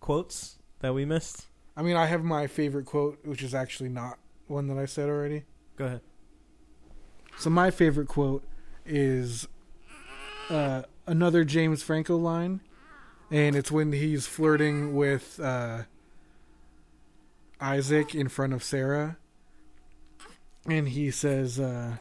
quotes 0.00 0.58
that 0.80 0.94
we 0.94 1.04
missed. 1.04 1.46
I 1.76 1.82
mean, 1.82 1.96
I 1.96 2.06
have 2.06 2.24
my 2.24 2.46
favorite 2.46 2.86
quote, 2.86 3.18
which 3.24 3.42
is 3.42 3.54
actually 3.54 3.88
not 3.88 4.18
one 4.46 4.68
that 4.68 4.78
I 4.78 4.86
said 4.86 5.08
already. 5.08 5.44
Go 5.76 5.84
ahead. 5.86 6.00
So 7.38 7.50
my 7.50 7.70
favorite 7.70 8.08
quote 8.08 8.44
is 8.84 9.46
uh, 10.50 10.82
another 11.06 11.44
James 11.44 11.82
Franco 11.82 12.16
line, 12.16 12.60
and 13.30 13.54
it's 13.54 13.70
when 13.70 13.92
he's 13.92 14.26
flirting 14.26 14.94
with 14.94 15.38
uh, 15.40 15.82
Isaac 17.60 18.14
in 18.14 18.28
front 18.28 18.52
of 18.52 18.64
Sarah, 18.64 19.18
and 20.66 20.88
he 20.88 21.10
says, 21.10 21.58
uh, 21.60 21.96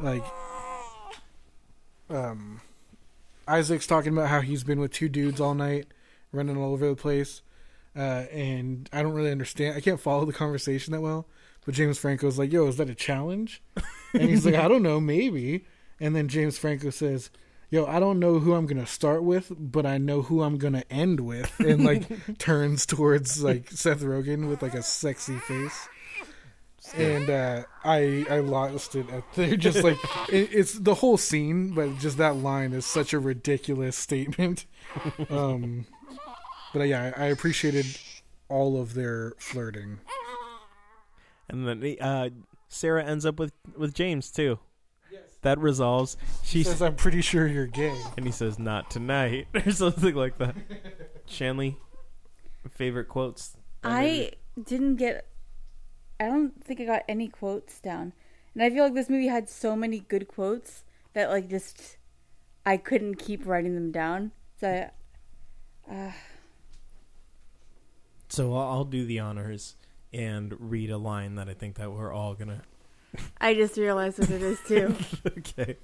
like, 0.00 0.24
um, 2.10 2.60
Isaac's 3.46 3.86
talking 3.86 4.12
about 4.12 4.28
how 4.28 4.40
he's 4.40 4.64
been 4.64 4.80
with 4.80 4.92
two 4.92 5.08
dudes 5.08 5.40
all 5.40 5.54
night, 5.54 5.86
running 6.32 6.56
all 6.56 6.72
over 6.72 6.88
the 6.88 6.96
place, 6.96 7.42
uh, 7.96 8.24
and 8.32 8.88
I 8.92 9.02
don't 9.02 9.12
really 9.12 9.30
understand. 9.30 9.76
I 9.76 9.80
can't 9.80 10.00
follow 10.00 10.24
the 10.24 10.32
conversation 10.32 10.92
that 10.92 11.00
well. 11.00 11.26
But 11.64 11.74
James 11.74 11.98
Franco's 11.98 12.38
like, 12.38 12.52
"Yo, 12.52 12.66
is 12.66 12.76
that 12.78 12.90
a 12.90 12.94
challenge?" 12.94 13.62
And 14.14 14.28
he's 14.28 14.44
like, 14.44 14.54
"I 14.56 14.68
don't 14.68 14.82
know, 14.82 15.00
maybe." 15.00 15.64
And 16.00 16.16
then 16.16 16.28
James 16.28 16.58
Franco 16.58 16.90
says, 16.90 17.30
"Yo, 17.70 17.86
I 17.86 18.00
don't 18.00 18.18
know 18.18 18.40
who 18.40 18.54
I'm 18.54 18.66
gonna 18.66 18.86
start 18.86 19.22
with, 19.22 19.52
but 19.56 19.86
I 19.86 19.98
know 19.98 20.22
who 20.22 20.42
I'm 20.42 20.58
gonna 20.58 20.84
end 20.90 21.20
with." 21.20 21.58
And 21.60 21.84
like 21.84 22.38
turns 22.38 22.84
towards 22.84 23.42
like 23.42 23.70
Seth 23.70 24.00
Rogen 24.00 24.48
with 24.48 24.62
like 24.62 24.74
a 24.74 24.82
sexy 24.82 25.38
face. 25.38 25.88
And 26.94 27.30
uh, 27.30 27.62
I 27.84 28.26
I 28.28 28.40
lost 28.40 28.94
it. 28.94 29.08
At, 29.10 29.24
they're 29.34 29.56
just 29.68 29.82
like 29.82 29.96
it, 30.28 30.50
it's 30.52 30.78
the 30.78 30.94
whole 30.94 31.16
scene, 31.16 31.74
but 31.74 31.98
just 31.98 32.18
that 32.18 32.36
line 32.36 32.72
is 32.72 32.84
such 32.86 33.12
a 33.12 33.18
ridiculous 33.18 33.96
statement. 33.96 34.66
Um, 35.30 35.86
but 36.74 36.80
uh, 36.80 36.84
yeah, 36.84 37.12
I 37.16 37.26
appreciated 37.26 37.86
all 38.48 38.78
of 38.80 38.92
their 38.92 39.32
flirting. 39.38 40.00
And 41.48 41.66
then 41.66 41.96
uh, 42.00 42.28
Sarah 42.68 43.04
ends 43.04 43.24
up 43.24 43.38
with 43.38 43.52
with 43.76 43.94
James 43.94 44.30
too. 44.30 44.58
That 45.42 45.58
resolves. 45.58 46.16
She 46.44 46.58
He 46.58 46.64
says, 46.64 46.80
"I'm 46.80 46.94
pretty 46.94 47.20
sure 47.20 47.46
you're 47.46 47.66
gay." 47.66 47.96
and 48.16 48.24
he 48.24 48.32
says, 48.32 48.58
"Not 48.58 48.90
tonight," 48.90 49.48
or 49.54 49.70
something 49.72 50.14
like 50.14 50.38
that. 50.38 50.54
Shanley, 51.26 51.78
favorite 52.70 53.08
quotes. 53.08 53.56
I 53.82 54.32
didn't 54.62 54.96
get. 54.96 55.26
I 56.22 56.26
don't 56.26 56.64
think 56.64 56.80
I 56.80 56.84
got 56.84 57.02
any 57.08 57.28
quotes 57.28 57.80
down, 57.80 58.12
and 58.54 58.62
I 58.62 58.70
feel 58.70 58.84
like 58.84 58.94
this 58.94 59.10
movie 59.10 59.28
had 59.28 59.48
so 59.48 59.74
many 59.74 60.00
good 60.00 60.28
quotes 60.28 60.84
that 61.14 61.30
like 61.30 61.48
just 61.48 61.96
I 62.64 62.76
couldn't 62.76 63.16
keep 63.16 63.46
writing 63.46 63.74
them 63.74 63.90
down. 63.90 64.32
So 64.60 64.88
I, 65.90 66.14
So 68.28 68.54
I'll, 68.54 68.70
I'll 68.70 68.84
do 68.84 69.04
the 69.04 69.18
honors 69.18 69.76
and 70.12 70.54
read 70.58 70.90
a 70.90 70.98
line 70.98 71.34
that 71.34 71.48
I 71.48 71.54
think 71.54 71.76
that 71.76 71.90
we're 71.92 72.12
all 72.12 72.34
gonna. 72.34 72.62
I 73.40 73.54
just 73.54 73.76
realized 73.76 74.18
what 74.18 74.30
it 74.30 74.42
is 74.42 74.58
too. 74.66 74.94
okay. 75.26 75.76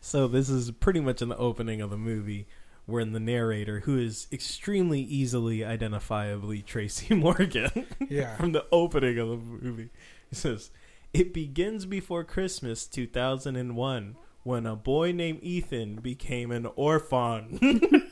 So 0.00 0.26
this 0.26 0.48
is 0.48 0.70
pretty 0.70 1.00
much 1.00 1.22
in 1.22 1.28
the 1.28 1.36
opening 1.36 1.80
of 1.80 1.90
the 1.90 1.96
movie, 1.96 2.46
wherein 2.86 3.12
the 3.12 3.20
narrator, 3.20 3.80
who 3.80 3.98
is 3.98 4.26
extremely 4.32 5.00
easily 5.00 5.58
identifiably 5.60 6.64
Tracy 6.64 7.14
Morgan, 7.16 7.86
Yeah. 8.08 8.36
from 8.36 8.52
the 8.52 8.66
opening 8.70 9.18
of 9.18 9.28
the 9.28 9.36
movie. 9.36 9.88
He 10.30 10.36
says, 10.36 10.70
It 11.12 11.32
begins 11.32 11.86
before 11.86 12.24
Christmas 12.24 12.86
2001 12.86 14.16
when 14.42 14.66
a 14.66 14.76
boy 14.76 15.12
named 15.12 15.40
Ethan 15.42 15.96
became 15.96 16.50
an 16.50 16.66
orphan. 16.76 17.58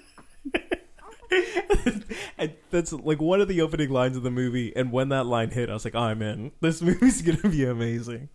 that's 2.71 2.93
like 2.93 3.21
one 3.21 3.41
of 3.41 3.49
the 3.49 3.61
opening 3.61 3.91
lines 3.91 4.17
of 4.17 4.23
the 4.23 4.31
movie. 4.31 4.75
And 4.75 4.93
when 4.93 5.11
that 5.11 5.27
line 5.27 5.51
hit, 5.51 5.71
I 5.71 5.75
was 5.75 5.85
like, 5.85 5.95
oh, 5.95 6.01
I'm 6.01 6.23
in. 6.23 6.53
This 6.61 6.83
movie's 6.83 7.23
going 7.23 7.39
to 7.39 7.49
be 7.49 7.65
amazing. 7.65 8.29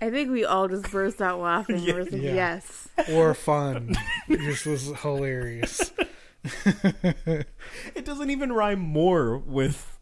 I 0.00 0.10
think 0.10 0.30
we 0.30 0.44
all 0.44 0.68
just 0.68 0.90
burst 0.90 1.20
out 1.20 1.40
laughing. 1.40 1.78
Yeah. 1.80 1.94
We're 1.94 2.02
like, 2.04 2.12
Yeah. 2.12 2.34
yes. 2.34 2.88
or 3.12 3.34
fun. 3.34 3.96
this 4.28 4.64
was 4.64 4.92
hilarious. 5.02 5.92
It 7.94 8.04
doesn't 8.04 8.30
even 8.30 8.52
rhyme 8.52 8.78
more 8.78 9.36
with 9.36 9.98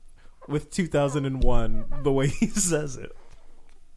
with 0.48 0.70
2001 0.70 1.86
the 2.02 2.12
way 2.12 2.28
he 2.28 2.46
says 2.46 2.96
it. 2.96 3.16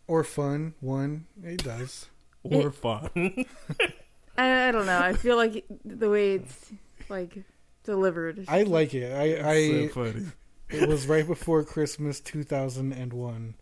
Or 0.08 0.24
fun. 0.24 0.74
One. 0.80 1.26
It 1.44 1.64
does. 1.64 2.08
Or 2.44 2.72
fun. 2.72 3.10
I, 4.38 4.70
I 4.70 4.72
don't 4.72 4.86
know. 4.86 4.98
I 5.00 5.14
feel 5.14 5.36
like 5.36 5.66
the 5.86 6.10
way 6.10 6.36
it's 6.36 6.72
like 7.10 7.44
delivered. 7.84 8.46
I 8.48 8.64
like 8.64 8.94
it. 8.94 9.12
I. 9.14 9.52
I 9.52 9.88
so 9.88 9.88
funny. 9.90 10.26
it 10.70 10.88
was 10.90 11.06
right 11.08 11.28
before 11.28 11.64
Christmas 11.64 12.20
2001 12.22 13.56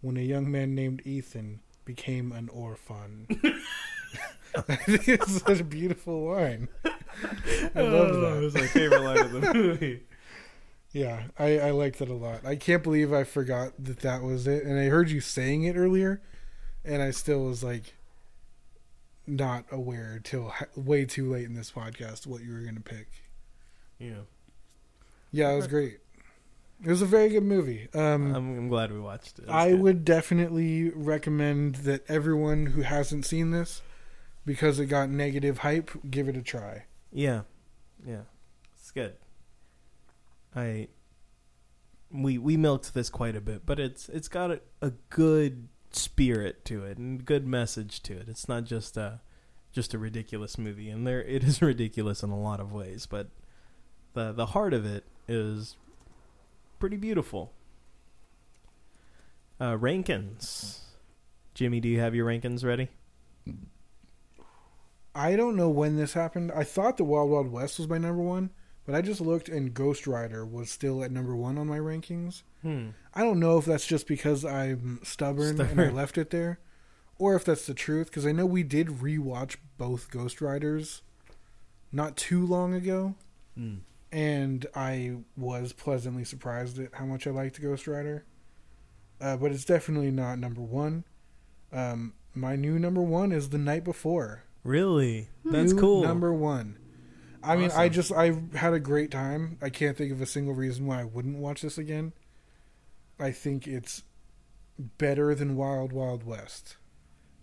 when 0.00 0.16
a 0.16 0.20
young 0.20 0.50
man 0.50 0.74
named 0.74 1.02
Ethan 1.04 1.60
became 1.84 2.32
an 2.32 2.48
orphan. 2.48 3.26
I 4.68 4.74
think 4.76 5.08
it's 5.08 5.42
such 5.42 5.60
a 5.60 5.64
beautiful 5.64 6.30
line. 6.30 6.68
I 6.84 7.80
love 7.82 8.10
Oh, 8.10 8.20
that. 8.20 8.36
It 8.38 8.40
was 8.40 8.54
my 8.54 8.66
favorite 8.66 9.02
line 9.02 9.18
of 9.18 9.32
the 9.32 9.40
movie. 9.54 10.02
Yeah, 10.92 11.24
I, 11.38 11.58
I 11.58 11.70
liked 11.70 12.00
it 12.02 12.08
a 12.10 12.14
lot. 12.14 12.44
I 12.44 12.56
can't 12.56 12.82
believe 12.82 13.12
I 13.12 13.24
forgot 13.24 13.72
that 13.78 14.00
that 14.00 14.22
was 14.22 14.46
it. 14.46 14.64
And 14.64 14.78
I 14.78 14.84
heard 14.86 15.10
you 15.10 15.20
saying 15.20 15.64
it 15.64 15.74
earlier, 15.76 16.20
and 16.84 17.00
I 17.02 17.10
still 17.12 17.44
was 17.46 17.64
like 17.64 17.94
not 19.26 19.64
aware 19.70 20.20
till 20.22 20.52
way 20.76 21.04
too 21.06 21.30
late 21.32 21.46
in 21.46 21.54
this 21.54 21.70
podcast 21.70 22.26
what 22.26 22.42
you 22.42 22.52
were 22.52 22.60
going 22.60 22.74
to 22.74 22.80
pick. 22.82 23.08
Yeah. 23.98 24.22
Yeah, 25.30 25.50
it 25.52 25.56
was 25.56 25.66
great. 25.66 26.00
It 26.84 26.88
was 26.88 27.02
a 27.02 27.06
very 27.06 27.28
good 27.28 27.44
movie. 27.44 27.88
Um, 27.94 28.34
I'm, 28.34 28.58
I'm 28.58 28.68
glad 28.68 28.90
we 28.90 28.98
watched 28.98 29.38
it. 29.38 29.48
I 29.48 29.70
good. 29.70 29.80
would 29.80 30.04
definitely 30.04 30.90
recommend 30.90 31.76
that 31.76 32.04
everyone 32.08 32.66
who 32.66 32.82
hasn't 32.82 33.24
seen 33.24 33.52
this, 33.52 33.82
because 34.44 34.80
it 34.80 34.86
got 34.86 35.08
negative 35.08 35.58
hype, 35.58 35.90
give 36.10 36.28
it 36.28 36.36
a 36.36 36.42
try. 36.42 36.86
Yeah. 37.12 37.42
Yeah. 38.04 38.22
It's 38.76 38.90
good. 38.90 39.14
I 40.56 40.88
we 42.10 42.36
we 42.38 42.56
milked 42.56 42.94
this 42.94 43.08
quite 43.08 43.36
a 43.36 43.40
bit, 43.40 43.64
but 43.64 43.78
it's 43.78 44.08
it's 44.08 44.28
got 44.28 44.50
a, 44.50 44.60
a 44.80 44.90
good 45.08 45.68
spirit 45.92 46.64
to 46.64 46.84
it 46.84 46.98
and 46.98 47.24
good 47.24 47.46
message 47.46 48.02
to 48.02 48.14
it. 48.14 48.28
It's 48.28 48.48
not 48.48 48.64
just 48.64 48.96
a 48.96 49.20
just 49.72 49.94
a 49.94 49.98
ridiculous 49.98 50.58
movie, 50.58 50.90
and 50.90 51.06
there 51.06 51.22
it 51.22 51.42
is 51.44 51.62
ridiculous 51.62 52.22
in 52.22 52.30
a 52.30 52.38
lot 52.38 52.60
of 52.60 52.72
ways, 52.72 53.06
but 53.06 53.28
the 54.14 54.32
the 54.32 54.46
heart 54.46 54.74
of 54.74 54.84
it 54.84 55.04
is 55.28 55.76
pretty 56.82 56.96
beautiful. 56.96 57.52
Uh, 59.60 59.76
Rankins, 59.78 60.80
Jimmy, 61.54 61.78
do 61.78 61.88
you 61.88 62.00
have 62.00 62.12
your 62.12 62.24
Rankins 62.24 62.64
ready? 62.64 62.88
I 65.14 65.36
don't 65.36 65.54
know 65.54 65.70
when 65.70 65.96
this 65.96 66.14
happened. 66.14 66.50
I 66.50 66.64
thought 66.64 66.96
the 66.96 67.04
Wild 67.04 67.30
Wild 67.30 67.52
West 67.52 67.78
was 67.78 67.86
my 67.86 67.98
number 67.98 68.20
one, 68.20 68.50
but 68.84 68.96
I 68.96 69.00
just 69.00 69.20
looked 69.20 69.48
and 69.48 69.72
Ghost 69.72 70.08
Rider 70.08 70.44
was 70.44 70.70
still 70.70 71.04
at 71.04 71.12
number 71.12 71.36
one 71.36 71.56
on 71.56 71.68
my 71.68 71.78
rankings. 71.78 72.42
Hmm. 72.62 72.88
I 73.14 73.22
don't 73.22 73.38
know 73.38 73.58
if 73.58 73.64
that's 73.64 73.86
just 73.86 74.08
because 74.08 74.44
I'm 74.44 74.98
stubborn, 75.04 75.60
and 75.60 75.80
I 75.80 75.88
left 75.90 76.18
it 76.18 76.30
there, 76.30 76.58
or 77.16 77.36
if 77.36 77.44
that's 77.44 77.66
the 77.66 77.74
truth. 77.74 78.08
Because 78.08 78.26
I 78.26 78.32
know 78.32 78.44
we 78.44 78.64
did 78.64 78.88
rewatch 78.88 79.54
both 79.78 80.10
Ghost 80.10 80.40
Riders 80.40 81.02
not 81.92 82.16
too 82.16 82.44
long 82.44 82.74
ago, 82.74 83.14
Hmm. 83.56 83.76
And 84.12 84.66
I 84.74 85.16
was 85.36 85.72
pleasantly 85.72 86.24
surprised 86.24 86.78
at 86.78 86.94
how 86.94 87.06
much 87.06 87.26
I 87.26 87.30
liked 87.30 87.60
Ghost 87.60 87.86
Rider. 87.86 88.26
Uh, 89.20 89.36
but 89.36 89.52
it's 89.52 89.64
definitely 89.64 90.10
not 90.10 90.38
number 90.38 90.60
one. 90.60 91.04
Um, 91.72 92.14
my 92.34 92.56
new 92.56 92.78
number 92.78 93.00
one 93.00 93.32
is 93.32 93.48
The 93.48 93.58
Night 93.58 93.84
Before. 93.84 94.44
Really? 94.64 95.30
That's 95.44 95.72
New 95.72 95.80
cool. 95.80 96.02
Number 96.02 96.32
one. 96.32 96.78
I 97.42 97.56
mean, 97.56 97.70
I 97.72 97.88
just 97.88 98.12
I 98.12 98.36
had 98.54 98.72
a 98.72 98.78
great 98.78 99.10
time. 99.10 99.58
I 99.60 99.68
can't 99.68 99.96
think 99.96 100.12
of 100.12 100.20
a 100.20 100.26
single 100.26 100.54
reason 100.54 100.86
why 100.86 101.00
I 101.00 101.04
wouldn't 101.04 101.38
watch 101.38 101.62
this 101.62 101.76
again. 101.76 102.12
I 103.18 103.32
think 103.32 103.66
it's 103.66 104.04
better 104.78 105.34
than 105.34 105.56
Wild 105.56 105.92
Wild 105.92 106.24
West. 106.24 106.76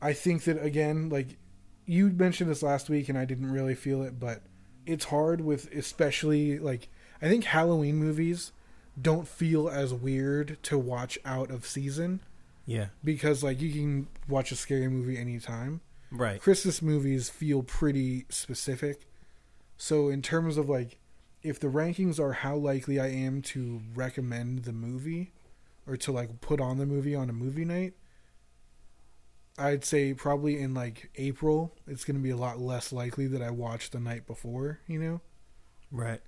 I 0.01 0.13
think 0.13 0.43
that 0.43 0.63
again, 0.63 1.09
like 1.09 1.37
you 1.85 2.09
mentioned 2.11 2.49
this 2.49 2.63
last 2.63 2.89
week, 2.89 3.09
and 3.09 3.17
I 3.17 3.25
didn't 3.25 3.51
really 3.51 3.75
feel 3.75 4.01
it, 4.03 4.19
but 4.19 4.43
it's 4.89 5.05
hard 5.05 5.41
with 5.41 5.71
especially 5.73 6.59
like 6.59 6.89
I 7.21 7.27
think 7.29 7.43
Halloween 7.45 7.95
movies 7.97 8.51
don't 9.01 9.27
feel 9.27 9.69
as 9.69 9.93
weird 9.93 10.57
to 10.63 10.77
watch 10.77 11.17
out 11.23 11.51
of 11.51 11.65
season 11.65 12.19
Yeah. 12.65 12.87
because 13.03 13.43
like 13.43 13.61
you 13.61 13.71
can 13.71 14.07
watch 14.27 14.51
a 14.51 14.55
scary 14.55 14.87
movie 14.89 15.17
anytime. 15.17 15.81
Right. 16.11 16.41
Christmas 16.41 16.81
movies 16.81 17.29
feel 17.29 17.61
pretty 17.63 18.25
specific. 18.29 19.05
So 19.77 20.09
in 20.09 20.21
terms 20.21 20.57
of 20.57 20.67
like 20.69 20.97
if 21.43 21.59
the 21.59 21.67
rankings 21.67 22.19
are 22.19 22.33
how 22.33 22.55
likely 22.55 22.99
I 22.99 23.07
am 23.07 23.41
to 23.43 23.81
recommend 23.95 24.63
the 24.63 24.73
movie 24.73 25.31
or 25.87 25.95
to 25.97 26.11
like 26.11 26.41
put 26.41 26.59
on 26.59 26.77
the 26.77 26.85
movie 26.85 27.15
on 27.15 27.29
a 27.29 27.33
movie 27.33 27.63
night, 27.65 27.93
I'd 29.59 29.83
say 29.83 30.13
probably 30.13 30.59
in 30.59 30.73
like 30.73 31.09
April 31.15 31.75
it's 31.85 32.05
going 32.05 32.15
to 32.15 32.23
be 32.23 32.29
a 32.29 32.37
lot 32.37 32.59
less 32.59 32.93
likely 32.93 33.27
that 33.27 33.41
I 33.41 33.51
watch 33.51 33.91
the 33.91 33.99
night 33.99 34.25
before, 34.25 34.79
you 34.87 34.99
know? 34.99 35.21
Right. 35.91 36.21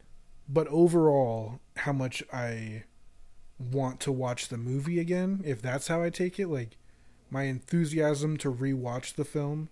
But 0.50 0.68
overall, 0.68 1.60
how 1.77 1.93
much 1.93 2.22
I 2.34 2.84
want 3.58 4.00
to 4.01 4.11
watch 4.11 4.50
the 4.50 4.58
movie 4.58 5.00
again, 5.00 5.42
if 5.45 5.61
that's 5.61 5.88
how 5.88 6.01
I 6.03 6.10
take 6.10 6.40
it, 6.40 6.48
like 6.48 6.77
my 7.30 7.43
enthusiasm 7.43 8.38
to 8.38 8.51
rewatch 8.51 9.16
the 9.16 9.24
film 9.24 9.69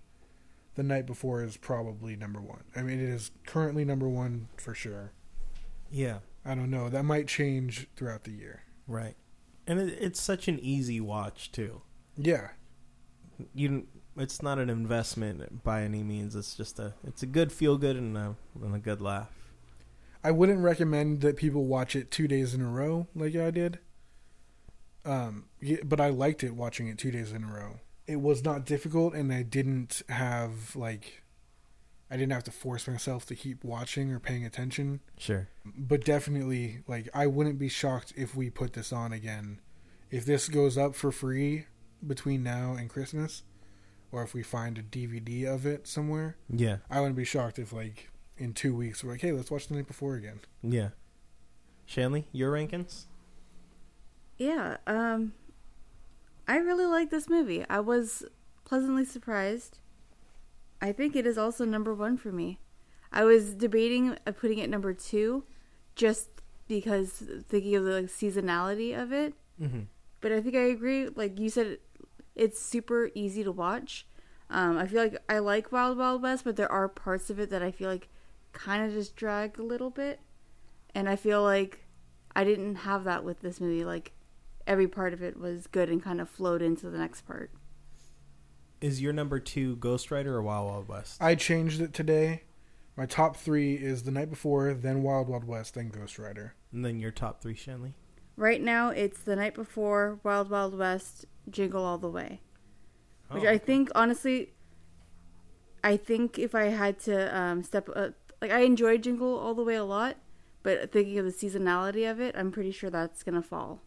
the 0.75 0.83
night 0.83 1.05
before 1.05 1.43
is 1.43 1.57
probably 1.57 2.15
number 2.15 2.39
one. 2.39 2.63
I 2.75 2.83
mean, 2.83 2.99
it 2.99 3.09
is 3.09 3.31
currently 3.45 3.83
number 3.83 4.07
one 4.07 4.47
for 4.55 4.73
sure. 4.73 5.11
Yeah. 5.91 6.19
I 6.45 6.55
don't 6.55 6.71
know. 6.71 6.87
That 6.87 7.03
might 7.03 7.27
change 7.27 7.87
throughout 7.95 8.23
the 8.23 8.31
year. 8.31 8.63
Right. 8.87 9.15
And 9.67 9.79
it, 9.79 9.97
it's 9.99 10.21
such 10.21 10.47
an 10.47 10.59
easy 10.59 11.01
watch 11.01 11.51
too. 11.51 11.81
Yeah. 12.15 12.49
You, 13.53 13.87
it's 14.17 14.41
not 14.41 14.59
an 14.59 14.69
investment 14.69 15.63
by 15.63 15.83
any 15.83 16.03
means. 16.03 16.35
It's 16.35 16.55
just 16.55 16.79
a, 16.79 16.93
it's 17.05 17.23
a 17.23 17.25
good 17.25 17.51
feel 17.51 17.77
good 17.77 17.95
and 17.95 18.17
a, 18.17 18.35
and 18.61 18.75
a 18.75 18.79
good 18.79 19.01
laugh. 19.01 19.29
I 20.23 20.31
wouldn't 20.31 20.59
recommend 20.59 21.21
that 21.21 21.37
people 21.37 21.65
watch 21.65 21.95
it 21.95 22.11
two 22.11 22.27
days 22.27 22.53
in 22.53 22.61
a 22.61 22.67
row 22.67 23.07
like 23.15 23.35
I 23.35 23.51
did. 23.51 23.79
Um, 25.05 25.45
but 25.83 26.01
I 26.01 26.09
liked 26.09 26.43
it 26.43 26.55
watching 26.55 26.87
it 26.87 26.97
two 26.97 27.11
days 27.11 27.31
in 27.31 27.43
a 27.43 27.47
row. 27.47 27.79
It 28.05 28.21
was 28.21 28.43
not 28.43 28.65
difficult, 28.65 29.13
and 29.13 29.31
I 29.31 29.43
didn't 29.43 30.01
have 30.09 30.75
like, 30.75 31.23
I 32.11 32.17
didn't 32.17 32.33
have 32.33 32.43
to 32.45 32.51
force 32.51 32.87
myself 32.87 33.25
to 33.27 33.35
keep 33.35 33.63
watching 33.63 34.11
or 34.11 34.19
paying 34.19 34.45
attention. 34.45 34.99
Sure. 35.17 35.47
But 35.63 36.03
definitely, 36.03 36.79
like, 36.87 37.07
I 37.13 37.27
wouldn't 37.27 37.59
be 37.59 37.69
shocked 37.69 38.13
if 38.17 38.35
we 38.35 38.49
put 38.49 38.73
this 38.73 38.91
on 38.91 39.13
again. 39.13 39.61
If 40.11 40.25
this 40.25 40.49
goes 40.49 40.77
up 40.77 40.95
for 40.95 41.11
free 41.11 41.65
between 42.05 42.43
now 42.43 42.73
and 42.77 42.89
Christmas, 42.89 43.43
or 44.11 44.23
if 44.23 44.33
we 44.33 44.41
find 44.43 44.77
a 44.77 44.83
DVD 44.83 45.45
of 45.45 45.65
it 45.65 45.87
somewhere, 45.87 46.37
Yeah. 46.49 46.77
I 46.89 46.99
wouldn't 46.99 47.17
be 47.17 47.25
shocked 47.25 47.59
if 47.59 47.71
like 47.73 48.09
in 48.37 48.53
two 48.53 48.75
weeks 48.75 49.03
we're 49.03 49.11
like, 49.11 49.21
hey, 49.21 49.31
let's 49.33 49.51
watch 49.51 49.67
the 49.67 49.75
night 49.75 49.87
before 49.87 50.15
again. 50.15 50.39
Yeah. 50.63 50.89
Shanley, 51.85 52.27
your 52.31 52.51
rankings? 52.53 53.05
Yeah, 54.37 54.77
um 54.87 55.33
I 56.47 56.57
really 56.57 56.85
like 56.85 57.09
this 57.11 57.29
movie. 57.29 57.63
I 57.69 57.79
was 57.79 58.23
pleasantly 58.65 59.05
surprised. 59.05 59.77
I 60.81 60.91
think 60.93 61.15
it 61.15 61.27
is 61.27 61.37
also 61.37 61.65
number 61.65 61.93
1 61.93 62.17
for 62.17 62.31
me. 62.31 62.59
I 63.11 63.23
was 63.25 63.53
debating 63.53 64.17
putting 64.39 64.59
it 64.59 64.69
number 64.69 64.93
2 64.93 65.43
just 65.95 66.29
because 66.67 67.23
thinking 67.49 67.75
of 67.75 67.83
the 67.83 67.91
like, 68.01 68.05
seasonality 68.05 68.99
of 68.99 69.11
it, 69.11 69.33
Mm-hmm. 69.61 69.81
but 70.21 70.31
I 70.31 70.39
think 70.41 70.55
I 70.55 70.61
agree 70.69 71.09
like 71.13 71.37
you 71.37 71.49
said 71.49 71.79
it's 72.39 72.61
super 72.61 73.09
easy 73.13 73.43
to 73.43 73.51
watch. 73.51 74.07
Um 74.49 74.77
I 74.77 74.87
feel 74.87 75.01
like 75.03 75.17
I 75.27 75.39
like 75.39 75.71
Wild 75.71 75.97
Wild 75.97 76.21
West, 76.21 76.43
but 76.43 76.55
there 76.55 76.71
are 76.71 76.87
parts 76.87 77.29
of 77.29 77.39
it 77.39 77.49
that 77.51 77.61
I 77.61 77.71
feel 77.71 77.89
like 77.89 78.09
kind 78.53 78.85
of 78.85 78.93
just 78.93 79.15
drag 79.15 79.59
a 79.59 79.63
little 79.63 79.89
bit. 79.89 80.19
And 80.95 81.07
I 81.07 81.15
feel 81.15 81.43
like 81.43 81.85
I 82.35 82.43
didn't 82.43 82.75
have 82.75 83.03
that 83.03 83.23
with 83.23 83.41
this 83.41 83.59
movie 83.61 83.83
like 83.83 84.13
every 84.65 84.87
part 84.87 85.13
of 85.13 85.21
it 85.21 85.39
was 85.39 85.67
good 85.67 85.89
and 85.89 86.01
kind 86.01 86.21
of 86.21 86.29
flowed 86.29 86.61
into 86.61 86.89
the 86.89 86.97
next 86.97 87.21
part. 87.27 87.51
Is 88.81 89.01
your 89.01 89.11
number 89.13 89.39
two 89.39 89.75
Ghost 89.75 90.09
Rider 90.11 90.35
or 90.35 90.41
Wild 90.41 90.69
Wild 90.69 90.87
West? 90.87 91.21
I 91.21 91.35
changed 91.35 91.81
it 91.81 91.93
today. 91.93 92.43
My 92.95 93.05
top 93.05 93.35
three 93.35 93.75
is 93.75 94.03
the 94.03 94.11
night 94.11 94.29
before, 94.29 94.73
then 94.73 95.03
Wild 95.03 95.27
Wild 95.27 95.45
West, 95.45 95.73
then 95.75 95.89
Ghost 95.89 96.17
Rider. 96.19 96.53
and 96.71 96.85
then 96.85 96.99
your 96.99 97.11
top 97.11 97.41
three, 97.41 97.55
Shanley? 97.55 97.93
Right 98.35 98.61
now, 98.61 98.89
it's 98.89 99.19
the 99.19 99.35
night 99.35 99.53
before 99.53 100.19
Wild 100.23 100.49
Wild 100.49 100.77
West, 100.77 101.25
Jingle 101.51 101.83
All 101.85 101.97
the 101.97 102.09
Way, 102.09 102.41
which 103.31 103.43
Oh, 103.43 103.45
I 103.45 103.57
okay. 103.57 103.57
think 103.57 103.89
honestly, 103.95 104.53
I 105.83 105.97
think 105.97 106.37
if 106.37 106.53
I 106.55 106.65
had 106.65 106.99
to 107.01 107.35
um, 107.37 107.63
step 107.63 107.89
uh, 107.95 108.09
like 108.41 108.51
I 108.51 108.59
enjoy 108.61 108.97
Jingle 108.97 109.37
All 109.37 109.53
the 109.53 109.63
Way 109.63 109.75
a 109.75 109.83
lot, 109.83 110.17
but 110.63 110.91
thinking 110.91 111.17
of 111.17 111.25
the 111.25 111.31
seasonality 111.31 112.09
of 112.09 112.19
it, 112.19 112.35
I'm 112.37 112.51
pretty 112.51 112.71
sure 112.71 112.89
that's 112.89 113.23
gonna 113.23 113.41
fall. 113.41 113.81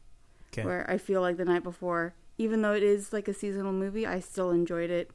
Okay. 0.52 0.64
Where 0.64 0.88
I 0.90 0.98
feel 0.98 1.20
like 1.20 1.36
the 1.36 1.44
night 1.44 1.62
before, 1.64 2.14
even 2.38 2.62
though 2.62 2.74
it 2.74 2.82
is 2.82 3.12
like 3.12 3.28
a 3.28 3.34
seasonal 3.34 3.72
movie, 3.72 4.06
I 4.06 4.20
still 4.20 4.50
enjoyed 4.50 4.90
it 4.90 5.10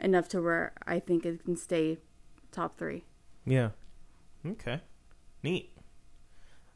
enough 0.00 0.28
to 0.30 0.42
where 0.42 0.72
I 0.86 1.00
think 1.00 1.24
it 1.26 1.44
can 1.44 1.56
stay 1.56 1.98
top 2.52 2.76
three. 2.78 3.04
Yeah. 3.44 3.70
Okay. 4.46 4.80
Neat. 5.42 5.70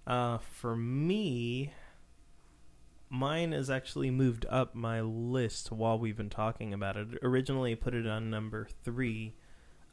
Uh, 0.06 0.38
for 0.38 0.76
me, 0.76 1.72
mine 3.12 3.52
has 3.52 3.68
actually 3.68 4.10
moved 4.10 4.46
up 4.48 4.74
my 4.74 5.02
list 5.02 5.70
while 5.70 5.98
we've 5.98 6.16
been 6.16 6.30
talking 6.30 6.72
about 6.72 6.96
it. 6.96 7.08
Originally, 7.22 7.72
I 7.72 7.74
put 7.74 7.94
it 7.94 8.06
on 8.06 8.30
number 8.30 8.66
three, 8.84 9.34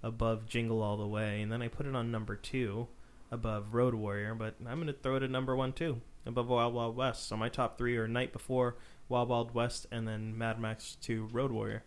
above 0.02 0.46
Jingle 0.46 0.82
All 0.82 0.96
the 0.96 1.06
Way, 1.06 1.42
and 1.42 1.52
then 1.52 1.62
I 1.62 1.68
put 1.68 1.86
it 1.86 1.96
on 1.96 2.12
number 2.12 2.38
two, 2.38 2.88
above 3.30 3.74
Road 3.74 3.94
Warrior. 3.94 4.36
But 4.36 4.56
I'm 4.66 4.78
going 4.78 4.88
to 4.88 4.94
throw 4.94 5.18
it 5.18 5.24
at 5.24 5.30
number 5.30 5.54
one 5.54 5.74
too, 5.74 6.00
above 6.26 6.48
Wild 6.48 6.74
Wild 6.74 6.96
West. 6.96 7.28
So 7.28 7.36
my 7.36 7.50
top 7.50 7.78
three 7.78 7.98
are 7.98 8.08
Night 8.08 8.32
Before, 8.32 8.78
Wild 9.10 9.28
Wild 9.28 9.54
West, 9.54 9.86
and 9.92 10.08
then 10.08 10.38
Mad 10.38 10.58
Max 10.58 10.96
2 11.02 11.28
Road 11.34 11.52
Warrior. 11.52 11.84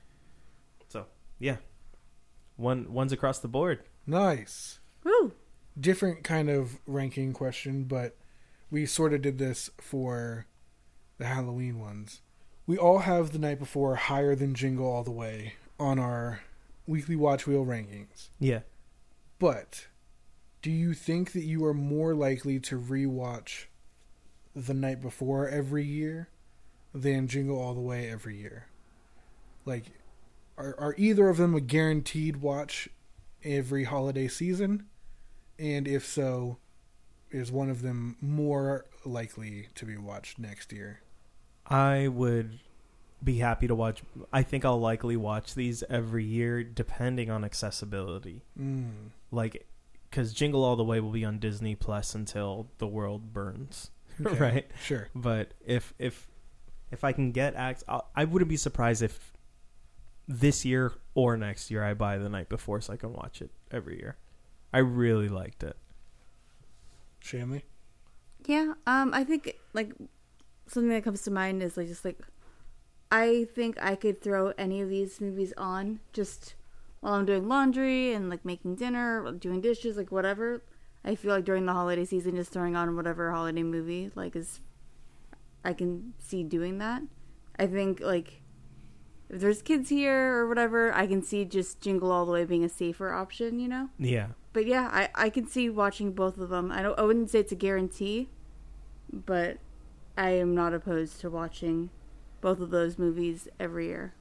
So 0.88 1.06
yeah, 1.38 1.56
one 2.56 2.92
one's 2.92 3.12
across 3.12 3.38
the 3.38 3.48
board. 3.48 3.84
Nice. 4.06 4.80
Woo! 5.02 5.32
Different 5.80 6.24
kind 6.24 6.50
of 6.50 6.78
ranking 6.86 7.32
question, 7.32 7.84
but 7.84 8.18
we 8.70 8.84
sort 8.84 9.14
of 9.14 9.22
did 9.22 9.38
this 9.38 9.70
for 9.80 10.46
the 11.22 11.28
Halloween 11.28 11.78
ones. 11.78 12.20
We 12.66 12.76
all 12.76 12.98
have 13.00 13.30
the 13.30 13.38
night 13.38 13.60
before 13.60 13.94
higher 13.94 14.34
than 14.34 14.54
Jingle 14.54 14.86
All 14.86 15.04
the 15.04 15.12
Way 15.12 15.54
on 15.78 15.98
our 15.98 16.40
weekly 16.86 17.14
watch 17.14 17.46
wheel 17.46 17.64
rankings. 17.64 18.30
Yeah. 18.40 18.60
But 19.38 19.86
do 20.62 20.70
you 20.70 20.94
think 20.94 21.32
that 21.32 21.44
you 21.44 21.64
are 21.64 21.74
more 21.74 22.14
likely 22.14 22.58
to 22.60 22.78
rewatch 22.78 23.66
the 24.54 24.74
night 24.74 25.00
before 25.00 25.48
every 25.48 25.84
year 25.84 26.28
than 26.92 27.28
Jingle 27.28 27.58
All 27.58 27.74
the 27.74 27.80
Way 27.80 28.10
every 28.10 28.36
year? 28.36 28.66
Like, 29.64 29.84
are 30.58 30.74
are 30.76 30.94
either 30.98 31.28
of 31.28 31.36
them 31.36 31.54
a 31.54 31.60
guaranteed 31.60 32.38
watch 32.38 32.88
every 33.44 33.84
holiday 33.84 34.26
season? 34.26 34.86
And 35.56 35.86
if 35.86 36.04
so, 36.04 36.58
is 37.30 37.52
one 37.52 37.70
of 37.70 37.82
them 37.82 38.16
more 38.20 38.86
likely 39.04 39.68
to 39.76 39.84
be 39.84 39.96
watched 39.96 40.40
next 40.40 40.72
year? 40.72 41.00
I 41.66 42.08
would 42.08 42.58
be 43.22 43.38
happy 43.38 43.66
to 43.68 43.74
watch. 43.74 44.02
I 44.32 44.42
think 44.42 44.64
I'll 44.64 44.80
likely 44.80 45.16
watch 45.16 45.54
these 45.54 45.82
every 45.88 46.24
year, 46.24 46.64
depending 46.64 47.30
on 47.30 47.44
accessibility. 47.44 48.42
Mm. 48.58 49.10
Like, 49.30 49.66
because 50.10 50.32
Jingle 50.32 50.64
All 50.64 50.76
the 50.76 50.84
Way 50.84 51.00
will 51.00 51.10
be 51.10 51.24
on 51.24 51.38
Disney 51.38 51.74
Plus 51.74 52.14
until 52.14 52.68
the 52.78 52.86
world 52.86 53.32
burns, 53.32 53.90
Okay, 54.24 54.38
right? 54.38 54.70
Sure. 54.82 55.08
But 55.14 55.54
if 55.64 55.94
if 55.98 56.28
if 56.90 57.04
I 57.04 57.12
can 57.12 57.32
get 57.32 57.54
access, 57.54 57.88
I 58.14 58.24
wouldn't 58.24 58.48
be 58.48 58.56
surprised 58.56 59.02
if 59.02 59.32
this 60.28 60.64
year 60.64 60.92
or 61.14 61.36
next 61.36 61.70
year 61.70 61.82
I 61.84 61.94
buy 61.94 62.18
the 62.18 62.28
night 62.28 62.48
before 62.48 62.80
so 62.80 62.92
I 62.92 62.96
can 62.96 63.12
watch 63.12 63.40
it 63.40 63.50
every 63.70 63.98
year. 63.98 64.16
I 64.72 64.78
really 64.78 65.28
liked 65.28 65.62
it. 65.62 65.76
Shanley? 67.20 67.64
Yeah, 68.46 68.74
um, 68.86 69.14
I 69.14 69.24
think 69.24 69.56
like 69.72 69.92
something 70.66 70.90
that 70.90 71.04
comes 71.04 71.22
to 71.22 71.30
mind 71.30 71.62
is 71.62 71.76
like 71.76 71.88
just 71.88 72.04
like 72.04 72.18
I 73.10 73.46
think 73.54 73.76
I 73.82 73.94
could 73.94 74.22
throw 74.22 74.54
any 74.56 74.80
of 74.80 74.88
these 74.88 75.20
movies 75.20 75.52
on 75.58 76.00
just 76.12 76.54
while 77.00 77.14
I'm 77.14 77.26
doing 77.26 77.46
laundry 77.46 78.12
and 78.14 78.30
like 78.30 78.44
making 78.44 78.76
dinner, 78.76 79.30
doing 79.32 79.60
dishes, 79.60 79.96
like 79.96 80.10
whatever. 80.10 80.62
I 81.04 81.14
feel 81.16 81.32
like 81.32 81.44
during 81.44 81.66
the 81.66 81.72
holiday 81.72 82.04
season, 82.04 82.36
just 82.36 82.52
throwing 82.52 82.76
on 82.76 82.96
whatever 82.96 83.32
holiday 83.32 83.62
movie 83.64 84.10
like 84.14 84.34
is, 84.36 84.60
I 85.64 85.72
can 85.74 86.14
see 86.18 86.42
doing 86.42 86.78
that. 86.78 87.02
I 87.58 87.66
think 87.66 88.00
like 88.00 88.40
if 89.28 89.40
there's 89.40 89.62
kids 89.62 89.88
here 89.90 90.34
or 90.38 90.48
whatever, 90.48 90.94
I 90.94 91.06
can 91.06 91.22
see 91.22 91.44
just 91.44 91.80
Jingle 91.80 92.12
All 92.12 92.24
the 92.24 92.32
Way 92.32 92.44
being 92.44 92.64
a 92.64 92.68
safer 92.68 93.12
option. 93.12 93.58
You 93.58 93.68
know. 93.68 93.88
Yeah. 93.98 94.28
but 94.52 94.64
yeah, 94.66 94.88
I 94.92 95.08
I 95.14 95.28
can 95.28 95.46
see 95.46 95.68
watching 95.68 96.12
both 96.12 96.38
of 96.38 96.48
them. 96.48 96.70
I 96.72 96.82
don't. 96.82 96.98
I 96.98 97.02
wouldn't 97.02 97.30
say 97.30 97.40
it's 97.40 97.52
a 97.52 97.56
guarantee, 97.56 98.30
but 99.12 99.58
I 100.16 100.30
am 100.30 100.54
not 100.54 100.74
opposed 100.74 101.20
to 101.20 101.30
watching 101.30 101.90
both 102.40 102.60
of 102.60 102.70
those 102.70 102.98
movies 102.98 103.48
every 103.58 103.86
year. 103.86 104.14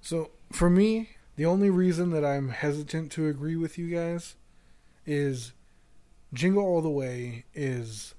So 0.00 0.30
for 0.52 0.70
me, 0.70 1.10
the 1.36 1.46
only 1.46 1.70
reason 1.70 2.10
that 2.10 2.24
I'm 2.24 2.50
hesitant 2.50 3.10
to 3.12 3.26
agree 3.26 3.56
with 3.56 3.78
you 3.78 3.88
guys 3.88 4.36
is 5.04 5.52
Jingle 6.32 6.64
All 6.64 6.80
the 6.80 6.90
Way 6.90 7.44
is 7.54 8.14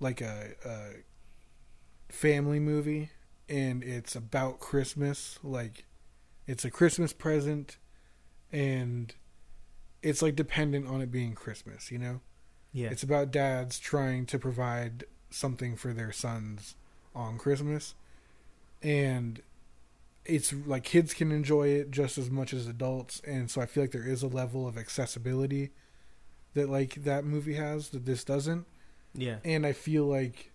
like 0.00 0.20
a, 0.20 0.50
a 0.64 2.12
family 2.12 2.60
movie 2.60 3.10
and 3.48 3.82
it's 3.82 4.14
about 4.14 4.60
Christmas. 4.60 5.38
Like 5.42 5.84
it's 6.46 6.64
a 6.64 6.70
Christmas 6.70 7.12
present 7.12 7.78
and 8.52 9.14
it's 10.02 10.22
like 10.22 10.36
dependent 10.36 10.86
on 10.86 11.00
it 11.00 11.10
being 11.10 11.34
Christmas, 11.34 11.90
you 11.90 11.98
know? 11.98 12.20
Yeah. 12.72 12.88
It's 12.90 13.02
about 13.02 13.30
dads 13.30 13.78
trying 13.78 14.26
to 14.26 14.38
provide 14.38 15.04
something 15.36 15.76
for 15.76 15.92
their 15.92 16.12
sons 16.12 16.74
on 17.14 17.38
Christmas. 17.38 17.94
And 18.82 19.40
it's 20.24 20.52
like 20.66 20.82
kids 20.84 21.14
can 21.14 21.30
enjoy 21.30 21.68
it 21.68 21.90
just 21.90 22.18
as 22.18 22.30
much 22.30 22.52
as 22.52 22.66
adults 22.66 23.22
and 23.24 23.48
so 23.48 23.60
I 23.60 23.66
feel 23.66 23.84
like 23.84 23.92
there 23.92 24.06
is 24.06 24.24
a 24.24 24.28
level 24.28 24.66
of 24.66 24.76
accessibility 24.76 25.70
that 26.54 26.68
like 26.68 27.04
that 27.04 27.24
movie 27.24 27.54
has 27.54 27.90
that 27.90 28.06
this 28.06 28.24
doesn't. 28.24 28.66
yeah. 29.14 29.36
And 29.44 29.64
I 29.64 29.72
feel 29.72 30.04
like 30.04 30.52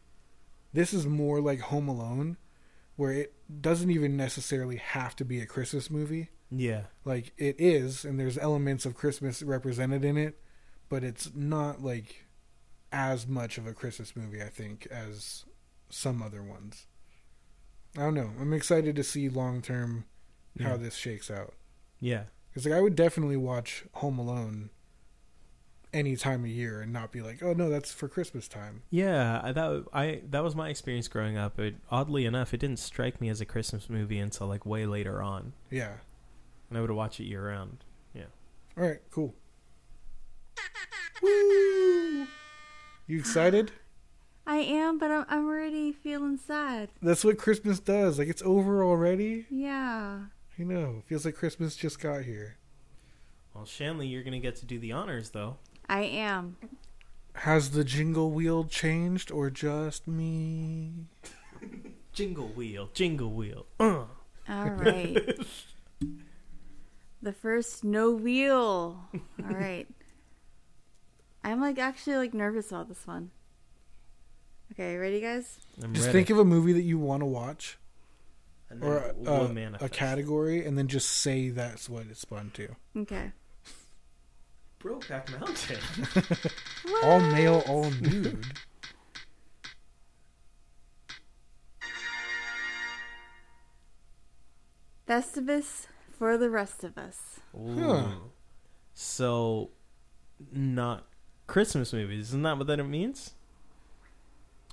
this 0.74 0.94
is 0.94 1.06
more 1.06 1.40
like 1.40 1.62
Home 1.62 1.88
Alone 1.88 2.38
where 2.98 3.12
it 3.14 3.34
doesn't 3.62 3.90
even 3.90 4.18
necessarily 4.18 4.76
have 4.76 5.16
to 5.16 5.26
be 5.26 5.40
a 5.40 5.46
Christmas 5.46 5.90
movie. 5.90 6.30
Yeah. 6.50 6.84
Like 7.06 7.32
it 7.38 7.56
is 7.58 8.04
and 8.04 8.20
there's 8.20 8.38
elements 8.38 8.86
of 8.86 8.96
Christmas 8.96 9.42
represented 9.42 10.04
in 10.04 10.18
it, 10.18 10.38
but 10.90 11.04
it's 11.04 11.32
not 11.34 11.82
like 11.82 12.26
as 12.92 13.28
much 13.28 13.58
of 13.58 13.66
a 13.68 13.74
Christmas 13.74 14.16
movie 14.16 14.42
I 14.42 14.50
think 14.50 14.86
as 14.92 15.46
some 15.90 16.22
other 16.22 16.44
ones. 16.44 16.88
I 17.98 18.02
don't 18.02 18.14
know. 18.14 18.32
I'm 18.40 18.54
excited 18.54 18.96
to 18.96 19.04
see 19.04 19.28
long 19.30 19.62
term 19.62 20.06
how 20.60 20.72
Yeah. 20.72 20.78
this 20.78 20.96
shakes 20.96 21.30
out. 21.32 21.54
Yeah. 22.00 22.24
Because 22.50 22.66
like 22.66 22.74
I 22.76 22.82
would 22.82 22.96
definitely 22.96 23.38
watch 23.38 23.86
Home 23.96 24.18
Alone 24.20 24.70
any 25.94 26.16
time 26.16 26.42
of 26.46 26.50
year 26.50 26.80
and 26.82 26.94
not 26.94 27.12
be 27.12 27.22
like, 27.22 27.44
oh 27.44 27.52
no, 27.54 27.70
that's 27.70 27.92
for 27.94 28.08
Christmas 28.08 28.48
time. 28.48 28.84
Yeah, 28.90 29.42
I- 29.44 29.52
that 29.52 29.86
I 29.94 30.22
that 30.30 30.42
was 30.44 30.56
my 30.56 30.70
experience 30.70 31.08
growing 31.10 31.38
up. 31.38 31.60
It, 31.60 31.76
oddly 31.90 32.26
enough, 32.26 32.54
it 32.54 32.60
didn't 32.60 32.80
strike 32.80 33.20
me 33.20 33.28
as 33.30 33.42
a 33.42 33.46
Christmas 33.46 33.90
movie 33.90 34.20
until 34.20 34.48
like 34.48 34.66
way 34.66 34.86
later 34.86 35.22
on, 35.22 35.52
Yeah. 35.70 35.98
and 36.70 36.78
I 36.78 36.82
would 36.82 36.92
watch 36.92 37.20
it 37.20 37.26
year 37.26 37.46
round. 37.48 37.84
Yeah. 38.14 38.26
All 38.78 38.84
right. 38.86 39.00
Cool. 39.12 39.34
Woo! 41.22 42.28
You 43.12 43.20
excited? 43.20 43.74
I 44.48 44.60
am, 44.60 44.98
but 44.98 45.12
I'm 45.12 45.26
I'm 45.28 45.46
already 45.46 45.92
feeling 45.92 46.38
sad. 46.38 46.88
That's 47.02 47.26
what 47.26 47.38
Christmas 47.38 47.82
does. 47.82 48.18
Like 48.18 48.30
it's 48.30 48.42
over 48.44 48.86
already. 48.86 49.48
Yeah. 49.50 50.20
I 50.58 50.64
know. 50.64 51.04
Feels 51.08 51.26
like 51.26 51.36
Christmas 51.36 51.76
just 51.76 52.00
got 52.00 52.22
here. 52.24 52.56
Well, 53.54 53.66
Shanley, 53.66 54.08
you're 54.08 54.24
gonna 54.24 54.40
get 54.40 54.56
to 54.58 54.66
do 54.66 54.80
the 54.80 54.94
honors 54.94 55.32
though. 55.32 55.58
I 55.90 56.04
am. 56.04 56.56
Has 57.34 57.72
the 57.72 57.84
jingle 57.84 58.32
wheel 58.32 58.64
changed 58.64 59.30
or 59.30 59.50
just 59.50 60.08
me? 60.08 61.08
Jingle 62.14 62.48
wheel, 62.48 62.88
jingle 62.94 63.34
wheel. 63.34 63.66
Uh. 63.78 64.06
All 64.48 64.70
right. 64.70 65.38
the 67.22 67.34
first 67.34 67.84
no 67.84 68.12
wheel. 68.12 69.04
All 69.14 69.54
right. 69.54 69.86
I'm 71.44 71.60
like 71.62 71.80
actually 71.80 72.18
like 72.18 72.34
nervous 72.34 72.72
about 72.72 72.88
this 72.88 73.06
one. 73.06 73.32
Okay, 74.74 74.96
ready 74.96 75.20
guys? 75.20 75.60
I'm 75.84 75.94
Just 75.94 76.08
ready. 76.08 76.20
think 76.20 76.30
of 76.30 76.38
a 76.40 76.46
movie 76.46 76.72
that 76.74 76.84
you 76.84 76.98
want 76.98 77.22
to 77.22 77.26
watch 77.26 77.78
And 78.70 78.82
then 78.82 78.90
or 78.90 78.98
a, 78.98 79.14
we'll 79.16 79.58
a, 79.58 79.78
a 79.82 79.90
category 79.90 80.66
and 80.66 80.78
then 80.78 80.88
just 80.88 81.10
say 81.10 81.50
that's 81.50 81.90
what 81.90 82.06
it's 82.10 82.22
spun 82.22 82.52
to. 82.54 82.76
Okay. 82.96 83.32
Brokeback 84.80 85.30
Mountain. 85.40 85.80
All 87.04 87.20
male, 87.20 87.64
all 87.68 87.92
nude. 87.92 88.46
Festivus 95.08 95.88
for 96.18 96.38
the 96.38 96.50
rest 96.50 96.84
of 96.84 96.98
us. 96.98 97.42
Ooh. 97.56 98.32
So, 98.94 99.70
not 100.52 101.11
Christmas 101.52 101.92
movies. 101.92 102.30
Isn't 102.30 102.44
that 102.44 102.58
what 102.58 102.68
that 102.68 102.80
it 102.80 102.84
means? 102.86 103.32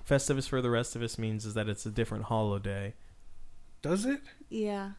Festivus 0.08 0.48
for 0.48 0.62
the 0.62 0.70
rest 0.70 0.94
of 0.94 1.02
us 1.02 1.18
means 1.18 1.44
is 1.44 1.54
that 1.54 1.68
it's 1.68 1.84
a 1.84 1.90
different 1.90 2.26
holiday. 2.26 2.94
Does 3.82 4.06
it? 4.06 4.20
Yeah. 4.48 4.92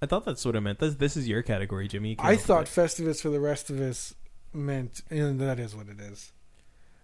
I 0.00 0.06
thought 0.06 0.24
that's 0.24 0.44
what 0.44 0.54
it 0.54 0.60
meant. 0.60 0.78
This, 0.78 0.94
this 0.94 1.16
is 1.16 1.26
your 1.26 1.42
category, 1.42 1.88
Jimmy. 1.88 2.10
You 2.10 2.16
I 2.20 2.36
thought. 2.36 2.66
Festivus 2.66 3.20
for 3.20 3.30
the 3.30 3.40
rest 3.40 3.68
of 3.68 3.80
us 3.80 4.14
meant, 4.52 5.02
and 5.10 5.40
that 5.40 5.58
is 5.58 5.74
what 5.74 5.88
it 5.88 6.00
is. 6.00 6.30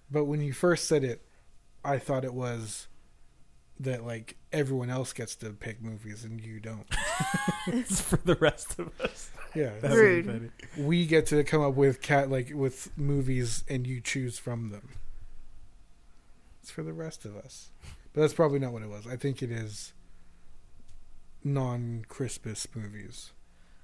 But 0.08 0.26
when 0.26 0.40
you 0.40 0.52
first 0.52 0.86
said 0.86 1.02
it, 1.02 1.26
I 1.84 1.98
thought 1.98 2.24
it 2.24 2.32
was 2.32 2.86
that 3.80 4.04
like 4.04 4.36
everyone 4.52 4.90
else 4.90 5.12
gets 5.12 5.34
to 5.36 5.50
pick 5.50 5.82
movies 5.82 6.24
and 6.24 6.40
you 6.40 6.60
don't. 6.60 6.86
it's 7.66 8.00
for 8.00 8.16
the 8.18 8.36
rest 8.36 8.78
of 8.78 8.90
us. 9.00 9.30
Yeah, 9.54 9.72
That 9.80 9.92
Rude. 9.96 10.26
would 10.26 10.42
be 10.42 10.48
funny. 10.76 10.86
we 10.86 11.06
get 11.06 11.26
to 11.26 11.42
come 11.44 11.62
up 11.62 11.74
with 11.74 12.00
cat 12.00 12.30
like 12.30 12.52
with 12.54 12.96
movies 12.96 13.64
and 13.68 13.86
you 13.86 14.00
choose 14.00 14.38
from 14.38 14.70
them. 14.70 14.90
It's 16.62 16.70
for 16.70 16.82
the 16.82 16.92
rest 16.92 17.24
of 17.24 17.36
us. 17.36 17.70
But 18.12 18.20
that's 18.22 18.34
probably 18.34 18.58
not 18.58 18.72
what 18.72 18.82
it 18.82 18.88
was. 18.88 19.06
I 19.06 19.16
think 19.16 19.42
it 19.42 19.50
is 19.50 19.92
non-Christmas 21.42 22.66
movies. 22.74 23.30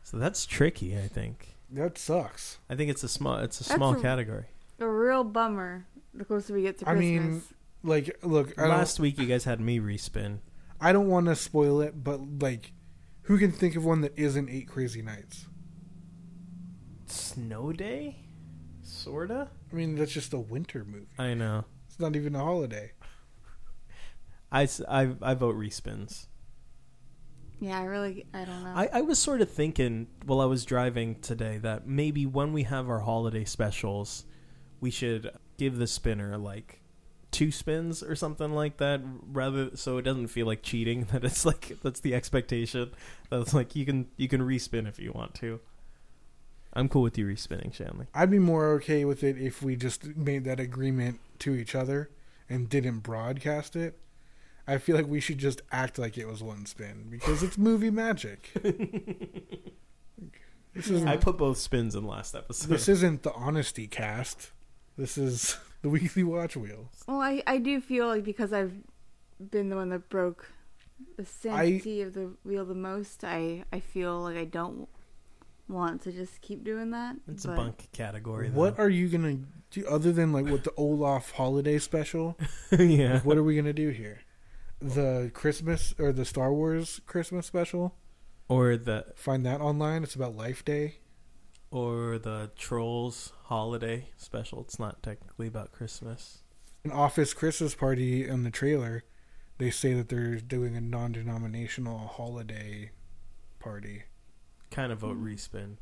So 0.02 0.18
that's 0.18 0.46
tricky. 0.46 0.96
I 0.96 1.08
think. 1.08 1.54
That 1.70 1.98
sucks. 1.98 2.58
I 2.70 2.76
think 2.76 2.90
it's 2.90 3.02
a 3.02 3.08
small. 3.08 3.38
It's 3.38 3.60
a 3.60 3.64
That's 3.64 3.74
small 3.76 3.94
a- 3.94 4.00
category. 4.00 4.44
A 4.78 4.86
real 4.86 5.24
bummer 5.24 5.86
the 6.12 6.24
closer 6.24 6.52
we 6.54 6.62
get 6.62 6.78
to 6.78 6.88
I 6.88 6.92
Christmas. 6.92 7.22
mean, 7.32 7.42
Like, 7.86 8.18
look, 8.22 8.58
I 8.58 8.66
Last 8.66 8.98
week, 9.00 9.18
you 9.18 9.26
guys 9.26 9.44
had 9.44 9.60
me 9.60 9.78
respin. 9.78 10.40
I 10.80 10.92
don't 10.92 11.08
want 11.08 11.26
to 11.26 11.36
spoil 11.36 11.80
it, 11.80 12.02
but 12.02 12.20
like, 12.40 12.72
who 13.22 13.38
can 13.38 13.52
think 13.52 13.76
of 13.76 13.84
one 13.84 14.00
that 14.02 14.12
isn't 14.18 14.48
Eight 14.50 14.68
Crazy 14.68 15.02
Nights? 15.02 15.46
Snow 17.06 17.72
Day, 17.72 18.16
sorta. 18.82 19.48
I 19.72 19.74
mean, 19.74 19.94
that's 19.94 20.12
just 20.12 20.32
a 20.32 20.38
winter 20.38 20.84
movie. 20.84 21.06
I 21.18 21.34
know. 21.34 21.64
It's 21.86 21.98
not 22.00 22.16
even 22.16 22.34
a 22.34 22.40
holiday. 22.42 22.92
I, 24.50 24.68
I, 24.88 25.14
I 25.22 25.34
vote 25.34 25.56
respins. 25.56 26.26
yeah, 27.60 27.78
I 27.80 27.84
really, 27.84 28.26
I 28.34 28.44
don't 28.44 28.64
know. 28.64 28.72
I, 28.74 28.88
I 28.92 29.00
was 29.02 29.18
sort 29.18 29.40
of 29.40 29.50
thinking 29.50 30.08
while 30.24 30.40
I 30.40 30.44
was 30.46 30.64
driving 30.64 31.16
today 31.20 31.58
that 31.58 31.86
maybe 31.86 32.26
when 32.26 32.52
we 32.52 32.64
have 32.64 32.88
our 32.88 33.00
holiday 33.00 33.44
specials, 33.44 34.24
we 34.80 34.90
should 34.90 35.30
give 35.58 35.78
the 35.78 35.86
spinner 35.86 36.36
like 36.36 36.80
two 37.36 37.52
spins 37.52 38.02
or 38.02 38.16
something 38.16 38.54
like 38.54 38.78
that, 38.78 39.02
rather 39.30 39.76
so 39.76 39.98
it 39.98 40.02
doesn't 40.02 40.28
feel 40.28 40.46
like 40.46 40.62
cheating. 40.62 41.06
That 41.12 41.22
it's 41.22 41.44
like 41.44 41.76
that's 41.82 42.00
the 42.00 42.14
expectation. 42.14 42.92
That's 43.30 43.52
like 43.52 43.76
you 43.76 43.84
can 43.84 44.08
you 44.16 44.26
can 44.26 44.40
respin 44.40 44.88
if 44.88 44.98
you 44.98 45.12
want 45.12 45.34
to. 45.36 45.60
I'm 46.72 46.88
cool 46.88 47.02
with 47.02 47.18
you 47.18 47.26
respinning, 47.26 47.74
Shanley. 47.74 48.06
I'd 48.14 48.30
be 48.30 48.38
more 48.38 48.72
okay 48.74 49.04
with 49.04 49.22
it 49.22 49.36
if 49.38 49.62
we 49.62 49.76
just 49.76 50.16
made 50.16 50.44
that 50.44 50.58
agreement 50.60 51.20
to 51.40 51.54
each 51.54 51.74
other 51.74 52.10
and 52.48 52.68
didn't 52.70 53.00
broadcast 53.00 53.76
it. 53.76 53.98
I 54.66 54.78
feel 54.78 54.96
like 54.96 55.06
we 55.06 55.20
should 55.20 55.38
just 55.38 55.60
act 55.70 55.98
like 55.98 56.16
it 56.18 56.26
was 56.26 56.42
one 56.42 56.64
spin 56.66 57.06
because 57.10 57.42
it's 57.42 57.58
movie 57.58 57.90
magic. 57.90 58.50
this 60.74 60.88
isn't 60.88 61.06
I 61.06 61.18
put 61.18 61.36
both 61.36 61.58
spins 61.58 61.94
in 61.94 62.06
last 62.06 62.34
episode. 62.34 62.68
this 62.68 62.88
isn't 62.88 63.22
the 63.22 63.32
honesty 63.32 63.86
cast. 63.86 64.52
This 64.96 65.18
is 65.18 65.58
the 65.82 65.88
weekly 65.88 66.24
watch 66.24 66.56
wheel. 66.56 66.90
well, 67.06 67.20
I, 67.20 67.42
I 67.46 67.58
do 67.58 67.80
feel 67.80 68.06
like 68.06 68.24
because 68.24 68.52
I've 68.52 68.72
been 69.38 69.68
the 69.68 69.76
one 69.76 69.90
that 69.90 70.08
broke 70.08 70.50
the 71.16 71.24
sanctity 71.24 72.02
of 72.02 72.14
the 72.14 72.32
wheel 72.44 72.64
the 72.64 72.74
most, 72.74 73.24
I, 73.24 73.64
I 73.72 73.80
feel 73.80 74.20
like 74.20 74.36
I 74.36 74.44
don't 74.44 74.88
want 75.68 76.02
to 76.02 76.12
just 76.12 76.40
keep 76.40 76.64
doing 76.64 76.90
that. 76.90 77.16
it's 77.28 77.44
a 77.44 77.48
bunk 77.48 77.88
category. 77.92 78.50
What 78.50 78.78
are 78.78 78.88
you 78.88 79.08
gonna 79.08 79.38
do 79.70 79.86
other 79.86 80.12
than 80.12 80.32
like 80.32 80.46
what 80.46 80.64
the 80.64 80.72
Olaf 80.76 81.32
holiday 81.32 81.78
special? 81.78 82.38
yeah. 82.78 83.14
Like, 83.14 83.24
what 83.24 83.36
are 83.36 83.42
we 83.42 83.56
gonna 83.56 83.72
do 83.72 83.90
here? 83.90 84.20
The 84.80 85.30
Christmas 85.34 85.94
or 85.98 86.12
the 86.12 86.24
Star 86.24 86.52
Wars 86.52 87.00
Christmas 87.06 87.46
special? 87.46 87.94
Or 88.48 88.76
the 88.76 89.06
Find 89.16 89.44
that 89.44 89.60
online. 89.60 90.02
It's 90.04 90.14
about 90.14 90.36
Life 90.36 90.64
Day. 90.64 90.98
Or 91.76 92.18
the 92.18 92.50
Trolls 92.56 93.32
holiday 93.44 94.08
special. 94.16 94.62
It's 94.62 94.78
not 94.78 95.02
technically 95.02 95.46
about 95.46 95.72
Christmas. 95.72 96.38
An 96.84 96.90
Office 96.90 97.34
Christmas 97.34 97.74
party 97.74 98.26
in 98.26 98.44
the 98.44 98.50
trailer. 98.50 99.04
They 99.58 99.70
say 99.70 99.92
that 99.94 100.08
they're 100.08 100.36
doing 100.36 100.74
a 100.76 100.80
non-denominational 100.80 101.98
holiday 102.08 102.92
party. 103.58 104.04
Kind 104.70 104.90
of 104.92 105.00
vote 105.00 105.16
hmm. 105.16 105.26
respin. 105.26 105.76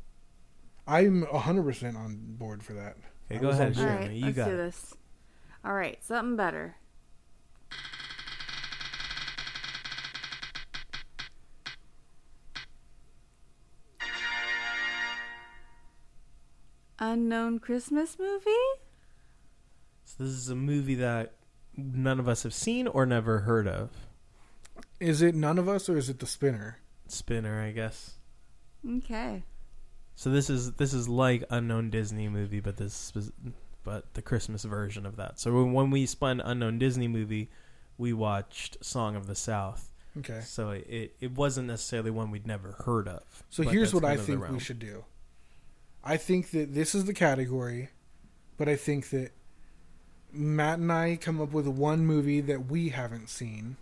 I'm 0.87 1.23
100% 1.23 1.95
on 1.95 2.19
board 2.37 2.61
for 2.63 2.73
that. 2.73 2.97
Okay, 3.31 3.39
I 3.39 3.41
go 3.41 3.49
ahead, 3.49 3.77
on 3.77 3.83
All 3.83 3.89
board. 3.89 3.89
Shannon. 3.89 4.07
right, 4.07 4.11
You 4.11 4.25
let's 4.25 4.35
got 4.37 4.45
do 4.45 4.53
it. 4.53 4.57
this. 4.57 4.93
All 5.63 5.73
right, 5.73 6.03
something 6.03 6.35
better. 6.35 6.75
Unknown 16.99 17.59
Christmas 17.59 18.17
movie? 18.19 18.51
So 20.05 20.23
this 20.23 20.33
is 20.33 20.49
a 20.49 20.55
movie 20.55 20.95
that 20.95 21.33
none 21.75 22.19
of 22.19 22.27
us 22.27 22.43
have 22.43 22.53
seen 22.53 22.87
or 22.87 23.05
never 23.05 23.39
heard 23.39 23.67
of. 23.67 23.89
Is 24.99 25.21
it 25.21 25.35
none 25.35 25.57
of 25.57 25.67
us 25.67 25.89
or 25.89 25.97
is 25.97 26.09
it 26.09 26.19
the 26.19 26.27
spinner? 26.27 26.79
Spinner, 27.07 27.61
I 27.61 27.71
guess. 27.71 28.13
Okay. 28.89 29.43
So 30.15 30.29
this 30.29 30.49
is 30.49 30.73
this 30.73 30.93
is 30.93 31.09
like 31.09 31.43
unknown 31.49 31.89
Disney 31.89 32.29
movie, 32.29 32.61
but 32.61 32.77
this 32.77 33.13
was 33.13 33.31
but 33.83 34.13
the 34.13 34.21
Christmas 34.21 34.63
version 34.63 35.05
of 35.05 35.17
that. 35.17 35.39
So 35.39 35.53
when- 35.53 35.73
when 35.73 35.91
we 35.91 36.05
spun 36.05 36.39
unknown 36.39 36.79
Disney 36.79 37.07
movie, 37.07 37.49
we 37.97 38.13
watched 38.13 38.77
Song 38.83 39.15
of 39.15 39.27
the 39.27 39.35
South. 39.35 39.91
Okay. 40.17 40.41
So 40.41 40.69
it 40.69 40.87
it, 40.87 41.15
it 41.19 41.31
wasn't 41.33 41.67
necessarily 41.67 42.11
one 42.11 42.31
we'd 42.31 42.47
never 42.47 42.71
heard 42.85 43.07
of. 43.09 43.43
So 43.49 43.63
here's 43.63 43.93
what 43.93 44.05
I 44.05 44.09
kind 44.15 44.19
of 44.21 44.25
the 44.27 44.31
think 44.37 44.49
we 44.49 44.59
should 44.59 44.79
do. 44.79 45.03
I 46.05 46.17
think 46.17 46.51
that 46.51 46.73
this 46.73 46.93
is 46.93 47.05
the 47.05 47.13
category, 47.13 47.89
but 48.57 48.69
I 48.69 48.75
think 48.75 49.09
that 49.09 49.31
Matt 50.31 50.79
and 50.79 50.91
I 50.91 51.17
come 51.19 51.41
up 51.41 51.51
with 51.51 51.67
one 51.67 52.05
movie 52.05 52.41
that 52.41 52.67
we 52.67 52.89
haven't 52.89 53.29
seen. 53.29 53.77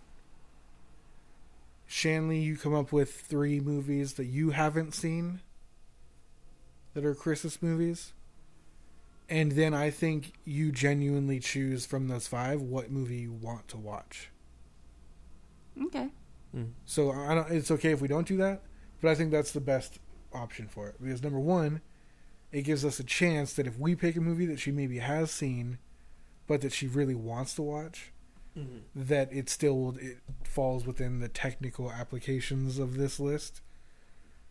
Shanley, 1.86 2.38
you 2.38 2.56
come 2.56 2.74
up 2.74 2.92
with 2.92 3.12
three 3.12 3.60
movies 3.60 4.14
that 4.14 4.24
you 4.24 4.50
haven't 4.50 4.94
seen 4.94 5.40
that 6.94 7.04
are 7.04 7.14
Christmas 7.14 7.60
movies. 7.60 8.14
And 9.28 9.52
then 9.52 9.74
I 9.74 9.90
think 9.90 10.32
you 10.44 10.72
genuinely 10.72 11.40
choose 11.40 11.86
from 11.86 12.08
those 12.08 12.26
five 12.26 12.60
what 12.60 12.90
movie 12.90 13.16
you 13.16 13.32
want 13.32 13.68
to 13.68 13.76
watch. 13.76 14.30
Okay. 15.82 16.08
Mm. 16.56 16.70
So 16.84 17.10
I 17.12 17.34
don't, 17.34 17.50
it's 17.50 17.70
okay 17.70 17.92
if 17.92 18.00
we 18.00 18.08
don't 18.08 18.26
do 18.26 18.36
that, 18.38 18.62
but 19.00 19.10
I 19.10 19.14
think 19.14 19.30
that's 19.30 19.52
the 19.52 19.60
best 19.60 19.98
option 20.32 20.68
for 20.68 20.88
it 20.88 20.96
because 21.02 21.22
number 21.22 21.38
one, 21.38 21.80
it 22.54 22.62
gives 22.62 22.84
us 22.84 22.98
a 23.00 23.04
chance 23.04 23.52
that 23.54 23.66
if 23.66 23.78
we 23.78 23.94
pick 23.94 24.16
a 24.16 24.20
movie 24.20 24.46
that 24.46 24.60
she 24.60 24.70
maybe 24.70 24.98
has 24.98 25.30
seen, 25.30 25.78
but 26.46 26.60
that 26.60 26.72
she 26.72 26.86
really 26.86 27.14
wants 27.14 27.54
to 27.54 27.62
watch, 27.62 28.12
that 28.94 29.32
it 29.32 29.50
still 29.50 29.96
it 30.00 30.18
falls 30.44 30.86
within 30.86 31.18
the 31.18 31.28
technical 31.28 31.90
applications 31.90 32.78
of 32.78 32.96
this 32.96 33.18
list, 33.18 33.60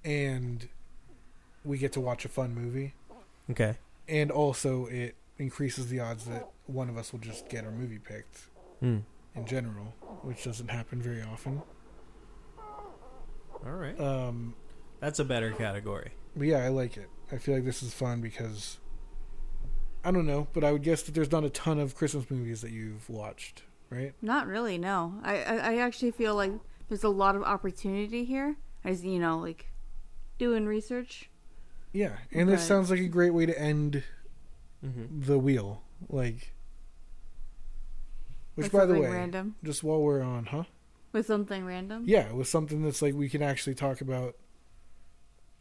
and 0.03 0.67
we 1.63 1.77
get 1.77 1.93
to 1.93 2.01
watch 2.01 2.25
a 2.25 2.29
fun 2.29 2.53
movie, 2.53 2.93
Okay. 3.49 3.77
and 4.09 4.29
also 4.31 4.85
it 4.87 5.15
increases 5.37 5.87
the 5.87 5.99
odds 6.01 6.25
that 6.25 6.49
one 6.67 6.89
of 6.89 6.97
us 6.97 7.13
will 7.13 7.19
just 7.21 7.47
get 7.47 7.63
our 7.63 7.71
movie 7.71 7.99
picked 7.99 8.47
Hmm. 8.81 8.99
in 9.35 9.45
general, 9.45 9.93
which 10.23 10.43
doesn't 10.43 10.67
happen 10.69 11.01
very 11.01 11.21
often. 11.21 11.61
All 13.65 13.71
right. 13.71 13.97
Um, 13.99 14.55
That's 14.99 15.19
a 15.19 15.25
better 15.25 15.51
category. 15.51 16.11
But 16.35 16.47
yeah, 16.47 16.57
I 16.57 16.67
like 16.67 16.97
it. 16.97 17.09
I 17.33 17.37
feel 17.37 17.55
like 17.55 17.65
this 17.65 17.81
is 17.81 17.93
fun 17.93 18.21
because 18.21 18.77
I 20.03 20.11
don't 20.11 20.27
know, 20.27 20.47
but 20.53 20.63
I 20.63 20.71
would 20.71 20.83
guess 20.83 21.01
that 21.03 21.15
there's 21.15 21.31
not 21.31 21.43
a 21.43 21.49
ton 21.49 21.79
of 21.79 21.95
Christmas 21.95 22.29
movies 22.29 22.61
that 22.61 22.71
you've 22.71 23.09
watched, 23.09 23.63
right? 23.89 24.13
Not 24.21 24.47
really, 24.47 24.77
no. 24.77 25.15
I, 25.23 25.37
I, 25.43 25.55
I 25.55 25.77
actually 25.77 26.11
feel 26.11 26.35
like 26.35 26.51
there's 26.89 27.03
a 27.03 27.09
lot 27.09 27.35
of 27.35 27.43
opportunity 27.43 28.23
here. 28.25 28.57
As 28.85 29.03
you 29.05 29.17
know, 29.17 29.37
like 29.39 29.71
doing 30.37 30.65
research. 30.65 31.29
Yeah, 31.93 32.17
and 32.33 32.49
this 32.49 32.61
sounds 32.63 32.91
like 32.91 32.99
a 32.99 33.07
great 33.07 33.33
way 33.33 33.45
to 33.45 33.57
end 33.59 34.03
Mm-hmm. 34.85 35.21
the 35.21 35.39
wheel. 35.39 35.81
Like, 36.09 36.53
which, 38.55 38.65
with 38.65 38.71
by 38.73 38.79
the 38.85 38.93
something 38.95 39.03
way, 39.03 39.09
random. 39.17 39.55
just 39.63 39.83
while 39.83 40.01
we're 40.01 40.21
on, 40.21 40.47
huh? 40.47 40.63
With 41.13 41.25
something 41.25 41.65
random. 41.65 42.03
Yeah, 42.05 42.33
with 42.33 42.49
something 42.49 42.83
that's 42.83 43.01
like 43.01 43.13
we 43.13 43.29
can 43.29 43.41
actually 43.41 43.75
talk 43.75 44.01
about. 44.01 44.35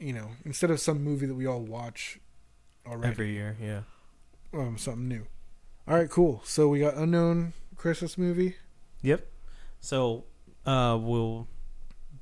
You 0.03 0.13
know, 0.13 0.29
instead 0.45 0.71
of 0.71 0.81
some 0.81 1.03
movie 1.05 1.27
that 1.27 1.35
we 1.35 1.47
all 1.47 1.61
watch 1.61 2.19
already, 2.87 3.13
Every 3.13 3.31
year, 3.33 3.57
yeah. 3.63 3.81
um, 4.53 4.77
something 4.77 5.07
new. 5.07 5.27
All 5.87 5.95
right, 5.95 6.11
cool. 6.11 6.43
So 6.45 6.69
we 6.69 6.81
got 6.81 6.95
unknown 6.95 7.53
Christmas 7.77 8.19
movie. 8.19 8.57
Yep. 9.03 9.27
So 9.81 10.25
uh, 10.67 10.99
we'll 11.01 11.47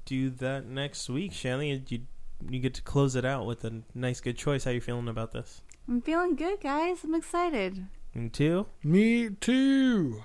do 0.04 0.28
that 0.30 0.66
next 0.66 1.08
week, 1.08 1.32
Shelly. 1.32 1.82
You 1.88 2.00
you 2.48 2.58
get 2.58 2.74
to 2.74 2.82
close 2.82 3.16
it 3.16 3.24
out 3.24 3.46
with 3.46 3.64
a 3.64 3.82
nice, 3.94 4.20
good 4.20 4.36
choice. 4.36 4.64
How 4.64 4.70
you 4.70 4.80
feeling 4.80 5.08
about 5.08 5.32
this? 5.32 5.62
I'm 5.88 6.00
feeling 6.02 6.36
good, 6.36 6.60
guys. 6.60 7.02
I'm 7.04 7.14
excited. 7.14 7.86
Me 8.14 8.28
too. 8.28 8.66
Me 8.84 9.30
too. 9.30 10.24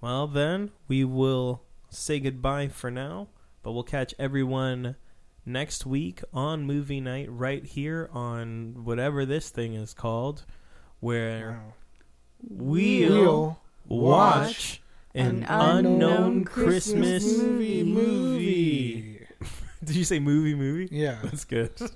Well, 0.00 0.26
then 0.26 0.70
we 0.88 1.04
will 1.04 1.62
say 1.88 2.20
goodbye 2.20 2.68
for 2.68 2.90
now, 2.90 3.28
but 3.62 3.72
we'll 3.72 3.82
catch 3.84 4.14
everyone 4.18 4.96
next 5.46 5.84
week 5.86 6.22
on 6.32 6.64
movie 6.64 7.00
night 7.00 7.28
right 7.30 7.64
here 7.64 8.08
on 8.12 8.84
whatever 8.84 9.24
this 9.26 9.50
thing 9.50 9.74
is 9.74 9.92
called, 9.94 10.44
where 11.00 11.50
Wow. 11.52 11.72
we'll, 12.48 13.58
We'll 13.86 14.00
watch 14.00 14.80
an, 15.14 15.44
unknown, 15.48 15.86
unknown 15.86 16.44
Christmas, 16.44 17.24
Christmas 17.24 17.38
movie. 17.42 17.82
movie. 17.82 17.94
Movie. 18.04 19.26
Did 19.84 19.96
you 19.96 20.04
say 20.04 20.18
movie? 20.18 20.54
Movie? 20.54 20.88
Yeah. 20.90 21.18
That's 21.24 21.44
good. 21.44 21.70
All 21.80 21.88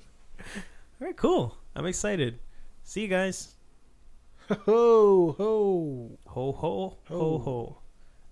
right, 1.00 1.16
cool. 1.16 1.56
I'm 1.74 1.86
excited. 1.86 2.38
See 2.84 3.02
you 3.02 3.08
guys. 3.08 3.54
Ho 4.50 5.34
ho. 5.36 6.18
Ho 6.26 6.52
ho 6.52 6.52
ho 6.52 6.96
Ho. 7.08 7.38
ho. 7.38 7.78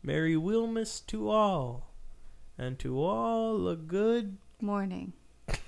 Merry 0.03 0.35
Wilmas 0.35 1.05
to 1.07 1.28
all, 1.28 1.93
and 2.57 2.78
to 2.78 3.03
all 3.03 3.69
a 3.69 3.77
good. 3.77 4.36
Morning. 4.60 5.12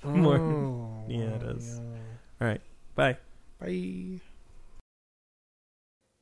More- 0.03 0.37
Oh, 0.39 1.03
Yeah, 1.07 1.35
it 1.35 1.43
is. 1.43 1.79
Oh, 1.79 1.83
yeah. 1.93 1.99
All 2.41 2.47
right, 2.47 2.61
bye. 2.95 3.17
Bye. 3.59 4.19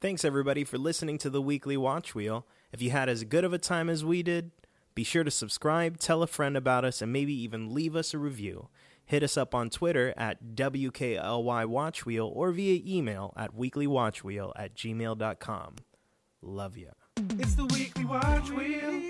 Thanks 0.02 0.24
everybody 0.24 0.64
for 0.64 0.78
listening 0.78 1.18
to 1.20 1.30
the 1.30 1.42
weekly 1.42 1.76
Watch 1.78 2.14
Wheel. 2.14 2.46
If 2.72 2.82
you 2.82 2.92
had 2.92 3.10
as 3.10 3.24
good 3.24 3.44
of 3.44 3.54
a 3.54 3.58
time 3.58 3.90
as 3.90 4.06
we 4.06 4.22
did, 4.22 4.52
be 4.94 5.04
sure 5.04 5.24
to 5.24 5.32
subscribe, 5.32 5.98
tell 5.98 6.22
a 6.22 6.28
friend 6.28 6.56
about 6.56 6.86
us, 6.86 7.02
and 7.02 7.12
maybe 7.12 7.34
even 7.34 7.74
leave 7.74 7.96
us 7.96 8.14
a 8.14 8.18
review. 8.18 8.70
Hit 9.06 9.24
us 9.24 9.38
up 9.38 9.56
on 9.56 9.70
Twitter 9.70 10.14
at 10.18 10.56
WKLY 10.56 11.66
Watch 11.66 12.06
Wheel 12.06 12.32
or 12.36 12.52
via 12.52 12.82
email 12.86 13.34
at 13.38 13.56
weeklywatchwheel 13.56 14.52
at 14.56 14.76
gmail.com. 14.76 15.76
Love 16.42 16.78
ya. 16.78 16.90
It's 17.40 17.56
the 17.56 17.66
weekly 17.66 18.06
watch 18.06 18.52
wheel. 18.52 19.02